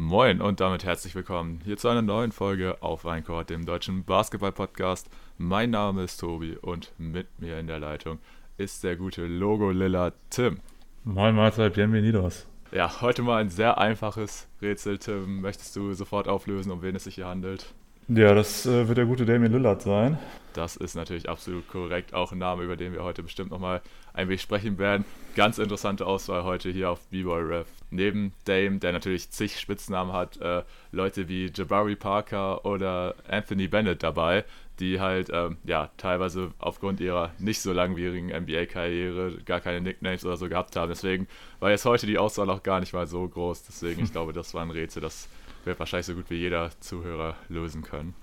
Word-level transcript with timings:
Moin 0.00 0.40
und 0.40 0.60
damit 0.60 0.84
herzlich 0.84 1.16
willkommen 1.16 1.60
hier 1.64 1.76
zu 1.76 1.88
einer 1.88 2.02
neuen 2.02 2.30
Folge 2.30 2.80
auf 2.84 3.04
Rheincourt, 3.04 3.50
dem 3.50 3.66
deutschen 3.66 4.04
Basketball-Podcast. 4.04 5.10
Mein 5.38 5.70
Name 5.70 6.04
ist 6.04 6.18
Tobi 6.18 6.56
und 6.56 6.92
mit 6.98 7.26
mir 7.40 7.58
in 7.58 7.66
der 7.66 7.80
Leitung 7.80 8.20
ist 8.58 8.84
der 8.84 8.94
gute 8.94 9.26
Logo-Lilla 9.26 10.12
Tim. 10.30 10.60
Moin 11.02 11.34
Mahlzeit, 11.34 11.74
bienvenidos. 11.74 12.46
Ja, 12.70 13.00
heute 13.00 13.22
mal 13.22 13.40
ein 13.40 13.48
sehr 13.48 13.78
einfaches 13.78 14.46
Rätsel, 14.62 14.98
Tim. 14.98 15.40
Möchtest 15.40 15.74
du 15.74 15.92
sofort 15.94 16.28
auflösen, 16.28 16.70
um 16.70 16.80
wen 16.80 16.94
es 16.94 17.04
sich 17.04 17.16
hier 17.16 17.26
handelt? 17.26 17.74
Ja, 18.06 18.34
das 18.34 18.66
äh, 18.66 18.86
wird 18.86 18.98
der 18.98 19.06
gute 19.06 19.26
Damien 19.26 19.50
Lillard 19.50 19.82
sein. 19.82 20.16
Das 20.58 20.74
ist 20.74 20.96
natürlich 20.96 21.28
absolut 21.28 21.68
korrekt. 21.68 22.14
Auch 22.14 22.32
ein 22.32 22.38
Name, 22.38 22.64
über 22.64 22.74
den 22.74 22.92
wir 22.92 23.04
heute 23.04 23.22
bestimmt 23.22 23.52
nochmal 23.52 23.80
ein 24.12 24.28
wenig 24.28 24.42
sprechen 24.42 24.76
werden. 24.76 25.04
Ganz 25.36 25.58
interessante 25.58 26.04
Auswahl 26.04 26.42
heute 26.42 26.68
hier 26.70 26.90
auf 26.90 27.06
B-Boy 27.10 27.42
Ref. 27.42 27.68
Neben 27.90 28.32
Dame, 28.44 28.80
der 28.80 28.90
natürlich 28.90 29.30
zig 29.30 29.60
Spitznamen 29.60 30.12
hat, 30.12 30.36
äh, 30.38 30.64
Leute 30.90 31.28
wie 31.28 31.48
Jabari 31.54 31.94
Parker 31.94 32.64
oder 32.64 33.14
Anthony 33.28 33.68
Bennett 33.68 34.02
dabei, 34.02 34.44
die 34.80 34.98
halt 34.98 35.30
ähm, 35.32 35.58
ja 35.62 35.90
teilweise 35.96 36.50
aufgrund 36.58 36.98
ihrer 36.98 37.30
nicht 37.38 37.60
so 37.60 37.72
langwierigen 37.72 38.36
NBA-Karriere 38.36 39.38
gar 39.44 39.60
keine 39.60 39.80
Nicknames 39.80 40.24
oder 40.24 40.36
so 40.36 40.48
gehabt 40.48 40.74
haben. 40.74 40.88
Deswegen 40.88 41.28
war 41.60 41.70
jetzt 41.70 41.84
heute 41.84 42.08
die 42.08 42.18
Auswahl 42.18 42.50
auch 42.50 42.64
gar 42.64 42.80
nicht 42.80 42.94
mal 42.94 43.06
so 43.06 43.28
groß. 43.28 43.62
Deswegen, 43.62 44.02
ich 44.02 44.10
glaube, 44.12 44.32
das 44.32 44.54
war 44.54 44.62
ein 44.62 44.72
Rätsel, 44.72 45.02
das 45.02 45.28
wird 45.64 45.78
wahrscheinlich 45.78 46.06
so 46.06 46.14
gut 46.14 46.30
wie 46.30 46.38
jeder 46.38 46.72
Zuhörer 46.80 47.36
lösen 47.48 47.82
können. 47.84 48.16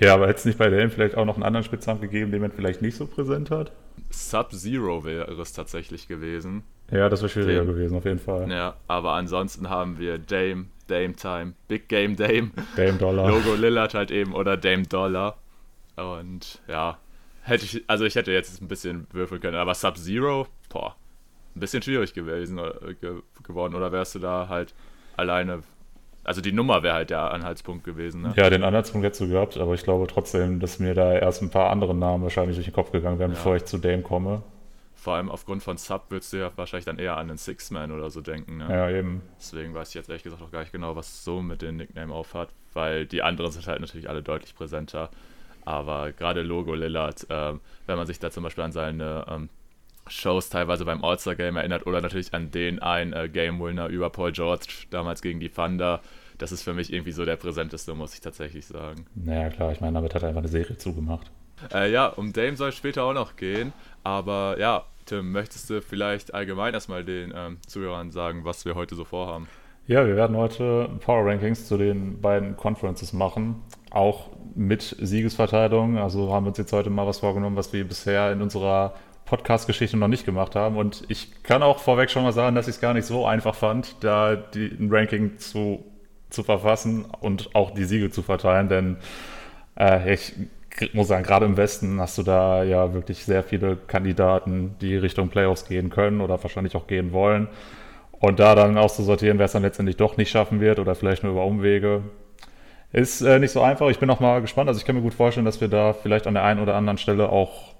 Ja, 0.00 0.14
aber 0.14 0.28
hätte 0.28 0.38
es 0.38 0.44
nicht 0.46 0.58
bei 0.58 0.70
Dame 0.70 0.88
vielleicht 0.88 1.16
auch 1.16 1.26
noch 1.26 1.34
einen 1.34 1.42
anderen 1.44 1.64
Spitznamen 1.64 2.00
gegeben, 2.00 2.32
den 2.32 2.40
man 2.40 2.52
vielleicht 2.52 2.80
nicht 2.80 2.96
so 2.96 3.06
präsent 3.06 3.50
hat? 3.50 3.72
Sub-Zero 4.10 5.04
wäre 5.04 5.30
es 5.32 5.52
tatsächlich 5.52 6.08
gewesen. 6.08 6.64
Ja, 6.90 7.08
das 7.08 7.20
wäre 7.20 7.28
schwieriger 7.28 7.60
Dame. 7.60 7.74
gewesen, 7.74 7.96
auf 7.96 8.04
jeden 8.04 8.18
Fall. 8.18 8.50
Ja, 8.50 8.76
aber 8.88 9.12
ansonsten 9.12 9.68
haben 9.68 9.98
wir 9.98 10.18
Dame, 10.18 10.66
Dame 10.88 11.14
Time, 11.14 11.52
Big 11.68 11.88
Game 11.88 12.16
Dame, 12.16 12.50
Dame 12.76 12.94
Dollar. 12.94 13.28
Logo 13.30 13.54
Lillard 13.54 13.94
halt 13.94 14.10
eben 14.10 14.32
oder 14.34 14.56
Dame 14.56 14.86
Dollar. 14.86 15.36
Und 15.96 16.62
ja, 16.66 16.98
hätte 17.42 17.64
ich, 17.66 17.84
also 17.86 18.04
ich 18.04 18.14
hätte 18.14 18.32
jetzt 18.32 18.60
ein 18.60 18.68
bisschen 18.68 19.06
würfeln 19.12 19.40
können, 19.40 19.56
aber 19.56 19.74
Sub-Zero, 19.74 20.46
boah, 20.70 20.96
ein 21.54 21.60
bisschen 21.60 21.82
schwierig 21.82 22.14
gewesen 22.14 22.58
äh, 22.58 22.94
ge 23.00 23.20
geworden. 23.42 23.74
Oder 23.74 23.92
wärst 23.92 24.14
du 24.14 24.18
da 24.18 24.48
halt 24.48 24.74
alleine 25.16 25.62
also 26.30 26.40
die 26.40 26.52
Nummer 26.52 26.84
wäre 26.84 26.94
halt 26.94 27.10
der 27.10 27.32
Anhaltspunkt 27.32 27.82
gewesen. 27.82 28.22
Ne? 28.22 28.32
Ja, 28.36 28.48
den 28.50 28.62
Anhaltspunkt 28.62 29.04
hättest 29.04 29.20
du 29.20 29.28
gehabt, 29.28 29.56
aber 29.56 29.74
ich 29.74 29.82
glaube 29.82 30.06
trotzdem, 30.06 30.60
dass 30.60 30.78
mir 30.78 30.94
da 30.94 31.12
erst 31.12 31.42
ein 31.42 31.50
paar 31.50 31.70
andere 31.70 31.92
Namen 31.92 32.22
wahrscheinlich 32.22 32.54
durch 32.54 32.68
den 32.68 32.72
Kopf 32.72 32.92
gegangen 32.92 33.18
wären, 33.18 33.32
ja. 33.32 33.36
bevor 33.36 33.56
ich 33.56 33.64
zu 33.64 33.78
Dame 33.78 34.02
komme. 34.02 34.40
Vor 34.94 35.14
allem 35.14 35.28
aufgrund 35.28 35.64
von 35.64 35.76
Sub 35.76 36.04
würdest 36.10 36.32
du 36.32 36.36
ja 36.36 36.52
wahrscheinlich 36.54 36.84
dann 36.84 37.00
eher 37.00 37.16
an 37.16 37.30
einen 37.30 37.36
Six-Man 37.36 37.90
oder 37.90 38.10
so 38.10 38.20
denken. 38.20 38.58
Ne? 38.58 38.68
Ja, 38.70 38.88
eben. 38.90 39.22
Deswegen 39.40 39.74
weiß 39.74 39.88
ich 39.88 39.94
jetzt 39.96 40.08
ehrlich 40.08 40.22
gesagt 40.22 40.40
auch 40.40 40.52
gar 40.52 40.60
nicht 40.60 40.70
genau, 40.70 40.94
was 40.94 41.24
so 41.24 41.42
mit 41.42 41.62
dem 41.62 41.78
Nickname 41.78 42.14
aufhat, 42.14 42.50
weil 42.74 43.06
die 43.06 43.22
anderen 43.22 43.50
sind 43.50 43.66
halt 43.66 43.80
natürlich 43.80 44.08
alle 44.08 44.22
deutlich 44.22 44.54
präsenter. 44.54 45.10
Aber 45.64 46.12
gerade 46.12 46.42
Logo 46.42 46.74
Lillard, 46.74 47.28
äh, 47.28 47.54
wenn 47.86 47.96
man 47.96 48.06
sich 48.06 48.20
da 48.20 48.30
zum 48.30 48.44
Beispiel 48.44 48.62
an 48.62 48.70
seine 48.70 49.24
ähm, 49.28 49.48
Shows 50.06 50.48
teilweise 50.48 50.84
beim 50.84 51.04
All-Star-Game 51.04 51.56
erinnert 51.56 51.88
oder 51.88 52.00
natürlich 52.00 52.32
an 52.34 52.52
den 52.52 52.78
einen 52.78 53.12
äh, 53.12 53.28
Game-Winner 53.28 53.88
über 53.88 54.10
Paul 54.10 54.30
George 54.32 54.66
damals 54.90 55.22
gegen 55.22 55.40
die 55.40 55.48
Thunder. 55.48 56.00
Das 56.40 56.52
ist 56.52 56.62
für 56.62 56.72
mich 56.72 56.90
irgendwie 56.90 57.12
so 57.12 57.26
der 57.26 57.36
präsenteste, 57.36 57.94
muss 57.94 58.14
ich 58.14 58.22
tatsächlich 58.22 58.64
sagen. 58.64 59.04
Naja, 59.14 59.50
klar, 59.50 59.72
ich 59.72 59.82
meine, 59.82 59.92
damit 59.92 60.14
hat 60.14 60.22
er 60.22 60.30
einfach 60.30 60.40
eine 60.40 60.48
Serie 60.48 60.78
zugemacht. 60.78 61.30
Äh, 61.70 61.92
ja, 61.92 62.06
um 62.06 62.32
Dame 62.32 62.56
soll 62.56 62.70
es 62.70 62.76
später 62.76 63.04
auch 63.04 63.12
noch 63.12 63.36
gehen. 63.36 63.74
Aber 64.04 64.56
ja, 64.58 64.84
Tim, 65.04 65.32
möchtest 65.32 65.68
du 65.68 65.82
vielleicht 65.82 66.32
allgemein 66.32 66.72
erstmal 66.72 67.04
den 67.04 67.34
ähm, 67.36 67.58
Zuhörern 67.66 68.10
sagen, 68.10 68.46
was 68.46 68.64
wir 68.64 68.74
heute 68.74 68.94
so 68.94 69.04
vorhaben? 69.04 69.48
Ja, 69.86 70.06
wir 70.06 70.16
werden 70.16 70.34
heute 70.34 70.88
Power 71.00 71.26
Rankings 71.26 71.66
zu 71.68 71.76
den 71.76 72.22
beiden 72.22 72.56
Conferences 72.56 73.12
machen, 73.12 73.56
auch 73.90 74.30
mit 74.54 74.96
Siegesverteilung. 74.98 75.98
Also 75.98 76.32
haben 76.32 76.46
wir 76.46 76.48
uns 76.48 76.58
jetzt 76.58 76.72
heute 76.72 76.88
mal 76.88 77.06
was 77.06 77.18
vorgenommen, 77.18 77.56
was 77.56 77.72
wir 77.74 77.86
bisher 77.86 78.32
in 78.32 78.40
unserer 78.40 78.94
Podcast-Geschichte 79.26 79.96
noch 79.96 80.08
nicht 80.08 80.24
gemacht 80.24 80.56
haben. 80.56 80.76
Und 80.76 81.04
ich 81.08 81.42
kann 81.42 81.62
auch 81.62 81.80
vorweg 81.80 82.10
schon 82.10 82.22
mal 82.22 82.32
sagen, 82.32 82.56
dass 82.56 82.66
ich 82.66 82.76
es 82.76 82.80
gar 82.80 82.94
nicht 82.94 83.04
so 83.04 83.26
einfach 83.26 83.54
fand, 83.54 84.02
da 84.02 84.36
die, 84.36 84.66
ein 84.66 84.88
Ranking 84.90 85.38
zu, 85.38 85.84
zu 86.30 86.42
verfassen 86.42 87.04
und 87.20 87.54
auch 87.54 87.72
die 87.72 87.84
Siege 87.84 88.10
zu 88.10 88.22
verteilen. 88.22 88.68
Denn 88.68 88.96
äh, 89.78 90.14
ich 90.14 90.34
muss 90.92 91.08
sagen, 91.08 91.24
gerade 91.24 91.46
im 91.46 91.56
Westen 91.56 92.00
hast 92.00 92.18
du 92.18 92.22
da 92.22 92.62
ja 92.62 92.94
wirklich 92.94 93.24
sehr 93.24 93.42
viele 93.42 93.76
Kandidaten, 93.76 94.76
die 94.80 94.96
Richtung 94.96 95.28
Playoffs 95.28 95.66
gehen 95.66 95.90
können 95.90 96.20
oder 96.20 96.42
wahrscheinlich 96.42 96.76
auch 96.76 96.86
gehen 96.86 97.12
wollen. 97.12 97.48
Und 98.12 98.38
da 98.38 98.54
dann 98.54 98.76
auszusortieren, 98.76 99.38
wer 99.38 99.46
es 99.46 99.52
dann 99.52 99.62
letztendlich 99.62 99.96
doch 99.96 100.16
nicht 100.16 100.30
schaffen 100.30 100.60
wird 100.60 100.78
oder 100.78 100.94
vielleicht 100.94 101.22
nur 101.22 101.32
über 101.32 101.44
Umwege, 101.44 102.02
ist 102.92 103.22
äh, 103.22 103.38
nicht 103.38 103.52
so 103.52 103.62
einfach. 103.62 103.88
Ich 103.88 103.98
bin 103.98 104.10
auch 104.10 104.20
mal 104.20 104.40
gespannt. 104.40 104.68
Also 104.68 104.78
ich 104.78 104.84
kann 104.84 104.96
mir 104.96 105.02
gut 105.02 105.14
vorstellen, 105.14 105.46
dass 105.46 105.60
wir 105.60 105.68
da 105.68 105.92
vielleicht 105.92 106.26
an 106.26 106.34
der 106.34 106.44
einen 106.44 106.60
oder 106.60 106.74
anderen 106.74 106.98
Stelle 106.98 107.30
auch 107.30 107.74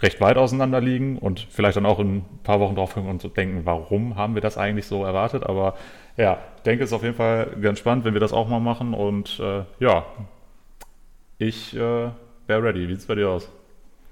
recht 0.00 0.20
weit 0.20 0.36
auseinander 0.36 0.80
liegen 0.80 1.18
und 1.18 1.46
vielleicht 1.50 1.76
dann 1.76 1.86
auch 1.86 1.98
in 1.98 2.16
ein 2.16 2.24
paar 2.44 2.60
Wochen 2.60 2.76
drauf 2.76 2.94
kommen 2.94 3.08
und 3.08 3.20
so 3.20 3.28
denken, 3.28 3.62
warum 3.64 4.16
haben 4.16 4.34
wir 4.34 4.40
das 4.42 4.56
eigentlich 4.56 4.86
so 4.86 5.04
erwartet? 5.04 5.44
Aber 5.44 5.74
ja, 6.16 6.42
denke, 6.64 6.84
es 6.84 6.90
ist 6.90 6.94
auf 6.94 7.02
jeden 7.02 7.14
Fall 7.14 7.56
ganz 7.60 7.78
spannend, 7.78 8.04
wenn 8.04 8.14
wir 8.14 8.20
das 8.20 8.32
auch 8.32 8.48
mal 8.48 8.60
machen. 8.60 8.94
Und 8.94 9.38
äh, 9.40 9.64
ja, 9.78 10.06
ich 11.38 11.74
äh, 11.74 12.10
wäre 12.46 12.62
ready. 12.62 12.88
Wie 12.88 12.92
sieht 12.92 13.00
es 13.00 13.06
bei 13.06 13.14
dir 13.14 13.30
aus? 13.30 13.48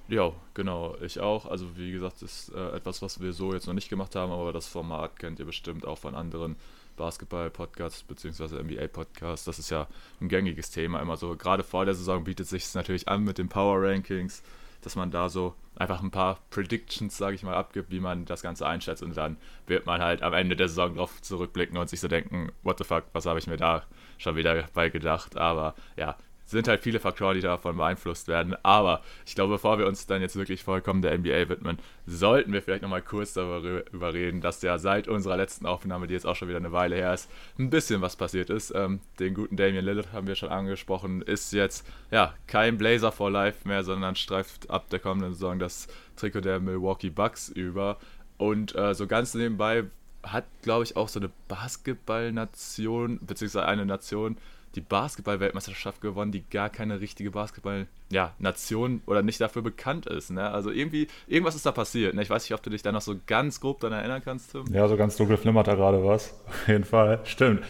Ja, 0.09 0.33
genau, 0.55 0.97
ich 1.03 1.21
auch. 1.21 1.47
Also 1.47 1.77
wie 1.77 1.93
gesagt, 1.93 2.23
ist 2.23 2.53
äh, 2.53 2.77
etwas, 2.77 3.01
was 3.01 3.21
wir 3.21 3.33
so 3.33 3.53
jetzt 3.53 3.67
noch 3.67 3.75
nicht 3.75 3.89
gemacht 3.89 4.17
haben, 4.17 4.33
aber 4.33 4.53
das 4.53 4.67
Format 4.67 5.19
kennt 5.19 5.39
ihr 5.39 5.47
bestimmt 5.47 5.87
auch 5.87 5.99
von 5.99 6.17
anderen 6.17 6.57
Basketball-Podcasts 6.97 8.03
bzw. 8.03 8.63
NBA-Podcasts. 8.63 9.45
Das 9.45 9.59
ist 9.59 9.71
ja 9.71 9.87
ein 10.21 10.29
gängiges 10.29 10.71
Thema 10.71 11.01
immer 11.01 11.17
so. 11.17 11.37
Gerade 11.37 11.63
vor 11.63 11.85
der 11.85 11.95
Saison 11.95 12.25
bietet 12.25 12.49
sich 12.49 12.65
es 12.65 12.75
natürlich 12.75 13.09
an 13.09 13.23
mit 13.23 13.39
den 13.39 13.49
Power 13.49 13.81
Rankings 13.81 14.43
dass 14.83 14.97
man 14.97 15.11
da 15.11 15.29
so 15.29 15.55
einfach 15.77 16.03
ein 16.03 16.11
paar 16.11 16.39
Predictions, 16.51 17.17
sage 17.17 17.35
ich 17.35 17.43
mal, 17.43 17.55
abgibt, 17.55 17.91
wie 17.91 18.01
man 18.01 18.25
das 18.25 18.43
Ganze 18.43 18.67
einschätzt. 18.67 19.03
Und 19.03 19.17
dann 19.17 19.37
wird 19.67 19.87
man 19.87 20.03
halt 20.03 20.23
am 20.23 20.35
Ende 20.35 20.57
der 20.57 20.69
Saison 20.69 20.95
drauf 20.95 21.21
zurückblicken 21.23 21.77
und 21.77 21.89
sich 21.89 22.01
so 22.01 22.09
denken, 22.09 22.53
what 22.63 22.79
the 22.79 22.85
fuck, 22.85 23.05
was 23.13 23.27
habe 23.27 23.39
ich 23.39 23.47
mir 23.47 23.57
da 23.57 23.85
schon 24.19 24.37
wieder 24.37 24.65
bei 24.75 24.91
gedacht, 24.91 25.37
aber 25.37 25.75
ja, 25.97 26.17
sind 26.51 26.69
halt 26.69 26.83
viele 26.83 27.01
Faktoren, 27.01 27.35
die 27.35 27.41
davon 27.41 27.77
beeinflusst 27.77 28.29
werden. 28.29 28.57
Aber 28.63 29.03
ich 29.25 29.35
glaube, 29.35 29.55
bevor 29.55 29.79
wir 29.79 29.87
uns 29.87 30.07
dann 30.07 30.21
jetzt 30.21 30.37
wirklich 30.37 30.65
vollkommen 30.65 31.03
der 31.03 31.17
NBA 31.17 31.49
widmen, 31.49 31.79
sollten 32.07 32.53
wir 32.53 32.63
vielleicht 32.63 32.83
nochmal 32.83 33.03
kurz 33.03 33.33
darüber 33.35 34.13
reden, 34.13 34.41
dass 34.41 34.63
ja 34.63 34.79
seit 34.79 35.09
unserer 35.09 35.37
letzten 35.37 35.67
Aufnahme, 35.67 36.07
die 36.07 36.15
jetzt 36.15 36.27
auch 36.27 36.37
schon 36.37 36.49
wieder 36.49 36.59
eine 36.59 36.73
Weile 36.73 36.97
her 36.97 37.15
ist, 37.15 37.31
ein 37.59 37.71
bisschen 37.71 38.01
was 38.03 38.17
passiert 38.17 38.51
ist. 38.51 38.73
Ähm, 38.75 39.01
den 39.19 39.35
guten 39.35 39.57
Damian 39.57 39.85
Lillard 39.85 40.13
haben 40.13 40.27
wir 40.27 40.35
schon 40.35 40.49
angesprochen, 40.49 41.23
ist 41.23 41.53
jetzt 41.53 41.87
ja 42.11 42.35
kein 42.47 42.79
Blazer 42.79 43.13
for 43.13 43.31
Life 43.31 43.67
mehr, 43.67 43.85
sondern 43.85 44.17
streift 44.17 44.69
ab 44.71 44.91
der 44.91 44.99
kommenden 44.99 45.35
Saison 45.35 45.59
das 45.59 45.89
Trikot 46.17 46.41
der 46.41 46.61
Milwaukee 46.61 47.11
Bucks 47.11 47.49
über. 47.49 47.99
Und 48.37 48.75
äh, 48.75 48.95
so 48.95 49.07
ganz 49.07 49.35
nebenbei 49.35 49.85
hat, 50.23 50.45
glaube 50.63 50.85
ich, 50.85 50.97
auch 50.97 51.09
so 51.09 51.21
eine 51.21 51.31
Basketballnation, 51.49 53.21
beziehungsweise 53.23 53.67
eine 53.67 53.87
Nation, 53.87 54.37
die 54.75 54.81
Basketball-Weltmeisterschaft 54.81 56.01
gewonnen, 56.01 56.33
die 56.33 56.45
gar 56.49 56.71
keine 56.71 57.01
richtige 57.01 57.31
Basketball-Nation 57.31 59.03
oder 59.07 59.23
nicht 59.23 59.41
dafür 59.41 59.63
bekannt 59.63 60.07
ist. 60.07 60.31
Ne? 60.31 60.49
Also 60.49 60.71
irgendwie, 60.71 61.09
irgendwas 61.27 61.55
ist 61.55 61.67
da 61.67 61.73
passiert. 61.73 62.15
Ne? 62.15 62.23
Ich 62.23 62.31
weiß 62.31 62.45
nicht, 62.45 62.55
ob 62.55 62.63
du 62.63 62.71
dich 62.71 62.83
da 62.83 62.93
noch 62.93 63.01
so 63.01 63.17
ganz 63.27 63.61
grob 63.61 63.81
daran 63.81 63.99
erinnern 63.99 64.23
kannst, 64.25 64.53
Tim. 64.53 64.65
Ja, 64.73 64.87
so 64.89 64.97
ganz 64.97 65.17
dunkel 65.17 65.37
flimmert 65.37 65.67
da 65.67 65.75
gerade 65.75 66.05
was. 66.05 66.35
Auf 66.47 66.69
jeden 66.69 66.85
Fall. 66.85 67.21
Stimmt. 67.25 67.65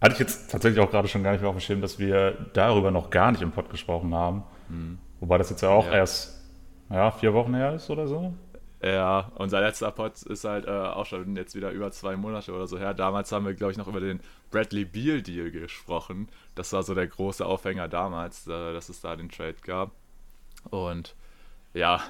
Hatte 0.00 0.12
ich 0.12 0.20
jetzt 0.20 0.50
tatsächlich 0.50 0.80
auch 0.80 0.90
gerade 0.90 1.08
schon 1.08 1.22
gar 1.22 1.32
nicht 1.32 1.40
mehr 1.40 1.50
auf 1.50 1.56
dem 1.56 1.60
Schirm, 1.60 1.80
dass 1.80 1.98
wir 1.98 2.46
darüber 2.52 2.92
noch 2.92 3.10
gar 3.10 3.32
nicht 3.32 3.42
im 3.42 3.50
Pod 3.50 3.68
gesprochen 3.68 4.14
haben. 4.14 4.44
Hm. 4.68 4.98
Wobei 5.18 5.38
das 5.38 5.50
jetzt 5.50 5.62
ja 5.62 5.70
auch 5.70 5.86
ja. 5.86 5.94
erst 5.94 6.40
ja, 6.88 7.10
vier 7.10 7.34
Wochen 7.34 7.54
her 7.54 7.74
ist 7.74 7.90
oder 7.90 8.06
so. 8.06 8.32
Ja, 8.80 9.32
unser 9.34 9.60
letzter 9.60 9.90
Pod 9.90 10.22
ist 10.22 10.44
halt 10.44 10.66
äh, 10.66 10.70
auch 10.70 11.04
schon 11.04 11.34
jetzt 11.36 11.56
wieder 11.56 11.72
über 11.72 11.90
zwei 11.90 12.16
Monate 12.16 12.52
oder 12.52 12.68
so 12.68 12.78
her. 12.78 12.94
Damals 12.94 13.32
haben 13.32 13.44
wir, 13.44 13.54
glaube 13.54 13.72
ich, 13.72 13.78
noch 13.78 13.88
über 13.88 13.98
den 13.98 14.20
Bradley 14.52 14.84
Beal 14.84 15.20
Deal 15.20 15.50
gesprochen. 15.50 16.28
Das 16.54 16.72
war 16.72 16.84
so 16.84 16.94
der 16.94 17.08
große 17.08 17.44
Aufhänger 17.44 17.88
damals, 17.88 18.46
äh, 18.46 18.72
dass 18.72 18.88
es 18.88 19.00
da 19.00 19.16
den 19.16 19.30
Trade 19.30 19.56
gab. 19.64 19.90
Und 20.70 21.16
ja, 21.74 22.02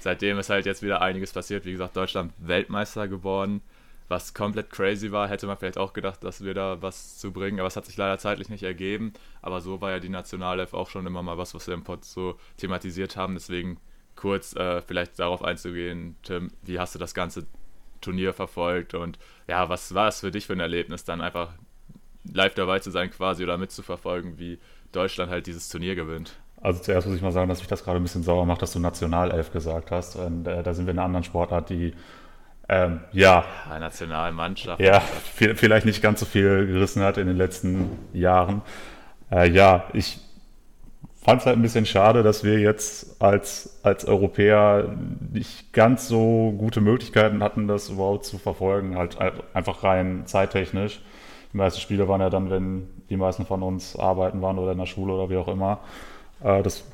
seitdem 0.00 0.38
ist 0.38 0.48
halt 0.48 0.64
jetzt 0.64 0.82
wieder 0.82 1.02
einiges 1.02 1.32
passiert. 1.32 1.66
Wie 1.66 1.72
gesagt, 1.72 1.94
Deutschland 1.94 2.32
Weltmeister 2.38 3.06
geworden, 3.06 3.60
was 4.08 4.32
komplett 4.32 4.70
crazy 4.70 5.12
war. 5.12 5.28
Hätte 5.28 5.46
man 5.46 5.58
vielleicht 5.58 5.78
auch 5.78 5.92
gedacht, 5.92 6.24
dass 6.24 6.42
wir 6.42 6.54
da 6.54 6.80
was 6.80 7.18
zu 7.18 7.32
bringen, 7.32 7.60
aber 7.60 7.68
es 7.68 7.76
hat 7.76 7.84
sich 7.84 7.98
leider 7.98 8.18
zeitlich 8.18 8.48
nicht 8.48 8.62
ergeben. 8.62 9.12
Aber 9.42 9.60
so 9.60 9.82
war 9.82 9.90
ja 9.90 10.00
die 10.00 10.08
Nationalelf 10.08 10.72
auch 10.72 10.88
schon 10.88 11.06
immer 11.06 11.22
mal 11.22 11.36
was, 11.36 11.54
was 11.54 11.66
wir 11.66 11.74
im 11.74 11.84
Pod 11.84 12.02
so 12.04 12.38
thematisiert 12.56 13.16
haben. 13.18 13.34
Deswegen 13.34 13.78
kurz 14.16 14.54
äh, 14.56 14.80
vielleicht 14.82 15.18
darauf 15.18 15.42
einzugehen, 15.42 16.16
Tim, 16.22 16.50
wie 16.62 16.78
hast 16.78 16.94
du 16.94 16.98
das 16.98 17.14
ganze 17.14 17.46
Turnier 18.00 18.32
verfolgt 18.32 18.94
und 18.94 19.18
ja, 19.48 19.68
was 19.68 19.94
war 19.94 20.08
es 20.08 20.20
für 20.20 20.30
dich 20.30 20.46
für 20.46 20.52
ein 20.52 20.60
Erlebnis, 20.60 21.04
dann 21.04 21.20
einfach 21.20 21.50
live 22.32 22.54
dabei 22.54 22.78
zu 22.78 22.90
sein 22.90 23.10
quasi 23.10 23.42
oder 23.42 23.58
mitzuverfolgen, 23.58 24.38
wie 24.38 24.58
Deutschland 24.92 25.30
halt 25.30 25.46
dieses 25.46 25.68
Turnier 25.68 25.94
gewinnt? 25.94 26.34
Also 26.60 26.80
zuerst 26.82 27.06
muss 27.06 27.16
ich 27.16 27.22
mal 27.22 27.32
sagen, 27.32 27.48
dass 27.48 27.58
mich 27.58 27.68
das 27.68 27.84
gerade 27.84 27.98
ein 27.98 28.02
bisschen 28.02 28.22
sauer 28.22 28.46
macht, 28.46 28.62
dass 28.62 28.72
du 28.72 28.78
Nationalelf 28.78 29.52
gesagt 29.52 29.90
hast. 29.90 30.16
Und, 30.16 30.46
äh, 30.46 30.62
da 30.62 30.72
sind 30.72 30.86
wir 30.86 30.92
in 30.92 30.98
einer 30.98 31.06
anderen 31.06 31.24
Sportart, 31.24 31.68
die 31.68 31.92
Ähm, 32.66 33.00
ja. 33.12 33.44
ja. 33.68 33.78
Nationalmannschaft. 33.78 34.80
Ja, 34.80 35.00
vielleicht 35.00 35.84
nicht 35.84 36.00
ganz 36.00 36.20
so 36.20 36.26
viel 36.26 36.66
gerissen 36.66 37.02
hat 37.02 37.18
in 37.18 37.26
den 37.26 37.36
letzten 37.36 37.98
Jahren. 38.14 38.62
Äh, 39.30 39.50
ja, 39.50 39.84
ich 39.92 40.18
fand 41.24 41.40
es 41.40 41.46
halt 41.46 41.56
ein 41.56 41.62
bisschen 41.62 41.86
schade, 41.86 42.22
dass 42.22 42.44
wir 42.44 42.60
jetzt 42.60 43.20
als, 43.22 43.80
als 43.82 44.04
Europäer 44.04 44.94
nicht 45.32 45.72
ganz 45.72 46.06
so 46.06 46.54
gute 46.58 46.82
Möglichkeiten 46.82 47.42
hatten, 47.42 47.66
das 47.66 47.88
überhaupt 47.88 48.26
zu 48.26 48.38
verfolgen, 48.38 48.96
halt, 48.96 49.18
halt 49.18 49.42
einfach 49.54 49.82
rein 49.82 50.24
zeittechnisch. 50.26 51.00
Die 51.52 51.56
meisten 51.56 51.80
Spiele 51.80 52.08
waren 52.08 52.20
ja 52.20 52.28
dann, 52.28 52.50
wenn 52.50 52.88
die 53.08 53.16
meisten 53.16 53.46
von 53.46 53.62
uns 53.62 53.98
arbeiten 53.98 54.42
waren 54.42 54.58
oder 54.58 54.72
in 54.72 54.78
der 54.78 54.86
Schule 54.86 55.14
oder 55.14 55.30
wie 55.30 55.38
auch 55.38 55.48
immer. 55.48 55.78
Äh, 56.42 56.62
das 56.62 56.84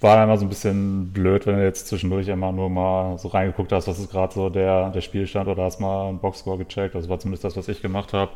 war 0.00 0.22
immer 0.22 0.38
so 0.38 0.46
ein 0.46 0.48
bisschen 0.48 1.12
blöd, 1.12 1.46
wenn 1.46 1.56
du 1.56 1.64
jetzt 1.64 1.88
zwischendurch 1.88 2.28
immer 2.28 2.52
nur 2.52 2.70
mal 2.70 3.18
so 3.18 3.28
reingeguckt 3.28 3.72
hast, 3.72 3.88
was 3.88 3.98
ist 3.98 4.10
gerade 4.10 4.32
so 4.32 4.50
der, 4.50 4.90
der 4.90 5.00
Spielstand 5.00 5.48
oder 5.48 5.64
hast 5.64 5.80
mal 5.80 6.08
einen 6.08 6.18
Boxscore 6.20 6.58
gecheckt. 6.58 6.94
Das 6.94 7.08
war 7.08 7.18
zumindest 7.18 7.44
das, 7.44 7.56
was 7.56 7.68
ich 7.68 7.82
gemacht 7.82 8.12
habe. 8.12 8.30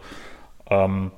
Ähm, 0.68 1.12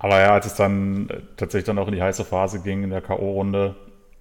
aber 0.00 0.18
ja, 0.18 0.32
als 0.32 0.46
es 0.46 0.54
dann 0.54 1.08
tatsächlich 1.36 1.66
dann 1.66 1.78
auch 1.78 1.86
in 1.86 1.94
die 1.94 2.02
heiße 2.02 2.24
Phase 2.24 2.62
ging 2.62 2.82
in 2.82 2.90
der 2.90 3.02
K.O.-Runde 3.02 3.74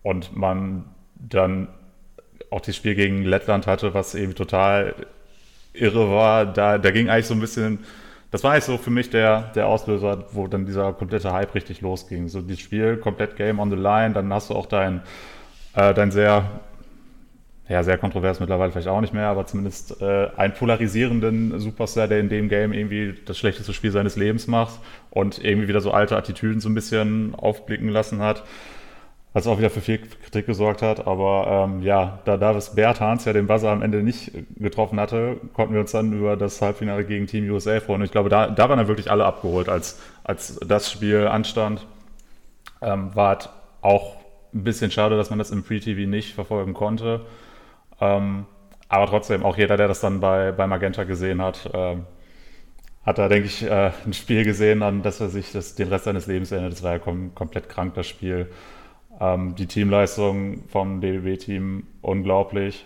und 0.03 0.35
man 0.35 0.83
dann 1.15 1.69
auch 2.51 2.59
das 2.59 2.75
Spiel 2.75 2.95
gegen 2.95 3.23
Lettland 3.23 3.65
hatte, 3.65 3.93
was 3.93 4.13
eben 4.13 4.35
total 4.35 4.93
irre 5.73 6.11
war, 6.11 6.45
da, 6.45 6.77
da 6.77 6.91
ging 6.91 7.09
eigentlich 7.09 7.27
so 7.27 7.33
ein 7.33 7.39
bisschen, 7.39 7.79
das 8.29 8.43
war 8.43 8.51
eigentlich 8.51 8.65
so 8.65 8.77
für 8.77 8.89
mich 8.89 9.09
der, 9.09 9.53
der 9.55 9.67
Auslöser, 9.67 10.25
wo 10.33 10.47
dann 10.47 10.65
dieser 10.65 10.91
komplette 10.91 11.31
Hype 11.31 11.55
richtig 11.55 11.79
losging. 11.79 12.27
So 12.27 12.41
das 12.41 12.59
Spiel, 12.59 12.97
komplett 12.97 13.37
Game 13.37 13.59
on 13.59 13.69
the 13.69 13.77
Line, 13.77 14.13
dann 14.13 14.33
hast 14.33 14.49
du 14.49 14.55
auch 14.55 14.65
dein, 14.65 15.01
äh, 15.75 15.93
dein 15.93 16.11
sehr 16.11 16.59
ja, 17.69 17.83
sehr 17.83 17.99
kontrovers 17.99 18.39
mittlerweile 18.39 18.71
vielleicht 18.71 18.87
auch 18.87 18.99
nicht 18.99 19.13
mehr, 19.13 19.27
aber 19.27 19.45
zumindest 19.45 20.01
äh, 20.01 20.29
einen 20.35 20.55
polarisierenden 20.55 21.59
Superstar, 21.59 22.07
der 22.07 22.19
in 22.19 22.27
dem 22.27 22.49
Game 22.49 22.73
irgendwie 22.73 23.13
das 23.25 23.37
schlechteste 23.37 23.73
Spiel 23.73 23.91
seines 23.91 24.15
Lebens 24.15 24.47
macht 24.47 24.79
und 25.11 25.43
irgendwie 25.43 25.67
wieder 25.67 25.79
so 25.79 25.91
alte 25.91 26.17
Attitüden 26.17 26.61
so 26.61 26.67
ein 26.67 26.73
bisschen 26.73 27.35
aufblicken 27.35 27.89
lassen 27.89 28.21
hat, 28.21 28.43
was 29.33 29.45
auch 29.45 29.59
wieder 29.59 29.69
für 29.69 29.81
viel 29.81 29.99
Kritik 29.99 30.47
gesorgt 30.47 30.81
hat. 30.81 31.05
Aber 31.05 31.69
ähm, 31.69 31.83
ja, 31.83 32.17
da 32.25 32.37
Davis 32.37 32.73
Bertans 32.73 33.25
ja 33.25 33.33
den 33.33 33.45
Buzzer 33.45 33.69
am 33.69 33.83
Ende 33.83 34.01
nicht 34.01 34.31
getroffen 34.57 34.99
hatte, 34.99 35.37
konnten 35.53 35.75
wir 35.75 35.81
uns 35.81 35.91
dann 35.91 36.11
über 36.11 36.35
das 36.37 36.59
Halbfinale 36.63 37.05
gegen 37.05 37.27
Team 37.27 37.47
USA 37.51 37.79
freuen. 37.79 38.01
Und 38.01 38.05
ich 38.05 38.11
glaube, 38.11 38.29
da, 38.29 38.47
da 38.47 38.67
waren 38.67 38.79
dann 38.79 38.87
wirklich 38.87 39.11
alle 39.11 39.25
abgeholt, 39.25 39.69
als, 39.69 40.01
als 40.23 40.59
das 40.67 40.91
Spiel 40.91 41.27
anstand. 41.27 41.85
Ähm, 42.81 43.11
war 43.13 43.27
halt 43.27 43.49
auch 43.81 44.15
ein 44.55 44.63
bisschen 44.63 44.89
schade, 44.89 45.17
dass 45.17 45.29
man 45.29 45.37
das 45.37 45.51
im 45.51 45.63
Free-TV 45.63 46.09
nicht 46.09 46.33
verfolgen 46.33 46.73
konnte. 46.73 47.21
Ähm, 48.01 48.45
aber 48.87 49.05
trotzdem, 49.05 49.43
auch 49.43 49.57
jeder, 49.57 49.77
der 49.77 49.87
das 49.87 50.01
dann 50.01 50.19
bei, 50.19 50.51
bei 50.51 50.65
Magenta 50.67 51.03
gesehen 51.03 51.41
hat, 51.41 51.69
ähm, 51.73 52.05
hat 53.05 53.17
da, 53.17 53.27
denke 53.27 53.47
ich, 53.47 53.63
äh, 53.63 53.91
ein 54.05 54.13
Spiel 54.13 54.43
gesehen, 54.43 54.83
an 54.83 55.03
das 55.03 55.19
er 55.21 55.29
sich 55.29 55.51
das, 55.51 55.75
den 55.75 55.87
Rest 55.87 56.05
seines 56.05 56.27
Lebens 56.27 56.51
erinnert. 56.51 56.73
Das 56.73 56.83
war 56.83 56.93
ja 56.93 56.99
kom 56.99 57.33
komplett 57.35 57.69
krank, 57.69 57.93
das 57.93 58.07
Spiel. 58.07 58.49
Ähm, 59.19 59.55
die 59.55 59.67
Teamleistung 59.67 60.63
vom 60.67 61.01
DBB-Team 61.01 61.83
unglaublich. 62.01 62.85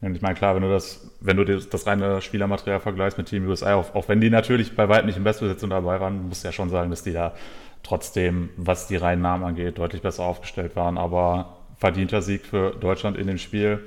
Und 0.00 0.14
ich 0.14 0.22
meine, 0.22 0.34
klar, 0.34 0.54
wenn 0.54 0.62
du 0.62 0.68
das, 0.68 1.10
wenn 1.20 1.36
du 1.36 1.44
das, 1.44 1.86
reine 1.86 2.20
Spielermaterial 2.22 2.80
vergleichst 2.80 3.18
mit 3.18 3.28
Team 3.28 3.48
USA, 3.48 3.74
auch, 3.74 3.94
auch 3.94 4.08
wenn 4.08 4.20
die 4.20 4.30
natürlich 4.30 4.76
bei 4.76 4.88
weitem 4.88 5.06
nicht 5.06 5.16
in 5.16 5.24
Bestbesetzung 5.24 5.70
dabei 5.70 6.00
waren, 6.00 6.28
musst 6.28 6.44
du 6.44 6.48
ja 6.48 6.52
schon 6.52 6.70
sagen, 6.70 6.90
dass 6.90 7.02
die 7.02 7.12
da 7.12 7.34
trotzdem, 7.82 8.50
was 8.56 8.86
die 8.86 8.96
reinen 8.96 9.22
Namen 9.22 9.44
angeht, 9.44 9.78
deutlich 9.78 10.02
besser 10.02 10.24
aufgestellt 10.24 10.76
waren. 10.76 10.98
Aber 10.98 11.56
verdienter 11.76 12.22
Sieg 12.22 12.46
für 12.46 12.70
Deutschland 12.70 13.16
in 13.16 13.26
dem 13.26 13.38
Spiel. 13.38 13.80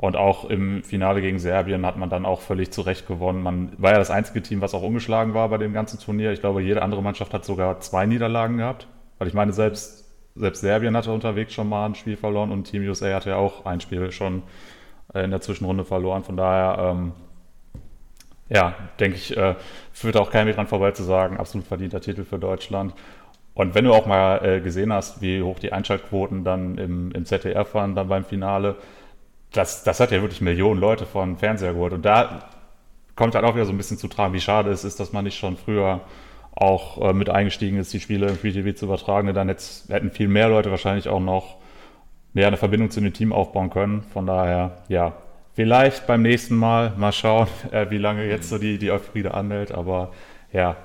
Und 0.00 0.16
auch 0.16 0.48
im 0.48 0.82
Finale 0.82 1.20
gegen 1.20 1.38
Serbien 1.38 1.84
hat 1.84 1.98
man 1.98 2.08
dann 2.08 2.24
auch 2.24 2.40
völlig 2.40 2.70
zu 2.70 2.80
Recht 2.80 3.06
gewonnen. 3.06 3.42
Man 3.42 3.72
war 3.76 3.92
ja 3.92 3.98
das 3.98 4.10
einzige 4.10 4.40
Team, 4.40 4.62
was 4.62 4.72
auch 4.72 4.82
ungeschlagen 4.82 5.34
war 5.34 5.50
bei 5.50 5.58
dem 5.58 5.74
ganzen 5.74 6.00
Turnier. 6.00 6.32
Ich 6.32 6.40
glaube, 6.40 6.62
jede 6.62 6.80
andere 6.80 7.02
Mannschaft 7.02 7.34
hat 7.34 7.44
sogar 7.44 7.80
zwei 7.80 8.06
Niederlagen 8.06 8.56
gehabt. 8.56 8.86
Weil 9.18 9.28
ich 9.28 9.34
meine, 9.34 9.52
selbst, 9.52 10.10
selbst 10.34 10.62
Serbien 10.62 10.96
hatte 10.96 11.12
unterwegs 11.12 11.52
schon 11.52 11.68
mal 11.68 11.84
ein 11.84 11.94
Spiel 11.94 12.16
verloren 12.16 12.50
und 12.50 12.64
Team 12.64 12.82
USA 12.88 13.12
hatte 13.12 13.28
ja 13.28 13.36
auch 13.36 13.66
ein 13.66 13.82
Spiel 13.82 14.10
schon 14.10 14.42
äh, 15.12 15.22
in 15.22 15.32
der 15.32 15.42
Zwischenrunde 15.42 15.84
verloren. 15.84 16.24
Von 16.24 16.38
daher, 16.38 16.92
ähm, 16.92 17.12
ja, 18.48 18.72
denke 19.00 19.18
ich, 19.18 19.36
äh, 19.36 19.54
führt 19.92 20.16
auch 20.16 20.30
kein 20.30 20.46
Weg 20.46 20.56
dran 20.56 20.66
vorbei 20.66 20.92
zu 20.92 21.02
sagen, 21.02 21.36
absolut 21.36 21.66
verdienter 21.66 22.00
Titel 22.00 22.24
für 22.24 22.38
Deutschland. 22.38 22.94
Und 23.52 23.74
wenn 23.74 23.84
du 23.84 23.92
auch 23.92 24.06
mal 24.06 24.42
äh, 24.42 24.60
gesehen 24.62 24.94
hast, 24.94 25.20
wie 25.20 25.42
hoch 25.42 25.58
die 25.58 25.74
Einschaltquoten 25.74 26.42
dann 26.42 26.78
im, 26.78 27.12
im 27.12 27.26
ZDF 27.26 27.74
waren, 27.74 27.94
dann 27.94 28.08
beim 28.08 28.24
Finale, 28.24 28.76
das, 29.52 29.82
das 29.82 30.00
hat 30.00 30.10
ja 30.12 30.20
wirklich 30.20 30.40
Millionen 30.40 30.80
Leute 30.80 31.06
von 31.06 31.36
Fernseher 31.36 31.72
geholt. 31.72 31.92
Und 31.92 32.04
da 32.04 32.50
kommt 33.16 33.34
halt 33.34 33.44
auch 33.44 33.54
wieder 33.54 33.66
so 33.66 33.72
ein 33.72 33.76
bisschen 33.76 33.98
zu 33.98 34.08
tragen, 34.08 34.32
wie 34.32 34.40
schade 34.40 34.70
es 34.70 34.84
ist, 34.84 35.00
dass 35.00 35.12
man 35.12 35.24
nicht 35.24 35.38
schon 35.38 35.56
früher 35.56 36.00
auch 36.52 37.00
äh, 37.00 37.12
mit 37.12 37.30
eingestiegen 37.30 37.78
ist, 37.78 37.92
die 37.92 38.00
Spiele 38.00 38.28
im 38.28 38.36
Free 38.36 38.52
TV 38.52 38.76
zu 38.76 38.86
übertragen. 38.86 39.32
Dann 39.34 39.48
hätten 39.48 40.10
viel 40.10 40.28
mehr 40.28 40.48
Leute 40.48 40.70
wahrscheinlich 40.70 41.08
auch 41.08 41.20
noch 41.20 41.56
mehr 42.32 42.46
eine 42.46 42.56
Verbindung 42.56 42.90
zu 42.90 43.00
dem 43.00 43.12
Team 43.12 43.32
aufbauen 43.32 43.70
können. 43.70 44.02
Von 44.02 44.26
daher, 44.26 44.82
ja, 44.88 45.14
vielleicht 45.54 46.06
beim 46.06 46.22
nächsten 46.22 46.56
Mal 46.56 46.92
mal 46.96 47.12
schauen, 47.12 47.48
äh, 47.72 47.90
wie 47.90 47.98
lange 47.98 48.26
jetzt 48.26 48.48
so 48.48 48.58
die, 48.58 48.78
die 48.78 48.90
Euphorie 48.90 49.26
anhält. 49.26 49.72
Aber 49.72 50.12
ja, 50.52 50.76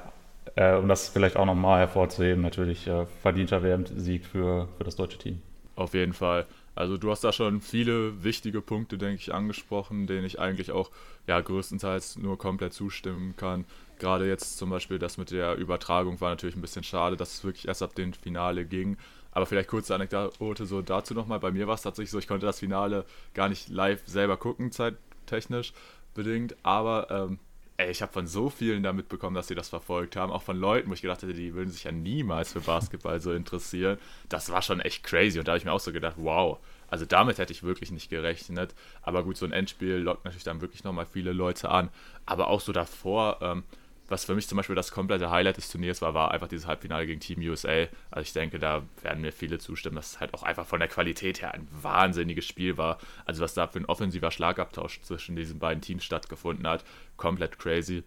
äh, 0.56 0.76
um 0.76 0.88
das 0.88 1.10
vielleicht 1.10 1.38
auch 1.38 1.46
nochmal 1.46 1.80
hervorzuheben, 1.80 2.42
natürlich 2.42 2.88
äh, 2.88 3.06
verdienter 3.22 3.64
WM-Sieg 3.64 4.26
für, 4.26 4.68
für 4.78 4.84
das 4.84 4.96
deutsche 4.96 5.18
Team. 5.18 5.42
Auf 5.76 5.94
jeden 5.94 6.14
Fall. 6.14 6.46
Also 6.76 6.98
du 6.98 7.10
hast 7.10 7.24
da 7.24 7.32
schon 7.32 7.62
viele 7.62 8.24
wichtige 8.24 8.62
Punkte, 8.62 8.98
denke 8.98 9.16
ich, 9.16 9.34
angesprochen, 9.34 10.08
denen 10.08 10.26
ich 10.26 10.40
eigentlich 10.40 10.72
auch 10.72 10.92
ja 11.26 11.40
größtenteils 11.40 12.18
nur 12.18 12.38
komplett 12.38 12.74
zustimmen 12.74 13.36
kann. 13.38 13.66
Gerade 13.98 14.28
jetzt 14.28 14.58
zum 14.58 14.70
Beispiel 14.70 15.00
das 15.00 15.18
mit 15.18 15.32
der 15.32 15.56
Übertragung 15.56 16.20
war 16.20 16.30
natürlich 16.30 16.56
ein 16.56 16.62
bisschen 16.62 16.84
schade, 16.84 17.16
dass 17.16 17.34
es 17.34 17.44
wirklich 17.46 17.68
erst 17.68 17.82
ab 17.82 17.96
dem 17.96 18.14
Finale 18.14 18.66
ging. 18.66 18.98
Aber 19.32 19.46
vielleicht 19.46 19.70
kurze 19.70 19.96
Anekdote 19.96 20.66
so 20.66 20.82
dazu 20.82 21.14
nochmal. 21.14 21.40
Bei 21.40 21.52
mir 21.52 21.68
war 21.68 21.76
es 21.76 21.82
tatsächlich 21.82 22.12
so, 22.12 22.20
ich 22.20 22.28
konnte 22.28 22.46
das 22.46 22.60
Finale 22.60 23.06
gar 23.34 23.50
nicht 23.50 23.70
live 23.70 24.02
selber 24.06 24.38
gucken, 24.38 24.72
zeittechnisch 24.72 25.74
bedingt. 26.14 26.56
Aber 26.64 27.08
ähm, 27.10 27.40
ey, 27.78 27.92
ich 27.92 28.02
habe 28.02 28.12
von 28.12 28.28
so 28.28 28.50
vielen 28.50 28.84
da 28.84 28.94
mitbekommen, 28.94 29.36
dass 29.36 29.48
sie 29.48 29.56
das 29.56 29.70
verfolgt 29.70 30.16
haben. 30.16 30.32
Auch 30.32 30.44
von 30.44 30.58
Leuten, 30.58 30.90
wo 30.90 30.94
ich 30.94 31.02
gedacht 31.02 31.22
hätte, 31.22 31.34
die 31.34 31.54
würden 31.54 31.70
sich 31.70 31.84
ja 31.84 31.92
niemals 31.92 32.54
für 32.54 32.62
Basketball 32.62 33.20
so 33.20 33.34
interessieren. 33.34 33.98
Das 34.30 34.50
war 34.50 34.62
schon 34.62 34.80
echt 34.80 35.04
crazy. 35.04 35.40
Und 35.40 35.48
da 35.48 35.54
habe 35.54 35.58
ich 35.58 35.66
mir 35.66 35.74
auch 35.74 35.80
so 35.80 35.92
gedacht, 35.92 36.16
wow, 36.18 36.60
also 36.88 37.06
damit 37.06 37.38
hätte 37.38 37.52
ich 37.52 37.64
wirklich 37.64 37.92
nicht 37.92 38.10
gerechnet. 38.10 38.74
Aber 39.02 39.24
gut, 39.24 39.38
so 39.38 39.46
ein 39.46 39.52
Endspiel 39.52 39.96
lockt 39.96 40.24
natürlich 40.24 40.46
dann 40.46 40.62
wirklich 40.62 40.84
nochmal 40.84 41.06
viele 41.06 41.34
Leute 41.34 41.70
an. 41.70 41.90
Aber 42.26 42.48
auch 42.48 42.62
so 42.62 42.72
davor, 42.72 43.40
ähm, 43.42 43.64
was 44.08 44.26
für 44.26 44.36
mich 44.36 44.48
zum 44.48 44.58
Beispiel 44.58 44.76
das 44.76 44.92
komplette 44.92 45.32
Highlight 45.32 45.58
des 45.58 45.70
Turniers 45.70 46.02
war, 46.02 46.14
war 46.14 46.32
einfach 46.32 46.48
dieses 46.48 46.68
Halbfinale 46.68 47.08
gegen 47.08 47.20
Team 47.20 47.42
USA. 47.42 47.88
Also 48.12 48.22
ich 48.22 48.34
denke, 48.34 48.60
da 48.60 48.84
werden 49.02 49.22
mir 49.22 49.32
viele 49.32 49.58
zustimmen, 49.58 49.96
dass 49.96 50.12
es 50.12 50.20
halt 50.20 50.34
auch 50.34 50.44
einfach 50.44 50.66
von 50.66 50.80
der 50.80 50.90
Qualität 50.90 51.42
her 51.42 51.54
ein 51.54 51.68
wahnsinniges 51.72 52.46
Spiel 52.46 52.78
war. 52.78 53.00
Also 53.26 53.44
was 53.44 53.54
da 53.54 53.68
für 53.68 53.80
ein 53.80 53.86
offensiver 53.86 54.32
Schlagabtausch 54.32 55.02
zwischen 55.02 55.36
diesen 55.36 55.60
beiden 55.60 55.82
Teams 55.82 56.04
stattgefunden 56.04 56.68
hat, 56.68 56.84
komplett 57.18 57.58
crazy. 57.58 58.04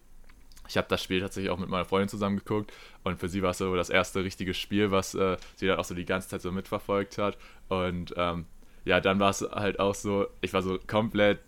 Ich 0.69 0.77
habe 0.77 0.87
das 0.87 1.03
Spiel 1.03 1.19
tatsächlich 1.19 1.49
auch 1.49 1.57
mit 1.57 1.67
meiner 1.67 1.85
Freundin 1.85 2.09
zusammen 2.09 2.37
geguckt 2.37 2.71
und 3.03 3.19
für 3.19 3.27
sie 3.27 3.41
war 3.41 3.51
es 3.51 3.57
so 3.57 3.75
das 3.75 3.89
erste 3.89 4.23
richtige 4.23 4.53
Spiel, 4.53 4.91
was 4.91 5.15
äh, 5.15 5.35
sie 5.55 5.67
dann 5.67 5.79
auch 5.79 5.83
so 5.83 5.95
die 5.95 6.05
ganze 6.05 6.29
Zeit 6.29 6.41
so 6.41 6.51
mitverfolgt 6.51 7.17
hat. 7.17 7.37
Und 7.69 8.13
ähm, 8.17 8.45
ja, 8.85 9.01
dann 9.01 9.19
war 9.19 9.31
es 9.31 9.41
halt 9.41 9.79
auch 9.79 9.95
so, 9.95 10.27
ich 10.41 10.53
war 10.53 10.61
so 10.61 10.79
komplett 10.85 11.39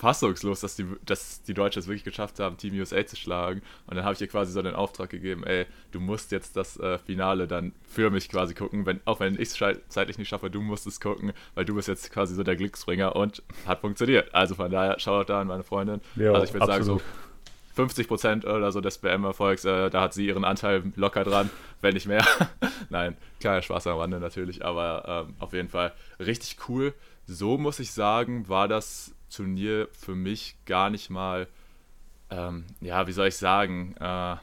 fassungslos, 0.00 0.60
dass 0.60 0.76
die, 0.76 0.86
dass 1.04 1.42
die 1.42 1.52
Deutschen 1.52 1.80
es 1.80 1.86
wirklich 1.86 2.04
geschafft 2.04 2.40
haben, 2.40 2.56
Team 2.56 2.74
USA 2.74 3.04
zu 3.04 3.16
schlagen. 3.16 3.60
Und 3.86 3.96
dann 3.96 4.04
habe 4.04 4.14
ich 4.14 4.20
ihr 4.20 4.28
quasi 4.28 4.50
so 4.50 4.62
den 4.62 4.74
Auftrag 4.74 5.10
gegeben, 5.10 5.44
ey, 5.44 5.66
du 5.92 6.00
musst 6.00 6.32
jetzt 6.32 6.56
das 6.56 6.78
äh, 6.78 6.98
Finale 6.98 7.46
dann 7.46 7.72
für 7.86 8.10
mich 8.10 8.30
quasi 8.30 8.54
gucken, 8.54 8.86
wenn, 8.86 9.00
auch 9.04 9.20
wenn 9.20 9.34
ich 9.34 9.50
es 9.50 9.76
zeitlich 9.88 10.16
nicht 10.16 10.28
schaffe, 10.28 10.50
du 10.50 10.62
musst 10.62 10.86
es 10.86 11.00
gucken, 11.00 11.32
weil 11.54 11.66
du 11.66 11.74
bist 11.74 11.86
jetzt 11.86 12.10
quasi 12.10 12.34
so 12.34 12.42
der 12.42 12.56
Glücksbringer 12.56 13.14
und 13.14 13.42
hat 13.66 13.82
funktioniert. 13.82 14.34
Also 14.34 14.54
von 14.54 14.70
daher, 14.70 14.96
schau 14.98 15.22
da 15.22 15.42
an 15.42 15.48
meine 15.48 15.64
Freundin. 15.64 16.00
Ja, 16.16 16.32
also 16.32 16.44
ich 16.44 16.54
würde 16.54 16.66
sagen, 16.66 16.84
so 16.84 17.00
50 17.74 18.08
Prozent 18.08 18.44
oder 18.46 18.72
so 18.72 18.80
des 18.80 18.98
BM-Erfolgs, 18.98 19.66
äh, 19.66 19.90
da 19.90 20.00
hat 20.00 20.14
sie 20.14 20.26
ihren 20.26 20.44
Anteil 20.44 20.82
locker 20.96 21.24
dran, 21.24 21.50
wenn 21.82 21.92
nicht 21.92 22.06
mehr. 22.06 22.26
Nein, 22.88 23.18
kleiner 23.38 23.60
Spaß 23.60 23.86
am 23.86 23.98
Rande 23.98 24.18
natürlich, 24.18 24.64
aber 24.64 25.26
ähm, 25.28 25.34
auf 25.38 25.52
jeden 25.52 25.68
Fall 25.68 25.92
richtig 26.18 26.56
cool. 26.68 26.94
So 27.26 27.58
muss 27.58 27.78
ich 27.78 27.92
sagen, 27.92 28.48
war 28.48 28.66
das 28.66 29.14
Turnier 29.30 29.88
für 29.92 30.14
mich 30.14 30.56
gar 30.66 30.90
nicht 30.90 31.10
mal, 31.10 31.48
ähm, 32.30 32.64
ja, 32.80 33.06
wie 33.06 33.12
soll 33.12 33.28
ich 33.28 33.36
sagen, 33.36 33.94
äh, 34.00 34.36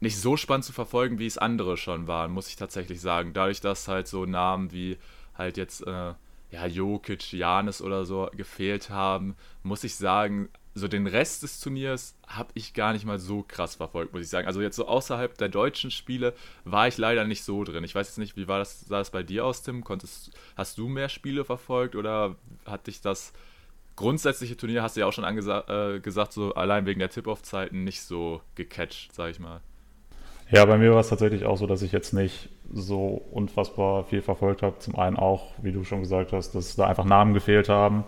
nicht 0.00 0.20
so 0.20 0.36
spannend 0.36 0.64
zu 0.64 0.72
verfolgen, 0.72 1.18
wie 1.18 1.26
es 1.26 1.38
andere 1.38 1.76
schon 1.76 2.06
waren, 2.06 2.30
muss 2.30 2.48
ich 2.48 2.56
tatsächlich 2.56 3.00
sagen. 3.00 3.32
Dadurch, 3.32 3.60
dass 3.60 3.88
halt 3.88 4.08
so 4.08 4.26
Namen 4.26 4.72
wie 4.72 4.98
halt 5.34 5.56
jetzt, 5.56 5.86
äh, 5.86 6.14
ja, 6.50 6.66
Jokic, 6.66 7.32
Janis 7.32 7.80
oder 7.82 8.04
so 8.04 8.30
gefehlt 8.36 8.90
haben, 8.90 9.36
muss 9.62 9.84
ich 9.84 9.96
sagen, 9.96 10.48
so 10.76 10.88
den 10.88 11.06
Rest 11.06 11.42
des 11.42 11.58
Turniers 11.60 12.14
habe 12.26 12.50
ich 12.52 12.74
gar 12.74 12.92
nicht 12.92 13.06
mal 13.06 13.18
so 13.18 13.42
krass 13.42 13.76
verfolgt, 13.76 14.12
muss 14.12 14.22
ich 14.22 14.28
sagen. 14.28 14.46
Also 14.46 14.60
jetzt 14.60 14.76
so 14.76 14.86
außerhalb 14.86 15.36
der 15.38 15.48
deutschen 15.48 15.90
Spiele 15.90 16.34
war 16.64 16.86
ich 16.86 16.98
leider 16.98 17.24
nicht 17.24 17.44
so 17.44 17.64
drin. 17.64 17.82
Ich 17.82 17.94
weiß 17.94 18.08
jetzt 18.08 18.18
nicht, 18.18 18.36
wie 18.36 18.46
war 18.46 18.58
das, 18.58 18.82
sah 18.82 18.98
das 18.98 19.10
bei 19.10 19.22
dir 19.22 19.46
aus, 19.46 19.62
Tim? 19.62 19.82
Konntest, 19.84 20.32
hast 20.54 20.76
du 20.76 20.88
mehr 20.88 21.08
Spiele 21.08 21.46
verfolgt 21.46 21.96
oder 21.96 22.36
hat 22.66 22.88
dich 22.88 23.00
das 23.00 23.32
grundsätzliche 23.96 24.56
Turnier 24.56 24.82
hast 24.82 24.96
du 24.96 25.00
ja 25.00 25.06
auch 25.06 25.12
schon 25.12 25.24
äh, 25.24 26.00
gesagt, 26.00 26.32
so 26.32 26.54
allein 26.54 26.86
wegen 26.86 27.00
der 27.00 27.10
Tip-Off-Zeiten 27.10 27.84
nicht 27.84 28.02
so 28.02 28.40
gecatcht, 28.54 29.14
sag 29.14 29.30
ich 29.30 29.40
mal. 29.40 29.60
Ja, 30.50 30.64
bei 30.64 30.78
mir 30.78 30.92
war 30.92 31.00
es 31.00 31.08
tatsächlich 31.08 31.44
auch 31.44 31.56
so, 31.56 31.66
dass 31.66 31.82
ich 31.82 31.90
jetzt 31.90 32.12
nicht 32.12 32.50
so 32.72 33.20
unfassbar 33.32 34.04
viel 34.04 34.22
verfolgt 34.22 34.62
habe. 34.62 34.78
Zum 34.78 34.96
einen 34.96 35.16
auch, 35.16 35.52
wie 35.60 35.72
du 35.72 35.82
schon 35.82 36.02
gesagt 36.02 36.32
hast, 36.32 36.54
dass 36.54 36.76
da 36.76 36.86
einfach 36.86 37.04
Namen 37.04 37.34
gefehlt 37.34 37.68
haben. 37.68 38.04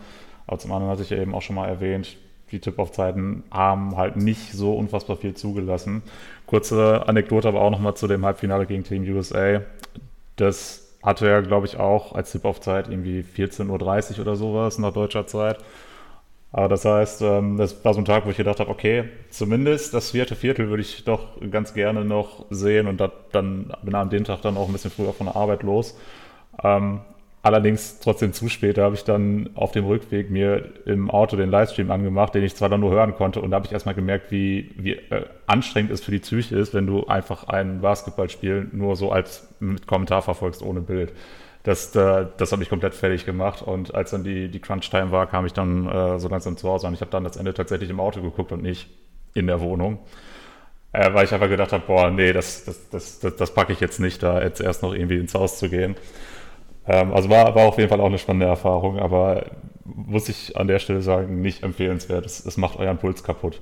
Aber 0.47 0.59
zum 0.59 0.71
anderen 0.73 0.93
hatte 0.93 1.03
ich 1.03 1.11
ja 1.11 1.19
eben 1.19 1.35
auch 1.35 1.43
schon 1.43 1.57
mal 1.57 1.67
erwähnt, 1.67 2.17
die 2.53 2.61
Tip-Off-Zeiten 2.61 3.43
haben 3.51 3.97
halt 3.97 4.17
nicht 4.17 4.53
so 4.53 4.75
unfassbar 4.75 5.17
viel 5.17 5.35
zugelassen. 5.35 6.03
Kurze 6.47 7.07
Anekdote 7.07 7.49
aber 7.49 7.61
auch 7.61 7.71
nochmal 7.71 7.97
zu 7.97 8.07
dem 8.07 8.25
Halbfinale 8.25 8.67
gegen 8.67 8.85
Team 8.85 9.03
USA. 9.15 9.63
Das 10.37 10.88
hatte 11.03 11.27
ja, 11.27 11.41
glaube 11.41 11.67
ich, 11.67 11.79
auch 11.79 12.15
als 12.15 12.33
Tip-Off-Zeit 12.33 12.89
irgendwie 12.89 13.23
14.30 13.23 14.15
Uhr 14.15 14.21
oder 14.21 14.37
sowas 14.37 14.79
nach 14.79 14.93
deutscher 14.93 15.27
Zeit. 15.27 15.59
Aber 16.51 16.69
das 16.69 16.85
heißt, 16.85 17.23
ähm, 17.23 17.59
das 17.59 17.85
war 17.85 17.93
so 17.93 18.01
ein 18.01 18.05
Tag, 18.07 18.25
wo 18.25 18.31
ich 18.31 18.37
gedacht 18.37 18.61
habe, 18.61 18.71
okay, 18.71 19.05
zumindest 19.31 19.93
das 19.93 20.13
vierte 20.13 20.35
Viertel 20.35 20.71
würde 20.71 20.83
ich 20.83 21.05
doch 21.05 21.27
ganz 21.51 21.75
gerne 21.75 22.05
noch 22.05 22.47
sehen 22.51 22.87
und 22.87 23.01
dann 23.33 23.73
bin 23.83 23.95
an 23.95 24.11
dem 24.11 24.25
Tag 24.25 24.41
dann 24.43 24.57
auch 24.57 24.67
ein 24.67 24.73
bisschen 24.73 24.91
früher 24.91 25.13
von 25.13 25.27
der 25.27 25.37
Arbeit 25.37 25.63
los. 25.63 25.97
Allerdings 27.49 27.99
trotzdem 28.01 28.33
zu 28.33 28.49
spät, 28.49 28.77
da 28.77 28.83
habe 28.83 28.95
ich 28.95 29.05
dann 29.05 29.51
auf 29.55 29.73
dem 29.73 29.87
Rückweg 29.87 30.31
mir 30.31 30.65
im 30.85 31.11
Auto 31.11 31.37
den 31.37 31.51
Livestream 31.51 31.91
angemacht, 31.91 32.35
den 32.35 32.45
ich 32.45 32.55
zwar 32.55 32.69
dann 32.69 32.81
nur 32.81 32.91
hören 32.91 33.15
konnte 33.15 33.41
und 33.41 33.51
da 33.51 33.57
habe 33.57 33.67
ich 33.67 33.73
erstmal 33.73 33.95
gemerkt, 33.95 34.31
wie, 34.31 34.71
wie 34.77 34.93
äh, 34.93 35.25
anstrengend 35.47 35.91
es 35.91 36.03
für 36.03 36.11
die 36.11 36.19
Psyche 36.19 36.57
ist, 36.57 36.75
wenn 36.75 36.87
du 36.87 37.07
einfach 37.07 37.45
ein 37.45 37.81
Basketballspiel 37.81 38.69
nur 38.73 38.97
so 38.97 39.11
als 39.11 39.49
mit 39.61 39.87
Kommentar 39.87 40.21
verfolgst 40.21 40.63
ohne 40.63 40.81
Bild 40.83 41.13
das, 41.63 41.95
äh, 41.95 42.27
das 42.37 42.53
hat 42.53 42.59
mich 42.59 42.69
komplett 42.69 42.95
fertig 42.95 43.27
gemacht. 43.27 43.63
Und 43.63 43.95
als 43.95 44.11
dann 44.11 44.25
die, 44.25 44.49
die 44.49 44.61
Crunch-Time 44.61 45.11
war, 45.11 45.27
kam 45.27 45.47
ich 45.47 45.53
dann 45.53 45.87
äh, 45.87 46.19
so 46.19 46.29
langsam 46.29 46.57
zu 46.57 46.69
Hause 46.69 46.87
an. 46.87 46.95
Ich 46.95 47.01
habe 47.01 47.11
dann 47.11 47.25
das 47.25 47.37
Ende 47.37 47.55
tatsächlich 47.55 47.91
im 47.91 48.01
Auto 48.01 48.23
geguckt 48.23 48.53
und 48.53 48.63
nicht 48.63 48.89
in 49.35 49.47
der 49.47 49.61
Wohnung. 49.61 49.99
Äh, 50.93 51.13
weil 51.13 51.25
ich 51.25 51.33
einfach 51.35 51.49
gedacht 51.49 51.73
habe, 51.73 51.85
boah, 51.87 52.11
nee, 52.11 52.33
das, 52.33 52.65
das, 52.65 52.89
das, 52.89 53.21
das, 53.21 53.37
das 53.37 53.55
packe 53.55 53.73
ich 53.73 53.81
jetzt 53.81 54.01
nicht, 54.01 54.23
da 54.23 54.43
jetzt 54.43 54.61
erst 54.61 54.83
noch 54.83 54.95
irgendwie 54.95 55.19
ins 55.19 55.35
Haus 55.35 55.59
zu 55.59 55.69
gehen. 55.69 55.97
Ähm, 56.89 57.13
also 57.13 57.29
war, 57.31 57.55
war 57.55 57.67
auf 57.67 57.79
jeden 57.79 57.89
Fall 57.89 58.01
auch 58.01 58.07
eine 58.07 58.19
spannende 58.19 58.47
Erfahrung, 58.47 58.99
aber 58.99 59.47
muss 59.85 60.29
ich 60.29 60.57
an 60.57 60.69
der 60.69 60.79
Stelle 60.79 61.03
sagen, 61.03 61.41
nicht 61.41 61.63
empfehlenswert. 61.63 62.27
Es, 62.27 62.45
es 62.45 62.57
macht 62.57 62.79
euren 62.79 62.99
Puls 62.99 63.23
kaputt. 63.23 63.61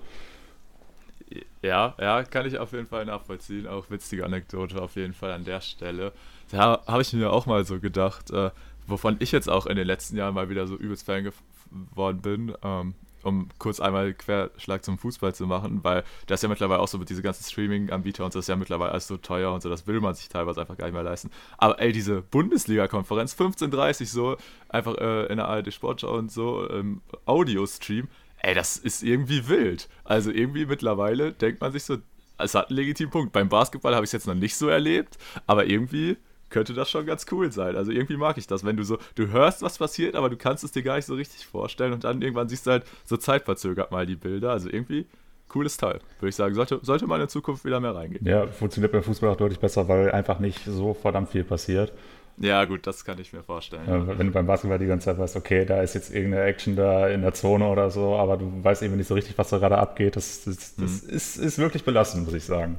Ja, 1.62 1.94
ja, 2.00 2.22
kann 2.22 2.46
ich 2.46 2.58
auf 2.58 2.72
jeden 2.72 2.86
Fall 2.86 3.04
nachvollziehen. 3.04 3.66
Auch 3.66 3.90
witzige 3.90 4.24
Anekdote 4.24 4.80
auf 4.80 4.96
jeden 4.96 5.14
Fall 5.14 5.32
an 5.32 5.44
der 5.44 5.60
Stelle 5.60 6.12
da 6.50 6.82
habe 6.86 7.02
ich 7.02 7.12
mir 7.12 7.32
auch 7.32 7.46
mal 7.46 7.64
so 7.64 7.80
gedacht, 7.80 8.30
äh, 8.30 8.50
wovon 8.86 9.16
ich 9.18 9.32
jetzt 9.32 9.48
auch 9.48 9.66
in 9.66 9.76
den 9.76 9.86
letzten 9.86 10.16
Jahren 10.16 10.34
mal 10.34 10.48
wieder 10.48 10.66
so 10.66 10.76
übelst 10.76 11.06
Fan 11.06 11.30
geworden 11.70 12.20
bin, 12.20 12.54
ähm, 12.62 12.94
um 13.26 13.48
kurz 13.58 13.80
einmal 13.80 14.14
Querschlag 14.14 14.84
zum 14.84 14.98
Fußball 14.98 15.34
zu 15.34 15.46
machen, 15.46 15.80
weil 15.82 16.04
das 16.26 16.42
ja 16.42 16.48
mittlerweile 16.48 16.80
auch 16.80 16.88
so 16.88 16.98
mit 16.98 17.10
diesen 17.10 17.22
ganzen 17.22 17.44
Streaming-Anbieter 17.44 18.24
und 18.24 18.32
so 18.32 18.38
ist 18.38 18.48
ja 18.48 18.56
mittlerweile 18.56 18.92
alles 18.92 19.06
so 19.06 19.16
teuer 19.16 19.52
und 19.52 19.62
so, 19.62 19.68
das 19.68 19.86
will 19.86 20.00
man 20.00 20.14
sich 20.14 20.28
teilweise 20.28 20.60
einfach 20.60 20.76
gar 20.76 20.86
nicht 20.86 20.94
mehr 20.94 21.02
leisten. 21.02 21.30
Aber 21.58 21.80
ey, 21.80 21.92
diese 21.92 22.22
Bundesliga-Konferenz 22.22 23.34
15.30 23.34 24.06
so, 24.06 24.36
einfach 24.68 24.96
äh, 24.96 25.26
in 25.26 25.36
der 25.36 25.48
ARD 25.48 25.72
Sportschau 25.72 26.16
und 26.16 26.30
so, 26.30 26.68
ähm, 26.70 27.02
Audio-Stream, 27.26 28.08
ey, 28.38 28.54
das 28.54 28.76
ist 28.76 29.02
irgendwie 29.02 29.48
wild. 29.48 29.88
Also 30.04 30.30
irgendwie 30.30 30.66
mittlerweile 30.66 31.32
denkt 31.32 31.60
man 31.60 31.72
sich 31.72 31.84
so, 31.84 31.98
es 32.38 32.54
hat 32.54 32.68
einen 32.68 32.76
legitimen 32.76 33.10
Punkt. 33.10 33.32
Beim 33.32 33.48
Basketball 33.48 33.94
habe 33.94 34.04
ich 34.04 34.08
es 34.08 34.12
jetzt 34.12 34.26
noch 34.26 34.34
nicht 34.34 34.56
so 34.56 34.68
erlebt, 34.68 35.18
aber 35.46 35.66
irgendwie 35.66 36.16
könnte 36.56 36.72
das 36.72 36.90
schon 36.90 37.04
ganz 37.04 37.26
cool 37.32 37.52
sein. 37.52 37.76
Also 37.76 37.92
irgendwie 37.92 38.16
mag 38.16 38.38
ich 38.38 38.46
das, 38.46 38.64
wenn 38.64 38.78
du 38.78 38.82
so, 38.82 38.96
du 39.14 39.28
hörst, 39.28 39.60
was 39.60 39.76
passiert, 39.76 40.14
aber 40.14 40.30
du 40.30 40.38
kannst 40.38 40.64
es 40.64 40.72
dir 40.72 40.82
gar 40.82 40.96
nicht 40.96 41.04
so 41.04 41.14
richtig 41.14 41.44
vorstellen 41.44 41.92
und 41.92 42.02
dann 42.04 42.22
irgendwann 42.22 42.48
siehst 42.48 42.66
du 42.66 42.70
halt 42.70 42.84
so 43.04 43.18
zeitverzögert 43.18 43.90
mal 43.90 44.06
die 44.06 44.16
Bilder. 44.16 44.52
Also 44.52 44.70
irgendwie 44.70 45.04
cooles 45.48 45.76
Teil, 45.76 46.00
würde 46.18 46.30
ich 46.30 46.34
sagen. 46.34 46.54
Sollte, 46.54 46.80
sollte 46.82 47.06
mal 47.06 47.20
in 47.20 47.28
Zukunft 47.28 47.66
wieder 47.66 47.78
mehr 47.78 47.94
reingehen. 47.94 48.26
Ja, 48.26 48.46
funktioniert 48.46 48.90
beim 48.90 49.02
Fußball 49.02 49.28
auch 49.30 49.36
deutlich 49.36 49.60
besser, 49.60 49.86
weil 49.86 50.10
einfach 50.12 50.38
nicht 50.38 50.64
so 50.64 50.94
verdammt 50.94 51.28
viel 51.28 51.44
passiert. 51.44 51.92
Ja, 52.38 52.64
gut, 52.64 52.86
das 52.86 53.04
kann 53.04 53.18
ich 53.18 53.34
mir 53.34 53.42
vorstellen. 53.42 53.84
Ja, 53.86 54.18
wenn 54.18 54.28
du 54.28 54.32
beim 54.32 54.46
Basketball 54.46 54.78
die 54.78 54.86
ganze 54.86 55.06
Zeit 55.06 55.18
weißt, 55.18 55.36
okay, 55.36 55.66
da 55.66 55.82
ist 55.82 55.94
jetzt 55.94 56.14
irgendeine 56.14 56.44
Action 56.44 56.74
da 56.74 57.08
in 57.08 57.20
der 57.20 57.34
Zone 57.34 57.68
oder 57.68 57.90
so, 57.90 58.14
aber 58.14 58.38
du 58.38 58.64
weißt 58.64 58.82
eben 58.82 58.96
nicht 58.96 59.08
so 59.08 59.14
richtig, 59.14 59.36
was 59.36 59.50
da 59.50 59.58
gerade 59.58 59.76
abgeht. 59.76 60.16
Das, 60.16 60.44
das, 60.44 60.74
das 60.76 61.02
mhm. 61.02 61.10
ist, 61.10 61.36
ist 61.36 61.58
wirklich 61.58 61.84
belastend, 61.84 62.24
muss 62.24 62.34
ich 62.34 62.44
sagen. 62.44 62.78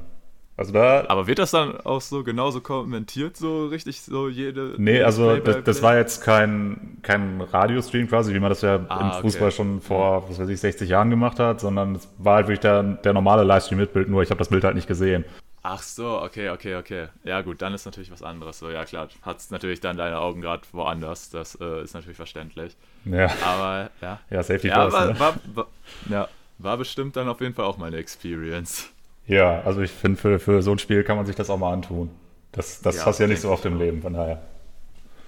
Also 0.58 0.72
da. 0.72 1.04
Aber 1.06 1.28
wird 1.28 1.38
das 1.38 1.52
dann 1.52 1.80
auch 1.82 2.00
so 2.00 2.24
genauso 2.24 2.60
kommentiert, 2.60 3.36
so 3.36 3.66
richtig, 3.66 4.02
so 4.02 4.28
jede. 4.28 4.74
Nee, 4.76 5.02
also 5.02 5.36
das, 5.36 5.62
das, 5.62 5.82
war 5.82 5.96
jetzt 5.96 6.20
kein, 6.20 6.98
kein 7.02 7.40
Radiostream 7.40 8.08
quasi, 8.08 8.34
wie 8.34 8.40
man 8.40 8.48
das 8.48 8.62
ja 8.62 8.84
ah, 8.88 9.18
im 9.18 9.22
Fußball 9.22 9.48
okay. 9.48 9.56
schon 9.56 9.80
vor, 9.80 10.28
was 10.28 10.40
weiß 10.40 10.48
ich, 10.48 10.58
60 10.58 10.90
Jahren 10.90 11.10
gemacht 11.10 11.38
hat, 11.38 11.60
sondern 11.60 11.94
es 11.94 12.08
war 12.18 12.36
halt 12.36 12.48
wirklich 12.48 12.58
der, 12.58 12.82
der 12.82 13.12
normale 13.12 13.44
Livestream 13.44 13.78
mit 13.78 13.92
Bild, 13.92 14.08
nur 14.08 14.20
ich 14.20 14.30
habe 14.30 14.38
das 14.38 14.48
Bild 14.48 14.64
halt 14.64 14.74
nicht 14.74 14.88
gesehen. 14.88 15.24
Ach 15.62 15.80
so, 15.80 16.20
okay, 16.22 16.50
okay, 16.50 16.74
okay. 16.74 17.06
Ja, 17.22 17.40
gut, 17.42 17.62
dann 17.62 17.72
ist 17.72 17.84
natürlich 17.84 18.10
was 18.10 18.24
anderes. 18.24 18.58
So, 18.58 18.68
ja, 18.68 18.84
klar, 18.84 19.08
hat 19.22 19.38
es 19.38 19.52
natürlich 19.52 19.78
dann 19.78 19.96
deine 19.96 20.18
Augen 20.18 20.40
gerade 20.40 20.62
woanders. 20.72 21.30
Das 21.30 21.56
äh, 21.60 21.84
ist 21.84 21.94
natürlich 21.94 22.16
verständlich. 22.16 22.76
Ja. 23.04 23.30
Aber, 23.44 23.90
ja. 24.00 24.18
Ja, 24.28 24.42
Safety 24.42 24.68
ja, 24.68 24.90
war, 24.92 25.06
ne? 25.06 25.20
war, 25.20 25.34
war, 25.54 25.66
ja, 26.08 26.28
war 26.58 26.76
bestimmt 26.78 27.14
dann 27.14 27.28
auf 27.28 27.40
jeden 27.40 27.54
Fall 27.54 27.64
auch 27.64 27.78
meine 27.78 27.96
Experience. 27.98 28.90
Ja, 29.28 29.60
also 29.60 29.82
ich 29.82 29.90
finde, 29.90 30.18
für, 30.18 30.38
für 30.38 30.62
so 30.62 30.72
ein 30.72 30.78
Spiel 30.78 31.04
kann 31.04 31.16
man 31.16 31.26
sich 31.26 31.36
das 31.36 31.50
auch 31.50 31.58
mal 31.58 31.72
antun. 31.72 32.10
Das, 32.50 32.80
das 32.80 32.96
ja, 32.96 33.06
hast 33.06 33.18
ja 33.20 33.26
nicht 33.26 33.42
so 33.42 33.50
oft 33.50 33.64
im 33.66 33.78
Leben, 33.78 34.00
von 34.00 34.14
daher. 34.14 34.42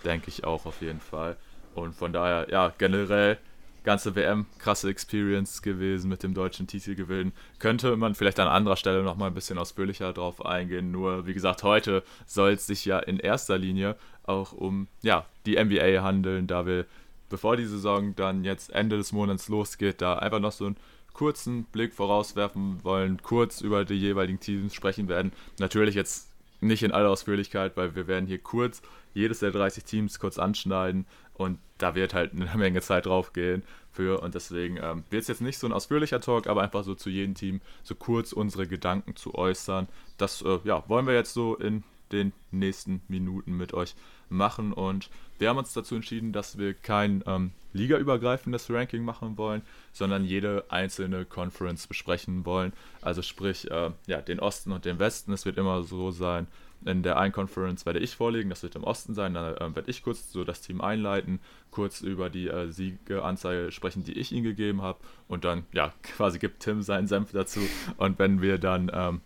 Denke 0.05 0.29
ich 0.29 0.43
auch 0.45 0.65
auf 0.65 0.81
jeden 0.81 1.01
Fall. 1.01 1.37
Und 1.75 1.95
von 1.95 2.13
daher, 2.13 2.49
ja, 2.51 2.73
generell 2.79 3.39
ganze 3.85 4.15
WM 4.15 4.47
krasse 4.59 4.89
Experience 4.89 5.63
gewesen 5.63 6.09
mit 6.09 6.23
dem 6.23 6.35
deutschen 6.35 6.67
Titelgewinn. 6.67 7.33
Könnte 7.59 7.97
man 7.97 8.15
vielleicht 8.15 8.41
an 8.41 8.49
anderer 8.49 8.77
Stelle 8.77 9.03
noch 9.03 9.17
mal 9.17 9.27
ein 9.27 9.35
bisschen 9.35 9.59
ausführlicher 9.59 10.13
drauf 10.13 10.45
eingehen. 10.45 10.91
Nur, 10.91 11.27
wie 11.27 11.35
gesagt, 11.35 11.63
heute 11.63 12.03
soll 12.27 12.53
es 12.53 12.67
sich 12.67 12.85
ja 12.85 12.99
in 12.99 13.19
erster 13.19 13.59
Linie 13.59 13.97
auch 14.25 14.53
um 14.53 14.89
ja, 15.03 15.27
die 15.47 15.63
NBA 15.63 16.03
handeln, 16.03 16.47
da 16.47 16.67
wir, 16.67 16.87
bevor 17.29 17.57
die 17.57 17.67
Saison 17.67 18.15
dann 18.17 18.45
jetzt 18.45 18.73
Ende 18.73 18.97
des 18.97 19.13
Monats 19.13 19.49
losgeht, 19.49 20.01
da 20.01 20.15
einfach 20.15 20.41
noch 20.41 20.53
so 20.53 20.67
ein 20.67 20.77
kurzen 21.13 21.65
Blick 21.65 21.95
vorauswerfen 21.95 22.83
wollen, 22.83 23.21
kurz 23.23 23.61
über 23.61 23.85
die 23.85 23.95
jeweiligen 23.95 24.41
Teams 24.41 24.75
sprechen 24.75 25.09
werden. 25.09 25.33
Natürlich 25.59 25.95
jetzt 25.95 26.31
nicht 26.61 26.83
in 26.83 26.93
aller 26.93 27.11
Ausführlichkeit, 27.11 27.77
weil 27.77 27.95
wir 27.95 28.07
werden 28.07 28.27
hier 28.27 28.39
kurz 28.39 28.83
jedes 29.15 29.41
der 29.41 29.51
30 29.51 29.85
Teams 29.85 30.19
kurz 30.19 30.39
anschneiden 30.39 31.07
und 31.35 31.59
da 31.79 31.95
wird 31.95 32.15
halt 32.15 32.33
eine 32.33 32.51
Menge 32.57 32.81
Zeit 32.83 33.07
drauf 33.07 33.33
gehen 33.33 33.63
für 33.93 34.21
und 34.21 34.35
deswegen 34.35 34.77
ähm, 34.77 35.05
wird 35.11 35.23
es 35.23 35.29
jetzt 35.29 35.41
nicht 35.41 35.59
so 35.59 35.67
ein 35.67 35.73
ausführlicher 35.73 36.21
Talk, 36.21 36.47
aber 36.47 36.63
einfach 36.63 36.85
so 36.85 36.95
zu 36.95 37.11
jedem 37.11 37.35
Team 37.35 37.61
so 37.83 37.95
kurz 37.95 38.33
unsere 38.33 38.67
Gedanken 38.67 39.17
zu 39.17 39.35
äußern. 39.35 39.89
Das 40.19 40.43
äh, 40.43 40.59
ja, 40.65 40.85
wollen 40.89 41.07
wir 41.07 41.15
jetzt 41.15 41.33
so 41.33 41.57
in 41.57 41.83
den 42.13 42.33
nächsten 42.51 43.03
Minuten 43.09 43.57
mit 43.57 43.73
euch 43.73 43.95
machen 44.31 44.73
und 44.73 45.11
wir 45.39 45.49
haben 45.49 45.59
uns 45.59 45.73
dazu 45.73 45.95
entschieden, 45.95 46.33
dass 46.33 46.59
wir 46.59 46.75
kein 46.75 47.25
ähm, 47.27 47.53
ligaübergreifendes 47.73 48.71
Ranking 48.71 49.05
machen 49.05 49.39
wollen, 49.39 49.63
sondern 49.93 50.25
jede 50.25 50.65
einzelne 50.69 51.25
Conference 51.25 51.87
besprechen 51.87 52.45
wollen. 52.45 52.73
Also 53.01 53.23
sprich, 53.23 53.71
äh, 53.71 53.91
ja, 54.07 54.21
den 54.21 54.39
Osten 54.39 54.73
und 54.73 54.85
den 54.85 54.99
Westen. 54.99 55.33
Es 55.33 55.47
wird 55.47 55.57
immer 55.57 55.83
so 55.83 56.11
sein, 56.11 56.47
in 56.85 57.03
der 57.03 57.19
einen 57.19 57.33
Conference 57.33 57.85
werde 57.85 57.99
ich 57.99 58.17
vorlegen, 58.17 58.49
das 58.51 58.63
wird 58.63 58.75
im 58.75 58.85
Osten 58.85 59.15
sein, 59.15 59.35
dann 59.35 59.55
äh, 59.55 59.77
werde 59.77 59.91
ich 59.91 60.03
kurz 60.03 60.33
so 60.33 60.45
das 60.45 60.63
Team 60.63 60.81
einleiten, 60.81 61.41
kurz 61.71 62.01
über 62.01 62.31
die 62.31 62.49
äh, 62.49 62.71
Siegeanzeige 62.71 63.71
sprechen, 63.71 64.05
die 64.05 64.13
ich 64.13 64.33
ihm 64.33 64.45
gegeben 64.45 64.81
habe 64.83 64.99
und 65.29 65.45
dann, 65.45 65.65
ja, 65.73 65.93
quasi 66.03 66.39
gibt 66.39 66.61
Tim 66.61 66.83
seinen 66.83 67.07
Senf 67.07 67.33
dazu 67.33 67.61
und 67.99 68.19
wenn 68.19 68.41
wir 68.41 68.59
dann 68.59 68.91
ähm, 68.95 69.21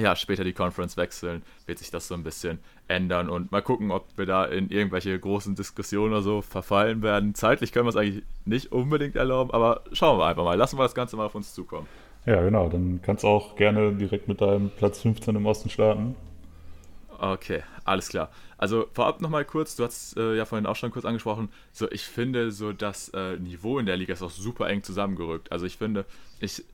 ja, 0.00 0.16
später 0.16 0.44
die 0.44 0.52
Conference 0.52 0.96
wechseln, 0.96 1.42
wird 1.66 1.78
sich 1.78 1.90
das 1.90 2.08
so 2.08 2.14
ein 2.14 2.22
bisschen 2.22 2.58
ändern 2.88 3.28
und 3.28 3.52
mal 3.52 3.62
gucken, 3.62 3.90
ob 3.90 4.06
wir 4.16 4.26
da 4.26 4.44
in 4.44 4.70
irgendwelche 4.70 5.18
großen 5.18 5.54
Diskussionen 5.54 6.12
oder 6.12 6.22
so 6.22 6.42
verfallen 6.42 7.02
werden. 7.02 7.34
Zeitlich 7.34 7.72
können 7.72 7.86
wir 7.86 7.90
es 7.90 7.96
eigentlich 7.96 8.24
nicht 8.44 8.72
unbedingt 8.72 9.16
erlauben, 9.16 9.50
aber 9.52 9.82
schauen 9.92 10.18
wir 10.18 10.26
einfach 10.26 10.44
mal. 10.44 10.56
Lassen 10.56 10.78
wir 10.78 10.82
das 10.82 10.94
Ganze 10.94 11.16
mal 11.16 11.26
auf 11.26 11.34
uns 11.34 11.54
zukommen. 11.54 11.86
Ja, 12.26 12.42
genau. 12.42 12.68
Dann 12.68 13.00
kannst 13.02 13.24
du 13.24 13.28
auch 13.28 13.56
gerne 13.56 13.92
direkt 13.94 14.28
mit 14.28 14.40
deinem 14.40 14.70
Platz 14.70 15.00
15 15.00 15.36
im 15.36 15.46
Osten 15.46 15.70
starten. 15.70 16.16
Okay, 17.18 17.62
alles 17.84 18.08
klar. 18.08 18.30
Also 18.56 18.86
vorab 18.92 19.20
nochmal 19.20 19.44
kurz, 19.44 19.76
du 19.76 19.84
hast 19.84 20.16
äh, 20.16 20.36
ja 20.36 20.46
vorhin 20.46 20.66
auch 20.66 20.76
schon 20.76 20.90
kurz 20.90 21.04
angesprochen, 21.04 21.50
so 21.72 21.90
ich 21.90 22.02
finde 22.02 22.50
so 22.50 22.72
das 22.72 23.10
äh, 23.10 23.36
Niveau 23.36 23.78
in 23.78 23.86
der 23.86 23.96
Liga 23.96 24.14
ist 24.14 24.22
auch 24.22 24.30
super 24.30 24.68
eng 24.68 24.82
zusammengerückt. 24.82 25.52
Also 25.52 25.66
ich 25.66 25.76
finde, 25.76 26.06
ich 26.40 26.64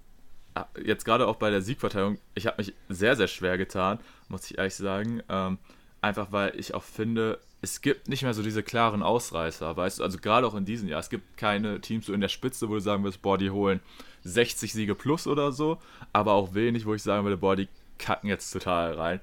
jetzt 0.82 1.04
gerade 1.04 1.26
auch 1.26 1.36
bei 1.36 1.50
der 1.50 1.62
Siegverteilung, 1.62 2.18
ich 2.34 2.46
habe 2.46 2.58
mich 2.58 2.74
sehr, 2.88 3.16
sehr 3.16 3.28
schwer 3.28 3.58
getan, 3.58 3.98
muss 4.28 4.50
ich 4.50 4.58
ehrlich 4.58 4.74
sagen. 4.74 5.22
Ähm, 5.28 5.58
einfach 6.00 6.32
weil 6.32 6.58
ich 6.58 6.74
auch 6.74 6.82
finde, 6.82 7.38
es 7.62 7.80
gibt 7.80 8.08
nicht 8.08 8.22
mehr 8.22 8.34
so 8.34 8.42
diese 8.42 8.62
klaren 8.62 9.02
Ausreißer, 9.02 9.76
weißt 9.76 9.98
du, 9.98 10.02
also 10.02 10.18
gerade 10.18 10.46
auch 10.46 10.54
in 10.54 10.64
diesem 10.64 10.88
Jahr, 10.88 11.00
es 11.00 11.10
gibt 11.10 11.36
keine 11.36 11.80
Teams 11.80 12.06
so 12.06 12.12
in 12.12 12.20
der 12.20 12.28
Spitze, 12.28 12.68
wo 12.68 12.74
du 12.74 12.80
sagen 12.80 13.02
würdest, 13.02 13.22
boah, 13.22 13.38
die 13.38 13.50
holen 13.50 13.80
60 14.24 14.72
Siege 14.72 14.94
plus 14.94 15.26
oder 15.26 15.52
so, 15.52 15.78
aber 16.12 16.32
auch 16.32 16.54
wenig, 16.54 16.86
wo 16.86 16.94
ich 16.94 17.02
sagen 17.02 17.24
würde, 17.24 17.38
boah, 17.38 17.56
die 17.56 17.68
kacken 17.98 18.28
jetzt 18.28 18.50
total 18.50 18.94
rein. 18.94 19.20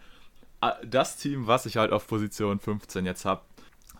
Das 0.85 1.17
Team, 1.17 1.47
was 1.47 1.65
ich 1.65 1.77
halt 1.77 1.91
auf 1.91 2.07
Position 2.07 2.59
15 2.59 3.05
jetzt 3.05 3.25
habe, 3.25 3.41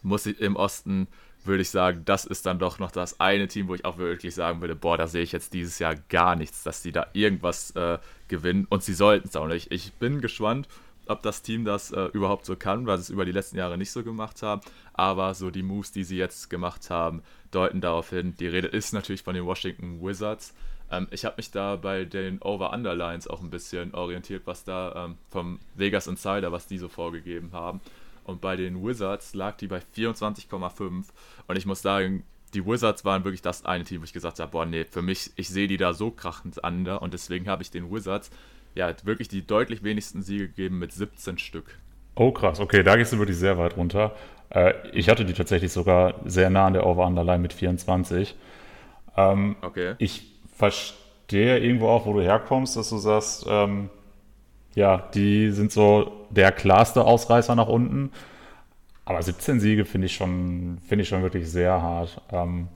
muss 0.01 0.25
ich 0.25 0.39
im 0.39 0.55
Osten 0.55 1.07
würde 1.45 1.61
ich 1.61 1.69
sagen, 1.69 2.03
das 2.05 2.25
ist 2.25 2.45
dann 2.45 2.59
doch 2.59 2.79
noch 2.79 2.91
das 2.91 3.19
eine 3.19 3.47
Team, 3.47 3.67
wo 3.67 3.75
ich 3.75 3.85
auch 3.85 3.97
wirklich 3.97 4.35
sagen 4.35 4.61
würde, 4.61 4.75
boah, 4.75 4.97
da 4.97 5.07
sehe 5.07 5.23
ich 5.23 5.31
jetzt 5.31 5.53
dieses 5.53 5.79
Jahr 5.79 5.95
gar 6.09 6.35
nichts, 6.35 6.63
dass 6.63 6.81
die 6.81 6.91
da 6.91 7.07
irgendwas 7.13 7.71
äh, 7.71 7.99
gewinnen 8.27 8.65
und 8.69 8.83
sie 8.83 8.93
sollten 8.93 9.27
es 9.27 9.35
auch 9.35 9.47
nicht. 9.47 9.71
Ich 9.71 9.93
bin 9.93 10.21
gespannt, 10.21 10.67
ob 11.07 11.21
das 11.21 11.41
Team 11.41 11.65
das 11.65 11.91
äh, 11.91 12.05
überhaupt 12.13 12.45
so 12.45 12.55
kann, 12.55 12.85
weil 12.85 12.97
sie 12.97 13.03
es 13.03 13.09
über 13.09 13.25
die 13.25 13.31
letzten 13.31 13.57
Jahre 13.57 13.77
nicht 13.77 13.91
so 13.91 14.03
gemacht 14.03 14.41
haben. 14.41 14.61
Aber 14.93 15.33
so 15.33 15.49
die 15.49 15.63
Moves, 15.63 15.91
die 15.91 16.03
sie 16.03 16.17
jetzt 16.17 16.49
gemacht 16.49 16.89
haben, 16.89 17.23
deuten 17.51 17.81
darauf 17.81 18.09
hin. 18.09 18.35
Die 18.39 18.47
Rede 18.47 18.67
ist 18.67 18.93
natürlich 18.93 19.23
von 19.23 19.35
den 19.35 19.45
Washington 19.45 20.01
Wizards. 20.01 20.53
Ähm, 20.89 21.07
ich 21.11 21.25
habe 21.25 21.35
mich 21.37 21.51
da 21.51 21.75
bei 21.75 22.05
den 22.05 22.41
Over-Underlines 22.41 23.27
auch 23.27 23.41
ein 23.41 23.49
bisschen 23.49 23.93
orientiert, 23.93 24.43
was 24.45 24.63
da 24.63 25.05
ähm, 25.05 25.17
vom 25.29 25.59
Vegas 25.75 26.07
Insider, 26.07 26.51
was 26.51 26.67
die 26.67 26.77
so 26.77 26.87
vorgegeben 26.87 27.51
haben. 27.51 27.81
Und 28.23 28.41
bei 28.41 28.55
den 28.55 28.85
Wizards 28.85 29.33
lag 29.33 29.57
die 29.57 29.67
bei 29.67 29.79
24,5. 29.95 31.05
Und 31.47 31.57
ich 31.57 31.65
muss 31.65 31.81
sagen, 31.81 32.23
die 32.53 32.65
Wizards 32.65 33.03
waren 33.03 33.23
wirklich 33.23 33.41
das 33.41 33.65
eine 33.65 33.83
Team, 33.83 34.01
wo 34.01 34.05
ich 34.05 34.13
gesagt 34.13 34.39
habe, 34.39 34.51
boah, 34.51 34.65
nee, 34.65 34.85
für 34.85 35.01
mich, 35.01 35.31
ich 35.35 35.49
sehe 35.49 35.67
die 35.67 35.77
da 35.77 35.93
so 35.93 36.11
krachend 36.11 36.63
an. 36.63 36.85
Und 36.87 37.13
deswegen 37.13 37.47
habe 37.47 37.63
ich 37.63 37.71
den 37.71 37.91
Wizards 37.91 38.29
ja 38.75 38.93
wirklich 39.03 39.27
die 39.27 39.45
deutlich 39.45 39.83
wenigsten 39.83 40.21
Siege 40.21 40.47
gegeben 40.47 40.79
mit 40.79 40.91
17 40.91 41.37
Stück. 41.37 41.77
Oh 42.15 42.31
krass, 42.31 42.59
okay, 42.59 42.83
da 42.83 42.95
gehst 42.95 43.11
du 43.13 43.17
wirklich 43.17 43.37
sehr 43.37 43.57
weit 43.57 43.75
runter. 43.75 44.15
Äh, 44.49 44.73
ich 44.93 45.09
hatte 45.09 45.25
die 45.25 45.33
tatsächlich 45.33 45.71
sogar 45.71 46.15
sehr 46.25 46.49
nah 46.49 46.67
an 46.67 46.73
der 46.73 46.85
Over-Underline 46.85 47.39
mit 47.39 47.53
24. 47.53 48.35
Ähm, 49.17 49.55
okay. 49.61 49.95
Ich 49.97 50.31
verstehe 50.55 51.59
irgendwo 51.59 51.87
auch, 51.87 52.05
wo 52.05 52.13
du 52.13 52.21
herkommst, 52.21 52.77
dass 52.77 52.89
du 52.89 52.97
sagst, 52.97 53.45
ähm, 53.47 53.89
ja, 54.75 55.09
die 55.13 55.51
sind 55.51 55.71
so 55.71 56.25
der 56.29 56.51
klarste 56.51 57.03
Ausreißer 57.03 57.55
nach 57.55 57.67
unten. 57.67 58.11
Aber 59.05 59.21
17 59.21 59.59
Siege 59.59 59.85
finde 59.85 60.07
ich 60.07 60.15
schon, 60.15 60.79
finde 60.87 61.03
ich 61.03 61.09
schon 61.09 61.23
wirklich 61.23 61.49
sehr 61.49 61.81
hart. 61.81 62.21
Ähm, 62.31 62.69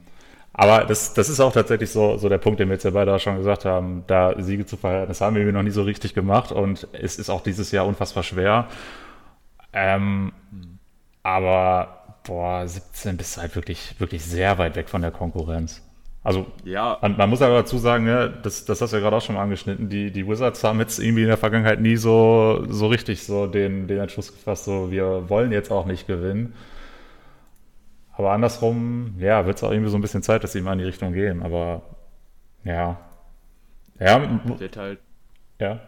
aber 0.54 0.86
das, 0.86 1.14
das 1.14 1.30
ist 1.30 1.40
auch 1.40 1.54
tatsächlich 1.54 1.92
so, 1.92 2.18
so 2.18 2.30
der 2.30 2.40
Punkt, 2.40 2.60
den 2.60 2.68
wir 2.68 2.74
jetzt 2.74 2.84
ja 2.84 2.90
beide 2.90 3.14
auch 3.14 3.20
schon 3.20 3.38
gesagt 3.38 3.64
haben, 3.64 4.04
da 4.08 4.34
Siege 4.42 4.66
zu 4.66 4.76
verhalten. 4.76 5.08
Das 5.08 5.22
haben 5.22 5.36
wir 5.36 5.52
noch 5.52 5.64
nie 5.64 5.70
so 5.70 5.84
richtig 5.84 6.14
gemacht 6.16 6.52
und 6.52 6.88
es 6.94 7.18
ist 7.20 7.30
auch 7.30 7.42
dieses 7.42 7.72
Jahr 7.72 7.86
unfassbar 7.86 8.24
schwer. 8.24 8.68
Ähm, 9.72 10.34
aber 11.22 12.18
boah, 12.26 12.68
17 12.68 13.18
bist 13.18 13.38
halt 13.38 13.56
wirklich, 13.56 14.00
wirklich 14.00 14.26
sehr 14.26 14.58
weit 14.58 14.76
weg 14.76 14.90
von 14.90 15.02
der 15.02 15.12
Konkurrenz. 15.12 15.87
Also, 16.28 16.46
ja. 16.66 16.98
man, 17.02 17.16
man 17.16 17.30
muss 17.30 17.42
aber 17.42 17.54
dazu 17.54 17.78
sagen, 17.78 18.06
ja, 18.06 18.28
das, 18.28 18.66
das 18.66 18.82
hast 18.82 18.92
du 18.92 18.98
ja 18.98 19.02
gerade 19.02 19.16
auch 19.16 19.22
schon 19.22 19.36
mal 19.36 19.44
angeschnitten, 19.44 19.88
die, 19.88 20.12
die 20.12 20.28
Wizards 20.28 20.62
haben 20.62 20.82
jetzt 20.82 21.00
irgendwie 21.00 21.22
in 21.22 21.30
der 21.30 21.38
Vergangenheit 21.38 21.80
nie 21.80 21.96
so, 21.96 22.66
so 22.68 22.88
richtig 22.88 23.24
so 23.24 23.48
den, 23.48 23.88
den 23.88 24.00
Entschluss 24.00 24.34
gefasst, 24.34 24.66
so 24.66 24.92
wir 24.92 25.30
wollen 25.30 25.54
jetzt 25.54 25.72
auch 25.72 25.86
nicht 25.86 26.06
gewinnen. 26.06 26.54
Aber 28.12 28.34
andersrum, 28.34 29.16
ja, 29.20 29.46
wird 29.46 29.56
es 29.56 29.64
auch 29.64 29.72
irgendwie 29.72 29.90
so 29.90 29.98
ein 29.98 30.02
bisschen 30.02 30.22
Zeit, 30.22 30.44
dass 30.44 30.52
sie 30.52 30.60
mal 30.60 30.74
in 30.74 30.80
die 30.80 30.86
Richtung 30.86 31.14
gehen. 31.14 31.44
Aber 31.44 31.84
ja. 32.66 33.00
Ja. 33.98 34.42
Wird 34.60 34.76
halt. 34.76 35.00
Ja. 35.62 35.80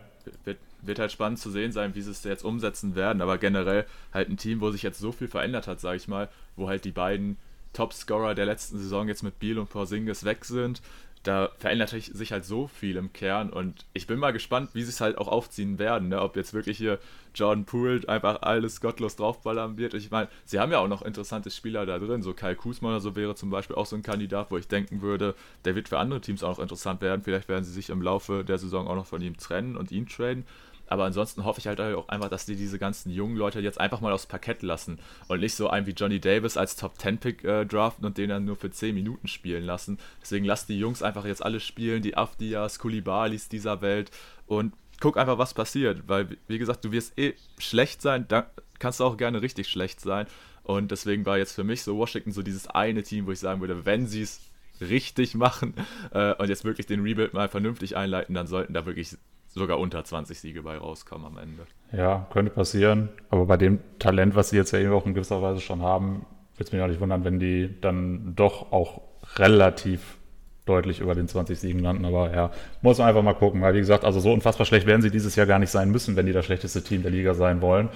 Wird, 0.46 0.60
wird 0.84 1.00
halt 1.00 1.12
spannend 1.12 1.40
zu 1.40 1.52
sehen 1.52 1.74
sein, 1.74 1.96
wie 1.96 2.02
sie 2.02 2.12
es 2.12 2.24
jetzt 2.24 2.46
umsetzen 2.46 2.96
werden. 2.96 3.22
Aber 3.22 3.40
generell 3.40 3.86
halt 4.14 4.30
ein 4.30 4.38
Team, 4.38 4.62
wo 4.62 4.72
sich 4.72 4.84
jetzt 4.84 5.00
so 5.00 5.12
viel 5.12 5.28
verändert 5.28 5.68
hat, 5.68 5.82
sage 5.82 5.98
ich 5.98 6.08
mal, 6.08 6.30
wo 6.56 6.70
halt 6.70 6.86
die 6.86 6.92
beiden 6.92 7.36
Topscorer 7.74 8.36
der 8.36 8.46
letzten 8.46 8.78
Saison 8.78 9.08
jetzt 9.08 9.24
mit 9.24 9.40
Biel 9.40 9.60
und 9.60 9.70
Porzingis 9.70 10.24
weg 10.26 10.46
sind. 10.46 10.82
Da 11.24 11.50
verändert 11.58 11.90
sich 11.90 12.32
halt 12.32 12.46
so 12.46 12.68
viel 12.68 12.96
im 12.96 13.12
Kern 13.12 13.50
und 13.50 13.86
ich 13.92 14.08
bin 14.08 14.20
mal 14.20 14.32
gespannt, 14.32 14.70
wie 14.74 14.84
sie 14.84 14.90
es 14.90 15.02
halt 15.02 15.18
auch 15.18 15.28
aufziehen 15.28 15.78
werden. 15.78 16.08
Ne? 16.08 16.22
Ob 16.22 16.38
jetzt 16.38 16.54
wirklich 16.54 16.78
hier 16.78 16.98
Jordan 17.36 17.66
Poole 17.66 18.08
einfach 18.08 18.42
alles 18.42 18.80
gottlos 18.80 19.18
draufballern 19.18 19.78
wird. 19.78 19.94
Ich 19.96 20.12
meine, 20.12 20.30
sie 20.46 20.60
haben 20.60 20.72
ja 20.72 20.80
auch 20.80 20.88
noch 20.88 21.02
interessante 21.02 21.52
Spieler 21.52 21.86
da 21.86 22.00
drin. 22.00 22.22
So 22.22 22.34
Kyle 22.34 22.56
Kuzma 22.56 22.90
oder 22.90 23.02
so 23.02 23.18
wäre 23.18 23.36
zum 23.36 23.50
Beispiel 23.50 23.76
auch 23.76 23.86
so 23.86 23.98
ein 23.98 24.02
Kandidat, 24.02 24.50
wo 24.50 24.58
ich 24.58 24.70
denken 24.70 25.02
würde, 25.02 25.36
der 25.66 25.76
wird 25.76 25.90
für 25.90 26.00
andere 26.00 26.22
Teams 26.22 26.42
auch 26.42 26.52
noch 26.52 26.60
interessant 26.60 27.02
werden. 27.02 27.22
Vielleicht 27.22 27.50
werden 27.50 27.66
sie 27.66 27.74
sich 27.74 27.90
im 27.90 28.02
Laufe 28.02 28.46
der 28.46 28.58
Saison 28.58 28.88
auch 28.88 28.96
noch 28.96 29.06
von 29.06 29.22
ihm 29.22 29.36
trennen 29.36 29.76
und 29.76 29.92
ihn 29.92 30.08
traden. 30.08 30.46
Aber 30.90 31.06
ansonsten 31.06 31.46
hoffe 31.46 31.60
ich 31.60 31.68
halt 31.68 31.80
auch 31.80 32.10
einfach, 32.10 32.30
dass 32.30 32.46
die 32.46 32.56
diese 32.56 32.80
ganzen 32.80 33.12
jungen 33.12 33.38
Leute 33.38 33.60
jetzt 33.60 33.80
einfach 33.80 34.02
mal 34.02 34.12
aufs 34.12 34.26
Parkett 34.26 34.64
lassen 34.64 35.00
und 35.28 35.40
nicht 35.40 35.54
so 35.54 35.70
einen 35.70 35.86
wie 35.86 35.92
Johnny 35.92 36.20
Davis 36.20 36.58
als 36.58 36.76
Top-10-Pick 36.76 37.44
äh, 37.44 37.66
draften 37.66 38.06
und 38.06 38.18
den 38.18 38.30
dann 38.30 38.46
nur 38.46 38.56
für 38.56 38.72
10 38.72 38.96
Minuten 38.96 39.28
spielen 39.28 39.64
lassen. 39.64 40.00
Deswegen 40.22 40.46
lasst 40.46 40.68
die 40.68 40.80
Jungs 40.80 41.04
einfach 41.04 41.26
jetzt 41.26 41.46
alle 41.46 41.60
spielen, 41.60 42.02
die 42.02 42.18
Afdias, 42.18 42.80
Kulibalis 42.80 43.50
dieser 43.50 43.82
Welt 43.82 44.10
und 44.48 44.74
guck 45.00 45.18
einfach, 45.18 45.38
was 45.38 45.54
passiert. 45.54 46.04
Weil, 46.08 46.38
wie 46.48 46.58
gesagt, 46.58 46.84
du 46.84 46.92
wirst 46.92 47.18
eh 47.18 47.36
schlecht 47.60 48.02
sein, 48.02 48.26
dann 48.28 48.46
kannst 48.80 49.00
du 49.00 49.04
auch 49.04 49.18
gerne 49.18 49.42
richtig 49.42 49.68
schlecht 49.68 50.02
sein. 50.02 50.26
Und 50.64 50.92
deswegen 50.92 51.26
war 51.26 51.38
jetzt 51.38 51.54
für 51.54 51.64
mich 51.64 51.84
so 51.84 51.98
Washington 51.98 52.32
so 52.32 52.42
dieses 52.42 52.68
eine 52.68 53.04
Team, 53.04 53.26
wo 53.28 53.32
ich 53.32 53.40
sagen 53.40 53.62
würde, 53.62 53.86
wenn 53.86 54.08
sie 54.08 54.22
es 54.22 54.42
richtig 54.82 55.36
machen 55.36 55.74
äh, 56.12 56.34
und 56.36 56.50
jetzt 56.50 56.64
wirklich 56.64 56.88
den 56.88 57.02
Rebuild 57.02 57.34
mal 57.34 57.50
vernünftig 57.50 57.98
einleiten, 57.98 58.34
dann 58.34 58.48
sollten 58.48 58.74
da 58.74 58.86
wirklich 58.86 59.18
sogar 59.54 59.80
unter 59.80 60.04
20 60.04 60.40
Siege 60.40 60.64
bei 60.64 60.78
rauskommen 60.78 61.26
am 61.26 61.38
Ende. 61.38 61.66
Ja, 61.92 62.28
könnte 62.32 62.52
passieren. 62.52 63.10
Aber 63.30 63.46
bei 63.46 63.58
dem 63.58 63.80
Talent, 63.98 64.36
was 64.36 64.50
sie 64.50 64.58
jetzt 64.58 64.72
ja 64.72 64.80
eben 64.80 64.94
auch 64.94 65.06
in 65.06 65.14
gewisser 65.14 65.42
Weise 65.42 65.60
schon 65.60 65.82
haben, 65.82 66.26
würde 66.56 66.66
es 66.66 66.72
mich 66.72 66.82
auch 66.82 66.88
nicht 66.88 67.02
wundern, 67.02 67.24
wenn 67.24 67.40
die 67.40 67.80
dann 67.82 68.36
doch 68.36 68.72
auch 68.72 69.02
relativ 69.36 70.18
deutlich 70.66 71.00
über 71.00 71.16
den 71.16 71.28
20 71.28 71.60
Siegen 71.60 71.80
landen. 71.80 72.06
Aber 72.06 72.34
ja, 72.34 72.52
muss 72.82 73.00
man 73.00 73.08
einfach 73.08 73.24
mal 73.24 73.34
gucken. 73.34 73.62
Weil 73.62 73.74
wie 73.74 73.80
gesagt, 73.80 74.06
also 74.06 74.20
so 74.20 74.32
unfassbar 74.32 74.66
schlecht 74.66 74.86
werden 74.86 75.02
sie 75.02 75.12
dieses 75.12 75.36
Jahr 75.36 75.48
gar 75.48 75.60
nicht 75.60 75.72
sein 75.72 75.90
müssen, 75.90 76.16
wenn 76.16 76.28
die 76.28 76.32
das 76.32 76.46
schlechteste 76.46 76.84
Team 76.84 77.02
der 77.02 77.12
Liga 77.12 77.34
sein 77.34 77.62
wollen. 77.62 77.90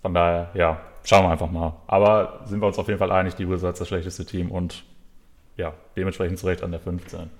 Von 0.00 0.14
daher, 0.14 0.50
ja, 0.54 0.80
schauen 1.04 1.24
wir 1.24 1.30
einfach 1.30 1.50
mal. 1.50 1.74
Aber 1.86 2.40
sind 2.46 2.60
wir 2.60 2.66
uns 2.66 2.78
auf 2.78 2.88
jeden 2.88 2.98
Fall 2.98 3.12
einig, 3.12 3.34
die 3.34 3.48
Wizards 3.48 3.78
das 3.78 3.88
schlechteste 3.88 4.24
Team 4.24 4.50
und 4.50 4.84
ja, 5.56 5.74
dementsprechend 5.96 6.38
zu 6.38 6.46
Recht 6.46 6.62
an 6.62 6.72
der 6.72 6.80
15. 6.80 7.30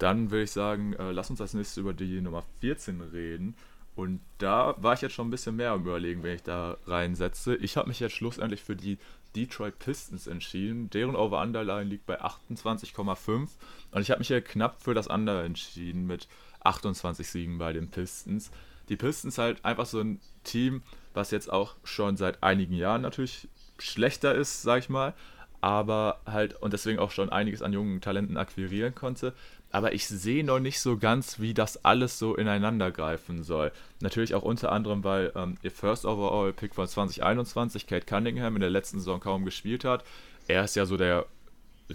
Dann 0.00 0.30
würde 0.30 0.44
ich 0.44 0.50
sagen, 0.50 0.94
äh, 0.94 1.12
lass 1.12 1.30
uns 1.30 1.40
als 1.40 1.54
nächstes 1.54 1.76
über 1.76 1.92
die 1.92 2.20
Nummer 2.20 2.42
14 2.60 3.00
reden. 3.02 3.54
Und 3.94 4.20
da 4.38 4.74
war 4.78 4.94
ich 4.94 5.02
jetzt 5.02 5.12
schon 5.14 5.28
ein 5.28 5.30
bisschen 5.30 5.56
mehr 5.56 5.72
am 5.72 5.82
Überlegen, 5.82 6.22
wenn 6.22 6.34
ich 6.34 6.42
da 6.42 6.78
reinsetze. 6.86 7.54
Ich 7.56 7.76
habe 7.76 7.88
mich 7.88 8.00
jetzt 8.00 8.14
schlussendlich 8.14 8.62
für 8.62 8.74
die 8.76 8.96
Detroit 9.36 9.78
Pistons 9.78 10.26
entschieden. 10.26 10.88
Deren 10.88 11.14
Over-Underline 11.14 11.84
liegt 11.84 12.06
bei 12.06 12.18
28,5. 12.18 13.48
Und 13.90 14.00
ich 14.00 14.10
habe 14.10 14.20
mich 14.20 14.28
hier 14.28 14.40
knapp 14.40 14.82
für 14.82 14.94
das 14.94 15.08
andere 15.08 15.42
entschieden 15.44 16.06
mit 16.06 16.28
28 16.64 17.28
Siegen 17.28 17.58
bei 17.58 17.74
den 17.74 17.90
Pistons. 17.90 18.50
Die 18.88 18.96
Pistons 18.96 19.36
halt 19.36 19.62
einfach 19.66 19.86
so 19.86 20.00
ein 20.00 20.18
Team, 20.44 20.82
was 21.12 21.30
jetzt 21.30 21.52
auch 21.52 21.76
schon 21.84 22.16
seit 22.16 22.42
einigen 22.42 22.74
Jahren 22.74 23.02
natürlich 23.02 23.48
schlechter 23.78 24.34
ist, 24.34 24.62
sag 24.62 24.78
ich 24.78 24.88
mal, 24.88 25.14
aber 25.60 26.20
halt 26.26 26.54
und 26.62 26.72
deswegen 26.72 26.98
auch 26.98 27.10
schon 27.10 27.30
einiges 27.30 27.62
an 27.62 27.72
jungen 27.72 28.00
Talenten 28.00 28.36
akquirieren 28.36 28.94
konnte, 28.94 29.34
aber 29.70 29.92
ich 29.92 30.06
sehe 30.06 30.44
noch 30.44 30.58
nicht 30.58 30.80
so 30.80 30.96
ganz, 30.96 31.38
wie 31.38 31.54
das 31.54 31.84
alles 31.84 32.18
so 32.18 32.34
ineinander 32.34 32.90
greifen 32.90 33.44
soll. 33.44 33.72
Natürlich 34.00 34.34
auch 34.34 34.42
unter 34.42 34.72
anderem, 34.72 35.04
weil 35.04 35.32
ähm, 35.36 35.56
ihr 35.62 35.70
First 35.70 36.04
Overall 36.04 36.52
Pick 36.52 36.74
von 36.74 36.88
2021, 36.88 37.86
Kate 37.86 38.06
Cunningham, 38.06 38.56
in 38.56 38.60
der 38.60 38.70
letzten 38.70 38.98
Saison 38.98 39.20
kaum 39.20 39.44
gespielt 39.44 39.84
hat. 39.84 40.04
Er 40.48 40.64
ist 40.64 40.76
ja 40.76 40.86
so 40.86 40.96
der 40.96 41.26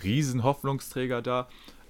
Riesenhoffnungsträger 0.01 1.21
da. 1.21 1.47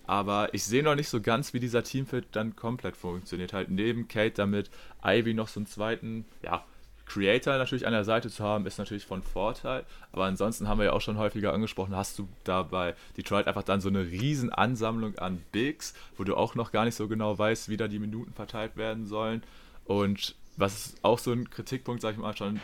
Aber 0.08 0.54
ich 0.54 0.64
sehe 0.64 0.84
noch 0.84 0.96
nicht 0.96 1.10
so 1.10 1.20
ganz, 1.20 1.54
wie 1.54 1.60
dieser 1.60 1.84
Teamfit 1.84 2.28
dann 2.32 2.56
komplett 2.56 2.96
funktioniert. 2.96 3.54
Halt 3.54 3.70
neben 3.70 4.08
Kate 4.08 4.36
damit 4.36 4.70
Ivy 5.04 5.34
noch 5.34 5.48
so 5.48 5.60
einen 5.60 5.68
zweiten, 5.68 6.26
ja, 6.44 6.64
Creator 7.06 7.58
natürlich 7.58 7.86
an 7.86 7.94
der 7.94 8.04
Seite 8.04 8.30
zu 8.30 8.44
haben, 8.44 8.66
ist 8.66 8.78
natürlich 8.78 9.06
von 9.06 9.22
Vorteil. 9.22 9.84
Aber 10.12 10.26
ansonsten 10.26 10.68
haben 10.68 10.80
wir 10.80 10.86
ja 10.86 10.94
auch 10.94 11.02
schon 11.02 11.18
häufiger 11.18 11.54
angesprochen, 11.54 11.96
hast 11.96 12.18
du 12.20 12.28
da 12.44 12.64
bei 12.64 12.96
Detroit 13.18 13.48
einfach 13.48 13.64
dann 13.64 13.82
so 13.82 13.90
eine 13.90 14.02
riesen 14.02 14.52
Ansammlung 14.52 15.18
an 15.18 15.42
Bigs, 15.52 15.94
wo 16.18 16.24
du 16.24 16.36
auch 16.36 16.56
noch 16.56 16.72
gar 16.72 16.86
nicht 16.86 16.96
so 16.96 17.08
genau 17.08 17.38
weißt, 17.38 17.70
wie 17.70 17.78
da 17.78 17.88
die 17.88 18.00
Minuten 18.00 18.34
verteilt 18.34 18.76
werden 18.76 19.06
sollen. 19.06 19.44
Und 19.86 20.36
was 20.58 20.96
auch 21.02 21.20
so 21.20 21.32
ein 21.32 21.50
Kritikpunkt, 21.50 22.02
sag 22.02 22.14
ich 22.14 22.18
mal, 22.18 22.36
schon 22.36 22.60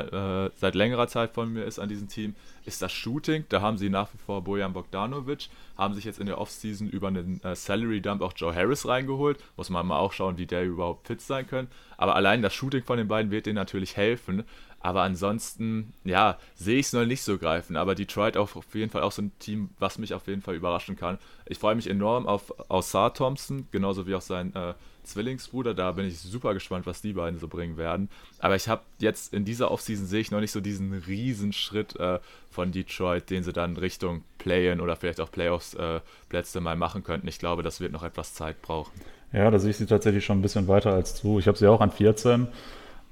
äh, 0.00 0.50
seit 0.56 0.74
längerer 0.74 1.08
Zeit 1.08 1.32
von 1.32 1.52
mir 1.52 1.64
ist 1.64 1.78
an 1.78 1.88
diesem 1.88 2.08
Team, 2.08 2.34
ist 2.64 2.82
das 2.82 2.92
Shooting. 2.92 3.44
Da 3.48 3.60
haben 3.60 3.78
sie 3.78 3.90
nach 3.90 4.12
wie 4.12 4.18
vor 4.18 4.42
Bojan 4.42 4.72
Bogdanovic, 4.72 5.48
haben 5.76 5.94
sich 5.94 6.04
jetzt 6.04 6.18
in 6.18 6.26
der 6.26 6.38
Offseason 6.38 6.88
über 6.88 7.08
einen 7.08 7.42
äh, 7.42 7.54
Salary 7.54 8.00
Dump 8.00 8.22
auch 8.22 8.32
Joe 8.36 8.54
Harris 8.54 8.86
reingeholt. 8.86 9.38
Muss 9.56 9.70
man 9.70 9.86
mal 9.86 9.98
auch 9.98 10.12
schauen, 10.12 10.38
wie 10.38 10.46
der 10.46 10.64
überhaupt 10.64 11.06
fit 11.06 11.20
sein 11.20 11.46
können. 11.46 11.68
Aber 11.96 12.16
allein 12.16 12.42
das 12.42 12.54
Shooting 12.54 12.84
von 12.84 12.98
den 12.98 13.08
beiden 13.08 13.30
wird 13.30 13.46
denen 13.46 13.56
natürlich 13.56 13.96
helfen. 13.96 14.44
Aber 14.80 15.02
ansonsten, 15.02 15.92
ja, 16.02 16.38
sehe 16.56 16.80
ich 16.80 16.86
es 16.86 16.92
noch 16.92 17.04
nicht 17.04 17.22
so 17.22 17.38
greifen. 17.38 17.76
Aber 17.76 17.94
Detroit 17.94 18.36
auch 18.36 18.56
auf 18.56 18.74
jeden 18.74 18.90
Fall 18.90 19.02
auch 19.02 19.12
so 19.12 19.22
ein 19.22 19.32
Team, 19.38 19.70
was 19.78 19.98
mich 19.98 20.12
auf 20.12 20.26
jeden 20.26 20.42
Fall 20.42 20.56
überraschen 20.56 20.96
kann. 20.96 21.18
Ich 21.46 21.58
freue 21.58 21.76
mich 21.76 21.88
enorm 21.88 22.26
auf 22.26 22.52
Osar 22.68 23.14
Thompson, 23.14 23.68
genauso 23.70 24.08
wie 24.08 24.14
auch 24.16 24.22
sein 24.22 24.52
äh, 24.56 24.74
Zwillingsbruder. 25.04 25.74
Da 25.74 25.92
bin 25.92 26.06
ich 26.06 26.18
super 26.18 26.54
gespannt, 26.54 26.86
was 26.86 27.02
die 27.02 27.12
beiden 27.12 27.38
so 27.38 27.48
bringen 27.48 27.76
werden. 27.76 28.08
Aber 28.38 28.56
ich 28.56 28.68
habe 28.68 28.82
jetzt 28.98 29.32
in 29.32 29.44
dieser 29.44 29.70
Offseason 29.70 30.06
sehe 30.06 30.20
ich 30.20 30.30
noch 30.30 30.40
nicht 30.40 30.52
so 30.52 30.60
diesen 30.60 30.92
Riesenschritt 30.92 31.98
äh, 31.98 32.20
von 32.50 32.72
Detroit, 32.72 33.30
den 33.30 33.42
sie 33.42 33.52
dann 33.52 33.76
Richtung 33.76 34.22
Play-In 34.38 34.80
oder 34.80 34.96
vielleicht 34.96 35.20
auch 35.20 35.30
Playoffs-Plätze 35.30 36.58
äh, 36.58 36.60
mal 36.60 36.76
machen 36.76 37.02
könnten. 37.04 37.28
Ich 37.28 37.38
glaube, 37.38 37.62
das 37.62 37.80
wird 37.80 37.92
noch 37.92 38.02
etwas 38.02 38.34
Zeit 38.34 38.60
brauchen. 38.62 38.92
Ja, 39.32 39.50
da 39.50 39.58
sehe 39.58 39.70
ich 39.70 39.76
sie 39.76 39.86
tatsächlich 39.86 40.24
schon 40.24 40.38
ein 40.38 40.42
bisschen 40.42 40.68
weiter 40.68 40.92
als 40.92 41.20
du. 41.20 41.38
Ich 41.38 41.48
habe 41.48 41.56
sie 41.56 41.66
auch 41.66 41.80
an 41.80 41.90
14. 41.90 42.48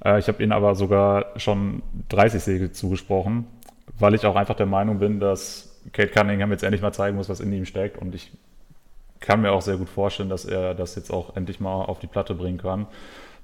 Äh, 0.05 0.19
ich 0.19 0.29
habe 0.29 0.43
ihnen 0.43 0.53
aber 0.53 0.75
sogar 0.75 1.39
schon 1.39 1.83
30 2.11 2.43
Siege 2.43 2.73
zugesprochen, 2.73 3.47
weil 3.99 4.15
ich 4.15 4.27
auch 4.27 4.37
einfach 4.37 4.57
der 4.57 4.67
Meinung 4.67 4.99
bin, 4.99 5.21
dass 5.21 5.81
Kate 5.93 6.11
Cunningham 6.13 6.51
jetzt 6.51 6.63
endlich 6.63 6.83
mal 6.83 6.93
zeigen 6.93 7.17
muss, 7.17 7.29
was 7.29 7.41
in 7.41 7.53
ihm 7.53 7.65
steckt. 7.65 7.99
Und 7.99 8.15
ich 8.15 8.33
kann 9.21 9.43
mir 9.43 9.53
auch 9.53 9.63
sehr 9.63 9.77
gut 9.77 9.89
vorstellen, 9.89 10.29
dass 10.29 10.45
er 10.45 10.75
das 10.75 10.95
jetzt 10.95 11.11
auch 11.11 11.37
endlich 11.37 11.61
mal 11.61 11.85
auf 11.85 11.99
die 11.99 12.07
Platte 12.07 12.35
bringen 12.35 12.59
kann. 12.59 12.87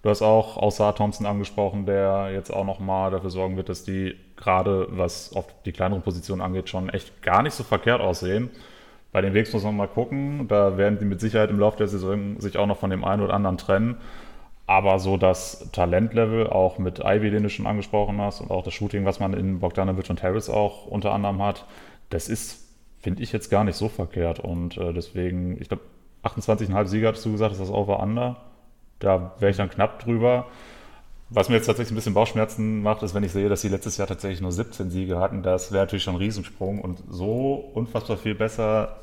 Du 0.03 0.11
hast 0.11 0.23
auch 0.23 0.57
Außer 0.57 0.95
Thompson 0.95 1.27
angesprochen, 1.27 1.85
der 1.85 2.31
jetzt 2.33 2.51
auch 2.51 2.65
nochmal 2.65 3.11
dafür 3.11 3.31
sorgen 3.31 3.57
wird, 3.57 3.69
dass 3.69 3.85
die 3.85 4.15
gerade, 4.37 4.87
was 4.91 5.35
auf 5.35 5.47
die 5.65 5.73
kleineren 5.73 6.03
Positionen 6.03 6.43
angeht, 6.43 6.69
schon 6.69 6.89
echt 6.91 7.23
gar 7.23 7.43
nicht 7.43 7.55
so 7.55 7.65
verkehrt 7.65 8.01
aussehen. 8.01 8.51
Bei 9.13 9.21
den 9.21 9.35
Wegs 9.35 9.53
muss 9.53 9.65
man 9.65 9.77
mal 9.77 9.89
gucken. 9.89 10.47
Da 10.49 10.77
werden 10.77 10.99
die 10.99 11.07
mit 11.07 11.21
Sicherheit 11.21 11.51
im 11.51 11.59
Laufe 11.59 11.79
der 11.79 11.89
Saison 11.89 12.39
sich 12.41 12.57
auch 12.59 12.67
noch 12.67 12.79
von 12.79 12.91
dem 12.91 13.05
einen 13.05 13.23
oder 13.23 13.35
anderen 13.35 13.59
trennen. 13.59 13.97
Aber 14.67 14.99
so 14.99 15.17
das 15.17 15.71
Talentlevel, 15.73 16.49
auch 16.49 16.79
mit 16.79 16.99
Ivy, 16.99 17.31
den 17.31 17.45
du 17.45 17.49
schon 17.49 17.67
angesprochen 17.67 18.21
hast, 18.21 18.41
und 18.41 18.51
auch 18.51 18.65
das 18.65 18.75
Shooting, 18.75 19.05
was 19.05 19.21
man 19.21 19.33
in 19.33 19.61
Bogdanovic 19.61 20.11
und 20.11 20.23
Harris 20.23 20.51
auch 20.51 20.87
unter 20.87 21.13
anderem 21.13 21.41
hat, 21.43 21.65
das 22.11 22.29
ist, 22.29 22.66
finde 23.07 23.23
ich, 23.23 23.31
jetzt 23.31 23.51
gar 23.51 23.63
nicht 23.63 23.77
so 23.77 23.89
verkehrt. 23.89 24.41
Und 24.41 24.77
äh, 24.79 24.93
deswegen, 24.93 25.63
ich 25.63 25.69
glaube, 25.69 25.85
28,5 26.25 26.87
Sieger 26.87 27.07
hattest 27.07 27.25
du 27.25 27.31
gesagt, 27.31 27.53
ist 27.53 27.61
das 27.61 27.71
Over-Under. 27.71 28.37
Da 28.99 29.33
wäre 29.39 29.53
ich 29.53 29.57
dann 29.57 29.71
knapp 29.71 30.01
drüber. 30.01 30.47
Was 31.31 31.49
mir 31.49 31.55
jetzt 31.55 31.67
tatsächlich 31.67 31.93
ein 31.93 31.95
bisschen 31.95 32.15
Bauchschmerzen 32.15 32.83
macht, 32.83 33.05
ist, 33.05 33.15
wenn 33.15 33.23
ich 33.23 33.31
sehe, 33.31 33.49
dass 33.49 33.61
sie 33.61 33.69
letztes 33.69 33.97
Jahr 33.97 34.09
tatsächlich 34.09 34.41
nur 34.41 34.51
17 34.51 34.91
Siege 34.91 35.21
hatten. 35.21 35.45
Das 35.45 35.71
wäre 35.71 35.85
natürlich 35.85 36.03
schon 36.03 36.17
ein 36.17 36.21
Riesensprung 36.21 36.81
und 36.81 37.01
so 37.09 37.55
unfassbar 37.75 38.17
viel 38.17 38.35
besser 38.35 38.97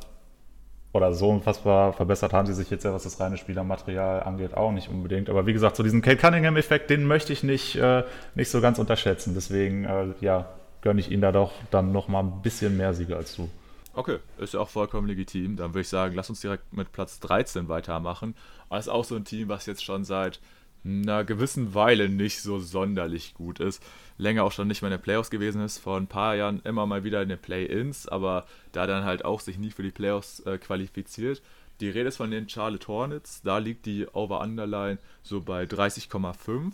oder 0.92 1.14
so 1.14 1.30
unfassbar 1.30 1.94
verbessert 1.94 2.34
haben 2.34 2.46
sie 2.46 2.54
sich 2.54 2.70
jetzt 2.70 2.84
ja, 2.84 2.94
was 2.94 3.04
das 3.04 3.22
reine 3.22 3.38
Spielermaterial 3.38 4.24
angeht, 4.24 4.54
auch 4.54 4.74
nicht 4.74 4.90
unbedingt. 4.90 5.30
Aber 5.30 5.48
wie 5.48 5.54
gesagt, 5.54 5.78
so 5.78 5.82
diesen 5.84 6.02
Kate 6.02 6.18
Cunningham-Effekt, 6.18 6.90
den 6.90 7.06
möchte 7.06 7.32
ich 7.32 7.42
nicht, 7.42 7.78
äh, 7.78 8.04
nicht 8.36 8.50
so 8.50 8.60
ganz 8.60 8.80
unterschätzen. 8.80 9.34
Deswegen, 9.34 9.86
äh, 9.86 10.08
ja, 10.20 10.50
gönne 10.82 11.00
ich 11.00 11.10
ihnen 11.10 11.22
da 11.22 11.32
doch 11.32 11.54
dann 11.72 11.94
nochmal 11.94 12.24
ein 12.24 12.42
bisschen 12.42 12.76
mehr 12.76 12.94
Siege 12.94 13.16
als 13.16 13.38
du. 13.38 13.50
Okay, 13.94 14.18
ist 14.40 14.56
ja 14.56 14.60
auch 14.60 14.70
vollkommen 14.70 15.08
legitim. 15.08 15.56
Dann 15.56 15.72
würde 15.72 15.82
ich 15.82 15.88
sagen, 15.88 16.16
lass 16.16 16.30
uns 16.30 16.42
direkt 16.42 16.74
mit 16.74 16.92
Platz 16.92 17.20
13 17.20 17.70
weitermachen. 17.70 18.36
Das 18.70 18.88
ist 18.88 18.92
auch 18.92 19.06
so 19.06 19.16
ein 19.16 19.26
Team, 19.26 19.50
was 19.50 19.68
jetzt 19.68 19.84
schon 19.84 20.04
seit 20.04 20.40
einer 20.84 21.24
gewissen 21.24 21.74
Weile 21.76 22.10
nicht 22.10 22.42
so 22.42 22.60
sonderlich 22.60 23.36
gut 23.36 23.60
ist. 23.60 23.84
Länger 24.18 24.44
auch 24.44 24.52
schon 24.52 24.68
nicht 24.68 24.82
mehr 24.82 24.92
in 24.92 24.98
den 24.98 25.04
Playoffs 25.04 25.30
gewesen 25.30 25.62
ist. 25.62 25.78
Vor 25.78 25.98
ein 25.98 26.08
paar 26.08 26.36
Jahren 26.36 26.62
immer 26.64 26.86
mal 26.86 27.04
wieder 27.04 27.22
in 27.22 27.30
den 27.30 27.40
Play-Ins, 27.40 28.08
aber 28.08 28.46
da 28.72 28.88
dann 28.88 29.06
halt 29.06 29.26
auch 29.26 29.40
sich 29.40 29.58
nie 29.58 29.72
für 29.72 29.84
die 29.84 29.92
Playoffs 29.92 30.40
äh, 30.42 30.58
qualifiziert. 30.58 31.42
Die 31.80 31.90
Rede 31.90 32.10
ist 32.10 32.18
von 32.18 32.32
den 32.32 32.50
Charlotte 32.50 32.88
Hornets. 32.88 33.42
Da 33.44 33.60
liegt 33.60 33.86
die 33.86 34.08
Over-Underline 34.08 35.00
so 35.22 35.42
bei 35.42 35.64
30,5. 35.64 36.74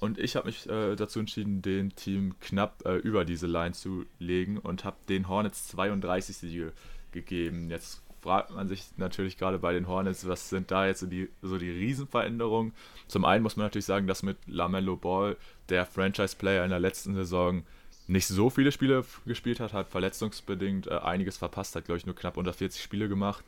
Und 0.00 0.18
ich 0.18 0.34
habe 0.34 0.46
mich 0.46 0.68
äh, 0.68 0.96
dazu 0.96 1.20
entschieden, 1.20 1.60
den 1.60 1.94
Team 1.94 2.34
knapp 2.40 2.82
äh, 2.86 2.96
über 2.96 3.24
diese 3.24 3.46
Line 3.46 3.72
zu 3.72 4.06
legen 4.18 4.58
und 4.58 4.84
habe 4.84 4.96
den 5.08 5.28
Hornets 5.28 5.68
32 5.68 6.36
Siege 6.36 6.72
gegeben. 7.12 7.68
Jetzt 7.70 8.02
fragt 8.22 8.50
man 8.50 8.66
sich 8.66 8.84
natürlich 8.96 9.36
gerade 9.36 9.58
bei 9.58 9.72
den 9.72 9.86
Hornets, 9.86 10.26
was 10.26 10.48
sind 10.48 10.70
da 10.70 10.86
jetzt 10.86 11.00
so 11.00 11.06
die, 11.06 11.28
so 11.42 11.58
die 11.58 11.70
Riesenveränderungen? 11.70 12.72
Zum 13.08 13.24
einen 13.24 13.42
muss 13.42 13.56
man 13.56 13.66
natürlich 13.66 13.86
sagen, 13.86 14.06
dass 14.06 14.22
mit 14.22 14.38
LaMelo 14.46 14.96
Ball, 14.96 15.36
der 15.68 15.84
Franchise-Player 15.84 16.64
in 16.64 16.70
der 16.70 16.80
letzten 16.80 17.14
Saison, 17.14 17.64
nicht 18.06 18.26
so 18.26 18.50
viele 18.50 18.72
Spiele 18.72 19.04
gespielt 19.24 19.60
hat, 19.60 19.72
hat 19.72 19.88
verletzungsbedingt 19.88 20.86
äh, 20.86 20.98
einiges 20.98 21.36
verpasst, 21.36 21.76
hat 21.76 21.84
glaube 21.84 21.98
ich 21.98 22.06
nur 22.06 22.16
knapp 22.16 22.36
unter 22.36 22.52
40 22.52 22.82
Spiele 22.82 23.08
gemacht 23.08 23.44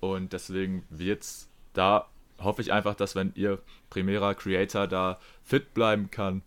und 0.00 0.32
deswegen 0.32 0.84
wird 0.90 1.22
es 1.22 1.48
da 1.72 2.08
hoffe 2.44 2.62
ich 2.62 2.72
einfach, 2.72 2.94
dass 2.94 3.14
wenn 3.14 3.32
ihr 3.34 3.58
primärer 3.90 4.34
Creator 4.34 4.86
da 4.86 5.18
fit 5.44 5.74
bleiben 5.74 6.10
kann, 6.10 6.42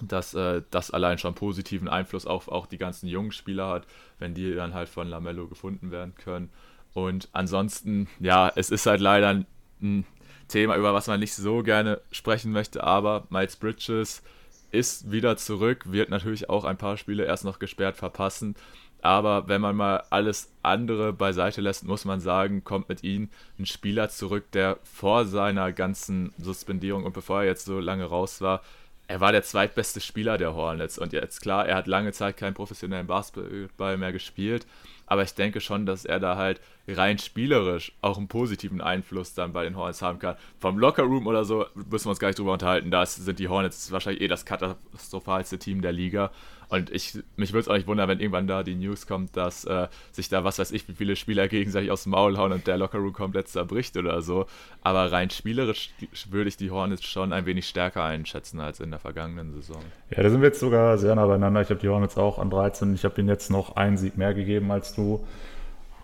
dass 0.00 0.34
äh, 0.34 0.62
das 0.70 0.90
allein 0.90 1.18
schon 1.18 1.34
positiven 1.34 1.88
Einfluss 1.88 2.26
auf 2.26 2.48
auch 2.48 2.66
die 2.66 2.78
ganzen 2.78 3.06
jungen 3.06 3.32
Spieler 3.32 3.68
hat, 3.68 3.86
wenn 4.18 4.34
die 4.34 4.54
dann 4.54 4.74
halt 4.74 4.88
von 4.88 5.08
Lamello 5.08 5.46
gefunden 5.46 5.90
werden 5.90 6.14
können. 6.16 6.50
Und 6.92 7.28
ansonsten, 7.32 8.08
ja, 8.20 8.52
es 8.54 8.70
ist 8.70 8.86
halt 8.86 9.00
leider 9.00 9.42
ein 9.80 10.04
Thema, 10.48 10.76
über 10.76 10.94
was 10.94 11.06
man 11.06 11.20
nicht 11.20 11.34
so 11.34 11.62
gerne 11.62 12.00
sprechen 12.10 12.52
möchte, 12.52 12.84
aber 12.84 13.26
Miles 13.30 13.56
Bridges 13.56 14.22
ist 14.70 15.10
wieder 15.10 15.36
zurück, 15.36 15.90
wird 15.92 16.10
natürlich 16.10 16.50
auch 16.50 16.64
ein 16.64 16.76
paar 16.76 16.96
Spiele 16.96 17.24
erst 17.24 17.44
noch 17.44 17.58
gesperrt 17.58 17.96
verpassen. 17.96 18.56
Aber 19.04 19.48
wenn 19.48 19.60
man 19.60 19.76
mal 19.76 20.02
alles 20.08 20.50
andere 20.62 21.12
beiseite 21.12 21.60
lässt, 21.60 21.84
muss 21.84 22.06
man 22.06 22.20
sagen, 22.20 22.64
kommt 22.64 22.88
mit 22.88 23.04
ihm 23.04 23.28
ein 23.58 23.66
Spieler 23.66 24.08
zurück, 24.08 24.50
der 24.52 24.78
vor 24.82 25.26
seiner 25.26 25.72
ganzen 25.72 26.32
Suspendierung 26.38 27.04
und 27.04 27.12
bevor 27.12 27.40
er 27.40 27.48
jetzt 27.48 27.66
so 27.66 27.80
lange 27.80 28.06
raus 28.06 28.40
war, 28.40 28.62
er 29.06 29.20
war 29.20 29.32
der 29.32 29.42
zweitbeste 29.42 30.00
Spieler 30.00 30.38
der 30.38 30.54
Hornets. 30.54 30.98
Und 30.98 31.12
jetzt 31.12 31.42
klar, 31.42 31.68
er 31.68 31.76
hat 31.76 31.86
lange 31.86 32.12
Zeit 32.12 32.38
keinen 32.38 32.54
professionellen 32.54 33.06
Basketball 33.06 33.98
mehr 33.98 34.12
gespielt. 34.12 34.66
Aber 35.04 35.22
ich 35.22 35.34
denke 35.34 35.60
schon, 35.60 35.84
dass 35.84 36.06
er 36.06 36.18
da 36.18 36.36
halt 36.36 36.62
rein 36.88 37.18
spielerisch 37.18 37.92
auch 38.00 38.16
einen 38.16 38.28
positiven 38.28 38.80
Einfluss 38.80 39.34
dann 39.34 39.52
bei 39.52 39.64
den 39.64 39.76
Hornets 39.76 40.00
haben 40.00 40.18
kann. 40.18 40.36
Vom 40.58 40.78
Lockerroom 40.78 41.26
oder 41.26 41.44
so 41.44 41.66
müssen 41.74 42.06
wir 42.06 42.10
uns 42.10 42.18
gar 42.18 42.28
nicht 42.28 42.38
drüber 42.38 42.54
unterhalten. 42.54 42.90
Da 42.90 43.04
sind 43.04 43.38
die 43.38 43.48
Hornets 43.48 43.92
wahrscheinlich 43.92 44.22
eh 44.22 44.28
das 44.28 44.46
katastrophalste 44.46 45.58
Team 45.58 45.82
der 45.82 45.92
Liga. 45.92 46.30
Und 46.74 46.90
ich, 46.90 47.18
mich 47.36 47.52
würde 47.52 47.60
es 47.60 47.68
auch 47.68 47.74
nicht 47.74 47.86
wundern, 47.86 48.08
wenn 48.08 48.18
irgendwann 48.18 48.48
da 48.48 48.64
die 48.64 48.74
News 48.74 49.06
kommt, 49.06 49.36
dass 49.36 49.64
äh, 49.64 49.86
sich 50.10 50.28
da 50.28 50.42
was 50.42 50.58
weiß 50.58 50.72
ich, 50.72 50.88
wie 50.88 50.92
viele 50.92 51.14
Spieler 51.14 51.46
gegenseitig 51.46 51.92
aus 51.92 52.02
dem 52.02 52.10
Maul 52.10 52.36
hauen 52.36 52.52
und 52.52 52.66
der 52.66 52.76
Lockerroom 52.76 53.12
komplett 53.12 53.46
zerbricht 53.46 53.96
oder 53.96 54.20
so. 54.22 54.46
Aber 54.82 55.12
rein 55.12 55.30
spielerisch 55.30 55.90
würde 56.30 56.48
ich 56.48 56.56
die 56.56 56.72
Hornets 56.72 57.04
schon 57.04 57.32
ein 57.32 57.46
wenig 57.46 57.68
stärker 57.68 58.02
einschätzen 58.02 58.58
als 58.58 58.80
in 58.80 58.90
der 58.90 58.98
vergangenen 58.98 59.52
Saison. 59.52 59.80
Ja, 60.10 60.24
da 60.24 60.30
sind 60.30 60.40
wir 60.40 60.48
jetzt 60.48 60.58
sogar 60.58 60.98
sehr 60.98 61.14
nah 61.14 61.26
beieinander. 61.26 61.60
Ich 61.60 61.70
habe 61.70 61.80
die 61.80 61.88
Hornets 61.88 62.18
auch 62.18 62.40
an 62.40 62.50
13. 62.50 62.92
Ich 62.94 63.04
habe 63.04 63.20
ihnen 63.20 63.28
jetzt 63.28 63.50
noch 63.52 63.76
einen 63.76 63.96
Sieg 63.96 64.16
mehr 64.16 64.34
gegeben 64.34 64.72
als 64.72 64.96
du. 64.96 65.24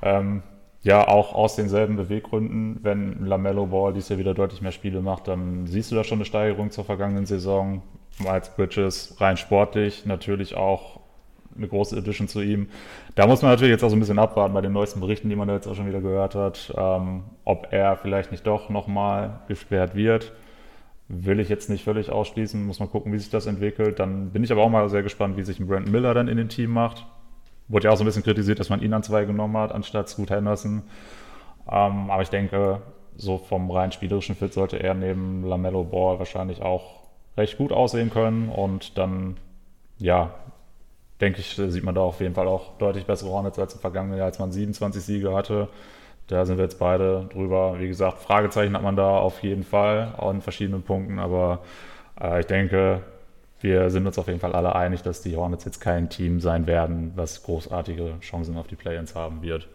Ähm, 0.02 0.44
ja, 0.82 1.06
auch 1.08 1.34
aus 1.34 1.56
denselben 1.56 1.96
Beweggründen. 1.96 2.78
Wenn 2.82 3.26
Lamello 3.26 3.66
Ball 3.66 3.92
dies 3.92 4.08
Jahr 4.08 4.20
wieder 4.20 4.34
deutlich 4.34 4.62
mehr 4.62 4.72
Spiele 4.72 5.02
macht, 5.02 5.26
dann 5.26 5.66
siehst 5.66 5.90
du 5.90 5.96
da 5.96 6.04
schon 6.04 6.18
eine 6.18 6.24
Steigerung 6.26 6.70
zur 6.70 6.84
vergangenen 6.84 7.26
Saison. 7.26 7.82
Miles 8.18 8.48
Bridges 8.50 9.16
rein 9.20 9.36
sportlich 9.36 10.04
natürlich 10.06 10.54
auch 10.54 11.00
eine 11.56 11.68
große 11.68 11.96
Edition 11.96 12.28
zu 12.28 12.40
ihm. 12.40 12.68
Da 13.14 13.26
muss 13.26 13.42
man 13.42 13.50
natürlich 13.50 13.72
jetzt 13.72 13.84
auch 13.84 13.90
so 13.90 13.96
ein 13.96 14.00
bisschen 14.00 14.18
abwarten 14.18 14.54
bei 14.54 14.60
den 14.60 14.72
neuesten 14.72 15.00
Berichten, 15.00 15.28
die 15.28 15.36
man 15.36 15.48
da 15.48 15.54
jetzt 15.54 15.66
auch 15.66 15.74
schon 15.74 15.86
wieder 15.86 16.00
gehört 16.00 16.34
hat, 16.34 16.72
ähm, 16.76 17.24
ob 17.44 17.68
er 17.72 17.96
vielleicht 17.96 18.30
nicht 18.30 18.46
doch 18.46 18.68
nochmal 18.68 19.40
gesperrt 19.48 19.94
wird. 19.94 20.32
Will 21.08 21.40
ich 21.40 21.48
jetzt 21.48 21.68
nicht 21.68 21.84
völlig 21.84 22.10
ausschließen, 22.10 22.64
muss 22.64 22.78
man 22.78 22.88
gucken, 22.88 23.12
wie 23.12 23.18
sich 23.18 23.30
das 23.30 23.46
entwickelt. 23.46 23.98
Dann 23.98 24.30
bin 24.30 24.44
ich 24.44 24.52
aber 24.52 24.62
auch 24.62 24.70
mal 24.70 24.88
sehr 24.88 25.02
gespannt, 25.02 25.36
wie 25.36 25.42
sich 25.42 25.58
ein 25.58 25.66
Brandon 25.66 25.90
Miller 25.90 26.14
dann 26.14 26.28
in 26.28 26.36
den 26.36 26.48
Team 26.48 26.70
macht. 26.70 27.04
Wurde 27.68 27.88
ja 27.88 27.92
auch 27.92 27.96
so 27.96 28.04
ein 28.04 28.06
bisschen 28.06 28.22
kritisiert, 28.22 28.60
dass 28.60 28.70
man 28.70 28.80
ihn 28.80 28.92
an 28.94 29.02
zwei 29.02 29.24
genommen 29.24 29.56
hat, 29.56 29.72
anstatt 29.72 30.08
Scoot 30.08 30.30
Henderson. 30.30 30.82
Ähm, 31.68 32.10
aber 32.10 32.22
ich 32.22 32.30
denke, 32.30 32.80
so 33.16 33.38
vom 33.38 33.70
rein 33.70 33.92
spielerischen 33.92 34.36
Fit 34.36 34.52
sollte 34.52 34.78
er 34.78 34.94
neben 34.94 35.44
LaMelo 35.44 35.84
Ball 35.84 36.18
wahrscheinlich 36.18 36.62
auch 36.62 36.99
recht 37.36 37.58
gut 37.58 37.72
aussehen 37.72 38.10
können. 38.10 38.48
Und 38.48 38.98
dann, 38.98 39.36
ja, 39.98 40.34
denke 41.20 41.40
ich, 41.40 41.54
sieht 41.54 41.84
man 41.84 41.94
da 41.94 42.00
auf 42.00 42.20
jeden 42.20 42.34
Fall 42.34 42.48
auch 42.48 42.78
deutlich 42.78 43.06
bessere 43.06 43.30
Hornets 43.30 43.58
als 43.58 43.74
im 43.74 43.80
vergangenen 43.80 44.18
Jahr, 44.18 44.26
als 44.26 44.38
man 44.38 44.52
27 44.52 45.02
Siege 45.02 45.34
hatte. 45.34 45.68
Da 46.26 46.46
sind 46.46 46.58
wir 46.58 46.64
jetzt 46.64 46.78
beide 46.78 47.28
drüber. 47.32 47.78
Wie 47.78 47.88
gesagt, 47.88 48.20
Fragezeichen 48.20 48.74
hat 48.74 48.82
man 48.82 48.96
da 48.96 49.18
auf 49.18 49.42
jeden 49.42 49.64
Fall, 49.64 50.14
in 50.30 50.40
verschiedenen 50.40 50.82
Punkten. 50.82 51.18
Aber 51.18 51.60
äh, 52.20 52.40
ich 52.40 52.46
denke, 52.46 53.02
wir 53.60 53.90
sind 53.90 54.06
uns 54.06 54.16
auf 54.18 54.28
jeden 54.28 54.40
Fall 54.40 54.52
alle 54.52 54.74
einig, 54.74 55.02
dass 55.02 55.22
die 55.22 55.36
Hornets 55.36 55.64
jetzt 55.64 55.80
kein 55.80 56.08
Team 56.08 56.40
sein 56.40 56.66
werden, 56.66 57.12
was 57.16 57.42
großartige 57.42 58.14
Chancen 58.20 58.56
auf 58.56 58.68
die 58.68 58.76
Play-ins 58.76 59.14
haben 59.14 59.42
wird. 59.42 59.68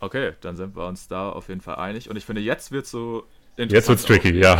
Okay, 0.00 0.32
dann 0.40 0.56
sind 0.56 0.74
wir 0.74 0.86
uns 0.86 1.06
da 1.06 1.28
auf 1.28 1.48
jeden 1.48 1.60
Fall 1.60 1.76
einig. 1.76 2.08
Und 2.08 2.16
ich 2.16 2.24
finde, 2.24 2.40
jetzt 2.40 2.72
wird 2.72 2.86
so 2.86 3.24
Jetzt 3.56 3.88
wird 3.88 3.98
es 3.98 4.04
tricky, 4.04 4.40
ja. 4.40 4.58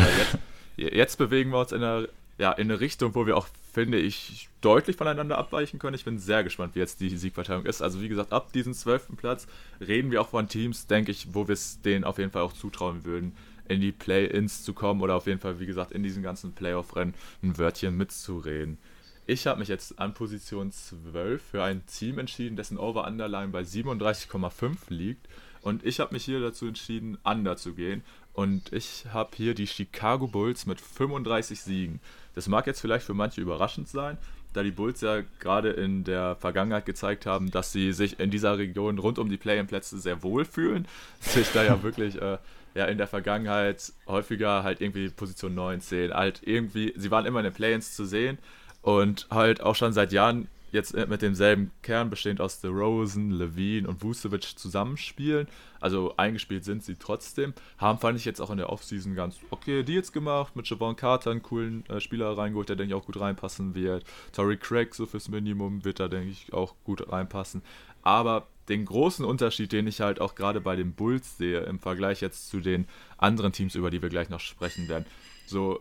Jetzt, 0.76 0.92
jetzt 0.94 1.16
bewegen 1.16 1.50
wir 1.50 1.60
uns 1.60 1.72
in 1.72 1.82
einer 1.82 2.06
ja, 2.40 2.52
in 2.52 2.70
eine 2.70 2.80
Richtung, 2.80 3.14
wo 3.14 3.26
wir 3.26 3.36
auch, 3.36 3.46
finde 3.70 3.98
ich, 3.98 4.48
deutlich 4.62 4.96
voneinander 4.96 5.36
abweichen 5.36 5.78
können. 5.78 5.94
Ich 5.94 6.06
bin 6.06 6.18
sehr 6.18 6.42
gespannt, 6.42 6.74
wie 6.74 6.78
jetzt 6.78 6.98
die 7.00 7.14
Siegverteilung 7.14 7.66
ist. 7.66 7.82
Also 7.82 8.00
wie 8.00 8.08
gesagt, 8.08 8.32
ab 8.32 8.50
diesem 8.54 8.72
zwölften 8.72 9.16
Platz 9.16 9.46
reden 9.78 10.10
wir 10.10 10.22
auch 10.22 10.30
von 10.30 10.48
Teams, 10.48 10.86
denke 10.86 11.10
ich, 11.10 11.34
wo 11.34 11.48
wir 11.48 11.52
es 11.52 11.82
denen 11.82 12.02
auf 12.02 12.16
jeden 12.16 12.30
Fall 12.30 12.40
auch 12.40 12.54
zutrauen 12.54 13.04
würden, 13.04 13.36
in 13.68 13.82
die 13.82 13.92
Play-Ins 13.92 14.64
zu 14.64 14.72
kommen 14.72 15.02
oder 15.02 15.16
auf 15.16 15.26
jeden 15.26 15.38
Fall, 15.38 15.60
wie 15.60 15.66
gesagt, 15.66 15.92
in 15.92 16.02
diesen 16.02 16.22
ganzen 16.22 16.54
Playoff-Rennen 16.54 17.12
ein 17.42 17.58
Wörtchen 17.58 17.94
mitzureden. 17.94 18.78
Ich 19.26 19.46
habe 19.46 19.60
mich 19.60 19.68
jetzt 19.68 19.98
an 19.98 20.14
Position 20.14 20.72
12 20.72 21.42
für 21.42 21.62
ein 21.62 21.84
Team 21.84 22.18
entschieden, 22.18 22.56
dessen 22.56 22.78
Over-Underline 22.78 23.48
bei 23.48 23.60
37,5 23.60 24.76
liegt. 24.88 25.28
Und 25.60 25.84
ich 25.84 26.00
habe 26.00 26.14
mich 26.14 26.24
hier 26.24 26.40
dazu 26.40 26.66
entschieden, 26.66 27.18
under 27.22 27.58
zu 27.58 27.74
gehen. 27.74 28.02
Und 28.32 28.72
ich 28.72 29.04
habe 29.12 29.36
hier 29.36 29.54
die 29.54 29.66
Chicago 29.66 30.26
Bulls 30.26 30.64
mit 30.64 30.80
35 30.80 31.60
Siegen. 31.60 32.00
Das 32.34 32.48
mag 32.48 32.66
jetzt 32.66 32.80
vielleicht 32.80 33.04
für 33.04 33.14
manche 33.14 33.40
überraschend 33.40 33.88
sein, 33.88 34.18
da 34.52 34.62
die 34.62 34.70
Bulls 34.70 35.00
ja 35.00 35.22
gerade 35.38 35.70
in 35.70 36.04
der 36.04 36.36
Vergangenheit 36.36 36.86
gezeigt 36.86 37.26
haben, 37.26 37.50
dass 37.50 37.72
sie 37.72 37.92
sich 37.92 38.18
in 38.18 38.30
dieser 38.30 38.58
Region 38.58 38.98
rund 38.98 39.18
um 39.18 39.28
die 39.28 39.36
Play-in-Plätze 39.36 39.98
sehr 39.98 40.22
wohl 40.22 40.44
fühlen, 40.44 40.86
sich 41.20 41.50
da 41.52 41.62
ja 41.62 41.82
wirklich 41.82 42.20
äh, 42.20 42.38
ja 42.74 42.84
in 42.86 42.98
der 42.98 43.06
Vergangenheit 43.06 43.92
häufiger 44.06 44.62
halt 44.62 44.80
irgendwie 44.80 45.08
Position 45.10 45.54
9, 45.54 45.80
10, 45.80 46.14
halt 46.14 46.40
irgendwie, 46.44 46.92
sie 46.96 47.10
waren 47.10 47.26
immer 47.26 47.40
in 47.40 47.44
den 47.44 47.54
Play-ins 47.54 47.94
zu 47.94 48.04
sehen 48.04 48.38
und 48.82 49.26
halt 49.30 49.60
auch 49.62 49.74
schon 49.74 49.92
seit 49.92 50.12
Jahren 50.12 50.48
jetzt 50.72 50.94
mit 50.94 51.22
demselben 51.22 51.70
Kern 51.82 52.10
bestehend 52.10 52.40
aus 52.40 52.60
DeRozan, 52.60 53.30
Levine 53.30 53.88
und 53.88 54.02
Vucevic 54.02 54.58
zusammenspielen. 54.58 55.48
Also 55.80 56.16
eingespielt 56.16 56.64
sind 56.64 56.84
sie 56.84 56.96
trotzdem. 56.96 57.54
Haben, 57.78 57.98
fand 57.98 58.18
ich 58.18 58.24
jetzt 58.24 58.40
auch 58.40 58.50
in 58.50 58.58
der 58.58 58.70
Offseason 58.70 59.14
ganz 59.14 59.36
okay 59.50 59.82
Deals 59.82 60.12
gemacht. 60.12 60.56
Mit 60.56 60.68
Javon 60.68 60.96
Carter 60.96 61.30
einen 61.30 61.42
coolen 61.42 61.84
äh, 61.88 62.00
Spieler 62.00 62.36
reingeholt, 62.36 62.68
der 62.68 62.76
denke 62.76 62.94
ich 62.94 63.00
auch 63.00 63.06
gut 63.06 63.20
reinpassen 63.20 63.74
wird. 63.74 64.04
Tory 64.32 64.56
Craig 64.56 64.94
so 64.94 65.06
fürs 65.06 65.28
Minimum 65.28 65.84
wird 65.84 66.00
da 66.00 66.08
denke 66.08 66.30
ich 66.30 66.52
auch 66.52 66.74
gut 66.84 67.10
reinpassen. 67.10 67.62
Aber 68.02 68.48
den 68.68 68.84
großen 68.84 69.24
Unterschied, 69.24 69.72
den 69.72 69.86
ich 69.86 70.00
halt 70.00 70.20
auch 70.20 70.34
gerade 70.34 70.60
bei 70.60 70.76
den 70.76 70.92
Bulls 70.92 71.36
sehe, 71.36 71.60
im 71.60 71.80
Vergleich 71.80 72.20
jetzt 72.20 72.48
zu 72.48 72.60
den 72.60 72.86
anderen 73.18 73.52
Teams, 73.52 73.74
über 73.74 73.90
die 73.90 74.00
wir 74.00 74.08
gleich 74.08 74.28
noch 74.28 74.40
sprechen 74.40 74.88
werden, 74.88 75.06
so 75.46 75.80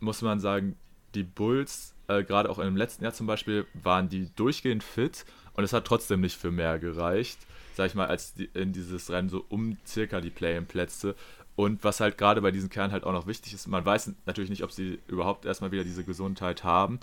muss 0.00 0.20
man 0.20 0.40
sagen, 0.40 0.76
die 1.14 1.22
Bulls, 1.22 1.93
äh, 2.08 2.22
gerade 2.24 2.50
auch 2.50 2.58
im 2.58 2.76
letzten 2.76 3.04
Jahr 3.04 3.12
zum 3.12 3.26
Beispiel, 3.26 3.66
waren 3.74 4.08
die 4.08 4.28
durchgehend 4.34 4.82
fit 4.82 5.24
und 5.54 5.64
es 5.64 5.72
hat 5.72 5.86
trotzdem 5.86 6.20
nicht 6.20 6.36
für 6.36 6.50
mehr 6.50 6.78
gereicht, 6.78 7.38
sag 7.74 7.86
ich 7.86 7.94
mal, 7.94 8.06
als 8.06 8.34
die, 8.34 8.50
in 8.54 8.72
dieses 8.72 9.10
Rennen 9.10 9.28
so 9.28 9.44
um 9.48 9.76
circa 9.86 10.20
die 10.20 10.30
Play-in-Plätze. 10.30 11.14
Und 11.56 11.84
was 11.84 12.00
halt 12.00 12.18
gerade 12.18 12.40
bei 12.40 12.50
diesen 12.50 12.68
Kernen 12.68 12.92
halt 12.92 13.04
auch 13.04 13.12
noch 13.12 13.26
wichtig 13.26 13.54
ist, 13.54 13.68
man 13.68 13.84
weiß 13.84 14.12
natürlich 14.26 14.50
nicht, 14.50 14.64
ob 14.64 14.72
sie 14.72 14.98
überhaupt 15.06 15.44
erstmal 15.44 15.70
wieder 15.70 15.84
diese 15.84 16.04
Gesundheit 16.04 16.64
haben, 16.64 16.98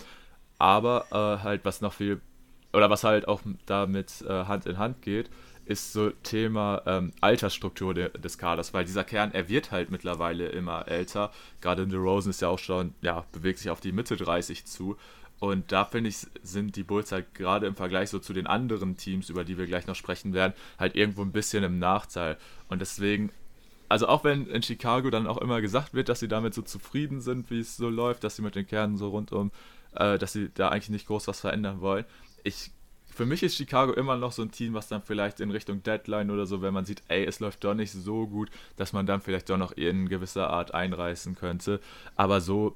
aber 0.58 1.06
äh, 1.10 1.42
halt 1.42 1.64
was 1.64 1.80
noch 1.80 1.94
viel 1.94 2.20
oder 2.72 2.90
was 2.90 3.04
halt 3.04 3.28
auch 3.28 3.40
damit 3.66 4.22
äh, 4.22 4.44
Hand 4.44 4.66
in 4.66 4.78
Hand 4.78 5.02
geht, 5.02 5.30
ist 5.64 5.92
so 5.92 6.10
Thema 6.10 6.82
ähm, 6.86 7.12
Altersstruktur 7.20 7.94
de, 7.94 8.10
des 8.18 8.38
Kaders, 8.38 8.74
weil 8.74 8.84
dieser 8.84 9.04
Kern, 9.04 9.32
er 9.32 9.48
wird 9.48 9.70
halt 9.70 9.90
mittlerweile 9.90 10.48
immer 10.48 10.88
älter. 10.88 11.30
Gerade 11.60 11.82
in 11.82 11.90
The 11.90 11.96
Rosen 11.96 12.30
ist 12.30 12.42
ja 12.42 12.48
auch 12.48 12.58
schon, 12.58 12.94
ja, 13.00 13.24
bewegt 13.32 13.58
sich 13.58 13.70
auf 13.70 13.80
die 13.80 13.92
Mitte 13.92 14.16
30 14.16 14.64
zu. 14.64 14.96
Und 15.38 15.72
da 15.72 15.84
finde 15.84 16.08
ich, 16.10 16.18
sind 16.42 16.76
die 16.76 16.84
Bulls 16.84 17.10
halt 17.10 17.34
gerade 17.34 17.66
im 17.66 17.74
Vergleich 17.74 18.10
so 18.10 18.18
zu 18.18 18.32
den 18.32 18.46
anderen 18.46 18.96
Teams, 18.96 19.28
über 19.28 19.44
die 19.44 19.58
wir 19.58 19.66
gleich 19.66 19.86
noch 19.86 19.96
sprechen 19.96 20.34
werden, 20.34 20.52
halt 20.78 20.94
irgendwo 20.94 21.22
ein 21.22 21.32
bisschen 21.32 21.64
im 21.64 21.78
Nachteil. 21.78 22.36
Und 22.68 22.80
deswegen, 22.80 23.32
also 23.88 24.06
auch 24.06 24.22
wenn 24.22 24.46
in 24.46 24.62
Chicago 24.62 25.10
dann 25.10 25.26
auch 25.26 25.38
immer 25.38 25.60
gesagt 25.60 25.94
wird, 25.94 26.08
dass 26.08 26.20
sie 26.20 26.28
damit 26.28 26.54
so 26.54 26.62
zufrieden 26.62 27.20
sind, 27.20 27.50
wie 27.50 27.58
es 27.58 27.76
so 27.76 27.88
läuft, 27.88 28.22
dass 28.24 28.36
sie 28.36 28.42
mit 28.42 28.54
den 28.54 28.66
Kernen 28.66 28.96
so 28.96 29.08
rundum, 29.08 29.50
äh, 29.96 30.16
dass 30.16 30.32
sie 30.32 30.48
da 30.54 30.68
eigentlich 30.68 30.90
nicht 30.90 31.08
groß 31.08 31.26
was 31.26 31.40
verändern 31.40 31.80
wollen, 31.80 32.04
ich, 32.44 32.70
für 33.14 33.26
mich 33.26 33.42
ist 33.42 33.56
Chicago 33.56 33.92
immer 33.92 34.16
noch 34.16 34.32
so 34.32 34.42
ein 34.42 34.50
Team, 34.50 34.74
was 34.74 34.88
dann 34.88 35.02
vielleicht 35.02 35.40
in 35.40 35.50
Richtung 35.50 35.82
Deadline 35.82 36.30
oder 36.30 36.46
so, 36.46 36.62
wenn 36.62 36.74
man 36.74 36.84
sieht, 36.84 37.02
ey, 37.08 37.24
es 37.24 37.40
läuft 37.40 37.62
doch 37.64 37.74
nicht 37.74 37.92
so 37.92 38.26
gut, 38.26 38.50
dass 38.76 38.92
man 38.92 39.06
dann 39.06 39.20
vielleicht 39.20 39.50
doch 39.50 39.58
noch 39.58 39.72
in 39.72 40.08
gewisser 40.08 40.50
Art 40.50 40.74
einreißen 40.74 41.34
könnte. 41.34 41.80
Aber 42.16 42.40
so, 42.40 42.74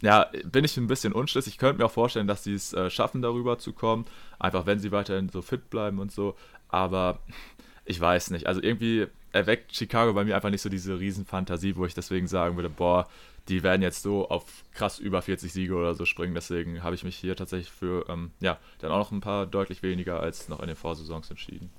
ja, 0.00 0.30
bin 0.44 0.64
ich 0.64 0.76
ein 0.76 0.86
bisschen 0.86 1.12
unschlüssig. 1.12 1.54
Ich 1.54 1.58
könnte 1.58 1.78
mir 1.78 1.86
auch 1.86 1.92
vorstellen, 1.92 2.26
dass 2.26 2.44
sie 2.44 2.54
es 2.54 2.72
äh, 2.72 2.90
schaffen, 2.90 3.22
darüber 3.22 3.58
zu 3.58 3.72
kommen. 3.72 4.06
Einfach, 4.38 4.66
wenn 4.66 4.78
sie 4.78 4.92
weiterhin 4.92 5.28
so 5.28 5.42
fit 5.42 5.70
bleiben 5.70 5.98
und 5.98 6.12
so. 6.12 6.34
Aber 6.68 7.20
ich 7.84 8.00
weiß 8.00 8.30
nicht. 8.30 8.46
Also 8.46 8.62
irgendwie 8.62 9.06
erweckt 9.32 9.74
Chicago 9.74 10.12
bei 10.12 10.24
mir 10.24 10.36
einfach 10.36 10.50
nicht 10.50 10.62
so 10.62 10.68
diese 10.68 10.98
Riesenfantasie, 10.98 11.76
wo 11.76 11.84
ich 11.84 11.94
deswegen 11.94 12.26
sagen 12.26 12.56
würde, 12.56 12.70
boah, 12.70 13.08
die 13.48 13.62
werden 13.62 13.82
jetzt 13.82 14.02
so 14.02 14.28
auf 14.28 14.44
krass 14.72 14.98
über 14.98 15.20
40 15.22 15.52
Siege 15.52 15.74
oder 15.74 15.94
so 15.94 16.04
springen. 16.04 16.34
Deswegen 16.34 16.82
habe 16.82 16.94
ich 16.94 17.04
mich 17.04 17.16
hier 17.16 17.36
tatsächlich 17.36 17.70
für, 17.70 18.08
ähm, 18.08 18.30
ja, 18.40 18.58
dann 18.78 18.90
auch 18.90 18.98
noch 18.98 19.12
ein 19.12 19.20
paar 19.20 19.46
deutlich 19.46 19.82
weniger 19.82 20.20
als 20.20 20.48
noch 20.48 20.60
in 20.60 20.66
den 20.66 20.76
Vorsaisons 20.76 21.30
entschieden. 21.30 21.70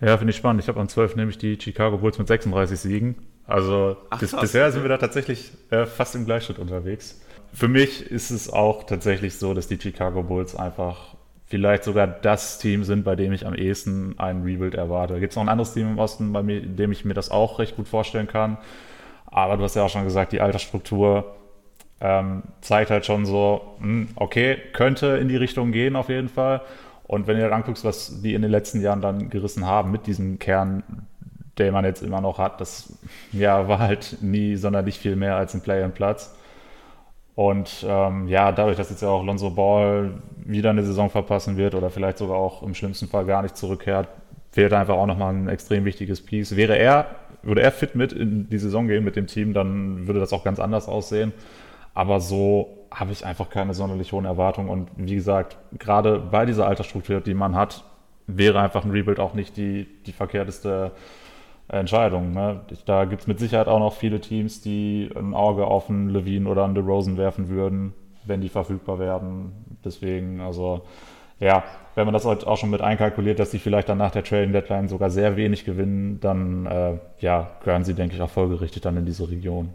Ja, 0.00 0.18
finde 0.18 0.32
ich 0.32 0.36
spannend. 0.36 0.62
Ich 0.62 0.68
habe 0.68 0.78
am 0.78 0.88
12 0.88 1.16
nämlich 1.16 1.38
die 1.38 1.58
Chicago 1.60 1.98
Bulls 1.98 2.18
mit 2.18 2.28
36 2.28 2.78
Siegen. 2.78 3.16
Also 3.46 3.96
Ach, 4.10 4.18
bis, 4.18 4.36
bisher 4.36 4.70
sind 4.72 4.82
wir 4.82 4.88
da 4.88 4.98
tatsächlich 4.98 5.52
äh, 5.70 5.86
fast 5.86 6.14
im 6.14 6.26
Gleichschritt 6.26 6.58
unterwegs. 6.58 7.22
Für 7.52 7.68
mich 7.68 8.10
ist 8.10 8.30
es 8.30 8.50
auch 8.52 8.84
tatsächlich 8.84 9.36
so, 9.36 9.54
dass 9.54 9.68
die 9.68 9.80
Chicago 9.80 10.22
Bulls 10.22 10.54
einfach 10.54 11.16
vielleicht 11.46 11.84
sogar 11.84 12.06
das 12.06 12.58
Team 12.58 12.84
sind, 12.84 13.04
bei 13.04 13.14
dem 13.14 13.32
ich 13.32 13.46
am 13.46 13.54
ehesten 13.54 14.18
einen 14.18 14.42
Rebuild 14.42 14.74
erwarte. 14.74 15.20
Gibt 15.20 15.32
es 15.32 15.36
noch 15.36 15.44
ein 15.44 15.48
anderes 15.48 15.72
Team 15.72 15.92
im 15.92 15.98
Osten, 15.98 16.32
bei 16.32 16.42
mir, 16.42 16.60
dem 16.60 16.92
ich 16.92 17.04
mir 17.04 17.14
das 17.14 17.30
auch 17.30 17.58
recht 17.58 17.76
gut 17.76 17.88
vorstellen 17.88 18.26
kann? 18.26 18.58
Aber 19.26 19.56
du 19.56 19.64
hast 19.64 19.76
ja 19.76 19.84
auch 19.84 19.90
schon 19.90 20.04
gesagt, 20.04 20.32
die 20.32 20.40
Altersstruktur 20.40 21.36
ähm, 22.00 22.42
zeigt 22.60 22.90
halt 22.90 23.06
schon 23.06 23.26
so, 23.26 23.76
mh, 23.78 23.84
hm, 23.84 24.08
okay, 24.16 24.58
könnte 24.72 25.06
in 25.18 25.28
die 25.28 25.36
Richtung 25.36 25.72
gehen 25.72 25.96
auf 25.96 26.08
jeden 26.08 26.28
Fall. 26.28 26.62
Und 27.04 27.26
wenn 27.26 27.36
ihr 27.36 27.44
dann 27.44 27.60
anguckst, 27.60 27.84
was 27.84 28.20
die 28.22 28.34
in 28.34 28.42
den 28.42 28.50
letzten 28.50 28.80
Jahren 28.80 29.00
dann 29.00 29.30
gerissen 29.30 29.66
haben 29.66 29.92
mit 29.92 30.06
diesem 30.06 30.38
Kern, 30.38 30.82
den 31.58 31.72
man 31.72 31.84
jetzt 31.84 32.02
immer 32.02 32.20
noch 32.20 32.38
hat, 32.38 32.60
das 32.60 32.98
ja, 33.32 33.68
war 33.68 33.78
halt 33.78 34.18
nie 34.20 34.56
sonderlich 34.56 34.98
viel 34.98 35.16
mehr 35.16 35.36
als 35.36 35.54
ein 35.54 35.62
Play-and-Platz. 35.62 36.34
Und 37.34 37.86
ähm, 37.86 38.28
ja, 38.28 38.50
dadurch, 38.50 38.76
dass 38.76 38.90
jetzt 38.90 39.02
ja 39.02 39.08
auch 39.08 39.22
Lonzo 39.22 39.50
Ball 39.50 40.14
wieder 40.44 40.70
eine 40.70 40.82
Saison 40.82 41.10
verpassen 41.10 41.56
wird 41.56 41.74
oder 41.74 41.90
vielleicht 41.90 42.18
sogar 42.18 42.36
auch 42.36 42.62
im 42.62 42.74
schlimmsten 42.74 43.08
Fall 43.08 43.26
gar 43.26 43.42
nicht 43.42 43.56
zurückkehrt, 43.56 44.08
fehlt 44.52 44.72
einfach 44.72 44.94
auch 44.94 45.06
nochmal 45.06 45.34
ein 45.34 45.48
extrem 45.48 45.84
wichtiges 45.84 46.24
Piece. 46.24 46.56
Wäre 46.56 46.78
er 46.78 47.06
würde 47.46 47.62
er 47.62 47.72
fit 47.72 47.94
mit 47.94 48.12
in 48.12 48.48
die 48.50 48.58
Saison 48.58 48.88
gehen 48.88 49.04
mit 49.04 49.16
dem 49.16 49.26
Team, 49.26 49.52
dann 49.54 50.06
würde 50.06 50.20
das 50.20 50.32
auch 50.32 50.44
ganz 50.44 50.58
anders 50.58 50.88
aussehen. 50.88 51.32
Aber 51.94 52.20
so 52.20 52.86
habe 52.90 53.12
ich 53.12 53.24
einfach 53.24 53.48
keine 53.48 53.72
sonderlich 53.72 54.12
hohen 54.12 54.24
Erwartungen. 54.24 54.68
Und 54.68 54.90
wie 54.96 55.14
gesagt, 55.14 55.56
gerade 55.78 56.18
bei 56.18 56.44
dieser 56.44 56.66
Altersstruktur, 56.66 57.20
die 57.20 57.34
man 57.34 57.54
hat, 57.54 57.84
wäre 58.26 58.60
einfach 58.60 58.84
ein 58.84 58.90
Rebuild 58.90 59.20
auch 59.20 59.34
nicht 59.34 59.56
die, 59.56 59.86
die 60.04 60.12
verkehrteste 60.12 60.92
Entscheidung. 61.68 62.32
Ne? 62.32 62.60
Da 62.84 63.04
gibt 63.04 63.22
es 63.22 63.26
mit 63.26 63.38
Sicherheit 63.38 63.68
auch 63.68 63.78
noch 63.78 63.94
viele 63.94 64.20
Teams, 64.20 64.60
die 64.60 65.10
ein 65.16 65.34
Auge 65.34 65.66
auf 65.66 65.88
einen 65.88 66.10
Levine 66.10 66.48
oder 66.48 66.64
einen 66.64 66.74
DeRozan 66.74 67.16
werfen 67.16 67.48
würden, 67.48 67.94
wenn 68.24 68.40
die 68.40 68.48
verfügbar 68.48 68.98
werden. 68.98 69.52
Deswegen, 69.84 70.40
also 70.40 70.82
ja, 71.38 71.64
wenn 71.94 72.06
man 72.06 72.14
das 72.14 72.24
halt 72.24 72.46
auch 72.46 72.58
schon 72.58 72.70
mit 72.70 72.80
einkalkuliert, 72.80 73.38
dass 73.38 73.50
sie 73.50 73.58
vielleicht 73.58 73.88
dann 73.88 73.98
nach 73.98 74.10
der 74.10 74.24
Trading 74.24 74.52
Deadline 74.52 74.88
sogar 74.88 75.10
sehr 75.10 75.36
wenig 75.36 75.64
gewinnen, 75.64 76.20
dann 76.20 76.66
äh, 76.66 76.98
ja, 77.18 77.50
gehören 77.64 77.84
sie, 77.84 77.94
denke 77.94 78.14
ich, 78.14 78.22
auch 78.22 78.30
folgerichtig 78.30 78.82
dann 78.82 78.96
in 78.96 79.06
diese 79.06 79.28
Region. 79.28 79.72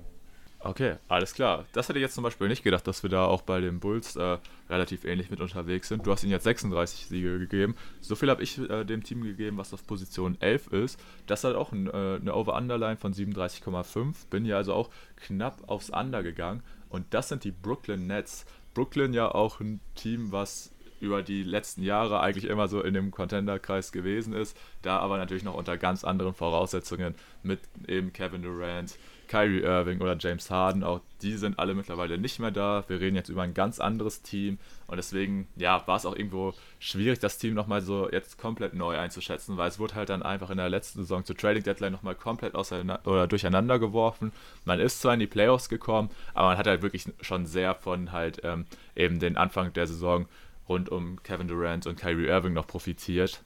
Okay, 0.64 0.98
alles 1.08 1.34
klar. 1.34 1.66
Das 1.74 1.90
hätte 1.90 1.98
ich 1.98 2.04
jetzt 2.04 2.14
zum 2.14 2.24
Beispiel 2.24 2.48
nicht 2.48 2.64
gedacht, 2.64 2.86
dass 2.86 3.02
wir 3.02 3.10
da 3.10 3.26
auch 3.26 3.42
bei 3.42 3.60
den 3.62 3.80
Bulls 3.80 4.16
äh, 4.16 4.38
relativ 4.70 5.06
ähnlich 5.06 5.32
mit 5.32 5.42
unterwegs 5.42 5.88
sind. 5.88 6.06
Du 6.06 6.12
hast 6.12 6.22
ihnen 6.22 6.32
jetzt 6.32 6.44
36 6.44 7.08
Siege 7.08 7.40
gegeben. 7.40 7.76
So 8.00 8.16
viel 8.16 8.30
habe 8.30 8.44
ich 8.44 8.60
äh, 8.70 8.84
dem 8.84 9.04
Team 9.04 9.24
gegeben, 9.24 9.58
was 9.58 9.74
auf 9.74 9.88
Position 9.88 10.38
11 10.40 10.68
ist. 10.68 11.00
Das 11.26 11.44
hat 11.44 11.56
auch 11.56 11.72
ein, 11.72 11.88
äh, 11.88 12.20
eine 12.22 12.36
Over-Underline 12.36 12.98
von 12.98 13.12
37,5. 13.12 14.30
Bin 14.30 14.46
ja 14.46 14.58
also 14.58 14.76
auch 14.76 14.92
knapp 15.16 15.68
aufs 15.68 15.90
Under 15.90 16.22
gegangen. 16.22 16.62
Und 16.90 17.08
das 17.10 17.30
sind 17.30 17.44
die 17.44 17.52
Brooklyn 17.52 18.06
Nets. 18.06 18.46
Brooklyn 18.76 19.16
ja 19.16 19.34
auch 19.34 19.62
ein 19.62 19.80
Team, 19.96 20.32
was 20.32 20.71
über 21.02 21.24
die 21.24 21.44
letzten 21.44 21.84
Jahre 21.84 22.20
eigentlich 22.22 22.46
immer 22.46 22.68
so 22.68 22.82
in 22.82 22.94
dem 22.94 23.12
Contender-Kreis 23.12 23.92
gewesen 23.92 24.34
ist, 24.34 24.56
da 24.82 25.00
aber 25.00 25.18
natürlich 25.18 25.44
noch 25.44 25.56
unter 25.56 25.78
ganz 25.78 26.04
anderen 26.04 26.34
Voraussetzungen 26.34 27.16
mit 27.44 27.60
eben 27.88 28.14
Kevin 28.14 28.44
Durant, 28.44 28.98
Kyrie 29.32 29.62
Irving 29.62 30.02
oder 30.02 30.18
James 30.20 30.52
Harden, 30.52 30.84
auch 30.84 31.00
die 31.22 31.38
sind 31.38 31.58
alle 31.58 31.74
mittlerweile 31.74 32.18
nicht 32.18 32.40
mehr 32.40 32.52
da. 32.52 32.84
Wir 32.90 33.00
reden 33.00 33.16
jetzt 33.16 33.30
über 33.30 33.44
ein 33.44 33.54
ganz 33.54 33.80
anderes 33.80 34.24
Team 34.24 34.58
und 34.88 34.98
deswegen, 34.98 35.48
ja, 35.56 35.88
war 35.88 35.96
es 35.96 36.06
auch 36.06 36.18
irgendwo 36.18 36.54
schwierig, 36.80 37.20
das 37.20 37.38
Team 37.38 37.54
nochmal 37.54 37.82
so 37.82 38.12
jetzt 38.12 38.38
komplett 38.38 38.74
neu 38.74 38.98
einzuschätzen, 38.98 39.56
weil 39.56 39.70
es 39.70 39.80
wurde 39.80 39.96
halt 39.96 40.10
dann 40.10 40.22
einfach 40.22 40.50
in 40.50 40.58
der 40.58 40.68
letzten 40.68 41.00
Saison 41.00 41.24
zur 41.24 41.38
Trading 41.38 41.64
Deadline 41.64 41.94
nochmal 41.94 42.16
komplett 42.16 42.56
oder 42.56 43.28
durcheinander 43.28 43.80
geworfen. 43.80 44.34
Man 44.66 44.82
ist 44.82 45.02
zwar 45.02 45.14
in 45.14 45.22
die 45.22 45.28
Playoffs 45.28 45.70
gekommen, 45.70 46.10
aber 46.34 46.50
man 46.50 46.58
hat 46.58 46.68
halt 46.68 46.82
wirklich 46.82 47.06
schon 47.22 47.46
sehr 47.46 47.74
von 47.74 48.12
halt 48.12 48.42
ähm, 48.44 48.66
eben 48.98 49.20
den 49.20 49.38
Anfang 49.38 49.72
der 49.72 49.88
Saison 49.88 50.26
rund 50.72 50.90
um 50.90 51.22
Kevin 51.24 51.48
Durant 51.48 51.86
und 51.86 52.00
Kyrie 52.00 52.28
Irving 52.28 52.54
noch 52.54 52.68
profitiert. 52.68 53.44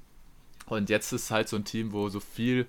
Und 0.68 0.90
jetzt 0.90 1.12
ist 1.12 1.32
halt 1.32 1.50
so 1.50 1.58
ein 1.58 1.66
Team, 1.66 1.92
wo 1.92 2.10
so 2.10 2.20
viel, 2.20 2.66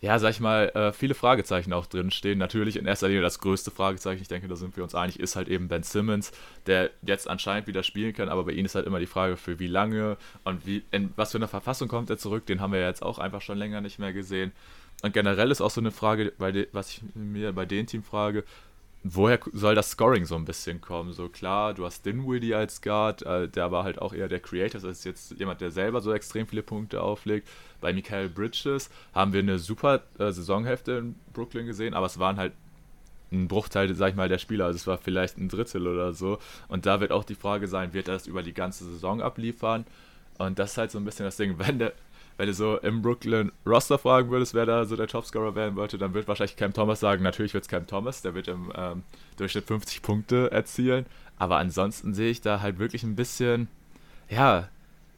ja, 0.00 0.18
sag 0.18 0.30
ich 0.30 0.40
mal, 0.40 0.68
äh, 0.70 0.92
viele 0.92 1.14
Fragezeichen 1.14 1.72
auch 1.72 1.86
drin 1.86 2.10
stehen. 2.10 2.38
Natürlich 2.38 2.76
in 2.76 2.86
erster 2.86 3.08
Linie 3.08 3.22
das 3.22 3.38
größte 3.38 3.70
Fragezeichen, 3.70 4.22
ich 4.22 4.28
denke, 4.28 4.48
da 4.48 4.56
sind 4.56 4.76
wir 4.76 4.84
uns 4.84 4.94
einig, 4.94 5.18
ist 5.18 5.36
halt 5.36 5.48
eben 5.48 5.68
Ben 5.68 5.82
Simmons, 5.82 6.32
der 6.66 6.90
jetzt 7.02 7.28
anscheinend 7.28 7.66
wieder 7.66 7.82
spielen 7.82 8.12
kann, 8.12 8.28
aber 8.28 8.44
bei 8.44 8.52
ihm 8.52 8.66
ist 8.66 8.74
halt 8.74 8.86
immer 8.86 9.00
die 9.00 9.06
Frage, 9.06 9.36
für 9.36 9.58
wie 9.58 9.66
lange 9.66 10.16
und 10.44 10.66
wie, 10.66 10.84
in 10.90 11.12
was 11.16 11.32
für 11.32 11.38
eine 11.38 11.48
Verfassung 11.48 11.88
kommt 11.88 12.10
er 12.10 12.18
zurück, 12.18 12.46
den 12.46 12.60
haben 12.60 12.72
wir 12.72 12.80
jetzt 12.80 13.02
auch 13.02 13.18
einfach 13.18 13.42
schon 13.42 13.58
länger 13.58 13.80
nicht 13.80 13.98
mehr 13.98 14.12
gesehen. 14.12 14.52
Und 15.02 15.12
generell 15.14 15.50
ist 15.50 15.60
auch 15.60 15.70
so 15.70 15.80
eine 15.80 15.92
Frage, 15.92 16.32
was 16.72 16.90
ich 16.90 17.02
mir 17.14 17.52
bei 17.52 17.66
dem 17.66 17.86
Team 17.86 18.02
frage, 18.02 18.44
woher 19.14 19.38
soll 19.52 19.74
das 19.74 19.90
Scoring 19.90 20.24
so 20.24 20.34
ein 20.36 20.44
bisschen 20.44 20.80
kommen? 20.80 21.12
So 21.12 21.28
klar, 21.28 21.74
du 21.74 21.84
hast 21.84 22.04
Dinwiddie 22.04 22.54
als 22.54 22.80
Guard, 22.82 23.22
äh, 23.22 23.48
der 23.48 23.64
aber 23.64 23.84
halt 23.84 24.00
auch 24.00 24.12
eher 24.12 24.28
der 24.28 24.40
Creator 24.40 24.78
ist, 24.78 24.84
als 24.84 25.04
jetzt 25.04 25.38
jemand, 25.38 25.60
der 25.60 25.70
selber 25.70 26.00
so 26.00 26.12
extrem 26.12 26.46
viele 26.46 26.62
Punkte 26.62 27.02
auflegt. 27.02 27.48
Bei 27.80 27.92
Michael 27.92 28.28
Bridges 28.28 28.90
haben 29.14 29.32
wir 29.32 29.40
eine 29.40 29.58
super 29.58 30.02
äh, 30.18 30.30
Saisonhälfte 30.32 30.92
in 30.92 31.14
Brooklyn 31.32 31.66
gesehen, 31.66 31.94
aber 31.94 32.06
es 32.06 32.18
waren 32.18 32.36
halt 32.36 32.52
ein 33.30 33.48
Bruchteil, 33.48 33.94
sag 33.94 34.10
ich 34.10 34.16
mal, 34.16 34.28
der 34.28 34.38
Spieler. 34.38 34.66
Also 34.66 34.76
es 34.76 34.86
war 34.86 34.98
vielleicht 34.98 35.38
ein 35.38 35.48
Drittel 35.48 35.86
oder 35.86 36.12
so. 36.12 36.38
Und 36.68 36.86
da 36.86 37.00
wird 37.00 37.12
auch 37.12 37.24
die 37.24 37.34
Frage 37.34 37.68
sein, 37.68 37.92
wird 37.92 38.08
er 38.08 38.14
das 38.14 38.26
über 38.26 38.42
die 38.42 38.54
ganze 38.54 38.84
Saison 38.84 39.20
abliefern? 39.20 39.84
Und 40.38 40.58
das 40.58 40.72
ist 40.72 40.78
halt 40.78 40.90
so 40.90 40.98
ein 40.98 41.04
bisschen 41.04 41.24
das 41.24 41.36
Ding, 41.36 41.58
wenn 41.58 41.78
der, 41.78 41.92
wenn 42.38 42.46
du 42.46 42.54
so 42.54 42.78
im 42.78 43.02
Brooklyn 43.02 43.50
Roster 43.66 43.98
fragen 43.98 44.30
würdest, 44.30 44.54
wer 44.54 44.64
da 44.64 44.84
so 44.84 44.94
der 44.94 45.08
Topscorer 45.08 45.56
werden 45.56 45.74
wollte, 45.74 45.98
dann 45.98 46.14
wird 46.14 46.28
wahrscheinlich 46.28 46.56
Cam 46.56 46.72
Thomas 46.72 47.00
sagen, 47.00 47.24
natürlich 47.24 47.52
wird 47.52 47.64
es 47.64 47.68
Cam 47.68 47.86
Thomas, 47.86 48.22
der 48.22 48.34
wird 48.34 48.46
im 48.46 48.72
ähm, 48.76 49.02
Durchschnitt 49.36 49.66
50 49.66 50.02
Punkte 50.02 50.50
erzielen. 50.52 51.04
Aber 51.36 51.58
ansonsten 51.58 52.14
sehe 52.14 52.30
ich 52.30 52.40
da 52.40 52.60
halt 52.60 52.78
wirklich 52.78 53.02
ein 53.02 53.16
bisschen, 53.16 53.66
ja, 54.30 54.68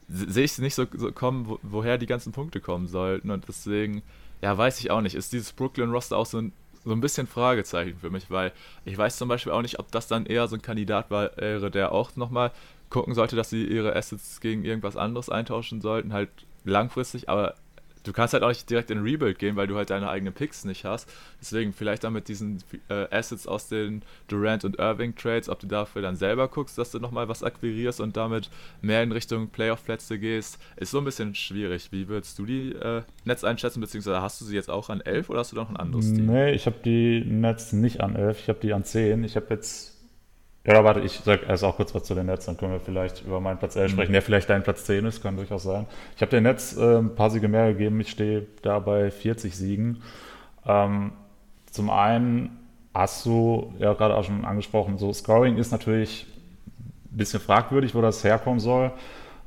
sehe 0.09 0.45
ich 0.45 0.53
es 0.53 0.57
nicht 0.57 0.73
so, 0.73 0.87
so 0.95 1.11
kommen, 1.11 1.47
wo, 1.47 1.59
woher 1.61 1.99
die 1.99 2.07
ganzen 2.07 2.31
Punkte 2.31 2.59
kommen 2.59 2.87
sollten. 2.87 3.29
Und 3.29 3.47
deswegen, 3.47 4.01
ja, 4.41 4.57
weiß 4.57 4.79
ich 4.79 4.89
auch 4.89 5.01
nicht. 5.01 5.13
Ist 5.13 5.31
dieses 5.31 5.53
Brooklyn-Roster 5.53 6.17
auch 6.17 6.25
so 6.25 6.39
ein, 6.39 6.53
so 6.83 6.91
ein 6.91 7.01
bisschen 7.01 7.27
Fragezeichen 7.27 7.99
für 7.99 8.09
mich, 8.09 8.31
weil 8.31 8.51
ich 8.83 8.97
weiß 8.97 9.17
zum 9.17 9.29
Beispiel 9.29 9.51
auch 9.51 9.61
nicht, 9.61 9.77
ob 9.77 9.91
das 9.91 10.07
dann 10.07 10.25
eher 10.25 10.47
so 10.47 10.55
ein 10.55 10.63
Kandidat 10.63 11.11
wäre, 11.11 11.69
der 11.69 11.91
auch 11.91 12.15
nochmal 12.15 12.51
gucken 12.89 13.13
sollte, 13.13 13.35
dass 13.35 13.51
sie 13.51 13.63
ihre 13.63 13.95
Assets 13.95 14.41
gegen 14.41 14.65
irgendwas 14.65 14.97
anderes 14.97 15.29
eintauschen 15.29 15.81
sollten, 15.81 16.13
halt 16.13 16.29
langfristig, 16.63 17.29
aber 17.29 17.55
du 18.03 18.13
kannst 18.13 18.33
halt 18.33 18.43
auch 18.43 18.49
nicht 18.49 18.69
direkt 18.69 18.91
in 18.91 18.99
Rebuild 18.99 19.39
gehen, 19.39 19.55
weil 19.55 19.67
du 19.67 19.75
halt 19.75 19.89
deine 19.89 20.09
eigenen 20.09 20.33
Picks 20.33 20.65
nicht 20.65 20.85
hast. 20.85 21.11
Deswegen 21.39 21.73
vielleicht 21.73 22.03
dann 22.03 22.13
mit 22.13 22.27
diesen 22.27 22.63
äh, 22.89 23.07
Assets 23.11 23.47
aus 23.47 23.67
den 23.67 24.01
Durant 24.27 24.65
und 24.65 24.79
Irving 24.79 25.15
Trades, 25.15 25.49
ob 25.49 25.59
du 25.59 25.67
dafür 25.67 26.01
dann 26.01 26.15
selber 26.15 26.47
guckst, 26.47 26.77
dass 26.77 26.91
du 26.91 26.99
nochmal 26.99 27.27
was 27.29 27.43
akquirierst 27.43 28.01
und 28.01 28.17
damit 28.17 28.49
mehr 28.81 29.03
in 29.03 29.11
Richtung 29.11 29.49
Playoff-Plätze 29.49 30.19
gehst, 30.19 30.59
ist 30.77 30.91
so 30.91 30.99
ein 30.99 31.05
bisschen 31.05 31.35
schwierig. 31.35 31.91
Wie 31.91 32.07
würdest 32.07 32.37
du 32.39 32.45
die 32.45 32.71
äh, 32.73 33.03
Nets 33.25 33.43
einschätzen, 33.43 33.81
beziehungsweise 33.81 34.21
hast 34.21 34.41
du 34.41 34.45
sie 34.45 34.55
jetzt 34.55 34.69
auch 34.69 34.89
an 34.89 35.01
11 35.01 35.29
oder 35.29 35.39
hast 35.39 35.51
du 35.51 35.55
noch 35.55 35.69
ein 35.69 35.77
anderes 35.77 36.13
Team? 36.13 36.25
Nee, 36.25 36.51
ich 36.51 36.65
habe 36.65 36.77
die 36.83 37.23
Nets 37.25 37.73
nicht 37.73 38.01
an 38.01 38.15
11, 38.15 38.39
ich 38.39 38.49
habe 38.49 38.59
die 38.61 38.73
an 38.73 38.83
10. 38.83 39.23
Ich 39.23 39.35
habe 39.35 39.47
jetzt 39.49 39.90
ja, 40.63 40.83
warte, 40.83 40.99
ich 40.99 41.21
sag 41.23 41.47
erst 41.47 41.63
auch 41.63 41.75
kurz 41.75 41.95
was 41.95 42.03
zu 42.03 42.13
den 42.13 42.27
Nets, 42.27 42.45
dann 42.45 42.55
können 42.55 42.73
wir 42.73 42.79
vielleicht 42.79 43.23
über 43.25 43.39
meinen 43.39 43.57
Platz 43.57 43.75
11 43.75 43.91
mhm. 43.91 43.95
sprechen, 43.95 44.13
der 44.13 44.21
vielleicht 44.21 44.49
dein 44.49 44.63
Platz 44.63 44.85
10 44.85 45.05
ist, 45.05 45.23
kann 45.23 45.35
durchaus 45.35 45.63
sein. 45.63 45.87
Ich 46.15 46.21
habe 46.21 46.29
den 46.29 46.43
Nets 46.43 46.77
äh, 46.77 46.99
ein 46.99 47.15
paar 47.15 47.31
Siege 47.31 47.47
mehr 47.47 47.73
gegeben, 47.73 47.99
ich 47.99 48.11
stehe 48.11 48.45
da 48.61 48.79
bei 48.79 49.09
40 49.09 49.55
Siegen. 49.55 50.03
Ähm, 50.67 51.13
zum 51.71 51.89
einen 51.89 52.59
hast 52.93 53.25
du 53.25 53.73
ja 53.79 53.93
gerade 53.93 54.15
auch 54.15 54.23
schon 54.23 54.45
angesprochen, 54.45 54.97
so 54.97 55.11
Scoring 55.13 55.57
ist 55.57 55.71
natürlich 55.71 56.27
ein 57.11 57.17
bisschen 57.17 57.39
fragwürdig, 57.39 57.95
wo 57.95 58.01
das 58.01 58.23
herkommen 58.23 58.59
soll. 58.59 58.91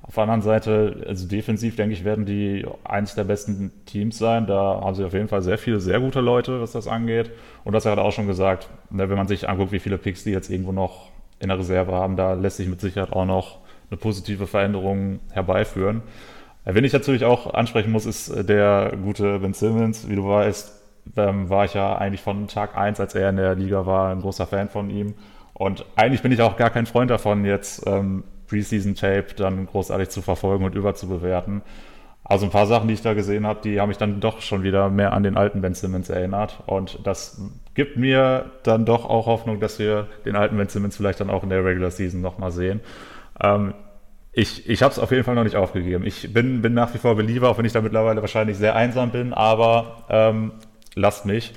Auf 0.06 0.14
der 0.14 0.24
anderen 0.24 0.42
Seite, 0.42 1.02
also 1.08 1.26
defensiv, 1.26 1.76
denke 1.76 1.94
ich, 1.94 2.04
werden 2.04 2.26
die 2.26 2.66
eines 2.84 3.14
der 3.14 3.24
besten 3.24 3.72
Teams 3.86 4.18
sein. 4.18 4.46
Da 4.46 4.82
haben 4.82 4.94
sie 4.94 5.04
auf 5.04 5.14
jeden 5.14 5.28
Fall 5.28 5.40
sehr 5.40 5.56
viele, 5.56 5.80
sehr 5.80 5.98
gute 5.98 6.20
Leute, 6.20 6.60
was 6.60 6.72
das 6.72 6.86
angeht. 6.86 7.30
Und 7.64 7.72
das 7.72 7.86
hat 7.86 7.96
er 7.96 8.04
auch 8.04 8.12
schon 8.12 8.26
gesagt, 8.26 8.68
ne, 8.90 9.08
wenn 9.08 9.16
man 9.16 9.28
sich 9.28 9.48
anguckt, 9.48 9.72
wie 9.72 9.78
viele 9.78 9.96
Picks 9.96 10.22
die 10.22 10.30
jetzt 10.30 10.50
irgendwo 10.50 10.72
noch 10.72 11.10
in 11.40 11.48
der 11.48 11.58
Reserve 11.58 11.92
haben, 11.92 12.16
da 12.16 12.34
lässt 12.34 12.58
sich 12.58 12.68
mit 12.68 12.82
Sicherheit 12.82 13.12
auch 13.12 13.24
noch 13.24 13.60
eine 13.90 13.96
positive 13.96 14.46
Veränderung 14.46 15.20
herbeiführen. 15.32 16.02
Äh, 16.66 16.74
wen 16.74 16.84
ich 16.84 16.92
natürlich 16.92 17.24
auch 17.24 17.54
ansprechen 17.54 17.90
muss, 17.90 18.04
ist 18.04 18.28
äh, 18.28 18.44
der 18.44 18.92
gute 19.02 19.38
Ben 19.38 19.54
Simmons. 19.54 20.06
Wie 20.06 20.16
du 20.16 20.28
weißt, 20.28 20.82
ähm, 21.16 21.48
war 21.48 21.64
ich 21.64 21.72
ja 21.72 21.96
eigentlich 21.96 22.20
von 22.20 22.46
Tag 22.46 22.76
1, 22.76 23.00
als 23.00 23.14
er 23.14 23.30
in 23.30 23.36
der 23.36 23.54
Liga 23.54 23.86
war, 23.86 24.10
ein 24.10 24.20
großer 24.20 24.46
Fan 24.46 24.68
von 24.68 24.90
ihm. 24.90 25.14
Und 25.54 25.86
eigentlich 25.96 26.20
bin 26.20 26.32
ich 26.32 26.42
auch 26.42 26.56
gar 26.56 26.70
kein 26.70 26.84
Freund 26.84 27.10
davon, 27.10 27.46
jetzt 27.46 27.86
ähm, 27.86 28.24
Preseason-Tape 28.46 29.34
dann 29.36 29.66
großartig 29.66 30.08
zu 30.08 30.22
verfolgen 30.22 30.64
und 30.64 30.74
überzubewerten. 30.74 31.62
Also 32.24 32.46
ein 32.46 32.50
paar 32.50 32.66
Sachen, 32.66 32.88
die 32.88 32.94
ich 32.94 33.02
da 33.02 33.12
gesehen 33.12 33.46
habe, 33.46 33.60
die 33.62 33.80
haben 33.80 33.88
mich 33.88 33.98
dann 33.98 34.20
doch 34.20 34.40
schon 34.40 34.62
wieder 34.62 34.88
mehr 34.88 35.12
an 35.12 35.22
den 35.22 35.36
alten 35.36 35.60
Ben 35.60 35.74
Simmons 35.74 36.08
erinnert. 36.08 36.62
Und 36.66 36.98
das 37.04 37.40
gibt 37.74 37.98
mir 37.98 38.52
dann 38.62 38.86
doch 38.86 39.04
auch 39.04 39.26
Hoffnung, 39.26 39.60
dass 39.60 39.78
wir 39.78 40.08
den 40.24 40.34
alten 40.34 40.56
Ben 40.56 40.68
Simmons 40.68 40.96
vielleicht 40.96 41.20
dann 41.20 41.28
auch 41.28 41.42
in 41.42 41.50
der 41.50 41.62
Regular 41.62 41.90
Season 41.90 42.22
nochmal 42.22 42.50
sehen. 42.50 42.80
Ähm, 43.42 43.74
ich 44.32 44.68
ich 44.68 44.82
habe 44.82 44.90
es 44.90 44.98
auf 44.98 45.10
jeden 45.10 45.24
Fall 45.24 45.34
noch 45.34 45.44
nicht 45.44 45.56
aufgegeben. 45.56 46.06
Ich 46.06 46.32
bin, 46.32 46.62
bin 46.62 46.72
nach 46.72 46.94
wie 46.94 46.98
vor 46.98 47.14
Believer, 47.14 47.50
auch 47.50 47.58
wenn 47.58 47.66
ich 47.66 47.72
da 47.72 47.82
mittlerweile 47.82 48.22
wahrscheinlich 48.22 48.56
sehr 48.56 48.74
einsam 48.74 49.10
bin, 49.10 49.34
aber 49.34 50.04
ähm, 50.08 50.52
lasst 50.94 51.26
mich, 51.26 51.52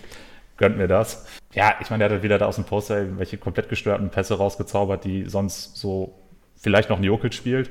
gönnt 0.57 0.77
mir 0.77 0.87
das. 0.87 1.27
Ja, 1.53 1.75
ich 1.79 1.89
meine, 1.89 2.07
der 2.07 2.17
hat 2.17 2.23
wieder 2.23 2.37
da 2.37 2.45
aus 2.45 2.55
dem 2.55 2.65
Poster 2.65 2.99
irgendwelche 2.99 3.37
komplett 3.37 3.69
gestörten 3.69 4.09
Pässe 4.09 4.37
rausgezaubert, 4.37 5.05
die 5.05 5.29
sonst 5.29 5.77
so 5.77 6.13
vielleicht 6.57 6.89
noch 6.89 6.97
ein 6.97 7.03
Jokic 7.03 7.33
spielt. 7.33 7.69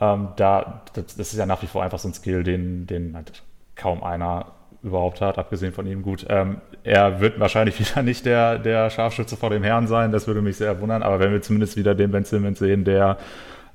Ähm, 0.00 0.28
da, 0.36 0.82
das, 0.94 1.16
das, 1.16 1.32
ist 1.32 1.38
ja 1.38 1.46
nach 1.46 1.62
wie 1.62 1.66
vor 1.66 1.82
einfach 1.82 1.98
so 1.98 2.08
ein 2.08 2.14
Skill, 2.14 2.42
den, 2.42 2.86
den 2.86 3.14
halt 3.14 3.42
kaum 3.76 4.02
einer 4.02 4.46
überhaupt 4.82 5.20
hat, 5.20 5.38
abgesehen 5.38 5.72
von 5.72 5.86
ihm. 5.86 6.02
Gut, 6.02 6.26
ähm, 6.28 6.60
er 6.82 7.20
wird 7.20 7.40
wahrscheinlich 7.40 7.78
wieder 7.80 8.02
nicht 8.02 8.26
der, 8.26 8.58
der 8.58 8.90
Scharfschütze 8.90 9.36
vor 9.36 9.50
dem 9.50 9.62
Herrn 9.62 9.86
sein, 9.86 10.12
das 10.12 10.26
würde 10.26 10.42
mich 10.42 10.56
sehr 10.56 10.80
wundern, 10.80 11.02
aber 11.02 11.18
wenn 11.20 11.32
wir 11.32 11.42
zumindest 11.42 11.76
wieder 11.76 11.94
den 11.94 12.10
Ben 12.10 12.24
Simmons 12.24 12.58
sehen, 12.58 12.84
der 12.84 13.18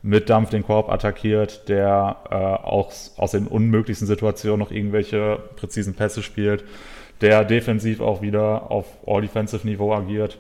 mit 0.04 0.30
Dampf 0.30 0.50
den 0.50 0.64
Korb 0.64 0.90
attackiert, 0.90 1.70
der 1.70 2.18
äh, 2.30 2.36
auch 2.36 2.92
aus 3.18 3.32
den 3.32 3.48
unmöglichsten 3.48 4.08
Situationen 4.08 4.60
noch 4.60 4.72
irgendwelche 4.72 5.40
präzisen 5.56 5.94
Pässe 5.94 6.24
spielt, 6.24 6.64
der 7.22 7.46
defensiv 7.46 8.02
auch 8.02 8.22
wieder 8.24 8.72
auf 8.72 8.86
All-Defensive-Niveau 9.06 9.94
agiert, 9.94 10.40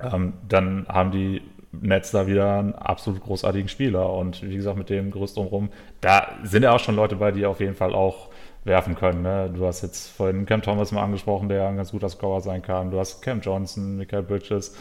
ähm, 0.00 0.32
dann 0.48 0.86
haben 0.88 1.10
die 1.10 1.42
Netz 1.72 2.10
da 2.10 2.26
wieder 2.26 2.58
einen 2.58 2.74
absolut 2.74 3.20
großartigen 3.22 3.68
Spieler. 3.68 4.12
Und 4.12 4.42
wie 4.42 4.54
gesagt, 4.56 4.76
mit 4.76 4.90
dem 4.90 5.10
Gerüst 5.10 5.36
drumherum, 5.36 5.70
da 6.00 6.38
sind 6.42 6.62
ja 6.62 6.74
auch 6.74 6.80
schon 6.80 6.96
Leute 6.96 7.16
bei, 7.16 7.32
die 7.32 7.46
auf 7.46 7.60
jeden 7.60 7.74
Fall 7.74 7.94
auch 7.94 8.28
werfen 8.64 8.94
können. 8.94 9.22
Ne? 9.22 9.50
Du 9.54 9.66
hast 9.66 9.82
jetzt 9.82 10.08
vorhin 10.08 10.46
Cam 10.46 10.62
Thomas 10.62 10.92
mal 10.92 11.02
angesprochen, 11.02 11.48
der 11.48 11.68
ein 11.68 11.76
ganz 11.76 11.92
guter 11.92 12.08
Scorer 12.08 12.40
sein 12.40 12.62
kann. 12.62 12.90
Du 12.90 12.98
hast 12.98 13.22
Cam 13.22 13.40
Johnson, 13.40 13.96
Michael 13.96 14.22
Bridges. 14.22 14.76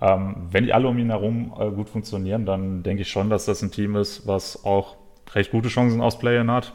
Ähm, 0.00 0.48
wenn 0.50 0.64
die 0.64 0.74
alle 0.74 0.88
um 0.88 0.98
ihn 0.98 1.10
herum 1.10 1.54
äh, 1.58 1.70
gut 1.70 1.88
funktionieren, 1.88 2.44
dann 2.44 2.82
denke 2.82 3.02
ich 3.02 3.08
schon, 3.08 3.30
dass 3.30 3.46
das 3.46 3.62
ein 3.62 3.70
Team 3.70 3.96
ist, 3.96 4.26
was 4.26 4.64
auch 4.64 4.96
recht 5.34 5.50
gute 5.50 5.68
Chancen 5.68 6.02
aus 6.02 6.18
Playen 6.18 6.50
hat. 6.50 6.74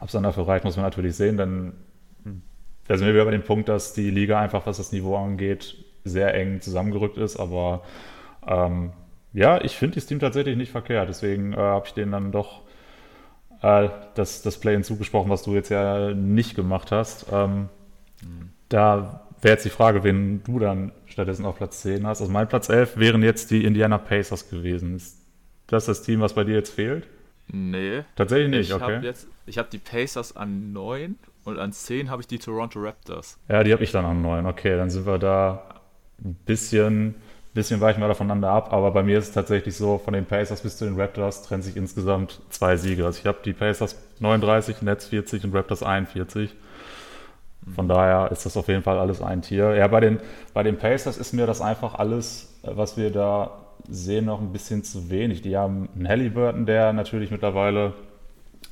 Ob 0.00 0.06
es 0.06 0.12
dann 0.12 0.24
dafür 0.24 0.48
reicht, 0.48 0.64
muss 0.64 0.76
man 0.76 0.84
natürlich 0.84 1.14
sehen, 1.14 1.36
denn 1.36 1.74
da 2.88 2.96
sind 2.96 3.06
wir 3.06 3.14
wieder 3.14 3.24
bei 3.24 3.30
dem 3.30 3.44
Punkt, 3.44 3.68
dass 3.68 3.94
die 3.94 4.10
Liga 4.10 4.40
einfach, 4.40 4.66
was 4.66 4.78
das 4.78 4.92
Niveau 4.92 5.16
angeht, 5.16 5.76
sehr 6.04 6.34
eng 6.34 6.60
zusammengerückt 6.60 7.16
ist, 7.16 7.36
aber 7.36 7.82
ähm, 8.46 8.92
ja, 9.32 9.60
ich 9.62 9.76
finde 9.76 9.96
das 9.96 10.06
Team 10.06 10.18
tatsächlich 10.18 10.56
nicht 10.56 10.72
verkehrt. 10.72 11.08
Deswegen 11.08 11.52
äh, 11.52 11.56
habe 11.56 11.86
ich 11.86 11.94
denen 11.94 12.12
dann 12.12 12.32
doch 12.32 12.62
äh, 13.62 13.88
das, 14.14 14.42
das 14.42 14.58
Play-In 14.58 14.84
zugesprochen, 14.84 15.30
was 15.30 15.42
du 15.42 15.54
jetzt 15.54 15.70
ja 15.70 16.12
nicht 16.12 16.54
gemacht 16.54 16.92
hast. 16.92 17.26
Ähm, 17.32 17.68
mhm. 18.22 18.50
Da 18.68 19.22
wäre 19.40 19.54
jetzt 19.54 19.64
die 19.64 19.70
Frage, 19.70 20.04
wen 20.04 20.42
du 20.44 20.58
dann 20.58 20.92
stattdessen 21.06 21.46
auf 21.46 21.56
Platz 21.56 21.82
10 21.82 22.06
hast. 22.06 22.20
Also 22.20 22.32
mein 22.32 22.48
Platz 22.48 22.68
11 22.68 22.96
wären 22.96 23.22
jetzt 23.22 23.50
die 23.50 23.64
Indiana 23.64 23.98
Pacers 23.98 24.48
gewesen. 24.50 24.96
Ist 24.96 25.18
das 25.66 25.86
das 25.86 26.02
Team, 26.02 26.20
was 26.20 26.34
bei 26.34 26.44
dir 26.44 26.54
jetzt 26.54 26.70
fehlt? 26.70 27.06
Nee. 27.48 28.04
Tatsächlich 28.16 28.50
nicht, 28.50 28.68
ich 28.68 28.74
okay. 28.74 28.96
Hab 28.96 29.02
jetzt, 29.02 29.26
ich 29.46 29.58
habe 29.58 29.68
die 29.70 29.78
Pacers 29.78 30.36
an 30.36 30.72
9 30.72 31.16
und 31.44 31.58
an 31.58 31.72
10 31.72 32.10
habe 32.10 32.22
ich 32.22 32.28
die 32.28 32.38
Toronto 32.38 32.80
Raptors. 32.80 33.38
Ja, 33.48 33.64
die 33.64 33.72
habe 33.72 33.82
ich 33.82 33.90
dann 33.90 34.04
an 34.04 34.22
9. 34.22 34.46
Okay, 34.46 34.76
dann 34.76 34.90
sind 34.90 35.06
wir 35.06 35.18
da 35.18 35.80
ein 36.24 36.34
bisschen 36.46 37.16
bisschen 37.54 37.80
weichen 37.80 38.00
wir 38.00 38.14
voneinander 38.14 38.50
ab, 38.50 38.72
aber 38.72 38.90
bei 38.92 39.02
mir 39.02 39.18
ist 39.18 39.28
es 39.28 39.32
tatsächlich 39.32 39.76
so, 39.76 39.98
von 39.98 40.14
den 40.14 40.24
Pacers 40.24 40.62
bis 40.62 40.78
zu 40.78 40.86
den 40.86 40.98
Raptors 40.98 41.42
trennen 41.42 41.62
sich 41.62 41.76
insgesamt 41.76 42.40
zwei 42.48 42.76
Siege. 42.76 43.04
Also 43.04 43.20
ich 43.20 43.26
habe 43.26 43.38
die 43.44 43.52
Pacers 43.52 43.96
39, 44.20 44.82
Nets 44.82 45.08
40 45.08 45.44
und 45.44 45.54
Raptors 45.54 45.82
41. 45.82 46.54
Von 47.74 47.88
daher 47.88 48.32
ist 48.32 48.46
das 48.46 48.56
auf 48.56 48.68
jeden 48.68 48.82
Fall 48.82 48.98
alles 48.98 49.22
ein 49.22 49.42
Tier. 49.42 49.74
Ja, 49.74 49.86
bei 49.86 50.00
den, 50.00 50.18
bei 50.54 50.62
den 50.62 50.78
Pacers 50.78 51.18
ist 51.18 51.32
mir 51.32 51.46
das 51.46 51.60
einfach 51.60 51.94
alles, 51.94 52.58
was 52.62 52.96
wir 52.96 53.10
da 53.10 53.50
sehen, 53.88 54.24
noch 54.24 54.40
ein 54.40 54.52
bisschen 54.52 54.82
zu 54.82 55.10
wenig. 55.10 55.42
Die 55.42 55.56
haben 55.56 55.88
einen 55.94 56.08
Halliburton, 56.08 56.66
der 56.66 56.92
natürlich 56.92 57.30
mittlerweile 57.30 57.92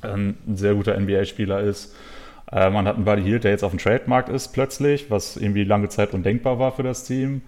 ein 0.01 0.37
sehr 0.55 0.73
guter 0.73 0.99
NBA-Spieler 0.99 1.61
ist. 1.61 1.95
Äh, 2.51 2.69
man 2.69 2.87
hat 2.87 2.95
einen 2.95 3.05
Buddy 3.05 3.23
Hield, 3.23 3.43
der 3.43 3.51
jetzt 3.51 3.63
auf 3.63 3.71
dem 3.71 3.79
Trademarkt 3.79 4.29
ist 4.29 4.49
plötzlich, 4.49 5.09
was 5.09 5.37
irgendwie 5.37 5.63
lange 5.63 5.89
Zeit 5.89 6.13
undenkbar 6.13 6.59
war 6.59 6.71
für 6.71 6.83
das 6.83 7.03
Team. 7.05 7.41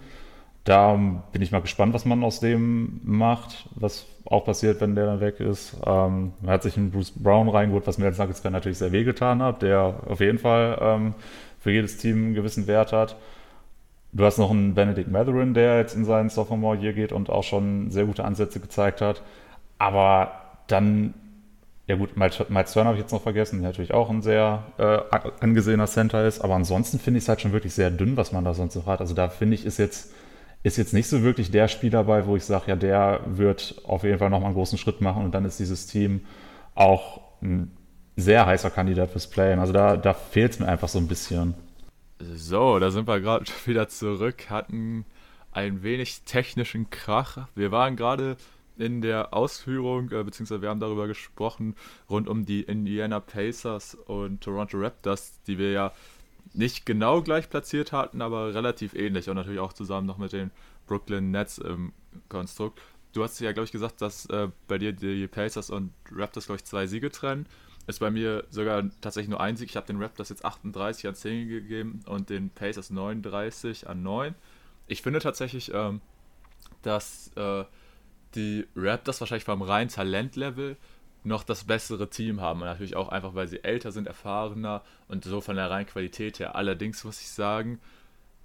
Da 0.64 0.96
bin 1.32 1.42
ich 1.42 1.52
mal 1.52 1.62
gespannt, 1.62 1.94
was 1.94 2.06
man 2.06 2.24
aus 2.24 2.40
dem 2.40 3.02
macht, 3.04 3.68
was 3.76 4.06
auch 4.26 4.46
passiert, 4.46 4.80
wenn 4.80 4.96
der 4.96 5.06
dann 5.06 5.20
weg 5.20 5.40
ist. 5.42 5.76
Ähm, 5.86 6.34
man 6.42 6.52
hat 6.52 6.64
sich 6.64 6.78
einen 6.78 6.92
Bruce 6.92 7.12
Brown 7.12 7.50
reingeholt, 7.50 7.86
was 7.86 7.98
mir 7.98 8.06
als 8.06 8.18
Nuggets 8.18 8.44
natürlich 8.44 8.78
sehr 8.78 8.94
wehgetan 8.94 9.42
hat, 9.42 9.62
der 9.62 9.96
auf 10.08 10.22
jeden 10.22 10.40
Fall 10.40 10.78
ähm, 10.82 11.16
für 11.60 11.72
jedes 11.72 11.98
Team 11.98 12.18
einen 12.18 12.34
gewissen 12.34 12.68
Wert 12.68 12.94
hat. 12.94 13.18
Du 14.14 14.24
hast 14.24 14.38
noch 14.38 14.52
einen 14.52 14.74
Benedict 14.74 15.10
Matherin, 15.10 15.54
der 15.54 15.80
jetzt 15.80 15.96
in 15.96 16.06
seinen 16.06 16.30
Sophomore 16.30 16.78
Year 16.78 16.94
geht 16.94 17.12
und 17.12 17.30
auch 17.30 17.44
schon 17.44 17.90
sehr 17.90 18.06
gute 18.06 18.24
Ansätze 18.24 18.60
gezeigt 18.60 19.02
hat. 19.02 19.24
Aber 19.80 20.32
dann, 20.68 21.14
ja 21.88 21.96
gut, 21.96 22.16
Miles 22.16 22.38
Turner 22.38 22.90
habe 22.90 22.94
ich 22.94 23.02
jetzt 23.02 23.12
noch 23.12 23.24
vergessen, 23.24 23.62
der 23.62 23.72
natürlich 23.72 23.94
auch 23.94 24.10
ein 24.10 24.22
sehr 24.22 24.64
äh, 24.78 25.00
angesehener 25.42 25.88
Center 25.88 26.26
ist. 26.26 26.42
Aber 26.42 26.54
ansonsten 26.56 27.00
finde 27.00 27.18
ich 27.18 27.24
es 27.24 27.30
halt 27.30 27.42
schon 27.42 27.54
wirklich 27.54 27.74
sehr 27.74 27.92
dünn, 27.92 28.16
was 28.16 28.32
man 28.32 28.46
da 28.46 28.54
sonst 28.54 28.76
noch 28.76 28.86
hat. 28.86 29.02
Also 29.02 29.14
da 29.14 29.30
finde 29.30 29.56
ich, 29.56 29.66
ist 29.66 29.80
jetzt 29.80 30.14
ist 30.64 30.78
jetzt 30.78 30.94
nicht 30.94 31.08
so 31.08 31.22
wirklich 31.22 31.52
der 31.52 31.68
Spieler 31.68 32.06
bei, 32.06 32.26
wo 32.26 32.36
ich 32.36 32.46
sage, 32.46 32.66
ja, 32.68 32.76
der 32.76 33.22
wird 33.26 33.82
auf 33.84 34.04
jeden 34.04 34.18
Fall 34.18 34.30
nochmal 34.30 34.48
einen 34.48 34.56
großen 34.56 34.78
Schritt 34.78 35.02
machen 35.02 35.24
und 35.24 35.36
dann 35.36 35.46
ist 35.46 35.60
dieses 35.60 35.88
Team 35.88 36.22
auch 36.74 37.22
ein 37.42 37.72
sehr 38.16 38.46
heißer 38.46 38.70
Kandidat 38.70 39.12
fürs 39.12 39.30
Playen. 39.30 39.60
Also 39.60 39.74
da, 39.74 39.98
da 39.98 40.14
fehlt 40.14 40.54
es 40.54 40.60
mir 40.60 40.68
einfach 40.68 40.88
so 40.88 41.00
ein 41.00 41.08
bisschen. 41.08 41.54
So, 42.20 42.80
da 42.80 42.92
sind 42.92 43.08
wir 43.08 43.20
gerade 43.20 43.46
wieder 43.66 43.90
zurück, 43.90 44.50
hatten 44.50 45.06
ein 45.52 45.84
wenig 45.84 46.22
technischen 46.24 46.90
Krach. 46.90 47.48
Wir 47.56 47.72
waren 47.72 47.96
gerade 47.96 48.38
in 48.78 49.02
der 49.02 49.34
Ausführung, 49.34 50.12
äh, 50.12 50.24
beziehungsweise 50.24 50.62
wir 50.62 50.70
haben 50.70 50.80
darüber 50.80 51.08
gesprochen, 51.08 51.76
rund 52.10 52.28
um 52.28 52.46
die 52.46 52.62
Indiana 52.62 53.20
Pacers 53.20 53.96
und 53.96 54.42
Toronto 54.42 54.78
Raptors, 54.80 55.42
die 55.46 55.58
wir 55.58 55.72
ja 55.72 55.92
nicht 56.54 56.86
genau 56.86 57.22
gleich 57.22 57.50
platziert 57.50 57.92
hatten, 57.92 58.22
aber 58.22 58.54
relativ 58.54 58.94
ähnlich 58.94 59.30
und 59.30 59.36
natürlich 59.36 59.60
auch 59.60 59.74
zusammen 59.74 60.08
noch 60.08 60.18
mit 60.18 60.34
den 60.34 60.52
Brooklyn 60.88 61.32
Nets 61.32 61.58
im 61.58 61.94
Konstrukt. 62.30 62.82
du 63.14 63.24
hast 63.24 63.40
ja, 63.40 63.52
glaube 63.52 63.66
ich, 63.66 63.72
gesagt, 63.72 64.02
dass 64.02 64.26
äh, 64.28 64.50
bei 64.68 64.78
dir 64.78 64.94
die 64.94 65.28
Pacers 65.28 65.70
und 65.70 65.94
Raptors, 66.12 66.46
glaube 66.46 66.58
ich, 66.58 66.66
zwei 66.66 66.88
Siege 66.88 67.12
trennen. 67.12 67.48
Ist 67.86 68.00
bei 68.00 68.12
mir 68.12 68.46
sogar 68.50 68.84
tatsächlich 69.02 69.30
nur 69.30 69.42
ein 69.42 69.58
Sieg. 69.58 69.70
Ich 69.70 69.76
habe 69.76 69.88
den 69.88 70.02
Raptors 70.02 70.30
jetzt 70.30 70.46
38 70.46 71.08
an 71.08 71.16
10 71.16 71.50
gegeben 71.50 72.00
und 72.06 72.30
den 72.30 72.50
Pacers 72.50 72.90
39 72.92 73.90
an 73.90 74.02
9. 74.04 74.36
Ich 74.88 75.02
finde 75.02 75.20
tatsächlich, 75.20 75.72
ähm, 75.74 76.02
dass 76.82 77.32
äh, 77.36 77.66
die 78.36 78.66
Raptors 78.76 79.20
wahrscheinlich 79.20 79.44
vom 79.44 79.62
reinen 79.62 79.90
Talentlevel 79.90 80.78
noch 81.24 81.44
das 81.44 81.66
bessere 81.66 82.10
Team 82.10 82.42
haben. 82.42 82.62
Und 82.62 82.68
natürlich 82.68 82.96
auch 82.96 83.10
einfach, 83.10 83.36
weil 83.36 83.48
sie 83.48 83.64
älter 83.64 83.92
sind, 83.92 84.08
erfahrener 84.08 84.84
und 85.08 85.24
so 85.24 85.42
von 85.42 85.56
der 85.56 85.70
reinen 85.70 85.88
Qualität 85.88 86.40
her. 86.40 86.56
Allerdings 86.56 87.04
muss 87.04 87.22
ich 87.22 87.30
sagen, 87.30 87.80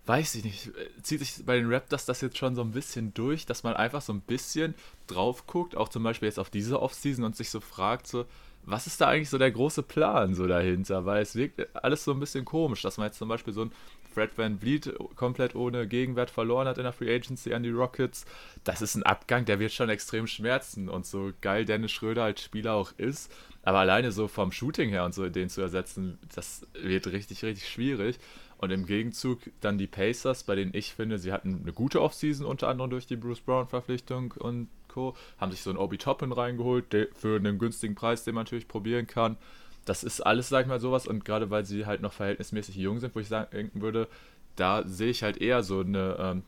weiß 0.07 0.37
ich 0.37 0.45
nicht, 0.45 0.71
zieht 1.03 1.21
sich 1.21 1.45
bei 1.45 1.57
den 1.57 1.73
Raptors 1.73 2.07
das 2.07 2.23
jetzt 2.23 2.39
schon 2.39 2.55
so 2.55 2.63
ein 2.63 2.73
bisschen 2.73 3.13
durch, 3.13 3.45
dass 3.45 3.63
man 3.63 3.75
einfach 3.75 4.01
so 4.01 4.13
ein 4.13 4.23
bisschen 4.23 4.75
drauf 5.07 5.47
guckt, 5.47 5.77
auch 5.77 5.91
zum 5.91 6.03
Beispiel 6.03 6.29
jetzt 6.29 6.39
auf 6.39 6.51
diese 6.51 6.81
Offseason 6.81 7.25
und 7.25 7.37
sich 7.37 7.51
so 7.51 7.61
fragt, 7.61 8.07
so, 8.07 8.25
was 8.65 8.87
ist 8.87 9.01
da 9.01 9.09
eigentlich 9.09 9.31
so 9.31 9.39
der 9.39 9.51
große 9.51 9.83
Plan 9.83 10.35
so 10.35 10.47
dahinter? 10.47 11.05
Weil 11.05 11.23
es 11.23 11.35
wirkt 11.35 11.75
alles 11.77 12.05
so 12.05 12.13
ein 12.13 12.21
bisschen 12.21 12.45
komisch, 12.45 12.83
dass 12.83 12.97
man 12.97 13.07
jetzt 13.07 13.19
zum 13.19 13.29
Beispiel 13.29 13.53
so 13.53 13.63
ein 13.63 13.73
Fred 14.13 14.37
Van 14.37 14.59
Vliet 14.59 14.93
komplett 15.17 15.55
ohne 15.55 15.87
Gegenwert 15.87 16.31
verloren 16.31 16.67
hat 16.67 16.79
in 16.79 16.85
der 16.85 16.93
Free 16.93 17.15
Agency 17.15 17.55
an 17.55 17.63
die 17.63 17.71
Rockets. 17.71 18.25
Das 18.65 18.83
ist 18.83 18.95
ein 18.95 19.03
Abgang, 19.03 19.45
der 19.45 19.61
wird 19.61 19.73
schon 19.73 19.89
extrem 19.89 20.27
schmerzen. 20.27 20.89
Und 20.89 21.07
so 21.07 21.33
geil 21.41 21.65
Dennis 21.65 21.93
Schröder 21.93 22.25
als 22.25 22.43
Spieler 22.43 22.75
auch 22.75 22.93
ist, 22.97 23.33
aber 23.63 23.81
alleine 23.81 24.13
so 24.13 24.29
vom 24.29 24.53
Shooting 24.53 24.91
her 24.91 25.05
und 25.05 25.15
so 25.15 25.29
den 25.29 25.49
zu 25.49 25.61
ersetzen, 25.61 26.19
das 26.35 26.67
wird 26.73 27.07
richtig, 27.09 27.45
richtig 27.45 27.69
schwierig. 27.69 28.19
Und 28.59 28.71
im 28.71 28.87
Gegenzug 28.87 29.39
dann 29.61 29.79
die 29.79 29.87
Pacers, 29.87 30.43
bei 30.43 30.57
denen 30.57 30.75
ich 30.75 30.93
finde, 30.93 31.19
sie 31.19 31.33
hatten 31.33 31.61
eine 31.63 31.73
gute 31.73 32.03
Offseason, 32.03 32.45
unter 32.45 32.69
anderem 32.69 32.91
durch 32.91 33.07
die 33.07 33.17
Bruce 33.17 33.41
Brown-Verpflichtung 33.41 34.33
und 34.33 34.69
Co. 34.89 35.15
Haben 35.39 35.53
sich 35.53 35.63
so 35.63 35.71
einen 35.71 35.79
Obi 35.79 35.97
Toppin 35.97 36.33
reingeholt, 36.33 36.87
für 37.15 37.37
einen 37.37 37.59
günstigen 37.59 37.95
Preis, 37.95 38.25
den 38.25 38.35
man 38.35 38.45
natürlich 38.45 38.67
probieren 38.67 39.07
kann 39.07 39.37
das 39.89 40.05
ist 40.05 40.21
alles, 40.21 40.49
sag 40.49 40.63
ich 40.63 40.69
mal, 40.69 40.81
sowas. 40.81 41.07
Und 41.07 41.25
gerade 41.25 41.51
weil 41.51 41.65
sie 41.65 41.87
halt 41.87 42.03
noch 42.03 42.13
verhältnismäßig 42.13 42.77
jung 42.77 42.99
sind, 43.01 43.15
wo 43.15 43.21
ich 43.21 43.29
sagen, 43.29 43.71
würde, 43.75 44.09
da 44.57 44.83
sehe 44.87 45.11
ich 45.11 45.23
halt 45.23 45.39
eher 45.39 45.63
so 45.63 45.81
eine 45.81 46.17
ähm, 46.19 46.43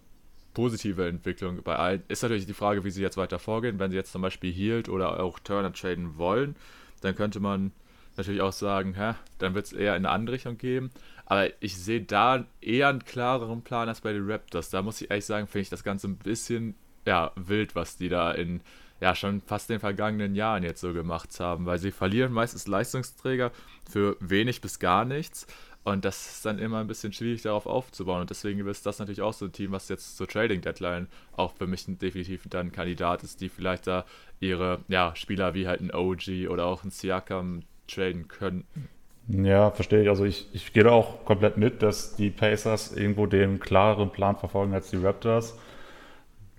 positive 0.53 1.09
Entwicklung 1.09 1.63
bei 1.63 1.77
allen. 1.77 2.03
Ist 2.09 2.23
natürlich 2.23 2.47
die 2.47 2.53
Frage, 2.53 2.85
wie 2.85 2.91
sie 2.91 3.03
jetzt 3.03 3.17
weiter 3.17 3.39
vorgehen. 3.39 3.79
Wenn 3.79 3.91
sie 3.91 3.97
jetzt 3.97 4.13
zum 4.13 4.21
Beispiel 4.23 4.53
Hield 4.53 4.89
oder 4.89 5.21
auch 5.21 5.39
Turner 5.39 5.73
traden 5.73 6.19
wollen, 6.19 6.55
dann 7.01 7.15
könnte 7.15 7.41
man 7.41 7.73
natürlich 8.17 8.43
auch 8.43 8.53
sagen, 8.53 8.95
hä, 8.95 9.15
dann 9.39 9.55
wird 9.55 9.67
es 9.67 9.73
eher 9.73 9.97
in 9.97 10.05
eine 10.05 10.11
andere 10.11 10.35
Richtung 10.35 10.59
geben. 10.59 10.91
Aber 11.25 11.49
ich 11.63 11.79
sehe 11.79 12.03
da 12.03 12.45
eher 12.61 12.89
einen 12.89 13.05
klareren 13.05 13.63
Plan 13.63 13.89
als 13.89 14.03
bei 14.03 14.13
den 14.13 14.31
Raptors. 14.31 14.69
Da 14.69 14.83
muss 14.83 15.01
ich 15.01 15.11
ehrlich 15.11 15.25
sagen, 15.25 15.47
finde 15.47 15.63
ich 15.63 15.71
das 15.71 15.85
Ganze 15.85 16.09
ein 16.09 16.17
bisschen 16.17 16.75
ja, 17.07 17.33
wild, 17.37 17.75
was 17.75 17.97
die 17.97 18.11
da 18.11 18.33
in 18.33 18.61
ja 19.01 19.15
schon 19.15 19.41
fast 19.41 19.71
den 19.71 19.81
vergangenen 19.81 20.35
Jahren 20.35 20.63
jetzt 20.63 20.81
so 20.81 20.93
gemacht 20.93 21.39
haben, 21.41 21.67
weil 21.67 21.79
sie 21.79 21.91
verlieren 21.91 22.33
meistens 22.33 22.67
Leistungsträger 22.67 23.51
für 23.91 24.17
wenig 24.21 24.61
bis 24.61 24.79
gar 24.79 25.05
nichts. 25.05 25.47
Und 25.83 26.05
das 26.05 26.35
ist 26.35 26.45
dann 26.45 26.59
immer 26.59 26.79
ein 26.81 26.87
bisschen 26.87 27.13
schwierig 27.13 27.43
darauf 27.43 27.67
aufzubauen. 27.67 28.21
Und 28.21 28.31
deswegen 28.31 28.67
ist 28.67 28.85
das 28.85 28.99
natürlich 28.99 29.23
auch 29.23 29.33
so 29.33 29.47
ein 29.47 29.53
Team, 29.53 29.73
was 29.73 29.89
jetzt 29.89 30.17
zur 30.17 30.29
Trading 30.29 30.61
Deadline 30.61 31.09
auch 31.37 31.55
für 31.55 31.67
mich 31.67 31.87
definitiv 31.87 32.43
dann 32.51 32.67
ein 32.67 32.73
Kandidat 32.73 33.23
ist, 33.23 33.41
die 33.41 33.49
vielleicht 33.49 33.87
da 33.87 34.05
ihre 34.41 34.81
ja, 34.89 35.17
Spieler 35.17 35.55
wie 35.55 35.67
halt 35.67 35.81
ein 35.81 35.93
OG 35.93 36.51
oder 36.51 36.67
auch 36.67 36.85
ein 36.85 36.91
Siakam 36.91 37.63
traden 37.89 38.29
könnten. 38.29 38.89
Ja, 39.29 39.71
verstehe 39.71 40.03
ich. 40.03 40.09
Also 40.09 40.25
ich, 40.25 40.49
ich 40.53 40.73
gehe 40.73 40.85
da 40.85 40.91
auch 40.91 41.25
komplett 41.25 41.57
mit, 41.57 41.83
dass 41.83 42.15
die 42.17 42.31
Pacers 42.31 42.95
irgendwo 42.95 43.27
den 43.27 43.59
klareren 43.59 44.11
Plan 44.11 44.37
verfolgen 44.37 44.75
als 44.75 44.91
die 44.91 44.97
Raptors. 44.97 45.57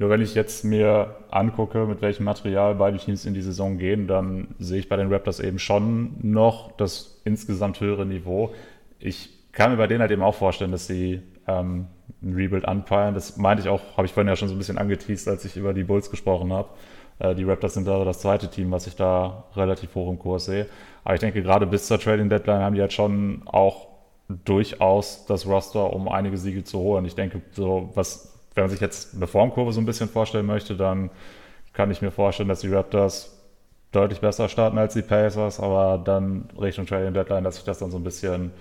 Nur 0.01 0.09
wenn 0.09 0.21
ich 0.21 0.33
jetzt 0.33 0.65
mir 0.65 1.15
angucke, 1.29 1.85
mit 1.85 2.01
welchem 2.01 2.23
Material 2.23 2.73
beide 2.73 2.97
Teams 2.97 3.23
in 3.27 3.35
die 3.35 3.43
Saison 3.43 3.77
gehen, 3.77 4.07
dann 4.07 4.47
sehe 4.57 4.79
ich 4.79 4.89
bei 4.89 4.95
den 4.95 5.13
Raptors 5.13 5.39
eben 5.39 5.59
schon 5.59 6.15
noch 6.23 6.71
das 6.71 7.21
insgesamt 7.23 7.79
höhere 7.79 8.03
Niveau. 8.03 8.51
Ich 8.97 9.29
kann 9.51 9.69
mir 9.69 9.77
bei 9.77 9.85
denen 9.85 10.01
halt 10.01 10.09
eben 10.09 10.23
auch 10.23 10.33
vorstellen, 10.33 10.71
dass 10.71 10.87
sie 10.87 11.21
ähm, 11.47 11.85
ein 12.23 12.33
Rebuild 12.33 12.65
anpeilen. 12.65 13.13
Das 13.13 13.37
meinte 13.37 13.61
ich 13.61 13.69
auch, 13.69 13.95
habe 13.95 14.07
ich 14.07 14.13
vorhin 14.13 14.27
ja 14.27 14.35
schon 14.35 14.47
so 14.47 14.55
ein 14.55 14.57
bisschen 14.57 14.79
angeteased, 14.79 15.27
als 15.27 15.45
ich 15.45 15.55
über 15.55 15.71
die 15.71 15.83
Bulls 15.83 16.09
gesprochen 16.09 16.51
habe. 16.51 16.69
Äh, 17.19 17.35
die 17.35 17.43
Raptors 17.43 17.75
sind 17.75 17.87
da 17.87 18.03
das 18.03 18.21
zweite 18.21 18.49
Team, 18.49 18.71
was 18.71 18.87
ich 18.87 18.95
da 18.95 19.43
relativ 19.55 19.93
hoch 19.93 20.09
im 20.09 20.17
Kurs 20.17 20.45
sehe. 20.45 20.65
Aber 21.03 21.13
ich 21.13 21.19
denke, 21.19 21.43
gerade 21.43 21.67
bis 21.67 21.85
zur 21.85 21.99
Trading 21.99 22.27
Deadline 22.27 22.61
haben 22.61 22.73
die 22.73 22.81
halt 22.81 22.93
schon 22.93 23.43
auch 23.45 23.85
durchaus 24.45 25.27
das 25.27 25.45
Roster, 25.45 25.93
um 25.93 26.09
einige 26.09 26.37
Siege 26.37 26.63
zu 26.63 26.79
holen. 26.79 27.05
Ich 27.05 27.13
denke, 27.13 27.43
so 27.51 27.91
was 27.93 28.30
wenn 28.55 28.63
man 28.63 28.69
sich 28.69 28.81
jetzt 28.81 29.15
eine 29.15 29.27
Formkurve 29.27 29.73
so 29.73 29.81
ein 29.81 29.85
bisschen 29.85 30.09
vorstellen 30.09 30.45
möchte, 30.45 30.75
dann 30.75 31.09
kann 31.73 31.91
ich 31.91 32.01
mir 32.01 32.11
vorstellen, 32.11 32.49
dass 32.49 32.61
die 32.61 32.73
Raptors 32.73 33.37
deutlich 33.91 34.21
besser 34.21 34.49
starten 34.49 34.77
als 34.77 34.93
die 34.93 35.01
Pacers, 35.01 35.59
aber 35.59 36.01
dann 36.03 36.49
Richtung 36.59 36.85
Trading 36.85 37.13
Deadline, 37.13 37.43
dass 37.43 37.55
sich 37.55 37.65
das 37.65 37.79
dann 37.79 37.91
so 37.91 37.97
ein 37.97 38.03
bisschen 38.03 38.51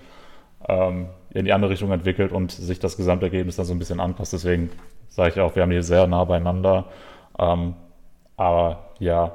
ähm, 0.67 1.07
in 1.31 1.45
die 1.45 1.53
andere 1.53 1.71
Richtung 1.71 1.91
entwickelt 1.91 2.31
und 2.31 2.51
sich 2.51 2.79
das 2.79 2.97
Gesamtergebnis 2.97 3.55
dann 3.55 3.65
so 3.65 3.73
ein 3.73 3.79
bisschen 3.79 3.99
anpasst. 3.99 4.33
Deswegen 4.33 4.69
sage 5.09 5.29
ich 5.29 5.39
auch, 5.39 5.55
wir 5.55 5.63
haben 5.63 5.71
hier 5.71 5.83
sehr 5.83 6.07
nah 6.07 6.23
beieinander. 6.23 6.85
Ähm, 7.39 7.75
aber 8.37 8.91
ja, 8.99 9.33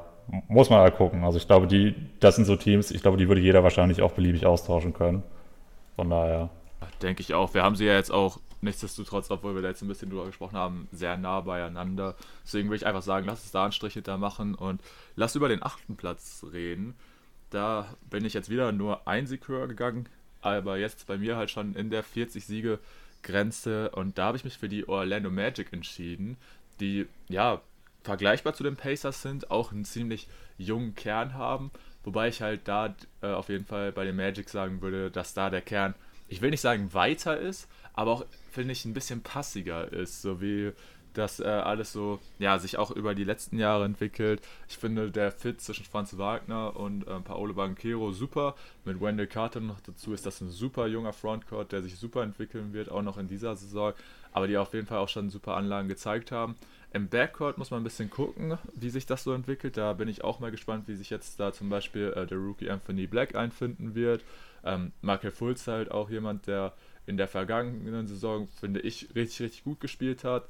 muss 0.48 0.70
man 0.70 0.80
halt 0.80 0.96
gucken. 0.96 1.24
Also 1.24 1.38
ich 1.38 1.46
glaube, 1.46 1.66
die, 1.66 1.94
das 2.20 2.36
sind 2.36 2.44
so 2.44 2.56
Teams, 2.56 2.90
ich 2.90 3.02
glaube, 3.02 3.16
die 3.16 3.28
würde 3.28 3.40
jeder 3.40 3.62
wahrscheinlich 3.62 4.02
auch 4.02 4.12
beliebig 4.12 4.46
austauschen 4.46 4.92
können. 4.92 5.22
Von 5.96 6.10
daher. 6.10 6.50
Denke 7.02 7.22
ich 7.22 7.34
auch. 7.34 7.54
Wir 7.54 7.62
haben 7.62 7.76
sie 7.76 7.86
ja 7.86 7.94
jetzt 7.94 8.12
auch 8.12 8.38
nichtsdestotrotz, 8.66 9.30
obwohl 9.30 9.54
wir 9.54 9.62
da 9.62 9.68
jetzt 9.68 9.82
ein 9.82 9.88
bisschen 9.88 10.10
drüber 10.10 10.26
gesprochen 10.26 10.56
haben, 10.56 10.88
sehr 10.92 11.16
nah 11.16 11.40
beieinander. 11.40 12.14
Deswegen 12.44 12.68
würde 12.68 12.76
ich 12.76 12.86
einfach 12.86 13.02
sagen, 13.02 13.26
lass 13.26 13.42
uns 13.42 13.52
da 13.52 13.64
einen 13.64 13.72
Strich 13.72 13.94
hinter 13.94 14.18
machen 14.18 14.54
und 14.54 14.80
lass 15.16 15.34
über 15.34 15.48
den 15.48 15.62
achten 15.62 15.96
Platz 15.96 16.44
reden. 16.52 16.94
Da 17.50 17.94
bin 18.10 18.24
ich 18.24 18.34
jetzt 18.34 18.50
wieder 18.50 18.72
nur 18.72 19.06
ein 19.08 19.26
Sieg 19.26 19.48
höher 19.48 19.68
gegangen, 19.68 20.08
aber 20.40 20.76
jetzt 20.78 21.06
bei 21.06 21.16
mir 21.16 21.36
halt 21.36 21.50
schon 21.50 21.74
in 21.74 21.90
der 21.90 22.04
40-Siege-Grenze 22.04 23.90
und 23.90 24.18
da 24.18 24.26
habe 24.26 24.36
ich 24.36 24.44
mich 24.44 24.58
für 24.58 24.68
die 24.68 24.88
Orlando 24.88 25.30
Magic 25.30 25.72
entschieden, 25.72 26.36
die 26.80 27.06
ja 27.28 27.60
vergleichbar 28.02 28.54
zu 28.54 28.62
den 28.62 28.76
Pacers 28.76 29.22
sind, 29.22 29.50
auch 29.50 29.72
einen 29.72 29.84
ziemlich 29.84 30.28
jungen 30.58 30.94
Kern 30.94 31.34
haben, 31.34 31.70
wobei 32.04 32.28
ich 32.28 32.40
halt 32.42 32.68
da 32.68 32.94
äh, 33.20 33.26
auf 33.26 33.48
jeden 33.48 33.66
Fall 33.66 33.92
bei 33.92 34.04
den 34.04 34.16
Magic 34.16 34.48
sagen 34.48 34.80
würde, 34.80 35.10
dass 35.10 35.34
da 35.34 35.50
der 35.50 35.60
Kern, 35.60 35.94
ich 36.28 36.40
will 36.40 36.50
nicht 36.50 36.60
sagen 36.60 36.94
weiter 36.94 37.38
ist, 37.38 37.68
aber 37.94 38.12
auch, 38.12 38.26
finde 38.56 38.72
ich, 38.72 38.86
ein 38.86 38.94
bisschen 38.94 39.20
passiger 39.20 39.92
ist, 39.92 40.22
so 40.22 40.40
wie 40.40 40.72
das 41.12 41.40
äh, 41.40 41.44
alles 41.44 41.92
so, 41.92 42.20
ja, 42.38 42.58
sich 42.58 42.78
auch 42.78 42.90
über 42.90 43.14
die 43.14 43.24
letzten 43.24 43.58
Jahre 43.58 43.84
entwickelt. 43.84 44.40
Ich 44.66 44.78
finde 44.78 45.10
der 45.10 45.30
Fit 45.30 45.60
zwischen 45.60 45.84
Franz 45.84 46.16
Wagner 46.16 46.74
und 46.74 47.06
äh, 47.06 47.20
Paolo 47.20 47.52
Banquero 47.52 48.12
super. 48.12 48.54
Mit 48.86 48.98
Wendell 49.00 49.26
Carter 49.26 49.60
noch 49.60 49.80
dazu 49.80 50.14
ist 50.14 50.24
das 50.24 50.40
ein 50.40 50.48
super 50.48 50.86
junger 50.86 51.12
Frontcourt, 51.12 51.72
der 51.72 51.82
sich 51.82 51.96
super 51.96 52.22
entwickeln 52.22 52.72
wird, 52.72 52.90
auch 52.90 53.02
noch 53.02 53.18
in 53.18 53.28
dieser 53.28 53.56
Saison, 53.56 53.92
aber 54.32 54.46
die 54.46 54.56
auf 54.56 54.72
jeden 54.72 54.86
Fall 54.86 54.98
auch 54.98 55.08
schon 55.08 55.28
super 55.28 55.54
Anlagen 55.54 55.88
gezeigt 55.88 56.32
haben. 56.32 56.56
Im 56.94 57.08
Backcourt 57.08 57.58
muss 57.58 57.70
man 57.70 57.82
ein 57.82 57.84
bisschen 57.84 58.08
gucken, 58.08 58.56
wie 58.74 58.88
sich 58.88 59.04
das 59.04 59.22
so 59.22 59.34
entwickelt. 59.34 59.76
Da 59.76 59.92
bin 59.92 60.08
ich 60.08 60.24
auch 60.24 60.40
mal 60.40 60.50
gespannt, 60.50 60.88
wie 60.88 60.94
sich 60.94 61.10
jetzt 61.10 61.38
da 61.38 61.52
zum 61.52 61.68
Beispiel 61.68 62.14
äh, 62.16 62.26
der 62.26 62.38
Rookie 62.38 62.70
Anthony 62.70 63.06
Black 63.06 63.34
einfinden 63.34 63.94
wird. 63.94 64.24
Ähm, 64.64 64.92
Michael 65.02 65.30
Fultz 65.30 65.66
halt 65.66 65.90
auch 65.90 66.08
jemand, 66.08 66.46
der 66.46 66.72
in 67.06 67.16
der 67.16 67.28
vergangenen 67.28 68.06
Saison, 68.06 68.48
finde 68.48 68.80
ich, 68.80 69.08
richtig, 69.14 69.40
richtig 69.40 69.64
gut 69.64 69.80
gespielt 69.80 70.24
hat. 70.24 70.48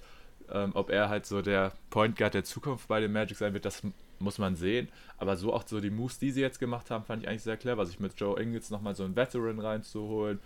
Ähm, 0.50 0.72
ob 0.74 0.90
er 0.90 1.09
halt 1.09 1.26
so 1.26 1.42
der 1.42 1.72
Point 1.90 2.16
Guard 2.16 2.34
der 2.34 2.44
Zukunft 2.44 2.88
bei 2.88 3.00
den 3.00 3.12
Magic 3.12 3.36
sein 3.36 3.52
wird, 3.52 3.64
das 3.64 3.82
muss 4.19 4.39
man 4.39 4.57
sehen. 4.57 4.89
Aber 5.19 5.37
so 5.37 5.53
auch 5.53 5.67
so 5.67 5.81
die 5.81 5.91
Moves, 5.91 6.19
die 6.19 6.31
sie 6.31 6.41
jetzt 6.41 6.59
gemacht 6.59 6.91
haben, 6.91 7.05
fand 7.05 7.23
ich 7.23 7.29
eigentlich 7.29 7.43
sehr 7.43 7.57
clever. 7.57 7.87
Sich 7.87 8.01
mit 8.01 8.19
Joe 8.19 8.41
Ingles 8.41 8.71
nochmal 8.71 8.95
so 8.95 9.05
einen 9.05 9.17
Veteran 9.17 9.59
reinzuholen, 9.59 10.41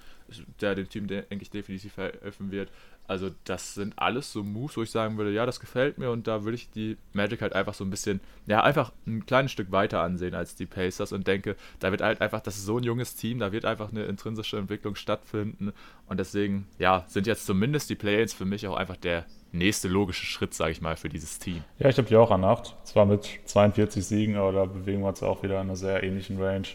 der 0.60 0.74
dem 0.74 0.88
Team, 0.88 1.06
denke 1.06 1.38
ich, 1.40 1.50
definitiv 1.50 1.96
helfen 1.96 2.50
wird. 2.50 2.70
Also 3.10 3.30
das 3.42 3.74
sind 3.74 3.94
alles 3.98 4.32
so 4.32 4.44
Moves, 4.44 4.76
wo 4.76 4.84
ich 4.84 4.90
sagen 4.92 5.18
würde, 5.18 5.32
ja, 5.32 5.44
das 5.44 5.58
gefällt 5.58 5.98
mir 5.98 6.12
und 6.12 6.28
da 6.28 6.44
würde 6.44 6.54
ich 6.54 6.70
die 6.70 6.96
Magic 7.12 7.42
halt 7.42 7.54
einfach 7.54 7.74
so 7.74 7.82
ein 7.82 7.90
bisschen, 7.90 8.20
ja, 8.46 8.62
einfach 8.62 8.92
ein 9.04 9.26
kleines 9.26 9.50
Stück 9.50 9.72
weiter 9.72 10.00
ansehen 10.00 10.32
als 10.32 10.54
die 10.54 10.66
Pacers 10.66 11.10
und 11.10 11.26
denke, 11.26 11.56
da 11.80 11.90
wird 11.90 12.02
halt 12.02 12.20
einfach, 12.20 12.38
das 12.38 12.56
ist 12.56 12.66
so 12.66 12.78
ein 12.78 12.84
junges 12.84 13.16
Team, 13.16 13.40
da 13.40 13.50
wird 13.50 13.64
einfach 13.64 13.90
eine 13.90 14.04
intrinsische 14.04 14.58
Entwicklung 14.58 14.94
stattfinden 14.94 15.72
und 16.06 16.20
deswegen, 16.20 16.68
ja, 16.78 17.04
sind 17.08 17.26
jetzt 17.26 17.46
zumindest 17.46 17.90
die 17.90 17.96
Play-ins 17.96 18.32
für 18.32 18.44
mich 18.44 18.68
auch 18.68 18.76
einfach 18.76 18.96
der 18.96 19.26
nächste 19.52 19.88
logische 19.88 20.26
Schritt, 20.26 20.54
sage 20.54 20.72
ich 20.72 20.80
mal, 20.80 20.96
für 20.96 21.08
dieses 21.08 21.38
Team. 21.38 21.62
Ja, 21.78 21.88
ich 21.88 21.98
habe 21.98 22.08
die 22.08 22.16
auch 22.16 22.30
an 22.30 22.42
Nacht, 22.42 22.76
zwar 22.84 23.06
mit 23.06 23.28
42 23.44 24.04
Siegen, 24.04 24.36
aber 24.36 24.52
da 24.52 24.64
bewegen 24.64 25.00
wir 25.02 25.08
uns 25.08 25.22
auch 25.22 25.42
wieder 25.42 25.56
in 25.56 25.68
einer 25.68 25.76
sehr 25.76 26.02
ähnlichen 26.02 26.40
Range. 26.40 26.68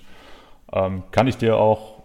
Ähm, 0.72 1.04
kann 1.12 1.28
ich 1.28 1.38
dir 1.38 1.58
auch 1.58 2.04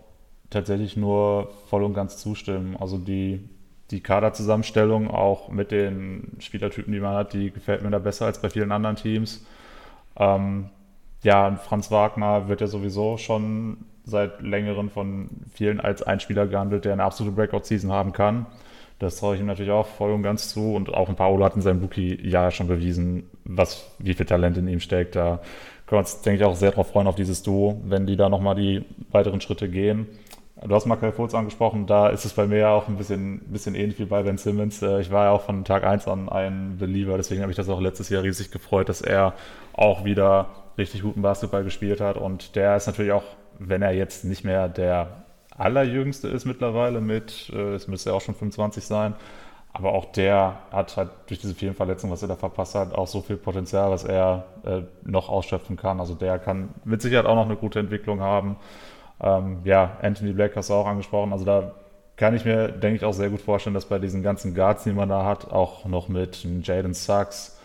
tatsächlich 0.51 0.97
nur 0.97 1.51
voll 1.69 1.83
und 1.83 1.95
ganz 1.95 2.19
zustimmen. 2.19 2.77
Also 2.79 2.99
die 2.99 3.49
die 3.91 4.01
Kaderzusammenstellung 4.01 5.11
auch 5.11 5.49
mit 5.49 5.71
den 5.71 6.37
Spielertypen, 6.39 6.93
die 6.93 7.01
man 7.01 7.15
hat, 7.15 7.33
die 7.33 7.51
gefällt 7.51 7.83
mir 7.83 7.91
da 7.91 7.99
besser 7.99 8.27
als 8.27 8.41
bei 8.41 8.49
vielen 8.49 8.73
anderen 8.73 8.97
Teams. 8.97 9.45
Ähm, 10.17 10.71
ja, 11.23 11.57
Franz 11.57 11.91
Wagner 11.91 12.49
wird 12.49 12.61
ja 12.61 12.67
sowieso 12.67 13.17
schon 13.17 13.79
seit 14.05 14.41
längerem 14.41 14.91
von 14.91 15.29
vielen 15.53 15.81
als 15.81 16.03
ein 16.03 16.21
Spieler 16.21 16.47
gehandelt, 16.47 16.85
der 16.85 16.93
eine 16.93 17.05
absolute 17.05 17.35
Breakout-Season 17.35 17.93
haben 17.93 18.13
kann. 18.13 18.47
Das 19.01 19.17
traue 19.17 19.35
ich 19.35 19.41
ihm 19.41 19.47
natürlich 19.47 19.73
auch 19.73 19.87
voll 19.87 20.13
und 20.13 20.23
ganz 20.23 20.51
zu. 20.51 20.75
Und 20.75 20.93
auch 20.93 21.09
ein 21.09 21.17
Paolo 21.17 21.43
hat 21.45 21.57
in 21.57 21.63
seinem 21.63 21.81
Rookie-Jahr 21.81 22.51
schon 22.51 22.69
bewiesen, 22.69 23.31
was, 23.45 23.91
wie 23.99 24.13
viel 24.13 24.27
Talent 24.27 24.59
in 24.59 24.69
ihm 24.69 24.79
steckt. 24.79 25.17
Da 25.17 25.41
können 25.87 25.97
wir 25.97 25.99
uns, 26.01 26.21
denke 26.21 26.43
ich, 26.43 26.45
auch 26.45 26.55
sehr 26.55 26.71
darauf 26.71 26.91
freuen, 26.91 27.07
auf 27.07 27.15
dieses 27.15 27.43
Duo, 27.43 27.81
wenn 27.85 28.07
die 28.07 28.17
da 28.17 28.29
nochmal 28.29 28.55
die 28.55 28.85
weiteren 29.11 29.41
Schritte 29.41 29.71
gehen. 29.71 30.07
Du 30.63 30.75
hast 30.75 30.85
Michael 30.85 31.13
Fultz 31.13 31.35
angesprochen, 31.35 31.87
da 31.87 32.09
ist 32.09 32.27
es 32.27 32.35
bei 32.35 32.47
mir 32.47 32.59
ja 32.59 32.75
auch 32.75 32.89
ein 32.89 32.99
bisschen, 32.99 33.41
bisschen 33.47 33.75
ähnlich 33.75 33.99
wie 33.99 34.05
bei 34.05 34.23
Ben 34.23 34.37
Simmons. 34.37 34.83
Äh, 34.83 35.01
ich 35.01 35.11
war 35.11 35.25
ja 35.25 35.31
auch 35.31 35.41
von 35.41 35.65
Tag 35.65 35.85
1 35.85 36.07
an 36.07 36.29
ein 36.29 36.77
Believer, 36.79 37.17
deswegen 37.17 37.41
habe 37.41 37.51
ich 37.51 37.57
das 37.57 37.71
auch 37.71 37.81
letztes 37.81 38.11
Jahr 38.11 38.23
riesig 38.23 38.51
gefreut, 38.51 38.91
dass 38.91 39.01
er 39.01 39.33
auch 39.73 40.05
wieder 40.05 40.51
richtig 40.77 41.01
guten 41.01 41.23
Basketball 41.23 41.65
gespielt 41.65 42.03
hat. 42.03 42.19
Und 42.19 42.55
der 42.57 42.77
ist 42.77 42.87
natürlich 42.87 43.13
auch, 43.13 43.25
wenn 43.59 43.81
er 43.81 43.93
jetzt 43.93 44.27
nicht 44.27 44.45
mehr 44.45 44.69
der 44.69 45.25
allerjüngste 45.61 46.29
ist 46.29 46.47
mittlerweile 46.47 47.01
mit, 47.01 47.51
äh, 47.55 47.75
es 47.75 47.87
müsste 47.87 48.11
ja 48.11 48.17
auch 48.17 48.21
schon 48.21 48.35
25 48.35 48.85
sein, 48.85 49.15
aber 49.73 49.93
auch 49.93 50.07
der 50.07 50.59
hat 50.73 50.97
halt 50.97 51.11
durch 51.27 51.41
diese 51.41 51.55
vielen 51.55 51.75
Verletzungen, 51.75 52.13
was 52.13 52.23
er 52.23 52.29
da 52.29 52.37
verpasst 52.37 52.75
hat, 52.75 52.95
auch 52.95 53.07
so 53.07 53.21
viel 53.21 53.37
Potenzial, 53.37 53.91
was 53.91 54.05
er 54.05 54.45
äh, 54.65 54.83
noch 55.05 55.29
ausschöpfen 55.29 55.77
kann. 55.77 56.01
Also 56.01 56.15
der 56.15 56.39
kann 56.39 56.71
mit 56.85 57.03
Sicherheit 57.03 57.27
auch 57.27 57.37
noch 57.37 57.45
eine 57.45 57.57
gute 57.57 57.79
Entwicklung 57.79 58.21
haben. 58.21 58.57
Ähm, 59.23 59.59
ja, 59.65 59.99
Anthony 60.03 60.33
Black 60.33 60.57
hast 60.57 60.71
du 60.71 60.75
auch 60.75 60.87
angesprochen. 60.87 61.33
Also 61.33 61.45
da 61.45 61.73
kann 62.17 62.35
ich 62.35 62.45
mir, 62.45 62.69
denke 62.69 62.97
ich, 62.97 63.05
auch 63.05 63.13
sehr 63.13 63.31
gut 63.31 63.41
vorstellen, 63.41 63.75
dass 63.75 63.87
bei 63.87 63.99
diesen 63.99 64.23
ganzen 64.23 64.55
Guards, 64.55 64.85
die 64.85 64.93
man 64.93 65.09
da 65.09 65.25
hat, 65.25 65.53
auch 65.53 65.85
noch 65.85 66.09
mit 66.09 66.45
Jaden 66.63 66.95
Sachs 66.95 67.61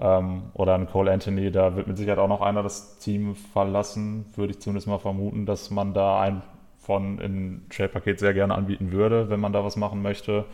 ähm, 0.00 0.44
oder 0.54 0.74
ein 0.74 0.88
Cole 0.88 1.12
Anthony, 1.12 1.50
da 1.50 1.76
wird 1.76 1.88
mit 1.88 1.98
Sicherheit 1.98 2.18
auch 2.18 2.28
noch 2.28 2.40
einer 2.40 2.62
das 2.62 2.98
Team 2.98 3.36
verlassen, 3.52 4.26
würde 4.34 4.52
ich 4.52 4.60
zumindest 4.60 4.88
mal 4.88 4.98
vermuten, 4.98 5.46
dass 5.46 5.70
man 5.70 5.92
da 5.92 6.20
einen 6.20 6.42
von 6.84 7.18
in 7.18 7.62
Trade-Paket 7.70 8.18
sehr 8.18 8.34
gerne 8.34 8.54
anbieten 8.54 8.92
würde, 8.92 9.30
wenn 9.30 9.40
man 9.40 9.52
da 9.52 9.64
was 9.64 9.76
machen 9.76 10.02
möchte. 10.02 10.44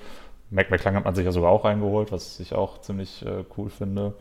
Mac 0.50 0.70
McClung 0.70 0.94
hat 0.94 1.04
man 1.04 1.14
sich 1.14 1.24
ja 1.24 1.32
sogar 1.32 1.50
auch 1.50 1.64
reingeholt, 1.64 2.12
was 2.12 2.40
ich 2.40 2.54
auch 2.54 2.80
ziemlich 2.80 3.24
äh, 3.24 3.44
cool 3.56 3.70
finde. 3.70 4.14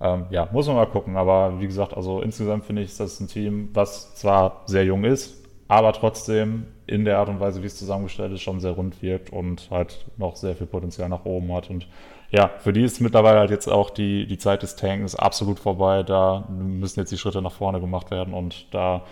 Ähm, 0.00 0.26
ja, 0.30 0.48
muss 0.52 0.66
man 0.66 0.76
mal 0.76 0.86
gucken. 0.86 1.16
Aber 1.16 1.60
wie 1.60 1.66
gesagt, 1.66 1.94
also 1.96 2.20
insgesamt 2.20 2.64
finde 2.64 2.82
ich, 2.82 2.90
ist 2.90 3.00
das 3.00 3.20
ein 3.20 3.28
Team, 3.28 3.70
was 3.72 4.14
zwar 4.14 4.62
sehr 4.66 4.84
jung 4.84 5.04
ist, 5.04 5.44
aber 5.68 5.92
trotzdem 5.92 6.66
in 6.86 7.04
der 7.04 7.18
Art 7.18 7.28
und 7.28 7.40
Weise, 7.40 7.62
wie 7.62 7.66
es 7.66 7.78
zusammengestellt 7.78 8.32
ist, 8.32 8.42
schon 8.42 8.60
sehr 8.60 8.72
rund 8.72 9.02
wirkt 9.02 9.30
und 9.30 9.70
halt 9.70 10.04
noch 10.16 10.36
sehr 10.36 10.54
viel 10.54 10.66
Potenzial 10.66 11.08
nach 11.08 11.24
oben 11.24 11.52
hat. 11.54 11.70
Und 11.70 11.88
ja, 12.30 12.50
für 12.58 12.72
die 12.72 12.82
ist 12.82 13.00
mittlerweile 13.00 13.38
halt 13.38 13.50
jetzt 13.50 13.68
auch 13.68 13.90
die, 13.90 14.26
die 14.26 14.38
Zeit 14.38 14.62
des 14.62 14.76
Tanks 14.76 15.14
absolut 15.14 15.58
vorbei. 15.58 16.02
Da 16.02 16.46
müssen 16.50 17.00
jetzt 17.00 17.12
die 17.12 17.18
Schritte 17.18 17.40
nach 17.40 17.52
vorne 17.52 17.80
gemacht 17.80 18.10
werden 18.10 18.34
und 18.34 18.72
da, 18.74 19.02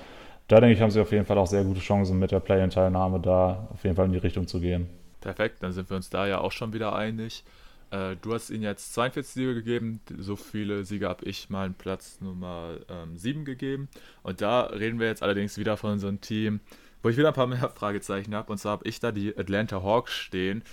da 0.53 0.61
denke 0.61 0.75
ich, 0.75 0.83
haben 0.83 0.91
sie 0.91 1.01
auf 1.01 1.11
jeden 1.13 1.25
Fall 1.25 1.39
auch 1.39 1.47
sehr 1.47 1.65
gute 1.65 1.81
Chancen 1.81 2.19
mit 2.19 2.31
der 2.31 2.41
Play-in-Teilnahme 2.41 3.21
da 3.21 3.69
auf 3.73 3.83
jeden 3.85 3.97
Fall 3.97 4.05
in 4.05 4.13
die 4.13 4.19
Richtung 4.19 4.47
zu 4.47 4.61
gehen. 4.61 4.87
Perfekt, 5.23 5.63
dann 5.63 5.73
sind 5.73 5.89
wir 5.89 5.97
uns 5.97 6.11
da 6.11 6.27
ja 6.27 6.41
auch 6.41 6.53
schon 6.53 6.75
wieder 6.75 6.95
einig. 6.95 7.43
Äh, 7.91 8.17
du 8.21 8.35
hast 8.35 8.51
ihnen 8.51 8.63
jetzt 8.63 8.93
42 8.93 9.33
Siege 9.33 9.55
gegeben, 9.55 10.01
so 10.19 10.37
viele 10.37 10.85
Siege 10.85 11.09
habe 11.09 11.25
ich 11.25 11.49
mal 11.49 11.71
Platz 11.71 12.21
Nummer 12.21 12.75
ähm, 12.91 13.17
7 13.17 13.47
gegeben. 13.47 13.89
Und 14.23 14.43
da 14.43 14.65
reden 14.65 15.01
wir 15.01 15.07
jetzt 15.07 15.23
allerdings 15.23 15.57
wieder 15.57 15.79
von 15.79 15.99
so 15.99 16.09
einem 16.09 16.21
Team, 16.21 16.61
wo 17.03 17.09
ich 17.09 17.17
wieder 17.17 17.29
ein 17.29 17.35
paar 17.35 17.47
mehr 17.47 17.71
Fragezeichen 17.75 18.35
habe. 18.35 18.53
Und 18.53 18.59
zwar 18.59 18.73
habe 18.73 18.87
ich 18.87 19.01
da 19.01 19.11
die 19.11 19.35
Atlanta 19.35 19.83
Hawks 19.83 20.13
stehen, 20.13 20.65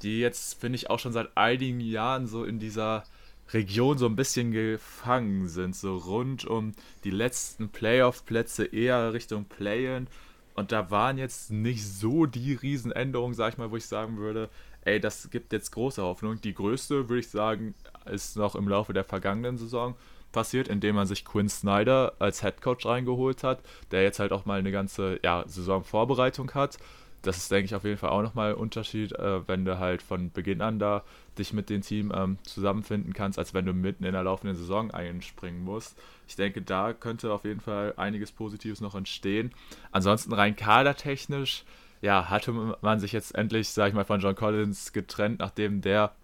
die 0.00 0.18
jetzt, 0.18 0.58
finde 0.58 0.76
ich, 0.76 0.88
auch 0.88 0.98
schon 0.98 1.12
seit 1.12 1.36
einigen 1.36 1.80
Jahren 1.80 2.26
so 2.26 2.44
in 2.44 2.58
dieser 2.58 3.04
Region 3.52 3.98
so 3.98 4.06
ein 4.06 4.16
bisschen 4.16 4.50
gefangen 4.50 5.48
sind, 5.48 5.76
so 5.76 5.96
rund 5.96 6.44
um 6.44 6.72
die 7.04 7.10
letzten 7.10 7.68
Playoff-Plätze 7.68 8.64
eher 8.64 9.12
Richtung 9.12 9.44
Play-In. 9.44 10.08
Und 10.54 10.72
da 10.72 10.90
waren 10.90 11.18
jetzt 11.18 11.50
nicht 11.50 11.86
so 11.86 12.26
die 12.26 12.54
Riesenänderungen, 12.54 13.34
sag 13.34 13.52
ich 13.52 13.58
mal, 13.58 13.70
wo 13.70 13.76
ich 13.76 13.86
sagen 13.86 14.16
würde, 14.16 14.48
ey, 14.82 15.00
das 15.00 15.30
gibt 15.30 15.52
jetzt 15.52 15.70
große 15.72 16.02
Hoffnung. 16.02 16.40
Die 16.40 16.54
größte, 16.54 17.08
würde 17.08 17.20
ich 17.20 17.28
sagen, 17.28 17.74
ist 18.06 18.36
noch 18.36 18.54
im 18.54 18.68
Laufe 18.68 18.92
der 18.92 19.04
vergangenen 19.04 19.58
Saison 19.58 19.94
passiert, 20.32 20.68
indem 20.68 20.96
man 20.96 21.06
sich 21.06 21.24
Quinn 21.24 21.48
Snyder 21.48 22.14
als 22.18 22.42
Head 22.42 22.60
Coach 22.62 22.86
reingeholt 22.86 23.42
hat, 23.42 23.60
der 23.90 24.02
jetzt 24.02 24.18
halt 24.18 24.32
auch 24.32 24.44
mal 24.44 24.58
eine 24.58 24.72
ganze 24.72 25.18
ja, 25.22 25.44
Saisonvorbereitung 25.46 26.52
hat. 26.54 26.78
Das 27.22 27.38
ist, 27.38 27.50
denke 27.50 27.66
ich, 27.66 27.74
auf 27.74 27.84
jeden 27.84 27.96
Fall 27.96 28.10
auch 28.10 28.22
nochmal 28.22 28.52
ein 28.52 28.58
Unterschied, 28.58 29.12
äh, 29.12 29.46
wenn 29.48 29.64
du 29.64 29.78
halt 29.78 30.02
von 30.02 30.30
Beginn 30.30 30.60
an 30.60 30.78
da 30.78 31.02
dich 31.38 31.52
mit 31.52 31.70
dem 31.70 31.82
Team 31.82 32.12
ähm, 32.14 32.38
zusammenfinden 32.42 33.12
kannst, 33.12 33.38
als 33.38 33.54
wenn 33.54 33.66
du 33.66 33.72
mitten 33.72 34.04
in 34.04 34.12
der 34.12 34.22
laufenden 34.22 34.56
Saison 34.56 34.90
einspringen 34.90 35.62
musst. 35.62 35.98
Ich 36.26 36.36
denke, 36.36 36.62
da 36.62 36.92
könnte 36.92 37.32
auf 37.32 37.44
jeden 37.44 37.60
Fall 37.60 37.94
einiges 37.96 38.32
Positives 38.32 38.80
noch 38.80 38.94
entstehen. 38.94 39.52
Ansonsten 39.92 40.32
rein 40.32 40.56
kadertechnisch 40.56 41.64
ja, 42.02 42.28
hatte 42.28 42.52
man 42.52 43.00
sich 43.00 43.12
jetzt 43.12 43.34
endlich, 43.34 43.70
sag 43.70 43.88
ich 43.88 43.94
mal, 43.94 44.04
von 44.04 44.20
John 44.20 44.34
Collins 44.34 44.92
getrennt, 44.92 45.38
nachdem 45.38 45.80
der 45.80 46.14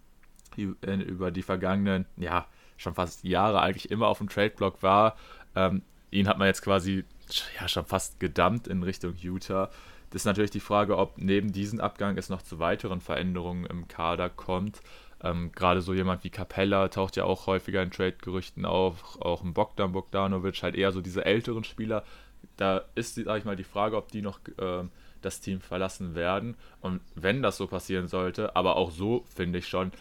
über 0.57 1.31
die 1.31 1.43
vergangenen, 1.43 2.05
ja, 2.17 2.47
schon 2.77 2.95
fast 2.95 3.25
Jahre 3.25 3.63
eigentlich 3.63 3.91
immer 3.91 4.09
auf 4.09 4.19
dem 4.19 4.29
Trade-Block 4.29 4.83
war. 4.83 5.17
Ähm, 5.57 5.83
ihn 6.11 6.29
hat 6.29 6.39
man 6.39 6.47
jetzt 6.47 6.63
quasi 6.63 7.05
ja, 7.59 7.69
schon 7.69 7.87
fast 7.87 8.21
gedumpt 8.21 8.69
in 8.69 8.83
Richtung 8.83 9.15
Utah. 9.17 9.71
Das 10.11 10.23
ist 10.23 10.27
natürlich 10.27 10.51
die 10.51 10.61
Frage, 10.61 10.99
ob 10.99 11.17
neben 11.17 11.53
diesem 11.53 11.81
Abgang 11.81 12.19
es 12.19 12.29
noch 12.29 12.43
zu 12.43 12.59
weiteren 12.59 13.01
Veränderungen 13.01 13.65
im 13.65 13.89
Kader 13.89 14.29
kommt. 14.29 14.81
Ähm, 15.23 15.53
Gerade 15.53 15.83
so 15.83 15.95
jemand 15.95 16.25
wie 16.25 16.31
Capella 16.31 16.89
taucht 16.89 17.17
ja 17.17 17.25
auch 17.25 17.47
häufiger 17.47 17.83
in 17.83 17.91
Trade-Gerüchten 17.91 18.65
auf, 18.65 19.21
auch 19.21 19.43
ein 19.43 19.55
Bogdan 19.55 19.93
Bogdanovic, 19.93 20.63
halt 20.63 20.75
eher 20.75 20.93
so 20.93 21.01
diese 21.01 21.25
älteren 21.25 21.65
Spieler. 21.65 22.05
Da 22.57 22.83
ist, 22.95 23.15
sag 23.15 23.39
ich 23.39 23.45
mal, 23.45 23.57
die 23.57 23.65
Frage, 23.65 23.97
ob 23.97 24.11
die 24.11 24.23
noch 24.23 24.41
äh, 24.59 24.85
das 25.21 25.41
Team 25.41 25.61
verlassen 25.61 26.15
werden. 26.15 26.57
Und 26.81 27.01
wenn 27.15 27.43
das 27.43 27.57
so 27.57 27.67
passieren 27.67 28.09
sollte, 28.09 28.57
aber 28.57 28.77
auch 28.77 28.91
so 28.91 29.25
finde 29.35 29.61
ich 29.61 29.69
schon, 29.69 29.93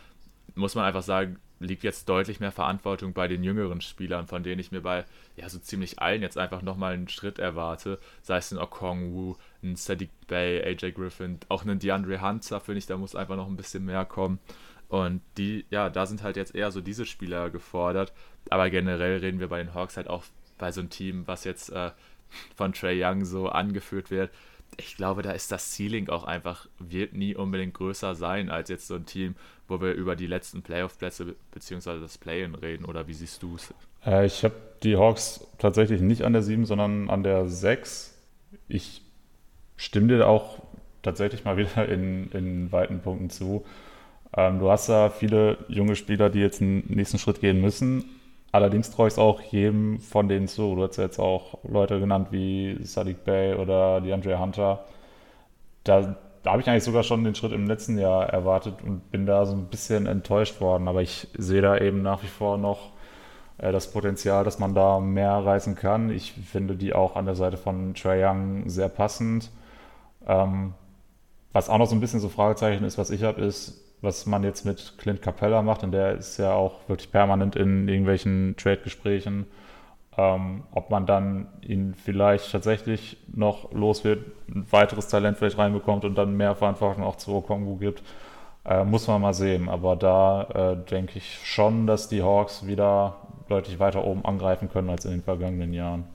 muss 0.55 0.75
man 0.75 0.85
einfach 0.85 1.03
sagen, 1.03 1.37
liegt 1.59 1.83
jetzt 1.83 2.09
deutlich 2.09 2.39
mehr 2.39 2.51
Verantwortung 2.51 3.13
bei 3.13 3.27
den 3.27 3.43
jüngeren 3.43 3.81
Spielern, 3.81 4.27
von 4.27 4.43
denen 4.43 4.59
ich 4.59 4.71
mir 4.71 4.81
bei 4.81 5.05
ja 5.35 5.47
so 5.47 5.59
ziemlich 5.59 5.99
allen 5.99 6.21
jetzt 6.21 6.37
einfach 6.37 6.61
nochmal 6.61 6.93
einen 6.93 7.07
Schritt 7.07 7.39
erwarte. 7.39 7.99
Sei 8.23 8.37
es 8.37 8.51
ein 8.51 8.57
Okongwu, 8.57 9.35
ein 9.63 9.75
Sadiq 9.75 10.09
Bay, 10.27 10.61
AJ 10.63 10.93
Griffin, 10.93 11.39
auch 11.49 11.63
einen 11.63 11.79
DeAndre 11.79 12.21
Hunter, 12.21 12.59
finde 12.59 12.79
ich, 12.79 12.85
da 12.85 12.97
muss 12.97 13.15
einfach 13.15 13.35
noch 13.35 13.47
ein 13.47 13.57
bisschen 13.57 13.85
mehr 13.85 14.05
kommen. 14.05 14.39
Und 14.87 15.21
die, 15.37 15.65
ja, 15.69 15.89
da 15.89 16.05
sind 16.05 16.21
halt 16.23 16.35
jetzt 16.35 16.53
eher 16.53 16.71
so 16.71 16.81
diese 16.81 17.05
Spieler 17.05 17.49
gefordert. 17.49 18.11
Aber 18.49 18.69
generell 18.69 19.19
reden 19.19 19.39
wir 19.39 19.47
bei 19.47 19.63
den 19.63 19.73
Hawks 19.73 19.95
halt 19.95 20.09
auch 20.09 20.23
bei 20.57 20.71
so 20.71 20.81
einem 20.81 20.89
Team, 20.89 21.23
was 21.27 21.43
jetzt 21.43 21.69
äh, 21.69 21.91
von 22.55 22.73
Trey 22.73 23.01
Young 23.01 23.23
so 23.23 23.47
angeführt 23.47 24.11
wird, 24.11 24.31
ich 24.77 24.95
glaube, 24.95 25.21
da 25.21 25.31
ist 25.31 25.51
das 25.51 25.75
Ceiling 25.75 26.09
auch 26.09 26.23
einfach, 26.23 26.67
wird 26.79 27.13
nie 27.13 27.35
unbedingt 27.35 27.73
größer 27.73 28.15
sein 28.15 28.49
als 28.49 28.69
jetzt 28.69 28.87
so 28.87 28.95
ein 28.95 29.05
Team, 29.05 29.35
wo 29.67 29.81
wir 29.81 29.93
über 29.93 30.15
die 30.15 30.27
letzten 30.27 30.61
Playoff-Plätze 30.61 31.35
bzw. 31.51 31.99
das 31.99 32.17
Play-In 32.17 32.55
reden. 32.55 32.85
Oder 32.85 33.07
wie 33.07 33.13
siehst 33.13 33.43
du 33.43 33.55
es? 33.55 33.73
Äh, 34.05 34.25
ich 34.25 34.43
habe 34.43 34.55
die 34.83 34.97
Hawks 34.97 35.45
tatsächlich 35.57 36.01
nicht 36.01 36.23
an 36.23 36.33
der 36.33 36.41
7, 36.41 36.65
sondern 36.65 37.09
an 37.09 37.23
der 37.23 37.47
6. 37.47 38.17
Ich 38.67 39.01
stimme 39.81 40.07
dir 40.07 40.27
auch 40.27 40.59
tatsächlich 41.01 41.43
mal 41.43 41.57
wieder 41.57 41.87
in, 41.89 42.29
in 42.31 42.71
weiten 42.71 42.99
Punkten 42.99 43.29
zu. 43.29 43.65
Ähm, 44.37 44.59
du 44.59 44.69
hast 44.69 44.87
da 44.87 45.09
viele 45.09 45.57
junge 45.67 45.95
Spieler, 45.95 46.29
die 46.29 46.39
jetzt 46.39 46.61
einen 46.61 46.83
nächsten 46.87 47.17
Schritt 47.17 47.41
gehen 47.41 47.59
müssen. 47.59 48.05
Allerdings 48.51 48.91
traue 48.91 49.07
ich 49.07 49.13
es 49.13 49.19
auch 49.19 49.41
jedem 49.41 49.99
von 49.99 50.27
denen 50.27 50.47
zu. 50.47 50.75
Du 50.75 50.83
hast 50.83 50.97
ja 50.97 51.05
jetzt 51.05 51.19
auch 51.19 51.57
Leute 51.63 51.99
genannt 51.99 52.27
wie 52.31 52.77
Sadiq 52.83 53.23
Bay 53.23 53.55
oder 53.55 54.01
DeAndre 54.01 54.39
Hunter. 54.39 54.85
Da, 55.83 56.15
da 56.43 56.51
habe 56.51 56.61
ich 56.61 56.69
eigentlich 56.69 56.83
sogar 56.83 57.03
schon 57.03 57.23
den 57.23 57.33
Schritt 57.33 57.53
im 57.53 57.65
letzten 57.65 57.97
Jahr 57.97 58.29
erwartet 58.29 58.75
und 58.85 59.09
bin 59.09 59.25
da 59.25 59.45
so 59.45 59.53
ein 59.53 59.65
bisschen 59.65 60.05
enttäuscht 60.05 60.61
worden. 60.61 60.87
Aber 60.87 61.01
ich 61.01 61.27
sehe 61.37 61.61
da 61.61 61.77
eben 61.77 62.01
nach 62.01 62.23
wie 62.23 62.27
vor 62.27 62.57
noch 62.57 62.91
äh, 63.57 63.71
das 63.71 63.91
Potenzial, 63.91 64.43
dass 64.43 64.59
man 64.59 64.75
da 64.75 64.99
mehr 64.99 65.33
reißen 65.33 65.75
kann. 65.75 66.11
Ich 66.11 66.33
finde 66.33 66.75
die 66.75 66.93
auch 66.93 67.15
an 67.15 67.25
der 67.25 67.35
Seite 67.35 67.57
von 67.57 67.95
Trae 67.95 68.23
Young 68.25 68.69
sehr 68.69 68.89
passend. 68.89 69.49
Ähm, 70.27 70.73
was 71.53 71.69
auch 71.69 71.77
noch 71.77 71.87
so 71.87 71.95
ein 71.95 71.99
bisschen 71.99 72.19
so 72.19 72.29
Fragezeichen 72.29 72.83
ist, 72.83 72.97
was 72.97 73.09
ich 73.09 73.23
habe, 73.23 73.41
ist, 73.41 73.81
was 74.01 74.25
man 74.25 74.43
jetzt 74.43 74.65
mit 74.65 74.95
Clint 74.97 75.21
Capella 75.21 75.61
macht, 75.61 75.83
und 75.83 75.91
der 75.91 76.13
ist 76.13 76.37
ja 76.37 76.53
auch 76.53 76.87
wirklich 76.87 77.11
permanent 77.11 77.55
in 77.55 77.87
irgendwelchen 77.87 78.55
Trade-Gesprächen, 78.57 79.45
ähm, 80.17 80.63
ob 80.71 80.89
man 80.89 81.05
dann 81.05 81.47
ihn 81.61 81.93
vielleicht 81.93 82.51
tatsächlich 82.51 83.17
noch 83.33 83.71
los 83.73 84.03
wird, 84.03 84.25
ein 84.49 84.65
weiteres 84.71 85.07
Talent 85.07 85.37
vielleicht 85.37 85.57
reinbekommt 85.57 86.03
und 86.03 86.15
dann 86.15 86.35
mehr 86.35 86.55
Verantwortung 86.55 87.03
auch 87.03 87.15
zu 87.15 87.33
Okongu 87.33 87.77
gibt, 87.77 88.03
äh, 88.65 88.83
muss 88.83 89.07
man 89.07 89.21
mal 89.21 89.33
sehen. 89.33 89.69
Aber 89.69 89.95
da 89.95 90.73
äh, 90.73 90.89
denke 90.89 91.17
ich 91.17 91.39
schon, 91.43 91.87
dass 91.87 92.09
die 92.09 92.23
Hawks 92.23 92.67
wieder 92.67 93.15
deutlich 93.47 93.79
weiter 93.79 94.03
oben 94.05 94.25
angreifen 94.25 94.69
können 94.69 94.89
als 94.89 95.05
in 95.05 95.11
den 95.11 95.23
vergangenen 95.23 95.73
Jahren. 95.73 96.05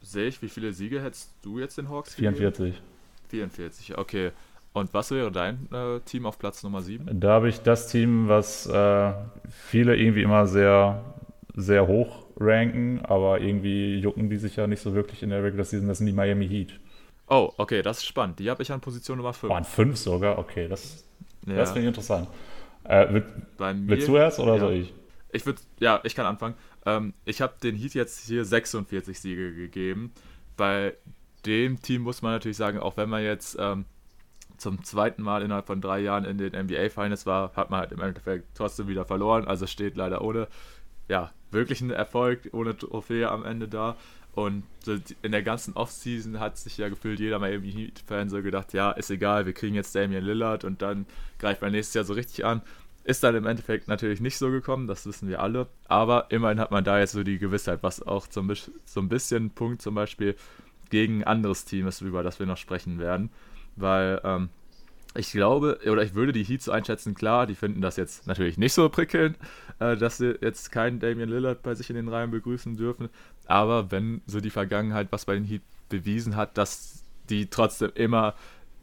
Sehe 0.00 0.28
ich, 0.28 0.40
wie 0.40 0.48
viele 0.48 0.72
Siege 0.72 1.02
hättest 1.02 1.30
du 1.42 1.58
jetzt 1.58 1.76
den 1.76 1.90
Hawks? 1.90 2.14
44. 2.14 2.80
44, 3.28 3.98
okay. 3.98 4.32
Und 4.72 4.92
was 4.94 5.10
wäre 5.10 5.32
dein 5.32 5.68
äh, 5.72 6.00
Team 6.00 6.26
auf 6.26 6.38
Platz 6.38 6.62
Nummer 6.62 6.82
7? 6.82 7.20
Da 7.20 7.30
habe 7.30 7.48
ich 7.48 7.60
das 7.60 7.88
Team, 7.88 8.28
was 8.28 8.66
äh, 8.66 9.12
viele 9.48 9.96
irgendwie 9.96 10.22
immer 10.22 10.46
sehr, 10.46 11.02
sehr 11.54 11.86
hoch 11.86 12.26
ranken, 12.38 13.00
aber 13.04 13.40
irgendwie 13.40 13.98
jucken 13.98 14.30
die 14.30 14.36
sich 14.36 14.56
ja 14.56 14.66
nicht 14.66 14.80
so 14.80 14.94
wirklich 14.94 15.22
in 15.22 15.30
der 15.30 15.42
Regular 15.42 15.64
Season. 15.64 15.88
Das 15.88 15.98
sind 15.98 16.06
die 16.06 16.12
Miami 16.12 16.48
Heat. 16.48 16.78
Oh, 17.28 17.52
okay, 17.56 17.82
das 17.82 17.98
ist 17.98 18.06
spannend. 18.06 18.38
Die 18.38 18.48
habe 18.48 18.62
ich 18.62 18.70
an 18.70 18.80
Position 18.80 19.18
Nummer 19.18 19.32
5. 19.32 19.52
Oh, 19.52 19.56
an 19.56 19.64
5 19.64 19.96
sogar? 19.96 20.38
Okay, 20.38 20.68
das 20.68 21.04
Ja. 21.46 21.56
Das 21.56 21.70
finde 21.70 21.82
ich 21.82 21.88
interessant. 21.88 22.28
Äh, 22.84 23.12
will, 23.12 23.24
willst 23.58 24.08
du 24.08 24.16
erst 24.16 24.38
oder 24.38 24.54
ja. 24.54 24.60
soll 24.60 24.72
ich? 24.74 24.94
Ich 25.30 25.44
würde, 25.44 25.60
ja, 25.78 26.00
ich 26.04 26.14
kann 26.14 26.26
anfangen. 26.26 26.54
Ähm, 26.86 27.12
ich 27.24 27.40
habe 27.40 27.54
den 27.62 27.74
Heat 27.74 27.94
jetzt 27.94 28.26
hier 28.26 28.44
46 28.44 29.20
Siege 29.20 29.54
gegeben. 29.54 30.12
Bei 30.56 30.94
dem 31.46 31.80
Team 31.80 32.02
muss 32.02 32.22
man 32.22 32.32
natürlich 32.32 32.56
sagen, 32.56 32.78
auch 32.78 32.96
wenn 32.96 33.08
man 33.08 33.22
jetzt 33.22 33.56
ähm, 33.58 33.84
zum 34.56 34.84
zweiten 34.84 35.22
Mal 35.22 35.42
innerhalb 35.42 35.66
von 35.66 35.80
drei 35.80 36.00
Jahren 36.00 36.24
in 36.24 36.38
den 36.38 36.52
NBA 36.52 36.90
Finals 36.90 37.26
war, 37.26 37.52
hat 37.54 37.70
man 37.70 37.80
halt 37.80 37.92
im 37.92 38.00
Endeffekt 38.00 38.48
trotzdem 38.54 38.88
wieder 38.88 39.04
verloren. 39.04 39.46
Also 39.46 39.66
steht 39.66 39.96
leider 39.96 40.22
ohne 40.22 40.48
ja, 41.08 41.32
wirklichen 41.50 41.90
Erfolg, 41.90 42.50
ohne 42.52 42.76
Trophäe 42.76 43.30
am 43.30 43.44
Ende 43.44 43.68
da. 43.68 43.96
Und 44.34 44.62
in 45.22 45.32
der 45.32 45.42
ganzen 45.42 45.74
Offseason 45.74 46.38
hat 46.38 46.58
sich 46.58 46.76
ja 46.76 46.88
gefühlt 46.88 47.18
jeder 47.18 47.38
Miami 47.38 47.72
Heat-Fan 47.72 48.28
so 48.28 48.40
gedacht, 48.42 48.72
ja, 48.72 48.92
ist 48.92 49.10
egal, 49.10 49.46
wir 49.46 49.52
kriegen 49.52 49.74
jetzt 49.74 49.94
Damian 49.94 50.22
Lillard 50.22 50.64
und 50.64 50.80
dann 50.80 51.06
greift 51.38 51.60
man 51.60 51.72
nächstes 51.72 51.94
Jahr 51.94 52.04
so 52.04 52.12
richtig 52.12 52.44
an. 52.44 52.62
Ist 53.02 53.24
dann 53.24 53.34
im 53.34 53.46
Endeffekt 53.46 53.88
natürlich 53.88 54.20
nicht 54.20 54.38
so 54.38 54.50
gekommen, 54.50 54.86
das 54.86 55.06
wissen 55.06 55.28
wir 55.28 55.40
alle. 55.40 55.66
Aber 55.88 56.26
immerhin 56.28 56.60
hat 56.60 56.70
man 56.70 56.84
da 56.84 56.98
jetzt 57.00 57.12
so 57.12 57.24
die 57.24 57.38
Gewissheit, 57.38 57.82
was 57.82 58.06
auch 58.06 58.28
zum, 58.28 58.52
so 58.84 59.00
ein 59.00 59.08
bisschen 59.08 59.50
Punkt 59.50 59.82
zum 59.82 59.94
Beispiel 59.94 60.36
gegen 60.90 61.22
ein 61.22 61.24
anderes 61.24 61.64
Team 61.64 61.86
ist, 61.86 62.00
über 62.00 62.22
das 62.22 62.38
wir 62.38 62.46
noch 62.46 62.56
sprechen 62.56 62.98
werden. 62.98 63.30
Weil 63.76 64.20
ähm, 64.24 64.48
ich 65.14 65.32
glaube, 65.32 65.78
oder 65.90 66.02
ich 66.02 66.14
würde 66.14 66.32
die 66.32 66.44
Heat 66.44 66.62
so 66.62 66.72
einschätzen, 66.72 67.14
klar, 67.14 67.46
die 67.46 67.54
finden 67.54 67.80
das 67.80 67.96
jetzt 67.96 68.26
natürlich 68.26 68.58
nicht 68.58 68.72
so 68.72 68.88
prickelnd, 68.88 69.36
äh, 69.78 69.96
dass 69.96 70.18
sie 70.18 70.38
jetzt 70.40 70.70
keinen 70.70 71.00
Damian 71.00 71.28
Lillard 71.28 71.62
bei 71.62 71.74
sich 71.74 71.90
in 71.90 71.96
den 71.96 72.08
Reihen 72.08 72.30
begrüßen 72.30 72.76
dürfen. 72.76 73.08
Aber 73.46 73.90
wenn 73.90 74.20
so 74.26 74.40
die 74.40 74.50
Vergangenheit 74.50 75.08
was 75.10 75.24
bei 75.24 75.34
den 75.34 75.44
Heat 75.44 75.62
bewiesen 75.88 76.36
hat, 76.36 76.58
dass 76.58 77.02
die 77.30 77.46
trotzdem 77.46 77.90
immer 77.94 78.34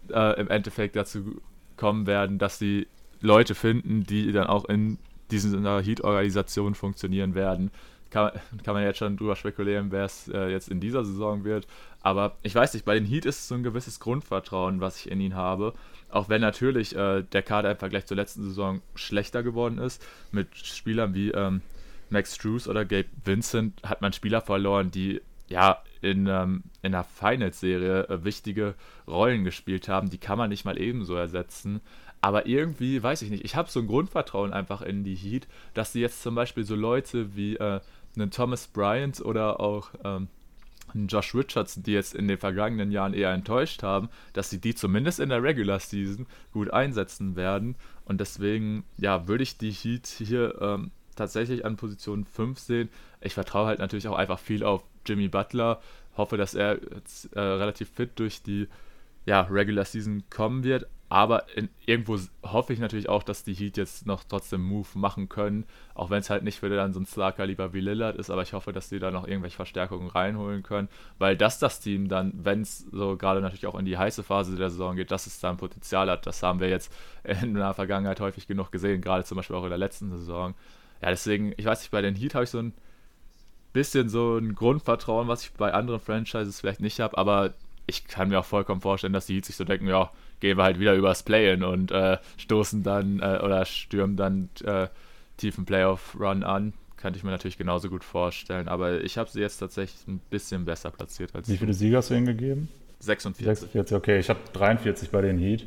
äh, 0.09 0.39
im 0.39 0.49
Endeffekt 0.49 0.95
dazu 0.95 1.41
kommen 1.77 2.07
werden, 2.07 2.37
dass 2.37 2.59
sie 2.59 2.87
Leute 3.21 3.55
finden, 3.55 4.03
die 4.03 4.31
dann 4.31 4.47
auch 4.47 4.65
in 4.65 4.97
dieser 5.31 5.81
Heat-Organisation 5.81 6.75
funktionieren 6.75 7.35
werden. 7.35 7.71
Kann, 8.15 8.31
kann, 8.63 8.73
man 8.73 8.83
jetzt 8.83 8.99
schon 8.99 9.17
drüber 9.17 9.35
spekulieren, 9.35 9.91
wer 9.91 10.05
es 10.05 10.29
äh, 10.29 10.47
jetzt 10.47 10.69
in 10.69 10.79
dieser 10.79 11.03
Saison 11.03 11.43
wird. 11.43 11.67
Aber 12.01 12.37
ich 12.43 12.55
weiß 12.55 12.73
nicht, 12.73 12.85
bei 12.85 12.93
den 12.93 13.05
Heat 13.05 13.25
ist 13.25 13.39
es 13.39 13.47
so 13.49 13.55
ein 13.55 13.63
gewisses 13.63 13.99
Grundvertrauen, 13.99 14.79
was 14.79 14.97
ich 15.01 15.11
in 15.11 15.19
ihn 15.19 15.35
habe. 15.35 15.73
Auch 16.09 16.29
wenn 16.29 16.39
natürlich 16.39 16.95
äh, 16.95 17.23
der 17.23 17.43
Kader 17.43 17.71
im 17.71 17.77
Vergleich 17.77 18.05
zur 18.05 18.15
letzten 18.15 18.43
Saison 18.43 18.81
schlechter 18.95 19.43
geworden 19.43 19.79
ist. 19.79 20.01
Mit 20.31 20.55
Spielern 20.55 21.13
wie 21.13 21.31
ähm, 21.31 21.61
Max 22.09 22.37
Drews 22.37 22.69
oder 22.69 22.85
Gabe 22.85 23.09
Vincent 23.25 23.83
hat 23.83 24.01
man 24.01 24.13
Spieler 24.13 24.39
verloren, 24.39 24.91
die 24.91 25.21
ja 25.49 25.83
in, 26.01 26.27
ähm, 26.27 26.63
in 26.83 26.93
der 26.93 27.03
Finals-Serie 27.03 28.07
äh, 28.07 28.23
wichtige 28.23 28.75
Rollen 29.09 29.43
gespielt 29.43 29.89
haben. 29.89 30.09
Die 30.09 30.19
kann 30.19 30.37
man 30.37 30.49
nicht 30.49 30.63
mal 30.63 30.79
ebenso 30.79 31.15
ersetzen. 31.15 31.81
Aber 32.21 32.47
irgendwie, 32.47 33.03
weiß 33.03 33.21
ich 33.23 33.29
nicht, 33.29 33.43
ich 33.43 33.55
habe 33.55 33.69
so 33.69 33.79
ein 33.79 33.87
Grundvertrauen 33.87 34.53
einfach 34.53 34.81
in 34.81 35.03
die 35.03 35.15
Heat, 35.15 35.47
dass 35.73 35.91
sie 35.91 35.99
jetzt 36.01 36.23
zum 36.23 36.33
Beispiel 36.33 36.63
so 36.63 36.75
Leute 36.75 37.35
wie 37.35 37.57
äh, 37.57 37.81
einen 38.17 38.31
Thomas 38.31 38.67
Bryant 38.67 39.21
oder 39.21 39.59
auch 39.59 39.89
ähm, 40.03 40.27
einen 40.93 41.07
Josh 41.07 41.35
Richardson, 41.35 41.83
die 41.83 41.93
jetzt 41.93 42.15
in 42.15 42.27
den 42.27 42.37
vergangenen 42.37 42.91
Jahren 42.91 43.13
eher 43.13 43.33
enttäuscht 43.33 43.83
haben, 43.83 44.09
dass 44.33 44.49
sie 44.49 44.59
die 44.59 44.75
zumindest 44.75 45.19
in 45.19 45.29
der 45.29 45.43
Regular 45.43 45.79
Season 45.79 46.25
gut 46.53 46.71
einsetzen 46.71 47.35
werden. 47.35 47.75
Und 48.05 48.21
deswegen, 48.21 48.83
ja, 48.97 49.27
würde 49.27 49.43
ich 49.43 49.57
die 49.57 49.71
Heat 49.71 50.07
hier 50.07 50.59
ähm, 50.61 50.91
tatsächlich 51.15 51.65
an 51.65 51.75
Position 51.75 52.25
5 52.25 52.59
sehen. 52.59 52.89
Ich 53.21 53.33
vertraue 53.33 53.67
halt 53.67 53.79
natürlich 53.79 54.07
auch 54.07 54.17
einfach 54.17 54.39
viel 54.39 54.63
auf 54.63 54.83
Jimmy 55.05 55.27
Butler. 55.27 55.81
Hoffe, 56.17 56.37
dass 56.37 56.53
er 56.53 56.79
jetzt 56.93 57.33
äh, 57.35 57.39
relativ 57.39 57.89
fit 57.89 58.11
durch 58.15 58.41
die 58.41 58.67
ja, 59.25 59.41
Regular 59.41 59.85
Season 59.85 60.23
kommen 60.29 60.63
wird. 60.63 60.87
Aber 61.07 61.45
in, 61.55 61.69
irgendwo 61.85 62.17
hoffe 62.43 62.73
ich 62.73 62.79
natürlich 62.79 63.09
auch, 63.09 63.21
dass 63.21 63.43
die 63.43 63.53
Heat 63.53 63.77
jetzt 63.77 64.07
noch 64.07 64.23
trotzdem 64.23 64.61
Move 64.61 64.87
machen 64.95 65.29
können. 65.29 65.65
Auch 65.93 66.09
wenn 66.09 66.19
es 66.19 66.31
halt 66.31 66.43
nicht 66.43 66.59
für 66.59 66.69
dann 66.69 66.93
so 66.93 66.99
ein 66.99 67.05
Star-Kaliber 67.05 67.73
wie 67.73 67.79
Lillard 67.79 68.15
ist. 68.15 68.31
Aber 68.31 68.41
ich 68.41 68.53
hoffe, 68.53 68.73
dass 68.73 68.89
die 68.89 68.97
da 68.97 69.11
noch 69.11 69.27
irgendwelche 69.27 69.55
Verstärkungen 69.55 70.09
reinholen 70.09 70.63
können. 70.63 70.89
Weil 71.19 71.37
das 71.37 71.59
das 71.59 71.79
Team 71.79 72.07
dann, 72.07 72.33
wenn 72.43 72.61
es 72.61 72.79
so 72.91 73.17
gerade 73.17 73.41
natürlich 73.41 73.67
auch 73.67 73.77
in 73.77 73.85
die 73.85 73.97
heiße 73.97 74.23
Phase 74.23 74.55
der 74.55 74.71
Saison 74.71 74.95
geht, 74.95 75.11
dass 75.11 75.27
es 75.27 75.39
da 75.39 75.51
ein 75.51 75.57
Potenzial 75.57 76.09
hat. 76.09 76.25
Das 76.25 76.41
haben 76.41 76.59
wir 76.59 76.69
jetzt 76.69 76.91
in 77.23 77.53
der 77.53 77.75
Vergangenheit 77.75 78.19
häufig 78.19 78.47
genug 78.47 78.71
gesehen. 78.71 79.01
Gerade 79.01 79.23
zum 79.25 79.35
Beispiel 79.35 79.55
auch 79.55 79.63
in 79.63 79.69
der 79.69 79.77
letzten 79.77 80.09
Saison. 80.09 80.55
Ja, 81.03 81.09
deswegen, 81.09 81.53
ich 81.57 81.65
weiß 81.65 81.81
nicht, 81.81 81.91
bei 81.91 82.01
den 82.01 82.15
Heat 82.15 82.33
habe 82.33 82.45
ich 82.45 82.49
so 82.49 82.59
ein 82.59 82.73
bisschen 83.73 84.09
so 84.09 84.37
ein 84.37 84.55
Grundvertrauen, 84.55 85.27
was 85.27 85.43
ich 85.43 85.53
bei 85.53 85.71
anderen 85.71 85.99
Franchises 85.99 86.59
vielleicht 86.59 86.81
nicht 86.81 86.99
habe. 86.99 87.15
Aber 87.15 87.53
ich 87.85 88.07
kann 88.07 88.29
mir 88.29 88.39
auch 88.39 88.45
vollkommen 88.45 88.81
vorstellen, 88.81 89.13
dass 89.13 89.27
die 89.27 89.35
Heat 89.35 89.45
sich 89.45 89.55
so 89.55 89.65
denken, 89.65 89.87
ja, 89.87 90.09
gehen 90.45 90.57
wir 90.57 90.63
halt 90.63 90.79
wieder 90.79 90.93
übers 90.93 91.23
Play-In 91.23 91.63
und 91.63 91.91
äh, 91.91 92.17
stoßen 92.37 92.83
dann 92.83 93.19
äh, 93.19 93.39
oder 93.43 93.65
stürmen 93.65 94.15
dann 94.15 94.49
äh, 94.63 94.87
tiefen 95.37 95.65
Playoff-Run 95.65 96.43
an. 96.43 96.73
Könnte 96.97 97.17
ich 97.17 97.23
mir 97.23 97.31
natürlich 97.31 97.57
genauso 97.57 97.89
gut 97.89 98.03
vorstellen, 98.03 98.67
aber 98.67 99.01
ich 99.01 99.17
habe 99.17 99.27
sie 99.27 99.41
jetzt 99.41 99.57
tatsächlich 99.57 100.07
ein 100.07 100.19
bisschen 100.29 100.63
besser 100.63 100.91
platziert 100.91 101.35
als 101.35 101.49
Wie 101.49 101.57
viele 101.57 101.73
Sieger 101.73 101.97
hast 101.97 102.11
du 102.11 102.13
ihnen 102.13 102.27
gegeben? 102.27 102.69
46. 102.99 103.45
46, 103.45 103.97
okay. 103.97 104.19
Ich 104.19 104.29
habe 104.29 104.39
43 104.53 105.09
bei 105.09 105.21
den 105.21 105.39
Heat. 105.39 105.65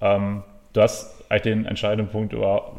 Ähm, 0.00 0.42
du 0.72 0.80
hast 0.80 1.30
eigentlich 1.30 1.42
den 1.42 1.66
entscheidenden 1.66 2.10
Punkt 2.10 2.34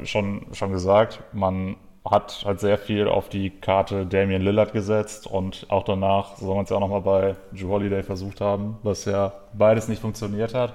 schon, 0.08 0.48
schon 0.54 0.72
gesagt. 0.72 1.22
Man 1.34 1.76
hat 2.10 2.44
halt 2.46 2.60
sehr 2.60 2.78
viel 2.78 3.08
auf 3.08 3.30
die 3.30 3.52
Karte 3.52 4.08
Damian 4.08 4.42
Lillard 4.42 4.74
gesetzt 4.74 5.28
und 5.28 5.68
auch 5.70 5.84
danach 5.84 6.38
soll 6.38 6.56
man 6.56 6.64
es 6.64 6.70
ja 6.70 6.78
auch 6.78 6.82
nochmal 6.82 7.02
bei 7.02 7.36
Drew 7.54 7.70
Holiday 7.70 8.02
versucht 8.02 8.42
haben, 8.42 8.78
was 8.82 9.06
ja 9.06 9.34
beides 9.54 9.88
nicht 9.88 10.02
funktioniert 10.02 10.54
hat. 10.54 10.74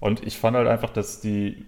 Und 0.00 0.26
ich 0.26 0.38
fand 0.38 0.56
halt 0.56 0.68
einfach, 0.68 0.90
dass 0.90 1.20
die 1.20 1.64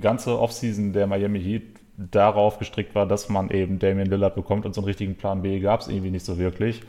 ganze 0.00 0.38
Offseason 0.38 0.92
der 0.92 1.06
Miami 1.06 1.40
Heat 1.40 1.62
darauf 1.96 2.58
gestrickt 2.58 2.94
war, 2.94 3.06
dass 3.06 3.28
man 3.28 3.50
eben 3.50 3.78
Damian 3.78 4.08
Lillard 4.08 4.34
bekommt 4.34 4.64
und 4.64 4.74
so 4.74 4.80
einen 4.80 4.86
richtigen 4.86 5.16
Plan 5.16 5.42
B 5.42 5.60
gab 5.60 5.80
es 5.80 5.88
irgendwie 5.88 6.10
nicht 6.10 6.24
so 6.24 6.38
wirklich. 6.38 6.82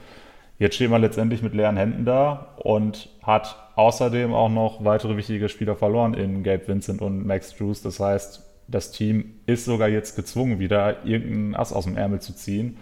Jetzt 0.59 0.75
steht 0.75 0.89
man 0.89 1.01
letztendlich 1.01 1.41
mit 1.41 1.53
leeren 1.53 1.77
Händen 1.77 2.05
da 2.05 2.55
und 2.57 3.09
hat 3.21 3.57
außerdem 3.75 4.33
auch 4.33 4.49
noch 4.49 4.85
weitere 4.85 5.17
wichtige 5.17 5.49
Spieler 5.49 5.75
verloren 5.75 6.13
in 6.13 6.43
Gabe 6.43 6.67
Vincent 6.67 7.01
und 7.01 7.25
Max 7.25 7.55
Drews. 7.55 7.81
Das 7.81 7.99
heißt, 7.99 8.43
das 8.67 8.91
Team 8.91 9.39
ist 9.45 9.65
sogar 9.65 9.89
jetzt 9.89 10.15
gezwungen, 10.15 10.59
wieder 10.59 11.05
irgendeinen 11.05 11.55
Ass 11.55 11.73
aus 11.73 11.85
dem 11.85 11.97
Ärmel 11.97 12.21
zu 12.21 12.33
ziehen. 12.33 12.77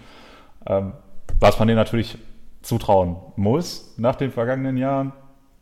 Ähm, 0.68 0.93
was 1.39 1.57
man 1.57 1.68
denen 1.68 1.78
natürlich 1.78 2.18
zutrauen 2.62 3.16
muss 3.36 3.95
nach 3.97 4.16
den 4.16 4.32
vergangenen 4.32 4.78
Jahren. 4.78 5.14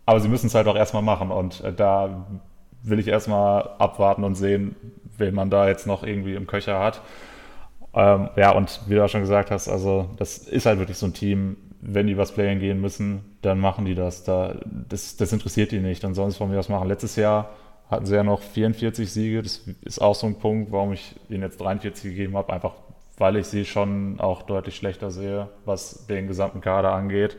Aber 0.10 0.20
sie 0.22 0.28
müssen 0.28 0.48
es 0.48 0.56
halt 0.56 0.68
auch 0.68 0.76
erstmal 0.76 1.04
machen. 1.04 1.30
Und 1.30 1.64
äh, 1.64 1.72
da 1.72 2.26
will 2.82 2.98
ich 2.98 3.08
erstmal 3.08 3.62
abwarten 3.78 4.24
und 4.24 4.34
sehen, 4.34 4.76
wen 5.20 5.36
man 5.36 5.52
da 5.52 5.68
jetzt 5.68 5.86
noch 5.86 6.02
irgendwie 6.02 6.34
im 6.34 6.48
Köcher 6.48 6.80
hat. 6.80 7.04
Ähm, 7.94 8.30
ja, 8.36 8.50
und 8.50 8.82
wie 8.88 8.96
du 8.96 9.06
auch 9.06 9.10
schon 9.10 9.22
gesagt 9.22 9.52
hast, 9.52 9.70
also 9.70 10.10
das 10.18 10.40
ist 10.40 10.66
halt 10.66 10.80
wirklich 10.80 10.98
so 10.98 11.06
ein 11.06 11.14
Team, 11.14 11.58
wenn 11.80 12.08
die 12.08 12.18
was 12.18 12.32
playen 12.32 12.60
gehen 12.60 12.82
müssen, 12.82 13.38
dann 13.44 13.60
machen 13.60 13.86
die 13.86 13.94
das. 13.94 14.24
Da, 14.24 14.56
das, 14.66 15.16
das 15.16 15.32
interessiert 15.32 15.72
die 15.72 15.80
nicht, 15.80 16.04
dann 16.04 16.16
sollen 16.16 16.32
sie 16.32 16.38
von 16.40 16.50
mir 16.50 16.58
aus 16.58 16.70
machen. 16.70 16.88
Letztes 16.88 17.16
Jahr 17.16 17.52
hatten 17.92 18.08
sie 18.08 18.16
ja 18.16 18.24
noch 18.24 18.42
44 18.42 19.14
Siege. 19.14 19.44
Das 19.44 19.58
ist 19.82 20.02
auch 20.02 20.16
so 20.16 20.26
ein 20.26 20.40
Punkt, 20.40 20.72
warum 20.72 20.92
ich 20.92 21.18
ihnen 21.30 21.44
jetzt 21.44 21.62
43 21.62 22.16
gegeben 22.16 22.36
habe. 22.36 22.52
Einfach 22.52 22.74
weil 23.20 23.36
ich 23.36 23.46
sie 23.46 23.66
schon 23.66 24.20
auch 24.20 24.42
deutlich 24.42 24.76
schlechter 24.76 25.12
sehe, 25.12 25.50
was 25.66 26.08
den 26.08 26.28
gesamten 26.28 26.62
Kader 26.62 26.94
angeht. 26.94 27.38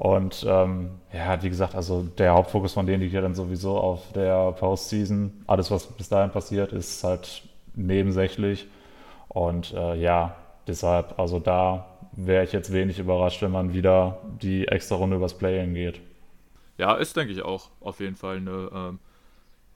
Und 0.00 0.46
ähm, 0.48 0.92
ja, 1.12 1.42
wie 1.42 1.50
gesagt, 1.50 1.74
also 1.74 2.04
der 2.16 2.32
Hauptfokus 2.32 2.72
von 2.72 2.86
denen 2.86 3.02
liegt 3.02 3.12
ja 3.12 3.20
dann 3.20 3.34
sowieso 3.34 3.76
auf 3.76 4.12
der 4.14 4.52
Postseason. 4.52 5.44
Alles, 5.46 5.70
was 5.70 5.88
bis 5.88 6.08
dahin 6.08 6.30
passiert, 6.30 6.72
ist 6.72 7.04
halt 7.04 7.42
nebensächlich. 7.74 8.66
Und 9.28 9.74
äh, 9.74 9.96
ja, 9.96 10.36
deshalb, 10.66 11.18
also 11.18 11.38
da 11.38 11.84
wäre 12.12 12.44
ich 12.44 12.52
jetzt 12.52 12.72
wenig 12.72 12.98
überrascht, 12.98 13.42
wenn 13.42 13.50
man 13.50 13.74
wieder 13.74 14.22
die 14.40 14.66
extra 14.68 14.94
Runde 14.94 15.16
übers 15.16 15.36
Play-In 15.36 15.74
geht. 15.74 16.00
Ja, 16.78 16.94
ist, 16.94 17.14
denke 17.14 17.34
ich, 17.34 17.42
auch 17.42 17.68
auf 17.82 18.00
jeden 18.00 18.16
Fall 18.16 18.38
eine 18.38 18.70
ähm, 18.74 18.98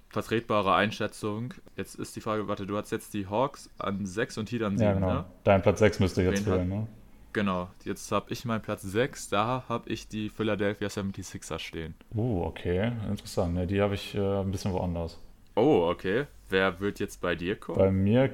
vertretbare 0.08 0.74
Einschätzung. 0.74 1.52
Jetzt 1.76 1.96
ist 1.96 2.16
die 2.16 2.22
Frage, 2.22 2.48
warte, 2.48 2.64
du 2.64 2.78
hast 2.78 2.92
jetzt 2.92 3.12
die 3.12 3.26
Hawks 3.26 3.68
an 3.76 4.06
6 4.06 4.38
und 4.38 4.50
Heat 4.50 4.62
an 4.62 4.78
7, 4.78 4.88
ja, 4.88 4.94
genau. 4.94 5.12
ne? 5.12 5.24
Dein 5.44 5.60
Platz 5.60 5.80
6 5.80 6.00
müsste 6.00 6.22
jetzt 6.22 6.44
fehlen, 6.44 6.70
ne? 6.70 6.86
Genau, 7.34 7.68
jetzt 7.84 8.12
habe 8.12 8.32
ich 8.32 8.44
meinen 8.44 8.62
Platz 8.62 8.82
6, 8.82 9.28
da 9.28 9.64
habe 9.68 9.90
ich 9.90 10.06
die 10.06 10.28
Philadelphia 10.28 10.86
76ers 10.86 11.58
stehen. 11.58 11.94
Oh, 12.14 12.44
okay, 12.44 12.92
interessant. 13.10 13.54
Ne, 13.54 13.66
die 13.66 13.82
habe 13.82 13.96
ich 13.96 14.14
äh, 14.14 14.20
ein 14.20 14.52
bisschen 14.52 14.72
woanders. 14.72 15.18
Oh, 15.56 15.88
okay. 15.90 16.26
Wer 16.48 16.78
wird 16.78 17.00
jetzt 17.00 17.20
bei 17.20 17.34
dir 17.34 17.56
kommen? 17.56 17.78
Bei 17.78 17.90
mir, 17.90 18.30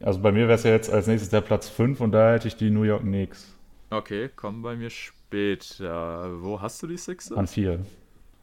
also 0.00 0.20
bei 0.20 0.32
mir 0.32 0.48
wäre 0.48 0.56
es 0.56 0.64
ja 0.64 0.70
jetzt 0.70 0.92
als 0.92 1.06
nächstes 1.06 1.30
der 1.30 1.40
Platz 1.40 1.70
5 1.70 2.02
und 2.02 2.12
da 2.12 2.34
hätte 2.34 2.46
ich 2.46 2.54
die 2.54 2.68
New 2.68 2.82
York 2.82 3.00
Knicks. 3.00 3.56
Okay, 3.88 4.28
kommen 4.36 4.60
bei 4.60 4.76
mir 4.76 4.90
später. 4.90 6.42
Wo 6.42 6.60
hast 6.60 6.82
du 6.82 6.88
die 6.88 6.98
Sixers? 6.98 7.38
An 7.38 7.46
4. 7.46 7.80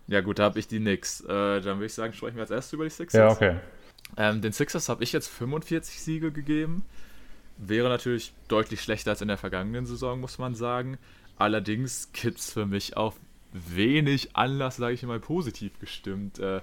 Ja, 0.08 0.22
gut, 0.22 0.40
da 0.40 0.46
habe 0.46 0.58
ich 0.58 0.68
die 0.68 0.80
Knicks. 0.80 1.22
Äh, 1.22 1.28
dann 1.28 1.78
würde 1.78 1.86
ich 1.86 1.94
sagen, 1.94 2.14
sprechen 2.14 2.36
wir 2.36 2.42
als 2.42 2.52
erstes 2.52 2.74
über 2.74 2.84
die 2.84 2.90
Sixers. 2.90 3.20
Ja, 3.20 3.30
okay. 3.30 3.58
Ähm, 4.18 4.42
den 4.42 4.54
Sixers 4.54 4.90
habe 4.90 5.04
ich 5.04 5.14
jetzt 5.14 5.28
45 5.28 6.02
Siege 6.02 6.32
gegeben. 6.32 6.84
Wäre 7.62 7.90
natürlich 7.90 8.34
deutlich 8.48 8.82
schlechter 8.82 9.12
als 9.12 9.22
in 9.22 9.28
der 9.28 9.38
vergangenen 9.38 9.86
Saison, 9.86 10.22
muss 10.22 10.38
man 10.38 10.56
sagen. 10.56 10.98
Allerdings 11.38 12.10
gibt 12.14 12.40
es 12.40 12.52
für 12.52 12.66
mich 12.66 12.96
auch 12.96 13.16
wenig 13.52 14.36
Anlass, 14.36 14.78
sage 14.78 14.94
ich 14.94 15.04
mal, 15.04 15.20
positiv 15.20 15.78
gestimmt, 15.80 16.40
äh, 16.40 16.62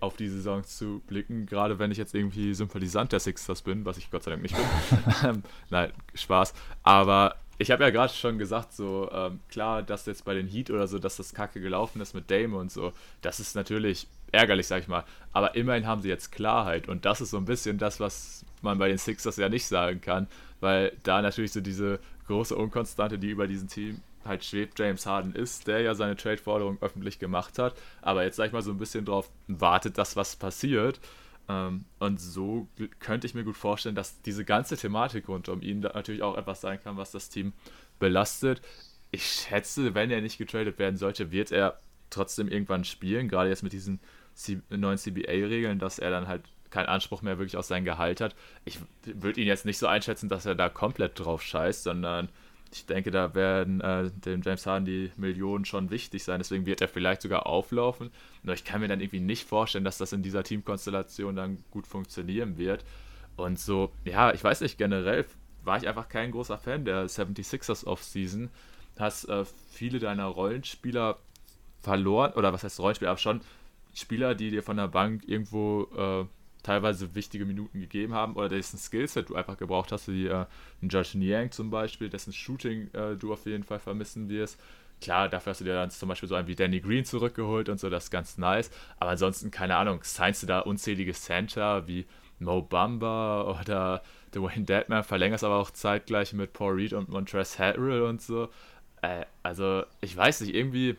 auf 0.00 0.16
die 0.16 0.28
Saison 0.28 0.64
zu 0.64 1.00
blicken, 1.06 1.46
gerade 1.46 1.78
wenn 1.78 1.90
ich 1.90 1.98
jetzt 1.98 2.14
irgendwie 2.14 2.54
Sympathisant 2.54 3.12
der 3.12 3.20
Sixers 3.20 3.62
bin, 3.62 3.84
was 3.84 3.98
ich 3.98 4.10
Gott 4.10 4.24
sei 4.24 4.32
Dank 4.32 4.42
nicht 4.42 4.56
bin. 4.56 4.64
Ähm, 5.24 5.42
nein, 5.70 5.92
Spaß. 6.14 6.54
Aber 6.82 7.36
ich 7.58 7.70
habe 7.70 7.84
ja 7.84 7.90
gerade 7.90 8.12
schon 8.12 8.38
gesagt, 8.38 8.72
so 8.72 9.08
ähm, 9.12 9.40
klar, 9.48 9.82
dass 9.82 10.06
jetzt 10.06 10.24
bei 10.24 10.34
den 10.34 10.46
Heat 10.46 10.70
oder 10.70 10.86
so, 10.86 10.98
dass 10.98 11.16
das 11.16 11.32
Kacke 11.32 11.60
gelaufen 11.60 12.00
ist 12.00 12.14
mit 12.14 12.30
Dame 12.30 12.56
und 12.56 12.70
so, 12.70 12.92
das 13.22 13.40
ist 13.40 13.56
natürlich 13.56 14.06
ärgerlich, 14.30 14.66
sag 14.66 14.82
ich 14.82 14.88
mal. 14.88 15.04
Aber 15.32 15.54
immerhin 15.54 15.86
haben 15.86 16.02
sie 16.02 16.08
jetzt 16.08 16.32
Klarheit 16.32 16.88
und 16.88 17.04
das 17.04 17.20
ist 17.20 17.30
so 17.30 17.38
ein 17.38 17.46
bisschen 17.46 17.78
das, 17.78 17.98
was 17.98 18.44
man 18.62 18.78
bei 18.78 18.88
den 18.88 18.98
Sixers 18.98 19.36
ja 19.36 19.48
nicht 19.48 19.66
sagen 19.66 20.00
kann, 20.00 20.28
weil 20.60 20.96
da 21.02 21.22
natürlich 21.22 21.52
so 21.52 21.60
diese 21.60 22.00
große 22.26 22.56
Unkonstante, 22.56 23.18
die 23.18 23.30
über 23.30 23.46
diesem 23.46 23.68
Team 23.68 24.02
halt 24.24 24.44
schwebt, 24.44 24.78
James 24.78 25.06
Harden 25.06 25.34
ist, 25.34 25.66
der 25.66 25.80
ja 25.80 25.94
seine 25.94 26.16
Trade-Forderung 26.16 26.78
öffentlich 26.80 27.18
gemacht 27.18 27.58
hat, 27.58 27.74
aber 28.02 28.24
jetzt 28.24 28.36
sag 28.36 28.46
ich 28.46 28.52
mal 28.52 28.62
so 28.62 28.72
ein 28.72 28.78
bisschen 28.78 29.04
drauf 29.04 29.30
wartet, 29.46 29.98
dass 29.98 30.16
was 30.16 30.36
passiert. 30.36 31.00
Ähm, 31.48 31.84
und 32.00 32.20
so 32.20 32.68
könnte 32.98 33.26
ich 33.26 33.34
mir 33.34 33.44
gut 33.44 33.56
vorstellen, 33.56 33.94
dass 33.94 34.20
diese 34.22 34.44
ganze 34.44 34.76
Thematik 34.76 35.28
rund 35.28 35.48
um 35.48 35.62
ihn 35.62 35.80
natürlich 35.80 36.22
auch 36.22 36.36
etwas 36.36 36.60
sein 36.60 36.82
kann, 36.82 36.96
was 36.96 37.12
das 37.12 37.28
Team 37.28 37.52
belastet. 37.98 38.62
Ich 39.12 39.24
schätze, 39.24 39.94
wenn 39.94 40.10
er 40.10 40.20
nicht 40.20 40.38
getradet 40.38 40.78
werden 40.78 40.96
sollte, 40.96 41.30
wird 41.30 41.52
er 41.52 41.78
trotzdem 42.10 42.48
irgendwann 42.48 42.84
spielen, 42.84 43.28
gerade 43.28 43.48
jetzt 43.48 43.62
mit 43.62 43.72
diesen 43.72 44.00
neuen 44.68 44.98
CBA-Regeln, 44.98 45.78
dass 45.78 45.98
er 45.98 46.10
dann 46.10 46.28
halt 46.28 46.42
keinen 46.70 46.86
Anspruch 46.86 47.22
mehr 47.22 47.38
wirklich 47.38 47.56
auf 47.56 47.64
sein 47.64 47.84
Gehalt 47.84 48.20
hat. 48.20 48.34
Ich 48.64 48.78
würde 49.04 49.40
ihn 49.40 49.46
jetzt 49.46 49.64
nicht 49.64 49.78
so 49.78 49.86
einschätzen, 49.86 50.28
dass 50.28 50.46
er 50.46 50.54
da 50.54 50.68
komplett 50.68 51.18
drauf 51.18 51.42
scheißt, 51.42 51.82
sondern 51.82 52.28
ich 52.72 52.86
denke, 52.86 53.10
da 53.10 53.34
werden 53.34 53.80
äh, 53.80 54.10
dem 54.10 54.42
James 54.42 54.66
Harden 54.66 54.84
die 54.84 55.10
Millionen 55.16 55.64
schon 55.64 55.90
wichtig 55.90 56.24
sein. 56.24 56.40
Deswegen 56.40 56.66
wird 56.66 56.80
er 56.80 56.88
vielleicht 56.88 57.22
sogar 57.22 57.46
auflaufen. 57.46 58.10
Nur 58.42 58.54
ich 58.54 58.64
kann 58.64 58.80
mir 58.80 58.88
dann 58.88 59.00
irgendwie 59.00 59.20
nicht 59.20 59.48
vorstellen, 59.48 59.84
dass 59.84 59.98
das 59.98 60.12
in 60.12 60.22
dieser 60.22 60.42
Teamkonstellation 60.42 61.36
dann 61.36 61.58
gut 61.70 61.86
funktionieren 61.86 62.58
wird. 62.58 62.84
Und 63.36 63.58
so, 63.58 63.92
ja, 64.04 64.32
ich 64.32 64.42
weiß 64.42 64.60
nicht, 64.62 64.78
generell 64.78 65.26
war 65.64 65.76
ich 65.76 65.88
einfach 65.88 66.08
kein 66.08 66.32
großer 66.32 66.58
Fan 66.58 66.84
der 66.84 67.06
76ers 67.06 67.86
Offseason. 67.86 68.50
Hast 68.98 69.28
äh, 69.28 69.44
viele 69.70 69.98
deiner 69.98 70.26
Rollenspieler 70.26 71.18
verloren, 71.82 72.32
oder 72.32 72.52
was 72.52 72.64
heißt 72.64 72.80
Rollenspieler, 72.80 73.10
aber 73.10 73.18
schon 73.18 73.40
Spieler, 73.94 74.34
die 74.34 74.50
dir 74.50 74.62
von 74.62 74.76
der 74.76 74.88
Bank 74.88 75.22
irgendwo 75.26 75.88
äh, 75.96 76.26
teilweise 76.66 77.14
wichtige 77.14 77.44
Minuten 77.44 77.80
gegeben 77.80 78.12
haben 78.12 78.34
oder 78.34 78.48
dessen 78.48 78.78
Skillset 78.78 79.28
du 79.28 79.36
einfach 79.36 79.56
gebraucht 79.56 79.92
hast, 79.92 80.08
wie 80.08 80.26
äh, 80.26 80.46
ein 80.82 80.88
Josh 80.88 81.14
Niang 81.14 81.50
zum 81.52 81.70
Beispiel, 81.70 82.08
dessen 82.08 82.32
Shooting 82.32 82.92
äh, 82.92 83.16
du 83.16 83.32
auf 83.32 83.46
jeden 83.46 83.64
Fall 83.64 83.78
vermissen 83.78 84.28
wirst. 84.28 84.60
Klar, 85.00 85.28
dafür 85.28 85.50
hast 85.50 85.60
du 85.60 85.64
dir 85.64 85.74
dann 85.74 85.90
zum 85.90 86.08
Beispiel 86.08 86.28
so 86.28 86.34
einen 86.34 86.48
wie 86.48 86.56
Danny 86.56 86.80
Green 86.80 87.04
zurückgeholt 87.04 87.68
und 87.68 87.78
so, 87.78 87.88
das 87.90 88.04
ist 88.04 88.10
ganz 88.10 88.38
nice. 88.38 88.70
Aber 88.98 89.10
ansonsten, 89.10 89.50
keine 89.50 89.76
Ahnung, 89.76 90.00
signst 90.02 90.42
du 90.42 90.46
da 90.46 90.60
unzählige 90.60 91.12
Center 91.12 91.86
wie 91.86 92.06
Mo 92.38 92.62
Bamba 92.62 93.58
oder 93.60 94.02
Dwayne 94.34 94.64
Deadman, 94.64 95.04
verlängerst 95.04 95.44
aber 95.44 95.56
auch 95.56 95.70
zeitgleich 95.70 96.32
mit 96.32 96.52
Paul 96.52 96.74
Reed 96.74 96.92
und 96.94 97.08
Montrezl 97.08 97.58
Harrell 97.58 98.02
und 98.02 98.20
so. 98.20 98.48
Äh, 99.02 99.24
also, 99.42 99.84
ich 100.00 100.16
weiß 100.16 100.40
nicht, 100.40 100.54
irgendwie 100.54 100.96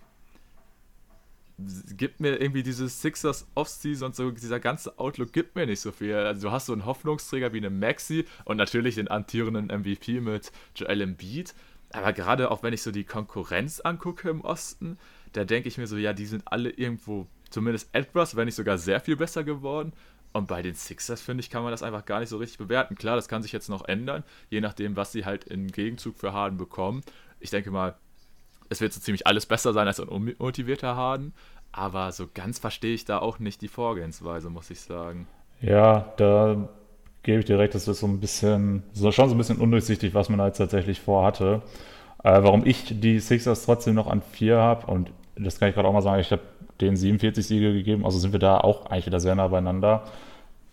gibt 1.58 2.20
mir 2.20 2.40
irgendwie 2.40 2.62
dieses 2.62 3.02
Sixers 3.02 3.48
Offseason 3.56 4.08
und 4.08 4.16
so, 4.16 4.30
dieser 4.30 4.60
ganze 4.60 5.00
Outlook 5.00 5.34
gibt 5.34 5.56
mir 5.56 5.66
nicht 5.66 5.80
so 5.80 5.92
viel. 5.92 6.14
Also 6.14 6.48
du 6.48 6.52
hast 6.52 6.68
so 6.68 6.74
einen 6.74 6.86
Hoffnungsträger 6.86 7.52
wie 7.54 7.58
eine 7.58 7.72
Maxi 7.72 8.26
und 8.46 8.58
natürlich 8.58 8.96
den 8.96 9.10
amtierenden 9.10 9.68
MVP 9.68 10.22
mit 10.22 10.52
Joel 10.76 11.02
Embiid. 11.02 11.56
Aber 11.92 12.14
gerade 12.14 12.52
auch 12.52 12.64
wenn 12.64 12.74
ich 12.74 12.84
so 12.84 12.92
die 12.92 13.06
Konkurrenz 13.06 13.80
angucke 13.80 14.30
im 14.30 14.42
Osten, 14.42 14.98
da 15.34 15.46
denke 15.46 15.68
ich 15.68 15.78
mir 15.78 15.88
so, 15.88 15.98
ja, 15.98 16.14
die 16.14 16.26
sind 16.26 16.44
alle 16.46 16.70
irgendwo 16.70 17.28
zumindest 17.50 17.90
etwas, 17.94 18.36
wenn 18.36 18.46
nicht 18.46 18.56
sogar 18.56 18.78
sehr 18.78 19.00
viel 19.00 19.16
besser 19.16 19.44
geworden. 19.44 19.94
Und 20.34 20.48
bei 20.48 20.62
den 20.62 20.76
Sixers, 20.76 21.22
finde 21.22 21.42
ich, 21.42 21.50
kann 21.50 21.64
man 21.64 21.72
das 21.72 21.82
einfach 21.82 22.06
gar 22.06 22.20
nicht 22.20 22.30
so 22.30 22.38
richtig 22.38 22.60
bewerten. 22.60 22.96
Klar, 22.96 23.16
das 23.16 23.28
kann 23.28 23.42
sich 23.42 23.54
jetzt 23.54 23.70
noch 23.70 23.88
ändern, 23.88 24.24
je 24.50 24.62
nachdem, 24.62 24.96
was 24.96 25.12
sie 25.12 25.26
halt 25.26 25.46
im 25.46 25.68
Gegenzug 25.68 26.18
für 26.18 26.34
Harden 26.34 26.58
bekommen. 26.58 27.02
Ich 27.40 27.50
denke 27.50 27.72
mal, 27.72 27.96
es 28.70 28.82
wird 28.82 28.94
so 28.94 29.00
ziemlich 29.00 29.28
alles 29.28 29.46
besser 29.46 29.74
sein 29.74 29.88
als 29.88 30.00
ein 30.00 30.08
unmotivierter 30.08 30.96
Harden. 30.96 31.34
Aber 31.72 32.12
so 32.12 32.28
ganz 32.34 32.60
verstehe 32.60 32.94
ich 32.94 33.06
da 33.06 33.20
auch 33.20 33.40
nicht 33.40 33.62
die 33.62 33.68
Vorgehensweise, 33.68 34.50
muss 34.50 34.70
ich 34.70 34.82
sagen. 34.82 35.28
Ja, 35.62 36.12
da 36.18 36.70
gebe 37.24 37.40
ich 37.40 37.46
dir 37.46 37.60
recht, 37.60 37.76
das 37.76 37.88
ist 37.88 38.00
so 38.00 38.08
ein 38.08 38.20
bisschen, 38.20 38.84
so 38.94 39.12
schon 39.12 39.30
so 39.30 39.36
ein 39.36 39.38
bisschen 39.38 39.58
undurchsichtig, 39.58 40.14
was 40.14 40.30
man 40.30 40.40
da 40.40 40.48
jetzt 40.48 40.58
tatsächlich 40.58 41.02
vorhatte. 41.02 41.62
Äh, 42.24 42.42
warum 42.44 42.66
ich 42.66 43.00
die 43.00 43.20
Sixers 43.20 43.66
trotzdem 43.66 43.96
noch 43.96 44.08
an 44.08 44.22
vier 44.22 44.58
habe, 44.58 44.88
und 44.88 45.12
das 45.36 45.60
kann 45.60 45.70
ich 45.70 45.76
gerade 45.76 45.88
auch 45.88 45.94
mal 45.94 46.02
sagen, 46.02 46.22
ich 46.22 46.32
habe 46.32 46.42
den 46.82 46.96
47 46.96 47.46
Siege 47.46 47.74
gegeben, 47.74 48.06
also 48.06 48.18
sind 48.18 48.32
wir 48.32 48.40
da 48.40 48.60
auch 48.60 48.88
eigentlich 48.88 49.08
wieder 49.08 49.20
sehr 49.20 49.36
nah 49.36 49.48
beieinander. 49.48 50.04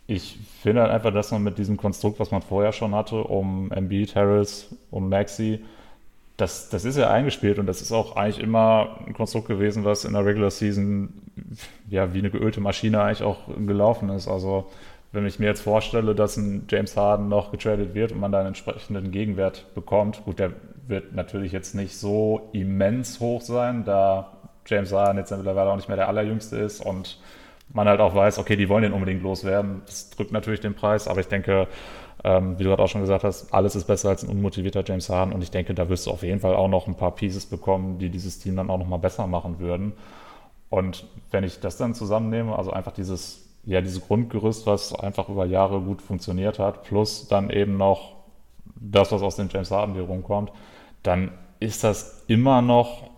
Ich 0.06 0.38
finde 0.62 0.82
halt 0.82 0.90
einfach, 0.90 1.12
dass 1.12 1.32
man 1.32 1.42
mit 1.42 1.58
diesem 1.58 1.76
Konstrukt, 1.76 2.20
was 2.20 2.30
man 2.30 2.42
vorher 2.42 2.72
schon 2.72 2.94
hatte, 2.94 3.24
um 3.24 3.72
Embiid, 3.72 4.14
Harris 4.14 4.74
und 4.90 5.08
Maxi, 5.08 5.60
das, 6.36 6.68
das 6.68 6.84
ist 6.84 6.96
ja 6.96 7.10
eingespielt 7.10 7.58
und 7.58 7.66
das 7.66 7.80
ist 7.80 7.92
auch 7.92 8.16
eigentlich 8.16 8.40
immer 8.40 8.98
ein 9.06 9.14
Konstrukt 9.14 9.46
gewesen, 9.46 9.84
was 9.84 10.04
in 10.04 10.14
der 10.14 10.24
Regular 10.24 10.50
Season 10.50 11.12
ja 11.88 12.12
wie 12.12 12.18
eine 12.18 12.30
geölte 12.30 12.60
Maschine 12.60 13.02
eigentlich 13.02 13.22
auch 13.22 13.46
gelaufen 13.66 14.08
ist. 14.10 14.26
Also 14.26 14.70
wenn 15.12 15.26
ich 15.26 15.38
mir 15.38 15.46
jetzt 15.46 15.60
vorstelle, 15.60 16.14
dass 16.14 16.36
ein 16.36 16.66
James 16.68 16.96
Harden 16.96 17.28
noch 17.28 17.52
getradet 17.52 17.94
wird 17.94 18.10
und 18.10 18.18
man 18.18 18.32
da 18.32 18.38
einen 18.38 18.48
entsprechenden 18.48 19.12
Gegenwert 19.12 19.72
bekommt, 19.74 20.24
gut, 20.24 20.40
der 20.40 20.52
wird 20.88 21.14
natürlich 21.14 21.52
jetzt 21.52 21.74
nicht 21.74 21.96
so 21.96 22.48
immens 22.52 23.20
hoch 23.20 23.40
sein, 23.40 23.84
da 23.84 24.32
James 24.66 24.92
Harden 24.92 25.18
jetzt 25.18 25.30
mittlerweile 25.30 25.70
auch 25.70 25.76
nicht 25.76 25.88
mehr 25.88 25.96
der 25.96 26.08
allerjüngste 26.08 26.56
ist 26.56 26.80
und 26.80 27.18
man 27.72 27.88
halt 27.88 28.00
auch 28.00 28.14
weiß, 28.14 28.38
okay, 28.38 28.56
die 28.56 28.68
wollen 28.68 28.82
den 28.82 28.92
unbedingt 28.92 29.22
loswerden. 29.22 29.82
Das 29.86 30.10
drückt 30.10 30.32
natürlich 30.32 30.60
den 30.60 30.74
Preis, 30.74 31.08
aber 31.08 31.20
ich 31.20 31.28
denke, 31.28 31.68
ähm, 32.24 32.58
wie 32.58 32.64
du 32.64 32.70
gerade 32.70 32.82
auch 32.82 32.88
schon 32.88 33.02
gesagt 33.02 33.22
hast, 33.22 33.52
alles 33.52 33.76
ist 33.76 33.84
besser 33.84 34.08
als 34.08 34.24
ein 34.24 34.30
unmotivierter 34.30 34.82
James 34.84 35.10
Harden 35.10 35.34
und 35.34 35.42
ich 35.42 35.50
denke, 35.50 35.74
da 35.74 35.90
wirst 35.90 36.06
du 36.06 36.10
auf 36.10 36.22
jeden 36.22 36.40
Fall 36.40 36.56
auch 36.56 36.68
noch 36.68 36.86
ein 36.86 36.96
paar 36.96 37.14
Pieces 37.14 37.44
bekommen, 37.44 37.98
die 37.98 38.08
dieses 38.08 38.38
Team 38.38 38.56
dann 38.56 38.70
auch 38.70 38.78
nochmal 38.78 38.98
besser 38.98 39.26
machen 39.26 39.58
würden. 39.58 39.92
Und 40.70 41.06
wenn 41.30 41.44
ich 41.44 41.60
das 41.60 41.76
dann 41.76 41.94
zusammennehme, 41.94 42.56
also 42.56 42.72
einfach 42.72 42.92
dieses, 42.92 43.46
ja, 43.64 43.82
dieses 43.82 44.00
Grundgerüst, 44.00 44.66
was 44.66 44.94
einfach 44.94 45.28
über 45.28 45.44
Jahre 45.44 45.80
gut 45.80 46.00
funktioniert 46.00 46.58
hat, 46.58 46.84
plus 46.84 47.28
dann 47.28 47.50
eben 47.50 47.76
noch 47.76 48.14
das, 48.74 49.12
was 49.12 49.22
aus 49.22 49.36
dem 49.36 49.50
James 49.52 49.70
Harden 49.70 49.94
hier 49.94 50.04
rumkommt, 50.04 50.50
dann 51.02 51.30
ist 51.60 51.84
das 51.84 52.24
immer 52.26 52.62
noch 52.62 53.10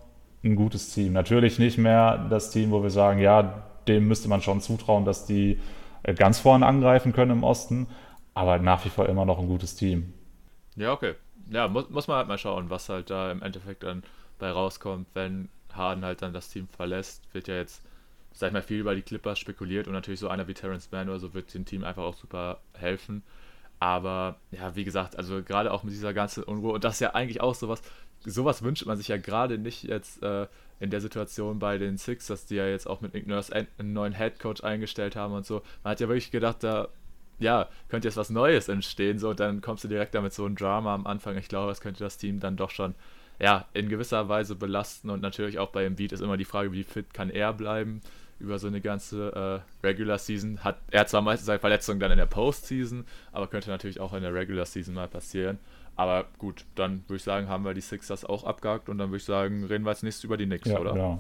ein 0.45 0.57
gutes 0.57 0.93
Team. 0.93 1.13
Natürlich 1.13 1.61
nicht 1.61 1.79
mehr 1.79 2.27
das 2.29 2.51
Team, 2.51 2.73
wo 2.73 2.83
wir 2.83 2.91
sagen, 2.91 3.21
ja, 3.21 3.63
dem 3.87 4.09
müsste 4.09 4.29
man 4.29 4.43
schon 4.43 4.61
zutrauen, 4.61 5.05
dass 5.05 5.27
die 5.27 5.61
äh, 6.03 6.15
ganz 6.15 6.41
vorne 6.41 6.67
angreifen 6.67 7.13
können 7.13 7.31
im 7.31 7.45
Osten 7.45 7.87
aber 8.37 8.59
nach 8.59 8.85
wie 8.85 8.91
vor 8.91 9.09
immer 9.09 9.25
noch 9.25 9.39
ein 9.39 9.49
gutes 9.49 9.75
Team. 9.77 10.13
Ja, 10.77 10.93
okay. 10.93 11.15
Ja, 11.49 11.69
muss, 11.69 11.89
muss 11.89 12.07
man 12.07 12.19
halt 12.19 12.29
mal 12.29 12.37
schauen, 12.37 12.69
was 12.69 12.91
halt 12.91 13.09
da 13.09 13.33
im 13.33 13.41
Endeffekt 13.41 13.83
dann 13.83 14.03
bei 14.39 14.51
rauskommt, 14.51 15.09
wenn 15.15 15.49
Harden 15.73 16.05
halt 16.05 16.21
dann 16.21 16.35
das 16.35 16.51
Team 16.51 16.69
verlässt. 16.69 17.23
Wird 17.33 17.49
ja 17.49 17.55
jetzt, 17.55 17.83
sag 18.35 18.49
ich 18.49 18.53
mal, 18.53 18.63
viel 18.63 18.81
über 18.81 18.95
die 18.95 19.01
Clippers 19.01 19.39
spekuliert 19.39 19.87
und 19.87 19.95
natürlich 19.95 20.21
so 20.21 20.29
einer 20.29 20.47
wie 20.49 20.53
Terrence 20.53 20.93
Mann 20.93 21.09
oder 21.09 21.19
so 21.19 21.33
wird 21.33 21.55
dem 21.55 21.65
Team 21.65 21.83
einfach 21.83 22.03
auch 22.03 22.15
super 22.15 22.61
helfen. 22.75 23.23
Aber 23.79 24.37
ja, 24.51 24.77
wie 24.77 24.85
gesagt, 24.85 25.17
also 25.17 25.43
gerade 25.43 25.73
auch 25.73 25.83
mit 25.83 25.95
dieser 25.95 26.13
ganzen 26.13 26.43
Unruhe 26.43 26.75
und 26.75 26.85
das 26.85 26.95
ist 26.95 27.01
ja 27.01 27.15
eigentlich 27.15 27.41
auch 27.41 27.55
sowas, 27.55 27.81
sowas 28.21 28.63
wünscht 28.63 28.85
man 28.85 28.99
sich 28.99 29.09
ja 29.09 29.17
gerade 29.17 29.57
nicht 29.57 29.83
jetzt 29.85 30.23
äh, 30.23 30.47
in 30.79 30.91
der 30.91 31.01
Situation 31.01 31.59
bei 31.59 31.79
den 31.79 31.97
Sixers, 31.97 32.45
die 32.45 32.57
ja 32.57 32.67
jetzt 32.67 32.87
auch 32.87 33.01
mit 33.01 33.15
Nick 33.15 33.27
Nurse 33.27 33.51
einen 33.55 33.95
neuen 33.95 34.15
Head 34.15 34.41
Coach 34.41 34.63
eingestellt 34.63 35.17
haben 35.17 35.33
und 35.33 35.47
so. 35.47 35.63
Man 35.83 35.93
hat 35.93 36.01
ja 36.01 36.09
wirklich 36.09 36.31
gedacht, 36.31 36.63
da 36.63 36.89
ja, 37.39 37.69
könnte 37.89 38.09
jetzt 38.09 38.17
was 38.17 38.31
Neues 38.31 38.69
entstehen, 38.69 39.19
so, 39.19 39.35
dann 39.35 39.61
kommst 39.61 39.85
du 39.85 39.89
direkt 39.89 40.15
damit 40.15 40.33
so 40.33 40.47
ein 40.47 40.57
Drama 40.57 40.95
am 40.95 41.07
Anfang. 41.07 41.37
Ich 41.37 41.49
glaube, 41.49 41.69
das 41.69 41.81
könnte 41.81 42.03
das 42.03 42.17
Team 42.17 42.41
dann 42.41 42.57
doch 42.57 42.71
schon, 42.71 42.95
ja, 43.39 43.67
in 43.75 43.89
gewisser 43.89 44.29
Weise 44.29 44.55
belasten 44.55 45.11
und 45.11 45.21
natürlich 45.21 45.59
auch 45.59 45.69
bei 45.69 45.85
Embiid 45.85 46.13
ist 46.13 46.23
immer 46.23 46.37
die 46.37 46.45
Frage, 46.45 46.73
wie 46.73 46.85
fit 46.85 47.13
kann 47.13 47.31
er 47.31 47.53
bleiben 47.53 48.01
über 48.39 48.59
so 48.59 48.67
eine 48.67 48.81
ganze 48.81 49.63
äh, 49.83 49.87
Regular 49.87 50.19
Season. 50.19 50.63
Hat 50.63 50.79
er 50.91 51.07
zwar 51.07 51.23
meistens 51.23 51.47
seine 51.47 51.59
Verletzung 51.59 51.99
dann 51.99 52.13
in 52.13 52.19
der 52.19 52.27
Postseason, 52.27 53.05
aber 53.33 53.47
könnte 53.47 53.71
natürlich 53.71 54.01
auch 54.01 54.13
in 54.13 54.23
der 54.23 54.35
Regular 54.35 54.67
Season 54.67 54.95
mal 54.95 55.09
passieren. 55.09 55.59
Aber 55.97 56.27
gut, 56.39 56.65
dann 56.75 57.05
würde 57.07 57.17
ich 57.17 57.23
sagen, 57.23 57.49
haben 57.49 57.65
wir 57.65 57.73
die 57.73 57.81
Sixers 57.81 58.25
auch 58.25 58.45
abgehakt 58.45 58.89
und 58.91 58.99
dann 58.99 59.09
würde 59.09 59.19
ich 59.19 59.25
sagen, 59.25 59.65
reden 59.65 59.85
wir 59.85 59.91
als 59.91 60.03
nächstes 60.03 60.25
über 60.25 60.37
die 60.37 60.45
Knicks, 60.45 60.69
ja, 60.69 60.79
oder? 60.79 60.95
Ja. 60.95 61.19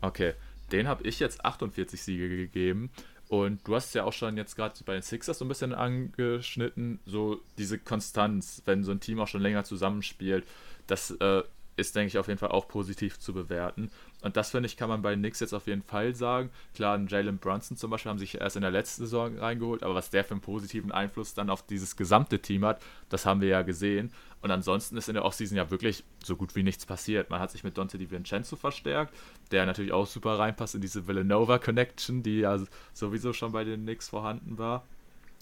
Okay, 0.00 0.34
den 0.70 0.86
habe 0.86 1.02
ich 1.02 1.18
jetzt 1.18 1.44
48 1.44 2.00
Siege 2.00 2.28
gegeben. 2.28 2.90
Und 3.28 3.66
du 3.66 3.74
hast 3.74 3.94
ja 3.94 4.04
auch 4.04 4.12
schon 4.12 4.36
jetzt 4.36 4.56
gerade 4.56 4.74
bei 4.84 4.94
den 4.94 5.02
Sixers 5.02 5.38
so 5.38 5.44
ein 5.44 5.48
bisschen 5.48 5.74
angeschnitten, 5.74 6.98
so 7.04 7.40
diese 7.58 7.78
Konstanz, 7.78 8.62
wenn 8.64 8.84
so 8.84 8.92
ein 8.92 9.00
Team 9.00 9.20
auch 9.20 9.28
schon 9.28 9.42
länger 9.42 9.64
zusammenspielt, 9.64 10.46
das 10.86 11.10
äh, 11.10 11.42
ist, 11.78 11.94
denke 11.94 12.08
ich, 12.08 12.18
auf 12.18 12.28
jeden 12.28 12.38
Fall 12.38 12.50
auch 12.50 12.68
positiv 12.68 13.18
zu 13.18 13.32
bewerten. 13.32 13.90
Und 14.22 14.36
das, 14.36 14.50
finde 14.50 14.66
ich, 14.66 14.76
kann 14.76 14.88
man 14.88 15.02
bei 15.02 15.14
Knicks 15.14 15.40
jetzt 15.40 15.52
auf 15.52 15.66
jeden 15.66 15.82
Fall 15.82 16.14
sagen. 16.14 16.50
Klar, 16.74 16.98
Jalen 17.06 17.38
Brunson 17.38 17.76
zum 17.76 17.90
Beispiel 17.90 18.10
haben 18.10 18.18
sich 18.18 18.40
erst 18.40 18.56
in 18.56 18.62
der 18.62 18.70
letzten 18.70 19.02
Saison 19.02 19.38
reingeholt, 19.38 19.82
aber 19.82 19.94
was 19.94 20.10
der 20.10 20.24
für 20.24 20.32
einen 20.32 20.40
positiven 20.40 20.90
Einfluss 20.90 21.34
dann 21.34 21.50
auf 21.50 21.64
dieses 21.66 21.96
gesamte 21.96 22.40
Team 22.40 22.64
hat, 22.64 22.82
das 23.10 23.26
haben 23.26 23.40
wir 23.40 23.48
ja 23.48 23.62
gesehen. 23.62 24.10
Und 24.40 24.50
ansonsten 24.50 24.96
ist 24.96 25.08
in 25.08 25.14
der 25.14 25.24
Offseason 25.24 25.56
ja 25.56 25.70
wirklich 25.70 26.04
so 26.24 26.36
gut 26.36 26.54
wie 26.54 26.62
nichts 26.62 26.86
passiert. 26.86 27.30
Man 27.30 27.40
hat 27.40 27.50
sich 27.50 27.64
mit 27.64 27.76
Dante 27.76 27.98
DiVincenzo 27.98 28.56
verstärkt, 28.56 29.14
der 29.50 29.66
natürlich 29.66 29.92
auch 29.92 30.06
super 30.06 30.38
reinpasst 30.38 30.76
in 30.76 30.80
diese 30.80 31.06
Villanova-Connection, 31.06 32.22
die 32.22 32.40
ja 32.40 32.58
sowieso 32.92 33.32
schon 33.32 33.52
bei 33.52 33.64
den 33.64 33.82
Knicks 33.82 34.08
vorhanden 34.08 34.58
war. 34.58 34.84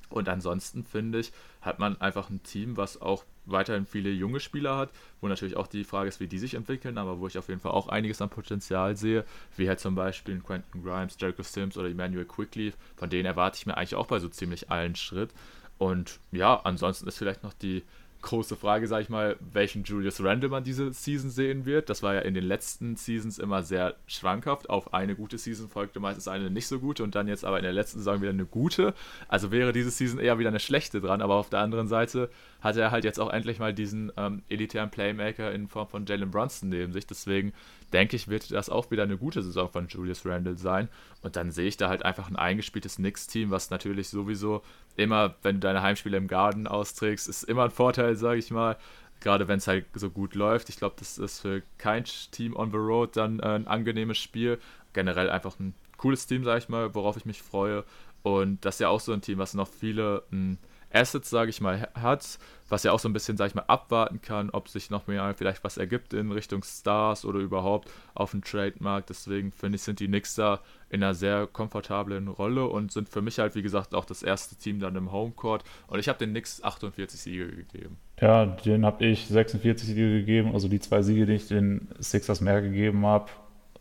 Und 0.09 0.29
ansonsten 0.29 0.85
finde 0.85 1.19
ich, 1.21 1.33
hat 1.61 1.79
man 1.79 2.01
einfach 2.01 2.31
ein 2.31 2.43
Team, 2.43 2.77
was 2.77 3.01
auch 3.01 3.25
weiterhin 3.45 3.87
viele 3.87 4.11
junge 4.11 4.41
Spieler 4.41 4.77
hat, 4.77 4.91
wo 5.21 5.29
natürlich 5.29 5.57
auch 5.57 5.67
die 5.67 5.85
Frage 5.85 6.09
ist, 6.09 6.21
wie 6.21 6.27
die 6.29 6.39
sich 6.39 6.55
entwickeln, 6.55 6.99
aber 6.99 7.19
wo 7.19 7.27
ich 7.27 7.39
auf 7.39 7.49
jeden 7.49 7.61
Fall 7.61 7.73
auch 7.73 7.89
einiges 7.89 8.21
an 8.23 8.31
Potenzial 8.31 8.97
sehe, 8.97 9.25
wie 9.57 9.69
halt 9.69 9.81
zum 9.81 9.95
Beispiel 9.95 10.41
Quentin 10.41 10.83
Grimes, 10.83 11.17
Jericho 11.19 11.43
Sims 11.43 11.77
oder 11.77 11.89
Emmanuel 11.89 12.25
Quickly, 12.25 12.73
von 12.97 13.11
denen 13.11 13.27
erwarte 13.27 13.59
ich 13.59 13.67
mir 13.67 13.77
eigentlich 13.77 13.95
auch 13.95 14.07
bei 14.07 14.19
so 14.19 14.29
ziemlich 14.29 14.71
allen 14.71 14.97
Schritt. 14.97 15.31
Und 15.79 16.21
ja, 16.33 16.61
ansonsten 16.65 17.07
ist 17.09 17.19
vielleicht 17.19 17.43
noch 17.43 17.53
die 17.53 17.83
große 18.27 18.57
Frage, 18.57 18.87
sag 18.87 19.01
ich 19.03 19.09
mal, 19.09 19.37
welchen 19.41 19.85
Julius 19.85 20.23
Randle 20.23 20.51
man 20.51 20.65
diese 20.65 20.93
Season 20.93 21.31
sehen 21.31 21.65
wird. 21.65 21.89
Das 21.89 22.03
war 22.03 22.15
ja 22.15 22.21
in 22.21 22.35
den 22.35 22.45
letzten 22.45 22.97
Seasons 22.97 23.39
immer 23.39 23.63
sehr 23.63 23.95
schwankhaft. 24.07 24.69
Auf 24.69 24.93
eine 24.93 25.15
gute 25.15 25.39
Season 25.39 25.69
folgte 25.69 26.01
meistens 26.01 26.29
eine 26.29 26.51
nicht 26.51 26.67
so 26.67 26.79
gute 26.79 27.03
und 27.05 27.15
dann 27.15 27.29
jetzt 27.29 27.45
aber 27.45 27.59
in 27.59 27.63
der 27.63 27.73
letzten 27.73 28.01
Saison 28.01 28.21
wieder 28.21 28.31
eine 28.31 28.45
gute. 28.45 28.95
Also 29.29 29.51
wäre 29.51 29.73
diese 29.73 29.91
Season 29.91 30.19
eher 30.19 30.39
wieder 30.39 30.51
eine 30.51 30.61
schlechte 30.61 31.01
dran, 31.01 31.23
aber 31.23 31.37
auf 31.37 31.49
der 31.49 31.61
anderen 31.61 31.89
Seite 31.89 32.29
hat 32.67 32.77
er 32.77 32.91
halt 32.91 33.05
jetzt 33.05 33.21
auch 33.21 33.33
endlich 33.33 33.59
mal 33.59 33.73
diesen 33.73 34.13
ähm, 34.17 34.43
elitären 34.49 34.91
Playmaker 34.91 35.53
in 35.53 35.69
Form 35.69 35.89
von 35.89 36.05
Jalen 36.05 36.31
Brunson 36.31 36.69
neben 36.69 36.93
sich. 36.93 37.07
Deswegen 37.07 37.53
denke 37.93 38.17
ich, 38.17 38.29
wird 38.29 38.51
das 38.51 38.69
auch 38.69 38.91
wieder 38.91 39.05
eine 39.05 39.17
gute 39.17 39.43
Saison 39.43 39.71
von 39.71 39.87
Julius 39.89 40.27
Randle 40.27 40.57
sein. 40.57 40.89
Und 41.23 41.37
dann 41.37 41.51
sehe 41.53 41.69
ich 41.69 41.77
da 41.77 41.89
halt 41.89 42.05
einfach 42.05 42.29
ein 42.29 42.37
eingespieltes 42.37 42.97
Knicks-Team, 42.97 43.51
was 43.51 43.71
natürlich 43.71 44.09
sowieso 44.09 44.63
immer, 44.97 45.37
wenn 45.43 45.57
du 45.57 45.61
deine 45.61 45.83
Heimspiele 45.83 46.17
im 46.17 46.29
Garden 46.29 46.67
austrägst, 46.67 47.29
ist 47.29 47.45
immer 47.45 47.65
ein 47.65 47.71
Vorteil, 47.71 48.17
sage 48.17 48.39
ich 48.39 48.51
mal. 48.51 48.77
Gerade 49.21 49.49
wenn 49.49 49.59
es 49.59 49.67
halt 49.67 49.87
so 49.95 50.11
gut 50.11 50.35
läuft. 50.35 50.69
Ich 50.69 50.77
glaube, 50.77 50.97
das 50.99 51.17
ist 51.17 51.41
für 51.41 51.63
kein 51.79 52.05
Team 52.05 52.55
on 52.55 52.71
the 52.71 52.77
road 52.77 53.17
dann 53.17 53.41
äh, 53.41 53.47
ein 53.47 53.67
angenehmes 53.67 54.19
Spiel. 54.19 54.59
Generell 54.93 55.31
einfach 55.31 55.59
ein 55.59 55.75
cooles 55.97 56.27
Team, 56.27 56.45
sage 56.45 56.59
ich 56.59 56.69
mal, 56.69 56.95
worauf 56.95 57.17
ich 57.17 57.25
mich 57.25 57.43
freue. 57.43 57.85
Und 58.23 58.65
das 58.65 58.75
ist 58.77 58.81
ja 58.81 58.89
auch 58.89 59.01
so 59.01 59.13
ein 59.13 59.23
Team, 59.23 59.39
was 59.39 59.55
noch 59.55 59.69
viele 59.69 60.25
mh, 60.31 60.39
hm, 60.39 60.59
Assets, 60.93 61.31
sage 61.31 61.51
ich 61.51 61.61
mal, 61.61 61.89
hat, 61.95 62.39
was 62.69 62.83
ja 62.83 62.93
auch 62.93 62.99
so 62.99 63.09
ein 63.09 63.13
bisschen, 63.13 63.37
sage 63.37 63.49
ich 63.49 63.55
mal, 63.55 63.65
abwarten 63.67 64.21
kann, 64.21 64.51
ob 64.51 64.69
sich 64.69 64.91
noch 64.91 65.07
mehr 65.07 65.35
vielleicht 65.37 65.63
was 65.65 65.77
ergibt 65.77 66.15
in 66.15 66.33
Richtung 66.33 66.63
Stars 66.63 67.25
oder 67.25 67.39
überhaupt 67.39 67.91
auf 68.15 68.31
dem 68.31 68.43
Trademark. 68.43 69.07
Deswegen 69.07 69.53
finde 69.53 69.77
ich, 69.77 69.83
sind 69.83 70.01
die 70.01 70.07
Knicks 70.07 70.35
da 70.35 70.61
in 70.89 71.03
einer 71.03 71.15
sehr 71.15 71.47
komfortablen 71.47 72.29
Rolle 72.29 72.67
und 72.67 72.93
sind 72.93 73.09
für 73.09 73.23
mich 73.23 73.39
halt, 73.39 73.55
wie 73.55 73.63
gesagt, 73.63 73.95
auch 73.95 74.05
das 74.05 74.23
erste 74.23 74.57
Team 74.57 74.81
dann 74.81 74.97
im 74.97 75.13
Homecourt. 75.13 75.65
Und 75.89 75.99
ich 75.99 76.09
habe 76.09 76.19
den 76.19 76.31
Knicks 76.31 76.63
48 76.63 77.21
Siege 77.21 77.49
gegeben. 77.49 77.99
Ja, 78.21 78.47
den 78.47 78.87
habe 78.87 79.05
ich 79.05 79.27
46 79.27 79.89
Siege 79.89 80.21
gegeben, 80.21 80.53
also 80.53 80.69
die 80.69 80.81
zwei 80.81 81.03
Siege, 81.03 81.27
die 81.27 81.35
ich 81.35 81.49
den 81.49 81.89
Sixers 81.99 82.41
mehr 82.41 82.63
gegeben 82.63 83.05
habe 83.05 83.31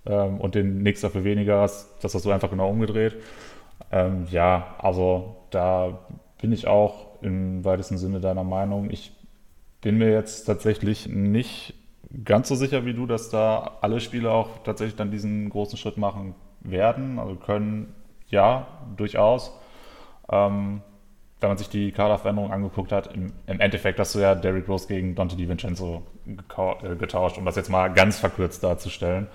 ähm, 0.05 0.39
und 0.39 0.55
den 0.55 0.79
Knicks 0.79 1.01
dafür 1.01 1.23
weniger, 1.23 1.61
das 1.61 2.13
hast 2.13 2.25
du 2.25 2.31
einfach 2.31 2.49
genau 2.49 2.69
umgedreht. 2.69 3.15
Ähm, 3.91 4.27
ja, 4.29 4.75
also 4.79 5.37
da 5.51 6.05
bin 6.45 6.51
ich 6.51 6.67
auch 6.67 7.07
im 7.23 7.65
weitesten 7.65 7.97
Sinne 7.97 8.19
deiner 8.19 8.43
Meinung. 8.43 8.91
Ich 8.91 9.11
bin 9.81 9.97
mir 9.97 10.11
jetzt 10.11 10.43
tatsächlich 10.43 11.07
nicht 11.07 11.73
ganz 12.23 12.49
so 12.49 12.53
sicher 12.53 12.85
wie 12.85 12.93
du, 12.93 13.07
dass 13.07 13.31
da 13.31 13.79
alle 13.81 13.99
Spieler 13.99 14.31
auch 14.31 14.59
tatsächlich 14.63 14.95
dann 14.95 15.09
diesen 15.09 15.49
großen 15.49 15.75
Schritt 15.75 15.97
machen 15.97 16.35
werden. 16.59 17.17
Also 17.17 17.33
können, 17.33 17.95
ja, 18.29 18.67
durchaus. 18.95 19.57
Ähm, 20.31 20.83
wenn 21.39 21.49
man 21.49 21.57
sich 21.57 21.69
die 21.69 21.91
Kaderveränderung 21.91 22.53
angeguckt 22.53 22.91
hat, 22.91 23.11
im, 23.15 23.33
im, 23.47 23.59
Endeffekt 23.59 23.99
hast 23.99 24.13
du 24.13 24.19
ja 24.19 24.35
Derrick 24.35 24.69
Rose 24.69 24.87
gegen 24.87 25.15
Dante 25.15 25.35
DiVincenzo 25.35 26.03
äh, 26.27 26.95
getauscht, 26.95 27.39
um 27.39 27.45
das 27.45 27.55
jetzt 27.55 27.71
mal 27.71 27.87
ganz 27.87 28.19
verkürzt 28.19 28.63
darzustellen. 28.63 29.29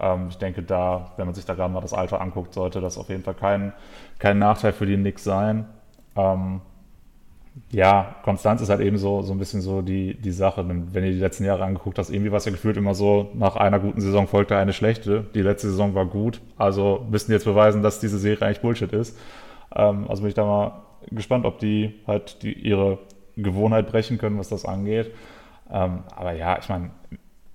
Ähm, 0.00 0.28
ich 0.30 0.38
denke, 0.38 0.62
da, 0.62 1.12
wenn 1.18 1.26
man 1.26 1.34
sich 1.34 1.44
da 1.44 1.52
gerade 1.52 1.70
mal 1.70 1.82
das 1.82 1.92
Alter 1.92 2.18
anguckt, 2.22 2.54
sollte 2.54 2.80
das 2.80 2.96
auf 2.96 3.10
jeden 3.10 3.24
Fall 3.24 3.34
kein, 3.34 3.74
kein 4.18 4.38
Nachteil 4.38 4.72
für 4.72 4.86
die 4.86 4.96
Knicks 4.96 5.22
sein. 5.22 5.66
Ähm, 6.16 6.60
ja, 7.70 8.16
Konstanz 8.22 8.60
ist 8.60 8.68
halt 8.68 8.80
eben 8.80 8.98
so, 8.98 9.22
so 9.22 9.32
ein 9.32 9.38
bisschen 9.38 9.60
so 9.60 9.80
die, 9.80 10.14
die 10.14 10.30
Sache. 10.30 10.66
Wenn 10.68 11.04
ihr 11.04 11.12
die 11.12 11.18
letzten 11.18 11.44
Jahre 11.44 11.64
angeguckt 11.64 11.98
hast, 11.98 12.10
irgendwie 12.10 12.30
war 12.30 12.38
es 12.38 12.44
ja 12.44 12.52
gefühlt 12.52 12.76
immer 12.76 12.94
so, 12.94 13.30
nach 13.34 13.56
einer 13.56 13.80
guten 13.80 14.00
Saison 14.00 14.28
folgte 14.28 14.56
eine 14.56 14.72
schlechte. 14.72 15.24
Die 15.34 15.42
letzte 15.42 15.68
Saison 15.70 15.94
war 15.94 16.06
gut. 16.06 16.40
Also 16.58 17.06
müssen 17.10 17.28
die 17.28 17.32
jetzt 17.32 17.44
beweisen, 17.44 17.82
dass 17.82 17.98
diese 17.98 18.18
Serie 18.18 18.46
eigentlich 18.46 18.60
Bullshit 18.60 18.92
ist. 18.92 19.18
Ähm, 19.74 20.06
also 20.08 20.22
bin 20.22 20.28
ich 20.28 20.34
da 20.34 20.44
mal 20.44 20.82
gespannt, 21.10 21.44
ob 21.44 21.58
die 21.58 21.94
halt 22.06 22.42
die, 22.42 22.52
ihre 22.52 22.98
Gewohnheit 23.36 23.90
brechen 23.90 24.18
können, 24.18 24.38
was 24.38 24.48
das 24.48 24.64
angeht. 24.64 25.12
Ähm, 25.70 26.00
aber 26.14 26.32
ja, 26.32 26.58
ich 26.58 26.68
meine, 26.68 26.90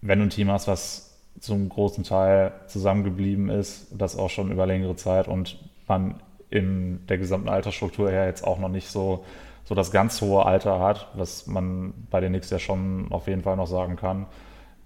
wenn 0.01 0.19
du 0.19 0.25
ein 0.25 0.29
Team 0.29 0.49
hast, 0.51 0.67
was 0.67 1.19
zum 1.39 1.69
großen 1.69 2.03
Teil 2.03 2.53
zusammengeblieben 2.67 3.49
ist, 3.49 3.87
das 3.97 4.17
auch 4.17 4.29
schon 4.29 4.51
über 4.51 4.65
längere 4.65 4.95
Zeit 4.95 5.27
und 5.27 5.57
man 5.87 6.15
in 6.51 7.05
der 7.07 7.17
gesamten 7.17 7.49
Altersstruktur 7.49 8.11
her 8.11 8.27
jetzt 8.27 8.43
auch 8.43 8.59
noch 8.59 8.69
nicht 8.69 8.89
so 8.89 9.25
so 9.71 9.75
das 9.75 9.91
ganz 9.91 10.19
hohe 10.21 10.45
Alter 10.45 10.79
hat, 10.79 11.07
was 11.13 11.47
man 11.47 11.93
bei 12.09 12.19
den 12.19 12.33
Knicks 12.33 12.49
ja 12.49 12.59
schon 12.59 13.07
auf 13.09 13.27
jeden 13.27 13.41
Fall 13.41 13.55
noch 13.55 13.67
sagen 13.67 13.95
kann, 13.95 14.25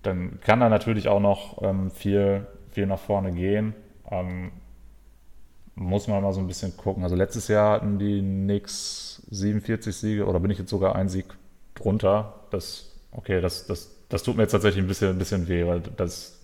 dann 0.04 0.40
kann 0.42 0.60
da 0.60 0.70
natürlich 0.70 1.08
auch 1.08 1.20
noch 1.20 1.62
ähm, 1.64 1.90
viel, 1.90 2.46
viel 2.70 2.86
nach 2.86 3.00
vorne 3.00 3.32
gehen. 3.32 3.74
Ähm, 4.12 4.52
muss 5.74 6.08
man 6.08 6.22
mal 6.22 6.34
so 6.34 6.40
ein 6.40 6.48
bisschen 6.48 6.78
gucken. 6.78 7.04
Also 7.04 7.16
letztes 7.16 7.48
Jahr 7.48 7.74
hatten 7.74 7.98
die 7.98 8.22
Knicks 8.22 9.24
47 9.32 9.96
Siege 9.96 10.26
oder 10.28 10.40
bin 10.40 10.52
ich 10.52 10.60
jetzt 10.60 10.70
sogar 10.70 10.96
ein 10.96 11.10
Sieg 11.10 11.26
drunter. 11.74 12.34
Das, 12.52 12.92
okay, 13.12 13.42
das, 13.42 13.66
das, 13.66 13.90
das 14.08 14.24
tut 14.24 14.38
mir 14.38 14.44
jetzt 14.44 14.52
tatsächlich 14.52 14.84
ein 14.84 14.88
bisschen, 14.88 15.10
ein 15.10 15.18
bisschen 15.18 15.48
weh, 15.48 15.66
weil 15.66 15.82
das 15.98 16.35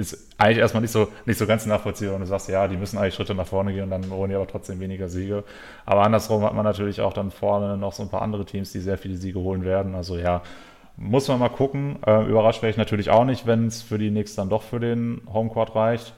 ist 0.00 0.34
eigentlich 0.38 0.58
erstmal 0.58 0.80
nicht 0.80 0.90
so, 0.90 1.08
nicht 1.26 1.38
so 1.38 1.46
ganz 1.46 1.66
nachvollziehbar. 1.66 2.14
Und 2.14 2.22
du 2.22 2.26
sagst, 2.26 2.48
ja, 2.48 2.66
die 2.66 2.76
müssen 2.76 2.98
eigentlich 2.98 3.14
Schritte 3.14 3.34
nach 3.34 3.46
vorne 3.46 3.72
gehen 3.72 3.84
und 3.84 3.90
dann 3.90 4.10
holen 4.10 4.30
die 4.30 4.36
aber 4.36 4.46
trotzdem 4.46 4.80
weniger 4.80 5.08
Siege. 5.08 5.44
Aber 5.84 6.02
andersrum 6.02 6.42
hat 6.42 6.54
man 6.54 6.64
natürlich 6.64 7.00
auch 7.00 7.12
dann 7.12 7.30
vorne 7.30 7.76
noch 7.76 7.92
so 7.92 8.02
ein 8.02 8.08
paar 8.08 8.22
andere 8.22 8.44
Teams, 8.44 8.72
die 8.72 8.80
sehr 8.80 8.98
viele 8.98 9.16
Siege 9.16 9.38
holen 9.38 9.64
werden. 9.64 9.94
Also 9.94 10.16
ja, 10.16 10.42
muss 10.96 11.28
man 11.28 11.38
mal 11.38 11.50
gucken. 11.50 11.98
Äh, 12.06 12.24
überrascht 12.28 12.62
wäre 12.62 12.70
ich 12.70 12.76
natürlich 12.76 13.10
auch 13.10 13.24
nicht, 13.24 13.46
wenn 13.46 13.66
es 13.66 13.82
für 13.82 13.98
die 13.98 14.10
Knicks 14.10 14.34
dann 14.34 14.48
doch 14.48 14.62
für 14.62 14.80
den 14.80 15.22
Homecourt 15.32 15.74
reicht. 15.74 16.14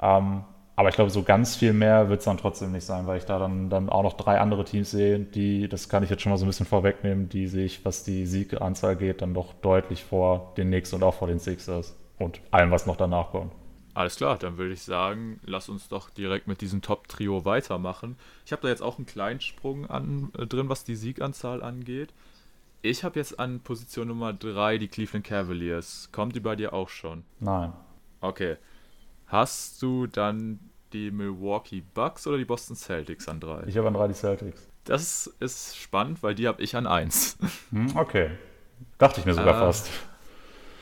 Ähm, 0.00 0.44
aber 0.76 0.88
ich 0.88 0.96
glaube, 0.96 1.10
so 1.10 1.22
ganz 1.22 1.54
viel 1.54 1.72
mehr 1.72 2.08
wird 2.08 2.18
es 2.18 2.24
dann 2.24 2.36
trotzdem 2.36 2.72
nicht 2.72 2.84
sein, 2.84 3.06
weil 3.06 3.18
ich 3.18 3.24
da 3.24 3.38
dann, 3.38 3.70
dann 3.70 3.88
auch 3.88 4.02
noch 4.02 4.14
drei 4.14 4.40
andere 4.40 4.64
Teams 4.64 4.90
sehe, 4.90 5.20
die, 5.20 5.68
das 5.68 5.88
kann 5.88 6.02
ich 6.02 6.10
jetzt 6.10 6.22
schon 6.22 6.30
mal 6.30 6.36
so 6.36 6.44
ein 6.44 6.48
bisschen 6.48 6.66
vorwegnehmen, 6.66 7.28
die 7.28 7.46
sich, 7.46 7.84
was 7.84 8.02
die 8.02 8.26
Sieganzahl 8.26 8.96
geht, 8.96 9.22
dann 9.22 9.34
doch 9.34 9.54
deutlich 9.54 10.02
vor 10.02 10.52
den 10.56 10.68
Knicks 10.68 10.92
und 10.92 11.04
auch 11.04 11.14
vor 11.14 11.28
den 11.28 11.38
Sixers 11.38 11.96
und 12.24 12.40
allem, 12.50 12.70
was 12.70 12.86
noch 12.86 12.96
danach 12.96 13.30
kommt. 13.30 13.52
Alles 13.94 14.16
klar, 14.16 14.36
dann 14.36 14.58
würde 14.58 14.74
ich 14.74 14.82
sagen, 14.82 15.38
lass 15.44 15.68
uns 15.68 15.88
doch 15.88 16.10
direkt 16.10 16.48
mit 16.48 16.60
diesem 16.60 16.82
Top-Trio 16.82 17.44
weitermachen. 17.44 18.16
Ich 18.44 18.50
habe 18.50 18.62
da 18.62 18.68
jetzt 18.68 18.82
auch 18.82 18.98
einen 18.98 19.06
kleinen 19.06 19.40
Sprung 19.40 19.86
an, 19.86 20.32
äh, 20.36 20.46
drin, 20.46 20.68
was 20.68 20.82
die 20.82 20.96
Sieganzahl 20.96 21.62
angeht. 21.62 22.12
Ich 22.82 23.04
habe 23.04 23.18
jetzt 23.18 23.38
an 23.38 23.60
Position 23.60 24.08
Nummer 24.08 24.32
3 24.32 24.78
die 24.78 24.88
Cleveland 24.88 25.24
Cavaliers. 25.24 26.10
Kommt 26.10 26.34
die 26.34 26.40
bei 26.40 26.56
dir 26.56 26.72
auch 26.72 26.88
schon? 26.88 27.24
Nein. 27.38 27.72
Okay. 28.20 28.56
Hast 29.26 29.80
du 29.80 30.06
dann 30.06 30.58
die 30.92 31.10
Milwaukee 31.10 31.82
Bucks 31.94 32.26
oder 32.26 32.36
die 32.36 32.44
Boston 32.44 32.76
Celtics 32.76 33.28
an 33.28 33.40
3? 33.40 33.64
Ich 33.68 33.78
habe 33.78 33.88
an 33.88 33.94
3 33.94 34.08
die 34.08 34.14
Celtics. 34.14 34.68
Das 34.84 35.28
ist 35.40 35.76
spannend, 35.76 36.22
weil 36.22 36.34
die 36.34 36.46
habe 36.46 36.62
ich 36.62 36.76
an 36.76 36.86
1. 36.86 37.38
Hm, 37.70 37.96
okay. 37.96 38.30
Dachte 38.98 39.20
ich 39.20 39.26
mir 39.26 39.34
sogar 39.34 39.56
äh, 39.56 39.60
fast. 39.60 39.88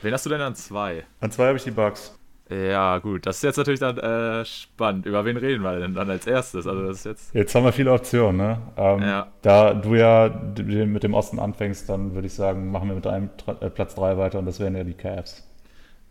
Wen 0.03 0.13
hast 0.13 0.27
du 0.27 0.31
denn 0.31 0.41
an 0.41 0.55
zwei? 0.55 1.05
An 1.21 1.31
zwei 1.31 1.47
habe 1.47 1.59
ich 1.59 1.65
die 1.65 1.71
Bugs. 1.71 2.19
Ja, 2.51 2.99
gut. 2.99 3.25
Das 3.25 3.37
ist 3.37 3.43
jetzt 3.45 3.57
natürlich 3.57 3.81
dann 3.81 3.99
äh, 3.99 4.45
spannend. 4.45 5.07
Über 5.07 5.25
wen 5.25 5.37
reden 5.37 5.63
wir 5.63 5.79
denn 5.79 5.95
dann 5.95 6.11
als 6.11 6.27
erstes? 6.27 6.67
Also 6.67 6.87
das 6.87 6.99
ist 6.99 7.05
jetzt, 7.05 7.35
jetzt 7.35 7.55
haben 7.55 7.65
wir 7.65 7.73
viele 7.73 7.93
Optionen, 7.93 8.37
ne? 8.37 8.59
Ähm, 8.77 9.01
ja. 9.01 9.33
Da 9.43 9.75
du 9.75 9.95
ja 9.95 10.29
mit 10.29 11.03
dem 11.03 11.15
Osten 11.15 11.39
anfängst, 11.39 11.89
dann 11.89 12.15
würde 12.15 12.27
ich 12.27 12.35
sagen, 12.35 12.71
machen 12.71 12.89
wir 12.89 12.97
mit 12.97 13.07
einem 13.07 13.31
äh, 13.61 13.71
Platz 13.71 13.95
3 13.95 14.19
weiter 14.19 14.41
und 14.41 14.47
das 14.47 14.61
wären 14.61 14.77
ja 14.77 14.85
die 14.85 14.95
Cavs. 14.95 15.49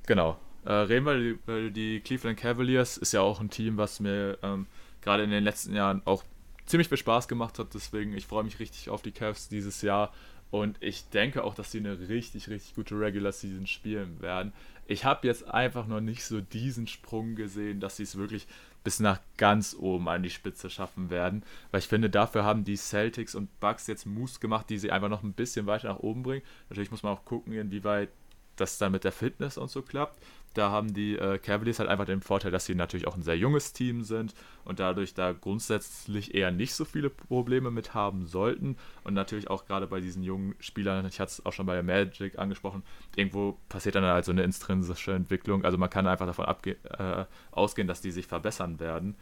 Genau. 0.08 0.38
Äh, 0.66 0.74
reden 0.74 1.06
wir 1.06 1.16
über 1.16 1.70
die 1.70 2.00
Cleveland 2.00 2.39
Cavaliers. 2.39 2.98
Ist 2.98 3.12
ja 3.12 3.22
auch 3.22 3.42
ein 3.42 3.50
Team, 3.50 3.78
was 3.78 4.00
mir 4.00 4.38
ähm, 4.42 4.68
gerade 5.02 5.24
in 5.24 5.32
den 5.32 5.44
letzten 5.44 5.76
Jahren 5.76 6.02
auch 6.06 6.24
ziemlich 6.66 6.88
viel 6.88 6.98
Spaß 6.98 7.28
gemacht 7.28 7.60
hat. 7.60 7.74
Deswegen, 7.74 8.14
ich 8.14 8.26
freue 8.26 8.44
mich 8.44 8.60
richtig 8.60 8.89
auf 8.89 9.02
die 9.02 9.12
Cavs 9.12 9.50
dieses 9.50 9.82
Jahr. 9.82 10.12
Und 10.52 10.78
ich 10.82 11.08
denke 11.10 11.43
auch, 11.43 11.56
dass 11.56 11.72
sie 11.72 11.80
eine 11.80 12.10
richtig, 12.10 12.49
richtig 12.49 12.76
gute 12.76 12.99
Regular 12.99 13.32
Season 13.32 13.66
spielen 13.66 14.22
werden. 14.22 14.52
Ich 14.86 15.06
habe 15.06 15.26
jetzt 15.26 15.47
einfach 15.47 15.88
noch 15.88 16.02
nicht 16.02 16.26
so 16.26 16.41
diesen 16.41 16.88
Sprung 16.88 17.36
gesehen, 17.36 17.80
dass 17.80 17.97
sie 17.97 18.04
es 18.04 18.18
wirklich 18.18 18.47
bis 18.84 18.99
nach 18.99 19.20
ganz 19.38 19.76
oben 19.80 20.10
an 20.10 20.24
die 20.24 20.30
Spitze 20.30 20.70
schaffen 20.70 21.10
werden. 21.10 21.43
Weil 21.72 21.80
ich 21.80 21.88
finde, 21.88 22.10
dafür 22.10 22.43
haben 22.43 22.66
die 22.66 22.76
Celtics 22.76 23.34
und 23.34 23.60
Bucks 23.62 23.88
jetzt 23.88 24.06
Moves 24.06 24.41
gemacht, 24.41 24.70
die 24.70 24.78
sie 24.78 24.91
einfach 24.91 25.10
noch 25.10 25.24
ein 25.24 25.34
bisschen 25.34 25.68
weiter 25.68 25.88
nach 25.88 25.99
oben 25.99 26.24
bringen. 26.24 26.43
Natürlich 26.70 26.91
muss 26.91 27.04
man 27.04 27.14
auch 27.14 27.24
gucken, 27.24 27.54
inwieweit 27.54 28.10
das 28.58 28.78
dann 28.78 28.91
mit 28.91 29.06
der 29.06 29.12
Fitness 29.14 29.58
und 29.58 29.70
so 29.70 29.82
klappt. 29.82 30.22
Da 30.54 30.70
haben 30.70 30.93
die 30.93 31.18
äh, 31.18 31.38
Cavaliers 31.38 31.80
halt 31.80 31.89
einfach 31.89 32.06
den 32.06 32.22
Vorteil, 32.22 32.52
dass 32.52 32.66
sie 32.66 32.76
natürlich 32.76 33.08
auch 33.08 33.16
ein 33.16 33.22
sehr 33.22 33.38
junges 33.38 33.72
Team 33.72 34.04
sind 34.04 34.34
und 34.66 34.80
dadurch 34.80 35.14
da 35.14 35.32
grundsätzlich 35.32 36.36
eher 36.36 36.52
nicht 36.52 36.74
so 36.74 36.84
viele 36.84 37.10
Probleme 37.10 37.72
mit 37.72 37.93
haben 37.93 38.26
sollten. 38.26 38.76
Und 39.04 39.14
natürlich 39.14 39.49
auch 39.49 39.66
gerade 39.66 39.88
bei 39.88 40.02
diesen 40.02 40.24
jungen 40.24 40.56
Spielern, 40.60 41.06
ich 41.06 41.20
hatte 41.20 41.32
es 41.32 41.45
auch 41.45 41.54
schon 41.54 41.66
bei 41.66 41.74
der 41.74 41.84
Magic 41.84 42.38
angesprochen, 42.38 42.84
irgendwo 43.16 43.58
passiert 43.70 43.95
dann 43.95 44.04
halt 44.04 44.26
so 44.26 44.32
eine 44.32 44.43
intrinsische 44.43 45.14
Entwicklung. 45.14 45.64
Also 45.64 45.78
man 45.78 45.89
kann 45.89 46.06
einfach 46.08 46.26
davon 46.26 46.45
äh, 46.66 47.26
ausgehen, 47.52 47.88
dass 47.88 48.02
die 48.02 48.12
sich 48.12 48.28
verbessern 48.28 48.80
werden. 48.80 49.16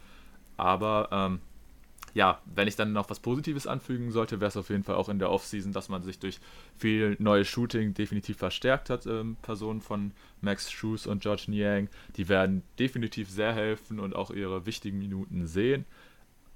Aber 0.56 1.08
ähm, 1.12 1.40
ja, 2.14 2.40
wenn 2.44 2.68
ich 2.68 2.76
dann 2.76 2.92
noch 2.92 3.10
was 3.10 3.20
Positives 3.20 3.66
anfügen 3.66 4.10
sollte, 4.10 4.40
wäre 4.40 4.48
es 4.48 4.56
auf 4.56 4.70
jeden 4.70 4.82
Fall 4.82 4.96
auch 4.96 5.08
in 5.08 5.18
der 5.18 5.30
Offseason, 5.30 5.72
dass 5.72 5.88
man 5.88 6.02
sich 6.02 6.18
durch 6.18 6.40
viel 6.76 7.16
neues 7.18 7.48
Shooting 7.48 7.94
definitiv 7.94 8.38
verstärkt 8.38 8.90
hat. 8.90 9.06
Ähm, 9.06 9.36
Personen 9.42 9.80
von 9.80 10.12
Max 10.40 10.70
Shoes 10.70 11.06
und 11.06 11.22
George 11.22 11.44
Niang, 11.48 11.88
die 12.16 12.28
werden 12.28 12.62
definitiv 12.78 13.30
sehr 13.30 13.52
helfen 13.52 14.00
und 14.00 14.14
auch 14.16 14.30
ihre 14.30 14.66
wichtigen 14.66 14.98
Minuten 14.98 15.46
sehen. 15.46 15.84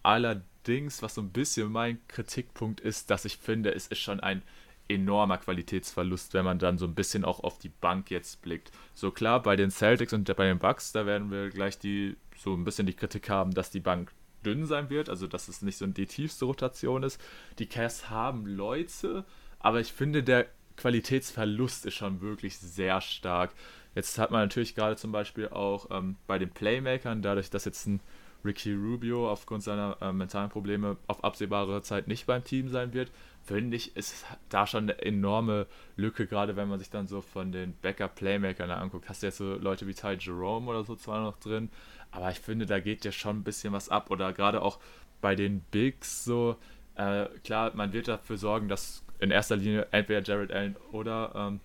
Allerdings, 0.03 1.03
was 1.03 1.15
so 1.15 1.23
ein 1.23 1.31
bisschen 1.31 1.71
mein 1.71 1.99
Kritikpunkt 2.09 2.81
ist, 2.81 3.11
dass 3.11 3.25
ich 3.25 3.37
finde, 3.37 3.75
es 3.75 3.87
ist 3.87 4.01
schon 4.01 4.21
ein 4.21 4.43
enormer 4.89 5.39
Qualitätsverlust, 5.39 6.35
wenn 6.35 6.45
man 6.45 6.59
dann 6.59 6.77
so 6.77 6.87
ein 6.87 6.95
bisschen 6.95 7.25
auch 7.25 7.41
auf 7.41 7.59
die 7.59 7.71
Bank 7.71 8.11
jetzt 8.11 8.43
blickt. 8.43 8.71
So 8.93 9.11
klar, 9.11 9.43
bei 9.43 9.57
den 9.57 9.71
Celtics 9.71 10.13
und 10.13 10.25
bei 10.37 10.47
den 10.47 10.59
Bucks, 10.59 10.93
da 10.93 11.07
werden 11.07 11.31
wir 11.31 11.49
gleich 11.49 11.79
die 11.79 12.17
so 12.37 12.53
ein 12.55 12.65
bisschen 12.65 12.87
die 12.87 12.93
Kritik 12.93 13.31
haben, 13.31 13.53
dass 13.55 13.71
die 13.71 13.81
Bank 13.81 14.13
dünn 14.45 14.67
sein 14.67 14.91
wird, 14.91 15.09
also 15.09 15.27
dass 15.27 15.49
es 15.49 15.63
nicht 15.63 15.79
so 15.79 15.87
die 15.87 16.07
tiefste 16.07 16.45
Rotation 16.45 17.03
ist. 17.03 17.21
Die 17.59 17.67
Cavs 17.67 18.11
haben 18.11 18.47
Leute, 18.47 19.25
aber 19.59 19.81
ich 19.81 19.93
finde, 19.93 20.23
der 20.23 20.47
Qualitätsverlust 20.77 21.87
ist 21.87 21.95
schon 21.95 22.21
wirklich 22.21 22.59
sehr 22.59 23.01
stark. 23.01 23.53
Jetzt 23.95 24.19
hat 24.19 24.31
man 24.31 24.41
natürlich 24.43 24.75
gerade 24.75 24.97
zum 24.97 25.13
Beispiel 25.13 25.49
auch 25.49 25.89
ähm, 25.91 26.17
bei 26.27 26.39
den 26.39 26.51
Playmakern, 26.51 27.23
dadurch, 27.23 27.51
dass 27.51 27.65
jetzt 27.65 27.87
ein 27.87 28.01
Ricky 28.45 28.75
Rubio 28.75 29.31
aufgrund 29.31 29.63
seiner 29.63 29.97
äh, 30.01 30.13
mentalen 30.13 30.51
Probleme 30.51 30.97
auf 31.07 31.25
absehbare 31.25 31.81
Zeit 31.83 32.09
nicht 32.09 32.27
beim 32.27 32.45
Team 32.45 32.69
sein 32.69 32.93
wird, 32.93 33.11
finde 33.43 33.77
ich, 33.77 33.97
ist 33.97 34.25
da 34.49 34.67
schon 34.67 34.85
eine 34.85 35.01
enorme 35.01 35.67
Lücke, 35.97 36.27
gerade 36.27 36.57
wenn 36.57 36.69
man 36.69 36.79
sich 36.79 36.91
dann 36.91 37.07
so 37.07 37.21
von 37.21 37.53
den 37.53 37.75
Backup-Playmakern 37.81 38.71
anguckt. 38.71 39.09
Hast 39.09 39.23
du 39.23 39.27
jetzt 39.27 39.39
so 39.39 39.55
Leute 39.55 39.87
wie 39.87 39.95
Ty 39.95 40.17
Jerome 40.19 40.71
oder 40.71 40.85
so 40.85 40.95
zwar 40.95 41.23
noch 41.23 41.39
drin, 41.39 41.71
aber 42.15 42.31
ich 42.31 42.39
finde, 42.39 42.65
da 42.65 42.79
geht 42.79 43.05
ja 43.05 43.11
schon 43.11 43.39
ein 43.39 43.43
bisschen 43.43 43.73
was 43.73 43.89
ab. 43.89 44.11
Oder 44.11 44.33
gerade 44.33 44.63
auch 44.63 44.79
bei 45.21 45.35
den 45.35 45.61
Bigs 45.73 46.25
so, 46.25 46.57
äh, 46.95 47.27
klar, 47.43 47.73
man 47.75 47.93
wird 47.93 48.07
dafür 48.07 48.39
sorgen, 48.39 48.69
dass 48.69 49.05
in 49.19 49.33
erster 49.33 49.57
Linie 49.57 49.89
entweder 49.91 50.23
Jared 50.23 50.53
Allen 50.53 50.77
oder 50.93 51.33
ähm, 51.35 51.61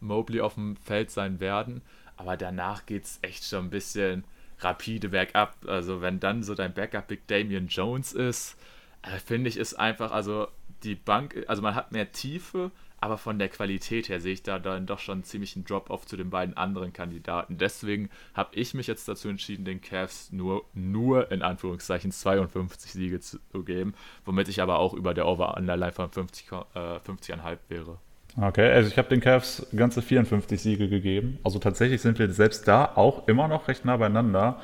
Mobley 0.00 0.40
auf 0.40 0.54
dem 0.54 0.76
Feld 0.76 1.12
sein 1.12 1.38
werden. 1.38 1.82
Aber 2.16 2.36
danach 2.36 2.84
geht 2.84 3.04
es 3.04 3.18
echt 3.22 3.44
schon 3.44 3.66
ein 3.66 3.70
bisschen 3.70 4.24
rapide 4.58 5.10
bergab. 5.10 5.56
Also 5.66 6.00
wenn 6.00 6.18
dann 6.18 6.42
so 6.42 6.56
dein 6.56 6.74
Backup 6.74 7.06
Big 7.06 7.28
Damian 7.28 7.68
Jones 7.68 8.12
ist, 8.12 8.56
äh, 9.02 9.18
finde 9.18 9.48
ich, 9.48 9.56
ist 9.56 9.74
einfach, 9.74 10.10
also 10.10 10.48
die 10.82 10.96
Bank, 10.96 11.44
also 11.46 11.62
man 11.62 11.76
hat 11.76 11.92
mehr 11.92 12.10
Tiefe, 12.10 12.72
aber 13.00 13.16
von 13.16 13.38
der 13.38 13.48
Qualität 13.48 14.08
her 14.08 14.20
sehe 14.20 14.34
ich 14.34 14.42
da 14.42 14.58
dann 14.58 14.86
doch 14.86 14.98
schon 14.98 15.24
ziemlich 15.24 15.56
einen 15.56 15.64
Drop-off 15.64 16.06
zu 16.06 16.16
den 16.16 16.28
beiden 16.30 16.56
anderen 16.56 16.92
Kandidaten. 16.92 17.56
Deswegen 17.56 18.10
habe 18.34 18.50
ich 18.54 18.74
mich 18.74 18.86
jetzt 18.86 19.08
dazu 19.08 19.28
entschieden, 19.28 19.64
den 19.64 19.80
Cavs 19.80 20.32
nur, 20.32 20.64
nur 20.74 21.32
in 21.32 21.42
Anführungszeichen 21.42 22.12
52 22.12 22.92
Siege 22.92 23.20
zu 23.20 23.38
geben, 23.64 23.94
womit 24.24 24.48
ich 24.48 24.60
aber 24.60 24.78
auch 24.78 24.92
über 24.92 25.14
der 25.14 25.26
Over-Underline 25.26 25.92
von 25.92 26.10
50, 26.10 26.52
äh, 26.52 26.98
50,5 26.98 27.58
wäre. 27.68 27.98
Okay, 28.40 28.70
also 28.70 28.88
ich 28.88 28.98
habe 28.98 29.08
den 29.08 29.20
Cavs 29.20 29.66
ganze 29.74 30.02
54 30.02 30.60
Siege 30.60 30.88
gegeben. 30.88 31.38
Also 31.42 31.58
tatsächlich 31.58 32.00
sind 32.00 32.18
wir 32.18 32.30
selbst 32.30 32.68
da 32.68 32.84
auch 32.84 33.26
immer 33.28 33.48
noch 33.48 33.66
recht 33.66 33.84
nah 33.84 33.96
beieinander. 33.96 34.60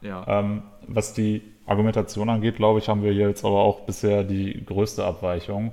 Ja. 0.00 0.24
Ähm, 0.26 0.62
was 0.86 1.14
die 1.14 1.42
Argumentation 1.66 2.30
angeht, 2.30 2.56
glaube 2.56 2.78
ich, 2.78 2.88
haben 2.88 3.02
wir 3.02 3.12
jetzt 3.12 3.44
aber 3.44 3.60
auch 3.62 3.80
bisher 3.80 4.24
die 4.24 4.64
größte 4.64 5.04
Abweichung. 5.04 5.72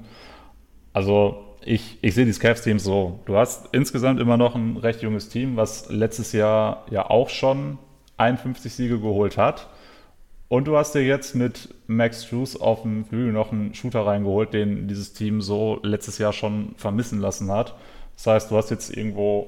Also 0.92 1.49
ich, 1.70 2.00
ich 2.02 2.16
sehe 2.16 2.26
die 2.26 2.34
Cavs-Teams 2.34 2.84
so. 2.84 3.20
Du 3.26 3.38
hast 3.38 3.70
insgesamt 3.74 4.20
immer 4.20 4.38
noch 4.38 4.56
ein 4.56 4.76
recht 4.78 5.04
junges 5.04 5.30
Team, 5.30 5.56
was 5.56 5.88
letztes 5.90 6.32
Jahr 6.32 6.84
ja 6.90 7.08
auch 7.08 7.30
schon 7.30 7.78
51 8.18 8.74
Siege 8.74 9.00
geholt 9.00 9.38
hat. 9.38 9.70
Und 10.48 10.68
du 10.68 10.78
hast 10.78 10.96
dir 10.96 11.04
jetzt 11.04 11.36
mit 11.36 11.70
Max 11.86 12.28
Drews 12.28 12.60
auf 12.60 12.82
dem 12.82 13.06
Flügel 13.06 13.32
noch 13.32 13.52
einen 13.52 13.76
Shooter 13.76 14.04
reingeholt, 14.04 14.52
den 14.52 14.88
dieses 14.88 15.14
Team 15.14 15.42
so 15.42 15.80
letztes 15.84 16.18
Jahr 16.18 16.34
schon 16.34 16.74
vermissen 16.76 17.20
lassen 17.20 17.52
hat. 17.52 17.76
Das 18.16 18.26
heißt, 18.26 18.50
du 18.50 18.58
hast 18.58 18.72
jetzt 18.72 18.98
irgendwo 18.98 19.48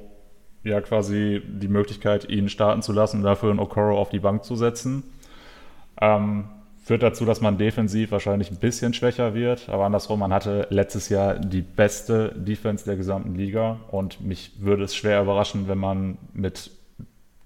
ja 0.64 0.80
quasi 0.80 1.42
die 1.44 1.70
Möglichkeit, 1.70 2.30
ihn 2.30 2.50
starten 2.50 2.84
zu 2.84 2.94
lassen 2.94 3.18
und 3.18 3.24
dafür 3.24 3.50
einen 3.50 3.60
Okoro 3.60 4.00
auf 4.00 4.10
die 4.10 4.20
Bank 4.20 4.44
zu 4.44 4.56
setzen. 4.56 5.02
Ähm, 6.00 6.50
Führt 6.92 7.04
dazu, 7.04 7.24
dass 7.24 7.40
man 7.40 7.58
defensiv 7.58 8.12
wahrscheinlich 8.12 8.52
ein 8.52 8.58
bisschen 8.58 8.94
schwächer 8.94 9.34
wird, 9.34 9.70
aber 9.70 9.86
andersrum, 9.86 10.20
man 10.20 10.34
hatte 10.34 10.68
letztes 10.72 11.08
Jahr 11.08 11.36
die 11.40 11.62
beste 11.62 12.34
Defense 12.36 12.84
der 12.84 12.98
gesamten 12.98 13.34
Liga 13.34 13.80
und 13.92 14.20
mich 14.20 14.52
würde 14.60 14.84
es 14.84 14.94
schwer 14.94 15.22
überraschen, 15.22 15.70
wenn 15.70 15.78
man 15.78 16.18
mit, 16.34 16.70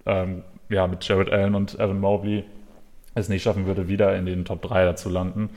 ähm, 0.07 0.41
ja, 0.69 0.87
mit 0.87 1.07
Jared 1.07 1.31
Allen 1.31 1.53
und 1.53 1.75
Evan 1.75 1.99
Mobley 1.99 2.43
es 3.13 3.29
nicht 3.29 3.43
schaffen 3.43 3.67
würde, 3.67 3.87
wieder 3.87 4.17
in 4.17 4.25
den 4.25 4.45
Top 4.45 4.63
3 4.63 4.93
zu 4.93 5.09
landen. 5.09 5.51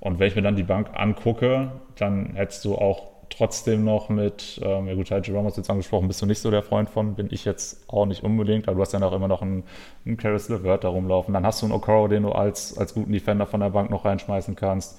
Und 0.00 0.18
wenn 0.18 0.28
ich 0.28 0.36
mir 0.36 0.42
dann 0.42 0.56
die 0.56 0.62
Bank 0.62 0.90
angucke, 0.92 1.72
dann 1.96 2.34
hättest 2.34 2.66
du 2.66 2.74
auch 2.74 3.09
trotzdem 3.30 3.84
noch 3.84 4.08
mit, 4.08 4.60
ähm, 4.62 4.86
ja 4.86 4.94
gut, 4.94 5.08
Ty 5.08 5.20
Jerome 5.22 5.46
hast 5.46 5.56
du 5.56 5.60
jetzt 5.60 5.70
angesprochen, 5.70 6.08
bist 6.08 6.20
du 6.20 6.26
nicht 6.26 6.40
so 6.40 6.50
der 6.50 6.62
Freund 6.62 6.90
von, 6.90 7.14
bin 7.14 7.28
ich 7.30 7.44
jetzt 7.44 7.88
auch 7.88 8.06
nicht 8.06 8.22
unbedingt, 8.22 8.68
aber 8.68 8.76
du 8.76 8.82
hast 8.82 8.92
ja 8.92 9.02
auch 9.02 9.12
immer 9.12 9.28
noch 9.28 9.42
einen, 9.42 9.64
einen 10.04 10.16
Caris 10.16 10.48
LeVert 10.48 10.84
da 10.84 10.88
rumlaufen. 10.88 11.32
Dann 11.34 11.46
hast 11.46 11.62
du 11.62 11.66
einen 11.66 11.74
Okoro, 11.74 12.08
den 12.08 12.24
du 12.24 12.32
als, 12.32 12.76
als 12.76 12.94
guten 12.94 13.12
Defender 13.12 13.46
von 13.46 13.60
der 13.60 13.70
Bank 13.70 13.90
noch 13.90 14.04
reinschmeißen 14.04 14.56
kannst. 14.56 14.98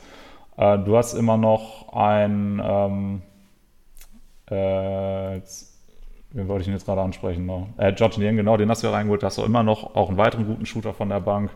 Äh, 0.58 0.80
du 0.80 0.98
hast 0.98 1.14
immer 1.14 1.38
noch 1.38 1.94
ein, 1.94 2.62
ähm, 2.64 3.22
äh, 4.50 5.36
jetzt, 5.36 5.78
wen 6.32 6.48
wollte 6.48 6.62
ich 6.62 6.66
denn 6.66 6.76
jetzt 6.76 6.86
gerade 6.86 7.02
ansprechen 7.02 7.46
noch? 7.46 7.68
Äh, 7.78 7.94
George 7.94 8.16
Niang, 8.20 8.38
genau, 8.38 8.58
den 8.58 8.70
hast 8.70 8.84
du 8.84 8.88
ja 8.88 8.94
reingeholt, 8.94 9.24
hast 9.24 9.38
du 9.38 9.44
immer 9.44 9.64
noch 9.64 9.96
auch 9.96 10.10
einen 10.10 10.18
weiteren 10.18 10.46
guten 10.46 10.66
Shooter 10.66 10.94
von 10.94 11.10
der 11.10 11.20
Bank. 11.20 11.52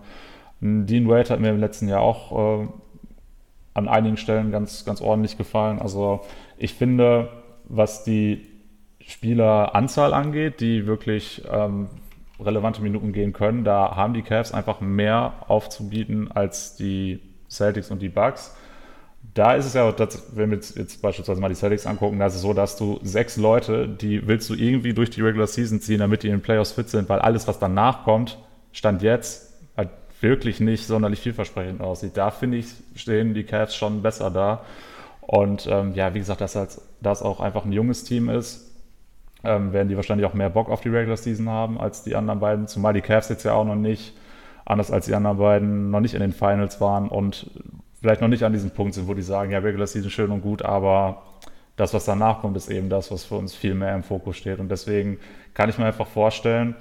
Dean 0.62 1.08
Wade 1.08 1.30
hat 1.30 1.40
mir 1.40 1.50
im 1.50 1.60
letzten 1.60 1.88
Jahr 1.88 2.02
auch 2.02 2.62
äh, 2.64 2.68
an 3.74 3.88
einigen 3.90 4.18
Stellen 4.18 4.52
ganz, 4.52 4.86
ganz 4.86 5.02
ordentlich 5.02 5.38
gefallen. 5.38 5.80
Also 5.80 6.22
ich 6.66 6.74
finde, 6.74 7.30
was 7.64 8.04
die 8.04 8.46
Spieleranzahl 9.00 10.14
angeht, 10.14 10.60
die 10.60 10.88
wirklich 10.88 11.44
ähm, 11.50 11.88
relevante 12.40 12.82
Minuten 12.82 13.14
gehen 13.14 13.34
können, 13.34 13.64
da 13.64 13.96
haben 13.96 14.14
die 14.14 14.24
Cavs 14.24 14.52
einfach 14.52 14.82
mehr 14.82 15.34
aufzubieten 15.48 16.32
als 16.32 16.76
die 16.76 17.22
Celtics 17.50 17.92
und 17.92 18.02
die 18.02 18.10
Bucks. 18.10 18.56
Da 19.34 19.54
ist 19.54 19.66
es 19.66 19.74
ja, 19.74 19.92
dass, 19.92 20.36
wenn 20.36 20.52
wir 20.52 20.58
jetzt, 20.58 21.02
beispielsweise 21.02 21.40
mal 21.40 21.50
die 21.50 21.56
Celtics 21.56 21.86
angucken, 21.86 22.20
da 22.20 22.28
ist 22.28 22.36
es 22.36 22.42
so, 22.42 22.54
dass 22.54 22.78
du 22.78 23.00
sechs 23.04 23.38
Leute, 23.38 23.88
die 23.88 24.28
willst 24.28 24.50
du 24.50 24.56
irgendwie 24.56 24.94
durch 24.94 25.10
die 25.10 25.22
Regular 25.22 25.48
Season 25.48 25.80
ziehen, 25.80 26.00
damit 26.00 26.24
die 26.24 26.28
in 26.28 26.34
den 26.34 26.42
Playoffs 26.42 26.74
fit 26.74 26.90
sind, 26.90 27.08
weil 27.10 27.20
alles, 27.20 27.48
was 27.48 27.60
danach 27.60 28.04
kommt, 28.04 28.38
stand 28.72 29.02
jetzt 29.02 29.54
halt 29.78 29.90
wirklich 30.20 30.60
nicht 30.60 30.86
sonderlich 30.86 31.20
vielversprechend 31.20 31.82
aussieht. 31.82 32.18
Da 32.18 32.32
finde 32.32 32.58
ich, 32.58 32.68
stehen 32.96 33.34
die 33.34 33.44
Cavs 33.44 33.76
schon 33.76 34.02
besser 34.02 34.32
da. 34.32 34.64
Und 35.28 35.68
ähm, 35.68 35.94
ja, 35.96 36.14
wie 36.14 36.20
gesagt, 36.20 36.42
dass 36.42 36.56
das 37.02 37.22
auch 37.24 37.40
einfach 37.40 37.66
ein 37.66 37.72
junges 37.72 38.04
Team 38.04 38.30
ist, 38.30 38.72
ähm, 39.44 39.74
werden 39.74 39.90
die 39.90 39.96
wahrscheinlich 39.96 40.28
auch 40.28 40.34
mehr 40.34 40.50
Bock 40.50 40.70
auf 40.70 40.82
die 40.82 40.90
Regular 40.90 41.18
Season 41.18 41.50
haben 41.50 41.80
als 41.80 42.04
die 42.04 42.16
anderen 42.16 42.40
beiden. 42.40 42.68
Zumal 42.68 42.94
die 42.94 43.02
Cavs 43.02 43.30
jetzt 43.30 43.44
ja 43.44 43.54
auch 43.54 43.66
noch 43.66 43.76
nicht, 43.76 44.16
anders 44.66 44.92
als 44.92 45.06
die 45.06 45.16
anderen 45.16 45.38
beiden, 45.38 45.90
noch 45.90 46.00
nicht 46.00 46.14
in 46.14 46.20
den 46.20 46.32
Finals 46.32 46.80
waren 46.80 47.08
und 47.08 47.50
vielleicht 48.02 48.22
noch 48.22 48.28
nicht 48.28 48.44
an 48.44 48.54
diesem 48.54 48.72
Punkt 48.72 48.94
sind, 48.94 49.08
wo 49.08 49.14
die 49.16 49.24
sagen, 49.24 49.52
ja, 49.52 49.60
Regular 49.60 49.88
Season 49.88 50.12
schön 50.12 50.32
und 50.32 50.42
gut, 50.42 50.62
aber 50.62 51.24
das, 51.76 51.94
was 51.94 52.06
danach 52.06 52.42
kommt, 52.42 52.56
ist 52.56 52.70
eben 52.70 52.90
das, 52.90 53.12
was 53.12 53.24
für 53.24 53.36
uns 53.36 53.56
viel 53.56 53.74
mehr 53.74 53.96
im 53.96 54.04
Fokus 54.04 54.38
steht. 54.38 54.60
Und 54.60 54.70
deswegen 54.70 55.18
kann 55.54 55.70
ich 55.70 55.78
mir 55.78 55.86
einfach 55.86 56.08
vorstellen, 56.08 56.76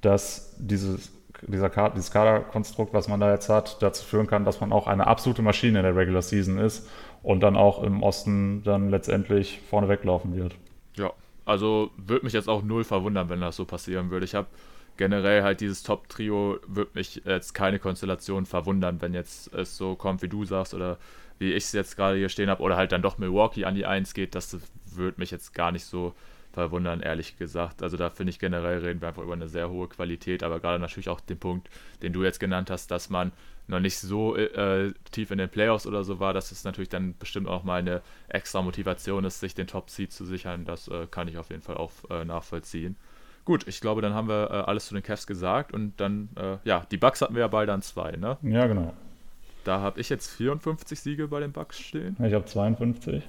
dass 0.00 0.54
dieses, 0.58 1.10
dieser 1.42 1.68
Kader, 1.68 1.94
dieses 1.94 2.10
Kaderkonstrukt, 2.10 2.94
was 2.94 3.08
man 3.08 3.20
da 3.20 3.32
jetzt 3.32 3.48
hat, 3.48 3.82
dazu 3.82 4.04
führen 4.04 4.26
kann, 4.26 4.44
dass 4.44 4.60
man 4.60 4.72
auch 4.72 4.86
eine 4.86 5.06
absolute 5.06 5.42
Maschine 5.42 5.80
in 5.80 5.84
der 5.84 5.96
Regular 5.96 6.22
Season 6.22 6.58
ist 6.58 6.88
und 7.22 7.40
dann 7.40 7.56
auch 7.56 7.82
im 7.82 8.02
Osten 8.02 8.62
dann 8.62 8.90
letztendlich 8.90 9.60
vorne 9.68 9.88
weglaufen 9.88 10.36
wird. 10.36 10.54
Ja, 10.96 11.12
also 11.44 11.90
würde 11.96 12.24
mich 12.24 12.34
jetzt 12.34 12.48
auch 12.48 12.62
null 12.62 12.84
verwundern, 12.84 13.28
wenn 13.28 13.40
das 13.40 13.56
so 13.56 13.64
passieren 13.64 14.10
würde. 14.10 14.24
Ich 14.24 14.34
habe 14.34 14.48
generell 14.96 15.42
halt 15.42 15.60
dieses 15.60 15.82
Top-Trio, 15.82 16.58
würde 16.66 16.90
mich 16.94 17.22
jetzt 17.24 17.54
keine 17.54 17.78
Konstellation 17.78 18.46
verwundern, 18.46 19.00
wenn 19.00 19.14
jetzt 19.14 19.54
es 19.54 19.76
so 19.76 19.94
kommt, 19.94 20.22
wie 20.22 20.28
du 20.28 20.44
sagst 20.44 20.74
oder 20.74 20.98
wie 21.38 21.52
ich 21.52 21.64
es 21.64 21.72
jetzt 21.72 21.96
gerade 21.96 22.18
hier 22.18 22.28
stehen 22.28 22.50
habe 22.50 22.62
oder 22.62 22.76
halt 22.76 22.90
dann 22.90 23.02
doch 23.02 23.18
Milwaukee 23.18 23.64
an 23.64 23.76
die 23.76 23.86
1 23.86 24.12
geht. 24.12 24.34
Das 24.34 24.58
würde 24.86 25.20
mich 25.20 25.30
jetzt 25.30 25.54
gar 25.54 25.70
nicht 25.70 25.84
so 25.84 26.14
verwundern, 26.52 27.00
ehrlich 27.00 27.38
gesagt. 27.38 27.82
Also 27.82 27.96
da 27.96 28.10
finde 28.10 28.30
ich 28.30 28.40
generell 28.40 28.78
reden 28.78 29.00
wir 29.00 29.08
einfach 29.08 29.22
über 29.22 29.34
eine 29.34 29.48
sehr 29.48 29.70
hohe 29.70 29.86
Qualität, 29.86 30.42
aber 30.42 30.58
gerade 30.58 30.80
natürlich 30.80 31.08
auch 31.08 31.20
den 31.20 31.38
Punkt, 31.38 31.68
den 32.02 32.12
du 32.12 32.24
jetzt 32.24 32.40
genannt 32.40 32.70
hast, 32.70 32.90
dass 32.90 33.08
man 33.08 33.30
noch 33.68 33.80
nicht 33.80 33.98
so 33.98 34.36
äh, 34.36 34.92
tief 35.12 35.30
in 35.30 35.38
den 35.38 35.48
Playoffs 35.48 35.86
oder 35.86 36.02
so 36.02 36.18
war, 36.18 36.32
dass 36.32 36.50
es 36.50 36.64
natürlich 36.64 36.88
dann 36.88 37.14
bestimmt 37.18 37.48
auch 37.48 37.64
mal 37.64 37.78
eine 37.78 38.02
extra 38.28 38.62
Motivation 38.62 39.24
ist, 39.24 39.40
sich 39.40 39.54
den 39.54 39.66
Top-Seed 39.66 40.12
zu 40.12 40.24
sichern. 40.24 40.64
Das 40.64 40.88
äh, 40.88 41.06
kann 41.10 41.28
ich 41.28 41.38
auf 41.38 41.50
jeden 41.50 41.62
Fall 41.62 41.76
auch 41.76 41.92
äh, 42.10 42.24
nachvollziehen. 42.24 42.96
Gut, 43.44 43.66
ich 43.68 43.80
glaube, 43.80 44.02
dann 44.02 44.14
haben 44.14 44.28
wir 44.28 44.50
äh, 44.50 44.54
alles 44.54 44.86
zu 44.86 44.94
den 44.94 45.02
Cavs 45.02 45.26
gesagt 45.26 45.72
und 45.72 45.94
dann, 45.98 46.28
äh, 46.36 46.56
ja, 46.64 46.86
die 46.90 46.96
Bucks 46.96 47.22
hatten 47.22 47.34
wir 47.34 47.40
ja 47.40 47.48
beide 47.48 47.72
an 47.72 47.82
zwei, 47.82 48.12
ne? 48.12 48.36
Ja, 48.42 48.66
genau. 48.66 48.92
Da 49.64 49.80
habe 49.80 50.00
ich 50.00 50.08
jetzt 50.08 50.30
54 50.30 50.98
Siege 50.98 51.28
bei 51.28 51.40
den 51.40 51.52
Bucks 51.52 51.78
stehen. 51.78 52.16
Ich 52.22 52.32
habe 52.32 52.44
52. 52.44 53.22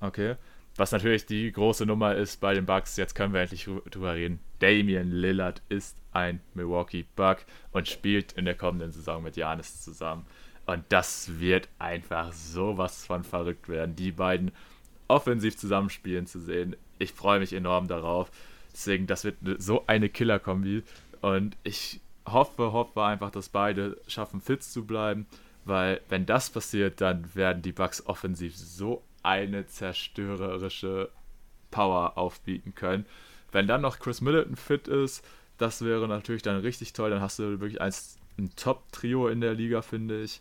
Okay. 0.00 0.36
Was 0.76 0.90
natürlich 0.90 1.26
die 1.26 1.52
große 1.52 1.86
Nummer 1.86 2.16
ist 2.16 2.40
bei 2.40 2.52
den 2.52 2.66
Bucks, 2.66 2.96
jetzt 2.96 3.14
können 3.14 3.32
wir 3.32 3.40
endlich 3.40 3.68
drüber 3.90 4.14
reden. 4.14 4.40
Damian 4.58 5.10
Lillard 5.10 5.62
ist 5.68 5.96
ein 6.12 6.40
Milwaukee 6.54 7.04
Buck 7.14 7.38
und 7.72 7.88
spielt 7.88 8.32
in 8.32 8.44
der 8.44 8.56
kommenden 8.56 8.90
Saison 8.90 9.22
mit 9.22 9.36
Janis 9.36 9.82
zusammen. 9.82 10.26
Und 10.66 10.84
das 10.88 11.38
wird 11.38 11.68
einfach 11.78 12.32
sowas 12.32 13.06
von 13.06 13.22
verrückt 13.22 13.68
werden, 13.68 13.94
die 13.94 14.10
beiden 14.10 14.50
offensiv 15.06 15.56
zusammenspielen 15.56 16.26
zu 16.26 16.40
sehen. 16.40 16.74
Ich 16.98 17.12
freue 17.12 17.38
mich 17.38 17.52
enorm 17.52 17.86
darauf. 17.86 18.30
Deswegen, 18.72 19.06
das 19.06 19.24
wird 19.24 19.36
so 19.58 19.84
eine 19.86 20.08
Killer-Kombi. 20.08 20.82
Und 21.20 21.56
ich 21.62 22.00
hoffe, 22.26 22.72
hoffe 22.72 23.04
einfach, 23.04 23.30
dass 23.30 23.48
beide 23.48 23.96
schaffen, 24.08 24.40
fit 24.40 24.64
zu 24.64 24.84
bleiben. 24.84 25.26
Weil, 25.64 26.00
wenn 26.08 26.26
das 26.26 26.50
passiert, 26.50 27.00
dann 27.00 27.34
werden 27.34 27.62
die 27.62 27.72
Bucks 27.72 28.04
offensiv 28.06 28.56
so 28.56 29.02
eine 29.24 29.66
zerstörerische 29.66 31.10
Power 31.70 32.16
aufbieten 32.16 32.74
können. 32.74 33.06
Wenn 33.52 33.66
dann 33.66 33.80
noch 33.80 33.98
Chris 33.98 34.20
Middleton 34.20 34.56
fit 34.56 34.88
ist, 34.88 35.24
das 35.58 35.84
wäre 35.84 36.08
natürlich 36.08 36.42
dann 36.42 36.60
richtig 36.60 36.92
toll. 36.92 37.10
Dann 37.10 37.20
hast 37.20 37.38
du 37.38 37.60
wirklich 37.60 37.80
eins, 37.80 38.18
ein 38.38 38.50
Top-Trio 38.56 39.28
in 39.28 39.40
der 39.40 39.54
Liga, 39.54 39.82
finde 39.82 40.22
ich. 40.22 40.40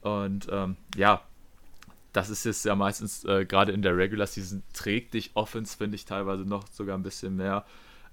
Und 0.00 0.48
ähm, 0.50 0.76
ja, 0.96 1.22
das 2.12 2.30
ist 2.30 2.44
jetzt 2.44 2.64
ja 2.64 2.74
meistens 2.74 3.24
äh, 3.24 3.44
gerade 3.44 3.72
in 3.72 3.82
der 3.82 3.96
Regular 3.96 4.26
Season 4.26 4.62
trägt 4.72 5.14
dich 5.14 5.30
Offense, 5.34 5.76
finde 5.76 5.96
ich 5.96 6.04
teilweise 6.04 6.44
noch 6.44 6.66
sogar 6.68 6.96
ein 6.96 7.02
bisschen 7.02 7.36
mehr 7.36 7.64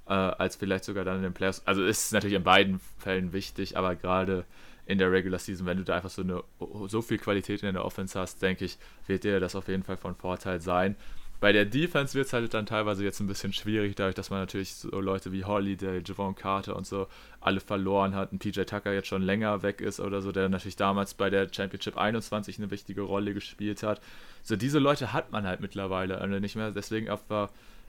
äh, 0.08 0.14
als 0.14 0.56
vielleicht 0.56 0.86
sogar 0.86 1.06
dann 1.06 1.18
in 1.18 1.24
den 1.24 1.34
Playoffs. 1.34 1.62
Also 1.66 1.84
ist 1.84 2.14
natürlich 2.14 2.36
in 2.36 2.44
beiden 2.44 2.80
Fällen 2.98 3.34
wichtig, 3.34 3.78
aber 3.78 3.96
gerade 3.96 4.46
in 4.90 4.98
der 4.98 5.12
Regular 5.12 5.38
Season, 5.38 5.68
wenn 5.68 5.78
du 5.78 5.84
da 5.84 5.98
einfach 5.98 6.10
so 6.10 6.24
eine 6.24 6.44
so 6.88 7.04
viel 7.04 7.20
Qualität 7.20 7.62
in 7.62 7.74
der 7.74 7.86
Offense 7.86 8.20
hast, 8.20 8.42
denke 8.42 8.66
ich, 8.66 8.80
wird 9.06 9.24
dir 9.24 9.40
das 9.40 9.56
auf 9.56 9.68
jeden 9.68 9.84
Fall 9.84 9.98
von 9.98 10.16
Vorteil 10.16 10.60
sein. 10.62 10.96
Bei 11.40 11.54
der 11.54 11.66
Defense 11.66 12.16
wird 12.16 12.26
es 12.26 12.34
halt 12.34 12.54
dann 12.56 12.66
teilweise 12.66 13.04
jetzt 13.04 13.20
ein 13.20 13.28
bisschen 13.28 13.54
schwierig, 13.54 13.96
dadurch, 13.96 14.16
dass 14.16 14.32
man 14.32 14.40
natürlich 14.40 14.74
so 14.74 15.00
Leute 15.00 15.32
wie 15.32 15.46
Holiday, 15.46 16.02
Javon 16.04 16.34
Carter 16.34 16.76
und 16.76 16.88
so 16.88 17.08
alle 17.40 17.60
verloren 17.60 18.16
hat. 18.16 18.34
Ein 18.34 18.40
PJ 18.40 18.64
Tucker 18.64 18.92
jetzt 18.92 19.08
schon 19.08 19.22
länger 19.22 19.62
weg 19.62 19.80
ist 19.80 20.00
oder 20.00 20.24
so, 20.24 20.32
der 20.32 20.50
natürlich 20.50 20.76
damals 20.76 21.14
bei 21.14 21.30
der 21.30 21.48
Championship 21.54 21.96
21 21.96 22.58
eine 22.58 22.72
wichtige 22.72 23.02
Rolle 23.02 23.36
gespielt 23.36 23.84
hat. 23.84 24.02
So 24.42 24.56
diese 24.56 24.80
Leute 24.80 25.14
hat 25.14 25.32
man 25.32 25.46
halt 25.46 25.62
mittlerweile 25.62 26.40
nicht 26.42 26.56
mehr. 26.56 26.72
Deswegen 26.72 27.10
auf, 27.10 27.22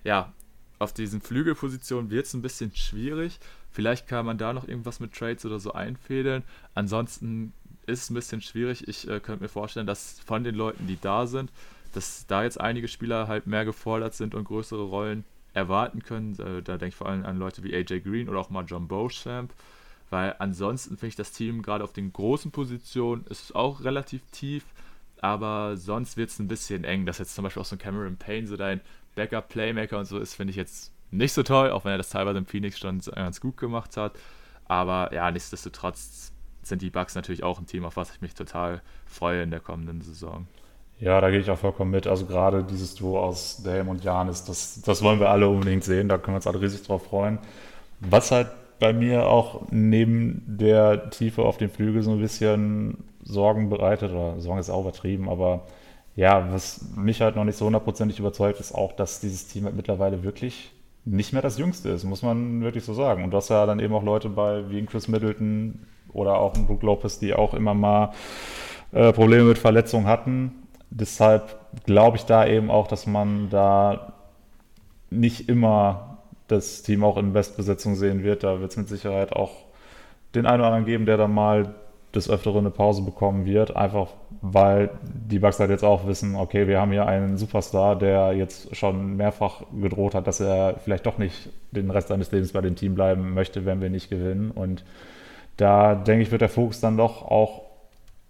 ja, 0.04 0.32
auf 0.78 0.92
diesen 0.92 1.22
Flügelpositionen 1.22 2.10
wird 2.10 2.26
es 2.26 2.34
ein 2.34 2.42
bisschen 2.42 2.72
schwierig. 2.74 3.40
Vielleicht 3.72 4.08
kann 4.08 4.26
man 4.26 4.38
da 4.38 4.52
noch 4.52 4.66
irgendwas 4.66 5.00
mit 5.00 5.14
Trades 5.14 5.44
oder 5.46 5.60
so 5.60 5.72
einfädeln. 5.72 6.42
Ansonsten 6.74 7.52
ist 7.86 8.04
es 8.04 8.10
ein 8.10 8.14
bisschen 8.14 8.40
schwierig. 8.40 8.88
Ich 8.88 9.08
äh, 9.08 9.20
könnte 9.20 9.42
mir 9.42 9.48
vorstellen, 9.48 9.86
dass 9.86 10.20
von 10.20 10.44
den 10.44 10.54
Leuten, 10.54 10.86
die 10.86 10.98
da 11.00 11.26
sind, 11.26 11.50
dass 11.92 12.26
da 12.26 12.42
jetzt 12.42 12.60
einige 12.60 12.88
Spieler 12.88 13.28
halt 13.28 13.46
mehr 13.46 13.64
gefordert 13.64 14.14
sind 14.14 14.34
und 14.34 14.44
größere 14.44 14.82
Rollen 14.82 15.24
erwarten 15.54 16.02
können. 16.02 16.38
Äh, 16.38 16.62
da 16.62 16.72
denke 16.72 16.88
ich 16.88 16.96
vor 16.96 17.08
allem 17.08 17.24
an 17.24 17.38
Leute 17.38 17.62
wie 17.62 17.74
AJ 17.74 18.00
Green 18.00 18.28
oder 18.28 18.40
auch 18.40 18.50
mal 18.50 18.64
John 18.66 18.88
Beauchamp. 18.88 19.52
Weil 20.10 20.34
ansonsten 20.40 20.96
finde 20.96 21.08
ich 21.08 21.16
das 21.16 21.32
Team 21.32 21.62
gerade 21.62 21.84
auf 21.84 21.92
den 21.92 22.12
großen 22.12 22.50
Positionen 22.50 23.24
ist 23.28 23.54
auch 23.54 23.84
relativ 23.84 24.22
tief, 24.32 24.64
aber 25.20 25.76
sonst 25.76 26.16
wird 26.16 26.30
es 26.30 26.38
ein 26.40 26.48
bisschen 26.48 26.82
eng. 26.82 27.06
Dass 27.06 27.18
jetzt 27.18 27.34
zum 27.34 27.44
Beispiel 27.44 27.62
auch 27.62 27.66
so 27.66 27.76
ein 27.76 27.78
Cameron 27.78 28.16
Payne 28.16 28.48
so 28.48 28.56
dein 28.56 28.80
Backup-Playmaker 29.14 29.98
und 29.98 30.06
so 30.06 30.18
ist, 30.18 30.34
finde 30.34 30.50
ich 30.50 30.56
jetzt 30.56 30.92
nicht 31.10 31.32
so 31.32 31.42
toll, 31.42 31.70
auch 31.70 31.84
wenn 31.84 31.92
er 31.92 31.98
das 31.98 32.10
teilweise 32.10 32.38
im 32.38 32.46
Phoenix 32.46 32.78
schon 32.78 33.00
ganz 33.14 33.40
gut 33.40 33.56
gemacht 33.56 33.96
hat. 33.96 34.12
Aber 34.66 35.12
ja, 35.12 35.30
nichtsdestotrotz 35.30 36.32
sind 36.62 36.82
die 36.82 36.90
Bugs 36.90 37.14
natürlich 37.14 37.42
auch 37.42 37.58
ein 37.58 37.66
Team, 37.66 37.84
auf 37.84 37.96
was 37.96 38.12
ich 38.14 38.20
mich 38.20 38.34
total 38.34 38.82
freue 39.06 39.42
in 39.42 39.50
der 39.50 39.60
kommenden 39.60 40.00
Saison. 40.00 40.46
Ja, 41.00 41.20
da 41.20 41.30
gehe 41.30 41.40
ich 41.40 41.50
auch 41.50 41.58
vollkommen 41.58 41.90
mit. 41.90 42.06
Also 42.06 42.26
gerade 42.26 42.62
dieses 42.62 42.94
Duo 42.94 43.18
aus 43.18 43.62
Dame 43.62 43.90
und 43.90 44.04
Janis, 44.04 44.44
das, 44.44 44.82
das 44.82 45.02
wollen 45.02 45.18
wir 45.18 45.30
alle 45.30 45.48
unbedingt 45.48 45.82
sehen. 45.82 46.08
Da 46.08 46.18
können 46.18 46.34
wir 46.34 46.36
uns 46.36 46.46
alle 46.46 46.60
riesig 46.60 46.82
drauf 46.82 47.04
freuen. 47.04 47.38
Was 48.00 48.30
halt 48.30 48.48
bei 48.78 48.92
mir 48.92 49.26
auch 49.26 49.62
neben 49.70 50.42
der 50.46 51.10
Tiefe 51.10 51.42
auf 51.42 51.56
den 51.56 51.70
Flügel 51.70 52.02
so 52.02 52.12
ein 52.12 52.20
bisschen 52.20 52.98
Sorgen 53.22 53.68
bereitet, 53.68 54.10
oder 54.10 54.40
Sorgen 54.40 54.60
ist 54.60 54.70
auch 54.70 54.82
übertrieben, 54.82 55.28
aber 55.28 55.66
ja, 56.16 56.52
was 56.52 56.84
mich 56.96 57.20
halt 57.20 57.36
noch 57.36 57.44
nicht 57.44 57.56
so 57.56 57.66
hundertprozentig 57.66 58.18
überzeugt, 58.18 58.58
ist 58.60 58.74
auch, 58.74 58.92
dass 58.92 59.20
dieses 59.20 59.46
Team 59.48 59.64
halt 59.64 59.76
mittlerweile 59.76 60.22
wirklich 60.22 60.72
nicht 61.04 61.32
mehr 61.32 61.42
das 61.42 61.58
Jüngste 61.58 61.88
ist, 61.88 62.04
muss 62.04 62.22
man 62.22 62.62
wirklich 62.62 62.84
so 62.84 62.94
sagen. 62.94 63.24
Und 63.24 63.30
du 63.30 63.36
hast 63.36 63.48
ja 63.48 63.66
dann 63.66 63.80
eben 63.80 63.94
auch 63.94 64.02
Leute 64.02 64.28
bei, 64.28 64.68
wie 64.70 64.84
Chris 64.84 65.08
Middleton 65.08 65.86
oder 66.12 66.38
auch 66.38 66.54
ein 66.54 66.66
Brook 66.66 66.82
Lopez, 66.82 67.18
die 67.18 67.34
auch 67.34 67.54
immer 67.54 67.74
mal 67.74 68.12
äh, 68.92 69.12
Probleme 69.12 69.44
mit 69.44 69.58
Verletzungen 69.58 70.06
hatten. 70.06 70.52
Deshalb 70.90 71.58
glaube 71.84 72.16
ich 72.16 72.24
da 72.24 72.46
eben 72.46 72.70
auch, 72.70 72.88
dass 72.88 73.06
man 73.06 73.48
da 73.50 74.12
nicht 75.10 75.48
immer 75.48 76.18
das 76.48 76.82
Team 76.82 77.04
auch 77.04 77.16
in 77.16 77.32
Bestbesetzung 77.32 77.94
sehen 77.94 78.22
wird. 78.22 78.42
Da 78.42 78.60
wird 78.60 78.72
es 78.72 78.76
mit 78.76 78.88
Sicherheit 78.88 79.32
auch 79.32 79.52
den 80.34 80.46
einen 80.46 80.60
oder 80.60 80.68
anderen 80.68 80.86
geben, 80.86 81.06
der 81.06 81.16
dann 81.16 81.32
mal 81.32 81.74
des 82.14 82.28
Öfteren 82.28 82.58
eine 82.58 82.70
Pause 82.70 83.02
bekommen 83.02 83.44
wird, 83.44 83.76
einfach 83.76 84.08
weil 84.42 84.90
die 85.02 85.38
Bucks 85.38 85.60
halt 85.60 85.70
jetzt 85.70 85.84
auch 85.84 86.06
wissen, 86.06 86.34
okay, 86.34 86.66
wir 86.66 86.80
haben 86.80 86.92
hier 86.92 87.06
einen 87.06 87.36
Superstar, 87.36 87.96
der 87.96 88.32
jetzt 88.32 88.74
schon 88.74 89.16
mehrfach 89.16 89.62
gedroht 89.80 90.14
hat, 90.14 90.26
dass 90.26 90.40
er 90.40 90.76
vielleicht 90.82 91.06
doch 91.06 91.18
nicht 91.18 91.50
den 91.72 91.90
Rest 91.90 92.08
seines 92.08 92.32
Lebens 92.32 92.52
bei 92.52 92.60
dem 92.60 92.74
Team 92.74 92.94
bleiben 92.94 93.34
möchte, 93.34 93.66
wenn 93.66 93.80
wir 93.80 93.90
nicht 93.90 94.10
gewinnen. 94.10 94.50
Und 94.50 94.84
da 95.56 95.94
denke 95.94 96.22
ich, 96.22 96.30
wird 96.30 96.40
der 96.40 96.48
Fokus 96.48 96.80
dann 96.80 96.96
doch 96.96 97.22
auch 97.22 97.62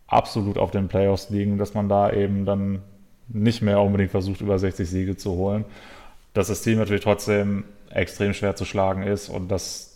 absolut 0.09 0.59
auf 0.59 0.72
den 0.72 0.89
Playoffs 0.89 1.31
liegen, 1.31 1.59
dass 1.59 1.74
man 1.74 1.89
da 1.89 2.12
eben 2.12 2.45
dann 2.45 2.83
nicht 3.28 3.62
mehr 3.62 3.81
unbedingt 3.81 4.11
versucht, 4.11 4.41
über 4.41 4.59
60 4.59 4.89
Siege 4.89 5.16
zu 5.16 5.33
holen. 5.33 5.64
Dass 6.35 6.49
das 6.49 6.62
Team 6.62 6.78
natürlich 6.78 7.05
trotzdem 7.05 7.64
extrem 7.91 8.35
schwer 8.35 8.57
zu 8.57 8.64
schlagen 8.64 9.05
ist 9.05 9.28
und 9.28 9.49
dass 9.49 9.89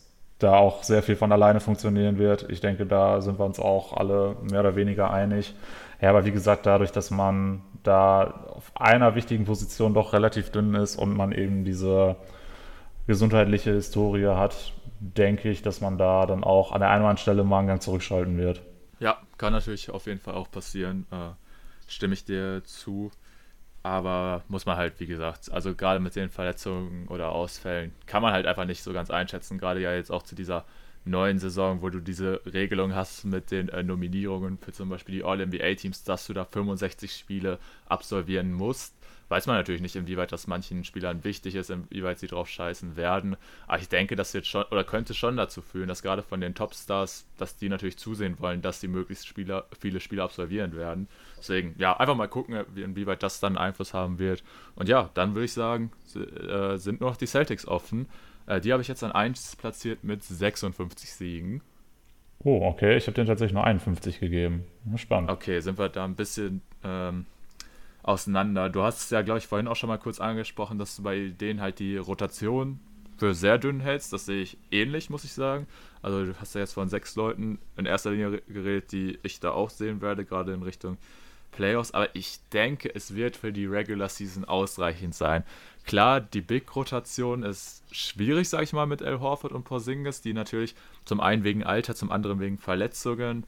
da 0.44 0.56
auch 0.56 0.82
sehr 0.82 1.02
viel 1.02 1.16
von 1.16 1.32
alleine 1.32 1.60
funktionieren 1.60 2.18
wird. 2.18 2.48
Ich 2.50 2.60
denke, 2.60 2.86
da 2.86 3.20
sind 3.20 3.38
wir 3.38 3.44
uns 3.44 3.58
auch 3.58 3.96
alle 3.96 4.36
mehr 4.42 4.60
oder 4.60 4.76
weniger 4.76 5.10
einig. 5.10 5.54
Ja, 6.00 6.10
aber 6.10 6.24
wie 6.24 6.32
gesagt, 6.32 6.66
dadurch, 6.66 6.92
dass 6.92 7.10
man 7.10 7.62
da 7.82 8.44
auf 8.48 8.72
einer 8.74 9.14
wichtigen 9.14 9.44
Position 9.44 9.94
doch 9.94 10.12
relativ 10.12 10.50
dünn 10.50 10.74
ist 10.74 10.96
und 10.96 11.16
man 11.16 11.32
eben 11.32 11.64
diese 11.64 12.16
gesundheitliche 13.06 13.72
Historie 13.72 14.26
hat, 14.26 14.72
denke 15.00 15.50
ich, 15.50 15.62
dass 15.62 15.80
man 15.80 15.98
da 15.98 16.26
dann 16.26 16.44
auch 16.44 16.72
an 16.72 16.80
der 16.80 16.90
einen 16.90 17.02
oder 17.02 17.10
anderen 17.10 17.22
Stelle 17.22 17.44
mal 17.44 17.58
einen 17.58 17.68
Gang 17.68 17.82
zurückschalten 17.82 18.38
wird. 18.38 18.62
Ja, 19.00 19.18
kann 19.38 19.52
natürlich 19.52 19.90
auf 19.90 20.06
jeden 20.06 20.20
Fall 20.20 20.34
auch 20.34 20.50
passieren. 20.50 21.06
Äh, 21.10 21.90
stimme 21.90 22.14
ich 22.14 22.24
dir 22.24 22.62
zu. 22.64 23.10
Aber 23.84 24.42
muss 24.48 24.64
man 24.64 24.78
halt, 24.78 24.98
wie 24.98 25.06
gesagt, 25.06 25.52
also 25.52 25.74
gerade 25.74 26.00
mit 26.00 26.16
den 26.16 26.30
Verletzungen 26.30 27.06
oder 27.08 27.32
Ausfällen, 27.32 27.92
kann 28.06 28.22
man 28.22 28.32
halt 28.32 28.46
einfach 28.46 28.64
nicht 28.64 28.82
so 28.82 28.94
ganz 28.94 29.10
einschätzen. 29.10 29.58
Gerade 29.58 29.80
ja 29.80 29.94
jetzt 29.94 30.10
auch 30.10 30.22
zu 30.22 30.34
dieser 30.34 30.64
neuen 31.04 31.38
Saison, 31.38 31.82
wo 31.82 31.90
du 31.90 32.00
diese 32.00 32.40
Regelung 32.46 32.94
hast 32.94 33.26
mit 33.26 33.50
den 33.50 33.68
äh, 33.68 33.82
Nominierungen 33.82 34.56
für 34.56 34.72
zum 34.72 34.88
Beispiel 34.88 35.16
die 35.16 35.24
All-NBA-Teams, 35.24 36.02
dass 36.02 36.26
du 36.26 36.32
da 36.32 36.46
65 36.46 37.12
Spiele 37.14 37.58
absolvieren 37.86 38.54
musst 38.54 38.94
weiß 39.28 39.46
man 39.46 39.56
natürlich 39.56 39.80
nicht, 39.80 39.96
inwieweit 39.96 40.32
das 40.32 40.46
manchen 40.46 40.84
Spielern 40.84 41.24
wichtig 41.24 41.54
ist, 41.54 41.70
inwieweit 41.70 42.18
sie 42.18 42.26
drauf 42.26 42.48
scheißen 42.48 42.96
werden. 42.96 43.36
Aber 43.66 43.78
ich 43.78 43.88
denke, 43.88 44.16
das 44.16 44.34
wird 44.34 44.46
schon 44.46 44.64
oder 44.64 44.84
könnte 44.84 45.14
schon 45.14 45.36
dazu 45.36 45.62
führen, 45.62 45.88
dass 45.88 46.02
gerade 46.02 46.22
von 46.22 46.40
den 46.40 46.54
Topstars, 46.54 47.26
dass 47.38 47.56
die 47.56 47.68
natürlich 47.68 47.98
zusehen 47.98 48.38
wollen, 48.38 48.62
dass 48.62 48.80
sie 48.80 48.88
möglichst 48.88 49.26
Spieler, 49.26 49.66
viele 49.78 50.00
Spiele 50.00 50.22
absolvieren 50.22 50.76
werden. 50.76 51.08
Deswegen, 51.44 51.74
ja, 51.76 51.94
einfach 51.94 52.16
mal 52.16 52.26
gucken, 52.26 52.56
inwieweit 52.74 53.22
das 53.22 53.38
dann 53.38 53.58
Einfluss 53.58 53.92
haben 53.92 54.18
wird. 54.18 54.42
Und 54.76 54.88
ja, 54.88 55.10
dann 55.12 55.34
würde 55.34 55.44
ich 55.44 55.52
sagen, 55.52 55.90
äh, 56.14 56.78
sind 56.78 57.02
nur 57.02 57.10
noch 57.10 57.18
die 57.18 57.26
Celtics 57.26 57.68
offen. 57.68 58.08
Äh, 58.46 58.62
die 58.62 58.72
habe 58.72 58.80
ich 58.80 58.88
jetzt 58.88 59.04
an 59.04 59.12
1 59.12 59.56
platziert 59.56 60.04
mit 60.04 60.24
56 60.24 61.12
Siegen. 61.12 61.60
Oh, 62.38 62.62
okay. 62.62 62.96
Ich 62.96 63.06
habe 63.06 63.14
denen 63.14 63.26
tatsächlich 63.26 63.52
nur 63.52 63.64
51 63.64 64.20
gegeben. 64.20 64.64
Spannend. 64.96 65.30
Okay, 65.30 65.60
sind 65.60 65.78
wir 65.78 65.90
da 65.90 66.06
ein 66.06 66.14
bisschen 66.14 66.62
ähm, 66.82 67.26
auseinander. 68.02 68.70
Du 68.70 68.82
hast 68.82 69.02
es 69.02 69.10
ja, 69.10 69.20
glaube 69.20 69.36
ich, 69.36 69.46
vorhin 69.46 69.68
auch 69.68 69.76
schon 69.76 69.88
mal 69.88 69.98
kurz 69.98 70.20
angesprochen, 70.20 70.78
dass 70.78 70.96
du 70.96 71.02
bei 71.02 71.28
denen 71.28 71.60
halt 71.60 71.78
die 71.78 71.98
Rotation 71.98 72.80
für 73.18 73.34
sehr 73.34 73.58
dünn 73.58 73.80
hältst. 73.80 74.14
Das 74.14 74.24
sehe 74.24 74.40
ich 74.40 74.56
ähnlich, 74.70 75.10
muss 75.10 75.24
ich 75.24 75.34
sagen. 75.34 75.66
Also 76.00 76.24
du 76.24 76.40
hast 76.40 76.54
ja 76.54 76.62
jetzt 76.62 76.72
von 76.72 76.88
sechs 76.88 77.16
Leuten 77.16 77.58
in 77.76 77.84
erster 77.84 78.12
Linie 78.12 78.40
geredet, 78.48 78.92
die 78.92 79.18
ich 79.22 79.40
da 79.40 79.50
auch 79.50 79.68
sehen 79.68 80.00
werde, 80.00 80.24
gerade 80.24 80.54
in 80.54 80.62
Richtung 80.62 80.96
Playoffs, 81.54 81.92
aber 81.92 82.14
ich 82.14 82.38
denke, 82.52 82.94
es 82.94 83.14
wird 83.14 83.36
für 83.36 83.52
die 83.52 83.66
Regular 83.66 84.08
Season 84.08 84.44
ausreichend 84.44 85.14
sein. 85.14 85.44
Klar, 85.84 86.20
die 86.20 86.40
Big-Rotation 86.40 87.42
ist 87.42 87.82
schwierig, 87.90 88.48
sag 88.48 88.62
ich 88.62 88.72
mal, 88.72 88.86
mit 88.86 89.02
El 89.02 89.20
Horford 89.20 89.52
und 89.52 89.64
Porzingis, 89.64 90.20
die 90.20 90.32
natürlich 90.32 90.74
zum 91.04 91.20
einen 91.20 91.44
wegen 91.44 91.64
Alter, 91.64 91.94
zum 91.94 92.10
anderen 92.10 92.40
wegen 92.40 92.58
Verletzungen 92.58 93.46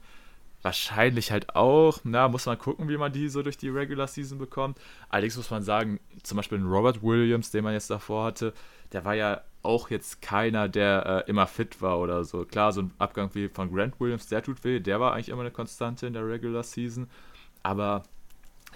wahrscheinlich 0.61 1.31
halt 1.31 1.55
auch, 1.55 1.99
na, 2.03 2.27
muss 2.27 2.45
man 2.45 2.57
gucken, 2.57 2.89
wie 2.89 2.97
man 2.97 3.11
die 3.11 3.29
so 3.29 3.41
durch 3.43 3.57
die 3.57 3.69
Regular 3.69 4.07
Season 4.07 4.37
bekommt. 4.37 4.77
Allerdings 5.09 5.37
muss 5.37 5.51
man 5.51 5.63
sagen, 5.63 5.99
zum 6.23 6.35
Beispiel 6.37 6.61
Robert 6.61 7.01
Williams, 7.03 7.51
den 7.51 7.63
man 7.63 7.73
jetzt 7.73 7.89
davor 7.89 8.25
hatte, 8.25 8.53
der 8.91 9.05
war 9.05 9.15
ja 9.15 9.41
auch 9.63 9.89
jetzt 9.89 10.21
keiner, 10.21 10.69
der 10.69 11.25
äh, 11.25 11.29
immer 11.29 11.47
fit 11.47 11.81
war 11.81 11.99
oder 11.99 12.23
so. 12.23 12.45
Klar, 12.45 12.71
so 12.71 12.81
ein 12.81 12.91
Abgang 12.97 13.29
wie 13.33 13.49
von 13.49 13.71
Grant 13.71 13.99
Williams, 13.99 14.27
der 14.27 14.43
tut 14.43 14.63
weh, 14.63 14.79
der 14.79 14.99
war 14.99 15.13
eigentlich 15.13 15.29
immer 15.29 15.41
eine 15.41 15.51
Konstante 15.51 16.07
in 16.07 16.13
der 16.13 16.27
Regular 16.27 16.63
Season. 16.63 17.07
Aber 17.63 18.03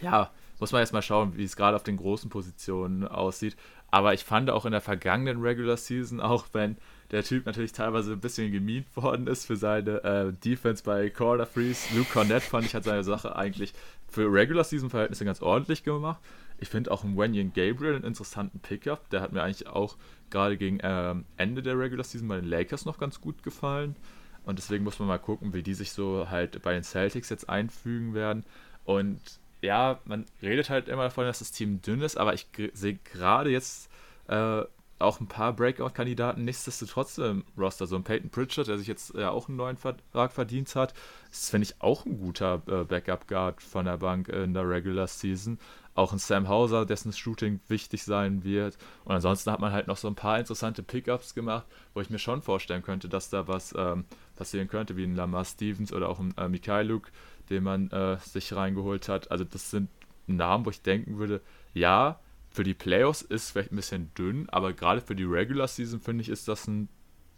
ja, 0.02 0.32
muss 0.60 0.72
man 0.72 0.82
jetzt 0.82 0.94
mal 0.94 1.02
schauen, 1.02 1.38
wie 1.38 1.44
es 1.44 1.56
gerade 1.56 1.76
auf 1.76 1.84
den 1.84 1.98
großen 1.98 2.30
Positionen 2.30 3.08
aussieht. 3.08 3.56
Aber 3.90 4.14
ich 4.14 4.24
fand 4.24 4.50
auch 4.50 4.66
in 4.66 4.72
der 4.72 4.82
vergangenen 4.82 5.42
Regular 5.42 5.76
Season, 5.76 6.22
auch 6.22 6.46
wenn 6.54 6.78
der 7.12 7.24
Typ 7.24 7.46
natürlich 7.46 7.74
teilweise 7.74 8.14
ein 8.14 8.22
bisschen 8.22 8.52
gemied 8.52 8.86
worden 8.96 9.28
ist 9.28 9.46
für 9.46 9.58
seine 9.58 10.04
äh, 10.04 10.34
Defense 10.34 10.84
bei 10.84 11.10
Corner 11.10 11.46
Freeze. 11.46 11.94
Luke 11.96 12.10
Cornett 12.12 12.44
fand 12.44 12.66
ich 12.66 12.74
hat 12.74 12.86
seine 12.86 13.04
Sache 13.04 13.36
eigentlich 13.36 13.74
für 14.08 14.32
Regular 14.32 14.64
Season 14.64 14.90
Verhältnisse 14.90 15.26
ganz 15.26 15.42
ordentlich 15.42 15.84
gemacht. 15.84 16.22
Ich 16.58 16.70
finde 16.70 16.92
auch 16.92 17.04
einen 17.04 17.18
Wenyan 17.18 17.54
Gabriel 17.54 17.96
einen 17.96 18.06
interessanten 18.06 18.60
Pickup. 18.60 19.10
Der 19.10 19.22
hat 19.22 19.34
mir 19.34 19.42
eigentlich 19.42 19.68
auch 19.68 19.98
gerade 20.30 20.58
gegen 20.58 20.78
ähm, 20.84 21.26
Ende 21.36 21.62
der 21.62 21.78
Regular 21.78 22.04
Season 22.04 22.28
bei 22.28 22.36
den 22.36 22.48
Lakers 22.48 22.86
noch 22.86 22.98
ganz 22.98 23.20
gut 23.20 23.44
gefallen. 23.44 23.96
Und 24.44 24.58
deswegen 24.58 24.84
muss 24.84 25.00
man 25.00 25.08
mal 25.08 25.18
gucken, 25.18 25.54
wie 25.54 25.64
die 25.64 25.74
sich 25.74 25.92
so 25.92 26.30
halt 26.30 26.62
bei 26.62 26.74
den 26.74 26.84
Celtics 26.84 27.30
jetzt 27.30 27.50
einfügen 27.50 28.14
werden. 28.14 28.44
Und 28.86 29.20
ja, 29.62 30.00
man 30.06 30.26
redet 30.42 30.70
halt 30.70 30.88
immer 30.88 31.04
davon, 31.04 31.26
dass 31.26 31.40
das 31.40 31.52
Team 31.52 31.82
dünn 31.82 32.02
ist, 32.02 32.18
aber 32.18 32.34
ich 32.34 32.48
sehe 32.74 33.00
gerade 33.04 33.50
jetzt 33.50 33.90
äh, 34.28 34.64
auch 35.02 35.20
ein 35.20 35.28
paar 35.28 35.54
Breakout-Kandidaten 35.54 36.44
nichtsdestotrotz 36.44 37.18
im 37.18 37.44
Roster. 37.58 37.88
So 37.88 37.96
ein 37.96 38.04
Peyton 38.04 38.30
Pritchard, 38.30 38.68
der 38.68 38.78
sich 38.78 38.88
jetzt 38.88 39.14
ja 39.16 39.32
auch 39.32 39.48
einen 39.48 39.58
neuen 39.58 39.78
Vertrag 39.78 40.32
verdient 40.32 40.76
hat, 40.76 40.94
ist, 41.32 41.50
finde 41.50 41.66
ich, 41.66 41.82
auch 41.82 42.06
ein 42.06 42.20
guter 42.20 42.62
äh, 42.68 42.84
Backup-Guard 42.84 43.62
von 43.62 43.86
der 43.86 43.98
Bank 43.98 44.30
in 44.30 44.54
der 44.54 44.68
Regular 44.68 45.08
Season. 45.08 45.60
Auch 45.94 46.14
ein 46.14 46.20
Sam 46.20 46.48
Hauser, 46.48 46.86
dessen 46.86 47.12
Shooting 47.12 47.60
wichtig 47.68 48.04
sein 48.04 48.46
wird. 48.46 48.78
Und 49.04 49.16
ansonsten 49.16 49.52
hat 49.52 49.60
man 49.60 49.74
halt 49.74 49.88
noch 49.88 49.98
so 49.98 50.08
ein 50.08 50.16
paar 50.16 50.40
interessante 50.40 50.84
Pickups 50.84 51.36
gemacht, 51.36 51.66
wo 51.94 52.00
ich 52.00 52.10
mir 52.10 52.20
schon 52.20 52.42
vorstellen 52.42 52.82
könnte, 52.82 53.10
dass 53.10 53.30
da 53.30 53.48
was 53.48 53.74
ähm, 53.78 54.06
passieren 54.38 54.70
könnte, 54.70 54.96
wie 54.96 55.04
ein 55.04 55.16
Lamar 55.16 55.44
Stevens 55.44 55.92
oder 55.92 56.08
auch 56.08 56.20
ein 56.20 56.34
äh, 56.38 56.48
Mikhailuk, 56.48 57.12
den 57.52 57.64
man 57.64 57.92
äh, 57.92 58.18
sich 58.20 58.54
reingeholt 58.56 59.10
hat. 59.10 59.30
Also 59.30 59.44
das 59.44 59.70
sind 59.70 59.90
Namen, 60.28 60.66
wo 60.66 60.70
ich 60.70 60.82
denken 60.82 61.18
würde, 61.18 61.42
ja, 61.74 62.20
für 62.50 62.64
die 62.64 62.74
Playoffs 62.74 63.22
ist 63.22 63.44
es 63.44 63.52
vielleicht 63.52 63.72
ein 63.72 63.78
bisschen 63.78 64.12
dünn, 64.18 64.50
aber 64.50 64.74
gerade 64.74 65.02
für 65.02 65.16
die 65.16 65.24
Regular 65.24 65.68
Season 65.68 66.02
finde 66.02 66.22
ich, 66.22 66.30
ist 66.30 66.48
das 66.48 66.68
ein 66.68 66.90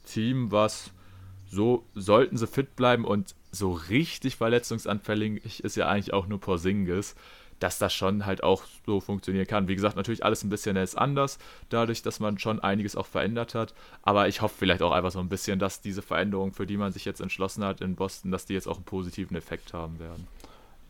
Team, 0.06 0.52
was 0.52 0.92
so 1.46 1.86
sollten 1.94 2.38
sie 2.38 2.48
fit 2.48 2.76
bleiben 2.76 3.06
und 3.06 3.36
so 3.52 3.72
richtig 3.72 4.38
verletzungsanfällig 4.38 5.64
ist 5.64 5.76
ja 5.76 5.88
eigentlich 5.88 6.14
auch 6.14 6.26
nur 6.26 6.40
Porzingis, 6.40 7.16
dass 7.60 7.80
das 7.80 7.94
schon 7.94 8.26
halt 8.26 8.44
auch 8.44 8.64
so 8.86 9.00
funktionieren 9.00 9.48
kann. 9.48 9.68
Wie 9.68 9.76
gesagt, 9.76 9.96
natürlich 9.96 10.24
alles 10.24 10.44
ein 10.44 10.50
bisschen 10.50 10.76
ist 10.76 10.96
anders, 10.96 11.38
dadurch, 11.70 12.02
dass 12.02 12.20
man 12.20 12.38
schon 12.40 12.60
einiges 12.60 12.96
auch 12.96 13.06
verändert 13.06 13.56
hat. 13.56 13.74
Aber 14.02 14.28
ich 14.28 14.42
hoffe 14.42 14.56
vielleicht 14.58 14.82
auch 14.82 14.92
einfach 14.92 15.12
so 15.12 15.20
ein 15.20 15.30
bisschen, 15.30 15.60
dass 15.60 15.82
diese 15.82 16.02
Veränderungen, 16.02 16.52
für 16.52 16.66
die 16.66 16.78
man 16.78 16.92
sich 16.92 17.06
jetzt 17.06 17.22
entschlossen 17.22 17.64
hat 17.64 17.82
in 17.82 17.96
Boston, 17.96 18.32
dass 18.32 18.46
die 18.46 18.54
jetzt 18.54 18.68
auch 18.68 18.78
einen 18.78 18.86
positiven 18.86 19.36
Effekt 19.38 19.74
haben 19.74 20.00
werden. 20.00 20.28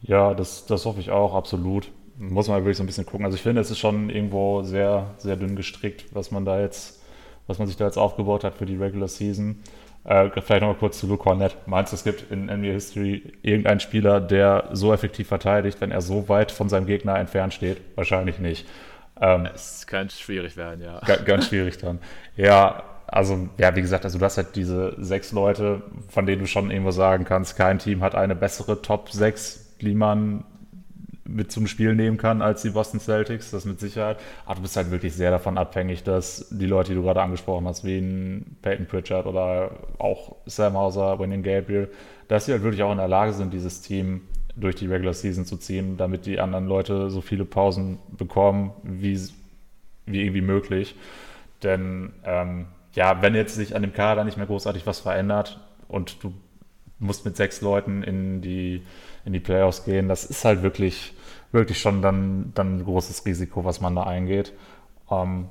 Ja, 0.02 0.34
das, 0.34 0.66
das 0.66 0.86
hoffe 0.86 1.00
ich 1.00 1.12
auch, 1.12 1.34
absolut 1.34 1.90
muss 2.18 2.48
man 2.48 2.62
wirklich 2.62 2.78
so 2.78 2.84
ein 2.84 2.88
bisschen 2.88 3.06
gucken. 3.06 3.26
Also 3.26 3.36
ich 3.36 3.42
finde, 3.42 3.62
es 3.62 3.72
ist 3.72 3.80
schon 3.80 4.10
irgendwo 4.10 4.64
sehr, 4.64 5.14
sehr 5.18 5.36
dünn 5.36 5.56
gestrickt, 5.56 6.06
was 6.14 6.32
man 6.32 6.46
da 6.46 6.60
jetzt, 6.60 7.02
was 7.48 7.60
man 7.60 7.68
sich 7.68 7.78
da 7.78 7.86
jetzt 7.86 7.98
aufgebaut 7.98 8.44
hat 8.44 8.56
für 8.56 8.66
die 8.66 8.76
Regular 8.76 9.08
Season. 9.08 9.60
Äh, 10.06 10.30
vielleicht 10.42 10.62
nochmal 10.62 10.76
kurz 10.76 11.00
zu 11.00 11.08
Luke 11.08 11.24
Cornett. 11.24 11.56
Meinst 11.66 11.94
du, 11.94 11.96
es 11.96 12.04
gibt 12.04 12.30
in 12.32 12.46
NBA 12.46 12.74
History 12.74 13.34
irgendeinen 13.42 13.80
Spieler, 13.80 14.20
der 14.20 14.70
so 14.74 14.94
effektiv 14.94 15.28
verteidigt, 15.28 15.80
wenn 15.80 15.92
er 15.92 16.02
so 16.02 16.28
weit 16.28 16.52
von 16.52 16.68
seinem 16.68 16.86
Gegner 16.86 17.18
entfernt 17.18 17.54
steht? 17.54 17.82
Wahrscheinlich 17.96 18.40
nicht. 18.40 18.68
Ähm, 19.22 19.48
es 19.54 19.88
kann 19.88 20.10
schwierig 20.10 20.58
werden, 20.58 20.84
ja. 20.84 21.00
Ganz 21.26 21.48
schwierig 21.48 21.78
dann. 21.78 22.00
Ja, 22.36 22.84
also, 23.08 23.48
ja, 23.58 23.76
wie 23.76 23.82
gesagt, 23.82 24.06
also 24.06 24.18
du 24.18 24.26
hast 24.26 24.38
halt 24.38 24.56
diese 24.56 24.96
sechs 24.98 25.32
Leute, 25.32 25.84
von 26.10 26.26
denen 26.26 26.42
du 26.42 26.48
schon 26.48 26.72
irgendwo 26.72 26.92
sagen 26.92 27.26
kannst, 27.26 27.56
kein 27.56 27.80
Team 27.80 28.02
hat 28.02 28.16
eine 28.16 28.36
bessere 28.36 28.82
Top 28.82 29.10
6, 29.10 29.78
die 29.82 29.94
man 29.94 30.44
mit 31.26 31.52
zum 31.52 31.68
Spiel 31.68 31.96
nehmen 31.96 32.18
kann 32.18 32.42
als 32.42 32.62
die 32.64 32.70
Boston 32.70 33.00
Celtics, 33.00 33.52
das 33.52 33.66
mit 33.66 33.80
Sicherheit. 33.80 34.18
Aber 34.46 34.56
du 34.56 34.62
bist 34.64 34.76
halt 34.76 34.92
wirklich 34.92 35.14
sehr 35.14 35.32
davon 35.32 35.58
abhängig, 35.58 36.04
dass 36.04 36.48
die 36.50 36.66
Leute, 36.66 36.90
die 36.90 36.96
du 36.96 37.04
gerade 37.04 37.22
angesprochen 37.22 37.66
hast, 37.68 37.86
wie 37.86 38.44
Peyton 38.62 38.86
Pritchard 38.88 39.26
oder 39.26 39.72
auch 40.00 40.36
Sam 40.46 40.74
Hauser, 40.74 41.20
Wayne 41.20 41.42
Gabriel, 41.42 41.90
dass 42.28 42.46
sie 42.46 42.52
halt 42.52 42.64
wirklich 42.64 42.84
auch 42.84 42.92
in 42.92 42.98
der 42.98 43.08
Lage 43.08 43.34
sind, 43.34 43.54
dieses 43.54 43.82
Team 43.82 44.22
durch 44.56 44.76
die 44.76 44.88
Regular 44.88 45.14
Season 45.14 45.46
zu 45.46 45.58
ziehen, 45.58 45.98
damit 45.98 46.26
die 46.26 46.40
anderen 46.40 46.68
Leute 46.68 47.10
so 47.10 47.22
viele 47.22 47.46
Pausen 47.46 48.00
bekommen, 48.18 48.72
wie, 48.84 49.20
wie 50.06 50.22
irgendwie 50.22 50.42
möglich. 50.42 50.96
Denn 51.64 52.14
ähm, 52.26 52.68
ja, 52.94 53.22
wenn 53.22 53.34
jetzt 53.34 53.56
sich 53.56 53.76
an 53.76 53.82
dem 53.82 53.94
Kader 53.94 54.24
nicht 54.24 54.38
mehr 54.38 54.46
großartig 54.46 54.86
was 54.86 55.00
verändert 55.00 55.60
und 55.88 56.24
du 56.24 56.34
musst 57.00 57.26
mit 57.26 57.36
sechs 57.36 57.62
Leuten 57.62 58.04
in 58.04 58.42
die 58.42 58.84
in 59.26 59.34
die 59.34 59.40
Playoffs 59.40 59.86
gehen. 59.86 60.08
Das 60.08 60.26
ist 60.26 60.46
halt 60.46 60.64
wirklich, 60.64 61.14
wirklich 61.52 61.80
schon 61.80 62.02
dann, 62.02 62.52
dann 62.56 62.78
ein 62.78 62.84
großes 62.84 63.26
Risiko, 63.26 63.66
was 63.66 63.82
man 63.82 63.96
da 63.96 64.04
eingeht. 64.04 64.54
Ähm, 65.10 65.48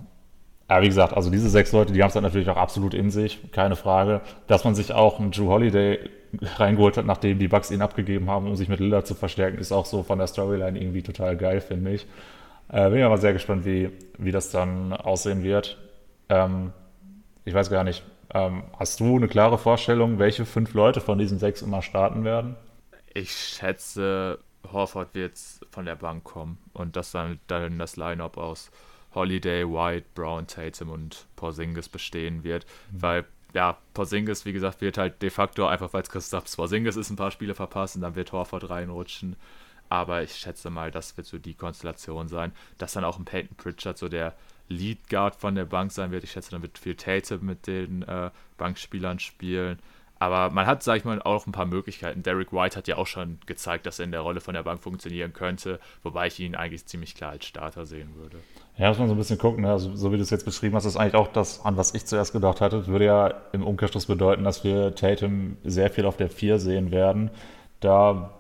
ja, 0.71 0.81
wie 0.81 0.89
gesagt, 0.89 1.13
also 1.15 1.31
diese 1.31 1.51
sechs 1.51 1.73
Leute, 1.73 1.93
die 1.93 2.03
haben 2.03 2.09
es 2.09 2.15
dann 2.15 2.23
natürlich 2.23 2.49
auch 2.49 2.57
absolut 2.57 2.95
in 2.95 3.11
sich, 3.11 3.53
keine 3.53 3.77
Frage. 3.77 4.23
Dass 4.47 4.65
man 4.65 4.75
sich 4.75 4.93
auch 4.93 5.21
einen 5.21 5.31
Drew 5.31 5.49
Holiday 5.49 5.99
reingeholt 6.57 6.97
hat, 6.97 7.05
nachdem 7.05 7.39
die 7.39 7.49
Bucks 7.49 7.71
ihn 7.71 7.83
abgegeben 7.83 8.31
haben, 8.31 8.47
um 8.47 8.57
sich 8.57 8.69
mit 8.69 8.81
Lillard 8.81 9.07
zu 9.07 9.15
verstärken, 9.15 9.59
ist 9.59 9.73
auch 9.73 9.87
so 9.87 10.03
von 10.03 10.19
der 10.19 10.27
Storyline 10.27 10.81
irgendwie 10.81 11.03
total 11.03 11.37
geil, 11.37 11.61
finde 11.61 11.93
ich. 11.93 12.07
Äh, 12.71 12.89
bin 12.91 13.03
aber 13.03 13.19
sehr 13.19 13.35
gespannt, 13.35 13.67
wie, 13.67 13.91
wie 14.19 14.33
das 14.33 14.51
dann 14.51 14.93
aussehen 14.95 15.43
wird. 15.43 15.77
Ähm, 16.31 16.73
ich 17.45 17.53
weiß 17.53 17.69
gar 17.69 17.85
nicht, 17.85 18.03
ähm, 18.33 18.63
hast 18.79 18.99
du 19.01 19.17
eine 19.17 19.29
klare 19.29 19.59
Vorstellung, 19.59 20.19
welche 20.19 20.47
fünf 20.47 20.73
Leute 20.73 21.01
von 21.01 21.19
diesen 21.19 21.39
sechs 21.39 21.61
immer 21.61 21.83
starten 21.83 22.25
werden? 22.25 22.57
Ich 23.15 23.33
schätze, 23.33 24.39
Horford 24.71 25.15
wird 25.15 25.39
von 25.71 25.85
der 25.85 25.97
Bank 25.97 26.25
kommen 26.25 26.59
und 26.73 26.97
das 26.97 27.13
dann, 27.13 27.39
dann 27.47 27.79
das 27.79 27.97
Line-Up 27.97 28.37
aus 28.37 28.71
Holiday, 29.15 29.69
White, 29.69 30.07
Brown, 30.15 30.47
Tatum 30.47 30.91
und 30.91 31.27
Porzingis 31.37 31.89
bestehen 31.89 32.45
wird, 32.45 32.67
mhm. 32.91 33.03
weil 33.03 33.25
ja, 33.55 33.77
Porzingis, 33.93 34.47
wie 34.47 34.53
gesagt, 34.53 34.81
wird 34.81 34.97
halt 34.97 35.21
de 35.21 35.29
facto 35.29 35.67
einfach, 35.67 35.93
weil 35.93 36.03
es 36.03 36.09
Christoph 36.09 36.45
Porzingis 36.57 36.97
ist, 36.97 37.11
ein 37.11 37.17
paar 37.17 37.31
Spiele 37.31 37.55
verpassen, 37.55 38.01
dann 38.01 38.15
wird 38.15 38.33
Horford 38.33 38.71
reinrutschen. 38.71 39.37
Aber 39.91 40.23
ich 40.23 40.35
schätze 40.37 40.71
mal, 40.71 40.91
das 40.91 41.19
wird 41.19 41.27
so 41.27 41.39
die 41.39 41.53
Konstellation 41.53 42.29
sein, 42.29 42.53
dass 42.79 42.95
dann 42.95 43.05
auch 43.05 43.19
ein 43.19 43.27
Peyton 43.27 43.55
Pritchard 43.57 43.99
so 43.99 44.09
der 44.09 44.35
Lead 44.69 45.11
Guard 45.11 45.37
von 45.37 45.55
der 45.55 45.67
Bank 45.67 45.93
sein 45.93 46.11
wird. 46.13 46.25
Ich 46.25 46.33
schätze, 46.33 46.53
dann 46.53 46.63
wird 46.63 46.79
viel 46.79 46.97
Tatum 46.97 47.45
mit 47.45 47.67
den 47.67 48.01
äh, 48.03 48.31
Bankspielern 48.57 49.19
spielen. 49.19 49.79
Aber 50.23 50.55
man 50.55 50.67
hat, 50.67 50.85
sag 50.85 50.99
ich 50.99 51.05
mal, 51.05 51.21
auch 51.21 51.49
ein 51.49 51.53
paar 51.53 51.67
Möglichkeiten. 51.67 52.23
Derek 52.23 52.53
White 52.53 52.77
hat 52.77 52.87
ja 52.87 52.97
auch 52.97 53.09
schon 53.09 53.39
gezeigt, 53.45 53.87
dass 53.87 53.99
er 53.99 54.05
in 54.05 54.13
der 54.13 54.21
Rolle 54.21 54.41
von 54.41 54.55
der 54.55 54.63
Bank 54.63 54.81
funktionieren 54.81 55.33
könnte, 55.33 55.81
wobei 56.05 56.29
ich 56.29 56.39
ihn 56.39 56.55
eigentlich 56.55 56.87
ziemlich 56.87 57.17
klar 57.17 57.33
als 57.33 57.45
Starter 57.45 57.87
sehen 57.87 58.11
würde. 58.15 58.37
Ja, 58.79 58.91
muss 58.91 59.01
man 59.01 59.09
so 59.09 59.15
ein 59.15 59.19
bisschen 59.19 59.39
gucken. 59.39 59.65
Ne? 59.65 59.73
Also, 59.73 59.97
so 59.97 60.13
wie 60.13 60.17
du 60.17 60.23
es 60.23 60.31
jetzt 60.31 60.45
beschrieben 60.45 60.77
hast, 60.77 60.85
ist 60.85 60.97
eigentlich 60.97 61.17
auch 61.17 61.27
das, 61.27 61.65
an 61.65 61.77
was 61.77 61.93
ich 61.95 62.07
zuerst 62.07 62.33
gedacht 62.33 62.61
hatte. 62.61 62.79
Das 62.79 62.87
würde 62.87 63.05
ja 63.05 63.35
im 63.51 63.67
Umkehrschluss 63.67 64.07
bedeuten, 64.07 64.45
dass 64.45 64.63
wir 64.63 64.95
Tatum 64.95 65.57
sehr 65.65 65.91
viel 65.91 66.07
auf 66.07 66.17
der 66.17 66.31
4 66.31 66.61
sehen 66.61 66.93
werden. 66.93 67.33
Da 67.81 68.31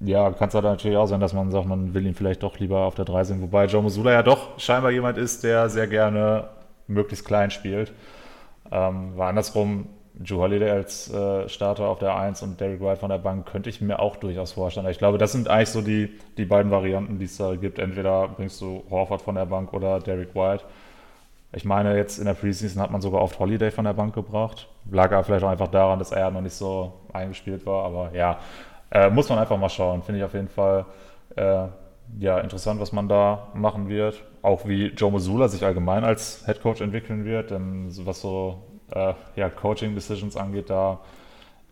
ja, 0.00 0.28
kann 0.32 0.48
es 0.48 0.54
halt 0.54 0.64
natürlich 0.64 0.96
auch 0.96 1.06
sein, 1.06 1.20
dass 1.20 1.34
man 1.34 1.52
sagt, 1.52 1.68
man 1.68 1.94
will 1.94 2.04
ihn 2.04 2.16
vielleicht 2.16 2.42
doch 2.42 2.58
lieber 2.58 2.80
auf 2.80 2.96
der 2.96 3.04
3 3.04 3.22
sehen. 3.22 3.42
Wobei 3.42 3.66
Joe 3.66 3.80
Mosula 3.80 4.10
ja 4.10 4.24
doch 4.24 4.58
scheinbar 4.58 4.90
jemand 4.90 5.18
ist, 5.18 5.44
der 5.44 5.68
sehr 5.68 5.86
gerne 5.86 6.48
möglichst 6.88 7.24
klein 7.24 7.52
spielt. 7.52 7.92
Ähm, 8.72 9.16
war 9.16 9.28
andersrum 9.28 9.86
Joe 10.24 10.40
Holiday 10.40 10.70
als 10.70 11.12
äh, 11.12 11.48
Starter 11.48 11.88
auf 11.88 11.98
der 11.98 12.16
1 12.16 12.42
und 12.42 12.60
Derek 12.60 12.80
White 12.80 13.00
von 13.00 13.10
der 13.10 13.18
Bank 13.18 13.46
könnte 13.46 13.70
ich 13.70 13.80
mir 13.80 13.98
auch 13.98 14.16
durchaus 14.16 14.52
vorstellen. 14.52 14.86
Ich 14.88 14.98
glaube, 14.98 15.18
das 15.18 15.32
sind 15.32 15.48
eigentlich 15.48 15.70
so 15.70 15.80
die, 15.80 16.18
die 16.36 16.44
beiden 16.44 16.70
Varianten, 16.70 17.18
die 17.18 17.24
es 17.26 17.36
da 17.36 17.54
gibt. 17.56 17.78
Entweder 17.78 18.28
bringst 18.28 18.60
du 18.60 18.84
Horford 18.90 19.22
von 19.22 19.34
der 19.34 19.46
Bank 19.46 19.72
oder 19.72 20.00
Derek 20.00 20.34
White. 20.34 20.64
Ich 21.54 21.64
meine, 21.64 21.96
jetzt 21.96 22.18
in 22.18 22.24
der 22.24 22.34
Preseason 22.34 22.82
hat 22.82 22.90
man 22.90 23.02
sogar 23.02 23.20
oft 23.20 23.38
Holiday 23.38 23.70
von 23.70 23.84
der 23.84 23.92
Bank 23.92 24.14
gebracht. 24.14 24.68
Lag 24.90 25.12
aber 25.12 25.22
vielleicht 25.22 25.44
auch 25.44 25.50
einfach 25.50 25.68
daran, 25.68 25.98
dass 25.98 26.10
er 26.10 26.30
noch 26.30 26.40
nicht 26.40 26.54
so 26.54 26.92
eingespielt 27.12 27.66
war. 27.66 27.84
Aber 27.84 28.10
ja, 28.14 28.38
äh, 28.90 29.10
muss 29.10 29.28
man 29.28 29.38
einfach 29.38 29.58
mal 29.58 29.68
schauen. 29.68 30.02
Finde 30.02 30.20
ich 30.20 30.24
auf 30.24 30.32
jeden 30.32 30.48
Fall 30.48 30.86
äh, 31.36 31.66
ja, 32.18 32.38
interessant, 32.38 32.80
was 32.80 32.92
man 32.92 33.08
da 33.08 33.48
machen 33.54 33.88
wird. 33.88 34.22
Auch 34.40 34.66
wie 34.66 34.86
Joe 34.88 35.12
Missoula 35.12 35.48
sich 35.48 35.64
allgemein 35.64 36.04
als 36.04 36.44
Head 36.46 36.62
Coach 36.62 36.80
entwickeln 36.80 37.24
wird. 37.24 37.50
Denn 37.50 37.86
was 38.06 38.22
so 38.22 38.62
äh, 38.94 39.14
ja, 39.36 39.48
Coaching-Decisions 39.48 40.36
angeht, 40.36 40.70
da 40.70 41.00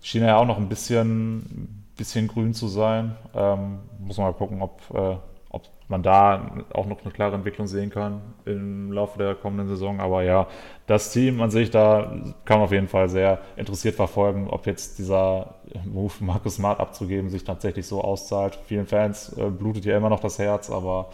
schien 0.01 0.22
er 0.22 0.28
ja 0.28 0.36
auch 0.36 0.47
noch 0.47 0.59
ein 0.59 0.68
bisschen, 0.68 1.84
bisschen 1.97 2.28
grün 2.28 2.55
zu 2.55 2.68
sein. 2.68 3.16
Ähm, 3.34 3.80
muss 3.98 4.16
man 4.18 4.28
mal 4.28 4.32
gucken, 4.32 4.62
ob, 4.62 4.80
äh, 4.94 5.16
ob 5.51 5.62
man 5.88 6.02
da 6.02 6.52
auch 6.72 6.86
noch 6.86 7.02
eine 7.02 7.12
klare 7.12 7.34
Entwicklung 7.34 7.66
sehen 7.66 7.90
kann 7.90 8.20
im 8.47 8.92
Laufe 8.92 9.18
der 9.18 9.34
kommenden 9.34 9.68
Saison. 9.68 10.01
Aber 10.01 10.22
ja, 10.22 10.47
das 10.86 11.12
Team 11.12 11.40
an 11.40 11.51
sich, 11.51 11.70
da 11.70 12.12
kann 12.44 12.59
man 12.59 12.64
auf 12.64 12.72
jeden 12.72 12.88
Fall 12.88 13.09
sehr 13.09 13.40
interessiert 13.56 13.97
verfolgen, 13.97 14.48
ob 14.48 14.66
jetzt 14.66 14.98
dieser 14.98 15.56
Move, 15.84 16.14
Markus 16.20 16.56
Smart 16.56 16.80
abzugeben, 16.80 17.28
sich 17.28 17.44
tatsächlich 17.44 17.86
so 17.86 18.01
auszahlt. 18.02 18.59
Vielen 18.66 18.86
Fans 18.86 19.36
äh, 19.36 19.51
blutet 19.51 19.84
ja 19.84 19.97
immer 19.97 20.09
noch 20.09 20.20
das 20.20 20.38
Herz, 20.38 20.70
aber 20.70 21.10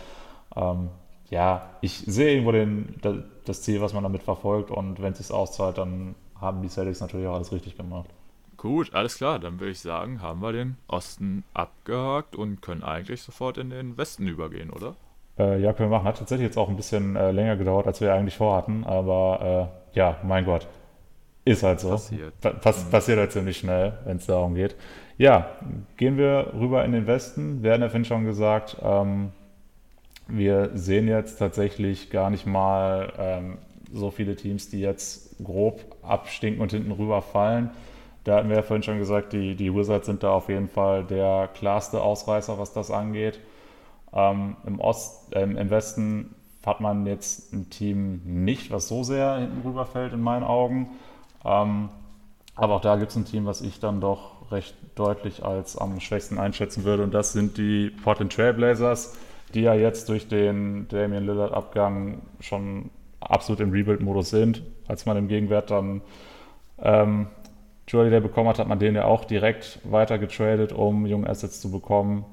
ähm, 0.55 0.91
ja, 1.31 1.71
ich 1.81 2.05
sehe 2.07 2.33
irgendwo 2.33 2.53
den, 2.53 2.95
das 3.49 3.63
Ziel, 3.63 3.81
was 3.81 3.93
man 3.93 4.03
damit 4.03 4.23
verfolgt 4.23 4.71
und 4.71 5.01
wenn 5.01 5.13
es 5.13 5.19
sich 5.19 5.31
auszahlt, 5.31 5.79
dann 5.79 6.15
haben 6.41 6.63
die 6.63 6.69
Celtics 6.69 7.01
natürlich 7.01 7.27
auch 7.27 7.35
alles 7.35 7.53
richtig 7.53 7.77
gemacht. 7.77 8.11
Gut, 8.57 8.95
alles 8.95 9.17
klar. 9.17 9.39
Dann 9.39 9.61
würde 9.61 9.73
ich 9.73 9.81
sagen, 9.81 10.23
haben 10.23 10.41
wir 10.41 10.53
den 10.53 10.77
Osten 10.89 11.45
abgehakt 11.55 12.37
und 12.37 12.63
können 12.63 12.83
eigentlich 12.83 13.23
sofort 13.23 13.59
in 13.59 13.71
den 13.71 13.97
Westen 13.97 14.27
übergehen, 14.27 14.71
oder? 14.71 14.97
Äh, 15.39 15.61
ja, 15.61 15.73
können 15.73 15.91
wir 15.91 15.99
machen. 15.99 16.09
Hat 16.09 16.19
tatsächlich 16.19 16.47
jetzt 16.47 16.57
auch 16.57 16.69
ein 16.69 16.77
bisschen 16.77 17.17
äh, 17.17 17.33
länger 17.33 17.57
gedauert, 17.57 17.87
als 17.87 18.01
wir 18.01 18.15
eigentlich 18.15 18.37
vorhatten. 18.37 18.85
Aber 18.85 19.71
äh, 19.93 19.99
ja, 19.99 20.17
mein 20.23 20.45
Gott. 20.45 20.67
Ist 21.45 21.63
halt 21.63 21.81
so. 21.81 21.91
Passiert. 21.91 22.33
Pass 22.41 22.87
mhm. 22.87 22.91
Passiert 22.91 23.19
halt 23.19 23.33
ziemlich 23.33 23.59
schnell, 23.59 23.99
wenn 24.05 24.17
es 24.17 24.27
darum 24.27 24.55
geht. 24.55 24.75
Ja, 25.19 25.51
gehen 25.97 26.19
wir 26.19 26.53
rüber 26.59 26.85
in 26.85 26.93
den 26.93 27.07
Westen. 27.07 27.63
Wir 27.63 27.73
hatten 27.73 27.83
ja 27.83 27.89
vorhin 27.89 28.05
schon 28.05 28.25
gesagt, 28.25 28.77
ähm, 28.83 29.31
wir 30.29 30.71
sehen 30.75 31.09
jetzt 31.09 31.39
tatsächlich 31.39 32.11
gar 32.11 32.31
nicht 32.31 32.47
mal 32.47 33.13
ähm, 33.19 33.59
so 33.93 34.11
viele 34.11 34.37
Teams, 34.37 34.69
die 34.69 34.81
jetzt 34.81 35.37
grob 35.43 35.97
abstinken 36.03 36.61
und 36.61 36.73
hinten 36.73 36.93
rüber 36.93 37.23
fallen. 37.23 37.71
Da 38.25 38.37
hatten 38.37 38.49
wir 38.49 38.57
ja 38.57 38.63
vorhin 38.63 38.83
schon 38.83 38.99
gesagt, 38.99 39.33
die, 39.33 39.55
die 39.55 39.73
Wizards 39.73 40.07
sind 40.07 40.23
da 40.23 40.33
auf 40.33 40.49
jeden 40.49 40.69
Fall 40.69 41.05
der 41.05 41.49
klarste 41.55 42.03
Ausreißer, 42.03 42.59
was 42.59 42.73
das 42.73 42.91
angeht. 42.91 43.39
Ähm, 44.13 44.57
im, 44.67 44.81
Ost, 44.81 45.35
äh, 45.35 45.43
Im 45.43 45.71
Westen 45.71 46.35
hat 46.65 46.81
man 46.81 47.07
jetzt 47.07 47.53
ein 47.53 47.71
Team 47.71 48.23
nicht, 48.25 48.73
was 48.73 48.89
so 48.89 49.05
sehr 49.05 49.37
hinten 49.37 49.67
rüberfällt 49.67 50.13
in 50.13 50.21
meinen 50.21 50.43
Augen. 50.43 50.89
Ähm, 51.45 51.91
aber 52.57 52.75
auch 52.75 52.81
da 52.81 52.97
gibt 52.97 53.13
es 53.13 53.17
ein 53.17 53.25
Team, 53.25 53.47
was 53.47 53.61
ich 53.61 53.79
dann 53.79 54.01
doch 54.01 54.51
recht 54.51 54.75
deutlich 54.97 55.45
als 55.45 55.77
am 55.77 56.01
schwächsten 56.01 56.39
einschätzen 56.39 56.83
würde. 56.85 57.05
Und 57.05 57.15
das 57.15 57.33
sind 57.33 57.59
die 57.59 57.91
Portland 57.91 58.33
Trailblazers, 58.33 59.17
die 59.57 59.63
ja 59.63 59.75
jetzt 59.75 60.09
durch 60.11 60.29
den 60.29 60.87
Damian 60.89 61.25
Lillard-Abgang 61.25 62.23
schon 62.41 62.91
absolut 63.21 63.61
im 63.61 63.71
Rebuild-Modus 63.71 64.31
sind. 64.31 64.63
Als 64.87 65.07
man 65.07 65.17
im 65.17 65.29
Gegenwert 65.29 65.71
dann 65.71 66.03
ähm, 66.79 67.29
Joel 67.89 68.11
der 68.11 68.21
bekommen 68.21 68.51
hat, 68.51 68.59
hat 68.59 68.69
man 68.69 68.79
den 68.79 68.95
ja 68.95 69.05
auch 69.05 69.25
direkt 69.25 69.81
weiter 69.85 70.19
getradet, 70.19 70.73
um 70.73 71.07
junge 71.07 71.29
Assets 71.29 71.61
zu 71.61 71.71
bekommen. 71.71 72.27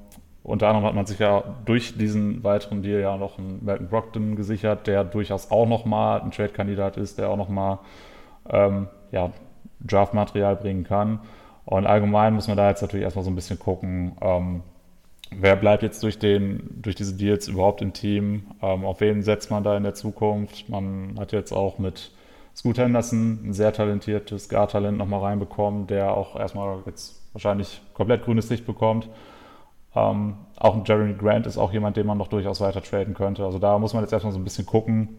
Unter 0.43 0.67
anderem 0.67 0.85
hat 0.85 0.95
man 0.95 1.05
sich 1.05 1.19
ja 1.19 1.43
durch 1.63 1.97
diesen 1.97 2.43
weiteren 2.43 2.83
Deal 2.83 2.99
ja 2.99 3.15
noch 3.15 3.39
einen 3.39 3.63
Malcolm 3.63 3.89
Brockton 3.89 4.35
gesichert, 4.35 4.85
der 4.87 5.05
durchaus 5.05 5.49
auch 5.49 5.65
nochmal 5.65 6.19
ein 6.21 6.31
Trade-Kandidat 6.31 6.97
ist, 6.97 7.17
der 7.17 7.29
auch 7.29 7.37
nochmal 7.37 7.79
ähm, 8.49 8.87
ja, 9.11 9.31
Draft-Material 9.79 10.57
bringen 10.57 10.83
kann. 10.83 11.21
Und 11.63 11.85
allgemein 11.85 12.33
muss 12.33 12.49
man 12.49 12.57
da 12.57 12.67
jetzt 12.67 12.81
natürlich 12.81 13.05
erstmal 13.05 13.23
so 13.23 13.31
ein 13.31 13.35
bisschen 13.35 13.57
gucken, 13.57 14.17
ähm, 14.19 14.63
wer 15.39 15.55
bleibt 15.55 15.83
jetzt 15.83 16.01
durch, 16.03 16.19
den, 16.19 16.81
durch 16.81 16.95
diese 16.95 17.15
Deals 17.15 17.47
überhaupt 17.47 17.81
im 17.81 17.93
Team, 17.93 18.47
ähm, 18.61 18.85
auf 18.85 18.99
wen 19.01 19.21
setzt 19.21 19.51
man 19.51 19.63
da 19.63 19.75
in 19.77 19.83
der 19.83 19.93
Zukunft. 19.93 20.69
Man 20.69 21.15
hat 21.19 21.31
jetzt 21.31 21.51
auch 21.51 21.79
mit 21.79 22.11
Scoot 22.55 22.77
Henderson, 22.77 23.39
ein 23.45 23.53
sehr 23.53 23.73
talentiertes 23.73 24.49
Guard-Talent 24.49 24.97
nochmal 24.97 25.21
reinbekommen, 25.21 25.87
der 25.87 26.15
auch 26.15 26.39
erstmal 26.39 26.79
jetzt 26.85 27.21
wahrscheinlich 27.33 27.81
komplett 27.93 28.23
grünes 28.23 28.49
Licht 28.49 28.65
bekommt. 28.65 29.09
Ähm, 29.95 30.35
auch 30.57 30.75
ein 30.75 30.83
Jeremy 30.85 31.13
Grant 31.13 31.47
ist 31.47 31.57
auch 31.57 31.73
jemand, 31.73 31.97
den 31.97 32.07
man 32.07 32.17
noch 32.17 32.27
durchaus 32.27 32.61
weiter 32.61 32.81
traden 32.81 33.13
könnte. 33.13 33.43
Also 33.43 33.59
da 33.59 33.77
muss 33.79 33.93
man 33.93 34.03
jetzt 34.03 34.13
erstmal 34.13 34.33
so 34.33 34.39
ein 34.39 34.43
bisschen 34.43 34.65
gucken, 34.65 35.17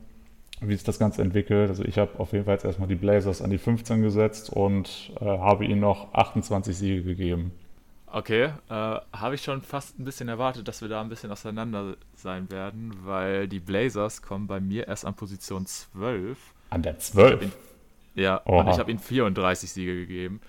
wie 0.60 0.74
sich 0.74 0.84
das 0.84 0.98
Ganze 0.98 1.22
entwickelt. 1.22 1.68
Also 1.68 1.84
ich 1.84 1.98
habe 1.98 2.18
auf 2.18 2.32
jeden 2.32 2.44
Fall 2.44 2.54
jetzt 2.54 2.64
erstmal 2.64 2.88
die 2.88 2.94
Blazers 2.94 3.42
an 3.42 3.50
die 3.50 3.58
15 3.58 4.02
gesetzt 4.02 4.50
und 4.50 5.12
äh, 5.20 5.24
habe 5.24 5.64
ihnen 5.64 5.80
noch 5.80 6.12
28 6.14 6.76
Siege 6.76 7.02
gegeben. 7.02 7.52
Okay, 8.14 8.44
äh, 8.44 8.52
habe 8.70 9.34
ich 9.34 9.42
schon 9.42 9.60
fast 9.60 9.98
ein 9.98 10.04
bisschen 10.04 10.28
erwartet, 10.28 10.68
dass 10.68 10.80
wir 10.80 10.88
da 10.88 11.00
ein 11.00 11.08
bisschen 11.08 11.32
auseinander 11.32 11.96
sein 12.14 12.48
werden, 12.48 12.94
weil 13.04 13.48
die 13.48 13.58
Blazers 13.58 14.22
kommen 14.22 14.46
bei 14.46 14.60
mir 14.60 14.86
erst 14.86 15.04
an 15.04 15.14
Position 15.14 15.66
12 15.66 16.38
an 16.70 16.82
der 16.82 17.00
12? 17.00 17.42
Ihn, 17.42 17.52
ja, 18.14 18.40
Oha. 18.44 18.60
und 18.60 18.70
ich 18.70 18.78
habe 18.78 18.92
ihm 18.92 19.00
34 19.00 19.72
Siege 19.72 19.96
gegeben, 19.96 20.40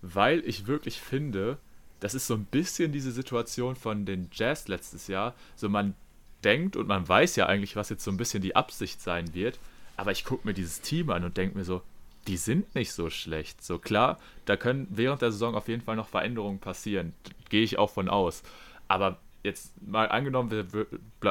weil 0.00 0.40
ich 0.40 0.66
wirklich 0.66 1.00
finde, 1.00 1.58
das 2.00 2.14
ist 2.14 2.26
so 2.26 2.34
ein 2.34 2.44
bisschen 2.44 2.90
diese 2.90 3.12
Situation 3.12 3.76
von 3.76 4.04
den 4.04 4.28
Jazz 4.32 4.66
letztes 4.66 5.06
Jahr. 5.06 5.34
So 5.54 5.68
man 5.68 5.94
denkt 6.42 6.74
und 6.74 6.88
man 6.88 7.08
weiß 7.08 7.36
ja 7.36 7.46
eigentlich, 7.46 7.76
was 7.76 7.88
jetzt 7.88 8.02
so 8.02 8.10
ein 8.10 8.16
bisschen 8.16 8.42
die 8.42 8.56
Absicht 8.56 9.00
sein 9.00 9.32
wird, 9.32 9.60
aber 9.96 10.10
ich 10.10 10.24
gucke 10.24 10.44
mir 10.44 10.54
dieses 10.54 10.80
Team 10.80 11.10
an 11.10 11.22
und 11.22 11.36
denke 11.36 11.56
mir 11.56 11.64
so, 11.64 11.82
die 12.26 12.36
sind 12.36 12.74
nicht 12.74 12.92
so 12.92 13.10
schlecht. 13.10 13.62
So 13.62 13.78
klar, 13.78 14.18
da 14.44 14.56
können 14.56 14.86
während 14.90 15.22
der 15.22 15.32
Saison 15.32 15.54
auf 15.54 15.68
jeden 15.68 15.82
Fall 15.82 15.96
noch 15.96 16.08
Veränderungen 16.08 16.58
passieren. 16.58 17.14
Gehe 17.48 17.62
ich 17.62 17.78
auch 17.78 17.90
von 17.90 18.08
aus. 18.08 18.42
Aber 18.88 19.18
jetzt 19.42 19.72
mal 19.82 20.08
angenommen, 20.08 20.50
wir 20.50 20.86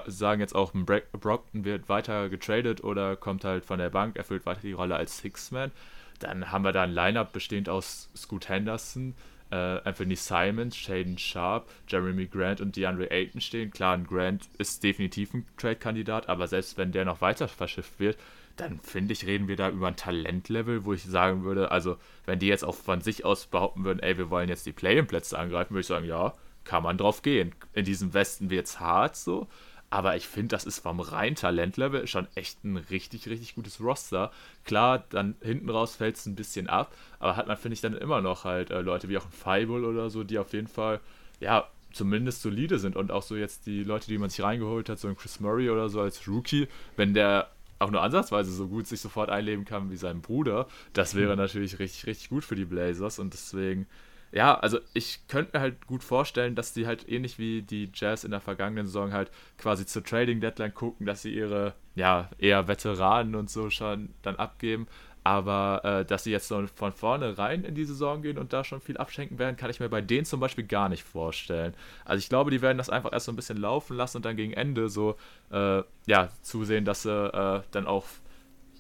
sagen 0.08 0.42
jetzt 0.42 0.56
auch, 0.56 0.74
Brockton 0.74 1.64
wird 1.64 1.88
weiter 1.90 2.30
getradet 2.30 2.84
oder 2.84 3.16
kommt 3.16 3.44
halt 3.46 3.66
von 3.66 3.80
der 3.80 3.90
Bank, 3.90 4.18
erfüllt 4.18 4.46
weiter 4.46 4.62
die 4.62 4.74
Rolle 4.74 4.96
als 4.96 5.20
Six-Man, 5.20 5.72
dann 6.20 6.52
haben 6.52 6.64
wir 6.64 6.72
da 6.72 6.84
ein 6.84 6.92
Lineup 6.92 7.32
bestehend 7.32 7.70
aus 7.70 8.10
Scoot 8.16 8.50
Henderson, 8.50 9.16
äh, 9.50 9.56
Anthony 9.56 10.16
Simons, 10.16 10.78
Shaden 10.78 11.18
Sharp, 11.18 11.70
Jeremy 11.88 12.28
Grant 12.28 12.62
und 12.62 12.76
DeAndre 12.76 13.10
Ayton 13.12 13.42
stehen. 13.42 13.72
Klar, 13.72 13.96
ein 13.96 14.06
Grant 14.06 14.48
ist 14.58 14.84
definitiv 14.84 15.34
ein 15.34 15.46
Trade-Kandidat, 15.58 16.30
aber 16.30 16.48
selbst 16.48 16.78
wenn 16.78 16.92
der 16.92 17.06
noch 17.06 17.22
weiter 17.22 17.48
verschifft 17.48 18.00
wird, 18.00 18.18
dann 18.56 18.80
finde 18.80 19.14
ich, 19.14 19.26
reden 19.26 19.48
wir 19.48 19.56
da 19.56 19.70
über 19.70 19.88
ein 19.88 19.96
Talentlevel, 19.96 20.86
wo 20.86 20.94
ich 20.94 21.04
sagen 21.04 21.44
würde, 21.44 21.72
also 21.72 21.98
wenn 22.26 22.40
die 22.40 22.48
jetzt 22.48 22.64
auch 22.64 22.76
von 22.76 23.02
sich 23.02 23.26
aus 23.26 23.48
behaupten 23.48 23.84
würden, 23.84 24.00
ey, 24.00 24.18
wir 24.18 24.30
wollen 24.30 24.50
jetzt 24.50 24.66
die 24.66 24.74
Play-in-Plätze 24.74 25.38
angreifen, 25.38 25.74
würde 25.74 25.82
ich 25.82 25.88
sagen, 25.88 26.06
ja, 26.06 26.34
kann 26.64 26.84
man 26.84 26.98
drauf 26.98 27.22
gehen. 27.22 27.54
In 27.74 27.86
diesem 27.86 28.14
Westen 28.14 28.50
wird 28.50 28.68
es 28.68 28.80
hart 28.80 29.16
so, 29.16 29.48
aber 29.90 30.16
ich 30.16 30.28
finde, 30.28 30.50
das 30.50 30.66
ist 30.66 30.80
vom 30.80 31.00
reinen 31.00 31.36
Talentlevel 31.36 32.08
schon 32.08 32.28
echt 32.36 32.64
ein 32.64 32.78
richtig, 32.78 33.28
richtig 33.28 33.56
gutes 33.56 33.82
Roster. 33.82 34.32
Klar, 34.64 35.04
dann 35.10 35.36
hinten 35.42 35.70
raus 35.70 35.96
fällt 35.96 36.16
es 36.16 36.26
ein 36.26 36.36
bisschen 36.36 36.68
ab, 36.68 36.96
aber 37.20 37.36
hat 37.36 37.48
man, 37.48 37.58
finde 37.58 37.74
ich, 37.74 37.82
dann 37.82 37.98
immer 37.98 38.22
noch 38.22 38.46
halt 38.46 38.72
äh, 38.72 38.82
Leute 38.82 39.10
wie 39.10 39.18
auch 39.18 39.26
ein 39.26 39.32
Fireball 39.32 39.86
oder 39.86 40.10
so, 40.10 40.24
die 40.24 40.40
auf 40.40 40.54
jeden 40.54 40.68
Fall, 40.68 41.00
ja, 41.40 41.68
zumindest 41.92 42.42
solide 42.42 42.80
sind 42.80 42.96
und 42.96 43.12
auch 43.12 43.22
so 43.22 43.36
jetzt 43.36 43.66
die 43.66 43.84
Leute, 43.84 44.08
die 44.08 44.18
man 44.18 44.30
sich 44.30 44.42
reingeholt 44.42 44.88
hat, 44.88 44.98
so 45.00 45.10
ein 45.10 45.18
Chris 45.18 45.42
Murray 45.42 45.70
oder 45.70 45.90
so 45.90 46.00
als 46.00 46.26
Rookie, 46.28 46.68
wenn 46.96 47.14
der 47.14 47.52
auch 47.82 47.92
nur 47.92 48.02
ansatzweise 48.02 48.52
so 48.52 48.68
gut 48.68 48.88
sich 48.88 49.02
sofort 49.02 49.30
einleben 49.30 49.66
kann 49.66 49.92
wie 49.92 49.98
sein 49.98 50.22
Bruder, 50.22 50.68
das 50.94 51.16
wäre 51.16 51.34
mhm. 51.34 51.40
natürlich 51.40 51.80
richtig, 51.80 52.06
richtig 52.06 52.30
gut 52.30 52.44
für 52.44 52.56
die 52.56 52.66
Blazers 52.66 53.20
und 53.20 53.34
deswegen 53.34 53.88
ja, 54.34 54.58
also 54.58 54.80
ich 54.94 55.28
könnte 55.28 55.58
mir 55.58 55.62
halt 55.62 55.88
gut 55.88 56.04
vorstellen, 56.04 56.56
dass 56.56 56.74
die 56.74 56.88
halt 56.88 57.08
ähnlich 57.10 57.38
wie 57.38 57.62
die 57.62 57.92
Jazz 57.94 58.24
in 58.24 58.32
der 58.32 58.40
vergangenen 58.40 58.86
Saison 58.86 59.12
halt 59.12 59.30
quasi 59.58 59.86
zur 59.86 60.04
Trading 60.04 60.40
Deadline 60.40 60.74
gucken, 60.74 61.06
dass 61.06 61.22
sie 61.22 61.34
ihre, 61.34 61.74
ja, 61.96 62.30
eher 62.38 62.68
Veteranen 62.68 63.36
und 63.36 63.50
so 63.50 63.70
schon 63.70 64.14
dann 64.22 64.38
abgeben. 64.38 64.88
Aber 65.24 65.82
äh, 65.84 66.06
dass 66.06 66.24
sie 66.24 66.32
jetzt 66.32 66.48
so 66.48 66.66
von 66.74 66.92
vorne 66.94 67.38
rein 67.38 67.64
in 67.64 67.76
die 67.76 67.86
Saison 67.86 68.22
gehen 68.24 68.40
und 68.40 68.54
da 68.54 68.64
schon 68.64 68.82
viel 68.82 68.98
abschenken 68.98 69.38
werden, 69.38 69.56
kann 69.56 69.70
ich 69.70 69.80
mir 69.80 69.90
bei 69.90 70.02
denen 70.02 70.26
zum 70.26 70.40
Beispiel 70.40 70.66
gar 70.66 70.90
nicht 70.90 71.04
vorstellen. 71.04 71.76
Also 72.06 72.20
ich 72.20 72.30
glaube, 72.30 72.50
die 72.50 72.62
werden 72.62 72.80
das 72.80 72.90
einfach 72.90 73.14
erst 73.14 73.28
so 73.28 73.32
ein 73.32 73.36
bisschen 73.36 73.58
laufen 73.58 73.96
lassen 73.96 74.18
und 74.18 74.26
dann 74.26 74.36
gegen 74.36 74.54
Ende 74.54 74.90
so, 74.90 75.16
äh, 75.52 75.84
ja, 76.08 76.30
zusehen, 76.42 76.86
dass 76.86 77.04
sie 77.04 77.12
äh, 77.12 77.62
dann 77.72 77.86
auch 77.86 78.06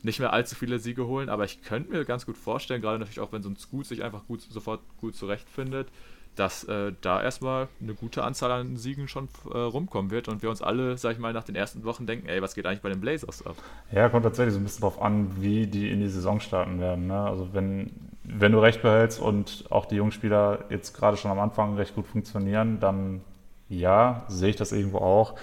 nicht 0.03 0.19
mehr 0.19 0.34
allzu 0.34 0.55
viele 0.55 0.80
Siege 0.80 1.05
holen, 1.05 1.30
aber 1.30 1.45
ich 1.45 1.61
könnte 1.61 1.91
mir 1.91 2.05
ganz 2.05 2.26
gut 2.26 2.38
vorstellen, 2.38 2.81
gerade 2.81 2.97
natürlich 2.97 3.19
auch 3.19 3.31
wenn 3.31 3.43
so 3.43 3.49
ein 3.49 3.55
Scoot 3.55 3.85
sich 3.85 4.03
einfach 4.03 4.26
gut, 4.26 4.41
sofort 4.41 4.81
gut 4.97 5.15
zurechtfindet, 5.15 5.89
dass 6.35 6.63
äh, 6.63 6.93
da 7.01 7.21
erstmal 7.21 7.67
eine 7.81 7.93
gute 7.93 8.23
Anzahl 8.23 8.51
an 8.51 8.77
Siegen 8.77 9.07
schon 9.07 9.27
äh, 9.53 9.57
rumkommen 9.57 10.11
wird 10.11 10.27
und 10.27 10.41
wir 10.41 10.49
uns 10.49 10.61
alle, 10.61 10.97
sag 10.97 11.13
ich 11.13 11.19
mal, 11.19 11.33
nach 11.33 11.43
den 11.43 11.55
ersten 11.55 11.83
Wochen 11.83 12.05
denken, 12.05 12.27
ey, 12.27 12.41
was 12.41 12.55
geht 12.55 12.65
eigentlich 12.65 12.81
bei 12.81 12.89
den 12.89 13.01
Blazers 13.01 13.45
ab? 13.45 13.55
Ja, 13.91 14.07
kommt 14.09 14.23
tatsächlich 14.23 14.53
so 14.53 14.59
ein 14.59 14.63
bisschen 14.63 14.81
drauf 14.81 15.01
an, 15.01 15.41
wie 15.41 15.67
die 15.67 15.91
in 15.91 15.99
die 15.99 16.07
Saison 16.07 16.39
starten 16.39 16.79
werden. 16.79 17.07
Ne? 17.07 17.19
Also 17.19 17.49
wenn, 17.53 17.91
wenn 18.23 18.53
du 18.53 18.59
recht 18.59 18.81
behältst 18.81 19.19
und 19.19 19.65
auch 19.69 19.85
die 19.85 19.95
Jungspieler 19.95 20.65
jetzt 20.69 20.93
gerade 20.93 21.17
schon 21.17 21.31
am 21.31 21.39
Anfang 21.39 21.75
recht 21.75 21.95
gut 21.95 22.07
funktionieren, 22.07 22.79
dann 22.79 23.21
ja, 23.67 24.23
sehe 24.27 24.49
ich 24.49 24.55
das 24.55 24.71
irgendwo 24.71 24.99
auch. 24.99 25.35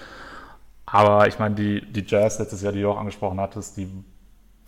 Aber 0.85 1.27
ich 1.27 1.37
meine, 1.37 1.53
die, 1.53 1.81
die 1.91 2.03
Jazz 2.05 2.39
letztes 2.39 2.63
Jahr, 2.63 2.73
die 2.73 2.81
du 2.81 2.89
auch 2.89 2.97
angesprochen 2.97 3.39
hattest, 3.39 3.77
die 3.77 3.87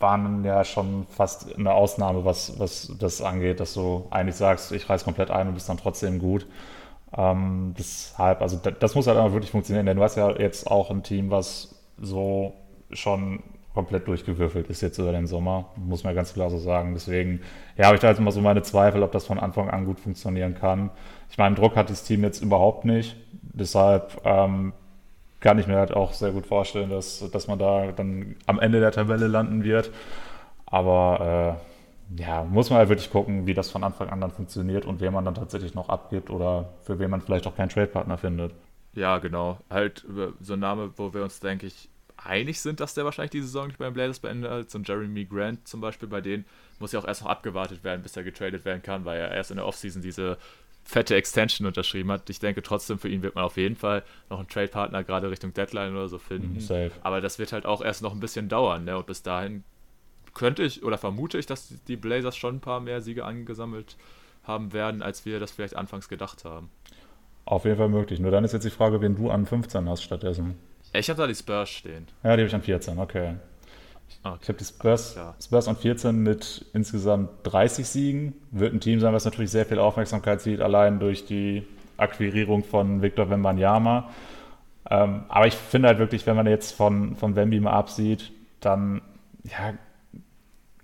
waren 0.02 0.44
ja 0.44 0.64
schon 0.64 1.06
fast 1.10 1.57
eine 1.57 1.73
Ausnahme, 1.73 2.26
was, 2.26 2.60
was 2.60 2.94
das 2.99 3.22
angeht, 3.22 3.60
dass 3.60 3.73
du 3.73 4.07
eigentlich 4.10 4.36
sagst, 4.36 4.72
ich 4.72 4.90
reiß 4.90 5.03
komplett 5.03 5.32
ein 5.32 5.48
und 5.48 5.53
bist 5.53 5.69
dann 5.69 5.78
trotzdem 5.78 6.19
gut. 6.19 6.48
Ähm, 7.15 7.73
deshalb, 7.78 8.41
also 8.41 8.57
das, 8.57 8.73
das 8.80 8.95
muss 8.95 9.07
halt 9.07 9.18
immer 9.18 9.34
wirklich 9.34 9.52
funktionieren, 9.52 9.86
denn 9.86 9.98
du 9.98 10.03
hast 10.03 10.15
ja 10.15 10.32
jetzt 10.38 10.69
auch 10.69 10.90
ein 10.90 11.03
Team, 11.03 11.30
was 11.30 11.76
so 11.99 12.53
schon 12.91 13.44
komplett 13.73 14.07
durchgewürfelt 14.07 14.68
ist 14.68 14.82
jetzt 14.82 14.98
über 14.98 15.11
den 15.11 15.28
Sommer, 15.28 15.69
muss 15.78 16.03
man 16.03 16.14
ganz 16.14 16.34
klar 16.34 16.49
so 16.49 16.57
sagen. 16.57 16.94
Deswegen, 16.94 17.41
ja, 17.78 17.86
habe 17.86 17.95
ich 17.95 18.02
da 18.02 18.10
jetzt 18.10 18.19
immer 18.19 18.32
so 18.32 18.41
meine 18.41 18.64
Zweifel, 18.64 19.02
ob 19.03 19.11
das 19.11 19.26
von 19.26 19.40
Anfang 19.40 19.69
an 19.69 19.86
gut 19.86 19.99
funktionieren 19.99 20.56
kann. 20.56 20.90
Ich 21.30 21.38
meine, 21.38 21.56
Druck 21.56 21.76
hat 21.76 21.90
das 21.90 22.03
Team 22.03 22.23
jetzt 22.23 22.41
überhaupt 22.41 22.84
nicht. 22.84 23.15
Deshalb 23.41 24.22
ähm, 24.26 24.73
kann 25.41 25.59
ich 25.59 25.68
mir 25.68 25.76
halt 25.76 25.91
auch 25.91 26.13
sehr 26.13 26.31
gut 26.31 26.45
vorstellen, 26.45 26.89
dass, 26.89 27.30
dass 27.31 27.47
man 27.47 27.59
da 27.59 27.91
dann 27.91 28.35
am 28.45 28.59
Ende 28.59 28.80
der 28.80 28.91
Tabelle 28.91 29.27
landen 29.27 29.63
wird. 29.63 29.91
Aber 30.65 31.57
äh, 31.59 32.22
ja, 32.22 32.43
muss 32.43 32.69
man 32.69 32.80
halt 32.80 32.89
wirklich 32.89 33.09
gucken, 33.11 33.47
wie 33.47 33.53
das 33.53 33.69
von 33.69 33.84
Anfang 33.84 34.09
an 34.09 34.22
dann 34.22 34.31
funktioniert 34.31 34.85
und 34.85 35.01
wer 35.01 35.11
man 35.11 35.26
dann 35.26 35.35
tatsächlich 35.35 35.73
noch 35.73 35.89
abgibt 35.89 36.30
oder 36.30 36.69
für 36.84 36.99
wen 36.99 37.09
man 37.09 37.22
vielleicht 37.22 37.47
auch 37.47 37.55
keinen 37.55 37.69
Trade-Partner 37.69 38.18
findet. 38.18 38.53
Ja, 38.93 39.18
genau. 39.18 39.57
Halt 39.69 40.05
so 40.41 40.53
ein 40.53 40.59
Name, 40.59 40.91
wo 40.97 41.13
wir 41.13 41.23
uns, 41.23 41.39
denke 41.39 41.65
ich, 41.65 41.89
einig 42.18 42.59
sind, 42.61 42.80
dass 42.80 42.93
der 42.93 43.05
wahrscheinlich 43.05 43.31
die 43.31 43.41
Saison 43.41 43.68
nicht 43.68 43.80
beim 43.80 43.93
Blazers 43.93 44.19
beendet. 44.19 44.69
So 44.69 44.77
ein 44.77 44.84
Jeremy 44.84 45.26
Grant 45.26 45.68
zum 45.68 45.81
Beispiel, 45.81 46.07
bei 46.07 46.22
denen 46.22 46.45
muss 46.80 46.91
ja 46.91 46.99
auch 46.99 47.07
erst 47.07 47.23
noch 47.23 47.30
abgewartet 47.30 47.84
werden, 47.84 48.03
bis 48.03 48.15
er 48.15 48.23
getradet 48.23 48.65
werden 48.65 48.81
kann, 48.84 49.05
weil 49.05 49.19
er 49.19 49.31
erst 49.31 49.51
in 49.51 49.57
der 49.57 49.65
Offseason 49.65 50.01
diese 50.01 50.38
fette 50.84 51.16
Extension 51.16 51.68
unterschrieben 51.68 52.12
hat. 52.12 52.30
Ich 52.30 52.40
denke 52.40 52.62
trotzdem, 52.62 52.99
für 52.99 53.10
ihn 53.10 53.22
wird 53.24 53.36
man 53.36 53.44
auf 53.44 53.58
jeden 53.58 53.76
Fall 53.76 54.03
noch 54.30 54.40
einen 54.40 54.48
Trade-Partner 54.48 55.03
gerade 55.03 55.30
Richtung 55.30 55.53
Deadline 55.53 55.94
oder 55.94 56.10
so 56.10 56.18
finden. 56.18 56.56
Mhm, 56.56 56.91
Aber 57.03 57.22
das 57.22 57.40
wird 57.40 57.53
halt 57.53 57.66
auch 57.66 57.82
erst 57.82 58.02
noch 58.02 58.14
ein 58.14 58.20
bisschen 58.20 58.49
dauern. 58.49 58.86
Ne? 58.86 58.98
Und 58.98 59.06
bis 59.06 59.24
dahin 59.24 59.64
könnte 60.34 60.64
ich 60.64 60.84
oder 60.84 60.98
vermute 60.98 61.38
ich, 61.38 61.45
dass 61.45 61.74
die 61.88 61.95
Blazers 61.98 62.36
schon 62.38 62.56
ein 62.56 62.62
paar 62.62 62.80
mehr 62.80 63.02
Siege 63.02 63.26
angesammelt 63.26 63.98
haben 64.44 64.74
werden, 64.74 65.02
als 65.02 65.26
wir 65.26 65.40
das 65.40 65.52
vielleicht 65.52 65.76
anfangs 65.76 66.10
gedacht 66.10 66.45
haben. 66.45 66.70
Auf 67.45 67.66
jeden 67.66 67.78
Fall 67.78 67.90
möglich. 67.90 68.20
Nur 68.20 68.32
dann 68.32 68.44
ist 68.44 68.53
jetzt 68.53 68.64
die 68.64 68.70
Frage, 68.70 69.02
wen 69.02 69.16
du 69.16 69.30
an 69.30 69.45
15 69.45 69.88
hast 69.90 70.03
stattdessen. 70.03 70.58
Ich 70.94 71.10
habe 71.10 71.22
da 71.22 71.28
die 71.28 71.36
Spurs 71.36 71.70
stehen. 71.70 72.08
Ja, 72.24 72.36
die 72.36 72.41
habe 72.41 72.48
ich 72.48 72.56
an 72.56 72.62
14, 72.62 72.99
okay. 72.99 73.36
Okay. 74.24 74.38
Ich 74.42 74.48
habe 74.50 74.58
die 74.58 74.66
Spurs, 74.66 75.18
Spurs 75.44 75.68
an 75.68 75.76
14 75.76 76.22
mit 76.22 76.66
insgesamt 76.74 77.30
30 77.44 77.88
Siegen. 77.88 78.34
Wird 78.52 78.74
ein 78.74 78.80
Team 78.80 79.00
sein, 79.00 79.14
was 79.14 79.26
natürlich 79.26 79.52
sehr 79.52 79.66
viel 79.66 79.80
Aufmerksamkeit 79.80 80.42
sieht, 80.42 80.62
allein 80.62 81.00
durch 81.00 81.26
die 81.26 81.66
Akquirierung 81.98 82.64
von 82.64 83.02
Victor 83.02 83.30
Wembanyama. 83.30 84.10
Ähm, 84.90 85.24
aber 85.30 85.48
ich 85.48 85.56
finde 85.56 85.90
halt 85.90 86.00
wirklich, 86.00 86.26
wenn 86.26 86.36
man 86.36 86.48
jetzt 86.48 86.74
von, 86.74 87.16
von 87.16 87.36
Wemby 87.36 87.60
mal 87.60 87.72
absieht, 87.72 88.32
dann 88.60 89.02
ja, 89.44 89.74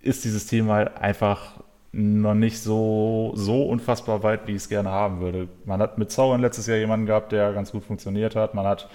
ist 0.02 0.24
dieses 0.24 0.48
Team 0.48 0.70
halt 0.70 0.98
einfach 0.98 1.54
noch 1.92 2.36
nicht 2.36 2.60
so, 2.60 3.32
so 3.36 3.64
unfassbar 3.64 4.22
weit, 4.24 4.48
wie 4.48 4.52
ich 4.52 4.58
es 4.58 4.70
gerne 4.70 4.90
haben 4.92 5.20
würde. 5.20 5.48
Man 5.66 5.82
hat 5.82 5.98
mit 5.98 6.12
Zaun 6.12 6.42
letztes 6.42 6.68
Jahr 6.68 6.78
jemanden 6.78 7.06
gehabt, 7.06 7.32
der 7.32 7.54
ganz 7.54 7.72
gut 7.72 7.84
funktioniert 7.84 8.36
hat. 8.36 8.54
Man 8.54 8.68
hat 8.68 8.88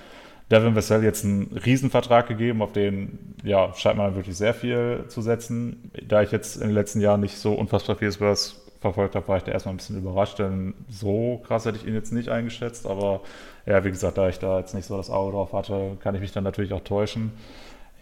Devin 0.52 0.76
Vassell 0.76 1.02
jetzt 1.02 1.24
einen 1.24 1.44
Riesenvertrag 1.64 2.28
gegeben, 2.28 2.60
auf 2.60 2.72
den 2.72 3.34
ja, 3.42 3.72
scheint 3.74 3.96
man 3.96 4.14
wirklich 4.14 4.36
sehr 4.36 4.52
viel 4.52 5.04
zu 5.08 5.22
setzen. 5.22 5.90
Da 6.06 6.22
ich 6.22 6.30
jetzt 6.30 6.56
in 6.56 6.68
den 6.68 6.74
letzten 6.74 7.00
Jahren 7.00 7.20
nicht 7.20 7.38
so 7.38 7.54
unfassbar 7.54 7.96
viel 7.96 8.12
Spurs 8.12 8.60
verfolgt 8.80 9.14
habe, 9.14 9.26
war 9.28 9.38
ich 9.38 9.44
da 9.44 9.52
erstmal 9.52 9.72
ein 9.72 9.78
bisschen 9.78 9.96
überrascht, 9.96 10.38
denn 10.38 10.74
so 10.90 11.40
krass 11.46 11.64
hätte 11.64 11.78
ich 11.78 11.86
ihn 11.86 11.94
jetzt 11.94 12.12
nicht 12.12 12.28
eingeschätzt. 12.28 12.86
Aber 12.86 13.22
ja, 13.64 13.82
wie 13.82 13.90
gesagt, 13.90 14.18
da 14.18 14.28
ich 14.28 14.38
da 14.40 14.58
jetzt 14.58 14.74
nicht 14.74 14.84
so 14.84 14.96
das 14.96 15.08
Auge 15.08 15.32
drauf 15.32 15.54
hatte, 15.54 15.96
kann 16.00 16.14
ich 16.14 16.20
mich 16.20 16.32
dann 16.32 16.44
natürlich 16.44 16.74
auch 16.74 16.84
täuschen. 16.84 17.32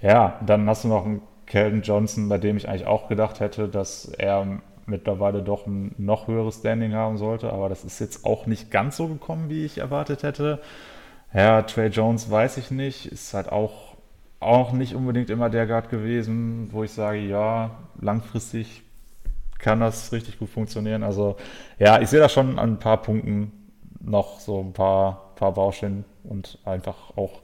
Ja, 0.02 0.40
dann 0.44 0.68
hast 0.68 0.82
du 0.82 0.88
noch 0.88 1.04
einen 1.04 1.22
Kelvin 1.46 1.82
Johnson, 1.82 2.28
bei 2.28 2.38
dem 2.38 2.56
ich 2.56 2.68
eigentlich 2.68 2.86
auch 2.86 3.08
gedacht 3.08 3.38
hätte, 3.38 3.68
dass 3.68 4.06
er 4.06 4.60
mittlerweile 4.86 5.42
doch 5.42 5.66
ein 5.66 5.94
noch 5.98 6.26
höheres 6.26 6.56
Standing 6.56 6.94
haben 6.94 7.16
sollte, 7.16 7.52
aber 7.52 7.68
das 7.68 7.84
ist 7.84 8.00
jetzt 8.00 8.24
auch 8.24 8.46
nicht 8.46 8.72
ganz 8.72 8.96
so 8.96 9.06
gekommen, 9.06 9.50
wie 9.50 9.64
ich 9.64 9.78
erwartet 9.78 10.24
hätte. 10.24 10.60
Ja, 11.32 11.62
Trey 11.62 11.88
Jones 11.88 12.30
weiß 12.30 12.56
ich 12.56 12.70
nicht, 12.70 13.06
ist 13.06 13.34
halt 13.34 13.50
auch, 13.50 13.96
auch 14.40 14.72
nicht 14.72 14.94
unbedingt 14.94 15.30
immer 15.30 15.48
der 15.48 15.66
Guard 15.66 15.88
gewesen, 15.88 16.68
wo 16.72 16.82
ich 16.82 16.90
sage, 16.90 17.18
ja, 17.20 17.70
langfristig 18.00 18.82
kann 19.58 19.80
das 19.80 20.12
richtig 20.12 20.38
gut 20.38 20.48
funktionieren. 20.48 21.02
Also 21.02 21.36
ja, 21.78 22.00
ich 22.00 22.08
sehe 22.08 22.18
da 22.20 22.28
schon 22.28 22.58
an 22.58 22.72
ein 22.72 22.78
paar 22.78 23.02
Punkten 23.02 23.52
noch 24.00 24.40
so 24.40 24.60
ein 24.60 24.72
paar, 24.72 25.32
paar 25.36 25.52
Baustellen 25.52 26.04
und 26.24 26.58
einfach 26.64 27.16
auch 27.16 27.42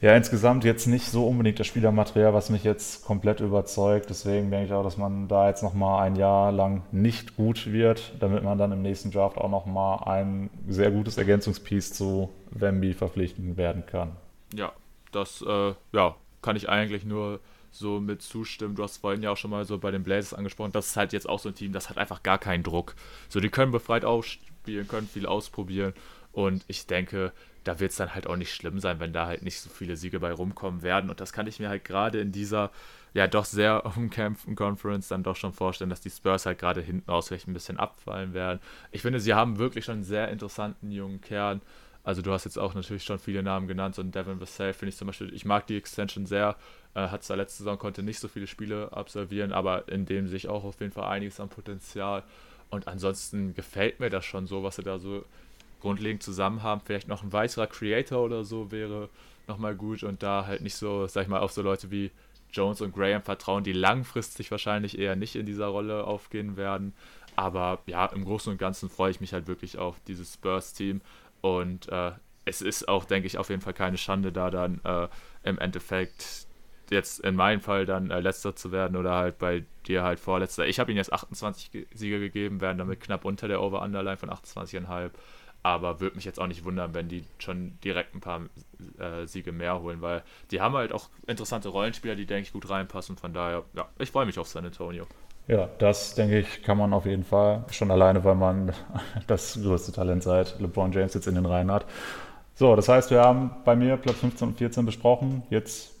ja, 0.00 0.14
insgesamt 0.14 0.64
jetzt 0.64 0.86
nicht 0.86 1.06
so 1.06 1.26
unbedingt 1.26 1.58
das 1.58 1.66
Spielermaterial, 1.66 2.34
was 2.34 2.50
mich 2.50 2.62
jetzt 2.62 3.06
komplett 3.06 3.40
überzeugt. 3.40 4.10
Deswegen 4.10 4.50
denke 4.50 4.66
ich 4.66 4.72
auch, 4.74 4.84
dass 4.84 4.98
man 4.98 5.28
da 5.28 5.48
jetzt 5.48 5.62
nochmal 5.62 6.04
ein 6.04 6.16
Jahr 6.16 6.52
lang 6.52 6.82
nicht 6.92 7.36
gut 7.36 7.72
wird, 7.72 8.12
damit 8.20 8.42
man 8.42 8.58
dann 8.58 8.70
im 8.70 8.82
nächsten 8.82 9.10
Draft 9.10 9.38
auch 9.38 9.48
nochmal 9.48 10.06
ein 10.06 10.50
sehr 10.68 10.90
gutes 10.90 11.16
Ergänzungspiece 11.16 11.94
zu 11.94 12.28
Wemby 12.54 12.94
verpflichten 12.94 13.56
werden 13.56 13.86
kann. 13.86 14.16
Ja, 14.54 14.72
das 15.12 15.42
äh, 15.46 15.74
ja, 15.92 16.16
kann 16.42 16.56
ich 16.56 16.68
eigentlich 16.68 17.04
nur 17.04 17.40
so 17.70 18.00
mit 18.00 18.22
zustimmen. 18.22 18.76
Du 18.76 18.82
hast 18.82 18.98
vorhin 18.98 19.22
ja 19.22 19.30
auch 19.30 19.36
schon 19.36 19.50
mal 19.50 19.64
so 19.64 19.78
bei 19.78 19.90
den 19.90 20.04
Blazers 20.04 20.34
angesprochen, 20.34 20.72
das 20.72 20.88
ist 20.88 20.96
halt 20.96 21.12
jetzt 21.12 21.28
auch 21.28 21.40
so 21.40 21.48
ein 21.48 21.54
Team, 21.54 21.72
das 21.72 21.90
hat 21.90 21.98
einfach 21.98 22.22
gar 22.22 22.38
keinen 22.38 22.62
Druck. 22.62 22.94
So, 23.28 23.40
die 23.40 23.48
können 23.48 23.72
befreit 23.72 24.04
aufspielen, 24.04 24.86
können 24.86 25.08
viel 25.08 25.26
ausprobieren 25.26 25.92
und 26.32 26.64
ich 26.68 26.86
denke, 26.86 27.32
da 27.64 27.80
wird 27.80 27.92
es 27.92 27.96
dann 27.96 28.14
halt 28.14 28.26
auch 28.26 28.36
nicht 28.36 28.52
schlimm 28.52 28.78
sein, 28.78 29.00
wenn 29.00 29.12
da 29.12 29.26
halt 29.26 29.42
nicht 29.42 29.60
so 29.60 29.70
viele 29.70 29.96
Siege 29.96 30.20
bei 30.20 30.32
rumkommen 30.32 30.82
werden. 30.82 31.10
Und 31.10 31.20
das 31.20 31.32
kann 31.32 31.46
ich 31.46 31.58
mir 31.58 31.68
halt 31.68 31.84
gerade 31.84 32.20
in 32.20 32.30
dieser 32.30 32.70
ja 33.14 33.26
doch 33.26 33.44
sehr 33.44 33.86
umkämpften 33.96 34.54
Conference 34.54 35.08
dann 35.08 35.22
doch 35.22 35.36
schon 35.36 35.52
vorstellen, 35.52 35.90
dass 35.90 36.00
die 36.00 36.10
Spurs 36.10 36.44
halt 36.44 36.58
gerade 36.58 36.82
hinten 36.82 37.10
aus 37.10 37.28
vielleicht 37.28 37.48
ein 37.48 37.54
bisschen 37.54 37.78
abfallen 37.78 38.34
werden. 38.34 38.60
Ich 38.90 39.02
finde, 39.02 39.20
sie 39.20 39.34
haben 39.34 39.58
wirklich 39.58 39.84
schon 39.86 39.94
einen 39.94 40.04
sehr 40.04 40.28
interessanten 40.28 40.90
jungen 40.90 41.20
Kern. 41.20 41.62
Also 42.04 42.20
du 42.20 42.32
hast 42.32 42.44
jetzt 42.44 42.58
auch 42.58 42.74
natürlich 42.74 43.02
schon 43.02 43.18
viele 43.18 43.42
Namen 43.42 43.66
genannt, 43.66 43.94
so 43.94 44.02
ein 44.02 44.12
Devin 44.12 44.38
Vassell 44.38 44.74
finde 44.74 44.90
ich 44.90 44.96
zum 44.96 45.06
Beispiel, 45.06 45.34
ich 45.34 45.46
mag 45.46 45.66
die 45.66 45.76
Extension 45.76 46.26
sehr, 46.26 46.56
äh, 46.94 47.08
hat 47.08 47.24
zwar 47.24 47.38
letzte 47.38 47.58
Saison, 47.58 47.78
konnte 47.78 48.02
nicht 48.02 48.20
so 48.20 48.28
viele 48.28 48.46
Spiele 48.46 48.92
absolvieren, 48.92 49.52
aber 49.52 49.88
in 49.88 50.04
dem 50.04 50.28
sich 50.28 50.48
auch 50.48 50.64
auf 50.64 50.80
jeden 50.80 50.92
Fall 50.92 51.08
einiges 51.08 51.40
an 51.40 51.48
Potenzial. 51.48 52.22
Und 52.68 52.88
ansonsten 52.88 53.54
gefällt 53.54 54.00
mir 54.00 54.10
das 54.10 54.24
schon 54.24 54.46
so, 54.46 54.62
was 54.62 54.76
sie 54.76 54.82
da 54.82 54.98
so 54.98 55.24
grundlegend 55.80 56.22
zusammen 56.22 56.62
haben. 56.62 56.82
Vielleicht 56.84 57.08
noch 57.08 57.22
ein 57.22 57.32
weiterer 57.32 57.66
Creator 57.66 58.22
oder 58.22 58.44
so 58.44 58.70
wäre 58.70 59.08
nochmal 59.46 59.74
gut 59.74 60.02
und 60.02 60.22
da 60.22 60.46
halt 60.46 60.60
nicht 60.60 60.76
so, 60.76 61.06
sag 61.06 61.22
ich 61.22 61.28
mal, 61.28 61.40
auf 61.40 61.52
so 61.52 61.62
Leute 61.62 61.90
wie 61.90 62.10
Jones 62.52 62.80
und 62.80 62.94
Graham 62.94 63.22
vertrauen, 63.22 63.64
die 63.64 63.72
langfristig 63.72 64.50
wahrscheinlich 64.50 64.98
eher 64.98 65.16
nicht 65.16 65.36
in 65.36 65.46
dieser 65.46 65.66
Rolle 65.66 66.04
aufgehen 66.04 66.56
werden. 66.56 66.94
Aber 67.36 67.80
ja, 67.86 68.06
im 68.06 68.24
Großen 68.24 68.52
und 68.52 68.58
Ganzen 68.58 68.88
freue 68.88 69.10
ich 69.10 69.20
mich 69.20 69.32
halt 69.32 69.46
wirklich 69.46 69.76
auf 69.76 69.96
dieses 70.06 70.34
Spurs-Team 70.34 71.00
und 71.44 71.90
äh, 71.90 72.12
es 72.46 72.62
ist 72.62 72.88
auch, 72.88 73.04
denke 73.04 73.26
ich, 73.26 73.36
auf 73.36 73.50
jeden 73.50 73.60
Fall 73.60 73.74
keine 73.74 73.98
Schande, 73.98 74.32
da 74.32 74.50
dann 74.50 74.80
äh, 74.82 75.08
im 75.42 75.58
Endeffekt 75.58 76.46
jetzt 76.90 77.20
in 77.20 77.36
meinem 77.36 77.60
Fall 77.60 77.84
dann 77.84 78.10
äh, 78.10 78.20
letzter 78.20 78.56
zu 78.56 78.72
werden 78.72 78.96
oder 78.96 79.12
halt 79.12 79.38
bei 79.38 79.64
dir 79.86 80.02
halt 80.02 80.20
vorletzter. 80.20 80.66
Ich 80.66 80.80
habe 80.80 80.90
ihm 80.90 80.96
jetzt 80.96 81.12
28 81.12 81.86
Siege 81.92 82.18
gegeben, 82.18 82.62
werden 82.62 82.78
damit 82.78 83.00
knapp 83.00 83.26
unter 83.26 83.46
der 83.46 83.60
Over-Underline 83.60 84.16
von 84.16 84.30
28,5 84.30 85.10
aber 85.62 85.98
würde 85.98 86.16
mich 86.16 86.26
jetzt 86.26 86.38
auch 86.38 86.46
nicht 86.46 86.64
wundern, 86.64 86.92
wenn 86.92 87.08
die 87.08 87.24
schon 87.38 87.78
direkt 87.82 88.14
ein 88.14 88.20
paar 88.20 88.42
äh, 88.98 89.26
Siege 89.26 89.50
mehr 89.50 89.80
holen, 89.80 90.02
weil 90.02 90.22
die 90.50 90.60
haben 90.60 90.74
halt 90.74 90.92
auch 90.92 91.08
interessante 91.26 91.70
Rollenspieler, 91.70 92.16
die, 92.16 92.26
denke 92.26 92.42
ich, 92.42 92.52
gut 92.52 92.68
reinpassen. 92.68 93.16
Von 93.16 93.32
daher, 93.32 93.64
ja, 93.72 93.88
ich 93.98 94.10
freue 94.10 94.26
mich 94.26 94.38
auf 94.38 94.46
San 94.46 94.66
Antonio. 94.66 95.06
Ja, 95.46 95.68
das 95.78 96.14
denke 96.14 96.38
ich, 96.38 96.62
kann 96.62 96.78
man 96.78 96.92
auf 96.92 97.06
jeden 97.06 97.24
Fall. 97.24 97.64
Schon 97.70 97.90
alleine, 97.90 98.24
weil 98.24 98.34
man 98.34 98.72
das 99.26 99.58
größte 99.60 99.92
Talent 99.92 100.22
seit 100.22 100.58
LeBron 100.60 100.92
James 100.92 101.14
jetzt 101.14 101.26
in 101.26 101.34
den 101.34 101.46
Reihen 101.46 101.70
hat. 101.70 101.84
So, 102.54 102.76
das 102.76 102.88
heißt, 102.88 103.10
wir 103.10 103.20
haben 103.20 103.50
bei 103.64 103.76
mir 103.76 103.96
Platz 103.96 104.18
15 104.18 104.48
und 104.48 104.58
14 104.58 104.86
besprochen. 104.86 105.42
Jetzt 105.50 105.92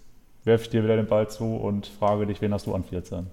werfe 0.44 0.64
ich 0.64 0.70
dir 0.70 0.84
wieder 0.84 0.96
den 0.96 1.06
Ball 1.06 1.28
zu 1.28 1.56
und 1.56 1.86
frage 1.86 2.26
dich, 2.26 2.40
wen 2.40 2.54
hast 2.54 2.66
du 2.66 2.74
an 2.74 2.84
14? 2.84 3.26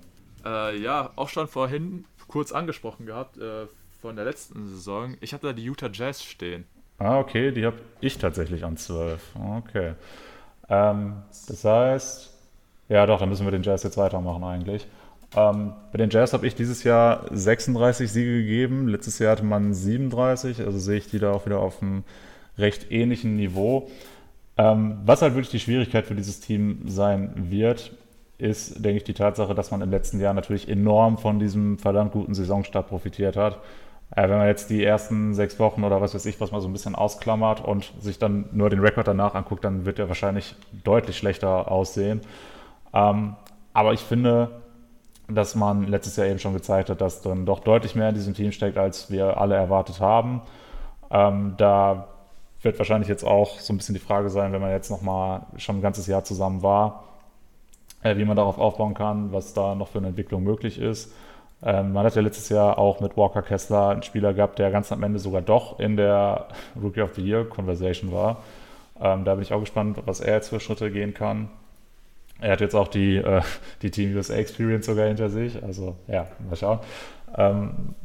Äh, 0.45 0.77
ja, 0.81 1.11
auch 1.15 1.29
schon 1.29 1.47
vorhin 1.47 2.05
kurz 2.27 2.51
angesprochen 2.51 3.05
gehabt. 3.05 3.37
Äh, 3.37 3.67
von 4.01 4.15
der 4.15 4.25
letzten 4.25 4.67
Saison. 4.67 5.15
Ich 5.21 5.33
habe 5.33 5.45
da 5.47 5.53
die 5.53 5.63
Utah 5.63 5.89
Jazz 5.91 6.23
stehen. 6.23 6.65
Ah, 6.97 7.19
okay, 7.19 7.51
die 7.51 7.65
habe 7.65 7.77
ich 7.99 8.17
tatsächlich 8.17 8.63
an 8.63 8.77
12. 8.77 9.35
Okay. 9.57 9.93
Ähm, 10.69 11.21
das 11.47 11.63
heißt, 11.63 12.33
ja 12.89 13.05
doch, 13.05 13.19
dann 13.19 13.29
müssen 13.29 13.45
wir 13.45 13.51
den 13.51 13.63
Jazz 13.63 13.83
jetzt 13.83 13.97
weitermachen 13.97 14.43
eigentlich. 14.43 14.87
Ähm, 15.35 15.73
bei 15.91 15.97
den 15.97 16.09
Jazz 16.09 16.33
habe 16.33 16.45
ich 16.45 16.55
dieses 16.55 16.83
Jahr 16.83 17.25
36 17.31 18.11
Siege 18.11 18.41
gegeben. 18.41 18.87
Letztes 18.87 19.19
Jahr 19.19 19.33
hatte 19.33 19.45
man 19.45 19.73
37, 19.73 20.59
also 20.61 20.77
sehe 20.77 20.97
ich 20.97 21.07
die 21.07 21.19
da 21.19 21.31
auch 21.31 21.45
wieder 21.45 21.59
auf 21.59 21.81
einem 21.81 22.03
recht 22.57 22.91
ähnlichen 22.91 23.35
Niveau. 23.37 23.89
Ähm, 24.57 24.99
was 25.05 25.21
halt 25.21 25.33
wirklich 25.33 25.51
die 25.51 25.59
Schwierigkeit 25.59 26.05
für 26.05 26.15
dieses 26.15 26.41
Team 26.41 26.81
sein 26.85 27.31
wird, 27.49 27.93
ist, 28.37 28.83
denke 28.83 28.97
ich, 28.97 29.03
die 29.03 29.13
Tatsache, 29.13 29.55
dass 29.55 29.71
man 29.71 29.81
im 29.81 29.91
letzten 29.91 30.19
Jahr 30.19 30.33
natürlich 30.33 30.67
enorm 30.67 31.17
von 31.17 31.39
diesem 31.39 31.77
verdammt 31.77 32.11
guten 32.11 32.33
Saisonstart 32.33 32.87
profitiert 32.89 33.37
hat. 33.37 33.59
Äh, 34.13 34.23
wenn 34.23 34.37
man 34.37 34.47
jetzt 34.47 34.69
die 34.69 34.83
ersten 34.83 35.33
sechs 35.33 35.59
Wochen 35.59 35.83
oder 35.83 36.01
was 36.01 36.13
weiß 36.13 36.25
ich, 36.25 36.41
was 36.41 36.51
man 36.51 36.59
so 36.59 36.67
ein 36.67 36.73
bisschen 36.73 36.95
ausklammert 36.95 37.63
und 37.63 37.93
sich 37.99 38.19
dann 38.19 38.49
nur 38.51 38.69
den 38.69 38.79
Rekord 38.79 39.07
danach 39.07 39.35
anguckt, 39.35 39.63
dann 39.63 39.85
wird 39.85 39.99
er 39.99 40.09
wahrscheinlich 40.09 40.55
deutlich 40.83 41.17
schlechter 41.17 41.71
aussehen. 41.71 42.21
Ähm, 42.93 43.35
aber 43.73 43.93
ich 43.93 44.01
finde, 44.01 44.60
dass 45.35 45.55
man 45.55 45.87
letztes 45.87 46.15
Jahr 46.15 46.27
eben 46.27 46.39
schon 46.39 46.53
gezeigt 46.53 46.89
hat, 46.89 47.01
dass 47.01 47.21
dann 47.21 47.45
doch 47.45 47.59
deutlich 47.59 47.95
mehr 47.95 48.09
in 48.09 48.15
diesem 48.15 48.33
Team 48.33 48.51
steckt, 48.51 48.77
als 48.77 49.11
wir 49.11 49.37
alle 49.39 49.55
erwartet 49.55 49.99
haben. 49.99 50.41
Ähm, 51.09 51.55
da 51.57 52.07
wird 52.61 52.77
wahrscheinlich 52.77 53.09
jetzt 53.09 53.23
auch 53.23 53.59
so 53.59 53.73
ein 53.73 53.77
bisschen 53.77 53.95
die 53.95 54.01
Frage 54.01 54.29
sein, 54.29 54.53
wenn 54.53 54.61
man 54.61 54.71
jetzt 54.71 54.91
nochmal 54.91 55.41
schon 55.57 55.77
ein 55.77 55.81
ganzes 55.81 56.07
Jahr 56.07 56.23
zusammen 56.23 56.61
war, 56.61 57.03
äh, 58.03 58.17
wie 58.17 58.25
man 58.25 58.37
darauf 58.37 58.57
aufbauen 58.57 58.93
kann, 58.93 59.31
was 59.33 59.53
da 59.53 59.75
noch 59.75 59.89
für 59.89 59.97
eine 59.97 60.09
Entwicklung 60.09 60.43
möglich 60.43 60.79
ist. 60.79 61.11
Ähm, 61.63 61.93
man 61.93 62.05
hat 62.05 62.15
ja 62.15 62.21
letztes 62.21 62.49
Jahr 62.49 62.77
auch 62.77 62.99
mit 63.01 63.17
Walker 63.17 63.41
Kessler 63.41 63.89
einen 63.89 64.03
Spieler 64.03 64.33
gehabt, 64.33 64.59
der 64.59 64.71
ganz 64.71 64.91
am 64.91 65.03
Ende 65.03 65.19
sogar 65.19 65.41
doch 65.41 65.79
in 65.79 65.97
der 65.97 66.47
Rookie 66.81 67.01
of 67.01 67.13
the 67.15 67.21
Year 67.21 67.45
Conversation 67.45 68.11
war. 68.11 68.37
Ähm, 68.99 69.25
da 69.25 69.35
bin 69.35 69.43
ich 69.43 69.53
auch 69.53 69.59
gespannt, 69.59 69.97
was 70.05 70.21
er 70.21 70.35
jetzt 70.35 70.49
für 70.49 70.59
Schritte 70.59 70.91
gehen 70.91 71.13
kann. 71.13 71.49
Er 72.41 72.53
hat 72.53 72.61
jetzt 72.61 72.75
auch 72.75 72.87
die, 72.87 73.17
äh, 73.17 73.41
die 73.81 73.91
Team 73.91 74.15
USA 74.15 74.33
Experience 74.33 74.85
sogar 74.85 75.07
hinter 75.07 75.29
sich. 75.29 75.63
Also 75.63 75.95
ja, 76.07 76.27
mal 76.49 76.55
schauen, 76.55 76.79
ähm, 77.37 77.95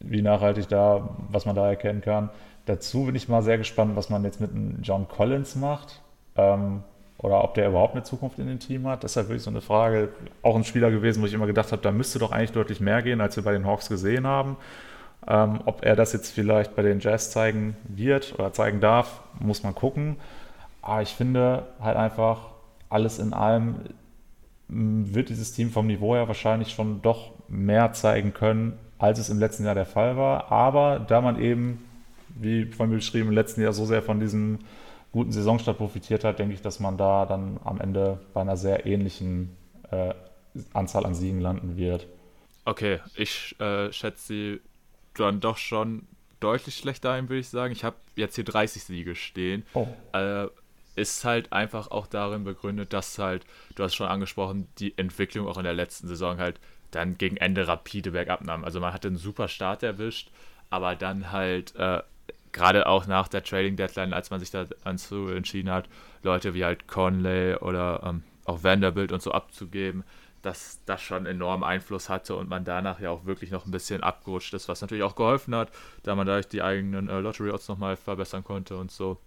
wie 0.00 0.22
nachhaltig 0.22 0.68
da, 0.68 1.08
was 1.30 1.46
man 1.46 1.56
da 1.56 1.68
erkennen 1.68 2.00
kann. 2.00 2.30
Dazu 2.66 3.04
bin 3.04 3.14
ich 3.14 3.28
mal 3.28 3.42
sehr 3.42 3.58
gespannt, 3.58 3.96
was 3.96 4.10
man 4.10 4.24
jetzt 4.24 4.40
mit 4.40 4.50
John 4.82 5.08
Collins 5.08 5.56
macht. 5.56 6.02
Ähm, 6.36 6.82
oder 7.18 7.42
ob 7.42 7.54
der 7.54 7.68
überhaupt 7.68 7.94
eine 7.94 8.04
Zukunft 8.04 8.38
in 8.38 8.46
dem 8.46 8.60
Team 8.60 8.86
hat. 8.86 9.02
Das 9.02 9.12
ist 9.12 9.16
halt 9.16 9.28
wirklich 9.28 9.42
so 9.42 9.50
eine 9.50 9.60
Frage. 9.60 10.10
Auch 10.42 10.54
ein 10.54 10.64
Spieler 10.64 10.90
gewesen, 10.90 11.20
wo 11.20 11.26
ich 11.26 11.34
immer 11.34 11.46
gedacht 11.46 11.72
habe, 11.72 11.82
da 11.82 11.90
müsste 11.90 12.20
doch 12.20 12.30
eigentlich 12.30 12.52
deutlich 12.52 12.80
mehr 12.80 13.02
gehen, 13.02 13.20
als 13.20 13.36
wir 13.36 13.42
bei 13.42 13.52
den 13.52 13.66
Hawks 13.66 13.88
gesehen 13.88 14.26
haben. 14.26 14.56
Ähm, 15.26 15.60
ob 15.64 15.84
er 15.84 15.96
das 15.96 16.12
jetzt 16.12 16.30
vielleicht 16.30 16.76
bei 16.76 16.82
den 16.82 17.00
Jazz 17.00 17.32
zeigen 17.32 17.76
wird 17.88 18.38
oder 18.38 18.52
zeigen 18.52 18.80
darf, 18.80 19.20
muss 19.40 19.64
man 19.64 19.74
gucken. 19.74 20.16
Aber 20.80 21.02
ich 21.02 21.10
finde 21.10 21.64
halt 21.80 21.96
einfach, 21.96 22.38
alles 22.88 23.18
in 23.18 23.32
allem 23.32 23.76
wird 24.68 25.30
dieses 25.30 25.52
Team 25.52 25.70
vom 25.70 25.86
Niveau 25.86 26.14
her 26.14 26.28
wahrscheinlich 26.28 26.70
schon 26.72 27.00
doch 27.00 27.32
mehr 27.48 27.92
zeigen 27.92 28.34
können, 28.34 28.78
als 28.98 29.18
es 29.18 29.30
im 29.30 29.38
letzten 29.38 29.64
Jahr 29.64 29.74
der 29.74 29.86
Fall 29.86 30.16
war. 30.16 30.52
Aber 30.52 30.98
da 30.98 31.20
man 31.20 31.40
eben, 31.40 31.84
wie 32.28 32.66
von 32.66 32.90
mir 32.90 32.96
beschrieben, 32.96 33.28
im 33.28 33.34
letzten 33.34 33.62
Jahr 33.62 33.72
so 33.72 33.86
sehr 33.86 34.02
von 34.02 34.20
diesem 34.20 34.58
guten 35.12 35.32
Saisonstart 35.32 35.78
profitiert 35.78 36.24
hat, 36.24 36.38
denke 36.38 36.54
ich, 36.54 36.60
dass 36.60 36.80
man 36.80 36.98
da 36.98 37.24
dann 37.24 37.58
am 37.64 37.80
Ende 37.80 38.20
bei 38.34 38.42
einer 38.42 38.58
sehr 38.58 38.84
ähnlichen 38.84 39.56
äh, 39.90 40.12
Anzahl 40.74 41.06
an 41.06 41.14
Siegen 41.14 41.40
landen 41.40 41.76
wird. 41.76 42.06
Okay, 42.66 43.00
ich 43.16 43.58
äh, 43.60 43.90
schätze 43.90 44.26
sie 44.26 44.60
dann 45.14 45.40
doch 45.40 45.56
schon 45.56 46.06
deutlich 46.40 46.76
schlechter 46.76 47.12
ein, 47.12 47.28
würde 47.28 47.40
ich 47.40 47.48
sagen. 47.48 47.72
Ich 47.72 47.84
habe 47.84 47.96
jetzt 48.16 48.34
hier 48.34 48.44
30 48.44 48.84
Siege 48.84 49.14
stehen. 49.14 49.64
Oh. 49.72 49.88
Äh, 50.12 50.48
ist 50.98 51.24
halt 51.24 51.52
einfach 51.52 51.90
auch 51.90 52.06
darin 52.06 52.44
begründet, 52.44 52.92
dass 52.92 53.18
halt, 53.18 53.44
du 53.74 53.82
hast 53.84 53.94
schon 53.94 54.08
angesprochen, 54.08 54.68
die 54.78 54.96
Entwicklung 54.98 55.46
auch 55.46 55.56
in 55.56 55.64
der 55.64 55.74
letzten 55.74 56.08
Saison 56.08 56.38
halt 56.38 56.60
dann 56.90 57.18
gegen 57.18 57.36
Ende 57.36 57.68
rapide 57.68 58.10
bergab 58.12 58.42
nahm. 58.42 58.64
Also 58.64 58.80
man 58.80 58.92
hatte 58.92 59.08
einen 59.08 59.16
super 59.16 59.48
Start 59.48 59.82
erwischt, 59.82 60.30
aber 60.70 60.96
dann 60.96 61.32
halt 61.32 61.74
äh, 61.76 62.02
gerade 62.52 62.86
auch 62.86 63.06
nach 63.06 63.28
der 63.28 63.42
Trading 63.42 63.76
Deadline, 63.76 64.12
als 64.12 64.30
man 64.30 64.40
sich 64.40 64.50
dazu 64.50 65.28
entschieden 65.28 65.70
hat, 65.70 65.88
Leute 66.22 66.54
wie 66.54 66.64
halt 66.64 66.88
Conley 66.88 67.56
oder 67.56 68.02
ähm, 68.04 68.22
auch 68.44 68.62
Vanderbilt 68.62 69.12
und 69.12 69.22
so 69.22 69.32
abzugeben, 69.32 70.04
dass 70.42 70.80
das 70.86 71.02
schon 71.02 71.26
enorm 71.26 71.62
Einfluss 71.62 72.08
hatte 72.08 72.36
und 72.36 72.48
man 72.48 72.64
danach 72.64 73.00
ja 73.00 73.10
auch 73.10 73.24
wirklich 73.26 73.50
noch 73.50 73.66
ein 73.66 73.70
bisschen 73.70 74.02
abgerutscht 74.02 74.54
ist, 74.54 74.68
was 74.68 74.80
natürlich 74.80 75.04
auch 75.04 75.16
geholfen 75.16 75.54
hat, 75.54 75.70
da 76.04 76.14
man 76.14 76.26
dadurch 76.26 76.48
die 76.48 76.62
eigenen 76.62 77.08
äh, 77.08 77.20
Lottery 77.20 77.50
Odds 77.50 77.68
nochmal 77.68 77.96
verbessern 77.96 78.44
konnte 78.44 78.76
und 78.76 78.90
so. 78.90 79.18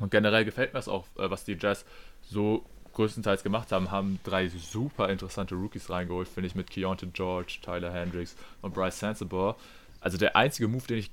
Und 0.00 0.10
generell 0.10 0.44
gefällt 0.44 0.72
mir 0.72 0.78
es 0.78 0.88
auch, 0.88 1.06
äh, 1.18 1.30
was 1.30 1.44
die 1.44 1.56
Jazz 1.60 1.84
so 2.22 2.64
größtenteils 2.92 3.42
gemacht 3.42 3.72
haben, 3.72 3.90
haben 3.90 4.20
drei 4.24 4.48
super 4.48 5.08
interessante 5.08 5.54
Rookies 5.54 5.90
reingeholt, 5.90 6.28
finde 6.28 6.46
ich, 6.48 6.54
mit 6.54 6.70
Keontae 6.70 7.06
George, 7.12 7.58
Tyler 7.62 7.92
Hendricks 7.92 8.36
und 8.60 8.74
Bryce 8.74 8.98
Sensabaugh. 8.98 9.56
Also 10.00 10.18
der 10.18 10.36
einzige 10.36 10.68
Move, 10.68 10.86
den 10.86 10.98
ich 10.98 11.10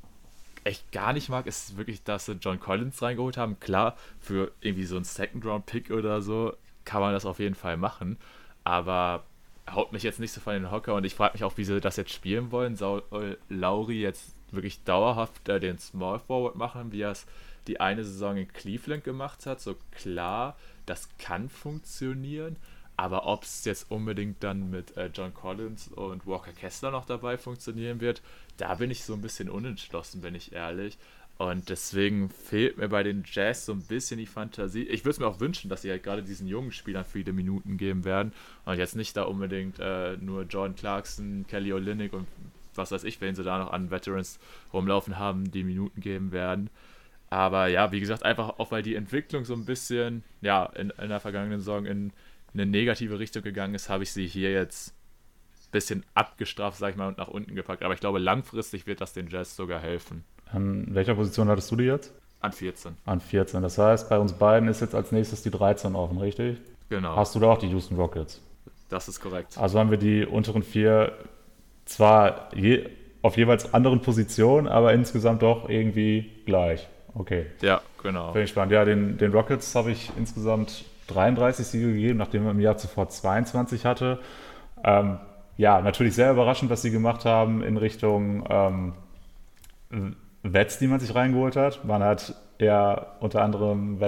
echt 0.63 0.91
gar 0.91 1.13
nicht 1.13 1.29
mag, 1.29 1.47
ist 1.47 1.77
wirklich, 1.77 2.03
dass 2.03 2.25
sie 2.25 2.33
John 2.33 2.59
Collins 2.59 3.01
reingeholt 3.01 3.37
haben. 3.37 3.59
Klar, 3.59 3.95
für 4.19 4.51
irgendwie 4.61 4.85
so 4.85 4.95
einen 4.95 5.05
Second-Round-Pick 5.05 5.91
oder 5.91 6.21
so 6.21 6.53
kann 6.85 7.01
man 7.01 7.13
das 7.13 7.25
auf 7.25 7.39
jeden 7.39 7.55
Fall 7.55 7.77
machen, 7.77 8.17
aber 8.63 9.23
haut 9.69 9.93
mich 9.93 10.03
jetzt 10.03 10.19
nicht 10.19 10.31
so 10.31 10.41
von 10.41 10.53
den 10.53 10.71
Hocker 10.71 10.95
und 10.95 11.03
ich 11.03 11.13
frage 11.13 11.33
mich 11.33 11.43
auch, 11.43 11.57
wie 11.57 11.63
sie 11.63 11.79
das 11.79 11.95
jetzt 11.95 12.11
spielen 12.11 12.51
wollen. 12.51 12.75
Soll 12.75 13.03
Lauri 13.49 14.01
jetzt 14.01 14.33
wirklich 14.51 14.83
dauerhaft 14.83 15.47
äh, 15.47 15.59
den 15.59 15.77
Small 15.77 16.19
Forward 16.19 16.55
machen, 16.55 16.91
wie 16.91 17.01
er 17.01 17.11
es 17.11 17.27
die 17.67 17.79
eine 17.79 18.03
Saison 18.03 18.37
in 18.37 18.51
Cleveland 18.51 19.03
gemacht 19.03 19.45
hat? 19.45 19.61
So 19.61 19.75
klar, 19.91 20.57
das 20.85 21.09
kann 21.17 21.49
funktionieren, 21.49 22.57
aber 22.97 23.25
ob 23.25 23.43
es 23.43 23.63
jetzt 23.65 23.89
unbedingt 23.91 24.43
dann 24.43 24.69
mit 24.69 24.97
äh, 24.97 25.09
John 25.13 25.33
Collins 25.33 25.87
und 25.87 26.27
Walker 26.27 26.51
Kessler 26.51 26.91
noch 26.91 27.05
dabei 27.05 27.37
funktionieren 27.37 28.01
wird, 28.01 28.21
da 28.57 28.75
bin 28.75 28.91
ich 28.91 29.03
so 29.03 29.13
ein 29.13 29.21
bisschen 29.21 29.49
unentschlossen, 29.49 30.21
bin 30.21 30.35
ich 30.35 30.51
ehrlich. 30.51 30.97
Und 31.37 31.69
deswegen 31.69 32.29
fehlt 32.29 32.77
mir 32.77 32.89
bei 32.89 33.01
den 33.01 33.23
Jazz 33.25 33.65
so 33.65 33.71
ein 33.71 33.81
bisschen 33.83 34.17
die 34.17 34.25
Fantasie. 34.25 34.83
Ich 34.83 35.05
würde 35.05 35.11
es 35.11 35.19
mir 35.19 35.27
auch 35.27 35.39
wünschen, 35.39 35.69
dass 35.69 35.83
sie 35.83 35.89
halt 35.89 36.03
gerade 36.03 36.21
diesen 36.21 36.47
jungen 36.47 36.73
Spielern 36.73 37.05
viele 37.05 37.31
Minuten 37.31 37.77
geben 37.77 38.03
werden. 38.03 38.33
Und 38.65 38.77
jetzt 38.77 38.97
nicht 38.97 39.15
da 39.15 39.23
unbedingt 39.23 39.79
äh, 39.79 40.17
nur 40.17 40.43
Jordan 40.43 40.75
Clarkson, 40.75 41.45
Kelly 41.47 41.71
Olynyk 41.71 42.11
und 42.11 42.27
was 42.75 42.91
weiß 42.91 43.05
ich, 43.05 43.21
wenn 43.21 43.35
sie 43.35 43.43
da 43.43 43.57
noch 43.59 43.71
an 43.71 43.91
Veterans 43.91 44.39
rumlaufen 44.73 45.17
haben, 45.17 45.49
die 45.49 45.63
Minuten 45.63 46.01
geben 46.01 46.33
werden. 46.33 46.69
Aber 47.29 47.67
ja, 47.67 47.91
wie 47.91 47.99
gesagt, 47.99 48.23
einfach 48.23 48.59
auch 48.59 48.71
weil 48.71 48.81
die 48.81 48.95
Entwicklung 48.95 49.45
so 49.45 49.53
ein 49.53 49.65
bisschen, 49.65 50.23
ja, 50.41 50.65
in, 50.65 50.89
in 50.89 51.09
der 51.09 51.19
vergangenen 51.19 51.59
Saison 51.59 51.85
in 51.85 52.11
eine 52.53 52.65
negative 52.65 53.19
Richtung 53.19 53.43
gegangen 53.43 53.75
ist, 53.75 53.89
habe 53.89 54.03
ich 54.03 54.11
sie 54.11 54.25
hier 54.25 54.51
jetzt 54.51 54.89
ein 54.89 55.71
bisschen 55.71 56.03
abgestraft, 56.15 56.77
sag 56.77 56.91
ich 56.91 56.95
mal, 56.95 57.07
und 57.07 57.19
nach 57.19 57.27
unten 57.27 57.53
gepackt. 57.53 57.83
Aber 57.83 57.93
ich 57.93 57.99
glaube, 57.99 58.19
langfristig 58.19 58.87
wird 58.87 59.01
das 59.01 59.13
den 59.13 59.27
Jazz 59.27 59.55
sogar 59.55 59.79
helfen. 59.79 60.23
An 60.51 60.87
welcher 60.95 61.13
Position 61.13 61.47
hattest 61.49 61.69
du 61.71 61.75
die 61.75 61.83
jetzt? 61.83 62.11
An 62.39 62.51
14. 62.51 62.95
An 63.05 63.19
14. 63.19 63.61
Das 63.61 63.77
heißt, 63.77 64.09
bei 64.09 64.17
uns 64.17 64.33
beiden 64.33 64.67
ist 64.67 64.81
jetzt 64.81 64.95
als 64.95 65.11
nächstes 65.11 65.43
die 65.43 65.51
13 65.51 65.95
offen, 65.95 66.17
richtig? 66.17 66.57
Genau. 66.89 67.15
Hast 67.15 67.35
du 67.35 67.39
da 67.39 67.51
auch 67.51 67.59
die 67.59 67.67
Houston 67.67 67.97
Rockets? 67.97 68.41
Das 68.87 69.07
ist 69.07 69.19
korrekt. 69.19 69.57
Also 69.57 69.77
haben 69.77 69.91
wir 69.91 69.97
die 69.97 70.25
unteren 70.25 70.63
vier 70.63 71.13
zwar 71.85 72.55
je, 72.55 72.89
auf 73.21 73.37
jeweils 73.37 73.73
anderen 73.73 74.01
Positionen, 74.01 74.67
aber 74.67 74.93
insgesamt 74.93 75.43
doch 75.43 75.69
irgendwie 75.69 76.31
gleich. 76.45 76.87
Okay. 77.13 77.47
Ja, 77.61 77.81
genau. 78.01 78.31
Bin 78.31 78.43
ich 78.43 78.49
spannend. 78.49 78.71
Ja, 78.71 78.85
den, 78.85 79.17
den 79.17 79.31
Rockets 79.31 79.75
habe 79.75 79.91
ich 79.91 80.11
insgesamt 80.17 80.85
33 81.07 81.65
Siege 81.65 81.93
gegeben, 81.93 82.19
nachdem 82.19 82.45
er 82.45 82.51
im 82.51 82.59
Jahr 82.59 82.77
zuvor 82.77 83.09
22 83.09 83.85
hatte. 83.85 84.19
Ähm, 84.83 85.17
ja, 85.57 85.81
natürlich 85.81 86.15
sehr 86.15 86.31
überraschend, 86.31 86.71
was 86.71 86.81
sie 86.81 86.91
gemacht 86.91 87.25
haben 87.25 87.61
in 87.63 87.77
Richtung 87.77 88.45
ähm, 88.49 88.93
Wets, 90.43 90.79
die 90.79 90.87
man 90.87 90.99
sich 90.99 91.13
reingeholt 91.15 91.55
hat. 91.55 91.83
Man 91.83 92.03
hat 92.03 92.35
ja 92.59 93.07
unter 93.19 93.41
anderem 93.41 93.99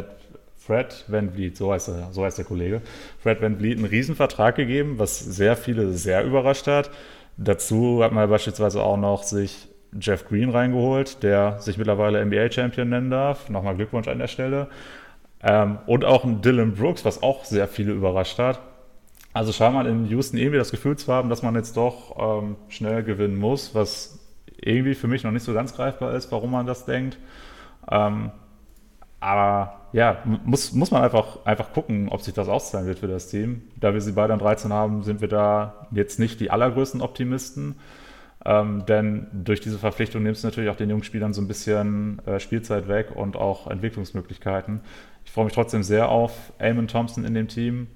Fred 0.58 1.06
Van 1.08 1.32
Vliet, 1.32 1.58
so 1.58 1.74
heißt, 1.74 1.90
er, 1.90 2.10
so 2.12 2.24
heißt 2.24 2.38
der 2.38 2.46
Kollege, 2.46 2.82
Fred 3.20 3.42
Van 3.42 3.58
Vliet 3.58 3.78
einen 3.78 3.88
Riesenvertrag 3.88 4.56
gegeben, 4.56 5.00
was 5.00 5.20
sehr 5.20 5.58
viele 5.58 5.92
sehr 5.94 6.24
überrascht 6.24 6.68
hat. 6.68 6.92
Dazu 7.38 8.04
hat 8.04 8.12
man 8.12 8.30
beispielsweise 8.30 8.82
auch 8.82 8.98
noch 8.98 9.24
sich 9.24 9.68
Jeff 10.00 10.28
Green 10.28 10.50
reingeholt, 10.50 11.22
der 11.24 11.60
sich 11.60 11.78
mittlerweile 11.78 12.24
NBA-Champion 12.26 12.90
nennen 12.90 13.12
darf. 13.12 13.50
Nochmal 13.50 13.76
Glückwunsch 13.76 14.08
an 14.08 14.20
der 14.20 14.28
Stelle. 14.28 14.68
Ähm, 15.44 15.80
und 15.86 16.06
auch 16.06 16.24
ein 16.24 16.42
Dylan 16.42 16.74
Brooks, 16.74 17.04
was 17.04 17.24
auch 17.24 17.46
sehr 17.46 17.68
viele 17.68 17.92
überrascht 17.92 18.40
hat. 18.40 18.60
Also 19.34 19.52
scheint 19.52 19.74
man 19.74 19.86
in 19.86 20.06
Houston 20.08 20.38
irgendwie 20.38 20.58
das 20.58 20.72
Gefühl 20.72 20.98
zu 20.98 21.12
haben, 21.12 21.30
dass 21.30 21.42
man 21.42 21.56
jetzt 21.56 21.78
doch 21.78 22.42
ähm, 22.42 22.56
schnell 22.68 23.04
gewinnen 23.04 23.38
muss, 23.38 23.74
was 23.74 24.20
irgendwie 24.58 24.94
für 24.94 25.08
mich 25.08 25.24
noch 25.24 25.32
nicht 25.32 25.44
so 25.44 25.54
ganz 25.54 25.74
greifbar 25.76 26.14
ist, 26.14 26.32
warum 26.32 26.52
man 26.52 26.66
das 26.66 26.86
denkt. 26.86 27.18
Ähm, 27.90 28.32
aber 29.20 29.82
ja, 29.94 30.18
muss, 30.46 30.74
muss 30.74 30.92
man 30.92 31.04
einfach, 31.04 31.46
einfach 31.46 31.74
gucken, 31.74 32.10
ob 32.10 32.22
sich 32.22 32.34
das 32.34 32.50
auszahlen 32.50 32.88
wird 32.88 33.00
für 33.00 33.08
das 33.08 33.30
Team. 33.30 33.64
Da 33.80 33.94
wir 33.94 34.02
sie 34.02 34.14
beide 34.14 34.34
an 34.34 34.40
13 34.40 34.74
haben, 34.74 35.04
sind 35.04 35.22
wir 35.22 35.28
da 35.28 35.88
jetzt 35.92 36.20
nicht 36.20 36.40
die 36.40 36.52
allergrößten 36.52 37.02
Optimisten. 37.02 37.76
Ähm, 38.44 38.86
denn 38.88 39.28
durch 39.32 39.60
diese 39.60 39.78
Verpflichtung 39.78 40.24
nimmst 40.24 40.44
du 40.44 40.48
natürlich 40.48 40.70
auch 40.70 40.76
den 40.76 40.90
jungen 40.90 41.04
Spielern 41.04 41.34
so 41.34 41.42
ein 41.42 41.48
bisschen 41.48 42.20
äh, 42.26 42.40
Spielzeit 42.40 42.88
weg 42.88 43.16
und 43.16 43.38
auch 43.38 43.68
Entwicklungsmöglichkeiten. 43.68 44.82
Ich 45.26 45.32
freue 45.32 45.46
mich 45.46 45.54
trotzdem 45.54 45.84
sehr 45.84 46.10
auf 46.10 46.52
Eamon 46.58 46.88
Thompson 46.88 47.24
in 47.24 47.34
dem 47.34 47.48
Team. 47.48 47.88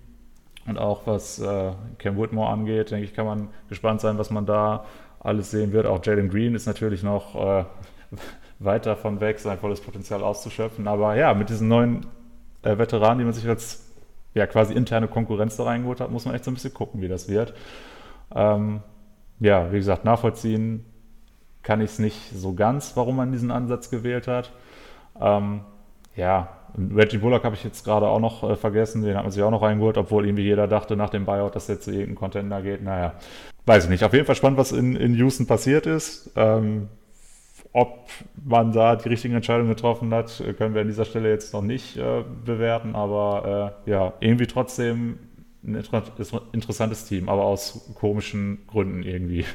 Und 0.67 0.77
auch 0.77 1.05
was 1.05 1.39
äh, 1.39 1.71
Cam 1.99 2.15
Woodmore 2.15 2.49
angeht, 2.49 2.91
denke 2.91 3.05
ich, 3.05 3.13
kann 3.13 3.25
man 3.25 3.49
gespannt 3.69 4.01
sein, 4.01 4.17
was 4.17 4.31
man 4.31 4.45
da 4.45 4.85
alles 5.19 5.51
sehen 5.51 5.73
wird. 5.73 5.85
Auch 5.85 6.03
Jalen 6.03 6.29
Green 6.29 6.55
ist 6.55 6.65
natürlich 6.65 7.03
noch 7.03 7.35
äh, 7.35 7.65
weit 8.59 8.85
davon 8.85 9.19
weg, 9.19 9.39
sein 9.39 9.59
volles 9.59 9.81
Potenzial 9.81 10.23
auszuschöpfen. 10.23 10.87
Aber 10.87 11.15
ja, 11.15 11.33
mit 11.33 11.49
diesen 11.49 11.67
neuen 11.67 12.05
äh, 12.63 12.77
Veteranen, 12.77 13.19
die 13.19 13.25
man 13.25 13.33
sich 13.33 13.47
als 13.47 13.91
ja, 14.33 14.47
quasi 14.47 14.73
interne 14.73 15.07
Konkurrenz 15.07 15.55
da 15.55 15.63
reingeholt 15.63 16.01
hat, 16.01 16.11
muss 16.11 16.25
man 16.25 16.35
echt 16.35 16.43
so 16.43 16.51
ein 16.51 16.55
bisschen 16.55 16.73
gucken, 16.73 17.01
wie 17.01 17.07
das 17.07 17.29
wird. 17.29 17.53
Ähm, 18.33 18.81
ja, 19.39 19.71
wie 19.71 19.77
gesagt, 19.77 20.05
nachvollziehen 20.05 20.85
kann 21.63 21.81
ich 21.81 21.91
es 21.91 21.99
nicht 21.99 22.31
so 22.33 22.53
ganz, 22.53 22.95
warum 22.95 23.15
man 23.15 23.31
diesen 23.31 23.51
Ansatz 23.51 23.89
gewählt 23.89 24.27
hat. 24.27 24.51
Ähm, 25.19 25.61
ja, 26.15 26.49
Reggie 26.77 27.17
Bullock 27.17 27.43
habe 27.43 27.55
ich 27.55 27.63
jetzt 27.63 27.83
gerade 27.83 28.07
auch 28.07 28.19
noch 28.19 28.49
äh, 28.49 28.55
vergessen, 28.55 29.01
den 29.01 29.15
hat 29.15 29.23
man 29.23 29.31
sich 29.31 29.41
auch 29.41 29.51
noch 29.51 29.61
reingeholt, 29.61 29.97
obwohl 29.97 30.25
irgendwie 30.25 30.43
jeder 30.43 30.67
dachte 30.67 30.95
nach 30.95 31.09
dem 31.09 31.25
Buyout, 31.25 31.55
dass 31.55 31.67
der 31.67 31.79
zu 31.79 31.91
irgendeinem 31.91 32.15
Contender 32.15 32.61
geht. 32.61 32.83
Naja, 32.83 33.13
weiß 33.65 33.85
ich 33.85 33.89
nicht. 33.89 34.03
Auf 34.03 34.13
jeden 34.13 34.25
Fall 34.25 34.35
spannend, 34.35 34.59
was 34.59 34.71
in, 34.71 34.95
in 34.95 35.15
Houston 35.15 35.47
passiert 35.47 35.85
ist. 35.85 36.31
Ähm, 36.35 36.89
ob 37.73 38.07
man 38.41 38.71
da 38.71 38.95
die 38.95 39.09
richtigen 39.09 39.35
Entscheidungen 39.35 39.69
getroffen 39.69 40.13
hat, 40.13 40.41
können 40.57 40.73
wir 40.73 40.81
an 40.81 40.87
dieser 40.87 41.03
Stelle 41.03 41.29
jetzt 41.29 41.53
noch 41.53 41.61
nicht 41.61 41.97
äh, 41.97 42.23
bewerten, 42.45 42.95
aber 42.95 43.73
äh, 43.85 43.91
ja, 43.91 44.13
irgendwie 44.21 44.47
trotzdem 44.47 45.19
ein 45.65 45.83
interessantes 46.51 47.05
Team, 47.05 47.29
aber 47.29 47.43
aus 47.43 47.91
komischen 47.95 48.65
Gründen 48.67 49.03
irgendwie. 49.03 49.45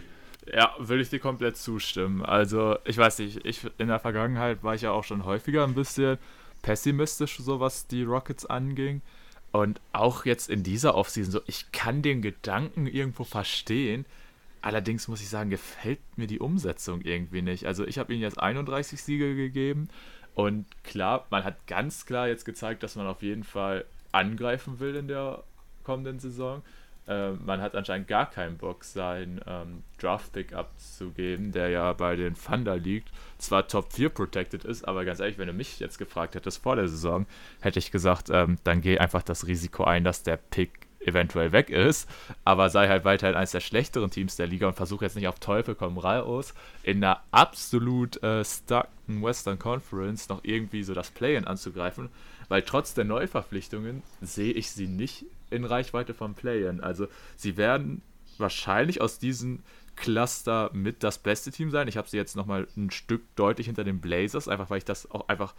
Ja, 0.53 0.75
würde 0.79 1.03
ich 1.03 1.11
dir 1.11 1.21
komplett 1.21 1.57
zustimmen. 1.57 2.25
Also, 2.25 2.77
ich 2.85 2.97
weiß 2.97 3.21
nicht, 3.21 3.45
ich 3.45 3.67
in 3.79 3.89
der 3.89 4.01
Vergangenheit 4.01 4.63
war 4.63 4.75
ich 4.75 4.83
ja 4.83 4.91
auch 4.91 5.05
schon 5.05 5.25
häufiger 5.25 5.65
ein 5.65 5.75
bisschen 5.75 6.19
pessimistisch, 6.63 7.39
so 7.39 7.61
was 7.61 7.87
die 7.87 8.03
Rockets 8.03 8.47
anging. 8.47 9.03
Und 9.53 9.81
auch 9.93 10.25
jetzt 10.25 10.49
in 10.51 10.63
dieser 10.63 10.95
Offseason, 10.95 11.33
so, 11.33 11.41
ich 11.47 11.73
kann 11.73 12.03
den 12.03 12.23
Gedanken 12.23 12.87
irgendwo 12.87 13.25
verstehen. 13.25 14.07
Allerdings 14.63 15.09
muss 15.09 15.21
ich 15.21 15.29
sagen, 15.29 15.51
gefällt 15.51 16.01
mir 16.17 16.27
die 16.27 16.41
Umsetzung 16.41 17.03
irgendwie 17.03 17.43
nicht. 17.43 17.67
Also, 17.67 17.87
ich 17.87 17.99
habe 17.99 18.13
ihnen 18.13 18.23
jetzt 18.23 18.41
31 18.41 19.03
Siege 19.03 19.37
gegeben. 19.37 19.89
Und 20.35 20.67
klar, 20.85 21.27
man 21.31 21.45
hat 21.45 21.67
ganz 21.67 22.07
klar 22.07 22.29
jetzt 22.29 22.45
gezeigt, 22.45 22.83
dass 22.83 22.97
man 22.97 23.07
auf 23.07 23.23
jeden 23.23 23.45
Fall 23.45 23.85
angreifen 24.13 24.81
will 24.81 24.97
in 24.97 25.09
der 25.09 25.45
kommenden 25.85 26.19
Saison. 26.19 26.63
Äh, 27.07 27.33
man 27.33 27.61
hat 27.61 27.75
anscheinend 27.75 28.09
gar 28.09 28.31
keinen 28.31 28.57
Bock, 28.57 28.85
seinen 28.85 29.41
ähm, 29.47 29.83
Draft-Pick 29.99 30.53
abzugeben, 30.53 31.51
der 31.53 31.71
ja 31.71 31.93
bei 31.93 32.15
den 32.15 32.35
Thunder 32.35 32.77
liegt. 32.77 33.09
Zwar 33.39 33.67
Top 33.67 33.93
4 33.93 34.11
protected 34.11 34.65
ist, 34.65 34.87
aber 34.87 35.05
ganz 35.05 35.21
ehrlich, 35.21 35.39
wenn 35.39 35.49
du 35.49 35.53
mich 35.53 35.81
jetzt 35.81 35.99
gefragt 35.99 36.35
hättest 36.35 36.63
vor 36.63 36.77
der 36.77 36.89
Saison, 36.89 37.27
hätte 37.61 37.79
ich 37.79 37.91
gesagt, 37.91 38.31
ähm, 38.31 38.59
dann 38.65 38.81
geh 38.81 38.99
einfach 38.99 39.23
das 39.23 39.47
Risiko 39.47 39.85
ein, 39.85 40.05
dass 40.05 40.23
der 40.23 40.37
Pick 40.37 40.87
eventuell 41.01 41.53
weg 41.53 41.71
ist, 41.71 42.09
aber 42.45 42.69
sei 42.69 42.89
halt 42.89 43.05
weiterhin 43.05 43.35
eines 43.35 43.53
der 43.53 43.61
schlechteren 43.61 44.11
Teams 44.11 44.37
der 44.37 44.47
Liga 44.47 44.69
und 44.69 44.75
versuche 44.75 45.05
jetzt 45.05 45.17
nicht 45.17 45.29
auf 45.29 45.41
Teufel 45.41 45.75
komm 45.75 45.97
raus 45.99 46.55
in 46.83 47.03
einer 47.03 47.23
absolut 47.31 48.23
äh, 48.23 48.45
stucken 48.45 49.23
Western 49.23 49.59
Conference 49.59 50.29
noch 50.29 50.41
irgendwie 50.43 50.83
so 50.83 50.93
das 50.93 51.11
Play-in 51.11 51.47
anzugreifen, 51.47 52.11
weil 52.49 52.63
trotz 52.63 52.95
der 52.95 53.05
Neuverpflichtungen 53.05 54.03
sehe 54.21 54.53
ich 54.53 54.71
sie 54.71 54.87
nicht 54.87 55.25
in 55.51 55.65
Reichweite 55.65 56.15
vom 56.15 56.35
Play-In. 56.35 56.81
Also 56.81 57.07
sie 57.37 57.57
werden 57.57 58.03
wahrscheinlich 58.39 59.01
aus 59.01 59.19
diesem 59.19 59.63
Cluster 59.97 60.71
mit 60.73 61.03
das 61.03 61.19
beste 61.19 61.51
Team 61.51 61.71
sein. 61.71 61.89
Ich 61.89 61.97
habe 61.97 62.09
sie 62.09 62.17
jetzt 62.17 62.37
nochmal 62.37 62.67
ein 62.77 62.91
Stück 62.91 63.23
deutlich 63.37 63.67
hinter 63.67 63.85
den 63.85 64.01
Blazers, 64.01 64.49
einfach 64.49 64.71
weil 64.71 64.79
ich 64.79 64.85
das 64.85 65.11
auch 65.11 65.29
einfach 65.29 65.55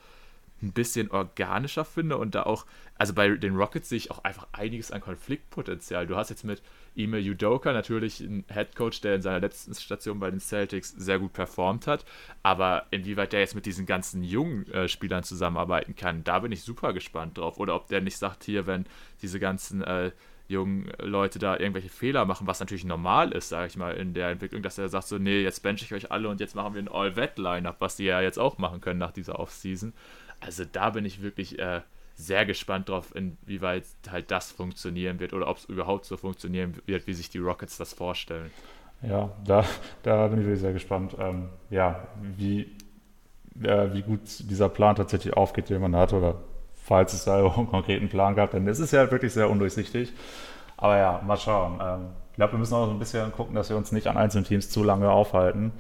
ein 0.62 0.74
bisschen 0.74 1.12
organischer 1.12 1.86
finde 1.86 2.18
und 2.18 2.36
da 2.36 2.44
auch, 2.44 2.66
also 2.98 3.14
bei 3.14 3.30
den 3.30 3.56
Rockets 3.56 3.90
sehe 3.90 3.98
ich 3.98 4.12
auch 4.12 4.24
einfach 4.24 4.48
einiges 4.52 4.92
an 4.92 5.02
Konfliktpotenzial. 5.02 6.08
Du 6.08 6.16
hast 6.16 6.30
jetzt 6.30 6.44
mit 6.44 6.62
Ime 6.96 7.20
Udoka 7.20 7.74
natürlich 7.74 8.22
einen 8.22 8.44
Headcoach, 8.48 9.02
der 9.02 9.16
in 9.16 9.22
seiner 9.22 9.40
letzten 9.40 9.74
Station 9.74 10.20
bei 10.20 10.30
den 10.30 10.40
Celtics 10.40 10.92
sehr 10.92 11.20
gut 11.20 11.34
performt 11.34 11.88
hat, 11.88 12.06
aber 12.44 12.86
inwieweit 12.92 13.34
der 13.34 13.40
jetzt 13.40 13.56
mit 13.56 13.66
diesen 13.66 13.86
ganzen 13.86 14.24
jungen 14.24 14.72
äh, 14.72 14.88
Spielern 14.88 15.24
zusammenarbeiten 15.24 15.96
kann, 15.96 16.24
da 16.24 16.40
bin 16.40 16.52
ich 16.52 16.64
super 16.64 16.94
gespannt 16.94 17.38
drauf. 17.38 17.58
Oder 17.58 17.76
ob 17.76 17.88
der 17.88 18.02
nicht 18.02 18.18
sagt, 18.18 18.44
hier, 18.44 18.68
wenn 18.68 18.86
diese 19.22 19.40
ganzen 19.40 19.82
äh, 19.84 20.12
jungen 20.52 20.92
Leute 21.00 21.40
da 21.40 21.58
irgendwelche 21.58 21.90
Fehler 21.90 22.26
machen, 22.26 22.46
was 22.46 22.60
natürlich 22.60 22.84
normal 22.84 23.32
ist, 23.32 23.50
sage 23.50 23.68
ich 23.68 23.78
mal, 23.78 23.96
in 23.96 24.14
der 24.14 24.30
Entwicklung, 24.30 24.62
dass 24.62 24.78
er 24.78 24.90
sagt 24.90 25.08
so, 25.08 25.18
nee, 25.18 25.42
jetzt 25.42 25.64
bench 25.64 25.82
ich 25.82 25.94
euch 25.94 26.12
alle 26.12 26.28
und 26.28 26.40
jetzt 26.40 26.56
machen 26.56 26.76
wir 26.76 26.82
ein 26.82 26.90
All-Vet-Line-Up, 26.90 27.78
was 27.80 27.96
die 27.96 28.04
ja 28.04 28.22
jetzt 28.22 28.38
auch 28.38 28.58
machen 28.58 28.82
können 28.82 29.00
nach 29.00 29.12
dieser 29.12 29.40
Offseason. 29.40 29.94
Also 30.42 30.66
da 30.70 30.90
bin 30.90 31.06
ich 31.06 31.22
wirklich 31.22 31.60
äh, 31.60 31.82
sehr 32.16 32.46
gespannt 32.46 32.90
drauf, 32.90 33.16
inwieweit 33.16 33.86
halt 34.10 34.32
das 34.32 34.52
funktionieren 34.52 35.20
wird 35.20 35.34
oder 35.34 35.48
ob 35.48 35.58
es 35.58 35.66
überhaupt 35.66 36.06
so 36.06 36.18
funktionieren 36.18 36.76
wird, 36.86 37.08
wie 37.08 37.14
sich 37.14 37.30
die 37.30 37.38
Rockets 37.38 37.78
das 37.78 37.94
vorstellen. 37.94 38.52
Ja, 39.02 39.32
da, 39.46 39.66
da 40.04 40.28
bin 40.28 40.40
ich 40.40 40.46
wirklich 40.46 40.62
sehr 40.62 40.74
gespannt, 40.74 41.16
ähm, 41.20 41.50
ja, 41.70 42.08
wie, 42.22 42.76
äh, 43.64 43.94
wie 43.94 44.04
gut 44.04 44.22
dieser 44.50 44.70
Plan 44.70 44.96
tatsächlich 44.96 45.36
aufgeht, 45.36 45.70
den 45.70 45.82
man 45.82 45.96
hat, 45.96 46.14
oder 46.14 46.36
falls 46.76 47.14
es 47.14 47.24
da 47.24 47.44
einen 47.56 47.68
konkreten 47.68 48.10
Plan 48.10 48.36
gab, 48.36 48.52
denn 48.52 48.68
es 48.68 48.80
ist 48.80 48.92
ja 48.92 49.10
wirklich 49.10 49.34
sehr 49.34 49.50
undurchsichtig. 49.50 50.14
Aber 50.78 50.98
ja, 50.98 51.22
mal 51.26 51.38
schauen. 51.38 51.80
Ähm, 51.82 52.08
ich 52.32 52.36
glaube, 52.36 52.54
wir 52.54 52.60
müssen 52.60 52.74
auch 52.74 52.86
so 52.86 52.92
ein 52.92 53.00
bisschen 53.00 53.32
gucken, 53.32 53.56
dass 53.56 53.70
wir 53.70 53.78
uns 53.78 53.92
nicht 53.92 54.08
an 54.08 54.18
einzelnen 54.18 54.46
Teams 54.46 54.70
zu 54.70 54.84
lange 54.84 55.12
aufhalten. 55.12 55.74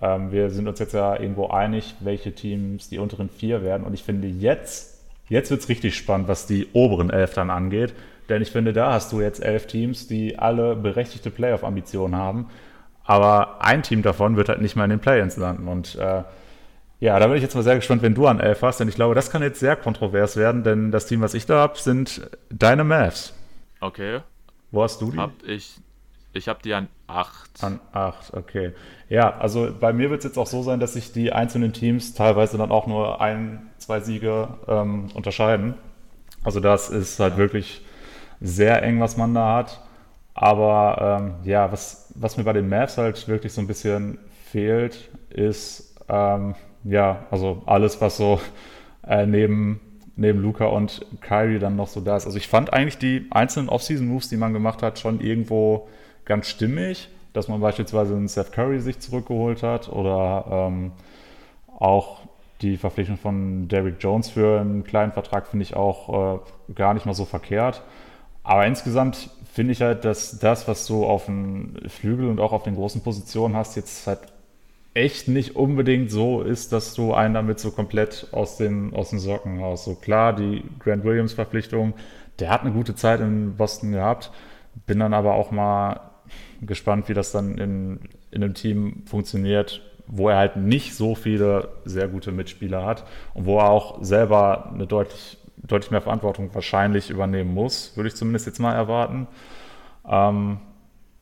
Ähm, 0.00 0.32
wir 0.32 0.50
sind 0.50 0.68
uns 0.68 0.78
jetzt 0.78 0.94
ja 0.94 1.18
irgendwo 1.18 1.48
einig, 1.48 1.94
welche 2.00 2.34
Teams 2.34 2.88
die 2.88 2.98
unteren 2.98 3.28
vier 3.28 3.62
werden. 3.62 3.84
Und 3.84 3.94
ich 3.94 4.02
finde, 4.02 4.28
jetzt, 4.28 5.04
jetzt 5.28 5.50
wird 5.50 5.60
es 5.60 5.68
richtig 5.68 5.96
spannend, 5.96 6.28
was 6.28 6.46
die 6.46 6.68
oberen 6.72 7.10
elf 7.10 7.34
dann 7.34 7.50
angeht. 7.50 7.94
Denn 8.28 8.42
ich 8.42 8.50
finde, 8.50 8.72
da 8.72 8.92
hast 8.92 9.12
du 9.12 9.20
jetzt 9.20 9.42
elf 9.42 9.66
Teams, 9.66 10.06
die 10.06 10.38
alle 10.38 10.76
berechtigte 10.76 11.30
Playoff-Ambitionen 11.30 12.16
haben. 12.16 12.48
Aber 13.04 13.62
ein 13.62 13.82
Team 13.82 14.02
davon 14.02 14.36
wird 14.36 14.48
halt 14.48 14.62
nicht 14.62 14.76
mehr 14.76 14.84
in 14.84 14.90
den 14.90 15.00
Play-ins 15.00 15.36
landen. 15.36 15.68
Und 15.68 15.94
äh, 15.96 16.22
ja, 17.00 17.18
da 17.18 17.26
bin 17.26 17.36
ich 17.36 17.42
jetzt 17.42 17.54
mal 17.54 17.62
sehr 17.62 17.76
gespannt, 17.76 18.02
wenn 18.02 18.14
du 18.14 18.26
an 18.26 18.40
elf 18.40 18.62
hast. 18.62 18.80
Denn 18.80 18.88
ich 18.88 18.94
glaube, 18.94 19.14
das 19.14 19.30
kann 19.30 19.42
jetzt 19.42 19.60
sehr 19.60 19.76
kontrovers 19.76 20.36
werden. 20.36 20.64
Denn 20.64 20.90
das 20.90 21.06
Team, 21.06 21.20
was 21.20 21.34
ich 21.34 21.44
da 21.44 21.60
habe, 21.60 21.78
sind 21.78 22.30
deine 22.48 22.82
Mavs. 22.82 23.34
Okay. 23.80 24.20
Wo 24.70 24.82
hast 24.82 25.02
du 25.02 25.12
die? 25.12 25.18
Hab 25.18 25.32
ich 25.46 25.76
ich 26.34 26.48
habe 26.48 26.60
die 26.62 26.74
an 26.74 26.88
8. 27.06 27.62
An 27.62 27.80
8, 27.92 28.34
okay. 28.34 28.72
Ja, 29.08 29.36
also 29.38 29.68
bei 29.78 29.92
mir 29.92 30.10
wird 30.10 30.20
es 30.20 30.24
jetzt 30.24 30.38
auch 30.38 30.46
so 30.46 30.62
sein, 30.62 30.80
dass 30.80 30.94
sich 30.94 31.12
die 31.12 31.32
einzelnen 31.32 31.72
Teams 31.72 32.14
teilweise 32.14 32.58
dann 32.58 32.70
auch 32.70 32.86
nur 32.86 33.20
ein, 33.20 33.70
zwei 33.78 34.00
Siege 34.00 34.48
ähm, 34.66 35.08
unterscheiden. 35.14 35.74
Also 36.42 36.60
das 36.60 36.90
ist 36.90 37.20
halt 37.20 37.34
ja. 37.34 37.38
wirklich 37.38 37.84
sehr 38.40 38.82
eng, 38.82 39.00
was 39.00 39.16
man 39.16 39.34
da 39.34 39.56
hat. 39.56 39.80
Aber 40.34 41.20
ähm, 41.20 41.34
ja, 41.44 41.70
was, 41.70 42.12
was 42.16 42.36
mir 42.36 42.44
bei 42.44 42.52
den 42.52 42.68
Mavs 42.68 42.98
halt 42.98 43.28
wirklich 43.28 43.52
so 43.52 43.60
ein 43.60 43.66
bisschen 43.66 44.18
fehlt, 44.50 45.10
ist 45.30 45.94
ähm, 46.08 46.54
ja, 46.84 47.26
also 47.30 47.62
alles, 47.66 48.00
was 48.00 48.16
so 48.16 48.40
äh, 49.06 49.26
neben, 49.26 49.80
neben 50.16 50.40
Luca 50.40 50.66
und 50.66 51.06
Kyrie 51.20 51.58
dann 51.58 51.76
noch 51.76 51.88
so 51.88 52.00
da 52.00 52.16
ist. 52.16 52.26
Also 52.26 52.36
ich 52.36 52.48
fand 52.48 52.72
eigentlich 52.72 52.98
die 52.98 53.26
einzelnen 53.30 53.68
Offseason-Moves, 53.68 54.28
die 54.28 54.36
man 54.36 54.52
gemacht 54.52 54.82
hat, 54.82 54.98
schon 54.98 55.20
irgendwo 55.20 55.88
ganz 56.24 56.48
stimmig, 56.48 57.08
dass 57.32 57.48
man 57.48 57.60
beispielsweise 57.60 58.14
einen 58.14 58.28
Seth 58.28 58.52
Curry 58.52 58.80
sich 58.80 59.00
zurückgeholt 59.00 59.62
hat 59.62 59.88
oder 59.88 60.46
ähm, 60.68 60.92
auch 61.78 62.20
die 62.62 62.76
Verpflichtung 62.76 63.18
von 63.18 63.68
Derrick 63.68 63.96
Jones 64.00 64.30
für 64.30 64.60
einen 64.60 64.84
kleinen 64.84 65.12
Vertrag 65.12 65.46
finde 65.46 65.64
ich 65.64 65.74
auch 65.74 66.38
äh, 66.68 66.72
gar 66.74 66.94
nicht 66.94 67.06
mal 67.06 67.14
so 67.14 67.24
verkehrt. 67.24 67.82
Aber 68.42 68.66
insgesamt 68.66 69.30
finde 69.52 69.72
ich 69.72 69.82
halt, 69.82 70.04
dass 70.04 70.38
das, 70.38 70.68
was 70.68 70.86
du 70.86 71.04
auf 71.04 71.26
dem 71.26 71.76
Flügel 71.88 72.28
und 72.28 72.40
auch 72.40 72.52
auf 72.52 72.62
den 72.62 72.74
großen 72.74 73.02
Positionen 73.02 73.56
hast, 73.56 73.76
jetzt 73.76 74.06
halt 74.06 74.20
echt 74.94 75.28
nicht 75.28 75.56
unbedingt 75.56 76.10
so 76.10 76.42
ist, 76.42 76.72
dass 76.72 76.94
du 76.94 77.14
einen 77.14 77.34
damit 77.34 77.58
so 77.58 77.72
komplett 77.72 78.28
aus 78.32 78.56
den, 78.56 78.94
aus 78.94 79.10
den 79.10 79.18
Socken 79.18 79.60
haust. 79.60 79.84
So 79.84 79.96
klar, 79.96 80.32
die 80.32 80.62
Grant 80.78 81.04
Williams 81.04 81.32
Verpflichtung, 81.32 81.94
der 82.38 82.50
hat 82.50 82.62
eine 82.62 82.72
gute 82.72 82.94
Zeit 82.94 83.20
in 83.20 83.56
Boston 83.56 83.92
gehabt, 83.92 84.30
bin 84.86 85.00
dann 85.00 85.14
aber 85.14 85.34
auch 85.34 85.50
mal 85.50 86.00
gespannt, 86.62 87.08
wie 87.08 87.14
das 87.14 87.32
dann 87.32 87.58
in, 87.58 88.00
in 88.30 88.42
einem 88.42 88.54
Team 88.54 89.02
funktioniert, 89.06 89.82
wo 90.06 90.28
er 90.28 90.36
halt 90.36 90.56
nicht 90.56 90.94
so 90.94 91.14
viele 91.14 91.68
sehr 91.84 92.08
gute 92.08 92.32
Mitspieler 92.32 92.84
hat 92.84 93.04
und 93.32 93.46
wo 93.46 93.58
er 93.58 93.70
auch 93.70 94.02
selber 94.02 94.70
eine 94.72 94.86
deutlich, 94.86 95.38
deutlich 95.56 95.90
mehr 95.90 96.02
Verantwortung 96.02 96.54
wahrscheinlich 96.54 97.10
übernehmen 97.10 97.54
muss, 97.54 97.96
würde 97.96 98.08
ich 98.08 98.14
zumindest 98.14 98.46
jetzt 98.46 98.58
mal 98.58 98.74
erwarten. 98.74 99.26
Ähm, 100.08 100.58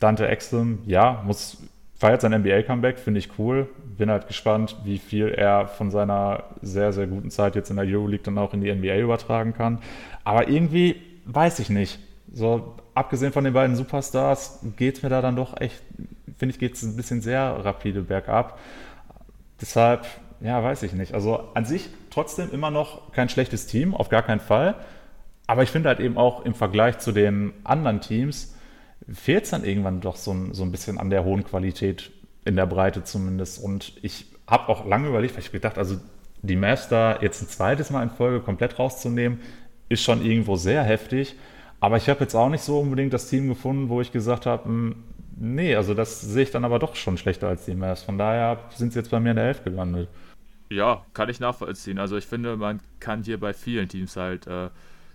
Dante 0.01 0.27
Exum, 0.27 0.81
ja, 0.87 1.23
muss, 1.25 1.63
feiert 1.95 2.23
sein 2.23 2.33
NBA-Comeback, 2.33 2.99
finde 2.99 3.21
ich 3.21 3.39
cool. 3.39 3.69
Bin 3.97 4.11
halt 4.11 4.27
gespannt, 4.27 4.77
wie 4.83 4.99
viel 4.99 5.29
er 5.29 5.69
von 5.69 5.93
seiner 5.93 6.45
sehr, 6.61 6.93
sehr 6.93 7.07
guten 7.07 7.31
Zeit 7.31 7.55
jetzt 7.55 7.71
in 7.71 7.77
der 7.77 7.87
Euroleague 7.87 8.25
dann 8.25 8.39
auch 8.39 8.53
in 8.53 8.61
die 8.61 8.75
NBA 8.75 8.99
übertragen 8.99 9.55
kann. 9.55 9.79
Aber 10.25 10.49
irgendwie 10.49 10.97
weiß 11.27 11.61
ich 11.61 11.71
nicht. 11.71 12.01
So, 12.33 12.75
abgesehen 12.95 13.33
von 13.33 13.45
den 13.45 13.53
beiden 13.53 13.77
Superstars, 13.77 14.61
geht 14.77 14.97
es 14.97 15.03
mir 15.03 15.09
da 15.09 15.23
dann 15.23 15.37
doch 15.37 15.61
echt, 15.61 15.83
finde 16.37 16.55
ich, 16.55 16.59
geht 16.59 16.75
es 16.75 16.83
ein 16.83 16.97
bisschen 16.97 17.21
sehr 17.21 17.43
rapide 17.65 18.03
bergab. 18.03 18.59
Deshalb, 19.61 20.07
ja, 20.41 20.63
weiß 20.63 20.83
ich 20.83 20.93
nicht. 20.93 21.15
Also 21.15 21.49
an 21.55 21.65
sich 21.65 21.89
trotzdem 22.11 22.51
immer 22.51 22.71
noch 22.71 23.13
kein 23.13 23.29
schlechtes 23.29 23.67
Team, 23.67 23.95
auf 23.95 24.09
gar 24.09 24.23
keinen 24.23 24.41
Fall. 24.41 24.75
Aber 25.47 25.63
ich 25.63 25.71
finde 25.71 25.89
halt 25.89 26.01
eben 26.01 26.17
auch 26.17 26.45
im 26.45 26.55
Vergleich 26.55 26.99
zu 26.99 27.13
den 27.13 27.53
anderen 27.65 28.01
Teams 28.01 28.55
fehlt 29.11 29.45
es 29.45 29.51
dann 29.51 29.65
irgendwann 29.65 30.01
doch 30.01 30.17
so 30.17 30.33
ein, 30.33 30.55
so 30.55 30.63
ein 30.63 30.71
bisschen 30.71 30.99
an 30.99 31.11
der 31.11 31.25
hohen 31.25 31.45
Qualität, 31.45 32.11
in 32.45 32.57
der 32.57 32.67
Breite 32.67 33.05
zumindest. 33.05 33.63
Und 33.63 33.95
ich 34.03 34.27
habe 34.47 34.69
auch 34.69 34.87
lange 34.87 35.09
überlegt, 35.09 35.35
weil 35.35 35.43
ich 35.43 35.53
gedacht, 35.53 35.79
also 35.79 35.97
die 36.43 36.57
Mavs 36.57 36.89
da 36.89 37.21
jetzt 37.21 37.43
ein 37.43 37.49
zweites 37.49 37.91
Mal 37.91 38.03
in 38.03 38.11
Folge 38.11 38.41
komplett 38.41 38.79
rauszunehmen, 38.79 39.41
ist 39.89 40.03
schon 40.03 40.25
irgendwo 40.25 40.57
sehr 40.57 40.83
heftig. 40.83 41.37
Aber 41.83 41.97
ich 41.97 42.09
habe 42.09 42.21
jetzt 42.21 42.37
auch 42.37 42.49
nicht 42.49 42.63
so 42.63 42.79
unbedingt 42.79 43.13
das 43.13 43.29
Team 43.29 43.49
gefunden, 43.49 43.89
wo 43.89 44.01
ich 44.01 44.13
gesagt 44.13 44.47
habe, 44.47 44.67
hm, 44.67 44.95
nee, 45.37 45.75
also 45.75 45.95
das 45.95 46.21
sehe 46.21 46.45
ich 46.45 46.53
dann 46.53 46.65
aber 46.65 46.79
doch 46.79 46.95
schon 46.95 47.19
schlechter 47.19 47.49
als 47.49 47.65
die 47.65 47.75
Mavs. 47.75 48.05
Von 48.05 48.19
daher 48.19 48.61
sind 48.71 48.93
sie 48.93 49.01
jetzt 49.01 49.11
bei 49.11 49.19
mir 49.19 49.31
in 49.31 49.37
der 49.37 49.47
Elf 49.47 49.65
gelandet. 49.65 50.09
Ja, 50.71 51.05
kann 51.13 51.29
ich 51.29 51.41
nachvollziehen. 51.41 51.99
Also 51.99 52.17
ich 52.17 52.25
finde, 52.25 52.57
man 52.57 52.79
kann 53.01 53.25
hier 53.25 53.41
bei 53.41 53.53
vielen 53.53 53.89
Teams 53.89 54.15
halt 54.17 54.47
äh, 54.47 54.71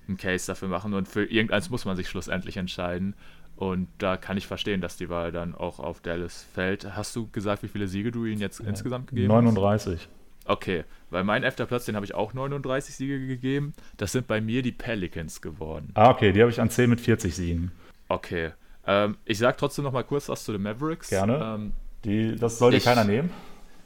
einen 0.09 0.17
Case 0.17 0.45
dafür 0.45 0.67
machen 0.67 0.93
und 0.93 1.07
für 1.07 1.23
irgendeins 1.23 1.69
muss 1.69 1.85
man 1.85 1.95
sich 1.95 2.09
schlussendlich 2.09 2.57
entscheiden. 2.57 3.15
Und 3.55 3.87
da 3.97 4.17
kann 4.17 4.35
ich 4.35 4.45
verstehen, 4.45 4.81
dass 4.81 4.97
die 4.97 5.07
Wahl 5.07 5.31
dann 5.31 5.55
auch 5.55 5.79
auf 5.79 6.01
Dallas 6.01 6.45
fällt. 6.53 6.97
Hast 6.97 7.15
du 7.15 7.29
gesagt, 7.31 7.63
wie 7.63 7.69
viele 7.69 7.87
Siege 7.87 8.11
du 8.11 8.25
ihnen 8.25 8.41
jetzt 8.41 8.59
ja, 8.59 8.65
insgesamt 8.65 9.07
gegeben 9.07 9.29
39. 9.29 10.01
hast? 10.01 10.09
Okay, 10.47 10.85
weil 11.09 11.23
mein 11.23 11.43
elfter 11.43 11.65
Platz, 11.65 11.85
den 11.85 11.95
habe 11.95 12.05
ich 12.05 12.15
auch 12.15 12.33
39 12.33 12.95
Siege 12.95 13.27
gegeben. 13.27 13.73
Das 13.97 14.13
sind 14.13 14.27
bei 14.27 14.41
mir 14.41 14.61
die 14.61 14.71
Pelicans 14.71 15.41
geworden. 15.41 15.91
Ah, 15.93 16.09
okay, 16.09 16.31
die 16.31 16.41
habe 16.41 16.51
ich 16.51 16.61
an 16.61 16.69
10 16.69 16.89
mit 16.89 17.01
40 17.01 17.35
Siegen. 17.35 17.71
Okay. 18.07 18.51
Ähm, 18.85 19.17
ich 19.25 19.37
sage 19.37 19.57
trotzdem 19.57 19.83
noch 19.83 19.91
mal 19.91 20.03
kurz 20.03 20.29
was 20.29 20.45
zu 20.45 20.53
den 20.53 20.61
Mavericks. 20.61 21.09
Gerne. 21.09 21.55
Ähm, 21.55 21.73
die, 22.05 22.35
das 22.37 22.59
sollte 22.59 22.79
keiner 22.79 23.03
nehmen. 23.03 23.29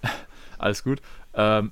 Alles 0.59 0.83
gut. 0.83 1.01
Ähm, 1.33 1.71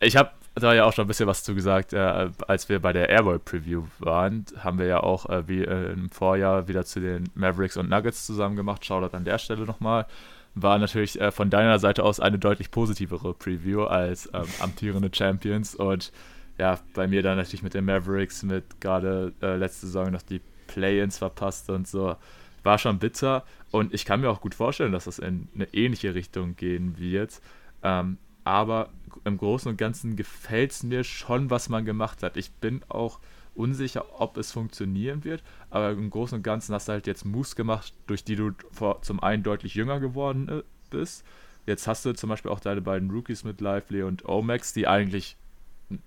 ich 0.00 0.16
habe 0.16 0.30
da 0.54 0.74
ja 0.74 0.84
auch 0.84 0.92
schon 0.92 1.06
ein 1.06 1.08
bisschen 1.08 1.26
was 1.26 1.44
zu 1.44 1.54
gesagt. 1.54 1.94
Äh, 1.94 2.30
als 2.46 2.68
wir 2.68 2.80
bei 2.80 2.92
der 2.92 3.08
Airboy 3.08 3.38
Preview 3.38 3.84
waren, 3.98 4.44
haben 4.58 4.78
wir 4.78 4.86
ja 4.86 5.00
auch 5.00 5.26
äh, 5.30 5.48
wie 5.48 5.62
äh, 5.62 5.92
im 5.92 6.10
Vorjahr 6.10 6.68
wieder 6.68 6.84
zu 6.84 7.00
den 7.00 7.30
Mavericks 7.34 7.78
und 7.78 7.88
Nuggets 7.88 8.26
zusammen 8.26 8.56
gemacht. 8.56 8.84
Shoutout 8.84 9.16
an 9.16 9.24
der 9.24 9.38
Stelle 9.38 9.64
nochmal. 9.64 10.06
War 10.54 10.78
natürlich 10.78 11.20
äh, 11.20 11.30
von 11.30 11.50
deiner 11.50 11.78
Seite 11.78 12.04
aus 12.04 12.20
eine 12.20 12.38
deutlich 12.38 12.70
positivere 12.70 13.34
Preview 13.34 13.84
als 13.84 14.28
ähm, 14.34 14.44
amtierende 14.60 15.10
Champions. 15.12 15.74
Und 15.74 16.12
ja, 16.58 16.78
bei 16.94 17.06
mir 17.06 17.22
dann 17.22 17.38
natürlich 17.38 17.62
mit 17.62 17.74
den 17.74 17.86
Mavericks, 17.86 18.42
mit 18.42 18.80
gerade 18.80 19.32
äh, 19.40 19.56
letzte 19.56 19.86
Saison 19.86 20.10
noch 20.10 20.22
die 20.22 20.40
Play-ins 20.66 21.18
verpasst 21.18 21.70
und 21.70 21.88
so. 21.88 22.16
War 22.62 22.78
schon 22.78 22.98
bitter. 22.98 23.44
Und 23.70 23.94
ich 23.94 24.04
kann 24.04 24.20
mir 24.20 24.30
auch 24.30 24.40
gut 24.40 24.54
vorstellen, 24.54 24.92
dass 24.92 25.04
das 25.04 25.18
in 25.18 25.48
eine 25.54 25.72
ähnliche 25.72 26.14
Richtung 26.14 26.54
gehen 26.56 26.98
wird. 26.98 27.40
Ähm, 27.82 28.18
aber 28.44 28.90
im 29.24 29.38
Großen 29.38 29.70
und 29.70 29.76
Ganzen 29.76 30.16
gefällt 30.16 30.72
es 30.72 30.82
mir 30.82 31.04
schon, 31.04 31.50
was 31.50 31.68
man 31.68 31.84
gemacht 31.84 32.22
hat. 32.22 32.36
Ich 32.36 32.52
bin 32.52 32.82
auch 32.88 33.20
unsicher, 33.54 34.20
ob 34.20 34.36
es 34.36 34.52
funktionieren 34.52 35.24
wird, 35.24 35.42
aber 35.70 35.90
im 35.90 36.10
Großen 36.10 36.36
und 36.36 36.42
Ganzen 36.42 36.74
hast 36.74 36.88
du 36.88 36.92
halt 36.92 37.06
jetzt 37.06 37.24
Moves 37.24 37.56
gemacht, 37.56 37.92
durch 38.06 38.24
die 38.24 38.36
du 38.36 38.52
vor, 38.70 39.02
zum 39.02 39.22
einen 39.22 39.42
deutlich 39.42 39.74
jünger 39.74 40.00
geworden 40.00 40.48
äh, 40.48 40.62
bist. 40.90 41.24
Jetzt 41.66 41.86
hast 41.86 42.04
du 42.04 42.12
zum 42.12 42.30
Beispiel 42.30 42.50
auch 42.50 42.60
deine 42.60 42.80
beiden 42.80 43.10
Rookies 43.10 43.44
mit 43.44 43.60
Lively 43.60 44.02
und 44.02 44.28
Omax, 44.28 44.72
die 44.72 44.88
eigentlich 44.88 45.36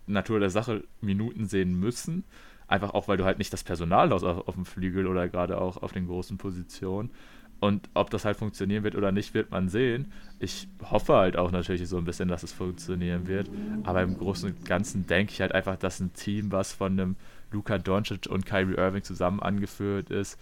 Natur 0.07 0.39
der 0.39 0.49
Sache 0.49 0.83
Minuten 1.01 1.45
sehen 1.45 1.79
müssen. 1.79 2.23
Einfach 2.67 2.93
auch, 2.93 3.07
weil 3.07 3.17
du 3.17 3.25
halt 3.25 3.37
nicht 3.37 3.53
das 3.53 3.63
Personal 3.63 4.09
hast 4.09 4.23
auf, 4.23 4.47
auf 4.47 4.55
dem 4.55 4.65
Flügel 4.65 5.07
oder 5.07 5.29
gerade 5.29 5.61
auch 5.61 5.77
auf 5.77 5.93
den 5.93 6.07
großen 6.07 6.37
Positionen. 6.37 7.11
Und 7.59 7.89
ob 7.93 8.09
das 8.09 8.25
halt 8.25 8.37
funktionieren 8.37 8.83
wird 8.83 8.95
oder 8.95 9.11
nicht, 9.11 9.33
wird 9.33 9.51
man 9.51 9.69
sehen. 9.69 10.11
Ich 10.39 10.67
hoffe 10.83 11.13
halt 11.13 11.37
auch 11.37 11.51
natürlich 11.51 11.87
so 11.87 11.97
ein 11.97 12.03
bisschen, 12.03 12.27
dass 12.27 12.43
es 12.43 12.51
funktionieren 12.51 13.27
wird. 13.27 13.49
Aber 13.83 14.01
im 14.01 14.17
Großen 14.17 14.49
und 14.49 14.65
Ganzen 14.65 15.07
denke 15.07 15.31
ich 15.31 15.41
halt 15.41 15.53
einfach, 15.53 15.77
dass 15.77 15.99
ein 15.99 16.13
Team, 16.13 16.51
was 16.51 16.73
von 16.73 16.93
einem 16.93 17.15
Luka 17.55 17.77
Doncic 17.77 18.27
und 18.27 18.45
Kyrie 18.45 18.75
Irving 18.75 19.03
zusammen 19.03 19.39
angeführt 19.39 20.09
ist, 20.09 20.37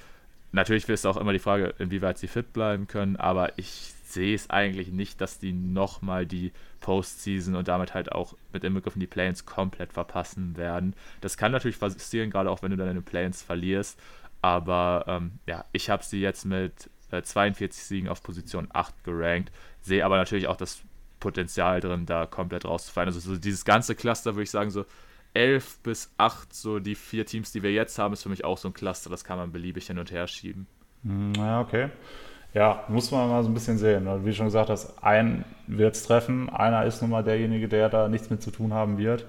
natürlich 0.51 0.87
ist 0.89 1.05
auch 1.05 1.17
immer 1.17 1.31
die 1.31 1.39
Frage, 1.39 1.73
inwieweit 1.77 2.17
sie 2.17 2.27
fit 2.27 2.53
bleiben 2.53 2.87
können, 2.87 3.15
aber 3.15 3.57
ich 3.57 3.93
sehe 4.05 4.35
es 4.35 4.49
eigentlich 4.49 4.89
nicht, 4.89 5.21
dass 5.21 5.39
die 5.39 5.53
nochmal 5.53 6.25
die 6.25 6.51
Postseason 6.81 7.55
und 7.55 7.67
damit 7.67 7.93
halt 7.93 8.11
auch 8.11 8.35
mit 8.51 8.63
dem 8.63 8.73
Begriff 8.73 8.93
die 8.95 9.07
Planes 9.07 9.45
komplett 9.45 9.93
verpassen 9.93 10.55
werden. 10.57 10.95
Das 11.21 11.37
kann 11.37 11.51
natürlich 11.51 11.79
passieren, 11.79 12.29
gerade 12.29 12.51
auch 12.51 12.61
wenn 12.61 12.71
du 12.71 12.77
deine 12.77 13.01
Planes 13.01 13.41
verlierst. 13.41 13.99
Aber 14.41 15.05
ähm, 15.07 15.39
ja, 15.47 15.65
ich 15.71 15.89
habe 15.89 16.03
sie 16.03 16.19
jetzt 16.19 16.45
mit 16.45 16.89
42 17.09 17.63
äh, 17.63 17.83
Siegen 17.83 18.09
auf 18.09 18.21
Position 18.21 18.67
8 18.71 19.03
gerankt. 19.03 19.51
Sehe 19.81 20.05
aber 20.05 20.17
natürlich 20.17 20.47
auch 20.47 20.57
das 20.57 20.81
Potenzial 21.19 21.79
drin, 21.79 22.05
da 22.05 22.25
komplett 22.25 22.65
rauszufallen. 22.65 23.07
Also 23.07 23.19
so 23.19 23.37
dieses 23.37 23.65
ganze 23.65 23.95
Cluster 23.95 24.35
würde 24.35 24.43
ich 24.43 24.51
sagen, 24.51 24.69
so 24.69 24.85
11 25.33 25.79
bis 25.83 26.13
8, 26.17 26.53
so 26.53 26.79
die 26.79 26.95
vier 26.95 27.25
Teams, 27.25 27.51
die 27.51 27.63
wir 27.63 27.71
jetzt 27.71 27.97
haben, 27.97 28.13
ist 28.13 28.23
für 28.23 28.29
mich 28.29 28.45
auch 28.45 28.57
so 28.57 28.69
ein 28.69 28.73
Cluster, 28.73 29.09
das 29.09 29.23
kann 29.23 29.37
man 29.37 29.51
beliebig 29.51 29.87
hin 29.87 29.99
und 29.99 30.11
her 30.11 30.27
schieben. 30.27 30.67
Hm, 31.03 31.33
ja, 31.35 31.61
okay. 31.61 31.89
Ja, 32.53 32.83
muss 32.87 33.09
man 33.09 33.29
mal 33.29 33.43
so 33.43 33.49
ein 33.49 33.53
bisschen 33.53 33.79
sehen. 33.79 34.07
Wie 34.23 34.29
du 34.29 34.35
schon 34.35 34.45
gesagt 34.45 34.69
hast, 34.69 35.03
ein 35.03 35.43
wird 35.65 35.95
es 35.95 36.03
treffen, 36.03 36.49
einer 36.49 36.85
ist 36.85 37.01
nun 37.01 37.09
mal 37.09 37.23
derjenige, 37.23 37.67
der 37.67 37.89
da 37.89 38.07
nichts 38.07 38.29
mit 38.29 38.43
zu 38.43 38.51
tun 38.51 38.73
haben 38.73 38.97
wird. 38.97 39.25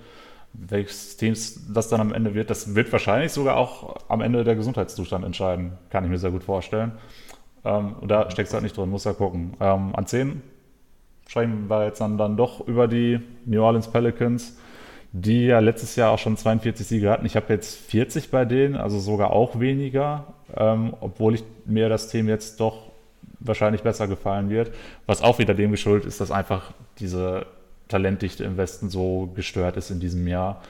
Welches 0.52 1.16
Teams 1.16 1.72
das 1.72 1.88
dann 1.88 2.00
am 2.00 2.12
Ende 2.12 2.34
wird, 2.34 2.50
das 2.50 2.74
wird 2.74 2.92
wahrscheinlich 2.92 3.32
sogar 3.32 3.56
auch 3.56 3.96
am 4.08 4.20
Ende 4.20 4.44
der 4.44 4.54
Gesundheitszustand 4.54 5.24
entscheiden, 5.24 5.72
kann 5.90 6.04
ich 6.04 6.10
mir 6.10 6.18
sehr 6.18 6.30
gut 6.30 6.44
vorstellen. 6.44 6.92
Ähm, 7.64 7.94
und 7.94 8.08
da 8.08 8.30
steckt 8.30 8.48
es 8.48 8.54
halt 8.54 8.62
nicht 8.62 8.76
drin, 8.76 8.90
muss 8.90 9.04
ja 9.04 9.14
gucken. 9.14 9.56
Ähm, 9.58 9.96
an 9.96 10.06
10 10.06 10.42
sprechen 11.26 11.68
wir 11.68 11.86
jetzt 11.86 12.00
dann, 12.00 12.18
dann 12.18 12.36
doch 12.36 12.66
über 12.68 12.86
die 12.86 13.20
New 13.46 13.62
Orleans 13.62 13.90
Pelicans, 13.90 14.58
die 15.16 15.46
ja 15.46 15.60
letztes 15.60 15.94
Jahr 15.94 16.10
auch 16.10 16.18
schon 16.18 16.36
42 16.36 16.84
Siege 16.84 17.08
hatten. 17.08 17.24
Ich 17.24 17.36
habe 17.36 17.52
jetzt 17.52 17.76
40 17.88 18.32
bei 18.32 18.44
denen, 18.44 18.74
also 18.74 18.98
sogar 18.98 19.30
auch 19.30 19.60
weniger, 19.60 20.34
ähm, 20.56 20.92
obwohl 21.00 21.36
ich 21.36 21.44
mir 21.66 21.88
das 21.88 22.08
Team 22.08 22.28
jetzt 22.28 22.58
doch 22.58 22.90
wahrscheinlich 23.38 23.82
besser 23.82 24.08
gefallen 24.08 24.50
wird. 24.50 24.72
Was 25.06 25.22
auch 25.22 25.38
wieder 25.38 25.54
dem 25.54 25.70
geschuldet 25.70 26.08
ist, 26.08 26.20
dass 26.20 26.32
einfach 26.32 26.72
diese 26.98 27.46
Talentdichte 27.86 28.42
im 28.42 28.56
Westen 28.56 28.90
so 28.90 29.30
gestört 29.36 29.76
ist 29.76 29.92
in 29.92 30.00
diesem 30.00 30.26
Jahr. 30.26 30.60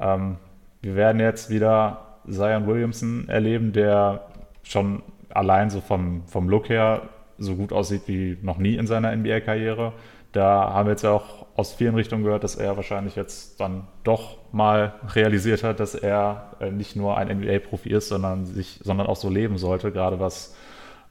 Ähm, 0.00 0.36
wir 0.82 0.94
werden 0.94 1.20
jetzt 1.20 1.50
wieder 1.50 2.20
Zion 2.30 2.68
Williamson 2.68 3.28
erleben, 3.28 3.72
der 3.72 4.28
schon 4.62 5.02
allein 5.30 5.68
so 5.68 5.80
vom, 5.80 6.22
vom 6.28 6.48
Look 6.48 6.68
her 6.68 7.08
so 7.38 7.56
gut 7.56 7.72
aussieht 7.72 8.02
wie 8.06 8.38
noch 8.40 8.58
nie 8.58 8.76
in 8.76 8.86
seiner 8.86 9.10
NBA-Karriere. 9.16 9.94
Da 10.30 10.72
haben 10.72 10.86
wir 10.86 10.92
jetzt 10.92 11.02
ja 11.02 11.10
auch 11.10 11.39
aus 11.56 11.72
vielen 11.72 11.94
Richtungen 11.94 12.24
gehört, 12.24 12.44
dass 12.44 12.56
er 12.56 12.76
wahrscheinlich 12.76 13.16
jetzt 13.16 13.60
dann 13.60 13.86
doch 14.04 14.38
mal 14.52 14.94
realisiert 15.14 15.62
hat, 15.62 15.80
dass 15.80 15.94
er 15.94 16.52
äh, 16.60 16.70
nicht 16.70 16.96
nur 16.96 17.16
ein 17.16 17.28
NBA-Profi 17.28 17.90
ist, 17.90 18.08
sondern 18.08 18.46
sich, 18.46 18.80
sondern 18.82 19.06
auch 19.06 19.16
so 19.16 19.28
leben 19.28 19.58
sollte, 19.58 19.92
gerade 19.92 20.20
was 20.20 20.56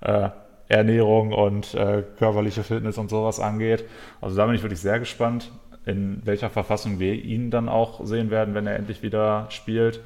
äh, 0.02 0.30
Ernährung 0.68 1.34
und 1.34 1.74
äh, 1.74 2.04
körperliche 2.18 2.64
Fitness 2.64 2.98
und 2.98 3.10
sowas 3.10 3.40
angeht. 3.40 3.86
Also 4.22 4.38
da 4.38 4.46
bin 4.46 4.56
ich 4.56 4.62
wirklich 4.62 4.82
sehr 4.82 5.00
gespannt, 5.00 5.52
in 5.86 6.22
welcher 6.26 6.50
Verfassung 6.50 7.00
wir 7.00 7.14
ihn 7.14 7.52
dann 7.52 7.68
auch 7.68 8.06
sehen 8.06 8.30
werden, 8.30 8.54
wenn 8.54 8.68
er 8.68 8.76
endlich 8.76 9.02
wieder 9.02 9.48
spielt. 9.50 10.02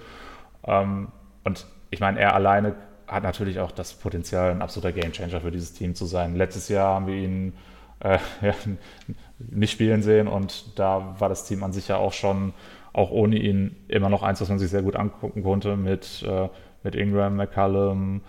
Ähm, 0.65 1.10
und 1.43 1.65
ich 1.89 1.99
meine, 1.99 2.19
er 2.19 2.34
alleine 2.34 2.76
hat 3.07 3.23
natürlich 3.23 3.60
auch 3.60 3.72
das 3.72 3.93
Potenzial, 3.93 4.51
ein 4.51 4.61
absoluter 4.61 4.93
Gamechanger 4.93 5.41
für 5.41 5.51
dieses 5.51 5.73
Team 5.73 5.95
zu 5.95 6.05
sein. 6.05 6.35
Letztes 6.35 6.69
Jahr 6.69 6.95
haben 6.95 7.07
wir 7.07 7.15
ihn 7.15 7.53
äh, 8.03 8.19
ja, 8.41 8.53
nicht 9.38 9.71
spielen 9.71 10.01
sehen 10.01 10.27
und 10.27 10.77
da 10.80 11.15
war 11.19 11.30
das 11.30 11.45
Team 11.45 11.63
an 11.63 11.73
sich 11.73 11.88
ja 11.88 11.97
auch 11.97 12.13
schon, 12.13 12.53
auch 12.93 13.11
ohne 13.11 13.38
ihn, 13.38 13.75
immer 13.88 14.09
noch 14.09 14.23
eins, 14.23 14.39
was 14.41 14.49
man 14.49 14.59
sich 14.59 14.69
sehr 14.69 14.84
gut 14.84 14.95
angucken 14.95 15.43
konnte 15.43 15.75
mit, 15.75 16.23
äh, 16.27 16.49
mit 16.84 16.95
Ingram, 16.95 17.35
McCallum, 17.35 18.21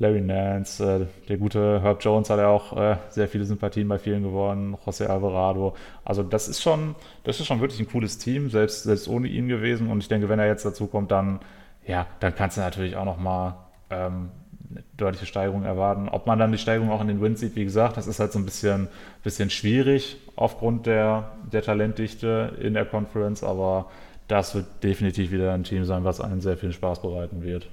Larry 0.00 0.22
Nance, 0.22 0.82
äh, 0.82 1.06
der 1.28 1.36
gute 1.36 1.82
Herb 1.82 2.02
Jones 2.02 2.30
hat 2.30 2.38
ja 2.38 2.48
auch 2.48 2.76
äh, 2.76 2.96
sehr 3.10 3.28
viele 3.28 3.44
Sympathien 3.44 3.86
bei 3.86 3.98
vielen 3.98 4.22
gewonnen, 4.22 4.76
José 4.86 5.06
Alvarado. 5.06 5.76
Also 6.04 6.22
das 6.22 6.48
ist 6.48 6.62
schon, 6.62 6.96
das 7.22 7.38
ist 7.38 7.46
schon 7.46 7.60
wirklich 7.60 7.80
ein 7.80 7.88
cooles 7.88 8.16
Team, 8.16 8.48
selbst, 8.48 8.84
selbst 8.84 9.08
ohne 9.08 9.28
ihn 9.28 9.46
gewesen. 9.46 9.90
Und 9.90 10.00
ich 10.00 10.08
denke, 10.08 10.30
wenn 10.30 10.38
er 10.38 10.46
jetzt 10.46 10.64
dazu 10.64 10.86
kommt, 10.86 11.10
dann, 11.10 11.40
ja, 11.86 12.06
dann 12.20 12.34
kannst 12.34 12.56
du 12.56 12.62
natürlich 12.62 12.96
auch 12.96 13.04
noch 13.04 13.18
mal 13.18 13.58
ähm, 13.90 14.30
eine 14.70 14.84
deutliche 14.96 15.26
Steigerung 15.26 15.64
erwarten. 15.64 16.08
Ob 16.08 16.26
man 16.26 16.38
dann 16.38 16.52
die 16.52 16.58
Steigerung 16.58 16.90
auch 16.90 17.00
in 17.00 17.08
den 17.08 17.20
Wins 17.20 17.40
sieht, 17.40 17.56
wie 17.56 17.64
gesagt, 17.64 17.96
das 17.96 18.06
ist 18.06 18.20
halt 18.20 18.32
so 18.32 18.38
ein 18.38 18.44
bisschen, 18.44 18.88
bisschen 19.24 19.50
schwierig 19.50 20.16
aufgrund 20.36 20.86
der, 20.86 21.32
der 21.52 21.62
Talentdichte 21.62 22.56
in 22.60 22.74
der 22.74 22.84
Conference, 22.84 23.42
aber 23.42 23.90
das 24.28 24.54
wird 24.54 24.66
definitiv 24.82 25.32
wieder 25.32 25.52
ein 25.52 25.64
Team 25.64 25.84
sein, 25.84 26.04
was 26.04 26.20
einen 26.20 26.40
sehr 26.40 26.56
viel 26.56 26.72
Spaß 26.72 27.02
bereiten 27.02 27.42
wird. 27.42 27.68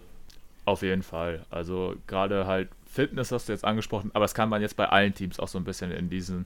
Auf 0.66 0.82
jeden 0.82 1.04
Fall. 1.04 1.46
Also 1.50 1.96
gerade 2.08 2.48
halt 2.48 2.70
Fitness 2.86 3.32
hast 3.32 3.48
du 3.48 3.54
jetzt 3.54 3.64
angesprochen, 3.64 4.12
aber 4.14 4.26
das 4.26 4.34
kann 4.34 4.50
man 4.50 4.62
jetzt 4.62 4.76
bei 4.76 4.90
allen 4.90 5.14
Teams 5.14 5.40
auch 5.40 5.48
so 5.48 5.58
ein 5.58 5.64
bisschen 5.64 5.92
in 5.92 6.10
diesen 6.10 6.46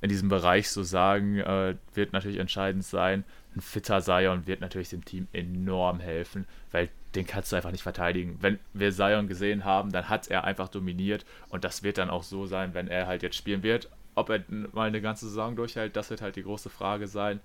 in 0.00 0.08
diesem 0.08 0.28
Bereich 0.28 0.70
so 0.70 0.82
sagen, 0.82 1.38
äh, 1.38 1.74
wird 1.94 2.12
natürlich 2.12 2.38
entscheidend 2.38 2.84
sein. 2.84 3.24
Ein 3.56 3.60
fitter 3.60 4.00
Sion 4.00 4.46
wird 4.46 4.60
natürlich 4.60 4.90
dem 4.90 5.04
Team 5.04 5.26
enorm 5.32 5.98
helfen, 5.98 6.46
weil 6.70 6.88
den 7.14 7.26
kannst 7.26 7.52
du 7.52 7.56
einfach 7.56 7.72
nicht 7.72 7.82
verteidigen. 7.82 8.38
Wenn 8.40 8.58
wir 8.72 8.92
Sion 8.92 9.28
gesehen 9.28 9.64
haben, 9.64 9.92
dann 9.92 10.08
hat 10.08 10.28
er 10.28 10.44
einfach 10.44 10.68
dominiert 10.68 11.24
und 11.48 11.64
das 11.64 11.82
wird 11.82 11.98
dann 11.98 12.10
auch 12.10 12.22
so 12.22 12.46
sein, 12.46 12.74
wenn 12.74 12.88
er 12.88 13.06
halt 13.06 13.22
jetzt 13.22 13.36
spielen 13.36 13.62
wird. 13.62 13.88
Ob 14.14 14.30
er 14.30 14.42
mal 14.72 14.88
eine 14.88 15.00
ganze 15.00 15.28
Saison 15.28 15.56
durchhält, 15.56 15.96
das 15.96 16.10
wird 16.10 16.22
halt 16.22 16.36
die 16.36 16.42
große 16.42 16.70
Frage 16.70 17.06
sein. 17.06 17.40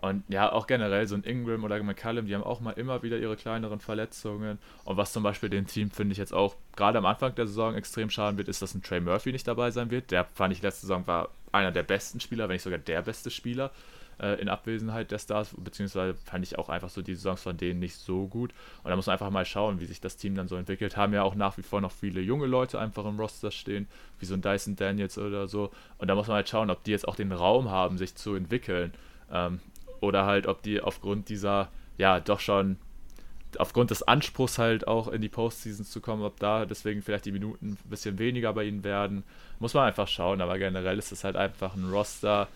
Und 0.00 0.24
ja, 0.28 0.50
auch 0.50 0.66
generell 0.66 1.06
so 1.06 1.14
ein 1.14 1.22
Ingram 1.22 1.62
oder 1.62 1.80
McCallum, 1.80 2.26
die 2.26 2.34
haben 2.34 2.42
auch 2.42 2.60
mal 2.60 2.72
immer 2.72 3.04
wieder 3.04 3.18
ihre 3.18 3.36
kleineren 3.36 3.78
Verletzungen. 3.78 4.58
Und 4.84 4.96
was 4.96 5.12
zum 5.12 5.22
Beispiel 5.22 5.48
dem 5.48 5.68
Team, 5.68 5.92
finde 5.92 6.12
ich 6.12 6.18
jetzt 6.18 6.34
auch 6.34 6.56
gerade 6.74 6.98
am 6.98 7.06
Anfang 7.06 7.36
der 7.36 7.46
Saison 7.46 7.76
extrem 7.76 8.10
schaden 8.10 8.36
wird, 8.36 8.48
ist, 8.48 8.60
dass 8.62 8.74
ein 8.74 8.82
Trey 8.82 9.00
Murphy 9.00 9.30
nicht 9.30 9.46
dabei 9.46 9.70
sein 9.70 9.92
wird. 9.92 10.10
Der 10.10 10.24
fand 10.24 10.52
ich 10.52 10.62
letzte 10.62 10.82
Saison 10.86 11.06
war 11.06 11.28
einer 11.52 11.70
der 11.70 11.84
besten 11.84 12.18
Spieler, 12.18 12.48
wenn 12.48 12.54
nicht 12.54 12.62
sogar 12.62 12.80
der 12.80 13.02
beste 13.02 13.30
Spieler 13.30 13.70
äh, 14.20 14.40
in 14.40 14.48
Abwesenheit 14.48 15.10
der 15.10 15.18
Stars, 15.18 15.54
beziehungsweise 15.56 16.14
fand 16.14 16.44
ich 16.44 16.58
auch 16.58 16.68
einfach 16.68 16.90
so 16.90 17.02
die 17.02 17.14
Saisons 17.14 17.42
von 17.42 17.56
denen 17.56 17.80
nicht 17.80 17.96
so 17.96 18.26
gut. 18.26 18.52
Und 18.82 18.90
da 18.90 18.96
muss 18.96 19.06
man 19.06 19.14
einfach 19.14 19.30
mal 19.30 19.44
schauen, 19.44 19.80
wie 19.80 19.86
sich 19.86 20.00
das 20.00 20.16
Team 20.16 20.34
dann 20.34 20.48
so 20.48 20.56
entwickelt. 20.56 20.96
Haben 20.96 21.12
ja 21.12 21.22
auch 21.22 21.34
nach 21.34 21.58
wie 21.58 21.62
vor 21.62 21.80
noch 21.80 21.92
viele 21.92 22.20
junge 22.20 22.46
Leute 22.46 22.78
einfach 22.78 23.04
im 23.04 23.18
Roster 23.18 23.50
stehen, 23.50 23.86
wie 24.18 24.26
so 24.26 24.34
ein 24.34 24.42
Dyson 24.42 24.76
Daniels 24.76 25.18
oder 25.18 25.48
so. 25.48 25.70
Und 25.98 26.08
da 26.08 26.14
muss 26.14 26.28
man 26.28 26.36
halt 26.36 26.48
schauen, 26.48 26.70
ob 26.70 26.84
die 26.84 26.90
jetzt 26.90 27.06
auch 27.06 27.16
den 27.16 27.32
Raum 27.32 27.70
haben, 27.70 27.98
sich 27.98 28.14
zu 28.14 28.34
entwickeln. 28.34 28.92
Ähm, 29.30 29.60
oder 30.00 30.26
halt, 30.26 30.46
ob 30.46 30.62
die 30.62 30.80
aufgrund 30.80 31.28
dieser, 31.28 31.68
ja, 31.96 32.20
doch 32.20 32.40
schon 32.40 32.76
aufgrund 33.58 33.90
des 33.90 34.02
Anspruchs 34.02 34.58
halt 34.58 34.86
auch 34.88 35.08
in 35.08 35.20
die 35.20 35.28
Postseasons 35.28 35.90
zu 35.90 36.00
kommen, 36.00 36.22
ob 36.22 36.38
da 36.40 36.64
deswegen 36.66 37.02
vielleicht 37.02 37.26
die 37.26 37.32
Minuten 37.32 37.70
ein 37.72 37.90
bisschen 37.90 38.18
weniger 38.18 38.52
bei 38.52 38.64
ihnen 38.64 38.84
werden, 38.84 39.24
muss 39.58 39.74
man 39.74 39.86
einfach 39.86 40.08
schauen. 40.08 40.40
Aber 40.40 40.58
generell 40.58 40.98
ist 40.98 41.12
es 41.12 41.24
halt 41.24 41.36
einfach 41.36 41.74
ein 41.74 41.90
Roster, 41.90 42.48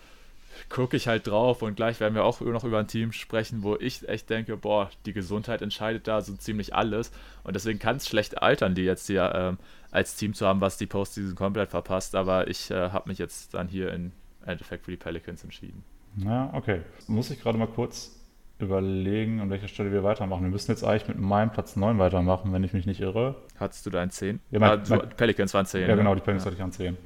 gucke 0.69 0.97
ich 0.97 1.07
halt 1.07 1.27
drauf 1.27 1.61
und 1.61 1.75
gleich 1.75 1.99
werden 1.99 2.15
wir 2.15 2.23
auch 2.23 2.41
noch 2.41 2.63
über 2.63 2.79
ein 2.79 2.87
Team 2.87 3.11
sprechen, 3.11 3.63
wo 3.63 3.75
ich 3.75 4.07
echt 4.07 4.29
denke, 4.29 4.57
boah, 4.57 4.89
die 5.05 5.13
Gesundheit 5.13 5.61
entscheidet 5.61 6.07
da 6.07 6.21
so 6.21 6.35
ziemlich 6.35 6.75
alles 6.75 7.11
und 7.43 7.55
deswegen 7.55 7.79
kann 7.79 7.97
es 7.97 8.07
schlecht 8.07 8.41
altern, 8.41 8.75
die 8.75 8.83
jetzt 8.83 9.07
hier 9.07 9.31
ähm, 9.35 9.57
als 9.91 10.15
Team 10.15 10.33
zu 10.33 10.45
haben, 10.45 10.61
was 10.61 10.77
die 10.77 10.85
Postseason 10.85 11.35
komplett 11.35 11.69
verpasst, 11.69 12.15
aber 12.15 12.47
ich 12.47 12.71
äh, 12.71 12.89
habe 12.89 13.09
mich 13.09 13.17
jetzt 13.17 13.53
dann 13.53 13.67
hier 13.67 13.93
im 13.93 14.11
Endeffekt 14.45 14.85
für 14.85 14.91
die 14.91 14.97
Pelicans 14.97 15.43
entschieden. 15.43 15.83
Ja, 16.17 16.49
okay. 16.53 16.81
Muss 17.07 17.29
ich 17.29 17.41
gerade 17.41 17.57
mal 17.57 17.67
kurz 17.67 18.17
überlegen, 18.59 19.39
an 19.39 19.49
welcher 19.49 19.67
Stelle 19.67 19.91
wir 19.91 20.03
weitermachen. 20.03 20.43
Wir 20.43 20.49
müssen 20.49 20.71
jetzt 20.71 20.83
eigentlich 20.83 21.07
mit 21.07 21.19
meinem 21.19 21.51
Platz 21.51 21.75
9 21.75 21.99
weitermachen, 21.99 22.51
wenn 22.53 22.63
ich 22.63 22.73
mich 22.73 22.85
nicht 22.85 23.01
irre. 23.01 23.35
Hattest 23.59 23.85
du 23.85 23.89
da 23.89 24.01
ein 24.01 24.09
10? 24.09 24.39
Ja, 24.49 24.59
mein, 24.59 24.69
ah, 24.69 24.83
mein, 24.89 25.09
Pelicans 25.15 25.53
waren 25.53 25.65
10. 25.65 25.87
Ja, 25.87 25.95
genau, 25.95 26.15
die 26.15 26.21
Pelicans 26.21 26.43
ja. 26.43 26.47
hatte 26.47 26.57
ich 26.57 26.63
an 26.63 26.71
10. 26.71 26.97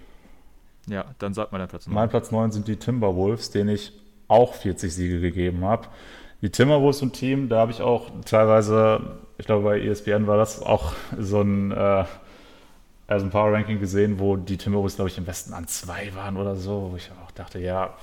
Ja, 0.88 1.06
dann 1.20 1.34
sag 1.34 1.52
mal 1.52 1.60
deinen 1.60 1.68
Platz 1.68 1.88
9. 1.88 1.94
Mein 1.94 2.10
Platz 2.10 2.32
9 2.32 2.52
sind 2.52 2.68
die 2.68 2.78
Timberwolves, 2.78 3.52
denen 3.52 3.70
ich 3.70 3.94
auch 4.28 4.54
40 4.54 4.94
Siege 4.94 5.20
gegeben 5.20 5.64
habe. 5.64 5.88
Die 6.42 6.50
Timberwolves 6.50 7.02
ein 7.02 7.12
Team, 7.12 7.50
da 7.50 7.60
habe 7.60 7.72
ich 7.72 7.82
auch 7.82 8.10
teilweise, 8.26 9.20
ich 9.38 9.46
glaube 9.46 9.64
bei 9.64 9.80
ESPN 9.80 10.26
war 10.26 10.38
das 10.38 10.62
auch 10.62 10.94
so 11.20 11.42
ein, 11.42 11.72
äh, 11.72 12.06
also 13.08 13.26
ein 13.26 13.30
Power 13.30 13.54
Ranking 13.54 13.80
gesehen, 13.80 14.20
wo 14.20 14.38
die 14.38 14.58
Timberwolves, 14.58 14.96
glaube 14.96 15.10
ich, 15.10 15.18
im 15.18 15.28
Westen 15.28 15.54
an 15.54 15.68
zwei 15.68 16.12
waren 16.16 16.38
oder 16.38 16.56
so, 16.56 16.90
wo 16.92 16.96
ich 16.96 17.12
auch 17.24 17.32
dachte, 17.32 17.60
ja, 17.60 17.94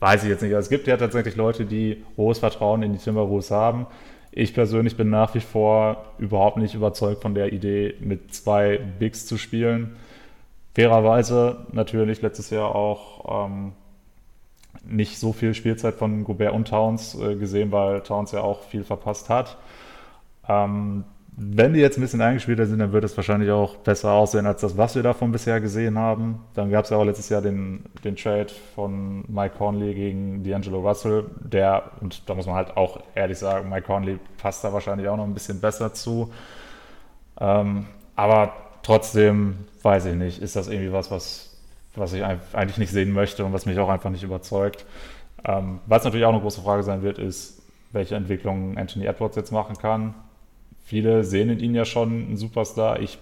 weiß 0.00 0.24
ich 0.24 0.28
jetzt 0.28 0.42
nicht. 0.42 0.54
Also 0.54 0.66
es 0.66 0.70
gibt 0.70 0.86
ja 0.86 0.96
tatsächlich 0.96 1.36
Leute, 1.36 1.64
die 1.64 2.04
hohes 2.16 2.40
Vertrauen 2.40 2.82
in 2.82 2.92
die 2.92 2.98
Timberwolves 2.98 3.50
haben. 3.50 3.86
Ich 4.32 4.52
persönlich 4.52 4.96
bin 4.96 5.10
nach 5.10 5.34
wie 5.34 5.40
vor 5.40 6.04
überhaupt 6.18 6.56
nicht 6.56 6.74
überzeugt 6.74 7.22
von 7.22 7.34
der 7.34 7.52
Idee, 7.52 7.94
mit 8.00 8.34
zwei 8.34 8.78
Bigs 8.78 9.26
zu 9.26 9.38
spielen. 9.38 9.96
Fairerweise 10.74 11.66
natürlich 11.72 12.22
letztes 12.22 12.50
Jahr 12.50 12.74
auch 12.74 13.46
ähm, 13.46 13.72
nicht 14.84 15.18
so 15.18 15.32
viel 15.32 15.54
Spielzeit 15.54 15.94
von 15.94 16.24
Gobert 16.24 16.52
und 16.52 16.68
Towns 16.68 17.14
äh, 17.14 17.36
gesehen, 17.36 17.72
weil 17.72 18.00
Towns 18.02 18.32
ja 18.32 18.40
auch 18.40 18.62
viel 18.62 18.84
verpasst 18.84 19.28
hat. 19.28 19.58
Ähm, 20.48 21.04
wenn 21.34 21.72
die 21.72 21.80
jetzt 21.80 21.96
ein 21.96 22.02
bisschen 22.02 22.20
eingespielter 22.20 22.66
sind, 22.66 22.78
dann 22.80 22.92
wird 22.92 23.04
es 23.04 23.16
wahrscheinlich 23.16 23.50
auch 23.50 23.76
besser 23.76 24.12
aussehen 24.12 24.44
als 24.44 24.60
das, 24.60 24.76
was 24.76 24.94
wir 24.94 25.02
davon 25.02 25.32
bisher 25.32 25.60
gesehen 25.60 25.98
haben. 25.98 26.40
Dann 26.54 26.70
gab 26.70 26.84
es 26.84 26.90
ja 26.90 26.98
auch 26.98 27.04
letztes 27.04 27.30
Jahr 27.30 27.40
den, 27.40 27.84
den 28.04 28.16
Trade 28.16 28.48
von 28.74 29.24
Mike 29.28 29.56
Conley 29.56 29.94
gegen 29.94 30.42
D'Angelo 30.42 30.86
Russell, 30.86 31.24
der, 31.40 31.84
und 32.00 32.28
da 32.28 32.34
muss 32.34 32.46
man 32.46 32.56
halt 32.56 32.76
auch 32.76 33.00
ehrlich 33.14 33.38
sagen, 33.38 33.70
Mike 33.70 33.86
Conley 33.86 34.18
passt 34.36 34.62
da 34.62 34.72
wahrscheinlich 34.74 35.08
auch 35.08 35.16
noch 35.16 35.24
ein 35.24 35.32
bisschen 35.32 35.58
besser 35.58 35.94
zu. 35.94 36.30
Ähm, 37.40 37.86
aber 38.14 38.52
trotzdem 38.82 39.58
weiß 39.82 40.06
ich 40.06 40.14
nicht, 40.14 40.40
ist 40.40 40.56
das 40.56 40.68
irgendwie 40.68 40.92
was, 40.92 41.10
was, 41.10 41.56
was 41.94 42.12
ich 42.12 42.24
eigentlich 42.24 42.78
nicht 42.78 42.92
sehen 42.92 43.12
möchte 43.12 43.44
und 43.44 43.52
was 43.52 43.66
mich 43.66 43.78
auch 43.78 43.88
einfach 43.88 44.10
nicht 44.10 44.22
überzeugt. 44.22 44.86
Ähm, 45.44 45.80
was 45.86 46.04
natürlich 46.04 46.24
auch 46.24 46.32
eine 46.32 46.40
große 46.40 46.62
Frage 46.62 46.82
sein 46.82 47.02
wird, 47.02 47.18
ist, 47.18 47.62
welche 47.90 48.14
Entwicklung 48.14 48.78
Anthony 48.78 49.06
Edwards 49.06 49.36
jetzt 49.36 49.50
machen 49.50 49.76
kann 49.76 50.14
Viele 50.84 51.24
sehen 51.24 51.48
in 51.48 51.60
ihm 51.60 51.74
ja 51.74 51.84
schon 51.84 52.26
einen 52.26 52.36
Superstar. 52.36 53.00
Ich 53.00 53.18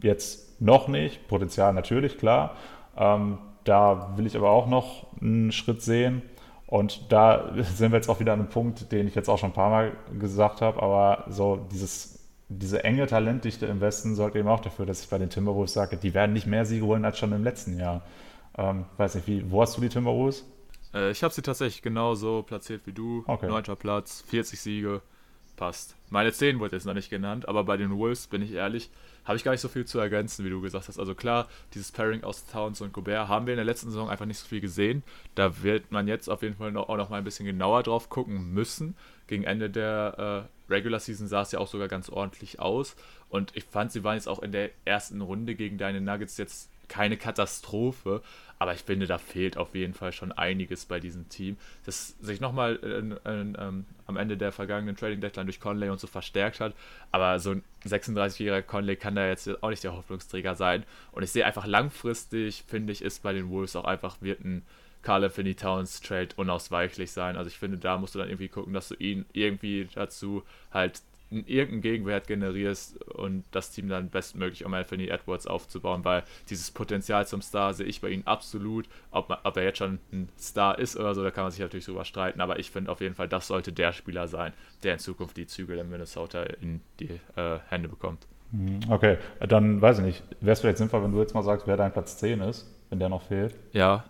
jetzt 0.00 0.60
noch 0.60 0.88
nicht. 0.88 1.28
Potenzial 1.28 1.72
natürlich, 1.74 2.18
klar. 2.18 2.56
Ähm, 2.96 3.38
da 3.64 4.14
will 4.16 4.26
ich 4.26 4.36
aber 4.36 4.50
auch 4.50 4.66
noch 4.66 5.06
einen 5.20 5.52
Schritt 5.52 5.82
sehen. 5.82 6.22
Und 6.66 7.12
da 7.12 7.52
sind 7.74 7.92
wir 7.92 7.98
jetzt 7.98 8.08
auch 8.08 8.20
wieder 8.20 8.32
an 8.32 8.40
einem 8.40 8.48
Punkt, 8.48 8.92
den 8.92 9.08
ich 9.08 9.14
jetzt 9.14 9.28
auch 9.28 9.38
schon 9.38 9.50
ein 9.50 9.54
paar 9.54 9.70
Mal 9.70 9.92
gesagt 10.18 10.62
habe. 10.62 10.82
Aber 10.82 11.24
so 11.28 11.66
dieses, 11.72 12.11
diese 12.58 12.84
enge 12.84 13.06
Talentdichte 13.06 13.66
im 13.66 13.80
Westen 13.80 14.14
sorgt 14.14 14.36
eben 14.36 14.48
auch 14.48 14.60
dafür, 14.60 14.86
dass 14.86 15.02
ich 15.02 15.08
bei 15.08 15.18
den 15.18 15.30
Timberwolves 15.30 15.72
sage, 15.72 15.96
die 15.96 16.14
werden 16.14 16.32
nicht 16.32 16.46
mehr 16.46 16.64
Siege 16.64 16.84
holen 16.84 17.04
als 17.04 17.18
schon 17.18 17.32
im 17.32 17.44
letzten 17.44 17.78
Jahr. 17.78 18.02
Ähm, 18.56 18.84
weiß 18.96 19.14
nicht, 19.16 19.26
wie, 19.26 19.50
wo 19.50 19.62
hast 19.62 19.76
du 19.76 19.80
die 19.80 19.88
Timberwolves? 19.88 20.44
Äh, 20.94 21.10
ich 21.10 21.22
habe 21.22 21.32
sie 21.32 21.42
tatsächlich 21.42 21.82
genauso 21.82 22.42
platziert 22.42 22.82
wie 22.86 22.92
du. 22.92 23.24
Okay. 23.26 23.48
Neunter 23.48 23.76
Platz, 23.76 24.22
40 24.28 24.60
Siege 24.60 25.02
passt. 25.56 25.96
Meine 26.10 26.32
10 26.32 26.58
wurde 26.60 26.76
jetzt 26.76 26.86
noch 26.86 26.94
nicht 26.94 27.10
genannt, 27.10 27.48
aber 27.48 27.64
bei 27.64 27.76
den 27.76 27.96
Wolves, 27.96 28.26
bin 28.26 28.42
ich 28.42 28.52
ehrlich, 28.52 28.90
habe 29.24 29.36
ich 29.36 29.44
gar 29.44 29.52
nicht 29.52 29.60
so 29.60 29.68
viel 29.68 29.84
zu 29.84 29.98
ergänzen, 29.98 30.44
wie 30.44 30.50
du 30.50 30.60
gesagt 30.60 30.88
hast. 30.88 30.98
Also 30.98 31.14
klar, 31.14 31.48
dieses 31.74 31.92
Pairing 31.92 32.24
aus 32.24 32.46
Towns 32.46 32.80
und 32.80 32.92
Gobert 32.92 33.28
haben 33.28 33.46
wir 33.46 33.54
in 33.54 33.58
der 33.58 33.64
letzten 33.64 33.90
Saison 33.90 34.10
einfach 34.10 34.26
nicht 34.26 34.38
so 34.38 34.46
viel 34.46 34.60
gesehen. 34.60 35.02
Da 35.34 35.62
wird 35.62 35.92
man 35.92 36.08
jetzt 36.08 36.28
auf 36.28 36.42
jeden 36.42 36.56
Fall 36.56 36.72
noch, 36.72 36.88
auch 36.88 36.96
noch 36.96 37.10
mal 37.10 37.18
ein 37.18 37.24
bisschen 37.24 37.46
genauer 37.46 37.82
drauf 37.82 38.08
gucken 38.08 38.52
müssen. 38.52 38.96
Gegen 39.28 39.44
Ende 39.44 39.70
der 39.70 40.48
äh, 40.61 40.61
Regular 40.72 41.00
Season 41.00 41.28
sah 41.28 41.42
es 41.42 41.52
ja 41.52 41.58
auch 41.58 41.68
sogar 41.68 41.88
ganz 41.88 42.08
ordentlich 42.08 42.58
aus. 42.58 42.96
Und 43.28 43.56
ich 43.56 43.64
fand, 43.64 43.92
sie 43.92 44.04
waren 44.04 44.16
jetzt 44.16 44.28
auch 44.28 44.42
in 44.42 44.52
der 44.52 44.70
ersten 44.84 45.20
Runde 45.20 45.54
gegen 45.54 45.78
deine 45.78 46.00
Nuggets 46.00 46.36
jetzt 46.36 46.70
keine 46.88 47.16
Katastrophe, 47.16 48.22
aber 48.58 48.74
ich 48.74 48.82
finde, 48.82 49.06
da 49.06 49.16
fehlt 49.16 49.56
auf 49.56 49.74
jeden 49.74 49.94
Fall 49.94 50.12
schon 50.12 50.30
einiges 50.30 50.84
bei 50.84 51.00
diesem 51.00 51.28
Team. 51.30 51.56
Das 51.86 52.08
sich 52.20 52.40
nochmal 52.40 52.78
ähm, 53.24 53.86
am 54.06 54.16
Ende 54.16 54.36
der 54.36 54.52
vergangenen 54.52 54.94
Trading 54.94 55.20
Deadline 55.20 55.46
durch 55.46 55.58
Conley 55.58 55.88
und 55.88 55.98
so 55.98 56.06
verstärkt 56.06 56.60
hat. 56.60 56.74
Aber 57.10 57.40
so 57.40 57.52
ein 57.52 57.64
36-jähriger 57.86 58.62
Conley 58.62 58.96
kann 58.96 59.14
da 59.14 59.26
jetzt 59.26 59.62
auch 59.62 59.70
nicht 59.70 59.82
der 59.82 59.94
Hoffnungsträger 59.94 60.54
sein. 60.54 60.84
Und 61.12 61.22
ich 61.22 61.32
sehe 61.32 61.46
einfach 61.46 61.66
langfristig, 61.66 62.64
finde 62.68 62.92
ich, 62.92 63.02
ist 63.02 63.22
bei 63.22 63.32
den 63.32 63.48
Wolves 63.48 63.74
auch 63.74 63.84
einfach, 63.84 64.18
wird 64.20 64.44
ein 64.44 64.62
Carl 65.02 65.24
Anthony 65.24 65.54
Towns 65.54 66.00
Trade 66.00 66.28
unausweichlich 66.36 67.12
sein. 67.12 67.36
Also 67.36 67.48
ich 67.48 67.58
finde, 67.58 67.78
da 67.78 67.98
musst 67.98 68.14
du 68.14 68.18
dann 68.18 68.28
irgendwie 68.28 68.48
gucken, 68.48 68.72
dass 68.72 68.88
du 68.88 68.94
ihn 68.94 69.26
irgendwie 69.32 69.88
dazu 69.94 70.42
halt 70.72 71.02
irgendeinen 71.32 71.80
Gegenwert 71.80 72.26
generierst 72.26 73.02
und 73.04 73.44
das 73.52 73.70
Team 73.70 73.88
dann 73.88 74.10
bestmöglich 74.10 74.64
um 74.64 74.74
Anthony 74.74 75.08
Edwards 75.08 75.46
aufzubauen, 75.46 76.04
weil 76.04 76.24
dieses 76.50 76.70
Potenzial 76.70 77.26
zum 77.26 77.40
Star 77.40 77.72
sehe 77.74 77.86
ich 77.86 78.00
bei 78.00 78.10
ihm 78.10 78.22
absolut. 78.24 78.86
Ob, 79.10 79.28
man, 79.28 79.38
ob 79.42 79.56
er 79.56 79.64
jetzt 79.64 79.78
schon 79.78 79.98
ein 80.12 80.28
Star 80.38 80.78
ist 80.78 80.96
oder 80.96 81.14
so, 81.14 81.22
da 81.22 81.30
kann 81.30 81.44
man 81.44 81.50
sich 81.50 81.60
natürlich 81.60 81.86
drüber 81.86 82.04
streiten, 82.04 82.40
aber 82.40 82.58
ich 82.58 82.70
finde 82.70 82.90
auf 82.90 83.00
jeden 83.00 83.14
Fall, 83.14 83.28
das 83.28 83.46
sollte 83.46 83.72
der 83.72 83.92
Spieler 83.92 84.28
sein, 84.28 84.52
der 84.82 84.94
in 84.94 84.98
Zukunft 84.98 85.36
die 85.36 85.46
Zügel 85.46 85.78
in 85.78 85.88
Minnesota 85.88 86.42
in 86.42 86.80
die 87.00 87.18
äh, 87.36 87.58
Hände 87.68 87.88
bekommt. 87.88 88.26
Mhm, 88.50 88.80
okay, 88.90 89.16
dann 89.40 89.80
weiß 89.80 90.00
ich 90.00 90.04
nicht. 90.04 90.22
Wäre 90.40 90.52
es 90.52 90.60
vielleicht 90.60 90.78
sinnvoll, 90.78 91.02
wenn 91.02 91.12
du 91.12 91.20
jetzt 91.20 91.34
mal 91.34 91.42
sagst, 91.42 91.66
wer 91.66 91.76
dein 91.76 91.92
Platz 91.92 92.18
10 92.18 92.40
ist, 92.40 92.70
wenn 92.90 92.98
der 92.98 93.08
noch 93.08 93.22
fehlt? 93.22 93.54
Ja, 93.72 94.04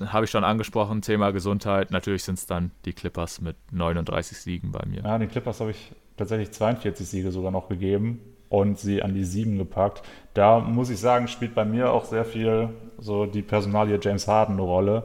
habe 0.00 0.24
ich 0.24 0.30
schon 0.30 0.44
angesprochen, 0.44 1.02
Thema 1.02 1.30
Gesundheit. 1.30 1.90
Natürlich 1.90 2.24
sind 2.24 2.38
es 2.38 2.46
dann 2.46 2.70
die 2.84 2.92
Clippers 2.92 3.40
mit 3.40 3.56
39 3.70 4.38
Siegen 4.38 4.72
bei 4.72 4.84
mir. 4.86 5.02
Ja, 5.02 5.18
die 5.18 5.26
Clippers 5.26 5.60
habe 5.60 5.70
ich 5.70 5.92
tatsächlich 6.16 6.52
42 6.52 7.06
Siege 7.06 7.32
sogar 7.32 7.50
noch 7.50 7.68
gegeben 7.68 8.20
und 8.48 8.78
sie 8.78 9.02
an 9.02 9.14
die 9.14 9.24
sieben 9.24 9.58
gepackt. 9.58 10.02
Da 10.32 10.60
muss 10.60 10.90
ich 10.90 10.98
sagen, 10.98 11.28
spielt 11.28 11.54
bei 11.54 11.64
mir 11.64 11.92
auch 11.92 12.04
sehr 12.04 12.24
viel 12.24 12.70
so 12.98 13.26
die 13.26 13.42
Personalie 13.42 13.98
James 14.00 14.28
Harden 14.28 14.54
eine 14.54 14.62
Rolle. 14.62 15.04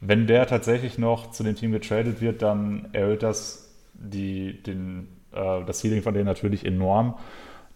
Wenn 0.00 0.26
der 0.26 0.46
tatsächlich 0.46 0.98
noch 0.98 1.30
zu 1.30 1.44
dem 1.44 1.54
Team 1.54 1.72
getradet 1.72 2.20
wird, 2.20 2.42
dann 2.42 2.88
erhöht 2.92 3.22
das 3.22 3.72
die, 3.94 4.62
den, 4.62 5.08
äh, 5.32 5.64
das 5.64 5.80
Ceiling 5.80 6.02
von 6.02 6.14
denen 6.14 6.26
natürlich 6.26 6.64
enorm. 6.64 7.14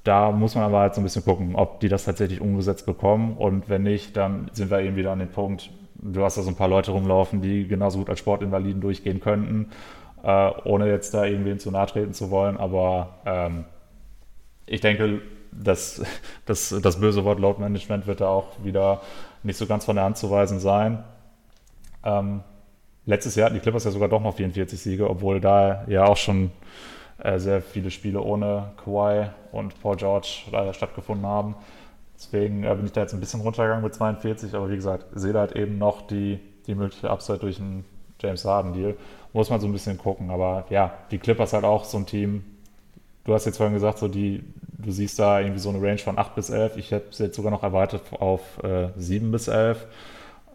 Da 0.03 0.31
muss 0.31 0.55
man 0.55 0.65
aber 0.65 0.81
halt 0.81 0.95
so 0.95 1.01
ein 1.01 1.05
bisschen 1.05 1.25
gucken, 1.25 1.57
ob 1.57 1.81
die 1.81 1.89
das 1.89 2.05
tatsächlich 2.05 2.41
umgesetzt 2.41 2.87
bekommen. 2.87 3.37
Und 3.37 3.69
wenn 3.69 3.83
nicht, 3.83 4.17
dann 4.17 4.51
sind 4.53 4.71
wir 4.71 4.81
eben 4.81 4.97
wieder 4.97 5.13
an 5.13 5.19
dem 5.19 5.31
Punkt, 5.31 5.71
du 6.01 6.23
hast 6.23 6.37
da 6.37 6.43
so 6.43 6.51
ein 6.51 6.57
paar 6.57 6.69
Leute 6.69 6.93
rumlaufen, 6.93 7.41
die 7.41 7.67
genauso 7.67 7.99
gut 7.99 8.11
als 8.11 8.19
Sportinvaliden 8.19 8.81
durchgehen 8.81 9.21
könnten 9.21 9.71
äh, 10.27 10.51
ohne 10.65 10.91
jetzt 10.91 11.15
da 11.15 11.25
irgendwem 11.25 11.59
zu 11.61 11.71
nahe 11.71 11.87
treten 11.87 12.13
zu 12.13 12.31
wollen. 12.31 12.57
Aber 12.57 13.21
ähm, 13.25 13.65
ich 14.67 14.81
denke, 14.81 15.23
dass 15.53 16.03
das, 16.47 16.75
das 16.83 17.01
böse 17.01 17.25
Wort 17.25 17.39
Load 17.39 17.61
Management 17.61 18.07
wird 18.07 18.21
da 18.21 18.29
auch 18.29 18.49
wieder 18.63 19.01
nicht 19.45 19.57
so 19.57 19.67
ganz 19.67 19.85
von 19.85 19.97
der 19.97 20.05
Hand 20.05 20.17
zu 20.17 20.31
weisen 20.31 20.59
sein. 20.59 21.05
Ähm, 22.05 22.43
letztes 23.05 23.37
Jahr 23.37 23.47
hatten 23.47 23.55
die 23.55 23.61
Clippers 23.61 23.85
ja 23.85 23.93
sogar 23.93 24.09
doch 24.09 24.21
noch 24.21 24.35
44 24.35 24.79
Siege, 24.79 25.09
obwohl 25.09 25.41
da 25.41 25.85
ja 25.87 26.05
auch 26.07 26.17
schon 26.17 26.51
äh, 27.23 27.39
sehr 27.39 27.63
viele 27.63 27.93
Spiele 27.93 28.21
ohne 28.21 28.73
Kawhi 28.85 29.31
und 29.53 29.81
Paul 29.81 29.97
George 29.97 30.43
leider 30.51 30.75
stattgefunden 30.75 31.27
haben. 31.27 31.55
Deswegen 32.17 32.65
äh, 32.65 32.75
bin 32.75 32.87
ich 32.87 32.93
da 32.93 33.03
jetzt 33.03 33.15
ein 33.15 33.21
bisschen 33.21 33.41
runtergegangen 33.41 33.85
mit 33.85 33.95
42, 33.95 34.55
aber 34.55 34.71
wie 34.71 34.77
gesagt, 34.77 35.07
sehe 35.15 35.33
da 35.33 35.41
halt 35.41 35.53
eben 35.53 35.79
noch 35.79 36.07
die, 36.07 36.41
die 36.67 36.75
mögliche 36.75 37.11
Upside 37.11 37.39
durch 37.39 37.61
einen 37.61 37.85
James 38.21 38.45
Harden-Deal 38.45 38.97
muss 39.37 39.51
man 39.51 39.61
so 39.61 39.67
ein 39.67 39.73
bisschen 39.73 39.99
gucken. 39.99 40.31
Aber 40.31 40.65
ja, 40.71 40.95
die 41.11 41.19
Clippers 41.19 41.53
halt 41.53 41.65
auch 41.65 41.85
so 41.85 41.99
ein 41.99 42.07
Team. 42.07 42.45
Du 43.25 43.35
hast 43.35 43.45
jetzt 43.45 43.59
vorhin 43.59 43.75
gesagt, 43.75 43.99
so 43.99 44.09
die, 44.09 44.43
du 44.79 44.91
siehst 44.91 45.19
da 45.19 45.41
irgendwie 45.41 45.59
so 45.59 45.69
eine 45.69 45.81
Range 45.81 45.99
von 45.99 46.19
8 46.19 46.35
bis 46.35 46.49
11. 46.49 46.77
Ich 46.79 46.91
hätte 46.91 47.09
es 47.11 47.19
jetzt 47.19 47.37
sogar 47.37 47.51
noch 47.51 47.63
erwartet 47.63 48.03
auf 48.19 48.63
äh, 48.65 48.89
7 48.97 49.31
bis 49.31 49.49
11. 49.49 49.87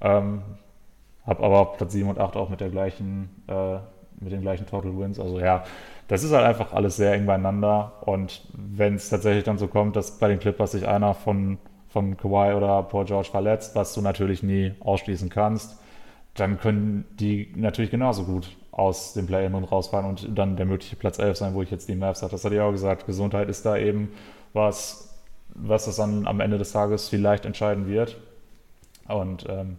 Ähm, 0.01 0.41
habe 1.27 1.43
aber 1.43 1.73
Platz 1.77 1.93
7 1.93 2.09
und 2.09 2.17
8 2.17 2.35
auch 2.35 2.49
mit 2.49 2.59
der 2.59 2.69
gleichen, 2.69 3.29
äh, 3.47 3.77
mit 4.19 4.31
den 4.31 4.41
gleichen 4.41 4.65
Total 4.65 4.97
Wins. 4.97 5.19
Also 5.19 5.39
ja, 5.39 5.63
das 6.11 6.23
ist 6.23 6.33
halt 6.33 6.45
einfach 6.45 6.73
alles 6.73 6.97
sehr 6.97 7.13
eng 7.13 7.25
beieinander. 7.25 7.93
Und 8.01 8.41
wenn 8.53 8.95
es 8.95 9.09
tatsächlich 9.09 9.45
dann 9.45 9.57
so 9.57 9.69
kommt, 9.69 9.95
dass 9.95 10.19
bei 10.19 10.27
den 10.27 10.39
Clippers 10.39 10.73
sich 10.73 10.85
einer 10.85 11.13
von, 11.13 11.57
von 11.87 12.17
Kawhi 12.17 12.53
oder 12.53 12.83
Paul 12.83 13.05
George 13.05 13.29
verletzt, 13.31 13.77
was 13.77 13.93
du 13.93 14.01
natürlich 14.01 14.43
nie 14.43 14.73
ausschließen 14.81 15.29
kannst, 15.29 15.77
dann 16.33 16.59
können 16.59 17.05
die 17.13 17.53
natürlich 17.55 17.91
genauso 17.91 18.25
gut 18.25 18.57
aus 18.71 19.13
dem 19.13 19.25
Play-In 19.25 19.53
und 19.53 19.63
rausfahren 19.63 20.05
und 20.05 20.37
dann 20.37 20.57
der 20.57 20.65
mögliche 20.65 20.97
Platz 20.97 21.17
11 21.17 21.37
sein, 21.37 21.53
wo 21.53 21.61
ich 21.61 21.71
jetzt 21.71 21.87
die 21.87 21.95
Mavs 21.95 22.21
habe. 22.23 22.31
Das 22.33 22.43
hatte 22.43 22.55
ich 22.55 22.61
auch 22.61 22.71
gesagt. 22.71 23.05
Gesundheit 23.05 23.47
ist 23.47 23.65
da 23.65 23.77
eben 23.77 24.11
was, 24.51 25.17
was 25.55 25.85
das 25.85 25.95
dann 25.95 26.27
am 26.27 26.41
Ende 26.41 26.57
des 26.57 26.73
Tages 26.73 27.07
vielleicht 27.07 27.45
entscheiden 27.45 27.87
wird. 27.87 28.17
Und 29.07 29.45
ähm, 29.49 29.77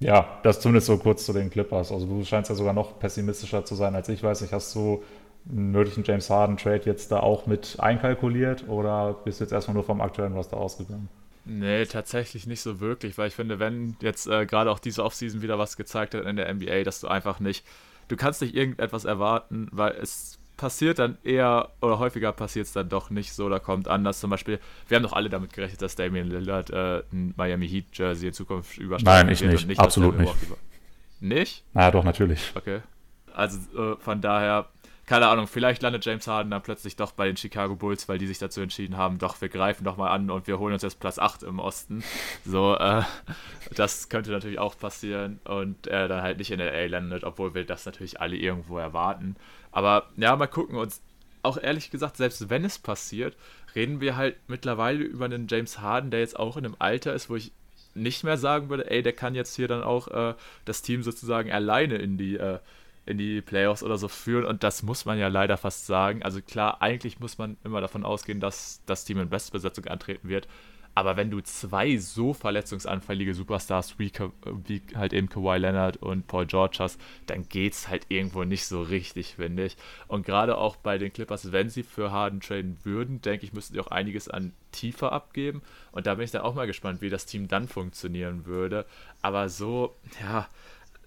Ja, 0.00 0.40
das 0.42 0.60
zumindest 0.60 0.86
so 0.86 0.98
kurz 0.98 1.26
zu 1.26 1.32
den 1.34 1.50
Clippers. 1.50 1.92
Also 1.92 2.06
du 2.06 2.24
scheinst 2.24 2.50
ja 2.50 2.56
sogar 2.56 2.72
noch 2.72 2.98
pessimistischer 2.98 3.64
zu 3.64 3.74
sein 3.74 3.94
als 3.94 4.08
ich. 4.08 4.22
Weiß 4.22 4.40
nicht, 4.40 4.52
hast 4.52 4.74
du 4.74 5.02
einen 5.48 5.70
möglichen 5.72 6.04
James 6.04 6.28
Harden 6.30 6.56
Trade 6.56 6.82
jetzt 6.84 7.10
da 7.12 7.20
auch 7.20 7.46
mit 7.46 7.76
einkalkuliert 7.78 8.68
oder 8.68 9.14
bist 9.24 9.40
du 9.40 9.44
jetzt 9.44 9.52
erstmal 9.52 9.74
nur 9.74 9.84
vom 9.84 10.00
aktuellen 10.00 10.34
Roster 10.34 10.56
ausgegangen? 10.56 11.08
Nee, 11.44 11.86
tatsächlich 11.86 12.46
nicht 12.46 12.60
so 12.60 12.80
wirklich, 12.80 13.16
weil 13.18 13.28
ich 13.28 13.34
finde, 13.34 13.58
wenn 13.58 13.96
jetzt 14.00 14.26
äh, 14.26 14.46
gerade 14.46 14.70
auch 14.70 14.78
diese 14.78 15.04
Offseason 15.04 15.42
wieder 15.42 15.58
was 15.58 15.76
gezeigt 15.76 16.14
hat 16.14 16.24
in 16.24 16.36
der 16.36 16.52
NBA, 16.52 16.84
dass 16.84 17.00
du 17.00 17.08
einfach 17.08 17.40
nicht, 17.40 17.64
du 18.08 18.16
kannst 18.16 18.42
nicht 18.42 18.54
irgendetwas 18.54 19.04
erwarten, 19.04 19.68
weil 19.72 19.92
es 19.92 20.38
passiert 20.60 20.98
dann 20.98 21.16
eher 21.24 21.70
oder 21.80 21.98
häufiger 21.98 22.32
passiert 22.32 22.66
es 22.66 22.74
dann 22.74 22.90
doch 22.90 23.08
nicht 23.08 23.32
so, 23.32 23.48
da 23.48 23.58
kommt 23.58 23.88
anders. 23.88 24.20
Zum 24.20 24.28
Beispiel, 24.28 24.60
wir 24.88 24.96
haben 24.96 25.02
doch 25.02 25.14
alle 25.14 25.30
damit 25.30 25.54
gerechnet, 25.54 25.80
dass 25.80 25.96
Damian 25.96 26.28
Lillard 26.28 26.68
äh, 26.68 27.02
ein 27.12 27.32
Miami 27.34 27.66
Heat 27.66 27.86
Jersey 27.94 28.28
in 28.28 28.34
Zukunft 28.34 28.76
übersteigen 28.76 29.26
Nein, 29.26 29.32
ich 29.32 29.42
nicht. 29.42 29.66
nicht 29.66 29.80
Absolut 29.80 30.18
nicht. 30.18 30.34
Nicht? 31.20 31.64
Na 31.72 31.90
doch, 31.90 32.04
natürlich. 32.04 32.52
Okay. 32.54 32.80
Also 33.34 33.58
äh, 33.74 33.96
von 33.96 34.20
daher, 34.20 34.68
keine 35.10 35.26
Ahnung, 35.26 35.48
vielleicht 35.48 35.82
landet 35.82 36.04
James 36.04 36.28
Harden 36.28 36.52
dann 36.52 36.62
plötzlich 36.62 36.94
doch 36.94 37.10
bei 37.10 37.26
den 37.26 37.36
Chicago 37.36 37.74
Bulls, 37.74 38.08
weil 38.08 38.18
die 38.18 38.28
sich 38.28 38.38
dazu 38.38 38.60
entschieden 38.60 38.96
haben, 38.96 39.18
doch, 39.18 39.40
wir 39.40 39.48
greifen 39.48 39.82
doch 39.82 39.96
mal 39.96 40.10
an 40.10 40.30
und 40.30 40.46
wir 40.46 40.60
holen 40.60 40.72
uns 40.72 40.84
jetzt 40.84 41.00
Platz 41.00 41.18
8 41.18 41.42
im 41.42 41.58
Osten. 41.58 42.04
So, 42.46 42.76
äh, 42.76 43.02
das 43.74 44.08
könnte 44.08 44.30
natürlich 44.30 44.60
auch 44.60 44.78
passieren 44.78 45.40
und 45.42 45.88
er 45.88 46.06
dann 46.06 46.22
halt 46.22 46.38
nicht 46.38 46.52
in 46.52 46.60
LA 46.60 46.86
landet, 46.86 47.24
obwohl 47.24 47.54
wir 47.54 47.64
das 47.64 47.86
natürlich 47.86 48.20
alle 48.20 48.36
irgendwo 48.36 48.78
erwarten. 48.78 49.34
Aber 49.72 50.06
ja, 50.16 50.36
mal 50.36 50.46
gucken 50.46 50.76
uns. 50.76 51.02
Auch 51.42 51.56
ehrlich 51.60 51.90
gesagt, 51.90 52.16
selbst 52.16 52.48
wenn 52.48 52.64
es 52.64 52.78
passiert, 52.78 53.36
reden 53.74 54.00
wir 54.00 54.14
halt 54.14 54.36
mittlerweile 54.46 55.02
über 55.02 55.24
einen 55.24 55.48
James 55.48 55.80
Harden, 55.80 56.12
der 56.12 56.20
jetzt 56.20 56.38
auch 56.38 56.56
in 56.56 56.64
einem 56.64 56.76
Alter 56.78 57.14
ist, 57.14 57.28
wo 57.28 57.34
ich 57.34 57.50
nicht 57.94 58.22
mehr 58.22 58.36
sagen 58.36 58.68
würde, 58.68 58.88
ey, 58.88 59.02
der 59.02 59.12
kann 59.12 59.34
jetzt 59.34 59.56
hier 59.56 59.66
dann 59.66 59.82
auch 59.82 60.06
äh, 60.06 60.34
das 60.66 60.82
Team 60.82 61.02
sozusagen 61.02 61.50
alleine 61.50 61.96
in 61.96 62.16
die 62.16 62.36
äh, 62.36 62.60
in 63.10 63.18
die 63.18 63.42
Playoffs 63.42 63.82
oder 63.82 63.98
so 63.98 64.08
führen. 64.08 64.44
Und 64.44 64.62
das 64.62 64.82
muss 64.82 65.04
man 65.04 65.18
ja 65.18 65.28
leider 65.28 65.56
fast 65.56 65.86
sagen. 65.86 66.22
Also 66.22 66.40
klar, 66.40 66.80
eigentlich 66.80 67.20
muss 67.20 67.38
man 67.38 67.56
immer 67.64 67.80
davon 67.80 68.04
ausgehen, 68.04 68.40
dass 68.40 68.82
das 68.86 69.04
Team 69.04 69.18
in 69.18 69.28
Bestbesetzung 69.28 69.86
antreten 69.86 70.28
wird. 70.28 70.48
Aber 70.94 71.16
wenn 71.16 71.30
du 71.30 71.40
zwei 71.40 71.98
so 71.98 72.34
verletzungsanfällige 72.34 73.34
Superstars 73.34 73.98
wie, 73.98 74.10
wie, 74.66 74.82
halt 74.96 75.12
eben 75.12 75.28
Kawhi 75.28 75.58
Leonard 75.58 75.98
und 75.98 76.26
Paul 76.26 76.46
George 76.46 76.78
hast, 76.80 77.00
dann 77.26 77.48
geht's 77.48 77.88
halt 77.88 78.06
irgendwo 78.08 78.42
nicht 78.42 78.66
so 78.66 78.82
richtig, 78.82 79.36
finde 79.36 79.66
ich. 79.66 79.76
Und 80.08 80.26
gerade 80.26 80.58
auch 80.58 80.76
bei 80.76 80.98
den 80.98 81.12
Clippers, 81.12 81.52
wenn 81.52 81.68
sie 81.68 81.84
für 81.84 82.10
Harden 82.10 82.40
traden 82.40 82.76
würden, 82.82 83.22
denke 83.22 83.46
ich, 83.46 83.52
müssten 83.52 83.74
sie 83.74 83.80
auch 83.80 83.86
einiges 83.86 84.28
an 84.28 84.52
Tiefe 84.72 85.12
abgeben. 85.12 85.62
Und 85.92 86.06
da 86.06 86.16
bin 86.16 86.24
ich 86.24 86.32
dann 86.32 86.42
auch 86.42 86.54
mal 86.54 86.66
gespannt, 86.66 87.00
wie 87.02 87.08
das 87.08 87.24
Team 87.24 87.46
dann 87.46 87.68
funktionieren 87.68 88.46
würde. 88.46 88.84
Aber 89.22 89.48
so, 89.48 89.96
ja, 90.20 90.48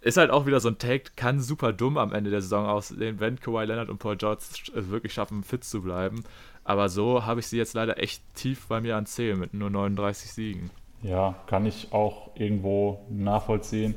ist 0.03 0.17
halt 0.17 0.31
auch 0.31 0.45
wieder 0.45 0.59
so 0.59 0.69
ein 0.69 0.77
Take, 0.77 1.11
kann 1.15 1.39
super 1.39 1.71
dumm 1.71 1.97
am 1.97 2.13
Ende 2.13 2.29
der 2.29 2.41
Saison 2.41 2.65
aussehen, 2.65 3.19
wenn 3.19 3.39
Kawhi 3.39 3.65
Leonard 3.65 3.89
und 3.89 3.99
Paul 3.99 4.17
George 4.17 4.43
es 4.75 4.89
wirklich 4.89 5.13
schaffen, 5.13 5.43
fit 5.43 5.63
zu 5.63 5.81
bleiben. 5.81 6.23
Aber 6.65 6.89
so 6.89 7.25
habe 7.25 7.39
ich 7.39 7.47
sie 7.47 7.57
jetzt 7.57 7.73
leider 7.73 8.01
echt 8.01 8.21
tief 8.35 8.67
bei 8.67 8.81
mir 8.81 8.97
an 8.97 9.05
Zählen 9.05 9.39
mit 9.39 9.53
nur 9.53 9.69
39 9.69 10.31
Siegen. 10.31 10.71
Ja, 11.01 11.35
kann 11.47 11.65
ich 11.65 11.91
auch 11.91 12.31
irgendwo 12.35 13.05
nachvollziehen. 13.09 13.95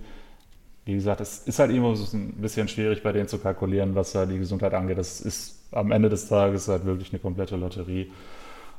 Wie 0.84 0.94
gesagt, 0.94 1.20
es 1.20 1.38
ist 1.38 1.58
halt 1.58 1.72
immer 1.72 1.94
so 1.96 2.16
ein 2.16 2.34
bisschen 2.34 2.68
schwierig 2.68 3.02
bei 3.02 3.12
denen 3.12 3.28
zu 3.28 3.38
kalkulieren, 3.38 3.94
was 3.96 4.12
da 4.12 4.26
die 4.26 4.38
Gesundheit 4.38 4.74
angeht. 4.74 4.98
Das 4.98 5.20
ist 5.20 5.68
am 5.72 5.90
Ende 5.90 6.08
des 6.08 6.28
Tages 6.28 6.68
halt 6.68 6.84
wirklich 6.84 7.12
eine 7.12 7.18
komplette 7.18 7.56
Lotterie. 7.56 8.12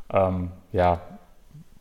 Ähm, 0.10 0.52
ja, 0.72 1.02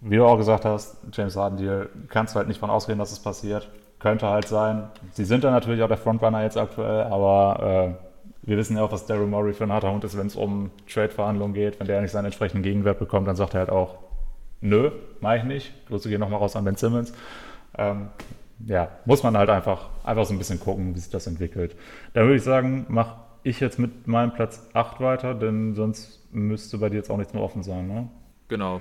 wie 0.01 0.17
du 0.17 0.27
auch 0.27 0.37
gesagt 0.37 0.65
hast, 0.65 0.97
James 1.13 1.37
Harden 1.37 1.59
Deal, 1.59 1.89
kannst 2.09 2.35
du 2.35 2.39
halt 2.39 2.49
nicht 2.49 2.59
von 2.59 2.71
ausgehen, 2.71 2.99
dass 2.99 3.13
es 3.13 3.21
passiert. 3.21 3.71
Könnte 3.99 4.29
halt 4.29 4.49
sein. 4.49 4.91
Sie 5.13 5.25
sind 5.25 5.45
dann 5.45 5.53
natürlich 5.53 5.83
auch 5.83 5.89
der 5.89 5.97
Frontrunner 5.97 6.43
jetzt 6.43 6.57
aktuell, 6.59 7.05
aber 7.05 7.97
äh, 7.97 8.07
wir 8.47 8.57
wissen 8.57 8.77
ja 8.77 8.85
auch, 8.85 8.93
was 8.93 9.07
Daryl 9.07 9.27
Morey 9.27 9.55
für 9.55 9.65
ein 9.65 9.73
harter 9.73 9.91
Hund 9.91 10.05
ist, 10.05 10.17
wenn 10.17 10.27
es 10.27 10.37
um 10.37 10.71
Trade-Verhandlungen 10.89 11.55
geht. 11.55 11.81
Wenn 11.81 11.87
der 11.87 12.01
nicht 12.01 12.13
seinen 12.13 12.27
entsprechenden 12.27 12.63
Gegenwert 12.63 12.99
bekommt, 12.99 13.27
dann 13.27 13.37
sagt 13.37 13.55
er 13.55 13.61
halt 13.61 13.71
auch, 13.71 13.99
nö, 14.61 14.91
mach 15.21 15.35
ich 15.35 15.45
nicht. 15.45 15.73
Grüße 15.89 16.09
gehen 16.09 16.21
nochmal 16.21 16.39
raus 16.39 16.55
an 16.57 16.65
Ben 16.65 16.77
Simmons. 16.77 17.13
Ähm, 17.77 18.09
ja, 18.65 18.89
muss 19.05 19.23
man 19.23 19.37
halt 19.37 19.51
einfach, 19.51 19.89
einfach 20.05 20.25
so 20.25 20.35
ein 20.35 20.39
bisschen 20.39 20.61
gucken, 20.61 20.95
wie 20.95 20.99
sich 20.99 21.11
das 21.11 21.27
entwickelt. 21.27 21.77
Dann 22.15 22.25
würde 22.25 22.37
ich 22.37 22.43
sagen, 22.43 22.87
mache 22.89 23.17
ich 23.43 23.61
jetzt 23.61 23.79
mit 23.79 24.07
meinem 24.07 24.33
Platz 24.33 24.69
8 24.73 25.01
weiter, 25.01 25.35
denn 25.35 25.75
sonst 25.75 26.33
müsste 26.33 26.79
bei 26.79 26.89
dir 26.89 26.97
jetzt 26.97 27.11
auch 27.11 27.17
nichts 27.17 27.35
mehr 27.35 27.43
offen 27.43 27.63
sein, 27.63 27.87
ne? 27.87 28.09
Genau. 28.49 28.81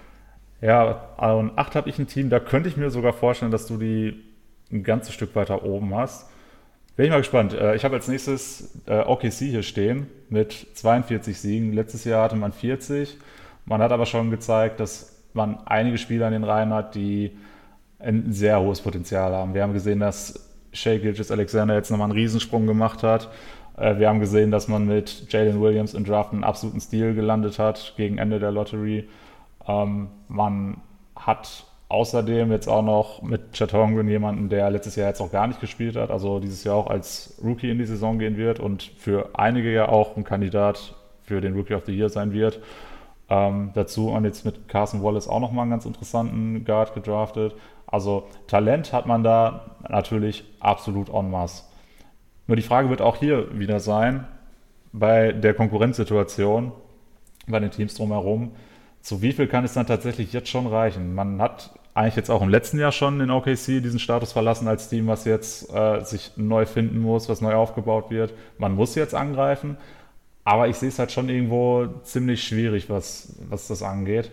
Ja, 0.62 0.84
und 1.18 1.58
8 1.58 1.76
habe 1.76 1.90
ich 1.90 2.00
ein 2.00 2.08
Team, 2.08 2.30
da 2.30 2.40
könnte 2.40 2.70
ich 2.70 2.78
mir 2.78 2.90
sogar 2.90 3.14
vorstellen, 3.14 3.52
dass 3.52 3.68
du 3.68 3.78
die 3.78 4.24
ein 4.72 4.84
ganzes 4.84 5.14
Stück 5.14 5.36
weiter 5.36 5.64
oben 5.64 5.96
hast. 5.96 6.30
Bin 6.96 7.06
ich 7.06 7.12
mal 7.12 7.18
gespannt. 7.18 7.54
Äh, 7.54 7.76
ich 7.76 7.84
habe 7.84 7.96
als 7.96 8.08
nächstes 8.08 8.82
äh, 8.88 9.00
OKC 9.00 9.34
hier 9.34 9.64
stehen 9.64 10.08
mit 10.30 10.68
42 10.74 11.40
Siegen. 11.40 11.74
Letztes 11.74 12.06
Jahr 12.06 12.24
hatte 12.24 12.36
man 12.36 12.54
40. 12.54 13.18
Man 13.66 13.82
hat 13.82 13.92
aber 13.92 14.06
schon 14.06 14.32
gezeigt, 14.32 14.80
dass 14.80 15.24
man 15.34 15.60
einige 15.66 15.98
Spieler 15.98 16.28
in 16.28 16.34
den 16.34 16.44
Reihen 16.44 16.74
hat, 16.74 16.96
die 16.96 17.38
ein 18.00 18.32
sehr 18.32 18.62
hohes 18.62 18.82
Potenzial 18.82 19.34
haben. 19.34 19.54
Wir 19.54 19.64
haben 19.64 19.74
gesehen, 19.74 20.00
dass 20.00 20.50
Shea 20.72 20.98
Gilgis 20.98 21.32
Alexander 21.32 21.76
jetzt 21.76 21.90
nochmal 21.90 22.06
einen 22.06 22.18
Riesensprung 22.18 22.68
gemacht 22.68 23.04
hat. 23.04 23.30
Äh, 23.78 23.98
wir 23.98 24.08
haben 24.08 24.20
gesehen, 24.20 24.52
dass 24.52 24.68
man 24.68 24.86
mit 24.86 25.32
Jalen 25.32 25.62
Williams 25.62 25.94
im 25.94 26.06
Draft 26.06 26.34
einen 26.34 26.44
absoluten 26.44 26.80
Stil 26.80 27.14
gelandet 27.14 27.60
hat 27.60 27.94
gegen 27.98 28.18
Ende 28.18 28.40
der 28.40 28.52
Lottery. 28.52 29.10
Ähm, 29.68 30.10
man 30.28 30.78
hat 31.16 31.66
Außerdem 31.88 32.52
jetzt 32.52 32.68
auch 32.68 32.82
noch 32.82 33.22
mit 33.22 33.54
Chet 33.54 33.72
Holmgren 33.72 34.08
jemanden, 34.08 34.50
der 34.50 34.70
letztes 34.72 34.96
Jahr 34.96 35.10
jetzt 35.10 35.22
auch 35.22 35.32
gar 35.32 35.48
nicht 35.48 35.62
gespielt 35.62 35.96
hat, 35.96 36.10
also 36.10 36.40
dieses 36.40 36.64
Jahr 36.64 36.76
auch 36.76 36.88
als 36.88 37.40
Rookie 37.44 37.70
in 37.70 37.78
die 37.78 37.86
Saison 37.86 38.18
gehen 38.18 38.38
wird 38.38 38.60
und 38.60 38.84
für 38.98 39.30
einige 39.34 39.72
ja 39.72 39.88
auch 39.88 40.18
ein 40.18 40.24
Kandidat 40.24 40.96
für 41.24 41.42
den 41.42 41.54
Rookie 41.54 41.76
of 41.76 41.86
the 41.86 41.96
Year 41.96 42.10
sein 42.10 42.34
wird. 42.34 42.60
Ähm, 43.30 43.72
dazu 43.74 44.10
und 44.10 44.26
jetzt 44.26 44.46
mit 44.46 44.68
Carson 44.68 45.04
Wallace 45.04 45.28
auch 45.28 45.40
nochmal 45.40 45.64
einen 45.64 45.72
ganz 45.72 45.86
interessanten 45.86 46.64
Guard 46.66 46.94
gedraftet. 46.94 47.56
Also 47.88 48.28
Talent 48.48 48.94
hat 48.94 49.06
man 49.06 49.24
da 49.24 49.78
natürlich 49.88 50.44
absolut 50.60 51.10
en 51.10 51.30
masse. 51.30 51.64
Nur 52.48 52.56
die 52.56 52.64
Frage 52.64 52.90
wird 52.90 53.02
auch 53.02 53.18
hier 53.18 53.58
wieder 53.58 53.80
sein, 53.80 54.28
bei 54.92 55.32
der 55.32 55.54
Konkurrenzsituation, 55.54 56.72
bei 57.48 57.60
den 57.60 57.72
Teams 57.72 57.96
drumherum, 57.96 58.52
zu 59.06 59.22
wie 59.22 59.34
viel 59.34 59.46
kann 59.46 59.64
es 59.64 59.74
dann 59.74 59.86
tatsächlich 59.86 60.34
jetzt 60.34 60.50
schon 60.50 60.66
reichen? 60.66 61.14
Man 61.14 61.40
hat 61.40 61.70
eigentlich 61.94 62.16
jetzt 62.16 62.32
auch 62.32 62.42
im 62.42 62.50
letzten 62.50 62.80
Jahr 62.80 62.92
schon 62.92 63.22
in 63.22 63.30
OKC 63.30 63.84
diesen 63.84 64.00
Status 64.00 64.32
verlassen 64.32 64.68
als 64.68 64.90
Team, 64.90 65.06
was 65.06 65.26
jetzt 65.26 65.72
äh, 65.72 66.02
sich 66.04 66.32
neu 66.38 66.66
finden 66.66 67.00
muss, 67.00 67.30
was 67.30 67.40
neu 67.40 67.54
aufgebaut 67.54 68.10
wird. 68.10 68.34
Man 68.58 68.74
muss 68.74 68.96
jetzt 68.96 69.14
angreifen, 69.14 69.78
aber 70.44 70.70
ich 70.70 70.78
sehe 70.78 70.90
es 70.90 70.98
halt 70.98 71.12
schon 71.12 71.30
irgendwo 71.30 71.86
ziemlich 72.02 72.44
schwierig, 72.44 72.90
was, 72.90 73.36
was 73.48 73.68
das 73.68 73.84
angeht. 73.84 74.32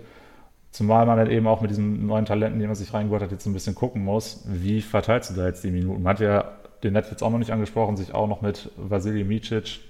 Zumal 0.70 1.04
man 1.04 1.18
halt 1.18 1.30
eben 1.30 1.46
auch 1.48 1.60
mit 1.60 1.70
diesen 1.70 2.06
neuen 2.06 2.24
Talenten, 2.24 2.58
die 2.58 2.66
man 2.66 2.74
sich 2.74 2.94
reingeholt 2.94 3.22
hat, 3.22 3.30
jetzt 3.30 3.44
ein 3.44 3.52
bisschen 3.52 3.74
gucken 3.74 4.02
muss, 4.02 4.42
wie 4.46 4.80
verteilst 4.80 5.30
du 5.30 5.34
da 5.34 5.46
jetzt 5.46 5.62
die 5.64 5.70
Minuten? 5.70 6.02
Man 6.02 6.14
hat 6.14 6.20
ja 6.20 6.50
den 6.82 6.94
Netflix 6.94 7.22
auch 7.22 7.30
noch 7.30 7.38
nicht 7.38 7.52
angesprochen, 7.52 7.98
sich 7.98 8.14
auch 8.14 8.26
noch 8.26 8.40
mit 8.40 8.70
Vasili 8.78 9.22
Micic 9.22 9.80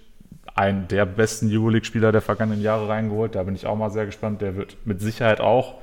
einen 0.54 0.88
der 0.88 1.06
besten 1.06 1.48
Euroleague-Spieler 1.50 2.12
der 2.12 2.20
vergangenen 2.20 2.60
Jahre 2.60 2.88
reingeholt. 2.88 3.34
Da 3.34 3.42
bin 3.42 3.54
ich 3.54 3.66
auch 3.66 3.76
mal 3.76 3.90
sehr 3.90 4.06
gespannt. 4.06 4.42
Der 4.42 4.56
wird 4.56 4.76
mit 4.84 5.00
Sicherheit 5.00 5.40
auch 5.40 5.74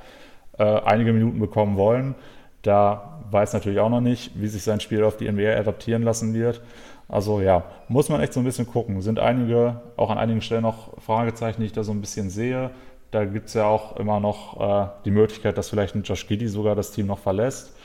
äh, 0.58 0.64
einige 0.64 1.12
Minuten 1.12 1.40
bekommen 1.40 1.76
wollen. 1.76 2.14
Da 2.62 3.20
weiß 3.30 3.52
natürlich 3.52 3.80
auch 3.80 3.88
noch 3.88 4.00
nicht, 4.00 4.32
wie 4.40 4.48
sich 4.48 4.62
sein 4.62 4.80
Spiel 4.80 5.02
auf 5.04 5.16
die 5.16 5.30
NBA 5.30 5.56
adaptieren 5.58 6.02
lassen 6.02 6.34
wird. 6.34 6.60
Also 7.08 7.40
ja, 7.40 7.64
muss 7.88 8.08
man 8.08 8.20
echt 8.20 8.32
so 8.32 8.40
ein 8.40 8.44
bisschen 8.44 8.66
gucken. 8.66 9.00
Sind 9.02 9.18
einige, 9.18 9.80
auch 9.96 10.10
an 10.10 10.18
einigen 10.18 10.42
Stellen 10.42 10.62
noch 10.62 11.00
Fragezeichen, 11.00 11.60
die 11.60 11.66
ich 11.66 11.72
da 11.72 11.82
so 11.82 11.92
ein 11.92 12.00
bisschen 12.00 12.30
sehe. 12.30 12.70
Da 13.10 13.24
gibt 13.24 13.48
es 13.48 13.54
ja 13.54 13.66
auch 13.66 13.96
immer 13.96 14.20
noch 14.20 14.60
äh, 14.60 14.88
die 15.04 15.10
Möglichkeit, 15.10 15.58
dass 15.58 15.68
vielleicht 15.68 15.96
ein 15.96 16.04
Josh 16.04 16.28
Giddy 16.28 16.46
sogar 16.46 16.76
das 16.76 16.92
Team 16.92 17.06
noch 17.06 17.18
verlässt. 17.18 17.76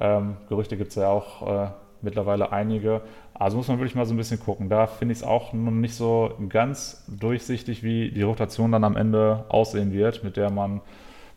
Ähm, 0.00 0.36
Gerüchte 0.48 0.76
gibt 0.76 0.90
es 0.90 0.96
ja 0.96 1.08
auch 1.08 1.66
äh, 1.66 1.70
mittlerweile 2.02 2.50
einige. 2.50 3.02
Also 3.34 3.56
muss 3.56 3.68
man 3.68 3.78
wirklich 3.78 3.96
mal 3.96 4.06
so 4.06 4.14
ein 4.14 4.16
bisschen 4.16 4.40
gucken. 4.40 4.68
Da 4.68 4.86
finde 4.86 5.12
ich 5.12 5.18
es 5.18 5.24
auch 5.24 5.52
noch 5.52 5.72
nicht 5.72 5.94
so 5.94 6.34
ganz 6.48 7.04
durchsichtig, 7.08 7.82
wie 7.82 8.10
die 8.10 8.22
Rotation 8.22 8.72
dann 8.72 8.84
am 8.84 8.96
Ende 8.96 9.44
aussehen 9.48 9.92
wird, 9.92 10.22
mit 10.22 10.36
der 10.36 10.50
man 10.50 10.80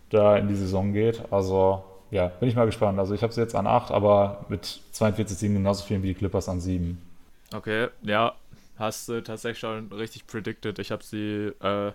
da 0.09 0.37
in 0.37 0.47
die 0.47 0.55
Saison 0.55 0.93
geht. 0.93 1.23
Also 1.31 1.83
ja, 2.11 2.27
bin 2.27 2.49
ich 2.49 2.55
mal 2.55 2.65
gespannt. 2.65 2.99
Also 2.99 3.13
ich 3.13 3.23
habe 3.23 3.33
sie 3.33 3.41
jetzt 3.41 3.55
an 3.55 3.67
8, 3.67 3.91
aber 3.91 4.45
mit 4.47 4.81
42 4.91 5.37
Siegen 5.37 5.55
genauso 5.55 5.85
viel 5.85 6.01
wie 6.03 6.09
die 6.09 6.13
Clippers 6.13 6.47
an 6.47 6.61
7. 6.61 7.01
Okay, 7.53 7.87
ja, 8.03 8.35
hast 8.77 9.09
du 9.09 9.21
tatsächlich 9.21 9.59
schon 9.59 9.91
richtig 9.91 10.27
predicted. 10.27 10.79
Ich 10.79 10.91
habe 10.91 11.03
sie 11.03 11.51
äh, 11.61 11.91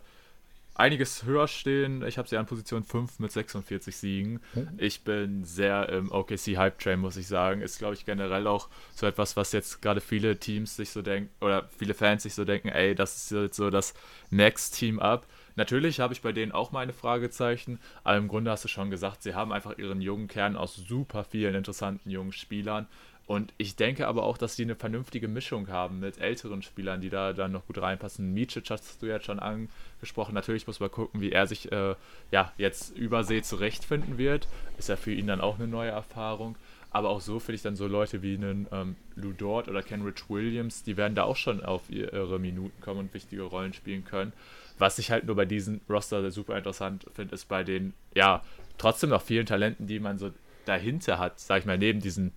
einiges 0.74 1.24
höher 1.24 1.48
stehen. 1.48 2.04
Ich 2.06 2.18
habe 2.18 2.28
sie 2.28 2.36
an 2.36 2.46
Position 2.46 2.82
5 2.82 3.18
mit 3.18 3.32
46 3.32 3.96
Siegen. 3.96 4.40
Mhm. 4.54 4.70
Ich 4.78 5.04
bin 5.04 5.44
sehr 5.44 5.88
im 5.90 6.10
OKC 6.10 6.56
Hype 6.56 6.78
Train, 6.78 7.00
muss 7.00 7.16
ich 7.16 7.26
sagen. 7.26 7.60
Ist, 7.60 7.78
glaube 7.78 7.94
ich, 7.94 8.04
generell 8.04 8.46
auch 8.46 8.68
so 8.94 9.06
etwas, 9.06 9.36
was 9.36 9.52
jetzt 9.52 9.82
gerade 9.82 10.00
viele 10.00 10.38
Teams 10.38 10.76
sich 10.76 10.90
so 10.90 11.02
denken, 11.02 11.30
oder 11.44 11.68
viele 11.76 11.94
Fans 11.94 12.22
sich 12.22 12.34
so 12.34 12.44
denken, 12.44 12.68
ey, 12.68 12.94
das 12.94 13.16
ist 13.16 13.30
jetzt 13.32 13.56
so 13.56 13.70
das 13.70 13.94
Next 14.30 14.78
Team 14.78 14.98
Up. 14.98 15.26
Natürlich 15.54 16.00
habe 16.00 16.14
ich 16.14 16.22
bei 16.22 16.32
denen 16.32 16.52
auch 16.52 16.72
meine 16.72 16.92
Fragezeichen, 16.94 17.78
aber 18.04 18.16
im 18.16 18.28
Grunde 18.28 18.50
hast 18.50 18.64
du 18.64 18.68
schon 18.68 18.90
gesagt, 18.90 19.22
sie 19.22 19.34
haben 19.34 19.52
einfach 19.52 19.76
ihren 19.76 20.00
jungen 20.00 20.28
Kern 20.28 20.56
aus 20.56 20.74
super 20.76 21.24
vielen 21.24 21.54
interessanten 21.54 22.08
jungen 22.08 22.32
Spielern. 22.32 22.86
Und 23.26 23.52
ich 23.56 23.76
denke 23.76 24.08
aber 24.08 24.24
auch, 24.24 24.36
dass 24.36 24.56
sie 24.56 24.64
eine 24.64 24.74
vernünftige 24.74 25.28
Mischung 25.28 25.68
haben 25.68 26.00
mit 26.00 26.18
älteren 26.18 26.62
Spielern, 26.62 27.00
die 27.00 27.08
da 27.08 27.32
dann 27.32 27.52
noch 27.52 27.66
gut 27.66 27.80
reinpassen. 27.80 28.34
Micic 28.34 28.68
hast 28.68 29.00
du 29.00 29.06
jetzt 29.06 29.26
schon 29.26 29.38
angesprochen. 29.38 30.34
Natürlich 30.34 30.66
muss 30.66 30.80
man 30.80 30.90
gucken, 30.90 31.20
wie 31.20 31.32
er 31.32 31.46
sich 31.46 31.70
äh, 31.70 31.94
ja, 32.30 32.52
jetzt 32.58 32.96
übersee 32.96 33.42
zurechtfinden 33.42 34.18
wird. 34.18 34.48
Ist 34.76 34.88
ja 34.88 34.96
für 34.96 35.12
ihn 35.12 35.28
dann 35.28 35.40
auch 35.40 35.58
eine 35.58 35.68
neue 35.68 35.90
Erfahrung. 35.90 36.56
Aber 36.90 37.08
auch 37.08 37.20
so 37.22 37.38
finde 37.38 37.54
ich 37.56 37.62
dann 37.62 37.76
so 37.76 37.86
Leute 37.86 38.22
wie 38.22 38.34
einen 38.34 38.66
ähm, 38.70 38.96
Lou 39.14 39.32
Dort 39.32 39.68
oder 39.68 39.82
Kenrich 39.82 40.28
Williams, 40.28 40.82
die 40.82 40.98
werden 40.98 41.14
da 41.14 41.22
auch 41.22 41.36
schon 41.36 41.64
auf 41.64 41.88
ihre 41.88 42.38
Minuten 42.38 42.78
kommen 42.82 43.00
und 43.00 43.14
wichtige 43.14 43.42
Rollen 43.42 43.72
spielen 43.72 44.04
können. 44.04 44.34
Was 44.78 44.98
ich 44.98 45.10
halt 45.10 45.24
nur 45.24 45.36
bei 45.36 45.46
diesem 45.46 45.80
Roster 45.88 46.30
super 46.30 46.56
interessant 46.58 47.06
finde, 47.14 47.34
ist 47.34 47.48
bei 47.48 47.64
den, 47.64 47.94
ja, 48.14 48.42
trotzdem 48.76 49.08
noch 49.08 49.22
vielen 49.22 49.46
Talenten, 49.46 49.86
die 49.86 50.00
man 50.00 50.18
so 50.18 50.32
dahinter 50.66 51.18
hat, 51.18 51.40
sag 51.40 51.60
ich 51.60 51.66
mal, 51.66 51.78
neben 51.78 52.00
diesen 52.00 52.32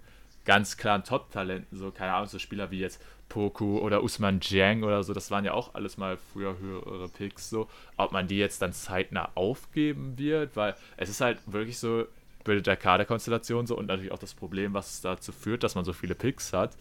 ganz 0.46 0.78
klaren 0.78 1.04
Top-Talenten, 1.04 1.78
so, 1.78 1.92
keine 1.92 2.14
Ahnung, 2.14 2.28
so 2.28 2.40
Spieler 2.40 2.72
wie 2.72 2.80
jetzt 2.80 3.02
Poku 3.30 3.80
oder 3.80 4.04
Usman 4.04 4.40
Jiang 4.42 4.84
oder 4.84 5.04
so, 5.04 5.14
das 5.14 5.32
waren 5.32 5.46
ja 5.46 5.54
auch 5.54 5.74
alles 5.74 5.98
mal 5.98 6.18
früher 6.18 6.58
höhere 6.60 7.10
Picks, 7.10 7.50
so, 7.50 7.68
ob 7.98 8.12
man 8.12 8.28
die 8.28 8.38
jetzt 8.38 8.62
dann 8.62 8.72
zeitnah 8.72 9.30
aufgeben 9.36 10.18
wird, 10.18 10.56
weil 10.56 10.76
es 10.98 11.10
ist 11.10 11.22
halt 11.22 11.40
wirklich 11.46 11.80
so, 11.80 12.06
bildet 12.44 12.68
der 12.68 12.78
Kaderkonstellation 12.78 13.66
so 13.68 13.76
und 13.78 13.88
natürlich 13.88 14.12
auch 14.12 14.20
das 14.20 14.34
Problem, 14.34 14.74
was 14.74 15.02
dazu 15.02 15.32
führt, 15.32 15.64
dass 15.64 15.76
man 15.76 15.84
so 15.84 15.94
viele 15.94 16.16
Picks 16.16 16.54
hat. 16.54 16.78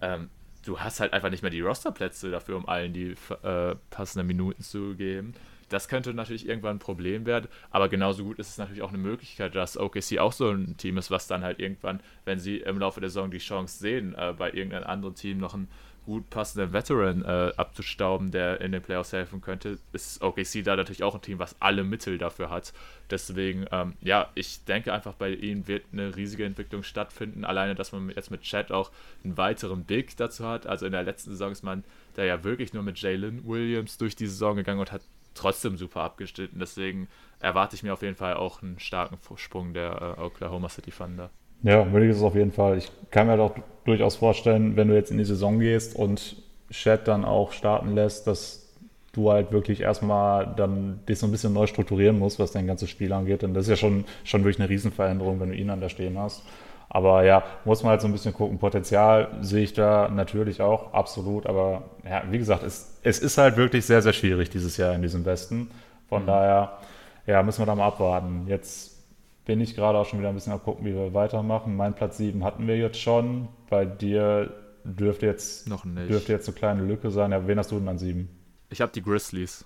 Ähm, 0.00 0.30
du 0.64 0.78
hast 0.80 1.00
halt 1.00 1.12
einfach 1.12 1.30
nicht 1.30 1.42
mehr 1.42 1.50
die 1.50 1.60
Rosterplätze 1.60 2.30
dafür, 2.30 2.56
um 2.56 2.68
allen 2.68 2.92
die 2.92 3.14
äh, 3.42 3.74
passenden 3.90 4.26
Minuten 4.26 4.62
zu 4.62 4.94
geben. 4.94 5.34
Das 5.68 5.88
könnte 5.88 6.14
natürlich 6.14 6.48
irgendwann 6.48 6.76
ein 6.76 6.80
Problem 6.80 7.26
werden, 7.26 7.48
aber 7.70 7.88
genauso 7.88 8.24
gut 8.24 8.38
ist 8.38 8.48
es 8.48 8.58
natürlich 8.58 8.82
auch 8.82 8.88
eine 8.88 8.98
Möglichkeit, 8.98 9.54
dass 9.54 9.76
OKC 9.76 10.18
auch 10.18 10.32
so 10.32 10.50
ein 10.50 10.76
Team 10.76 10.98
ist, 10.98 11.10
was 11.10 11.26
dann 11.26 11.42
halt 11.42 11.58
irgendwann, 11.60 12.00
wenn 12.24 12.38
sie 12.38 12.58
im 12.58 12.78
Laufe 12.78 13.00
der 13.00 13.10
Saison 13.10 13.30
die 13.30 13.38
Chance 13.38 13.78
sehen, 13.78 14.14
äh, 14.16 14.34
bei 14.36 14.52
irgendeinem 14.52 14.84
anderen 14.84 15.14
Team 15.14 15.38
noch 15.38 15.54
ein 15.54 15.68
gut 16.08 16.30
passenden 16.30 16.72
Veteran 16.72 17.22
äh, 17.22 17.52
abzustauben, 17.58 18.30
der 18.30 18.62
in 18.62 18.72
den 18.72 18.80
Playoffs 18.80 19.12
helfen 19.12 19.42
könnte, 19.42 19.78
ist 19.92 20.22
OKC 20.22 20.64
da 20.64 20.74
natürlich 20.74 21.02
auch 21.02 21.14
ein 21.14 21.20
Team, 21.20 21.38
was 21.38 21.60
alle 21.60 21.84
Mittel 21.84 22.16
dafür 22.16 22.48
hat. 22.48 22.72
Deswegen, 23.10 23.66
ähm, 23.72 23.92
ja, 24.00 24.30
ich 24.34 24.64
denke 24.64 24.90
einfach, 24.94 25.12
bei 25.12 25.34
ihnen 25.34 25.68
wird 25.68 25.84
eine 25.92 26.16
riesige 26.16 26.46
Entwicklung 26.46 26.82
stattfinden. 26.82 27.44
Alleine, 27.44 27.74
dass 27.74 27.92
man 27.92 28.08
jetzt 28.08 28.30
mit 28.30 28.40
Chad 28.40 28.72
auch 28.72 28.90
einen 29.22 29.36
weiteren 29.36 29.84
Big 29.84 30.16
dazu 30.16 30.46
hat. 30.46 30.66
Also 30.66 30.86
in 30.86 30.92
der 30.92 31.02
letzten 31.02 31.32
Saison 31.32 31.52
ist 31.52 31.62
man 31.62 31.84
da 32.14 32.24
ja 32.24 32.42
wirklich 32.42 32.72
nur 32.72 32.82
mit 32.82 32.98
Jalen 32.98 33.46
Williams 33.46 33.98
durch 33.98 34.16
die 34.16 34.28
Saison 34.28 34.56
gegangen 34.56 34.80
und 34.80 34.90
hat 34.90 35.02
trotzdem 35.38 35.76
super 35.76 36.02
abgeschnitten. 36.02 36.58
Deswegen 36.58 37.08
erwarte 37.40 37.76
ich 37.76 37.82
mir 37.82 37.92
auf 37.92 38.02
jeden 38.02 38.16
Fall 38.16 38.34
auch 38.34 38.62
einen 38.62 38.78
starken 38.78 39.18
Sprung 39.36 39.72
der 39.72 40.16
äh, 40.18 40.20
Oklahoma 40.20 40.68
City 40.68 40.90
Thunder. 40.90 41.30
Ja, 41.62 41.90
würdig 41.92 42.10
ist 42.10 42.18
es 42.18 42.22
auf 42.22 42.34
jeden 42.34 42.52
Fall. 42.52 42.78
Ich 42.78 42.90
kann 43.10 43.26
mir 43.26 43.36
doch 43.36 43.54
durchaus 43.84 44.16
vorstellen, 44.16 44.76
wenn 44.76 44.88
du 44.88 44.94
jetzt 44.94 45.10
in 45.10 45.18
die 45.18 45.24
Saison 45.24 45.58
gehst 45.58 45.96
und 45.96 46.36
Chat 46.70 47.08
dann 47.08 47.24
auch 47.24 47.52
starten 47.52 47.94
lässt, 47.94 48.26
dass 48.26 48.68
du 49.12 49.32
halt 49.32 49.50
wirklich 49.52 49.80
erstmal 49.80 50.54
dann 50.54 51.00
dich 51.08 51.18
so 51.18 51.26
ein 51.26 51.32
bisschen 51.32 51.52
neu 51.52 51.66
strukturieren 51.66 52.18
musst, 52.18 52.38
was 52.38 52.52
dein 52.52 52.66
ganzes 52.66 52.90
Spiel 52.90 53.12
angeht. 53.12 53.42
Denn 53.42 53.54
das 53.54 53.64
ist 53.64 53.70
ja 53.70 53.76
schon, 53.76 54.04
schon 54.24 54.44
wirklich 54.44 54.60
eine 54.60 54.68
Riesenveränderung, 54.68 55.40
wenn 55.40 55.48
du 55.48 55.56
ihn 55.56 55.70
an 55.70 55.80
der 55.80 55.88
stehen 55.88 56.18
hast. 56.18 56.44
Aber 56.90 57.24
ja, 57.24 57.44
muss 57.64 57.82
man 57.82 57.90
halt 57.90 58.00
so 58.00 58.08
ein 58.08 58.12
bisschen 58.12 58.32
gucken. 58.32 58.58
Potenzial 58.58 59.28
sehe 59.40 59.62
ich 59.62 59.74
da 59.74 60.08
natürlich 60.08 60.62
auch, 60.62 60.94
absolut. 60.94 61.46
Aber 61.46 61.82
ja, 62.04 62.22
wie 62.30 62.38
gesagt, 62.38 62.62
es, 62.62 62.98
es 63.02 63.18
ist 63.18 63.36
halt 63.36 63.56
wirklich 63.56 63.84
sehr, 63.84 64.00
sehr 64.00 64.14
schwierig 64.14 64.48
dieses 64.50 64.76
Jahr 64.78 64.94
in 64.94 65.02
diesem 65.02 65.24
Westen. 65.24 65.70
Von 66.08 66.22
mhm. 66.22 66.26
daher, 66.26 66.78
ja, 67.26 67.42
müssen 67.42 67.60
wir 67.60 67.66
da 67.66 67.74
mal 67.74 67.86
abwarten. 67.88 68.46
Jetzt 68.46 68.96
bin 69.44 69.60
ich 69.60 69.74
gerade 69.74 69.98
auch 69.98 70.06
schon 70.06 70.18
wieder 70.18 70.30
ein 70.30 70.34
bisschen 70.34 70.52
am 70.52 70.62
gucken, 70.62 70.86
wie 70.86 70.94
wir 70.94 71.12
weitermachen. 71.12 71.76
Mein 71.76 71.94
Platz 71.94 72.16
7 72.16 72.42
hatten 72.42 72.66
wir 72.66 72.78
jetzt 72.78 73.00
schon. 73.00 73.48
Bei 73.68 73.84
dir 73.84 74.52
dürfte 74.84 75.26
jetzt, 75.26 75.68
Noch 75.68 75.84
nicht. 75.84 76.08
dürfte 76.08 76.32
jetzt 76.32 76.48
eine 76.48 76.56
kleine 76.56 76.82
Lücke 76.82 77.10
sein. 77.10 77.32
Ja, 77.32 77.46
wen 77.46 77.58
hast 77.58 77.70
du 77.70 77.78
denn 77.78 77.88
an 77.88 77.98
7? 77.98 78.28
Ich 78.70 78.80
habe 78.80 78.92
die 78.92 79.02
Grizzlies. 79.02 79.64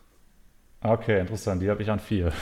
Okay, 0.80 1.20
interessant. 1.20 1.62
Die 1.62 1.70
habe 1.70 1.82
ich 1.82 1.90
an 1.90 2.00
4. 2.00 2.32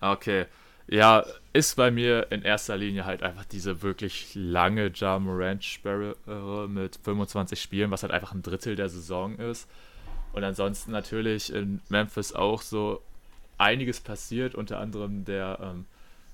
Okay. 0.00 0.46
Ja, 0.92 1.24
ist 1.54 1.76
bei 1.76 1.90
mir 1.90 2.30
in 2.30 2.42
erster 2.42 2.76
Linie 2.76 3.06
halt 3.06 3.22
einfach 3.22 3.46
diese 3.46 3.80
wirklich 3.80 4.34
lange 4.34 4.92
Ja 4.94 5.18
Morant-Sperre 5.18 6.68
mit 6.68 6.98
25 7.02 7.62
Spielen, 7.62 7.90
was 7.90 8.02
halt 8.02 8.12
einfach 8.12 8.34
ein 8.34 8.42
Drittel 8.42 8.76
der 8.76 8.90
Saison 8.90 9.38
ist. 9.38 9.70
Und 10.34 10.44
ansonsten 10.44 10.90
natürlich 10.90 11.50
in 11.50 11.80
Memphis 11.88 12.34
auch 12.34 12.60
so 12.60 13.00
einiges 13.56 14.00
passiert, 14.00 14.54
unter 14.54 14.80
anderem 14.80 15.24
der 15.24 15.60
ähm, 15.62 15.86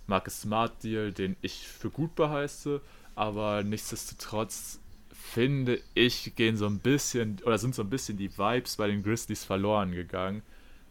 Marcus 0.09 0.40
Smart 0.40 0.82
Deal, 0.82 1.12
den 1.12 1.36
ich 1.40 1.68
für 1.68 1.90
gut 1.90 2.16
beheiße, 2.16 2.80
aber 3.14 3.62
nichtsdestotrotz 3.62 4.80
finde 5.12 5.78
ich, 5.94 6.35
gehen 6.35 6.56
so 6.56 6.66
ein 6.66 6.80
bisschen 6.80 7.39
oder 7.44 7.59
sind 7.59 7.76
so 7.76 7.82
ein 7.82 7.90
bisschen 7.90 8.18
die 8.18 8.36
Vibes 8.36 8.74
bei 8.74 8.89
den 8.89 9.05
Grizzlies 9.05 9.44
verloren 9.44 9.93
gegangen. 9.93 10.43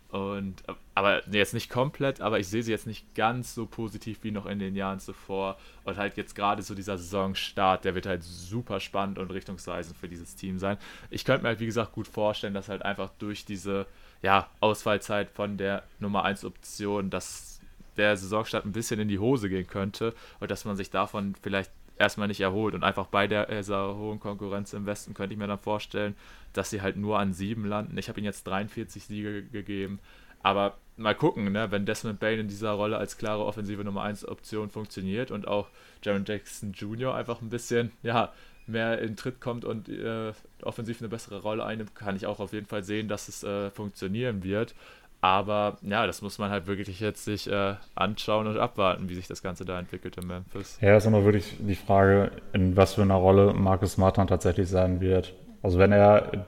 Und 0.10 0.64
aber 0.96 1.28
jetzt 1.30 1.54
nicht 1.54 1.70
komplett, 1.70 2.22
aber 2.22 2.40
ich 2.40 2.48
sehe 2.48 2.64
sie 2.64 2.72
jetzt 2.72 2.88
nicht 2.88 3.14
ganz 3.14 3.54
so 3.54 3.66
positiv 3.66 4.20
wie 4.24 4.32
noch 4.32 4.46
in 4.46 4.58
den 4.58 4.76
Jahren 4.76 5.00
zuvor. 5.00 5.58
Und 5.84 5.98
halt 5.98 6.16
jetzt 6.16 6.34
gerade 6.34 6.62
so 6.62 6.76
dieser 6.76 6.98
Saisonstart, 6.98 7.84
der 7.84 7.94
wird 7.94 8.06
halt 8.06 8.24
super 8.24 8.80
spannend 8.80 9.20
und 9.20 9.32
richtungsweisend 9.32 9.98
für 9.98 10.08
dieses 10.08 10.36
Team 10.36 10.60
sein. 10.60 10.78
Ich 11.10 11.26
könnte 11.26 11.44
mir 11.44 11.50
halt, 11.50 11.60
wie 11.60 11.66
gesagt, 11.66 11.92
gut 11.92 12.08
vorstellen, 12.08 12.54
dass 12.54 12.70
halt 12.70 12.84
einfach 12.84 13.12
durch 13.20 13.44
diese 13.44 13.86
ja, 14.22 14.50
Ausfallzeit 14.62 15.30
von 15.30 15.58
der 15.58 15.84
Nummer 16.00 16.24
1 16.24 16.46
Option, 16.46 17.10
dass 17.10 17.60
der 17.98 18.16
Saisonstart 18.16 18.66
ein 18.66 18.72
bisschen 18.72 19.00
in 19.00 19.10
die 19.10 19.20
Hose 19.20 19.50
gehen 19.50 19.68
könnte 19.68 20.14
und 20.40 20.50
dass 20.52 20.64
man 20.64 20.78
sich 20.78 20.90
davon 20.90 21.36
vielleicht 21.42 21.72
erstmal 22.00 22.28
nicht 22.28 22.42
erholt. 22.42 22.76
Und 22.76 22.84
einfach 22.84 23.08
bei 23.08 23.28
der 23.28 23.50
äh, 23.50 23.64
hohen 23.64 24.20
Konkurrenz 24.20 24.74
im 24.74 24.86
Westen 24.86 25.14
könnte 25.14 25.34
ich 25.34 25.40
mir 25.40 25.48
dann 25.48 25.58
vorstellen, 25.58 26.16
dass 26.54 26.70
sie 26.70 26.82
halt 26.82 26.98
nur 26.98 27.20
an 27.20 27.34
sieben 27.34 27.66
landen. 27.66 27.98
Ich 27.98 28.10
habe 28.10 28.20
ihnen 28.20 28.26
jetzt 28.26 28.46
43 28.48 29.06
Siege 29.06 29.44
gegeben. 29.44 30.00
Aber 30.44 30.78
mal 30.98 31.16
gucken, 31.16 31.52
ne? 31.52 31.72
wenn 31.72 31.86
Desmond 31.86 32.20
Bain 32.20 32.40
in 32.40 32.48
dieser 32.48 32.72
Rolle 32.72 32.98
als 32.98 33.18
klare 33.18 33.46
offensive 33.46 33.84
Nummer 33.84 34.04
1 34.04 34.28
Option 34.28 34.70
funktioniert 34.70 35.32
und 35.32 35.48
auch 35.48 35.68
Jaron 36.04 36.26
Jackson 36.26 36.74
Jr. 36.74 37.14
einfach 37.16 37.42
ein 37.42 37.50
bisschen, 37.50 37.92
ja, 38.04 38.34
mehr 38.68 39.00
in 39.00 39.16
Tritt 39.16 39.40
kommt 39.40 39.66
und 39.66 39.88
äh, 39.90 40.34
offensiv 40.62 41.02
eine 41.02 41.10
bessere 41.10 41.42
Rolle 41.42 41.64
einnimmt, 41.64 41.96
kann 41.96 42.16
ich 42.16 42.26
auch 42.26 42.40
auf 42.40 42.54
jeden 42.54 42.68
Fall 42.68 42.84
sehen, 42.84 43.08
dass 43.08 43.30
es 43.30 43.44
äh, 43.44 43.72
funktionieren 43.72 44.44
wird. 44.44 44.76
Aber 45.20 45.78
ja, 45.82 46.06
das 46.06 46.22
muss 46.22 46.38
man 46.38 46.52
halt 46.52 46.68
wirklich 46.68 47.00
jetzt 47.00 47.26
sich 47.26 47.52
äh, 47.52 47.76
anschauen 47.96 48.48
und 48.48 48.58
abwarten, 48.58 49.10
wie 49.10 49.16
sich 49.16 49.28
das 49.28 49.42
Ganze 49.42 49.66
da 49.66 49.80
entwickelt 49.80 50.18
in 50.18 50.28
Memphis. 50.28 50.78
Ja, 50.80 50.96
ist 50.96 51.06
immer 51.06 51.26
wirklich 51.26 51.56
die 51.60 51.76
Frage, 51.76 52.32
in 52.54 52.78
was 52.78 52.94
für 52.94 53.02
einer 53.02 53.16
Rolle 53.16 53.54
Marcus 53.54 53.98
Martin 53.98 54.28
tatsächlich 54.28 54.70
sein 54.70 55.02
wird. 55.02 55.34
Also 55.64 55.80
wenn 55.80 55.92
er 55.92 56.46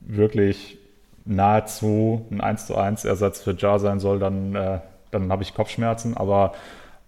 wirklich 0.00 0.78
nahezu 1.26 2.26
ein 2.30 2.40
1 2.40 2.66
zu 2.66 2.76
1 2.76 3.04
Ersatz 3.04 3.42
für 3.42 3.54
Jar 3.54 3.78
sein 3.78 4.00
soll, 4.00 4.18
dann, 4.18 4.54
äh, 4.54 4.80
dann 5.10 5.30
habe 5.30 5.42
ich 5.42 5.54
Kopfschmerzen. 5.54 6.16
Aber 6.16 6.54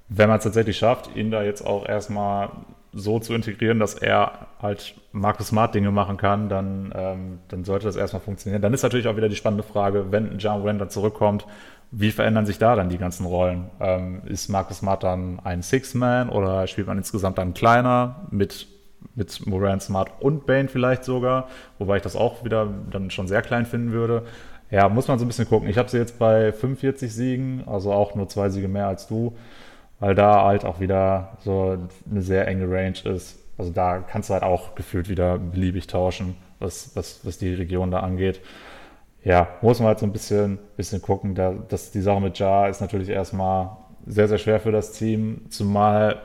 wenn 0.09 0.28
man 0.28 0.39
es 0.39 0.44
tatsächlich 0.44 0.76
schafft, 0.76 1.14
ihn 1.16 1.30
da 1.30 1.43
jetzt 1.43 1.64
auch 1.64 1.89
erstmal 1.89 2.51
so 2.93 3.19
zu 3.19 3.35
integrieren, 3.35 3.78
dass 3.78 3.94
er 3.94 4.48
halt 4.60 4.94
Marcus 5.12 5.48
Smart 5.48 5.74
Dinge 5.74 5.90
machen 5.90 6.16
kann, 6.16 6.48
dann, 6.48 6.93
ähm, 6.97 7.39
dann 7.48 7.65
sollte 7.65 7.86
das 7.86 7.97
erstmal 7.97 8.23
funktionieren. 8.23 8.62
Dann 8.62 8.73
ist 8.74 8.82
natürlich 8.82 9.09
auch 9.09 9.16
wieder 9.16 9.28
die 9.28 9.36
spannende 9.36 9.62
Frage, 9.62 10.10
wenn 10.10 10.39
John 10.39 10.66
Rand 10.66 10.90
zurückkommt, 10.90 11.47
wie 11.90 12.10
verändern 12.10 12.47
sich 12.47 12.59
da 12.59 12.77
dann 12.77 12.90
die 12.90 12.98
ganzen 12.98 13.24
Rollen? 13.24 13.70
Ähm, 13.81 14.23
ist 14.27 14.48
Marcus 14.48 14.78
Smart 14.78 15.02
dann 15.02 15.40
ein 15.43 15.62
Six-Man 15.62 16.28
oder 16.28 16.66
spielt 16.66 16.86
man 16.86 16.98
insgesamt 16.98 17.39
dann 17.39 17.55
kleiner 17.55 18.27
mit, 18.31 18.66
mit 19.15 19.47
Moran 19.47 19.81
Smart 19.81 20.10
und 20.20 20.47
Bane 20.47 20.69
vielleicht 20.69 21.05
sogar? 21.05 21.48
Wobei 21.78 21.97
ich 21.97 22.02
das 22.02 22.16
auch 22.16 22.44
wieder 22.44 22.69
dann 22.90 23.10
schon 23.10 23.27
sehr 23.27 23.43
klein 23.43 23.65
finden 23.65 23.93
würde. 23.93 24.24
Ja, 24.70 24.90
muss 24.90 25.09
man 25.09 25.19
so 25.19 25.24
ein 25.24 25.28
bisschen 25.28 25.48
gucken. 25.48 25.69
Ich 25.69 25.78
habe 25.78 25.89
sie 25.89 25.97
jetzt 25.97 26.19
bei 26.19 26.52
45 26.52 27.12
Siegen, 27.12 27.65
also 27.66 27.90
auch 27.90 28.15
nur 28.15 28.28
zwei 28.28 28.51
Siege 28.51 28.69
mehr 28.69 28.86
als 28.86 29.06
du 29.06 29.35
weil 30.00 30.14
da 30.14 30.44
halt 30.44 30.64
auch 30.64 30.80
wieder 30.80 31.36
so 31.40 31.76
eine 32.10 32.22
sehr 32.22 32.46
enge 32.46 32.70
Range 32.70 32.98
ist. 33.04 33.38
Also 33.56 33.72
da 33.72 33.98
kannst 33.98 34.30
du 34.30 34.34
halt 34.34 34.44
auch 34.44 34.74
gefühlt 34.74 35.08
wieder 35.08 35.38
beliebig 35.38 35.86
tauschen, 35.88 36.36
was, 36.60 36.94
was, 36.94 37.20
was 37.24 37.38
die 37.38 37.54
Region 37.54 37.90
da 37.90 38.00
angeht. 38.00 38.40
Ja, 39.24 39.48
muss 39.62 39.80
man 39.80 39.88
halt 39.88 39.98
so 39.98 40.06
ein 40.06 40.12
bisschen, 40.12 40.58
bisschen 40.76 41.02
gucken. 41.02 41.34
Da, 41.34 41.52
dass 41.68 41.90
die 41.90 42.00
Sache 42.00 42.20
mit 42.20 42.38
Jar 42.38 42.68
ist 42.68 42.80
natürlich 42.80 43.08
erstmal 43.08 43.76
sehr, 44.06 44.28
sehr 44.28 44.38
schwer 44.38 44.60
für 44.60 44.72
das 44.72 44.92
Team, 44.92 45.46
zumal 45.50 46.22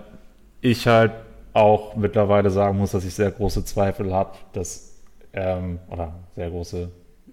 ich 0.62 0.88
halt 0.88 1.12
auch 1.54 1.96
mittlerweile 1.96 2.50
sagen 2.50 2.78
muss, 2.78 2.92
dass 2.92 3.06
ich 3.06 3.14
sehr 3.14 3.32
große 3.32 3.66
Zweifel 3.66 4.14
habe, 4.14 4.32
dass, 4.54 5.02
ähm, 5.34 5.80
oder 5.90 6.14
sehr 6.36 6.50
große, 6.50 6.90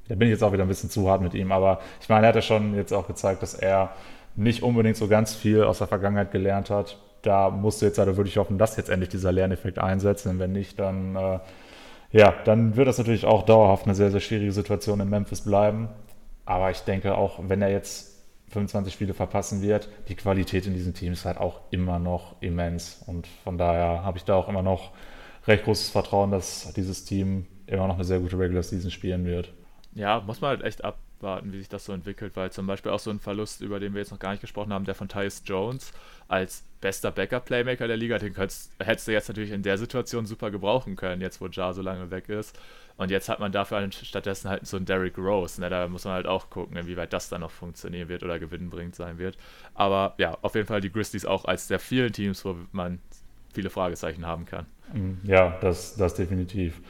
da 0.09 0.15
bin 0.15 0.29
ich 0.29 0.33
jetzt 0.33 0.43
auch 0.43 0.53
wieder 0.53 0.65
ein 0.65 0.69
bisschen 0.69 0.91
zu 0.91 1.09
hart 1.09 1.23
mit 1.23 1.35
ihm, 1.35 1.53
aber 1.53 1.81
ich 2.01 2.09
meine, 2.09 2.27
er 2.27 2.29
hat 2.31 2.35
ja 2.35 2.43
schon 2.43 2.75
jetzt 2.75 2.93
auch 2.93 3.07
gezeigt, 3.07 3.43
dass 3.43 3.55
er 3.55 3.91
nicht 4.37 4.63
unbedingt 4.63 4.97
so 4.97 5.09
ganz 5.09 5.35
viel 5.35 5.65
aus 5.65 5.79
der 5.79 5.87
Vergangenheit 5.87 6.31
gelernt 6.31 6.71
hat. 6.71 6.99
Da 7.23 7.51
musst 7.51 7.83
du 7.83 7.87
jetzt 7.87 7.99
also 7.99 8.17
wirklich 8.17 8.39
hoffen, 8.39 8.59
dass 8.59 8.77
jetzt 8.77 8.89
endlich 8.89 9.11
dieser 9.11 9.33
Lerneffekt 9.33 9.79
einsetzt. 9.79 10.27
Und 10.27 10.39
wenn 10.39 10.53
nicht, 10.53 10.79
dann, 10.79 11.17
äh, 11.17 11.39
ja, 12.13 12.35
dann 12.45 12.77
wird 12.77 12.89
das 12.89 12.99
natürlich 12.99 13.27
auch 13.27 13.45
dauerhaft 13.45 13.85
eine 13.85 13.95
sehr, 13.95 14.11
sehr 14.11 14.21
schwierige 14.21 14.53
Situation 14.53 15.01
in 15.01 15.11
Memphis 15.11 15.43
bleiben. 15.43 15.89
Aber 16.47 16.71
ich 16.71 16.81
denke 16.81 17.17
auch, 17.17 17.41
wenn 17.43 17.63
er 17.63 17.71
jetzt 17.71 18.11
25 18.49 18.93
Spiele 18.93 19.15
verpassen 19.15 19.63
wird, 19.63 19.89
die 20.09 20.17
Qualität 20.17 20.67
in 20.67 20.75
diesem 20.75 20.95
Team 20.95 21.13
ist 21.13 21.25
halt 21.25 21.39
auch 21.39 21.61
immer 21.71 21.99
noch 21.99 22.37
immens. 22.41 23.03
Und 23.07 23.27
von 23.45 23.59
daher 23.59 24.03
habe 24.03 24.19
ich 24.19 24.25
da 24.25 24.35
auch 24.35 24.49
immer 24.49 24.63
noch 24.63 24.91
recht 25.47 25.65
großes 25.65 25.91
Vertrauen, 25.91 26.31
dass 26.31 26.73
dieses 26.75 27.05
Team 27.05 27.47
immer 27.67 27.87
noch 27.87 27.95
eine 27.95 28.05
sehr 28.05 28.19
gute 28.19 28.39
Regular 28.39 28.63
Season 28.63 28.91
spielen 28.91 29.25
wird. 29.25 29.53
Ja, 29.95 30.21
muss 30.21 30.41
man 30.41 30.51
halt 30.51 30.63
echt 30.63 30.85
abwarten, 31.21 31.53
wie 31.53 31.59
sich 31.59 31.69
das 31.69 31.85
so 31.85 31.93
entwickelt, 31.93 32.35
weil 32.35 32.51
zum 32.51 32.67
Beispiel 32.67 32.91
auch 32.91 32.99
so 32.99 33.11
ein 33.11 33.21
Verlust, 33.21 33.61
über 33.61 33.79
den 33.79 33.93
wir 33.93 34.01
jetzt 34.01 34.11
noch 34.11 34.19
gar 34.19 34.31
nicht 34.31 34.41
gesprochen 34.41 34.73
haben, 34.73 34.85
der 34.85 34.95
von 34.95 35.09
Tyus 35.09 35.43
Jones 35.45 35.93
als 36.29 36.65
bester 36.81 37.11
Backup-Playmaker 37.11 37.87
der 37.87 37.97
Liga, 37.97 38.19
den 38.19 38.35
hättest 38.35 39.09
du 39.09 39.13
jetzt 39.13 39.29
natürlich 39.29 39.51
in 39.51 39.63
der 39.63 39.77
Situation 39.77 40.25
super 40.25 40.51
gebrauchen 40.51 40.97
können, 40.97 41.21
jetzt 41.21 41.41
wo 41.41 41.47
Jar 41.49 41.75
so 41.75 41.83
lange 41.83 42.11
weg 42.11 42.29
ist. 42.29 42.59
Und 42.97 43.11
jetzt 43.11 43.29
hat 43.29 43.41
man 43.41 43.53
dafür 43.53 43.91
stattdessen 43.91 44.51
halt 44.51 44.67
so 44.67 44.77
einen 44.77 44.87
Derrick 44.87 45.17
Rose. 45.17 45.61
Ne? 45.61 45.71
Da 45.71 45.89
muss 45.89 46.05
man 46.05 46.15
halt 46.15 46.27
auch 46.27 46.51
gucken, 46.51 46.77
inwieweit 46.77 47.13
das 47.13 47.29
dann 47.29 47.41
noch 47.41 47.51
funktionieren 47.51 48.09
wird 48.09 48.23
oder 48.23 48.39
gewinnbringend 48.39 48.95
sein 48.95 49.19
wird. 49.19 49.39
Aber 49.75 50.15
ja, 50.19 50.37
auf 50.43 50.55
jeden 50.55 50.67
Fall 50.67 50.81
die 50.81 50.93
Grizzlies 50.93 51.25
auch 51.25 51.47
als 51.47 51.67
der 51.67 51.79
vielen 51.79 52.13
Teams, 52.13 52.45
wo 52.45 52.57
man 52.73 52.99
viele 53.53 53.71
Fragezeichen 53.71 54.27
haben 54.27 54.45
kann. 54.45 54.67
Ja, 55.25 55.59
das, 55.61 55.97
das 55.97 56.15
definitiv. 56.15 56.81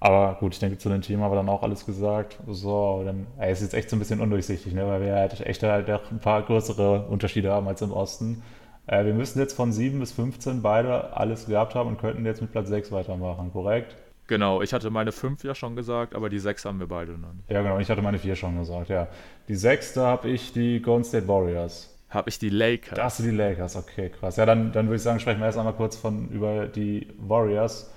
Aber 0.00 0.36
gut, 0.38 0.54
ich 0.54 0.60
denke, 0.60 0.78
zu 0.78 0.88
dem 0.88 1.02
Thema 1.02 1.24
haben 1.24 1.32
wir 1.32 1.36
dann 1.36 1.48
auch 1.48 1.62
alles 1.62 1.84
gesagt. 1.84 2.38
So, 2.46 3.02
dann 3.04 3.26
ey, 3.38 3.50
es 3.50 3.60
ist 3.60 3.72
jetzt 3.72 3.74
echt 3.74 3.90
so 3.90 3.96
ein 3.96 3.98
bisschen 3.98 4.20
undurchsichtig, 4.20 4.72
ne? 4.72 4.86
weil 4.86 5.00
wir 5.00 5.14
halt 5.14 5.40
echt 5.40 5.62
halt 5.62 5.88
ein 5.88 6.20
paar 6.20 6.42
größere 6.42 7.06
Unterschiede 7.06 7.50
haben 7.50 7.66
als 7.66 7.82
im 7.82 7.92
Osten. 7.92 8.42
Äh, 8.86 9.04
wir 9.04 9.14
müssen 9.14 9.38
jetzt 9.40 9.54
von 9.54 9.72
7 9.72 9.98
bis 9.98 10.12
15 10.12 10.62
beide 10.62 11.16
alles 11.16 11.46
gehabt 11.46 11.74
haben 11.74 11.88
und 11.88 12.00
könnten 12.00 12.24
jetzt 12.24 12.40
mit 12.40 12.52
Platz 12.52 12.68
6 12.68 12.92
weitermachen, 12.92 13.52
korrekt? 13.52 13.96
Genau, 14.28 14.62
ich 14.62 14.72
hatte 14.72 14.90
meine 14.90 15.10
5 15.10 15.42
ja 15.42 15.54
schon 15.54 15.74
gesagt, 15.74 16.14
aber 16.14 16.28
die 16.28 16.38
6 16.38 16.64
haben 16.66 16.78
wir 16.78 16.86
beide 16.86 17.12
noch 17.12 17.32
nicht. 17.32 17.50
Ja, 17.50 17.62
genau, 17.62 17.78
ich 17.78 17.90
hatte 17.90 18.02
meine 18.02 18.18
4 18.18 18.36
schon 18.36 18.58
gesagt, 18.58 18.90
ja. 18.90 19.08
Die 19.48 19.56
6, 19.56 19.94
da 19.94 20.06
habe 20.06 20.28
ich 20.28 20.52
die 20.52 20.80
Golden 20.80 21.04
State 21.04 21.26
Warriors. 21.26 21.94
Habe 22.10 22.28
ich 22.28 22.38
die 22.38 22.50
Lakers. 22.50 22.94
Da 22.96 23.04
hast 23.04 23.18
du 23.18 23.22
die 23.24 23.30
Lakers, 23.30 23.76
okay, 23.76 24.10
krass. 24.10 24.36
Ja, 24.36 24.46
dann, 24.46 24.70
dann 24.72 24.86
würde 24.86 24.96
ich 24.96 25.02
sagen, 25.02 25.18
sprechen 25.18 25.40
wir 25.40 25.46
erst 25.46 25.58
einmal 25.58 25.74
kurz 25.74 25.96
von, 25.96 26.28
über 26.28 26.66
die 26.66 27.08
Warriors. 27.18 27.90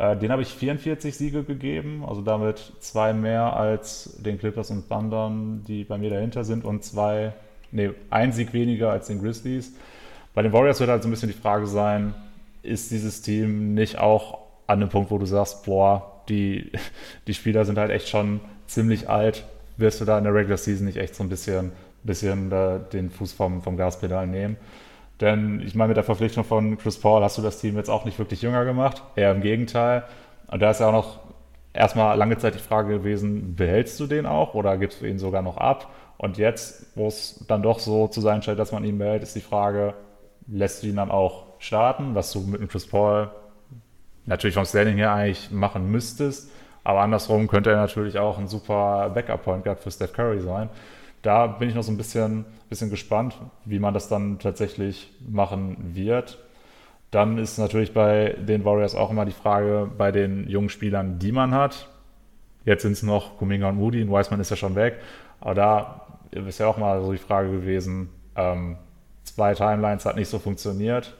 Äh, 0.00 0.16
den 0.16 0.32
habe 0.32 0.40
ich 0.40 0.48
44 0.48 1.14
Siege 1.14 1.44
gegeben, 1.44 2.04
also 2.08 2.22
damit 2.22 2.72
zwei 2.80 3.12
mehr 3.12 3.54
als 3.54 4.16
den 4.22 4.38
Clippers 4.38 4.70
und 4.70 4.88
Thundern, 4.88 5.62
die 5.68 5.84
bei 5.84 5.98
mir 5.98 6.08
dahinter 6.08 6.42
sind, 6.42 6.64
und 6.64 6.82
zwei, 6.82 7.34
nee, 7.70 7.90
ein 8.08 8.32
Sieg 8.32 8.54
weniger 8.54 8.90
als 8.90 9.08
den 9.08 9.20
Grizzlies. 9.20 9.74
Bei 10.32 10.40
den 10.40 10.54
Warriors 10.54 10.80
wird 10.80 10.88
halt 10.88 11.02
so 11.02 11.08
ein 11.08 11.10
bisschen 11.10 11.28
die 11.28 11.38
Frage 11.38 11.66
sein, 11.66 12.14
ist 12.62 12.90
dieses 12.90 13.20
Team 13.20 13.74
nicht 13.74 13.98
auch 13.98 14.38
an 14.66 14.80
dem 14.80 14.88
Punkt, 14.88 15.10
wo 15.10 15.18
du 15.18 15.26
sagst, 15.26 15.66
boah, 15.66 16.22
die, 16.30 16.72
die 17.26 17.34
Spieler 17.34 17.66
sind 17.66 17.76
halt 17.76 17.90
echt 17.90 18.08
schon 18.08 18.40
ziemlich 18.66 19.10
alt, 19.10 19.44
wirst 19.76 20.00
du 20.00 20.06
da 20.06 20.16
in 20.16 20.24
der 20.24 20.34
Regular 20.34 20.56
Season 20.56 20.86
nicht 20.86 20.96
echt 20.96 21.14
so 21.14 21.22
ein 21.24 21.28
bisschen, 21.28 21.72
bisschen 22.04 22.50
äh, 22.52 22.78
den 22.90 23.10
Fuß 23.10 23.34
vom, 23.34 23.60
vom 23.60 23.76
Gaspedal 23.76 24.26
nehmen? 24.26 24.56
Denn 25.20 25.60
ich 25.64 25.74
meine, 25.74 25.88
mit 25.88 25.96
der 25.96 26.04
Verpflichtung 26.04 26.44
von 26.44 26.78
Chris 26.78 26.98
Paul 26.98 27.22
hast 27.22 27.36
du 27.36 27.42
das 27.42 27.60
Team 27.60 27.76
jetzt 27.76 27.90
auch 27.90 28.04
nicht 28.04 28.18
wirklich 28.18 28.42
jünger 28.42 28.64
gemacht, 28.64 29.02
eher 29.16 29.32
im 29.32 29.42
Gegenteil. 29.42 30.04
Und 30.48 30.60
da 30.60 30.70
ist 30.70 30.80
ja 30.80 30.88
auch 30.88 30.92
noch 30.92 31.20
erstmal 31.72 32.16
lange 32.16 32.38
Zeit 32.38 32.54
die 32.54 32.60
Frage 32.60 32.98
gewesen, 32.98 33.54
behältst 33.54 34.00
du 34.00 34.06
den 34.06 34.26
auch 34.26 34.54
oder 34.54 34.78
gibst 34.78 35.00
du 35.00 35.06
ihn 35.06 35.18
sogar 35.18 35.42
noch 35.42 35.58
ab? 35.58 35.90
Und 36.16 36.38
jetzt, 36.38 36.96
wo 36.96 37.06
es 37.06 37.44
dann 37.48 37.62
doch 37.62 37.78
so 37.78 38.08
zu 38.08 38.20
sein 38.20 38.42
scheint, 38.42 38.58
dass 38.58 38.72
man 38.72 38.84
ihn 38.84 38.98
behält, 38.98 39.22
ist 39.22 39.36
die 39.36 39.40
Frage, 39.40 39.94
lässt 40.48 40.82
du 40.82 40.88
ihn 40.88 40.96
dann 40.96 41.10
auch 41.10 41.44
starten, 41.58 42.14
was 42.14 42.32
du 42.32 42.40
mit 42.40 42.60
dem 42.60 42.68
Chris 42.68 42.86
Paul 42.86 43.30
natürlich 44.26 44.54
vom 44.54 44.64
Standing 44.64 44.96
her 44.96 45.12
eigentlich 45.12 45.50
machen 45.50 45.90
müsstest. 45.90 46.50
Aber 46.82 47.00
andersrum 47.00 47.46
könnte 47.46 47.70
er 47.70 47.76
natürlich 47.76 48.18
auch 48.18 48.38
ein 48.38 48.48
super 48.48 49.10
Backup-Point 49.14 49.64
Guard 49.64 49.80
für 49.80 49.90
Steph 49.90 50.14
Curry 50.14 50.40
sein 50.40 50.70
da 51.22 51.46
bin 51.46 51.68
ich 51.68 51.74
noch 51.74 51.82
so 51.82 51.92
ein 51.92 51.96
bisschen, 51.96 52.44
bisschen 52.70 52.88
gespannt, 52.88 53.36
wie 53.64 53.78
man 53.78 53.92
das 53.92 54.08
dann 54.08 54.38
tatsächlich 54.38 55.12
machen 55.28 55.76
wird. 55.94 56.38
Dann 57.10 57.36
ist 57.36 57.58
natürlich 57.58 57.92
bei 57.92 58.36
den 58.38 58.64
Warriors 58.64 58.94
auch 58.94 59.10
immer 59.10 59.24
die 59.24 59.32
Frage 59.32 59.90
bei 59.98 60.12
den 60.12 60.48
jungen 60.48 60.68
Spielern, 60.68 61.18
die 61.18 61.32
man 61.32 61.52
hat. 61.52 61.90
Jetzt 62.64 62.82
sind 62.82 62.92
es 62.92 63.02
noch 63.02 63.36
Kuminga 63.36 63.68
und 63.68 63.76
Moody, 63.76 64.02
und 64.02 64.10
Wiseman 64.10 64.40
ist 64.40 64.50
ja 64.50 64.56
schon 64.56 64.76
weg. 64.76 65.00
Aber 65.40 65.54
da 65.54 66.06
ist 66.30 66.58
ja 66.58 66.68
auch 66.68 66.78
mal 66.78 67.02
so 67.02 67.12
die 67.12 67.18
Frage 67.18 67.50
gewesen, 67.50 68.10
ähm, 68.36 68.76
zwei 69.24 69.54
Timelines 69.54 70.06
hat 70.06 70.16
nicht 70.16 70.28
so 70.28 70.38
funktioniert. 70.38 71.16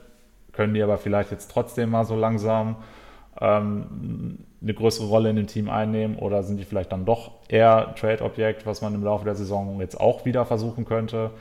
Können 0.53 0.73
die 0.73 0.81
aber 0.81 0.97
vielleicht 0.97 1.31
jetzt 1.31 1.51
trotzdem 1.51 1.89
mal 1.89 2.05
so 2.05 2.15
langsam 2.15 2.77
ähm, 3.41 4.37
eine 4.61 4.73
größere 4.73 5.07
Rolle 5.07 5.31
in 5.31 5.35
dem 5.35 5.47
Team 5.47 5.69
einnehmen 5.69 6.17
oder 6.17 6.43
sind 6.43 6.57
die 6.57 6.63
vielleicht 6.63 6.91
dann 6.91 7.05
doch 7.05 7.31
eher 7.47 7.95
Trade-Objekt, 7.95 8.65
was 8.65 8.81
man 8.81 8.93
im 8.93 9.03
Laufe 9.03 9.25
der 9.25 9.35
Saison 9.35 9.81
jetzt 9.81 9.99
auch 9.99 10.23
wieder 10.23 10.45
versuchen 10.45 10.85
könnte? 10.85 11.31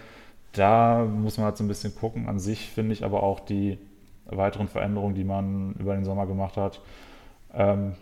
Da 0.53 1.05
muss 1.05 1.37
man 1.37 1.45
halt 1.45 1.59
so 1.59 1.65
ein 1.65 1.69
bisschen 1.69 1.95
gucken. 1.95 2.29
An 2.29 2.39
sich 2.39 2.71
finde 2.71 2.95
ich 2.95 3.05
aber 3.05 3.23
auch 3.23 3.41
die 3.41 3.79
weiteren 4.27 4.69
Veränderungen, 4.69 5.15
die 5.15 5.25
man 5.25 5.75
über 5.79 5.95
den 5.95 6.05
Sommer 6.05 6.27
gemacht 6.27 6.57
hat, 6.57 6.81
ähm, 7.55 7.95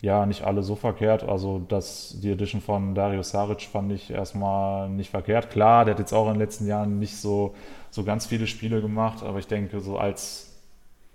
ja, 0.00 0.26
nicht 0.26 0.42
alle 0.42 0.62
so 0.62 0.74
verkehrt. 0.74 1.24
Also 1.24 1.60
das, 1.68 2.18
die 2.20 2.30
Edition 2.30 2.60
von 2.60 2.94
Dario 2.94 3.22
Saric 3.22 3.62
fand 3.62 3.92
ich 3.92 4.10
erstmal 4.10 4.88
nicht 4.88 5.10
verkehrt. 5.10 5.50
Klar, 5.50 5.84
der 5.84 5.94
hat 5.94 6.00
jetzt 6.00 6.12
auch 6.12 6.26
in 6.26 6.34
den 6.34 6.40
letzten 6.40 6.66
Jahren 6.66 6.98
nicht 6.98 7.16
so, 7.16 7.54
so 7.90 8.04
ganz 8.04 8.26
viele 8.26 8.46
Spiele 8.46 8.80
gemacht, 8.80 9.22
aber 9.22 9.38
ich 9.38 9.46
denke, 9.46 9.80
so 9.80 9.98
als 9.98 10.51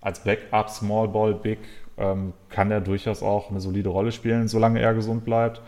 als 0.02 0.24
Backup, 0.24 0.70
Small 0.70 1.08
Ball, 1.08 1.34
Big, 1.34 1.60
ähm, 1.98 2.34
kann 2.50 2.72
er 2.72 2.82
durchaus 2.82 3.24
auch 3.24 3.50
eine 3.50 3.60
solide 3.60 3.90
Rolle 3.90 4.12
spielen, 4.12 4.48
solange 4.48 4.80
er 4.80 4.94
gesund 4.94 5.26
bleibt. 5.26 5.62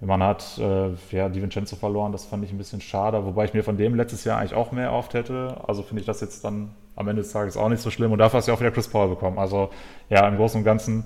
Man 0.00 0.22
hat 0.22 0.58
äh, 0.58 0.90
ja, 1.12 1.28
Di 1.28 1.40
Vincenzo 1.40 1.76
verloren, 1.76 2.12
das 2.12 2.26
fand 2.26 2.44
ich 2.44 2.52
ein 2.52 2.58
bisschen 2.58 2.80
schade, 2.80 3.24
wobei 3.24 3.44
ich 3.44 3.54
mir 3.54 3.62
von 3.62 3.76
dem 3.76 3.94
letztes 3.94 4.24
Jahr 4.24 4.38
eigentlich 4.38 4.54
auch 4.54 4.72
mehr 4.72 4.86
erhofft 4.86 5.14
hätte. 5.14 5.56
Also 5.66 5.82
finde 5.82 6.00
ich 6.00 6.06
das 6.06 6.20
jetzt 6.20 6.44
dann 6.44 6.74
am 6.96 7.08
Ende 7.08 7.22
des 7.22 7.32
Tages 7.32 7.56
auch 7.56 7.68
nicht 7.68 7.80
so 7.80 7.90
schlimm. 7.90 8.12
Und 8.12 8.18
dafür 8.18 8.38
hast 8.38 8.46
du 8.46 8.52
ja 8.52 8.56
auch 8.56 8.60
wieder 8.60 8.70
Chris 8.70 8.88
Paul 8.88 9.08
bekommen. 9.08 9.38
Also 9.38 9.70
ja, 10.10 10.26
im 10.28 10.36
Großen 10.36 10.58
und 10.58 10.64
Ganzen 10.64 11.04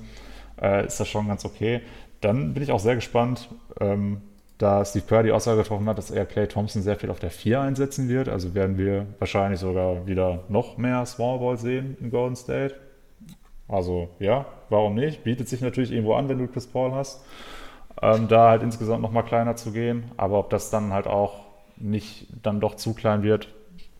äh, 0.60 0.86
ist 0.86 0.98
das 0.98 1.08
schon 1.08 1.28
ganz 1.28 1.44
okay. 1.44 1.82
Dann 2.20 2.54
bin 2.54 2.62
ich 2.62 2.72
auch 2.72 2.80
sehr 2.80 2.96
gespannt, 2.96 3.48
ähm, 3.80 4.22
da 4.58 4.84
Steve 4.84 5.04
Kerr 5.06 5.22
die 5.22 5.32
Aussage 5.32 5.62
getroffen 5.62 5.88
hat, 5.88 5.98
dass 5.98 6.10
er 6.10 6.26
Clay 6.26 6.48
Thompson 6.48 6.82
sehr 6.82 6.96
viel 6.96 7.10
auf 7.10 7.20
der 7.20 7.30
4 7.30 7.60
einsetzen 7.60 8.08
wird. 8.08 8.28
Also 8.28 8.54
werden 8.54 8.76
wir 8.76 9.06
wahrscheinlich 9.20 9.60
sogar 9.60 10.06
wieder 10.06 10.40
noch 10.48 10.76
mehr 10.76 11.06
Small 11.06 11.38
Ball 11.38 11.56
sehen 11.56 11.96
in 12.00 12.10
Golden 12.10 12.36
State. 12.36 12.74
Also 13.68 14.08
ja, 14.18 14.46
warum 14.68 14.94
nicht? 14.94 15.22
Bietet 15.22 15.48
sich 15.48 15.60
natürlich 15.60 15.92
irgendwo 15.92 16.14
an, 16.14 16.28
wenn 16.28 16.38
du 16.38 16.48
Chris 16.48 16.66
Paul 16.66 16.92
hast, 16.92 17.24
ähm, 18.02 18.26
da 18.26 18.50
halt 18.50 18.62
insgesamt 18.62 19.02
nochmal 19.02 19.24
kleiner 19.24 19.54
zu 19.54 19.70
gehen. 19.70 20.10
Aber 20.16 20.40
ob 20.40 20.50
das 20.50 20.70
dann 20.70 20.92
halt 20.92 21.06
auch 21.06 21.46
nicht 21.76 22.26
dann 22.42 22.58
doch 22.60 22.74
zu 22.74 22.94
klein 22.94 23.22
wird, 23.22 23.48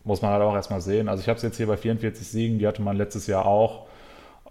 muss 0.03 0.21
man 0.21 0.31
halt 0.31 0.41
auch 0.41 0.55
erstmal 0.55 0.81
sehen. 0.81 1.07
Also 1.07 1.21
ich 1.21 1.29
habe 1.29 1.37
es 1.37 1.43
jetzt 1.43 1.57
hier 1.57 1.67
bei 1.67 1.77
44 1.77 2.27
Siegen, 2.27 2.59
die 2.59 2.67
hatte 2.67 2.81
man 2.81 2.97
letztes 2.97 3.27
Jahr 3.27 3.45
auch. 3.45 3.87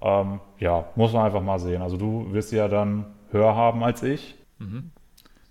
Ähm, 0.00 0.40
ja, 0.58 0.86
muss 0.94 1.12
man 1.12 1.26
einfach 1.26 1.42
mal 1.42 1.58
sehen. 1.58 1.82
Also 1.82 1.98
du 1.98 2.32
wirst 2.32 2.52
ja 2.52 2.68
dann 2.68 3.06
höher 3.30 3.54
haben 3.54 3.82
als 3.82 4.02
ich. 4.02 4.36
Mhm. 4.58 4.92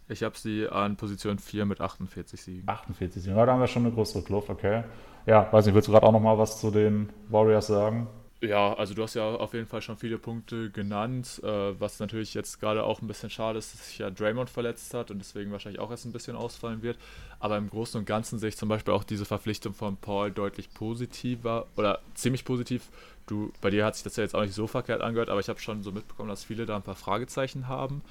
Ich 0.09 0.23
habe 0.23 0.37
sie 0.37 0.67
an 0.67 0.95
Position 0.95 1.37
4 1.37 1.65
mit 1.65 1.81
48 1.81 2.41
Siegen. 2.41 2.63
48 2.67 3.23
Siegen, 3.23 3.37
ja, 3.37 3.45
da 3.45 3.53
haben 3.53 3.59
wir 3.59 3.67
schon 3.67 3.85
eine 3.85 3.93
größere 3.93 4.23
Kluft, 4.23 4.49
okay. 4.49 4.83
Ja, 5.25 5.51
weiß 5.51 5.65
nicht, 5.65 5.75
willst 5.75 5.89
du 5.89 5.91
gerade 5.91 6.05
auch 6.05 6.13
nochmal 6.13 6.37
was 6.37 6.61
zu 6.61 6.71
den 6.71 7.09
Warriors 7.29 7.67
sagen? 7.67 8.07
Ja, 8.39 8.73
also 8.75 8.93
du 8.93 9.01
hast 9.01 9.15
ja 9.15 9.23
auf 9.27 9.53
jeden 9.55 9.65
Fall 9.65 9.81
schon 9.81 9.97
viele 9.97 10.19
Punkte 10.19 10.69
genannt, 10.69 11.41
äh, 11.43 11.47
was 11.47 11.99
natürlich 11.99 12.35
jetzt 12.35 12.59
gerade 12.59 12.83
auch 12.83 13.01
ein 13.01 13.07
bisschen 13.07 13.31
schade 13.31 13.57
ist, 13.57 13.73
dass 13.73 13.87
sich 13.87 13.97
ja 13.97 14.11
Draymond 14.11 14.49
verletzt 14.49 14.93
hat 14.93 15.09
und 15.09 15.17
deswegen 15.17 15.51
wahrscheinlich 15.51 15.81
auch 15.81 15.89
erst 15.89 16.05
ein 16.05 16.11
bisschen 16.11 16.35
ausfallen 16.35 16.83
wird. 16.83 16.99
Aber 17.39 17.57
im 17.57 17.67
Großen 17.67 17.99
und 17.99 18.05
Ganzen 18.05 18.37
sehe 18.37 18.49
ich 18.49 18.57
zum 18.57 18.69
Beispiel 18.69 18.93
auch 18.93 19.03
diese 19.03 19.25
Verpflichtung 19.25 19.73
von 19.73 19.97
Paul 19.97 20.31
deutlich 20.31 20.71
positiver 20.71 21.65
oder 21.75 21.99
ziemlich 22.13 22.45
positiv. 22.45 22.89
Du, 23.25 23.51
bei 23.59 23.71
dir 23.71 23.83
hat 23.85 23.95
sich 23.95 24.03
das 24.03 24.15
ja 24.17 24.23
jetzt 24.23 24.35
auch 24.35 24.43
nicht 24.43 24.53
so 24.53 24.67
verkehrt 24.67 25.01
angehört, 25.01 25.29
aber 25.29 25.39
ich 25.39 25.49
habe 25.49 25.59
schon 25.59 25.81
so 25.81 25.91
mitbekommen, 25.91 26.29
dass 26.29 26.43
viele 26.43 26.67
da 26.67 26.75
ein 26.75 26.83
paar 26.83 26.95
Fragezeichen 26.95 27.67
haben 27.67 28.03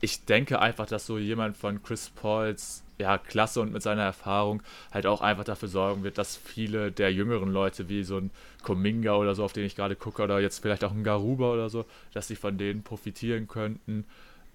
ich 0.00 0.24
denke 0.24 0.60
einfach, 0.60 0.86
dass 0.86 1.06
so 1.06 1.18
jemand 1.18 1.56
von 1.56 1.82
Chris 1.82 2.10
Pauls 2.10 2.82
ja, 2.98 3.18
Klasse 3.18 3.60
und 3.60 3.72
mit 3.72 3.82
seiner 3.82 4.02
Erfahrung 4.02 4.62
halt 4.92 5.06
auch 5.06 5.22
einfach 5.22 5.44
dafür 5.44 5.68
sorgen 5.68 6.02
wird, 6.02 6.18
dass 6.18 6.36
viele 6.36 6.92
der 6.92 7.12
jüngeren 7.12 7.50
Leute, 7.50 7.88
wie 7.88 8.04
so 8.04 8.18
ein 8.18 8.30
Kominga 8.62 9.14
oder 9.16 9.34
so, 9.34 9.42
auf 9.42 9.52
den 9.52 9.64
ich 9.64 9.74
gerade 9.74 9.96
gucke, 9.96 10.22
oder 10.22 10.38
jetzt 10.40 10.58
vielleicht 10.58 10.84
auch 10.84 10.92
ein 10.92 11.02
Garuba 11.02 11.52
oder 11.52 11.70
so, 11.70 11.86
dass 12.12 12.28
sie 12.28 12.36
von 12.36 12.58
denen 12.58 12.82
profitieren 12.82 13.48
könnten. 13.48 14.04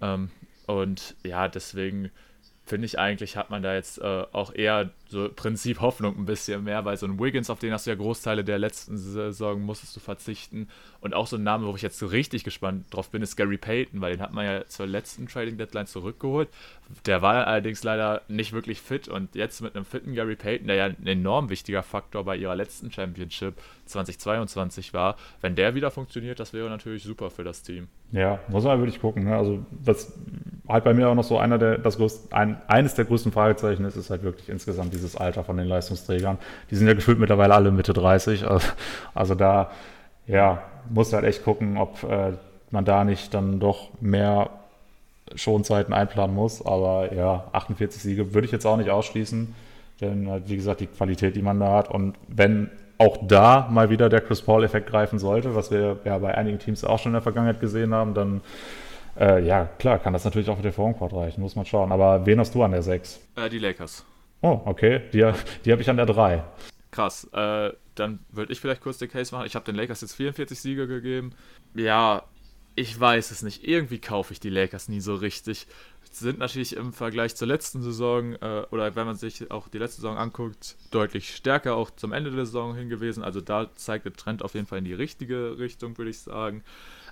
Ähm, 0.00 0.30
und 0.66 1.16
ja, 1.24 1.48
deswegen 1.48 2.10
finde 2.66 2.86
ich 2.86 2.98
eigentlich, 2.98 3.36
hat 3.36 3.48
man 3.48 3.62
da 3.62 3.74
jetzt 3.74 3.98
äh, 3.98 4.24
auch 4.32 4.52
eher 4.52 4.90
so 5.08 5.30
Prinzip 5.34 5.80
Hoffnung 5.80 6.18
ein 6.18 6.26
bisschen 6.26 6.64
mehr, 6.64 6.84
weil 6.84 6.96
so 6.96 7.06
ein 7.06 7.18
Wiggins, 7.20 7.48
auf 7.48 7.60
den 7.60 7.72
hast 7.72 7.86
du 7.86 7.90
ja 7.90 7.96
Großteile 7.96 8.42
der 8.42 8.58
letzten 8.58 8.98
Saison, 8.98 9.62
musstest 9.62 9.94
du 9.94 10.00
verzichten. 10.00 10.68
Und 11.00 11.14
auch 11.14 11.28
so 11.28 11.36
ein 11.36 11.44
Name, 11.44 11.68
wo 11.68 11.76
ich 11.76 11.82
jetzt 11.82 11.98
so 11.98 12.06
richtig 12.06 12.42
gespannt 12.42 12.86
drauf 12.90 13.10
bin, 13.10 13.22
ist 13.22 13.36
Gary 13.36 13.56
Payton, 13.56 14.00
weil 14.00 14.12
den 14.12 14.20
hat 14.20 14.32
man 14.32 14.44
ja 14.44 14.66
zur 14.66 14.86
letzten 14.86 15.28
Trading 15.28 15.58
Deadline 15.58 15.86
zurückgeholt. 15.86 16.48
Der 17.06 17.22
war 17.22 17.46
allerdings 17.46 17.84
leider 17.84 18.22
nicht 18.26 18.52
wirklich 18.52 18.80
fit 18.80 19.06
und 19.06 19.36
jetzt 19.36 19.60
mit 19.60 19.76
einem 19.76 19.84
fitten 19.84 20.14
Gary 20.14 20.34
Payton, 20.34 20.66
der 20.66 20.76
ja 20.76 20.84
ein 20.86 21.06
enorm 21.06 21.48
wichtiger 21.50 21.84
Faktor 21.84 22.24
bei 22.24 22.36
ihrer 22.36 22.56
letzten 22.56 22.90
Championship 22.90 23.54
2022 23.86 24.92
war, 24.92 25.16
wenn 25.40 25.54
der 25.54 25.76
wieder 25.76 25.92
funktioniert, 25.92 26.40
das 26.40 26.52
wäre 26.52 26.68
natürlich 26.68 27.04
super 27.04 27.30
für 27.30 27.44
das 27.44 27.62
Team. 27.62 27.86
Ja, 28.12 28.38
muss 28.48 28.64
man 28.64 28.78
wirklich 28.78 29.00
gucken. 29.00 29.24
Ne? 29.24 29.36
Also 29.36 29.58
das 29.84 30.12
halt 30.68 30.84
bei 30.84 30.94
mir 30.94 31.08
auch 31.08 31.14
noch 31.14 31.24
so 31.24 31.38
einer 31.38 31.58
der, 31.58 31.78
das 31.78 31.96
größte, 31.96 32.34
ein, 32.34 32.60
eines 32.66 32.94
der 32.94 33.04
größten 33.04 33.32
Fragezeichen 33.32 33.84
ist, 33.84 33.96
ist 33.96 34.10
halt 34.10 34.22
wirklich 34.22 34.48
insgesamt 34.48 34.92
dieses 34.92 35.16
Alter 35.16 35.44
von 35.44 35.56
den 35.56 35.66
Leistungsträgern. 35.66 36.38
Die 36.70 36.76
sind 36.76 36.86
ja 36.86 36.94
gefühlt 36.94 37.18
mittlerweile 37.18 37.54
alle 37.54 37.70
Mitte 37.70 37.92
30. 37.92 38.44
Also, 38.46 38.68
also 39.14 39.34
da 39.34 39.70
ja, 40.26 40.62
muss 40.88 41.12
halt 41.12 41.24
echt 41.24 41.44
gucken, 41.44 41.76
ob 41.76 42.02
äh, 42.02 42.32
man 42.70 42.84
da 42.84 43.04
nicht 43.04 43.32
dann 43.34 43.60
doch 43.60 43.90
mehr 44.00 44.50
Schonzeiten 45.34 45.92
einplanen 45.92 46.34
muss. 46.34 46.64
Aber 46.64 47.12
ja, 47.12 47.44
48 47.52 48.02
Siege 48.02 48.34
würde 48.34 48.46
ich 48.46 48.52
jetzt 48.52 48.66
auch 48.66 48.76
nicht 48.76 48.90
ausschließen. 48.90 49.54
Denn, 50.00 50.30
halt, 50.30 50.48
wie 50.48 50.56
gesagt, 50.56 50.80
die 50.80 50.86
Qualität, 50.86 51.36
die 51.36 51.42
man 51.42 51.60
da 51.60 51.72
hat. 51.72 51.90
Und 51.90 52.16
wenn 52.28 52.70
auch 52.98 53.18
da 53.26 53.68
mal 53.70 53.90
wieder 53.90 54.08
der 54.08 54.20
Chris 54.20 54.42
Paul-Effekt 54.42 54.88
greifen 54.88 55.18
sollte, 55.18 55.54
was 55.54 55.70
wir 55.70 55.98
ja 56.04 56.18
bei 56.18 56.34
einigen 56.34 56.58
Teams 56.58 56.84
auch 56.84 56.98
schon 56.98 57.10
in 57.10 57.14
der 57.14 57.22
Vergangenheit 57.22 57.60
gesehen 57.60 57.94
haben, 57.94 58.14
dann 58.14 58.40
äh, 59.18 59.44
ja, 59.44 59.64
klar, 59.78 59.98
kann 59.98 60.12
das 60.12 60.24
natürlich 60.24 60.48
auch 60.48 60.56
für 60.56 60.62
den 60.62 60.72
Frontcourt 60.72 61.12
reichen, 61.12 61.40
muss 61.40 61.56
man 61.56 61.64
schauen. 61.64 61.92
Aber 61.92 62.26
wen 62.26 62.38
hast 62.38 62.54
du 62.54 62.62
an 62.62 62.72
der 62.72 62.82
6? 62.82 63.20
Äh, 63.36 63.48
die 63.48 63.58
Lakers. 63.58 64.04
Oh, 64.42 64.60
okay. 64.66 65.02
Die, 65.12 65.30
die 65.64 65.72
habe 65.72 65.82
ich 65.82 65.88
an 65.88 65.96
der 65.96 66.06
3. 66.06 66.42
Krass. 66.90 67.24
Äh, 67.32 67.72
dann 67.94 68.20
würde 68.30 68.52
ich 68.52 68.60
vielleicht 68.60 68.82
kurz 68.82 68.98
den 68.98 69.10
Case 69.10 69.34
machen. 69.34 69.46
Ich 69.46 69.54
habe 69.54 69.64
den 69.64 69.74
Lakers 69.74 70.02
jetzt 70.02 70.14
44 70.14 70.60
Siege 70.60 70.86
gegeben. 70.86 71.32
Ja, 71.74 72.24
ich 72.74 72.98
weiß 72.98 73.30
es 73.30 73.42
nicht. 73.42 73.66
Irgendwie 73.66 73.98
kaufe 73.98 74.32
ich 74.34 74.40
die 74.40 74.50
Lakers 74.50 74.88
nie 74.88 75.00
so 75.00 75.14
richtig. 75.14 75.66
Sind 76.18 76.38
natürlich 76.38 76.74
im 76.74 76.94
Vergleich 76.94 77.36
zur 77.36 77.46
letzten 77.46 77.82
Saison, 77.82 78.36
äh, 78.36 78.64
oder 78.70 78.96
wenn 78.96 79.04
man 79.04 79.16
sich 79.16 79.50
auch 79.50 79.68
die 79.68 79.76
letzte 79.76 80.00
Saison 80.00 80.16
anguckt, 80.16 80.76
deutlich 80.90 81.36
stärker 81.36 81.76
auch 81.76 81.90
zum 81.90 82.12
Ende 82.12 82.30
der 82.30 82.46
Saison 82.46 82.74
hingewiesen. 82.74 83.22
Also 83.22 83.42
da 83.42 83.70
zeigt 83.74 84.06
der 84.06 84.14
Trend 84.14 84.42
auf 84.42 84.54
jeden 84.54 84.66
Fall 84.66 84.78
in 84.78 84.86
die 84.86 84.94
richtige 84.94 85.58
Richtung, 85.58 85.98
würde 85.98 86.10
ich 86.10 86.20
sagen. 86.20 86.64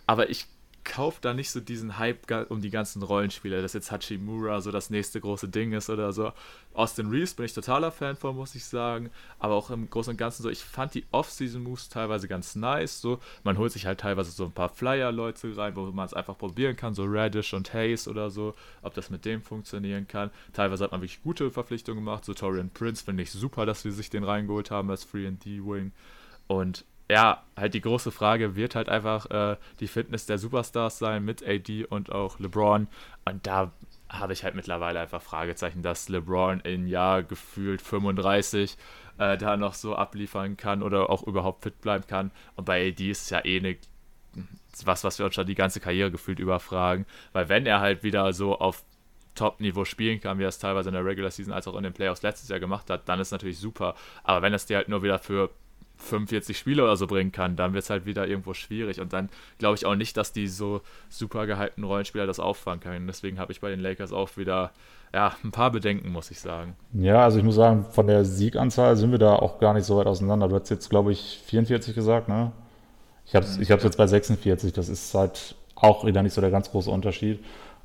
Aber 0.07 0.31
ich 0.31 0.47
kauft 0.85 1.24
da 1.24 1.35
nicht 1.35 1.51
so 1.51 1.61
diesen 1.61 1.98
Hype 1.98 2.31
um 2.51 2.61
die 2.61 2.70
ganzen 2.70 3.02
Rollenspieler, 3.02 3.62
dass 3.62 3.73
jetzt 3.73 3.90
Hachimura 3.90 4.61
so 4.61 4.70
das 4.70 4.90
nächste 4.90 5.20
große 5.20 5.48
Ding 5.48 5.73
ist 5.73 5.90
oder 5.90 6.12
so. 6.12 6.32
Austin 6.74 7.09
Reeves 7.09 7.35
bin 7.35 7.47
ich 7.47 7.55
totaler 7.55 7.90
Fan 7.90 8.16
von, 8.16 8.36
muss 8.36 8.55
ich 8.55 8.65
sagen. 8.65 9.11
Aber 9.39 9.55
auch 9.55 9.70
im 9.70 9.89
Großen 9.89 10.12
und 10.12 10.16
Ganzen 10.16 10.43
so, 10.43 10.51
ich 10.51 10.62
fand 10.62 10.94
die 10.94 11.05
Off-Season-Moves 11.11 11.89
teilweise 11.89 12.28
ganz 12.28 12.55
nice. 12.55 13.01
So, 13.01 13.19
man 13.43 13.59
holt 13.59 13.73
sich 13.73 13.86
halt 13.86 14.01
teilweise 14.01 14.31
so 14.31 14.44
ein 14.44 14.52
paar 14.52 14.69
Flyer-Leute 14.69 15.56
rein, 15.56 15.74
wo 15.77 15.82
man 15.86 16.06
es 16.06 16.15
einfach 16.15 16.36
probieren 16.36 16.77
kann, 16.77 16.94
so 16.94 17.05
Radish 17.06 17.55
und 17.55 17.73
Hayes 17.73 18.06
oder 18.06 18.31
so, 18.31 18.55
ob 18.82 18.94
das 18.94 19.11
mit 19.11 19.24
dem 19.24 19.43
funktionieren 19.43 20.06
kann. 20.06 20.31
Teilweise 20.52 20.85
hat 20.85 20.93
man 20.93 21.01
wirklich 21.01 21.23
gute 21.23 21.51
Verpflichtungen 21.51 22.05
gemacht. 22.05 22.24
So 22.24 22.35
Torian 22.35 22.70
Prince 22.70 23.05
finde 23.05 23.23
ich 23.23 23.31
super, 23.31 23.66
dass 23.66 23.85
wir 23.85 23.93
sich 23.93 24.11
den 24.11 24.24
reingeholt 24.24 24.70
haben 24.70 24.90
als 24.90 25.05
Free 25.05 25.27
and 25.27 25.44
D-Wing. 25.44 25.93
Und 26.47 26.85
ja, 27.11 27.43
halt 27.57 27.75
die 27.75 27.81
große 27.81 28.11
Frage 28.11 28.57
wird 28.57 28.75
halt 28.75 28.89
einfach 28.89 29.31
äh, 29.31 29.57
die 29.81 29.89
Fitness 29.89 30.27
der 30.27 30.39
Superstars 30.39 30.99
sein 30.99 31.25
mit 31.25 31.47
AD 31.47 31.85
und 31.87 32.11
auch 32.11 32.39
LeBron. 32.39 32.89
Und 33.25 33.47
da 33.47 33.73
habe 34.09 34.33
ich 34.33 34.45
halt 34.45 34.55
mittlerweile 34.55 35.01
einfach 35.01 35.23
Fragezeichen, 35.23 35.83
dass 35.83 36.09
LeBron 36.09 36.61
in 36.61 36.87
Jahr 36.87 37.23
gefühlt 37.23 37.83
35 37.83 38.77
äh, 39.19 39.37
da 39.37 39.57
noch 39.57 39.75
so 39.75 39.95
abliefern 39.95 40.57
kann 40.57 40.83
oder 40.83 41.11
auch 41.11 41.23
überhaupt 41.23 41.63
fit 41.63 41.81
bleiben 41.81 42.07
kann. 42.07 42.31
Und 42.57 42.65
bei 42.65 42.89
AD 42.89 43.11
ist 43.11 43.23
es 43.23 43.31
ja 43.31 43.45
eh 43.45 43.61
ne, 43.61 43.77
was, 44.85 45.05
was 45.05 45.19
wir 45.19 45.27
uns 45.27 45.35
schon 45.35 45.47
die 45.47 45.55
ganze 45.55 45.81
Karriere 45.81 46.11
gefühlt 46.11 46.39
überfragen. 46.39 47.07
Weil 47.33 47.49
wenn 47.49 47.67
er 47.67 47.81
halt 47.81 48.03
wieder 48.03 48.33
so 48.33 48.59
auf 48.59 48.83
Top-Niveau 49.35 49.85
spielen 49.85 50.21
kann, 50.21 50.39
wie 50.39 50.45
er 50.45 50.49
es 50.49 50.59
teilweise 50.59 50.89
in 50.89 50.95
der 50.95 51.05
Regular 51.05 51.31
Season 51.31 51.53
als 51.53 51.67
auch 51.69 51.77
in 51.77 51.83
den 51.83 51.93
Playoffs 51.93 52.23
letztes 52.23 52.49
Jahr 52.49 52.61
gemacht 52.61 52.89
hat, 52.89 53.09
dann 53.09 53.21
ist 53.21 53.33
natürlich 53.33 53.59
super. 53.59 53.95
Aber 54.23 54.43
wenn 54.43 54.55
es 54.55 54.67
dir 54.67 54.77
halt 54.77 54.89
nur 54.89 55.03
wieder 55.03 55.19
für 55.19 55.51
45 55.97 56.59
Spiele 56.59 56.83
oder 56.83 56.97
so 56.97 57.07
bringen 57.07 57.33
kann, 57.33 57.57
dann 57.57 57.73
wird 57.73 57.85
es 57.85 57.91
halt 57.91 58.07
wieder 58.07 58.27
irgendwo 58.27 58.55
schwierig. 58.55 59.01
Und 59.01 59.12
dann 59.12 59.29
glaube 59.59 59.77
ich 59.77 59.87
auch 59.87 59.95
nicht, 59.95 60.16
dass 60.16 60.33
die 60.33 60.49
so 60.49 60.81
super 61.09 61.47
gehypten 61.47 61.85
Rollenspieler 61.85 62.27
das 62.27 62.41
auffangen 62.41 62.81
können. 62.81 63.07
Deswegen 63.07 63.39
habe 63.39 63.53
ich 63.53 63.61
bei 63.61 63.71
den 63.71 63.81
Lakers 63.81 64.12
auch 64.12 64.37
wieder 64.37 64.73
ja, 65.15 65.35
ein 65.45 65.53
paar 65.53 65.71
Bedenken, 65.71 66.11
muss 66.11 66.31
ich 66.33 66.41
sagen. 66.41 66.75
Ja, 66.93 67.23
also 67.23 67.39
ich 67.39 67.45
muss 67.45 67.55
sagen, 67.55 67.85
von 67.91 68.09
der 68.09 68.25
Sieganzahl 68.25 68.97
sind 68.97 69.12
wir 69.12 69.19
da 69.19 69.37
auch 69.37 69.61
gar 69.61 69.73
nicht 69.73 69.85
so 69.85 69.97
weit 69.97 70.09
auseinander. 70.09 70.49
Du 70.49 70.57
hast 70.57 70.71
jetzt, 70.71 70.91
glaube 70.91 71.12
ich, 71.12 71.41
44 71.47 71.95
gesagt, 71.95 72.29
ne? 72.29 72.51
Ich 73.25 73.35
habe 73.35 73.47
es 73.47 73.57
ich 73.57 73.69
jetzt 73.69 73.97
bei 73.97 74.07
46. 74.07 74.73
Das 74.73 74.89
ist 74.89 75.15
halt 75.15 75.55
auch 75.77 76.05
wieder 76.05 76.23
nicht 76.23 76.35
so 76.35 76.41
der 76.41 76.51
ganz 76.51 76.71
große 76.71 76.91
Unterschied. 76.91 77.43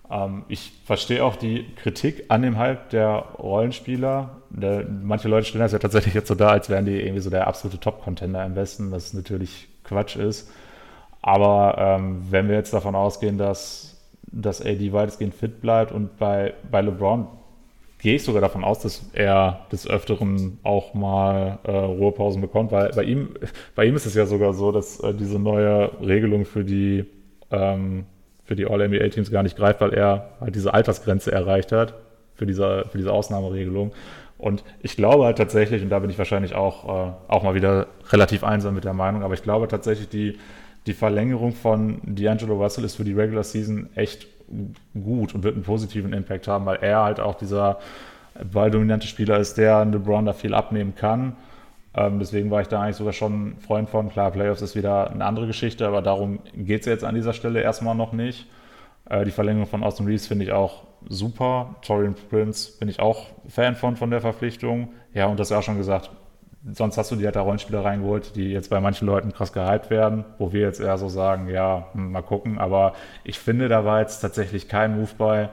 Ähm, 0.10 0.44
ich 0.48 0.72
verstehe 0.86 1.24
auch 1.24 1.36
die 1.36 1.66
Kritik 1.76 2.26
an 2.30 2.42
dem 2.42 2.58
Hype 2.58 2.90
der 2.90 3.26
Rollenspieler. 3.38 4.38
Manche 4.50 5.28
Leute 5.28 5.46
stellen 5.46 5.62
das 5.62 5.72
ja 5.72 5.80
tatsächlich 5.80 6.14
jetzt 6.14 6.28
so 6.28 6.36
da, 6.36 6.50
als 6.50 6.70
wären 6.70 6.86
die 6.86 7.00
irgendwie 7.00 7.22
so 7.22 7.30
der 7.30 7.48
absolute 7.48 7.80
Top-Contender 7.80 8.44
im 8.46 8.56
Westen, 8.56 8.92
was 8.92 9.14
natürlich 9.14 9.68
Quatsch 9.84 10.16
ist. 10.16 10.52
Aber 11.22 11.76
ähm, 11.78 12.24
wenn 12.30 12.48
wir 12.48 12.56
jetzt 12.56 12.74
davon 12.74 12.96
ausgehen, 12.96 13.38
dass, 13.38 13.98
dass 14.24 14.62
AD 14.62 14.94
weitestgehend 14.94 15.36
fit 15.36 15.62
bleibt 15.62 15.92
und 15.92 16.18
bei, 16.18 16.54
bei 16.72 16.82
LeBron 16.82 17.28
gehe 18.00 18.16
ich 18.16 18.24
sogar 18.24 18.42
davon 18.42 18.64
aus, 18.64 18.80
dass 18.80 19.04
er 19.14 19.66
des 19.72 19.86
Öfteren 19.88 20.60
auch 20.64 20.94
mal 20.94 21.60
äh, 21.64 21.72
Ruhepausen 21.72 22.42
bekommt, 22.42 22.72
weil 22.72 22.92
bei 22.92 23.04
ihm, 23.04 23.36
bei 23.76 23.86
ihm 23.86 23.96
ist 23.96 24.06
es 24.06 24.16
ja 24.16 24.26
sogar 24.26 24.54
so, 24.54 24.72
dass 24.72 25.00
äh, 25.02 25.14
diese 25.14 25.38
neue 25.38 25.92
Regelung 26.02 26.46
für 26.46 26.64
die 26.64 27.06
ähm, 27.52 28.06
für 28.50 28.56
die 28.56 28.66
All-NBA-Teams 28.66 29.30
gar 29.30 29.44
nicht 29.44 29.56
greift, 29.56 29.80
weil 29.80 29.94
er 29.94 30.32
halt 30.42 30.56
diese 30.56 30.74
Altersgrenze 30.74 31.32
erreicht 31.32 31.72
hat 31.72 31.94
für 32.34 32.48
diese, 32.48 32.86
für 32.92 32.98
diese 32.98 33.14
Ausnahmeregelung. 33.14 33.92
Und 34.40 34.64
ich 34.82 34.96
glaube 34.96 35.26
halt 35.26 35.38
tatsächlich, 35.38 35.84
und 35.84 35.90
da 35.90 36.00
bin 36.00 36.10
ich 36.10 36.18
wahrscheinlich 36.18 36.56
auch, 36.56 36.86
äh, 36.86 37.12
auch 37.28 37.44
mal 37.44 37.54
wieder 37.54 37.86
relativ 38.10 38.44
einsam 38.44 38.74
mit 38.74 38.86
der 38.86 38.96
Meinung, 38.96 39.22
aber 39.22 39.36
ich 39.36 39.44
glaube 39.44 39.68
tatsächlich, 39.68 40.10
die, 40.10 40.40
die 40.88 40.94
Verlängerung 40.94 41.52
von 41.52 42.02
D'Angelo 42.02 42.54
Russell 42.54 42.86
ist 42.86 42.96
für 42.96 43.04
die 43.04 43.14
Regular 43.14 43.44
Season 43.44 43.88
echt 43.94 44.26
gut 44.96 45.36
und 45.36 45.44
wird 45.44 45.54
einen 45.54 45.64
positiven 45.64 46.12
Impact 46.12 46.48
haben, 46.48 46.66
weil 46.66 46.80
er 46.82 47.04
halt 47.04 47.20
auch 47.20 47.36
dieser 47.36 47.78
balldominante 48.52 49.06
Spieler 49.06 49.38
ist, 49.38 49.60
der 49.60 49.86
LeBron 49.86 50.26
da 50.26 50.34
viel 50.34 50.56
abnehmen 50.56 50.96
kann. 50.96 51.36
Ähm, 52.00 52.18
deswegen 52.20 52.50
war 52.50 52.62
ich 52.62 52.70
da 52.70 52.82
eigentlich 52.82 52.96
sogar 52.96 53.12
schon 53.12 53.58
Freund 53.60 53.90
von. 53.90 54.10
Klar, 54.10 54.32
Playoffs 54.32 54.62
ist 54.62 54.76
wieder 54.76 55.12
eine 55.12 55.26
andere 55.26 55.48
Geschichte, 55.48 55.86
aber 55.86 56.02
darum 56.02 56.40
geht 56.56 56.82
es 56.82 56.86
jetzt 56.86 57.04
an 57.04 57.14
dieser 57.14 57.34
Stelle 57.34 57.62
erstmal 57.62 57.94
noch 57.94 58.14
nicht. 58.14 58.48
Äh, 59.10 59.26
die 59.26 59.32
Verlängerung 59.32 59.68
von 59.68 59.84
Austin 59.84 60.06
Reeves 60.06 60.28
finde 60.28 60.46
ich 60.46 60.54
auch 60.54 60.84
super. 61.10 61.76
Torian 61.82 62.16
Prince 62.30 62.78
bin 62.80 62.88
ich 62.88 63.02
auch 63.02 63.28
Fan 63.50 63.76
von, 63.76 63.98
von 63.98 64.12
der 64.12 64.22
Verpflichtung. 64.22 64.94
Ja, 65.14 65.26
und 65.26 65.42
das 65.42 65.52
auch 65.52 65.62
schon 65.62 65.78
gesagt, 65.78 66.10
sonst 66.72 66.98
hast 66.98 67.12
du 67.12 67.18
dir 67.18 67.26
halt 67.26 67.36
da 67.36 67.42
Rollenspieler 67.42 67.84
reingeholt, 67.84 68.34
die 68.38 68.52
jetzt 68.52 68.70
bei 68.70 68.80
manchen 68.80 69.06
Leuten 69.06 69.34
krass 69.34 69.52
gehypt 69.52 69.90
werden, 69.90 70.24
wo 70.38 70.54
wir 70.54 70.62
jetzt 70.62 70.80
eher 70.80 70.98
so 70.98 71.10
sagen, 71.10 71.50
ja, 71.50 71.88
hm, 71.92 72.14
mal 72.14 72.22
gucken. 72.22 72.60
Aber 72.60 72.94
ich 73.26 73.40
finde, 73.40 73.68
da 73.68 73.84
war 73.84 74.00
jetzt 74.00 74.22
tatsächlich 74.22 74.70
kein 74.70 74.96
Move 74.96 75.12
bei, 75.18 75.50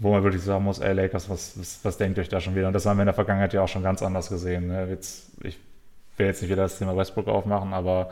wo 0.00 0.12
man 0.12 0.22
wirklich 0.22 0.42
sagen 0.42 0.64
muss, 0.64 0.78
ey 0.78 0.92
Lakers, 0.92 1.28
was, 1.28 1.58
was, 1.58 1.80
was 1.82 1.96
denkt 1.96 2.18
euch 2.18 2.28
da 2.28 2.40
schon 2.40 2.54
wieder? 2.54 2.68
Und 2.68 2.72
das 2.72 2.86
haben 2.86 2.98
wir 2.98 3.02
in 3.02 3.06
der 3.06 3.14
Vergangenheit 3.14 3.52
ja 3.52 3.62
auch 3.62 3.68
schon 3.68 3.82
ganz 3.82 4.02
anders 4.02 4.28
gesehen. 4.28 4.68
Ne? 4.68 4.88
Jetzt, 4.88 5.32
ich 5.42 5.58
will 6.16 6.26
jetzt 6.26 6.42
nicht 6.42 6.50
wieder 6.50 6.62
das 6.62 6.78
Thema 6.78 6.96
Westbrook 6.96 7.28
aufmachen, 7.28 7.72
aber 7.72 8.10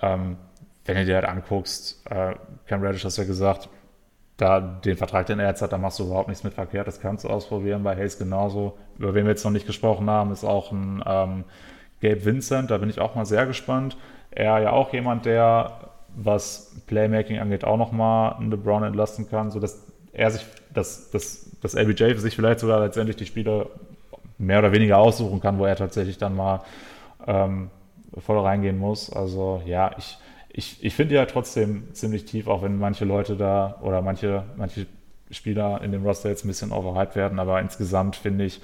ähm, 0.00 0.36
wenn 0.84 0.96
du 0.96 1.04
dir 1.04 1.16
halt 1.16 1.26
anguckst, 1.26 2.02
äh, 2.10 2.34
Cam 2.66 2.82
Reddish 2.82 3.04
hast 3.04 3.18
ja 3.18 3.24
gesagt, 3.24 3.68
da 4.38 4.60
den 4.60 4.96
Vertrag, 4.96 5.26
den 5.26 5.40
er 5.40 5.48
jetzt 5.48 5.60
hat, 5.62 5.72
da 5.72 5.78
machst 5.78 5.98
du 5.98 6.04
überhaupt 6.04 6.28
nichts 6.28 6.44
mit 6.44 6.54
verkehrt. 6.54 6.86
Das 6.86 7.00
kannst 7.00 7.24
du 7.24 7.28
ausprobieren. 7.28 7.82
Bei 7.82 7.96
Hayes 7.96 8.18
genauso. 8.18 8.78
Über 8.96 9.12
wen 9.14 9.24
wir 9.24 9.32
jetzt 9.32 9.44
noch 9.44 9.50
nicht 9.50 9.66
gesprochen 9.66 10.08
haben, 10.08 10.32
ist 10.32 10.44
auch 10.44 10.70
ein 10.70 11.02
ähm, 11.04 11.44
Gabe 12.00 12.24
Vincent. 12.24 12.70
Da 12.70 12.78
bin 12.78 12.88
ich 12.88 13.00
auch 13.00 13.16
mal 13.16 13.26
sehr 13.26 13.46
gespannt. 13.46 13.96
Er 14.30 14.60
ja 14.60 14.70
auch 14.70 14.92
jemand, 14.92 15.26
der, 15.26 15.90
was 16.16 16.76
Playmaking 16.86 17.40
angeht, 17.40 17.64
auch 17.64 17.76
nochmal 17.76 18.34
einen 18.34 18.50
LeBron 18.50 18.84
entlasten 18.84 19.28
kann, 19.28 19.50
sodass 19.50 19.87
er 20.18 20.30
sich, 20.30 20.44
dass, 20.74 21.10
dass, 21.10 21.50
dass 21.62 21.74
LBJ 21.74 22.14
sich 22.16 22.34
vielleicht 22.34 22.60
sogar 22.60 22.80
letztendlich 22.80 23.16
die 23.16 23.26
Spiele 23.26 23.70
mehr 24.36 24.58
oder 24.58 24.72
weniger 24.72 24.98
aussuchen 24.98 25.40
kann, 25.40 25.58
wo 25.58 25.64
er 25.64 25.76
tatsächlich 25.76 26.18
dann 26.18 26.36
mal 26.36 26.62
ähm, 27.26 27.70
voll 28.18 28.38
reingehen 28.40 28.78
muss. 28.78 29.10
Also 29.10 29.62
ja, 29.64 29.92
ich, 29.96 30.18
ich, 30.50 30.84
ich 30.84 30.94
finde 30.94 31.14
ja 31.14 31.26
trotzdem 31.26 31.94
ziemlich 31.94 32.24
tief, 32.24 32.48
auch 32.48 32.62
wenn 32.62 32.78
manche 32.78 33.04
Leute 33.04 33.36
da 33.36 33.78
oder 33.80 34.02
manche, 34.02 34.44
manche 34.56 34.86
Spieler 35.30 35.82
in 35.82 35.92
dem 35.92 36.04
Roster 36.04 36.28
jetzt 36.28 36.44
ein 36.44 36.48
bisschen 36.48 36.72
overhyped 36.72 37.14
werden, 37.16 37.38
aber 37.38 37.60
insgesamt 37.60 38.16
finde 38.16 38.44
ich, 38.44 38.60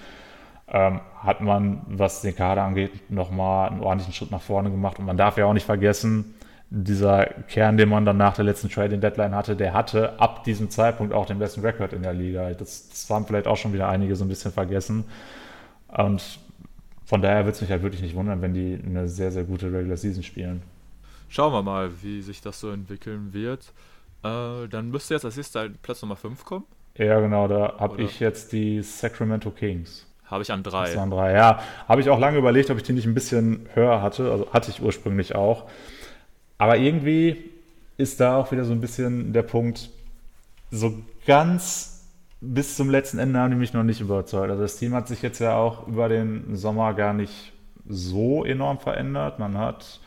ähm, 0.67 1.01
hat 1.19 1.41
man, 1.41 1.83
was 1.87 2.23
den 2.23 2.35
Kader 2.35 2.63
angeht, 2.63 3.11
nochmal 3.11 3.69
einen 3.69 3.81
ordentlichen 3.81 4.15
Schritt 4.15 4.31
nach 4.31 4.41
vorne 4.41 4.71
gemacht. 4.71 4.99
Und 4.99 5.05
man 5.05 5.17
darf 5.17 5.37
ja 5.37 5.45
auch 5.45 5.53
nicht 5.53 5.67
vergessen, 5.67 6.35
dieser 6.77 7.27
Kern, 7.49 7.77
den 7.77 7.89
man 7.89 8.05
dann 8.05 8.17
nach 8.17 8.35
der 8.35 8.45
letzten 8.45 8.69
Trading 8.69 9.01
Deadline 9.01 9.35
hatte, 9.35 9.55
der 9.55 9.73
hatte 9.73 10.19
ab 10.19 10.43
diesem 10.43 10.71
Zeitpunkt 10.71 11.15
auch 11.15 11.27
den 11.27 11.39
besten 11.39 11.61
Rekord 11.61 11.93
in 11.93 12.03
der 12.03 12.13
Liga. 12.13 12.51
Das, 12.51 12.89
das 12.89 13.09
haben 13.09 13.27
vielleicht 13.27 13.47
auch 13.47 13.57
schon 13.57 13.73
wieder 13.73 13.89
einige 13.89 14.17
so 14.17 14.25
ein 14.25 14.29
bisschen 14.29 14.53
vergessen. 14.53 15.05
Und 15.89 16.41
von 17.05 17.23
daher 17.23 17.45
würde 17.45 17.53
es 17.53 17.61
mich 17.61 17.71
halt 17.71 17.83
wirklich 17.83 18.03
nicht 18.03 18.17
wundern, 18.17 18.43
wenn 18.43 18.55
die 18.55 18.79
eine 18.85 19.09
sehr, 19.09 19.31
sehr 19.31 19.45
gute 19.45 19.73
Regular 19.73 19.97
Season 19.97 20.23
spielen. 20.23 20.63
Schauen 21.29 21.53
wir 21.53 21.63
mal, 21.63 21.91
wie 22.03 22.23
sich 22.23 22.41
das 22.41 22.59
so 22.59 22.71
entwickeln 22.71 23.33
wird. 23.33 23.73
Äh, 24.25 24.69
dann 24.69 24.91
müsste 24.91 25.15
jetzt 25.15 25.25
als 25.25 25.37
nächstes 25.37 25.71
Platz 25.83 26.03
Nummer 26.03 26.17
5 26.17 26.45
kommen. 26.45 26.65
Ja, 26.97 27.21
genau, 27.21 27.47
da 27.49 27.75
habe 27.79 28.03
ich 28.03 28.21
jetzt 28.21 28.53
die 28.53 28.83
Sacramento 28.83 29.51
Kings. 29.51 30.07
Habe 30.27 30.43
ich 30.43 30.51
an 30.51 30.63
drei. 30.63 30.87
Das 30.87 30.97
waren 30.97 31.11
drei, 31.11 31.33
ja. 31.35 31.61
Habe 31.87 32.01
ich 32.01 32.09
auch 32.09 32.19
lange 32.19 32.39
überlegt, 32.39 32.71
ob 32.71 32.79
ich 32.79 32.83
die 32.83 32.93
nicht 32.93 33.07
ein 33.07 33.15
bisschen 33.15 33.69
höher 33.75 34.01
hatte. 34.01 34.31
Also 34.31 34.53
hatte 34.53 34.71
ich 34.71 34.83
ursprünglich 34.83 35.35
auch. 35.35 35.65
Aber 36.59 36.77
irgendwie 36.77 37.51
ist 37.97 38.21
da 38.21 38.37
auch 38.37 38.51
wieder 38.53 38.65
so 38.65 38.73
ein 38.73 38.81
bisschen 38.81 39.33
der 39.33 39.43
Punkt, 39.43 39.91
so 40.71 40.95
ganz 41.27 42.07
bis 42.41 42.77
zum 42.77 42.91
letzten 42.91 43.19
Ende 43.19 43.39
haben 43.39 43.51
die 43.51 43.57
mich 43.57 43.73
noch 43.73 43.85
nicht 43.85 44.01
überzeugt. 44.01 44.51
Also 44.51 44.63
das 44.63 44.77
Team 44.77 44.95
hat 44.95 45.09
sich 45.09 45.23
jetzt 45.23 45.39
ja 45.39 45.57
auch 45.57 45.87
über 45.89 46.09
den 46.09 46.57
Sommer 46.57 46.95
gar 46.95 47.15
nicht 47.15 47.53
so 47.89 48.45
enorm 48.45 48.79
verändert. 48.79 49.39
Man 49.39 49.57
hat 49.57 50.01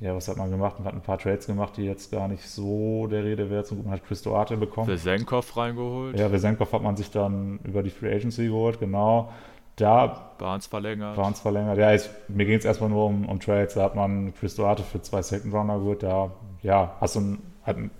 ja, 0.00 0.14
was 0.14 0.28
hat 0.28 0.36
man 0.36 0.50
gemacht? 0.50 0.78
Man 0.78 0.86
hat 0.86 0.94
ein 0.94 1.00
paar 1.00 1.18
Trades 1.18 1.46
gemacht, 1.46 1.76
die 1.76 1.84
jetzt 1.84 2.10
gar 2.10 2.28
nicht 2.28 2.46
so 2.46 3.06
der 3.06 3.24
Rede 3.24 3.48
wert 3.48 3.68
sind. 3.68 3.84
Man 3.84 3.94
hat 3.94 4.04
Chris 4.04 4.22
Duarte 4.22 4.56
bekommen. 4.56 4.88
Vesenkov 4.88 5.56
reingeholt. 5.56 6.18
Ja, 6.18 6.30
Vesenkov 6.30 6.72
hat 6.72 6.82
man 6.82 6.96
sich 6.96 7.10
dann 7.10 7.60
über 7.64 7.82
die 7.82 7.90
Free 7.90 8.12
Agency 8.12 8.48
geholt, 8.48 8.80
genau. 8.80 9.32
Da 9.76 10.30
Barnes 10.38 10.66
verlängert. 10.66 11.16
Barnes 11.16 11.40
verlängert. 11.40 11.78
Ja, 11.78 11.92
ich, 11.92 12.08
mir 12.28 12.46
ging 12.46 12.56
es 12.56 12.64
erstmal 12.64 12.90
nur 12.90 13.06
um, 13.06 13.28
um 13.28 13.40
Trades. 13.40 13.74
Da 13.74 13.82
hat 13.82 13.94
man 13.94 14.32
Chris 14.34 14.54
Duarte 14.54 14.82
für 14.82 15.02
zwei 15.02 15.22
Second 15.22 15.52
Runner 15.52 15.78
geholt. 15.78 16.02
Da, 16.02 16.30
ja, 16.62 16.96
hast 17.00 17.16
du 17.16 17.20
einen, 17.20 17.42
hat 17.64 17.76
einen 17.76 17.90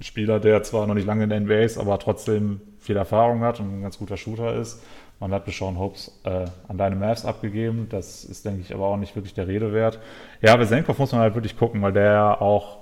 Spieler, 0.00 0.40
der 0.40 0.62
zwar 0.62 0.86
noch 0.86 0.94
nicht 0.94 1.06
lange 1.06 1.24
in 1.24 1.30
der 1.30 1.40
NBA 1.40 1.60
ist, 1.60 1.78
aber 1.78 1.98
trotzdem 1.98 2.60
viel 2.78 2.96
Erfahrung 2.96 3.40
hat 3.40 3.60
und 3.60 3.78
ein 3.78 3.82
ganz 3.82 3.98
guter 3.98 4.16
Shooter 4.16 4.54
ist. 4.54 4.82
Man 5.18 5.32
hat 5.32 5.46
Sean 5.52 5.78
Hopes 5.78 6.18
äh, 6.24 6.46
an 6.66 6.78
deine 6.78 6.96
Mavs 6.96 7.26
abgegeben. 7.26 7.88
Das 7.90 8.24
ist, 8.24 8.46
denke 8.46 8.62
ich, 8.62 8.74
aber 8.74 8.86
auch 8.86 8.96
nicht 8.96 9.14
wirklich 9.14 9.34
der 9.34 9.46
Rede 9.46 9.74
wert. 9.74 9.98
Ja, 10.40 10.56
Besenkov 10.56 10.98
muss 10.98 11.12
man 11.12 11.20
halt 11.20 11.34
wirklich 11.34 11.58
gucken, 11.58 11.82
weil 11.82 11.92
der 11.92 12.40
auch, 12.40 12.78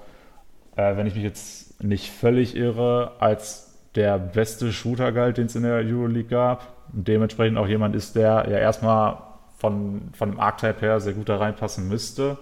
äh, 0.76 0.96
wenn 0.96 1.08
ich 1.08 1.16
mich 1.16 1.24
jetzt 1.24 1.82
nicht 1.82 2.10
völlig 2.10 2.54
irre, 2.54 3.12
als 3.18 3.76
der 3.96 4.18
beste 4.18 4.72
Shooter 4.72 5.10
galt, 5.10 5.38
den 5.38 5.46
es 5.46 5.56
in 5.56 5.64
der 5.64 5.74
Euroleague 5.74 6.28
gab. 6.28 6.77
Und 6.92 7.08
dementsprechend 7.08 7.58
auch 7.58 7.68
jemand 7.68 7.94
ist, 7.94 8.16
der 8.16 8.46
ja 8.48 8.58
erstmal 8.58 9.18
von, 9.58 10.10
von 10.12 10.30
dem 10.30 10.40
Archetype 10.40 10.80
her 10.80 11.00
sehr 11.00 11.14
gut 11.14 11.28
da 11.28 11.36
reinpassen 11.36 11.88
müsste. 11.88 12.38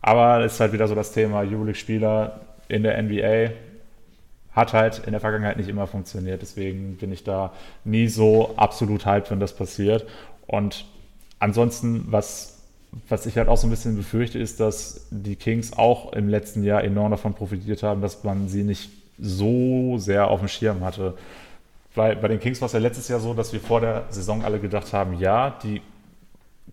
Aber 0.00 0.44
es 0.44 0.54
ist 0.54 0.60
halt 0.60 0.72
wieder 0.72 0.86
so 0.86 0.94
das 0.94 1.12
Thema 1.12 1.40
Euroleague-Spieler 1.40 2.40
in 2.68 2.82
der 2.82 3.02
NBA 3.02 3.52
hat 4.54 4.72
halt 4.72 5.02
in 5.04 5.10
der 5.10 5.20
Vergangenheit 5.20 5.56
nicht 5.56 5.68
immer 5.68 5.86
funktioniert. 5.86 6.40
Deswegen 6.40 6.96
bin 6.96 7.12
ich 7.12 7.24
da 7.24 7.52
nie 7.84 8.08
so 8.08 8.54
absolut 8.56 9.04
hyped, 9.04 9.30
wenn 9.30 9.40
das 9.40 9.54
passiert. 9.54 10.06
Und 10.46 10.84
ansonsten, 11.40 12.06
was, 12.10 12.62
was 13.08 13.26
ich 13.26 13.36
halt 13.36 13.48
auch 13.48 13.56
so 13.56 13.66
ein 13.66 13.70
bisschen 13.70 13.96
befürchte, 13.96 14.38
ist, 14.38 14.60
dass 14.60 15.08
die 15.10 15.36
Kings 15.36 15.72
auch 15.72 16.12
im 16.12 16.28
letzten 16.28 16.62
Jahr 16.62 16.84
enorm 16.84 17.10
davon 17.10 17.34
profitiert 17.34 17.82
haben, 17.82 18.00
dass 18.00 18.22
man 18.22 18.48
sie 18.48 18.62
nicht 18.62 18.90
so 19.18 19.98
sehr 19.98 20.28
auf 20.28 20.38
dem 20.38 20.48
Schirm 20.48 20.84
hatte. 20.84 21.14
Weil 21.94 22.16
bei 22.16 22.28
den 22.28 22.40
Kings 22.40 22.60
war 22.60 22.66
es 22.66 22.72
ja 22.72 22.80
letztes 22.80 23.08
Jahr 23.08 23.20
so, 23.20 23.34
dass 23.34 23.52
wir 23.52 23.60
vor 23.60 23.80
der 23.80 24.04
Saison 24.10 24.44
alle 24.44 24.58
gedacht 24.58 24.92
haben, 24.92 25.14
ja, 25.14 25.50
die 25.62 25.80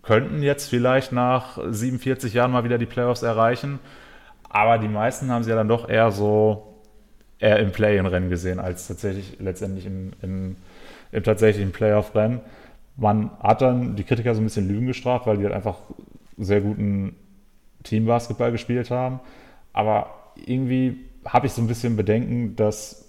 könnten 0.02 0.42
jetzt 0.42 0.68
vielleicht 0.68 1.12
nach 1.12 1.58
47 1.64 2.34
Jahren 2.34 2.50
mal 2.50 2.64
wieder 2.64 2.78
die 2.78 2.86
Playoffs 2.86 3.22
erreichen. 3.22 3.78
Aber 4.48 4.78
die 4.78 4.88
meisten 4.88 5.30
haben 5.30 5.44
sie 5.44 5.50
ja 5.50 5.56
dann 5.56 5.68
doch 5.68 5.88
eher 5.88 6.10
so 6.10 6.80
eher 7.38 7.58
im 7.58 7.72
Play-in-Rennen 7.72 8.30
gesehen, 8.30 8.60
als 8.60 8.86
tatsächlich 8.86 9.38
letztendlich 9.40 9.86
im, 9.86 10.12
im, 10.22 10.56
im 11.10 11.22
tatsächlichen 11.22 11.72
Playoff-Rennen. 11.72 12.40
Man 12.96 13.30
hat 13.40 13.62
dann 13.62 13.96
die 13.96 14.04
Kritiker 14.04 14.34
so 14.34 14.40
ein 14.40 14.44
bisschen 14.44 14.68
Lügen 14.68 14.86
gestraft, 14.86 15.26
weil 15.26 15.38
die 15.38 15.44
halt 15.44 15.54
einfach 15.54 15.76
sehr 16.36 16.60
guten 16.60 17.16
Teambasketball 17.82 18.52
gespielt 18.52 18.90
haben. 18.90 19.20
Aber 19.72 20.32
irgendwie 20.46 21.00
habe 21.24 21.46
ich 21.46 21.52
so 21.52 21.62
ein 21.62 21.68
bisschen 21.68 21.96
Bedenken, 21.96 22.54
dass 22.56 23.01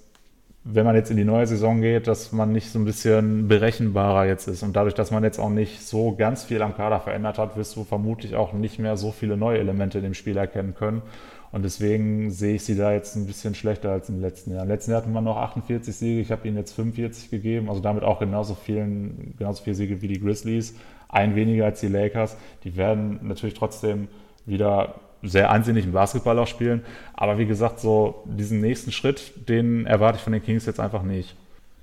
wenn 0.66 0.86
man 0.86 0.96
jetzt 0.96 1.12
in 1.12 1.18
die 1.18 1.26
neue 1.26 1.46
Saison 1.46 1.82
geht, 1.82 2.08
dass 2.08 2.32
man 2.32 2.54
nicht 2.54 2.72
so 2.72 2.80
ein 2.80 2.86
bisschen 2.86 3.50
berechenbarer 3.50 4.26
jetzt 4.26 4.48
ist. 4.48 4.64
Und 4.64 4.76
dadurch, 4.76 4.94
dass 4.94 5.12
man 5.12 5.24
jetzt 5.24 5.38
auch 5.38 5.50
nicht 5.50 5.86
so 5.86 6.16
ganz 6.16 6.46
viel 6.46 6.62
am 6.62 6.76
Kader 6.76 7.02
verändert 7.02 7.38
hat, 7.38 7.58
wirst 7.58 7.76
du 7.76 7.84
vermutlich 7.84 8.36
auch 8.36 8.54
nicht 8.54 8.80
mehr 8.80 8.96
so 8.96 9.12
viele 9.12 9.36
neue 9.36 9.60
Elemente 9.60 9.98
in 9.98 10.06
dem 10.06 10.14
Spiel 10.14 10.38
erkennen 10.38 10.74
können. 10.74 11.02
Und 11.52 11.64
deswegen 11.64 12.32
sehe 12.32 12.56
ich 12.56 12.64
sie 12.64 12.76
da 12.76 12.94
jetzt 12.94 13.16
ein 13.16 13.28
bisschen 13.28 13.56
schlechter 13.56 13.92
als 13.92 14.10
im 14.10 14.22
letzten 14.22 14.54
Jahr. 14.54 14.64
Im 14.64 14.70
letzten 14.70 14.92
Jahr 14.92 15.02
hatten 15.02 15.12
wir 15.12 15.22
noch 15.22 15.38
48 15.38 15.94
Siege, 15.94 16.22
ich 16.22 16.32
habe 16.32 16.48
ihnen 16.48 16.58
jetzt 16.58 16.72
45 16.74 17.30
gegeben, 17.30 17.70
also 17.70 17.82
damit 17.82 18.04
auch 18.04 18.20
genauso, 18.20 18.56
vielen, 18.56 19.36
genauso 19.38 19.64
viele 19.64 19.76
Siege 19.76 20.02
wie 20.02 20.08
die 20.08 20.20
Grizzlies. 20.20 20.76
Ein 21.10 21.36
weniger 21.36 21.66
als 21.66 21.82
die 21.82 21.90
Lakers. 21.90 22.38
Die 22.64 22.76
werden 22.76 23.20
natürlich 23.22 23.54
trotzdem 23.54 24.08
wieder 24.46 24.96
sehr 25.24 25.50
ansehnlichen 25.50 25.92
Basketball 25.92 26.38
auch 26.40 26.48
spielen. 26.48 26.86
Aber 27.14 27.38
wie 27.38 27.46
gesagt, 27.46 27.80
so 27.80 28.24
diesen 28.26 28.62
nächsten 28.62 28.92
Schritt, 28.92 29.50
den 29.50 29.86
erwarte 29.86 30.18
ich 30.18 30.24
von 30.24 30.34
den 30.34 30.44
Kings 30.44 30.66
jetzt 30.66 30.80
einfach 30.80 31.04
nicht. 31.04 31.36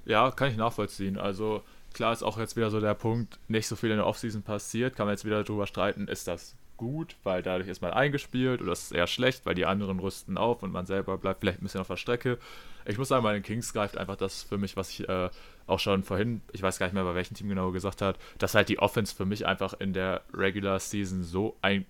Ja, 0.05 0.31
kann 0.31 0.51
ich 0.51 0.57
nachvollziehen. 0.57 1.19
Also 1.19 1.63
klar 1.95 2.13
ist 2.13 2.23
auch 2.23 2.39
jetzt 2.39 2.57
wieder 2.57 2.71
so 2.71 2.81
der 2.81 2.95
Punkt, 2.95 3.39
nicht 3.49 3.67
so 3.67 3.77
viel 3.77 3.91
in 3.91 3.97
der 3.97 4.07
Offseason 4.07 4.43
passiert. 4.43 4.97
Kann 4.97 5.07
man 5.07 5.15
jetzt 5.15 5.25
wieder 5.25 5.43
darüber 5.43 5.67
streiten, 5.67 6.09
ist 6.09 6.29
das 6.29 6.57
gut, 6.77 7.17
weil 7.25 7.43
dadurch 7.43 7.69
ist 7.69 7.83
man 7.83 7.93
eingespielt 7.93 8.63
oder 8.63 8.73
ist 8.73 8.85
es 8.85 8.93
eher 8.93 9.07
schlecht, 9.07 9.45
weil 9.45 9.55
die 9.55 9.67
anderen 9.67 9.99
rüsten 9.99 10.39
auf 10.39 10.63
und 10.63 10.73
man 10.73 10.87
selber 10.87 11.19
bleibt 11.19 11.41
vielleicht 11.41 11.61
ein 11.61 11.65
bisschen 11.65 11.83
auf 11.83 11.89
der 11.89 11.99
Strecke. 11.99 12.39
Ich 12.87 12.97
muss 12.97 13.09
sagen, 13.09 13.23
bei 13.23 13.35
den 13.35 13.43
Kings 13.43 13.75
greift 13.75 13.99
einfach 13.99 14.17
das 14.17 14.43
für 14.43 14.57
mich, 14.57 14.79
was 14.79 14.89
ich 14.89 15.07
äh, 15.07 15.29
auch 15.67 15.79
schon 15.79 16.03
vorhin, 16.03 16.41
ich 16.53 16.63
weiß 16.63 16.79
gar 16.79 16.87
nicht 16.87 16.95
mehr, 16.95 17.05
bei 17.05 17.15
welchem 17.15 17.35
Team 17.35 17.51
genau 17.51 17.71
gesagt 17.71 18.01
hat, 18.01 18.19
dass 18.39 18.55
halt 18.55 18.71
die 18.71 18.79
Offense 18.79 19.15
für 19.15 19.27
mich 19.27 19.47
einfach 19.47 19.75
in 19.79 19.93
der 19.93 20.23
Regular 20.33 20.81
Season 20.81 21.23
so 21.23 21.55
ein 21.61 21.85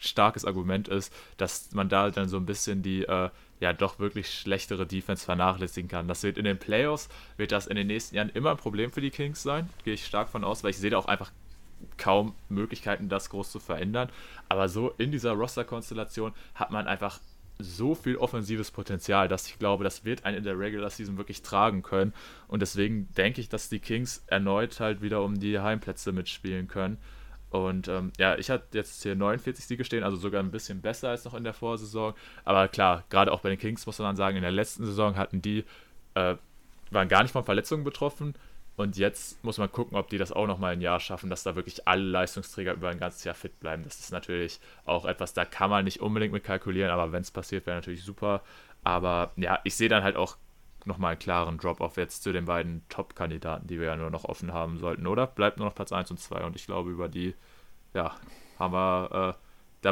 starkes 0.00 0.44
Argument 0.44 0.88
ist, 0.88 1.12
dass 1.36 1.72
man 1.72 1.88
da 1.88 2.10
dann 2.10 2.28
so 2.28 2.36
ein 2.36 2.46
bisschen 2.46 2.82
die 2.82 3.04
äh, 3.04 3.30
ja 3.60 3.72
doch 3.72 3.98
wirklich 3.98 4.32
schlechtere 4.32 4.86
Defense 4.86 5.24
vernachlässigen 5.24 5.88
kann. 5.88 6.08
Das 6.08 6.22
wird 6.22 6.38
in 6.38 6.44
den 6.44 6.58
Playoffs, 6.58 7.08
wird 7.36 7.52
das 7.52 7.66
in 7.66 7.76
den 7.76 7.86
nächsten 7.86 8.16
Jahren 8.16 8.30
immer 8.30 8.50
ein 8.52 8.56
Problem 8.56 8.90
für 8.90 9.02
die 9.02 9.10
Kings 9.10 9.42
sein, 9.42 9.68
gehe 9.84 9.94
ich 9.94 10.06
stark 10.06 10.30
von 10.30 10.42
aus, 10.42 10.64
weil 10.64 10.70
ich 10.70 10.78
sehe 10.78 10.90
da 10.90 10.98
auch 10.98 11.06
einfach 11.06 11.30
kaum 11.96 12.34
Möglichkeiten, 12.48 13.08
das 13.08 13.30
groß 13.30 13.52
zu 13.52 13.60
verändern. 13.60 14.10
Aber 14.48 14.68
so 14.68 14.90
in 14.98 15.12
dieser 15.12 15.32
Roster-Konstellation 15.32 16.32
hat 16.54 16.70
man 16.70 16.86
einfach 16.86 17.20
so 17.58 17.94
viel 17.94 18.16
offensives 18.16 18.70
Potenzial, 18.70 19.28
dass 19.28 19.46
ich 19.46 19.58
glaube, 19.58 19.84
das 19.84 20.04
wird 20.04 20.24
einen 20.24 20.38
in 20.38 20.44
der 20.44 20.58
Regular 20.58 20.88
Season 20.88 21.18
wirklich 21.18 21.42
tragen 21.42 21.82
können. 21.82 22.14
Und 22.48 22.60
deswegen 22.60 23.08
denke 23.16 23.40
ich, 23.40 23.48
dass 23.48 23.68
die 23.68 23.80
Kings 23.80 24.24
erneut 24.26 24.80
halt 24.80 25.02
wieder 25.02 25.22
um 25.22 25.38
die 25.38 25.58
Heimplätze 25.58 26.12
mitspielen 26.12 26.68
können. 26.68 26.98
Und 27.50 27.88
ähm, 27.88 28.12
ja, 28.18 28.36
ich 28.36 28.48
hatte 28.48 28.78
jetzt 28.78 29.02
hier 29.02 29.16
49 29.16 29.64
Siege 29.64 29.84
stehen, 29.84 30.04
also 30.04 30.16
sogar 30.16 30.42
ein 30.42 30.52
bisschen 30.52 30.80
besser 30.80 31.10
als 31.10 31.24
noch 31.24 31.34
in 31.34 31.44
der 31.44 31.54
Vorsaison. 31.54 32.14
Aber 32.44 32.68
klar, 32.68 33.04
gerade 33.10 33.32
auch 33.32 33.40
bei 33.40 33.50
den 33.50 33.58
Kings 33.58 33.86
muss 33.86 33.98
man 33.98 34.16
sagen, 34.16 34.36
in 34.36 34.42
der 34.42 34.52
letzten 34.52 34.84
Saison 34.84 35.16
hatten 35.16 35.42
die, 35.42 35.64
äh, 36.14 36.36
waren 36.90 37.08
gar 37.08 37.22
nicht 37.22 37.32
von 37.32 37.44
Verletzungen 37.44 37.84
betroffen. 37.84 38.34
Und 38.76 38.96
jetzt 38.96 39.42
muss 39.44 39.58
man 39.58 39.70
gucken, 39.70 39.98
ob 39.98 40.08
die 40.08 40.16
das 40.16 40.32
auch 40.32 40.46
nochmal 40.46 40.72
ein 40.72 40.80
Jahr 40.80 41.00
schaffen, 41.00 41.28
dass 41.28 41.42
da 41.42 41.54
wirklich 41.54 41.86
alle 41.86 42.02
Leistungsträger 42.02 42.72
über 42.72 42.88
ein 42.88 42.98
ganzes 42.98 43.24
Jahr 43.24 43.34
fit 43.34 43.58
bleiben. 43.60 43.82
Das 43.84 44.00
ist 44.00 44.12
natürlich 44.12 44.58
auch 44.86 45.04
etwas, 45.04 45.34
da 45.34 45.44
kann 45.44 45.68
man 45.68 45.84
nicht 45.84 46.00
unbedingt 46.00 46.32
mit 46.32 46.44
kalkulieren, 46.44 46.90
aber 46.90 47.12
wenn 47.12 47.20
es 47.20 47.30
passiert, 47.30 47.66
wäre 47.66 47.76
natürlich 47.76 48.04
super. 48.04 48.42
Aber 48.82 49.32
ja, 49.36 49.58
ich 49.64 49.74
sehe 49.74 49.90
dann 49.90 50.02
halt 50.02 50.16
auch 50.16 50.36
nochmal 50.86 51.12
einen 51.12 51.18
klaren 51.18 51.58
Drop-off 51.58 51.96
jetzt 51.96 52.22
zu 52.22 52.32
den 52.32 52.46
beiden 52.46 52.82
Top-Kandidaten, 52.88 53.66
die 53.66 53.78
wir 53.78 53.86
ja 53.86 53.96
nur 53.96 54.10
noch 54.10 54.24
offen 54.24 54.52
haben 54.52 54.78
sollten, 54.78 55.06
oder? 55.06 55.26
Bleibt 55.26 55.58
nur 55.58 55.66
noch 55.66 55.74
Platz 55.74 55.92
1 55.92 56.10
und 56.10 56.18
2 56.18 56.44
und 56.44 56.56
ich 56.56 56.66
glaube, 56.66 56.90
über 56.90 57.08
die, 57.08 57.34
ja, 57.94 58.14
haben 58.58 58.72
wir, 58.72 59.34
äh, 59.34 59.40
da 59.82 59.90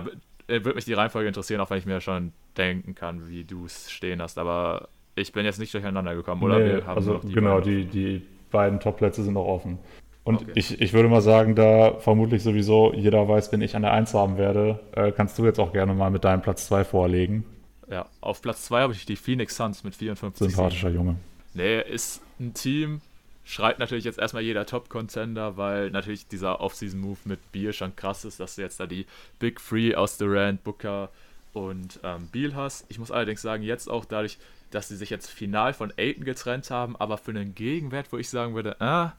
äh, 0.48 0.64
würde 0.64 0.74
mich 0.74 0.84
die 0.84 0.94
Reihenfolge 0.94 1.28
interessieren, 1.28 1.60
auch 1.60 1.70
wenn 1.70 1.78
ich 1.78 1.86
mir 1.86 2.00
schon 2.00 2.32
denken 2.56 2.94
kann, 2.94 3.28
wie 3.28 3.44
du 3.44 3.66
es 3.66 3.90
stehen 3.90 4.20
hast, 4.20 4.38
aber 4.38 4.88
ich 5.14 5.32
bin 5.32 5.44
jetzt 5.44 5.58
nicht 5.58 5.74
durcheinander 5.74 6.14
gekommen, 6.14 6.42
oder? 6.42 6.58
Nee, 6.58 6.82
also 6.82 7.18
die 7.18 7.32
genau, 7.32 7.60
die, 7.60 7.84
die 7.84 8.22
beiden 8.50 8.80
Top-Plätze 8.80 9.22
sind 9.22 9.34
noch 9.34 9.46
offen. 9.46 9.78
Und 10.24 10.42
okay. 10.42 10.52
ich, 10.56 10.80
ich 10.80 10.92
würde 10.92 11.08
mal 11.08 11.22
sagen, 11.22 11.54
da 11.54 11.94
vermutlich 12.00 12.42
sowieso 12.42 12.92
jeder 12.92 13.26
weiß, 13.26 13.50
wenn 13.50 13.62
ich 13.62 13.74
an 13.74 13.82
der 13.82 13.92
1 13.92 14.12
haben 14.14 14.36
werde, 14.36 14.80
äh, 14.92 15.10
kannst 15.10 15.38
du 15.38 15.44
jetzt 15.44 15.58
auch 15.58 15.72
gerne 15.72 15.94
mal 15.94 16.10
mit 16.10 16.24
deinem 16.24 16.42
Platz 16.42 16.66
2 16.66 16.84
vorlegen. 16.84 17.44
Ja, 17.90 18.06
auf 18.20 18.42
Platz 18.42 18.64
2 18.66 18.82
habe 18.82 18.92
ich 18.92 19.06
die 19.06 19.16
Phoenix 19.16 19.56
Suns 19.56 19.84
mit 19.84 19.94
54. 19.94 20.48
Sympathischer 20.48 20.90
Junge. 20.90 21.16
Nee, 21.54 21.80
ist 21.80 22.20
ein 22.38 22.54
Team, 22.54 23.00
schreit 23.44 23.78
natürlich 23.78 24.04
jetzt 24.04 24.18
erstmal 24.18 24.42
jeder 24.42 24.66
Top-Contender, 24.66 25.56
weil 25.56 25.90
natürlich 25.90 26.28
dieser 26.28 26.60
Off-Season-Move 26.60 27.18
mit 27.24 27.52
Beal 27.52 27.72
schon 27.72 27.96
krass 27.96 28.24
ist, 28.26 28.40
dass 28.40 28.56
du 28.56 28.62
jetzt 28.62 28.78
da 28.78 28.86
die 28.86 29.06
Big 29.38 29.58
Three 29.58 29.94
aus 29.94 30.18
Durant, 30.18 30.62
Booker 30.64 31.08
und 31.54 31.98
ähm, 32.02 32.28
Beal 32.30 32.54
hast. 32.54 32.84
Ich 32.88 32.98
muss 32.98 33.10
allerdings 33.10 33.40
sagen, 33.40 33.62
jetzt 33.62 33.88
auch 33.88 34.04
dadurch, 34.04 34.38
dass 34.70 34.88
sie 34.88 34.96
sich 34.96 35.08
jetzt 35.08 35.30
final 35.30 35.72
von 35.72 35.92
Aiton 35.96 36.24
getrennt 36.24 36.70
haben, 36.70 36.94
aber 36.96 37.16
für 37.16 37.30
einen 37.30 37.54
Gegenwert, 37.54 38.12
wo 38.12 38.18
ich 38.18 38.28
sagen 38.28 38.54
würde, 38.54 38.78
ah, 38.82 39.14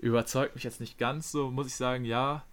überzeugt 0.00 0.56
mich 0.56 0.64
jetzt 0.64 0.80
nicht 0.80 0.98
ganz 0.98 1.30
so, 1.30 1.50
muss 1.50 1.68
ich 1.68 1.76
sagen, 1.76 2.04
ja. 2.04 2.44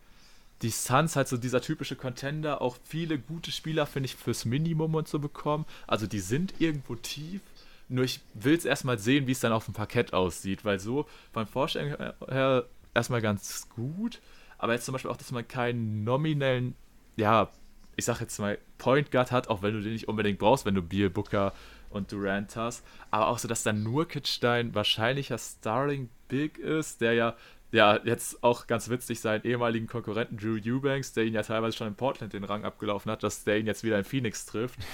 Die 0.66 0.72
Suns 0.72 1.16
halt 1.16 1.28
so 1.28 1.38
dieser 1.38 1.62
typische 1.62 1.96
Contender, 1.96 2.60
auch 2.60 2.78
viele 2.84 3.20
gute 3.20 3.52
Spieler, 3.52 3.86
finde 3.86 4.08
ich, 4.08 4.16
fürs 4.16 4.46
Minimum 4.46 4.96
und 4.96 5.08
so 5.08 5.20
bekommen. 5.20 5.64
Also 5.86 6.08
die 6.08 6.20
sind 6.20 6.56
irgendwo 6.58 6.96
tief, 6.96 7.42
nur 7.88 8.04
ich 8.04 8.22
will 8.34 8.56
es 8.56 8.66
erstmal 8.66 8.98
sehen, 8.98 9.28
wie 9.28 9.34
es 9.34 9.40
dann 9.42 9.52
auf 9.52 9.66
dem 9.66 9.76
Parkett 9.76 10.14
aussieht, 10.14 10.66
weil 10.66 10.80
so 10.80 11.06
beim 11.34 11.46
Vorstellen 11.46 11.96
her 12.28 12.66
erstmal 12.96 13.22
ganz 13.22 13.70
gut, 13.70 14.22
aber 14.58 14.74
jetzt 14.74 14.86
zum 14.86 14.94
Beispiel 14.94 15.12
auch, 15.12 15.18
dass 15.18 15.32
man 15.32 15.48
keinen 15.48 16.04
nominellen, 16.04 16.74
ja, 17.16 17.52
ich 17.96 18.06
sag 18.06 18.20
jetzt 18.20 18.40
mal, 18.40 18.58
Point 18.80 19.12
Guard 19.12 19.32
hat, 19.32 19.50
auch 19.50 19.62
wenn 19.62 19.76
du 19.76 19.82
den 19.82 19.94
nicht 19.94 20.08
unbedingt 20.08 20.40
brauchst, 20.40 20.66
wenn 20.66 20.74
du 20.74 20.82
Beal, 20.82 21.12
Booker 21.12 21.54
und 21.92 22.12
Durant 22.12 22.56
hast. 22.56 22.84
Aber 23.12 23.28
auch 23.28 23.38
so, 23.38 23.48
dass 23.48 23.62
dann 23.62 23.84
Nurkic 23.84 24.40
dein 24.42 24.74
wahrscheinlicher 24.74 25.38
Starling 25.38 26.10
Big 26.28 26.58
ist, 26.58 27.02
der 27.02 27.14
ja, 27.14 27.36
ja 27.76 28.00
jetzt 28.04 28.44
auch 28.44 28.68
ganz 28.68 28.90
witzig 28.90 29.20
seinen 29.20 29.44
ehemaligen 29.44 29.88
Konkurrenten 29.88 30.38
Drew 30.38 30.58
Eubanks, 30.66 31.14
der 31.14 31.26
ihn 31.26 31.34
ja 31.34 31.44
teilweise 31.44 31.78
schon 31.78 31.88
in 31.88 31.96
Portland 31.96 32.34
den 32.34 32.44
Rang 32.44 32.66
abgelaufen 32.66 33.12
hat, 33.12 33.24
dass 33.24 33.44
der 33.44 33.60
ihn 33.60 33.68
jetzt 33.68 33.84
wieder 33.84 33.98
in 33.98 34.04
Phoenix 34.04 34.46
trifft. 34.46 34.80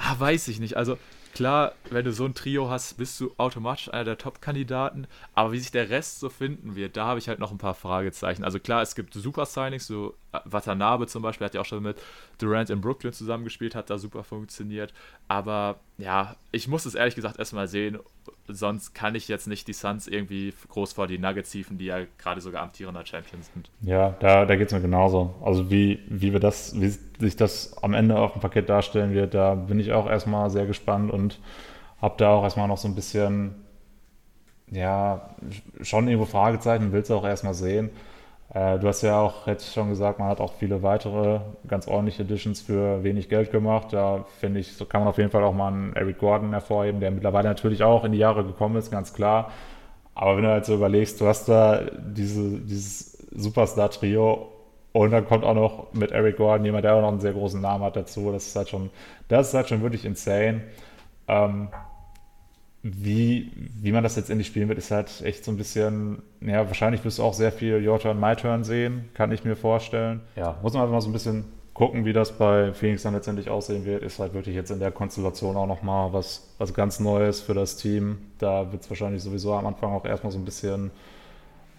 Ah, 0.00 0.14
weiß 0.18 0.48
ich 0.48 0.60
nicht. 0.60 0.76
Also 0.76 0.96
klar, 1.34 1.72
wenn 1.90 2.04
du 2.04 2.12
so 2.12 2.24
ein 2.24 2.34
Trio 2.34 2.70
hast, 2.70 2.96
bist 2.98 3.18
du 3.20 3.32
automatisch 3.36 3.92
einer 3.92 4.04
der 4.04 4.18
Top-Kandidaten. 4.18 5.06
Aber 5.34 5.52
wie 5.52 5.58
sich 5.58 5.72
der 5.72 5.90
Rest 5.90 6.20
so 6.20 6.28
finden 6.28 6.76
wird, 6.76 6.96
da 6.96 7.06
habe 7.06 7.18
ich 7.18 7.28
halt 7.28 7.40
noch 7.40 7.50
ein 7.50 7.58
paar 7.58 7.74
Fragezeichen. 7.74 8.44
Also 8.44 8.60
klar, 8.60 8.80
es 8.82 8.94
gibt 8.94 9.12
Super-Signings, 9.14 9.86
so 9.86 10.14
Watanabe 10.44 11.06
zum 11.06 11.22
Beispiel 11.22 11.46
hat 11.46 11.54
ja 11.54 11.60
auch 11.60 11.66
schon 11.66 11.82
mit 11.82 11.96
Durant 12.38 12.70
in 12.70 12.80
Brooklyn 12.80 13.12
zusammengespielt, 13.12 13.74
hat 13.74 13.90
da 13.90 13.98
super 13.98 14.24
funktioniert. 14.24 14.92
Aber 15.26 15.76
ja, 15.96 16.36
ich 16.52 16.68
muss 16.68 16.84
es 16.84 16.94
ehrlich 16.94 17.14
gesagt 17.14 17.38
erstmal 17.38 17.66
sehen. 17.66 17.98
Sonst 18.46 18.94
kann 18.94 19.14
ich 19.14 19.28
jetzt 19.28 19.46
nicht 19.46 19.68
die 19.68 19.72
Suns 19.72 20.06
irgendwie 20.06 20.52
groß 20.68 20.92
vor 20.92 21.06
die 21.06 21.18
Nuggets 21.18 21.52
hieven, 21.52 21.78
die 21.78 21.86
ja 21.86 22.00
gerade 22.18 22.40
sogar 22.40 22.62
amtierender 22.62 23.04
Champions 23.04 23.50
sind. 23.52 23.70
Ja, 23.80 24.16
da, 24.20 24.44
da 24.44 24.56
geht 24.56 24.68
es 24.68 24.72
mir 24.72 24.80
genauso. 24.80 25.34
Also 25.42 25.70
wie, 25.70 26.00
wie 26.08 26.32
wir 26.32 26.40
das, 26.40 26.78
wie 26.78 26.88
sich 26.88 27.36
das 27.36 27.82
am 27.82 27.94
Ende 27.94 28.18
auf 28.18 28.32
dem 28.32 28.40
Paket 28.40 28.68
darstellen 28.68 29.12
wird, 29.14 29.34
da 29.34 29.54
bin 29.54 29.80
ich 29.80 29.92
auch 29.92 30.08
erstmal 30.08 30.50
sehr 30.50 30.66
gespannt 30.66 31.10
und 31.10 31.40
habe 32.00 32.14
da 32.18 32.30
auch 32.30 32.44
erstmal 32.44 32.68
noch 32.68 32.78
so 32.78 32.86
ein 32.86 32.94
bisschen, 32.94 33.54
ja, 34.70 35.34
schon 35.80 36.06
irgendwo 36.06 36.26
Fragezeichen, 36.26 36.92
willst 36.92 37.10
du 37.10 37.14
auch 37.14 37.24
erstmal 37.24 37.54
sehen. 37.54 37.90
Äh, 38.54 38.78
du 38.78 38.88
hast 38.88 39.02
ja 39.02 39.20
auch 39.20 39.46
jetzt 39.46 39.72
schon 39.72 39.90
gesagt, 39.90 40.18
man 40.18 40.28
hat 40.28 40.40
auch 40.40 40.54
viele 40.54 40.82
weitere 40.82 41.40
ganz 41.66 41.86
ordentliche 41.86 42.22
Editions 42.22 42.60
für 42.62 43.02
wenig 43.04 43.28
Geld 43.28 43.50
gemacht. 43.52 43.88
Da 43.92 44.24
finde 44.40 44.60
ich, 44.60 44.74
so 44.74 44.86
kann 44.86 45.00
man 45.00 45.08
auf 45.08 45.18
jeden 45.18 45.30
Fall 45.30 45.44
auch 45.44 45.52
mal 45.54 45.68
einen 45.68 45.92
Eric 45.94 46.18
Gordon 46.18 46.52
hervorheben, 46.52 47.00
der 47.00 47.10
mittlerweile 47.10 47.48
natürlich 47.48 47.82
auch 47.82 48.04
in 48.04 48.12
die 48.12 48.18
Jahre 48.18 48.44
gekommen 48.44 48.76
ist, 48.76 48.90
ganz 48.90 49.12
klar. 49.12 49.50
Aber 50.14 50.36
wenn 50.36 50.44
du 50.44 50.50
halt 50.50 50.64
so 50.64 50.74
überlegst, 50.74 51.20
du 51.20 51.26
hast 51.26 51.48
da 51.48 51.82
diese, 52.00 52.58
dieses 52.60 53.12
Superstar-Trio 53.36 54.48
und 54.92 55.10
dann 55.10 55.26
kommt 55.26 55.44
auch 55.44 55.54
noch 55.54 55.92
mit 55.92 56.10
Eric 56.10 56.38
Gordon 56.38 56.64
jemand, 56.64 56.84
der 56.84 56.94
auch 56.94 57.02
noch 57.02 57.08
einen 57.08 57.20
sehr 57.20 57.34
großen 57.34 57.60
Namen 57.60 57.84
hat 57.84 57.96
dazu. 57.96 58.32
Das 58.32 58.46
ist 58.46 58.56
halt 58.56 58.68
schon, 58.68 58.90
das 59.28 59.48
ist 59.48 59.54
halt 59.54 59.68
schon 59.68 59.82
wirklich 59.82 60.04
insane. 60.04 60.62
Ähm, 61.28 61.68
wie, 62.82 63.50
wie 63.80 63.92
man 63.92 64.02
das 64.04 64.16
letztendlich 64.16 64.46
spielen 64.46 64.68
wird, 64.68 64.78
ist 64.78 64.90
halt 64.90 65.22
echt 65.22 65.44
so 65.44 65.50
ein 65.50 65.56
bisschen, 65.56 66.22
ja, 66.40 66.66
wahrscheinlich 66.66 67.04
wirst 67.04 67.18
du 67.18 67.24
auch 67.24 67.34
sehr 67.34 67.52
viel 67.52 67.86
Your 67.86 67.98
Turn, 67.98 68.20
My 68.20 68.36
Turn 68.36 68.64
sehen, 68.64 69.08
kann 69.14 69.32
ich 69.32 69.44
mir 69.44 69.56
vorstellen. 69.56 70.20
Ja, 70.36 70.58
muss 70.62 70.72
man 70.72 70.82
einfach 70.82 70.94
mal 70.94 71.00
so 71.00 71.08
ein 71.08 71.12
bisschen 71.12 71.44
gucken, 71.74 72.04
wie 72.04 72.12
das 72.12 72.32
bei 72.32 72.72
Phoenix 72.72 73.02
dann 73.02 73.14
letztendlich 73.14 73.50
aussehen 73.50 73.84
wird. 73.84 74.02
Ist 74.02 74.18
halt 74.18 74.34
wirklich 74.34 74.54
jetzt 74.54 74.70
in 74.70 74.80
der 74.80 74.90
Konstellation 74.90 75.56
auch 75.56 75.66
nochmal 75.66 76.12
was, 76.12 76.54
was 76.58 76.74
ganz 76.74 76.98
Neues 76.98 77.40
für 77.40 77.54
das 77.54 77.76
Team. 77.76 78.18
Da 78.38 78.72
wird 78.72 78.82
es 78.82 78.90
wahrscheinlich 78.90 79.22
sowieso 79.22 79.54
am 79.54 79.66
Anfang 79.66 79.92
auch 79.92 80.04
erstmal 80.04 80.32
so 80.32 80.38
ein 80.38 80.44
bisschen 80.44 80.90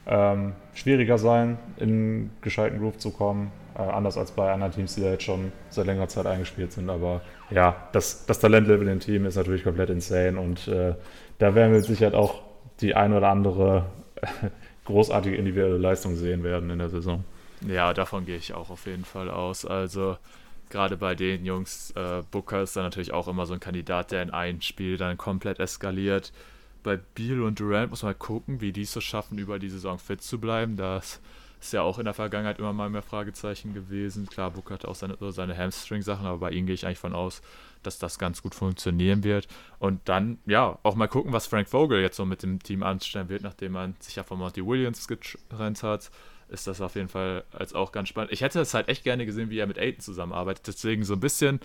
ähm, 0.09 0.53
schwieriger 0.73 1.17
sein, 1.17 1.57
in 1.77 1.89
einen 1.89 2.37
gescheiten 2.41 2.79
Groove 2.79 2.97
zu 2.97 3.11
kommen. 3.11 3.51
Äh, 3.77 3.83
anders 3.83 4.17
als 4.17 4.31
bei 4.31 4.51
anderen 4.51 4.73
Teams, 4.73 4.95
die 4.95 5.01
da 5.01 5.11
jetzt 5.11 5.23
schon 5.23 5.51
seit 5.69 5.85
längerer 5.85 6.07
Zeit 6.07 6.25
eingespielt 6.25 6.73
sind. 6.73 6.89
Aber 6.89 7.21
ja, 7.51 7.87
das, 7.93 8.25
das 8.25 8.39
Talentlevel 8.39 8.87
im 8.87 8.99
Team 8.99 9.25
ist 9.25 9.35
natürlich 9.35 9.63
komplett 9.63 9.89
insane 9.89 10.39
und 10.39 10.67
äh, 10.67 10.95
da 11.37 11.55
werden 11.55 11.71
wir 11.71 11.81
sicher 11.81 12.13
auch 12.13 12.41
die 12.81 12.95
ein 12.95 13.13
oder 13.13 13.29
andere 13.29 13.85
großartige 14.85 15.35
individuelle 15.35 15.77
Leistung 15.77 16.15
sehen 16.15 16.43
werden 16.43 16.69
in 16.71 16.79
der 16.79 16.89
Saison. 16.89 17.23
Ja, 17.67 17.93
davon 17.93 18.25
gehe 18.25 18.37
ich 18.37 18.53
auch 18.53 18.69
auf 18.69 18.85
jeden 18.87 19.05
Fall 19.05 19.29
aus. 19.29 19.65
Also 19.65 20.17
gerade 20.69 20.97
bei 20.97 21.15
den 21.15 21.45
Jungs, 21.45 21.91
äh, 21.91 22.23
Booker 22.31 22.63
ist 22.63 22.75
dann 22.75 22.83
natürlich 22.83 23.13
auch 23.13 23.27
immer 23.27 23.45
so 23.45 23.53
ein 23.53 23.59
Kandidat, 23.59 24.11
der 24.11 24.23
in 24.23 24.31
einem 24.31 24.61
Spiel 24.61 24.97
dann 24.97 25.17
komplett 25.17 25.59
eskaliert. 25.59 26.33
Bei 26.83 26.97
Beal 26.97 27.41
und 27.41 27.59
Durant 27.59 27.89
muss 27.89 28.03
man 28.03 28.13
halt 28.13 28.19
gucken, 28.19 28.61
wie 28.61 28.71
die 28.71 28.83
es 28.83 28.93
so 28.93 29.01
schaffen, 29.01 29.37
über 29.37 29.59
die 29.59 29.69
Saison 29.69 29.99
fit 29.99 30.21
zu 30.21 30.39
bleiben. 30.39 30.77
Das 30.77 31.21
ist 31.59 31.73
ja 31.73 31.81
auch 31.81 31.99
in 31.99 32.05
der 32.05 32.13
Vergangenheit 32.13 32.59
immer 32.59 32.71
mal 32.71 32.89
mehr 32.89 33.01
Fragezeichen 33.01 33.73
gewesen. 33.73 34.27
Klar, 34.27 34.51
Book 34.51 34.71
hat 34.71 34.85
auch 34.85 34.95
seine, 34.95 35.17
seine 35.31 35.57
Hamstring-Sachen, 35.57 36.25
aber 36.25 36.37
bei 36.37 36.51
ihm 36.51 36.65
gehe 36.65 36.75
ich 36.75 36.85
eigentlich 36.85 36.99
von 36.99 37.13
aus, 37.13 37.41
dass 37.83 37.99
das 37.99 38.17
ganz 38.17 38.41
gut 38.41 38.55
funktionieren 38.55 39.23
wird. 39.23 39.47
Und 39.77 40.07
dann, 40.07 40.39
ja, 40.45 40.79
auch 40.83 40.95
mal 40.95 41.07
gucken, 41.07 41.33
was 41.33 41.47
Frank 41.47 41.67
Vogel 41.67 42.01
jetzt 42.01 42.15
so 42.15 42.25
mit 42.25 42.43
dem 42.43 42.63
Team 42.63 42.81
anstellen 42.81 43.27
wird, 43.27 43.43
nachdem 43.43 43.73
man 43.73 43.95
sich 43.99 44.15
ja 44.15 44.23
von 44.23 44.39
Monty 44.39 44.65
Williams 44.65 45.07
getrennt 45.07 45.83
hat. 45.83 46.09
Ist 46.47 46.65
das 46.65 46.81
auf 46.81 46.95
jeden 46.95 47.09
Fall 47.09 47.43
als 47.51 47.73
auch 47.73 47.91
ganz 47.91 48.09
spannend. 48.09 48.31
Ich 48.31 48.41
hätte 48.41 48.59
es 48.59 48.73
halt 48.73 48.87
echt 48.87 49.03
gerne 49.03 49.25
gesehen, 49.25 49.49
wie 49.49 49.59
er 49.59 49.67
mit 49.67 49.77
Aiden 49.77 49.99
zusammenarbeitet. 49.99 50.65
Deswegen 50.65 51.03
so 51.03 51.13
ein 51.13 51.19
bisschen, 51.19 51.59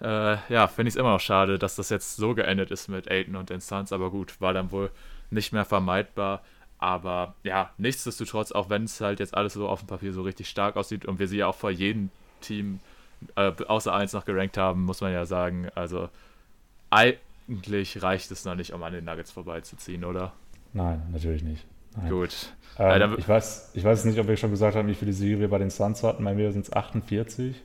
äh, 0.00 0.36
ja, 0.48 0.66
finde 0.66 0.88
ich 0.88 0.94
es 0.94 0.98
immer 0.98 1.12
noch 1.12 1.20
schade, 1.20 1.58
dass 1.58 1.76
das 1.76 1.90
jetzt 1.90 2.16
so 2.16 2.34
geendet 2.34 2.70
ist 2.70 2.88
mit 2.88 3.10
Aiden 3.10 3.36
und 3.36 3.50
den 3.50 3.60
Suns. 3.60 3.92
Aber 3.92 4.10
gut, 4.10 4.40
war 4.40 4.52
dann 4.52 4.70
wohl 4.72 4.90
nicht 5.30 5.52
mehr 5.52 5.64
vermeidbar. 5.64 6.42
Aber 6.78 7.34
ja, 7.42 7.70
nichtsdestotrotz, 7.76 8.52
auch 8.52 8.70
wenn 8.70 8.84
es 8.84 9.00
halt 9.00 9.20
jetzt 9.20 9.34
alles 9.34 9.52
so 9.52 9.68
auf 9.68 9.80
dem 9.80 9.88
Papier 9.88 10.12
so 10.12 10.22
richtig 10.22 10.48
stark 10.48 10.76
aussieht 10.76 11.04
und 11.04 11.18
wir 11.18 11.28
sie 11.28 11.38
ja 11.38 11.46
auch 11.46 11.54
vor 11.54 11.70
jedem 11.70 12.10
Team 12.40 12.80
äh, 13.36 13.52
außer 13.66 13.92
eins 13.92 14.14
noch 14.14 14.24
gerankt 14.24 14.56
haben, 14.56 14.84
muss 14.84 15.02
man 15.02 15.12
ja 15.12 15.26
sagen, 15.26 15.68
also 15.74 16.08
eigentlich 16.88 18.02
reicht 18.02 18.30
es 18.30 18.46
noch 18.46 18.54
nicht, 18.54 18.72
um 18.72 18.82
an 18.82 18.94
den 18.94 19.04
Nuggets 19.04 19.30
vorbeizuziehen, 19.30 20.04
oder? 20.04 20.32
Nein, 20.72 21.02
natürlich 21.12 21.42
nicht. 21.42 21.66
Nein. 21.96 22.08
Gut. 22.08 22.54
Ähm, 22.78 23.16
ich, 23.18 23.28
weiß, 23.28 23.72
ich 23.74 23.84
weiß 23.84 24.06
nicht, 24.06 24.18
ob 24.18 24.28
wir 24.28 24.36
schon 24.38 24.50
gesagt 24.50 24.76
haben, 24.76 24.88
wie 24.88 24.94
viele 24.94 25.12
Siege 25.12 25.40
wir 25.40 25.50
bei 25.50 25.58
den 25.58 25.70
Suns 25.70 26.02
hatten. 26.02 26.24
Bei 26.24 26.34
mir 26.34 26.50
sind 26.52 26.62
es 26.62 26.72
48. 26.72 27.60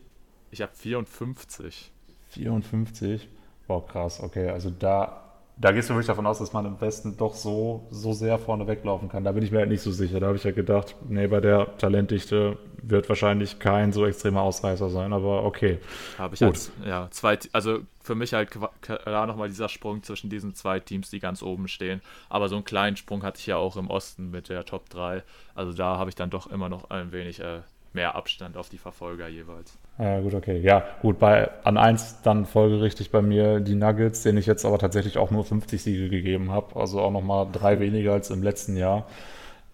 Ich 0.51 0.61
habe 0.61 0.73
54. 0.73 1.91
54? 2.35 3.27
Boah, 3.67 3.85
krass. 3.85 4.21
Okay, 4.21 4.49
also 4.49 4.69
da 4.69 5.25
da 5.57 5.71
gehst 5.71 5.89
du 5.89 5.93
wirklich 5.93 6.07
davon 6.07 6.25
aus, 6.25 6.39
dass 6.39 6.51
man 6.51 6.65
im 6.65 6.81
Westen 6.81 7.15
doch 7.15 7.33
so, 7.33 7.87
so 7.89 8.11
sehr 8.11 8.37
vorne 8.37 8.67
weglaufen 8.67 9.07
kann. 9.07 9.23
Da 9.23 9.31
bin 9.31 9.41
ich 9.41 9.51
mir 9.51 9.59
halt 9.59 9.69
nicht 9.69 9.81
so 9.81 9.91
sicher. 9.91 10.19
Da 10.19 10.27
habe 10.27 10.37
ich 10.37 10.43
ja 10.43 10.51
gedacht, 10.51 10.95
nee, 11.07 11.27
bei 11.27 11.39
der 11.39 11.77
Talentdichte 11.77 12.57
wird 12.81 13.07
wahrscheinlich 13.07 13.57
kein 13.57 13.93
so 13.93 14.05
extremer 14.05 14.41
Ausreißer 14.41 14.89
sein, 14.89 15.13
aber 15.13 15.43
okay. 15.43 15.79
Habe 16.17 16.35
ich 16.35 16.41
Gut. 16.41 16.49
als, 16.49 16.71
ja, 16.85 17.07
zwei, 17.09 17.39
also 17.53 17.79
für 18.01 18.15
mich 18.15 18.33
halt 18.33 18.51
klar 18.81 19.27
nochmal 19.27 19.47
dieser 19.47 19.69
Sprung 19.69 20.03
zwischen 20.03 20.29
diesen 20.29 20.53
zwei 20.55 20.79
Teams, 20.79 21.09
die 21.09 21.19
ganz 21.19 21.41
oben 21.41 21.67
stehen. 21.69 22.01
Aber 22.27 22.49
so 22.49 22.55
einen 22.55 22.65
kleinen 22.65 22.97
Sprung 22.97 23.23
hatte 23.23 23.39
ich 23.39 23.47
ja 23.47 23.55
auch 23.55 23.77
im 23.77 23.89
Osten 23.89 24.29
mit 24.31 24.49
der 24.49 24.65
Top 24.65 24.89
3. 24.89 25.23
Also 25.55 25.71
da 25.71 25.97
habe 25.97 26.09
ich 26.09 26.15
dann 26.15 26.29
doch 26.29 26.47
immer 26.47 26.67
noch 26.67 26.89
ein 26.89 27.13
wenig 27.13 27.39
äh, 27.39 27.61
mehr 27.95 28.15
Abstand 28.15 28.57
auf 28.57 28.69
die 28.69 28.77
Verfolger 28.77 29.27
jeweils. 29.27 29.77
Ja, 29.97 30.19
gut, 30.19 30.35
okay. 30.35 30.59
Ja, 30.59 30.83
gut, 31.01 31.17
bei 31.17 31.49
an 31.63 31.77
1 31.77 32.21
dann 32.21 32.45
folgerichtig 32.45 33.09
bei 33.09 33.21
mir 33.23 33.59
die 33.61 33.75
Nuggets, 33.75 34.21
denen 34.21 34.37
ich 34.37 34.45
jetzt 34.45 34.65
aber 34.65 34.77
tatsächlich 34.77 35.17
auch 35.17 35.31
nur 35.31 35.43
50 35.43 35.81
Siege 35.81 36.09
gegeben 36.09 36.51
habe. 36.51 36.79
Also 36.79 37.01
auch 37.01 37.11
nochmal 37.11 37.47
drei 37.51 37.79
weniger 37.79 38.13
als 38.13 38.29
im 38.29 38.43
letzten 38.43 38.77
Jahr. 38.77 39.07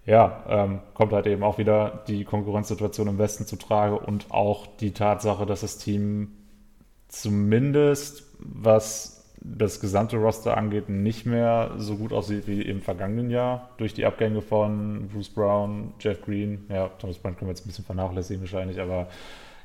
Ja, 0.06 0.44
ähm, 0.48 0.80
kommt 0.94 1.12
halt 1.14 1.28
eben 1.28 1.44
auch 1.44 1.58
wieder 1.58 2.04
die 2.08 2.24
Konkurrenzsituation 2.24 3.08
im 3.08 3.18
Westen 3.18 3.46
zu 3.46 3.56
Trage 3.56 4.00
und 4.00 4.32
auch 4.32 4.66
die 4.66 4.94
Tatsache, 4.94 5.46
dass 5.46 5.62
das 5.62 5.78
Team 5.78 6.32
zumindest, 7.08 8.24
was 8.40 9.21
das 9.44 9.80
gesamte 9.80 10.18
Roster 10.18 10.56
angeht, 10.56 10.88
nicht 10.88 11.26
mehr 11.26 11.72
so 11.78 11.96
gut 11.96 12.14
aussieht 12.14 12.48
wie 12.48 12.62
im 12.62 12.82
vergangenen 12.82 13.32
Jahr. 13.32 13.72
Durch 13.78 13.94
die 13.94 14.06
Abgänge 14.06 14.42
von 14.42 15.10
Bruce 15.12 15.30
Brown, 15.30 15.94
Jeff 16.00 16.22
Green, 16.22 16.66
ja, 16.70 16.90
Thomas 17.00 17.18
Brandt 17.18 17.40
können 17.40 17.50
wir 17.50 17.54
jetzt 17.54 17.66
ein 17.66 17.70
bisschen 17.70 17.86
vernachlässigen 17.86 18.42
wahrscheinlich, 18.42 18.80
aber 18.80 19.08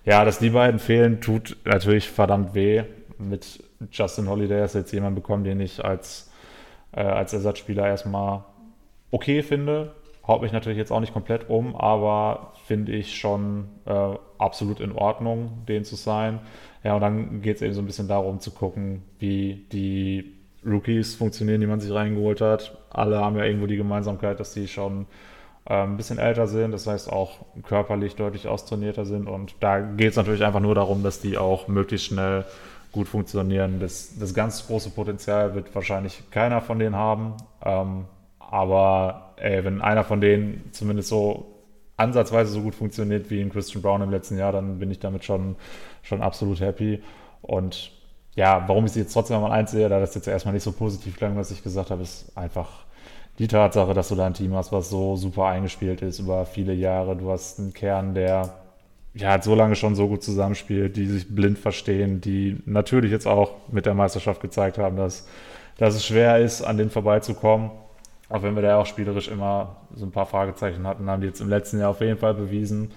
ja, 0.06 0.24
dass 0.24 0.38
die 0.38 0.50
beiden 0.50 0.78
fehlen, 0.78 1.20
tut 1.20 1.56
natürlich 1.64 2.08
verdammt 2.08 2.54
weh. 2.54 2.84
Mit 3.18 3.62
Justin 3.90 4.28
Holiday 4.28 4.64
ist 4.64 4.74
jetzt 4.74 4.92
jemand 4.92 5.14
bekommen, 5.14 5.44
den 5.44 5.60
ich 5.60 5.84
als, 5.84 6.30
äh, 6.92 7.00
als 7.00 7.32
Ersatzspieler 7.32 7.86
erstmal 7.86 8.44
okay 9.10 9.42
finde. 9.42 9.94
Haut 10.26 10.42
mich 10.42 10.52
natürlich 10.52 10.78
jetzt 10.78 10.90
auch 10.90 11.00
nicht 11.00 11.12
komplett 11.12 11.50
um, 11.50 11.76
aber 11.76 12.52
finde 12.66 12.92
ich 12.92 13.16
schon 13.16 13.68
äh, 13.84 14.14
absolut 14.38 14.80
in 14.80 14.92
Ordnung, 14.92 15.64
den 15.68 15.84
zu 15.84 15.96
sein. 15.96 16.40
Ja, 16.86 16.94
und 16.94 17.00
dann 17.00 17.42
geht 17.42 17.56
es 17.56 17.62
eben 17.62 17.74
so 17.74 17.82
ein 17.82 17.86
bisschen 17.86 18.06
darum 18.06 18.38
zu 18.38 18.52
gucken, 18.52 19.02
wie 19.18 19.66
die 19.72 20.36
Rookies 20.64 21.16
funktionieren, 21.16 21.60
die 21.60 21.66
man 21.66 21.80
sich 21.80 21.92
reingeholt 21.92 22.40
hat. 22.40 22.78
Alle 22.90 23.18
haben 23.18 23.36
ja 23.36 23.44
irgendwo 23.44 23.66
die 23.66 23.76
Gemeinsamkeit, 23.76 24.38
dass 24.38 24.54
die 24.54 24.68
schon 24.68 25.06
äh, 25.68 25.82
ein 25.82 25.96
bisschen 25.96 26.20
älter 26.20 26.46
sind, 26.46 26.70
das 26.70 26.86
heißt 26.86 27.10
auch 27.10 27.44
körperlich 27.64 28.14
deutlich 28.14 28.46
austrainierter 28.46 29.04
sind. 29.04 29.26
Und 29.26 29.56
da 29.58 29.80
geht 29.80 30.10
es 30.10 30.16
natürlich 30.16 30.44
einfach 30.44 30.60
nur 30.60 30.76
darum, 30.76 31.02
dass 31.02 31.18
die 31.18 31.36
auch 31.38 31.66
möglichst 31.66 32.06
schnell 32.06 32.44
gut 32.92 33.08
funktionieren. 33.08 33.80
Das, 33.80 34.16
das 34.16 34.32
ganz 34.32 34.68
große 34.68 34.90
Potenzial 34.90 35.56
wird 35.56 35.74
wahrscheinlich 35.74 36.22
keiner 36.30 36.60
von 36.60 36.78
denen 36.78 36.94
haben. 36.94 37.34
Ähm, 37.64 38.04
aber 38.38 39.32
ey, 39.38 39.64
wenn 39.64 39.80
einer 39.80 40.04
von 40.04 40.20
denen 40.20 40.68
zumindest 40.70 41.08
so 41.08 41.56
ansatzweise 41.96 42.52
so 42.52 42.60
gut 42.60 42.74
funktioniert 42.74 43.30
wie 43.30 43.40
in 43.40 43.50
Christian 43.50 43.82
Brown 43.82 44.02
im 44.02 44.10
letzten 44.10 44.38
Jahr, 44.38 44.52
dann 44.52 44.78
bin 44.78 44.90
ich 44.90 44.98
damit 44.98 45.24
schon, 45.24 45.56
schon 46.06 46.22
absolut 46.22 46.60
happy. 46.60 47.02
Und 47.42 47.92
ja, 48.34 48.64
warum 48.66 48.86
ich 48.86 48.92
sie 48.92 49.00
jetzt 49.00 49.12
trotzdem 49.12 49.40
mal 49.40 49.50
eins 49.50 49.70
sehe, 49.70 49.88
da 49.88 50.00
das 50.00 50.14
jetzt 50.14 50.28
erstmal 50.28 50.54
nicht 50.54 50.62
so 50.62 50.72
positiv 50.72 51.16
klang, 51.16 51.36
was 51.36 51.50
ich 51.50 51.62
gesagt 51.62 51.90
habe, 51.90 52.02
ist 52.02 52.36
einfach 52.36 52.84
die 53.38 53.48
Tatsache, 53.48 53.92
dass 53.92 54.08
du 54.08 54.14
da 54.14 54.26
ein 54.26 54.34
Team 54.34 54.54
hast, 54.54 54.72
was 54.72 54.88
so 54.88 55.16
super 55.16 55.46
eingespielt 55.46 56.02
ist 56.02 56.18
über 56.18 56.46
viele 56.46 56.72
Jahre. 56.72 57.16
Du 57.16 57.30
hast 57.30 57.58
einen 57.58 57.72
Kern, 57.72 58.14
der 58.14 58.54
ja 59.14 59.40
so 59.40 59.54
lange 59.54 59.76
schon 59.76 59.94
so 59.94 60.08
gut 60.08 60.22
zusammenspielt, 60.22 60.96
die 60.96 61.06
sich 61.06 61.34
blind 61.34 61.58
verstehen, 61.58 62.20
die 62.20 62.58
natürlich 62.66 63.10
jetzt 63.10 63.26
auch 63.26 63.52
mit 63.70 63.86
der 63.86 63.94
Meisterschaft 63.94 64.40
gezeigt 64.40 64.78
haben, 64.78 64.96
dass, 64.96 65.26
dass 65.78 65.94
es 65.94 66.04
schwer 66.04 66.38
ist, 66.38 66.62
an 66.62 66.76
denen 66.76 66.90
vorbeizukommen. 66.90 67.70
Auch 68.28 68.42
wenn 68.42 68.54
wir 68.54 68.62
da 68.62 68.78
auch 68.78 68.86
spielerisch 68.86 69.28
immer 69.28 69.76
so 69.94 70.04
ein 70.04 70.10
paar 70.10 70.26
Fragezeichen 70.26 70.86
hatten, 70.86 71.08
haben 71.08 71.20
die 71.20 71.28
jetzt 71.28 71.40
im 71.40 71.48
letzten 71.48 71.78
Jahr 71.78 71.90
auf 71.90 72.00
jeden 72.00 72.18
Fall 72.18 72.34
bewiesen, 72.34 72.90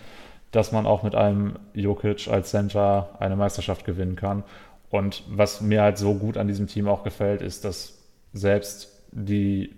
dass 0.51 0.71
man 0.71 0.85
auch 0.85 1.03
mit 1.03 1.15
einem 1.15 1.55
Jokic 1.73 2.27
als 2.27 2.49
Center 2.49 3.09
eine 3.19 3.35
Meisterschaft 3.35 3.85
gewinnen 3.85 4.15
kann. 4.15 4.43
Und 4.89 5.23
was 5.29 5.61
mir 5.61 5.81
halt 5.81 5.97
so 5.97 6.15
gut 6.15 6.37
an 6.37 6.47
diesem 6.47 6.67
Team 6.67 6.87
auch 6.87 7.03
gefällt, 7.03 7.41
ist, 7.41 7.65
dass 7.65 7.99
selbst 8.33 9.03
die, 9.11 9.75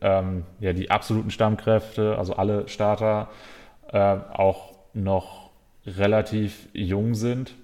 ähm, 0.00 0.44
ja, 0.60 0.72
die 0.72 0.90
absoluten 0.90 1.30
Stammkräfte, 1.30 2.18
also 2.18 2.34
alle 2.34 2.68
Starter, 2.68 3.28
äh, 3.90 3.98
auch 3.98 4.74
noch 4.92 5.50
relativ 5.86 6.68
jung 6.72 7.14
sind. 7.14 7.54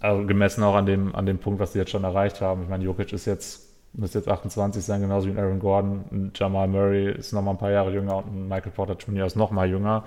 Also 0.00 0.26
gemessen 0.26 0.62
auch 0.64 0.74
an 0.74 0.86
dem, 0.86 1.14
an 1.14 1.26
dem 1.26 1.38
Punkt, 1.38 1.60
was 1.60 1.72
sie 1.72 1.78
jetzt 1.78 1.90
schon 1.90 2.04
erreicht 2.04 2.40
haben. 2.40 2.62
Ich 2.62 2.68
meine, 2.68 2.84
Jokic 2.84 3.12
ist 3.12 3.24
jetzt, 3.24 3.62
müsste 3.94 4.18
jetzt 4.18 4.28
28 4.28 4.84
sein, 4.84 5.00
genauso 5.00 5.32
wie 5.32 5.38
Aaron 5.38 5.60
Gordon. 5.60 6.32
Jamal 6.34 6.68
Murray 6.68 7.12
ist 7.12 7.32
nochmal 7.32 7.54
ein 7.54 7.58
paar 7.58 7.70
Jahre 7.70 7.92
jünger 7.92 8.18
und 8.18 8.48
Michael 8.48 8.72
Porter 8.72 8.96
Jr. 8.96 9.26
ist 9.26 9.36
nochmal 9.36 9.70
jünger. 9.70 10.04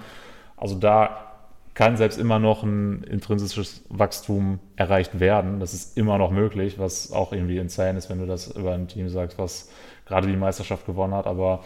Also 0.57 0.76
da 0.76 1.28
kann 1.80 1.95
selbst 1.95 2.19
immer 2.19 2.39
noch 2.39 2.61
ein 2.61 3.03
intrinsisches 3.03 3.85
Wachstum 3.88 4.60
erreicht 4.76 5.22
werden. 5.22 5.61
Das 5.61 5.73
ist 5.73 5.97
immer 5.97 6.18
noch 6.18 6.30
möglich, 6.30 6.77
was 6.77 7.14
auch 7.14 7.31
irgendwie 7.31 7.57
insane 7.57 7.97
ist, 7.97 8.10
wenn 8.10 8.19
du 8.19 8.26
das 8.26 8.49
über 8.49 8.73
ein 8.73 8.89
Team 8.89 9.07
sagst, 9.07 9.38
was 9.38 9.72
gerade 10.06 10.27
die 10.27 10.35
Meisterschaft 10.35 10.85
gewonnen 10.85 11.14
hat. 11.14 11.26
Aber 11.26 11.64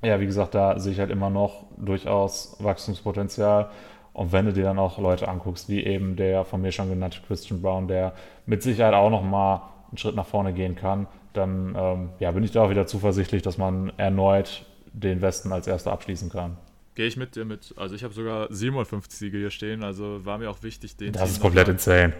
ja, 0.00 0.20
wie 0.20 0.26
gesagt, 0.26 0.54
da 0.54 0.78
sehe 0.78 0.92
ich 0.92 1.00
halt 1.00 1.10
immer 1.10 1.28
noch 1.28 1.64
durchaus 1.76 2.56
Wachstumspotenzial. 2.60 3.70
Und 4.12 4.30
wenn 4.30 4.46
du 4.46 4.52
dir 4.52 4.62
dann 4.62 4.78
auch 4.78 4.98
Leute 4.98 5.26
anguckst, 5.26 5.68
wie 5.68 5.82
eben 5.82 6.14
der 6.14 6.44
von 6.44 6.62
mir 6.62 6.70
schon 6.70 6.88
genannte 6.88 7.18
Christian 7.26 7.60
Brown, 7.60 7.88
der 7.88 8.12
mit 8.46 8.62
Sicherheit 8.62 8.94
auch 8.94 9.10
noch 9.10 9.24
mal 9.24 9.62
einen 9.90 9.98
Schritt 9.98 10.14
nach 10.14 10.26
vorne 10.26 10.52
gehen 10.52 10.76
kann, 10.76 11.08
dann 11.32 11.74
ähm, 11.76 12.10
ja, 12.20 12.30
bin 12.30 12.44
ich 12.44 12.52
da 12.52 12.62
auch 12.62 12.70
wieder 12.70 12.86
zuversichtlich, 12.86 13.42
dass 13.42 13.58
man 13.58 13.92
erneut 13.96 14.66
den 14.92 15.20
Westen 15.20 15.50
als 15.50 15.66
erster 15.66 15.90
abschließen 15.90 16.30
kann. 16.30 16.58
Gehe 16.94 17.06
ich 17.06 17.16
mit 17.16 17.36
dir 17.36 17.44
mit. 17.44 17.74
Also 17.76 17.94
ich 17.94 18.04
habe 18.04 18.12
sogar 18.12 18.52
57 18.52 19.12
Siege 19.18 19.38
hier 19.38 19.50
stehen, 19.50 19.82
also 19.82 20.24
war 20.24 20.38
mir 20.38 20.50
auch 20.50 20.62
wichtig, 20.62 20.96
den 20.96 21.12
Das 21.12 21.22
Team 21.22 21.30
ist 21.32 21.40
komplett 21.40 21.68
insane. 21.68 22.12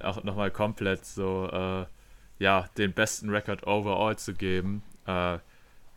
Auch 0.00 0.22
nochmal 0.22 0.50
komplett 0.50 1.04
so, 1.04 1.48
äh, 1.52 1.86
ja, 2.38 2.66
den 2.78 2.92
besten 2.92 3.30
Record 3.30 3.66
overall 3.66 4.16
zu 4.16 4.34
geben. 4.34 4.82
Äh, 5.06 5.38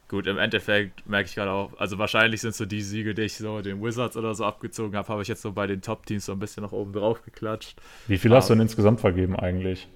gut, 0.08 0.26
im 0.28 0.38
Endeffekt 0.38 1.08
merke 1.08 1.30
ich 1.30 1.36
gerade 1.36 1.52
auch, 1.52 1.78
also 1.78 1.98
wahrscheinlich 1.98 2.42
sind 2.42 2.56
so 2.56 2.66
die 2.66 2.82
Siege, 2.82 3.14
die 3.14 3.24
ich 3.24 3.38
so 3.38 3.62
den 3.62 3.82
Wizards 3.84 4.18
oder 4.18 4.34
so 4.34 4.46
abgezogen 4.46 4.96
habe, 4.98 5.08
habe 5.08 5.22
ich 5.22 5.28
jetzt 5.28 5.42
so 5.42 5.52
bei 5.52 5.68
den 5.68 5.82
Top-Teams 5.82 6.26
so 6.26 6.32
ein 6.32 6.40
bisschen 6.40 6.64
nach 6.64 6.72
oben 6.72 6.94
drauf 6.94 7.24
geklatscht. 7.24 7.80
Wie 8.08 8.18
viel 8.18 8.34
hast 8.34 8.50
du 8.50 8.54
denn 8.56 8.62
insgesamt 8.62 9.02
vergeben 9.02 9.36
eigentlich? 9.36 9.88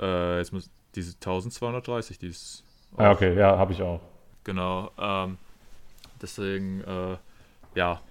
Äh, 0.00 0.38
jetzt 0.38 0.52
muss 0.52 0.70
diese 0.94 1.14
1230, 1.14 2.18
die 2.18 2.28
ist. 2.28 2.64
Ah, 2.96 3.10
okay, 3.10 3.36
ja, 3.36 3.58
habe 3.58 3.72
ich 3.72 3.82
auch. 3.82 4.00
Genau. 4.44 4.90
Ähm, 4.98 5.38
deswegen, 6.22 6.80
äh, 6.82 7.16
ja, 7.78 8.02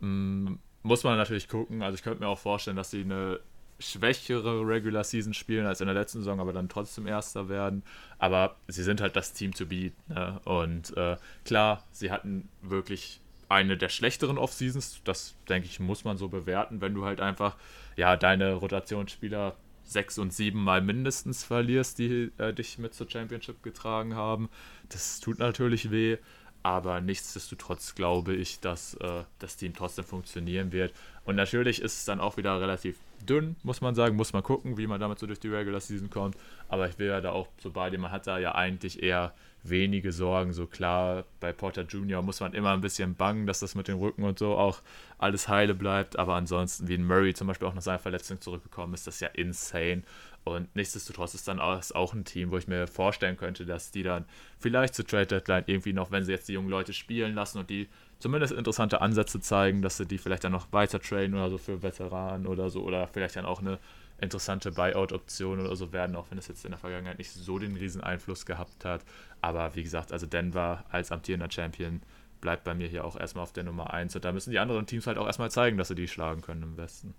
mm, 0.00 0.54
muss 0.82 1.04
man 1.04 1.16
natürlich 1.16 1.48
gucken. 1.48 1.82
Also 1.82 1.94
ich 1.94 2.02
könnte 2.02 2.20
mir 2.20 2.28
auch 2.28 2.38
vorstellen, 2.38 2.76
dass 2.76 2.90
sie 2.90 3.02
eine 3.02 3.38
schwächere 3.78 4.66
Regular 4.66 5.04
Season 5.04 5.32
spielen 5.32 5.64
als 5.66 5.80
in 5.80 5.86
der 5.86 5.94
letzten 5.94 6.18
Saison, 6.18 6.40
aber 6.40 6.52
dann 6.52 6.68
trotzdem 6.68 7.06
Erster 7.06 7.48
werden. 7.48 7.84
Aber 8.18 8.56
sie 8.66 8.82
sind 8.82 9.00
halt 9.00 9.14
das 9.14 9.32
Team 9.32 9.52
to 9.54 9.66
beat. 9.66 9.92
Ne? 10.08 10.40
Und 10.44 10.96
äh, 10.96 11.16
klar, 11.44 11.84
sie 11.92 12.10
hatten 12.10 12.48
wirklich 12.62 13.20
eine 13.48 13.76
der 13.76 13.90
schlechteren 13.90 14.38
Off-Seasons. 14.38 15.02
Das, 15.04 15.36
denke 15.48 15.68
ich, 15.68 15.78
muss 15.78 16.02
man 16.02 16.16
so 16.16 16.28
bewerten, 16.28 16.80
wenn 16.80 16.94
du 16.94 17.04
halt 17.04 17.20
einfach 17.20 17.56
ja 17.94 18.16
deine 18.16 18.54
Rotationsspieler 18.54 19.54
sechs 19.84 20.18
und 20.18 20.32
sieben 20.32 20.64
Mal 20.64 20.80
mindestens 20.80 21.44
verlierst, 21.44 22.00
die 22.00 22.32
äh, 22.38 22.52
dich 22.52 22.78
mit 22.78 22.94
zur 22.94 23.08
Championship 23.08 23.62
getragen 23.62 24.16
haben. 24.16 24.48
Das 24.88 25.20
tut 25.20 25.38
natürlich 25.38 25.92
weh. 25.92 26.18
Aber 26.66 27.00
nichtsdestotrotz 27.00 27.94
glaube 27.94 28.34
ich, 28.34 28.58
dass 28.58 28.94
äh, 28.94 29.22
das 29.38 29.56
Team 29.56 29.72
trotzdem 29.72 30.04
funktionieren 30.04 30.72
wird. 30.72 30.92
Und 31.24 31.36
natürlich 31.36 31.80
ist 31.80 31.96
es 31.96 32.04
dann 32.06 32.18
auch 32.18 32.36
wieder 32.38 32.60
relativ 32.60 32.96
dünn, 33.24 33.54
muss 33.62 33.80
man 33.82 33.94
sagen. 33.94 34.16
Muss 34.16 34.32
man 34.32 34.42
gucken, 34.42 34.76
wie 34.76 34.88
man 34.88 34.98
damit 34.98 35.20
so 35.20 35.28
durch 35.28 35.38
die 35.38 35.46
Regular 35.46 35.78
Season 35.78 36.10
kommt. 36.10 36.36
Aber 36.68 36.88
ich 36.88 36.98
will 36.98 37.06
ja 37.06 37.20
da 37.20 37.30
auch 37.30 37.46
so 37.62 37.70
bei 37.70 37.88
dem, 37.88 38.00
man 38.00 38.10
hat 38.10 38.26
da 38.26 38.40
ja 38.40 38.56
eigentlich 38.56 39.00
eher 39.00 39.32
wenige 39.62 40.10
Sorgen. 40.10 40.52
So 40.52 40.66
klar, 40.66 41.22
bei 41.38 41.52
Porter 41.52 41.82
Jr. 41.82 42.20
muss 42.20 42.40
man 42.40 42.52
immer 42.52 42.72
ein 42.72 42.80
bisschen 42.80 43.14
bangen, 43.14 43.46
dass 43.46 43.60
das 43.60 43.76
mit 43.76 43.86
dem 43.86 43.98
Rücken 43.98 44.24
und 44.24 44.40
so 44.40 44.56
auch 44.56 44.80
alles 45.18 45.46
heile 45.46 45.72
bleibt. 45.76 46.18
Aber 46.18 46.34
ansonsten, 46.34 46.88
wie 46.88 46.94
ein 46.94 47.06
Murray 47.06 47.32
zum 47.32 47.46
Beispiel 47.46 47.68
auch 47.68 47.74
nach 47.74 47.82
seiner 47.82 48.00
Verletzung 48.00 48.40
zurückgekommen 48.40 48.92
ist, 48.92 49.06
das 49.06 49.20
ja 49.20 49.28
insane. 49.28 50.02
Und 50.46 50.76
nichtsdestotrotz 50.76 51.34
ist 51.34 51.48
dann 51.48 51.58
auch, 51.58 52.14
ein 52.14 52.24
Team, 52.24 52.52
wo 52.52 52.56
ich 52.56 52.68
mir 52.68 52.86
vorstellen 52.86 53.36
könnte, 53.36 53.66
dass 53.66 53.90
die 53.90 54.04
dann 54.04 54.24
vielleicht 54.60 54.94
zur 54.94 55.04
Trade 55.04 55.26
Deadline 55.26 55.64
irgendwie 55.66 55.92
noch, 55.92 56.12
wenn 56.12 56.24
sie 56.24 56.30
jetzt 56.30 56.48
die 56.48 56.52
jungen 56.52 56.68
Leute 56.68 56.92
spielen 56.92 57.34
lassen 57.34 57.58
und 57.58 57.68
die 57.68 57.88
zumindest 58.20 58.52
interessante 58.52 59.00
Ansätze 59.00 59.40
zeigen, 59.40 59.82
dass 59.82 59.96
sie 59.96 60.06
die 60.06 60.18
vielleicht 60.18 60.44
dann 60.44 60.52
noch 60.52 60.72
weiter 60.72 61.00
trainen 61.00 61.34
oder 61.34 61.50
so 61.50 61.58
für 61.58 61.82
Veteranen 61.82 62.46
oder 62.46 62.70
so 62.70 62.84
oder 62.84 63.08
vielleicht 63.08 63.34
dann 63.34 63.44
auch 63.44 63.60
eine 63.60 63.80
interessante 64.20 64.70
Buyout-Option 64.70 65.58
oder 65.58 65.74
so 65.74 65.92
werden, 65.92 66.14
auch 66.14 66.30
wenn 66.30 66.38
es 66.38 66.46
jetzt 66.46 66.64
in 66.64 66.70
der 66.70 66.78
Vergangenheit 66.78 67.18
nicht 67.18 67.32
so 67.32 67.58
den 67.58 67.74
riesen 67.74 68.00
Einfluss 68.00 68.46
gehabt 68.46 68.84
hat. 68.84 69.04
Aber 69.40 69.74
wie 69.74 69.82
gesagt, 69.82 70.12
also 70.12 70.26
Denver 70.26 70.84
als 70.90 71.10
amtierender 71.10 71.50
Champion 71.50 72.02
bleibt 72.40 72.62
bei 72.62 72.74
mir 72.74 72.86
hier 72.86 73.04
auch 73.04 73.18
erstmal 73.18 73.42
auf 73.42 73.52
der 73.52 73.64
Nummer 73.64 73.92
1 73.92 74.14
und 74.14 74.24
da 74.24 74.30
müssen 74.30 74.52
die 74.52 74.60
anderen 74.60 74.86
Teams 74.86 75.08
halt 75.08 75.18
auch 75.18 75.26
erstmal 75.26 75.50
zeigen, 75.50 75.76
dass 75.76 75.88
sie 75.88 75.96
die 75.96 76.06
schlagen 76.06 76.40
können 76.40 76.62
im 76.62 76.76
Westen. 76.76 77.14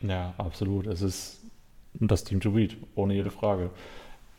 Ja, 0.00 0.34
absolut. 0.36 0.88
Es 0.88 1.00
ist 1.00 1.38
das 1.94 2.24
Team 2.24 2.40
to 2.40 2.50
beat, 2.52 2.76
ohne 2.94 3.14
jede 3.14 3.30
Frage. 3.30 3.70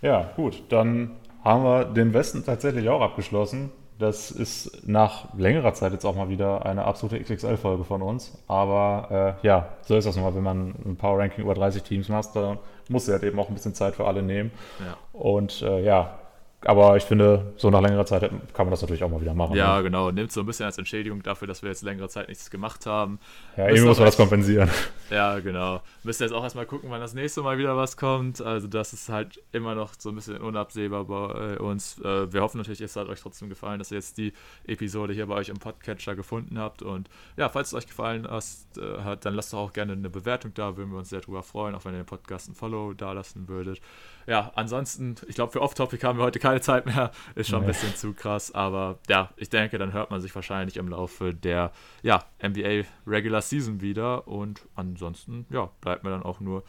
Ja, 0.01 0.31
gut, 0.35 0.63
dann 0.69 1.11
haben 1.43 1.63
wir 1.63 1.85
den 1.85 2.13
Westen 2.13 2.43
tatsächlich 2.43 2.89
auch 2.89 3.01
abgeschlossen. 3.01 3.71
Das 3.99 4.31
ist 4.31 4.87
nach 4.87 5.33
längerer 5.37 5.73
Zeit 5.73 5.93
jetzt 5.93 6.03
auch 6.03 6.15
mal 6.15 6.27
wieder 6.27 6.65
eine 6.65 6.83
absolute 6.83 7.23
XXL-Folge 7.23 7.83
von 7.83 8.01
uns. 8.01 8.37
Aber 8.47 9.37
äh, 9.41 9.47
ja, 9.47 9.69
so 9.81 9.95
ist 9.95 10.05
das 10.05 10.15
nochmal, 10.15 10.35
wenn 10.35 10.43
man 10.43 10.75
ein 10.85 10.95
Power 10.97 11.19
Ranking 11.19 11.43
über 11.43 11.53
30 11.53 11.83
Teams 11.83 12.09
macht, 12.09 12.35
dann 12.35 12.57
muss 12.89 13.07
er 13.07 13.13
halt 13.13 13.23
eben 13.23 13.39
auch 13.39 13.49
ein 13.49 13.53
bisschen 13.53 13.75
Zeit 13.75 13.95
für 13.95 14.05
alle 14.05 14.23
nehmen. 14.23 14.51
Ja. 14.79 14.97
Und 15.13 15.61
äh, 15.61 15.83
ja, 15.83 16.19
aber 16.65 16.95
ich 16.97 17.03
finde, 17.03 17.53
so 17.57 17.69
nach 17.69 17.81
längerer 17.81 18.05
Zeit 18.05 18.21
kann 18.21 18.65
man 18.65 18.71
das 18.71 18.81
natürlich 18.81 19.03
auch 19.03 19.09
mal 19.09 19.19
wieder 19.19 19.33
machen. 19.33 19.55
Ja, 19.55 19.77
ne? 19.77 19.83
genau. 19.83 20.11
Nimmt 20.11 20.31
so 20.31 20.39
ein 20.39 20.45
bisschen 20.45 20.65
als 20.65 20.77
Entschädigung 20.77 21.21
dafür, 21.21 21.47
dass 21.47 21.61
wir 21.61 21.69
jetzt 21.69 21.83
längere 21.83 22.07
Zeit 22.09 22.29
nichts 22.29 22.49
gemacht 22.49 22.85
haben. 22.85 23.19
Ja, 23.57 23.67
irgendwie 23.67 23.87
muss 23.87 23.97
man 23.97 24.05
das 24.05 24.17
kompensieren. 24.17 24.69
Ja, 25.09 25.37
genau. 25.39 25.81
Müssen 26.01 26.23
jetzt 26.23 26.31
auch 26.31 26.43
erstmal 26.43 26.65
gucken, 26.65 26.89
wann 26.89 26.99
das 26.99 27.13
nächste 27.13 27.43
Mal 27.43 27.59
wieder 27.59 27.77
was 27.77 27.97
kommt. 27.97 28.41
Also, 28.41 28.67
das 28.67 28.93
ist 28.93 29.09
halt 29.09 29.39
immer 29.51 29.75
noch 29.75 29.91
so 29.95 30.09
ein 30.09 30.15
bisschen 30.15 30.37
unabsehbar 30.37 31.05
bei 31.05 31.59
uns. 31.59 31.99
Äh, 31.99 32.33
wir 32.33 32.41
hoffen 32.41 32.57
natürlich, 32.57 32.81
es 32.81 32.95
hat 32.95 33.07
euch 33.09 33.21
trotzdem 33.21 33.47
gefallen, 33.47 33.77
dass 33.77 33.91
ihr 33.91 33.97
jetzt 33.97 34.17
die 34.17 34.33
Episode 34.65 35.13
hier 35.13 35.27
bei 35.27 35.35
euch 35.35 35.49
im 35.49 35.57
Podcatcher 35.57 36.15
gefunden 36.15 36.57
habt. 36.57 36.81
Und 36.81 37.09
ja, 37.37 37.47
falls 37.49 37.67
es 37.67 37.73
euch 37.75 37.85
gefallen 37.85 38.25
äh, 38.25 39.03
hat, 39.03 39.25
dann 39.25 39.35
lasst 39.35 39.53
doch 39.53 39.59
auch 39.59 39.73
gerne 39.73 39.93
eine 39.93 40.09
Bewertung 40.09 40.51
da. 40.55 40.77
Würden 40.77 40.91
wir 40.91 40.97
uns 40.97 41.09
sehr 41.09 41.21
drüber 41.21 41.43
freuen, 41.43 41.75
auch 41.75 41.85
wenn 41.85 41.93
ihr 41.93 42.01
den 42.01 42.07
Podcast 42.07 42.49
ein 42.49 42.55
Follow 42.55 42.93
da 42.93 43.11
lassen 43.11 43.47
würdet 43.47 43.81
ja, 44.27 44.51
ansonsten, 44.55 45.15
ich 45.27 45.35
glaube, 45.35 45.51
für 45.51 45.61
Off-Topic 45.61 46.05
haben 46.05 46.19
wir 46.19 46.23
heute 46.23 46.39
keine 46.39 46.61
Zeit 46.61 46.85
mehr. 46.85 47.11
Ist 47.35 47.49
schon 47.49 47.61
nee. 47.61 47.65
ein 47.65 47.71
bisschen 47.71 47.95
zu 47.95 48.13
krass, 48.13 48.53
aber 48.53 48.99
ja, 49.09 49.29
ich 49.37 49.49
denke, 49.49 49.77
dann 49.77 49.93
hört 49.93 50.11
man 50.11 50.21
sich 50.21 50.33
wahrscheinlich 50.33 50.77
im 50.77 50.87
Laufe 50.87 51.33
der 51.33 51.71
ja, 52.01 52.23
NBA 52.41 52.83
Regular 53.07 53.41
Season 53.41 53.81
wieder. 53.81 54.27
Und 54.27 54.61
ansonsten, 54.75 55.45
ja, 55.49 55.69
bleibt 55.81 56.03
mir 56.03 56.09
dann 56.09 56.23
auch 56.23 56.39
nur 56.39 56.63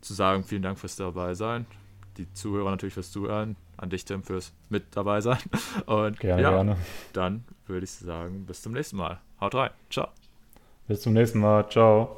zu 0.00 0.14
sagen, 0.14 0.44
vielen 0.44 0.62
Dank 0.62 0.78
fürs 0.78 0.96
dabei 0.96 1.34
sein. 1.34 1.66
Die 2.16 2.32
Zuhörer 2.32 2.70
natürlich 2.70 2.94
fürs 2.94 3.10
Zuhören, 3.10 3.56
an 3.76 3.90
dich, 3.90 4.04
Tim, 4.04 4.22
fürs 4.22 4.52
mit 4.68 4.84
dabei 4.96 5.20
sein. 5.20 5.38
Und 5.86 6.18
gerne, 6.20 6.42
ja, 6.42 6.50
gerne. 6.50 6.76
dann 7.12 7.44
würde 7.66 7.84
ich 7.84 7.90
sagen, 7.90 8.46
bis 8.46 8.62
zum 8.62 8.72
nächsten 8.72 8.96
Mal. 8.96 9.20
Haut 9.40 9.54
rein. 9.54 9.70
Ciao. 9.90 10.08
Bis 10.88 11.02
zum 11.02 11.12
nächsten 11.12 11.40
Mal. 11.40 11.68
Ciao. 11.68 12.14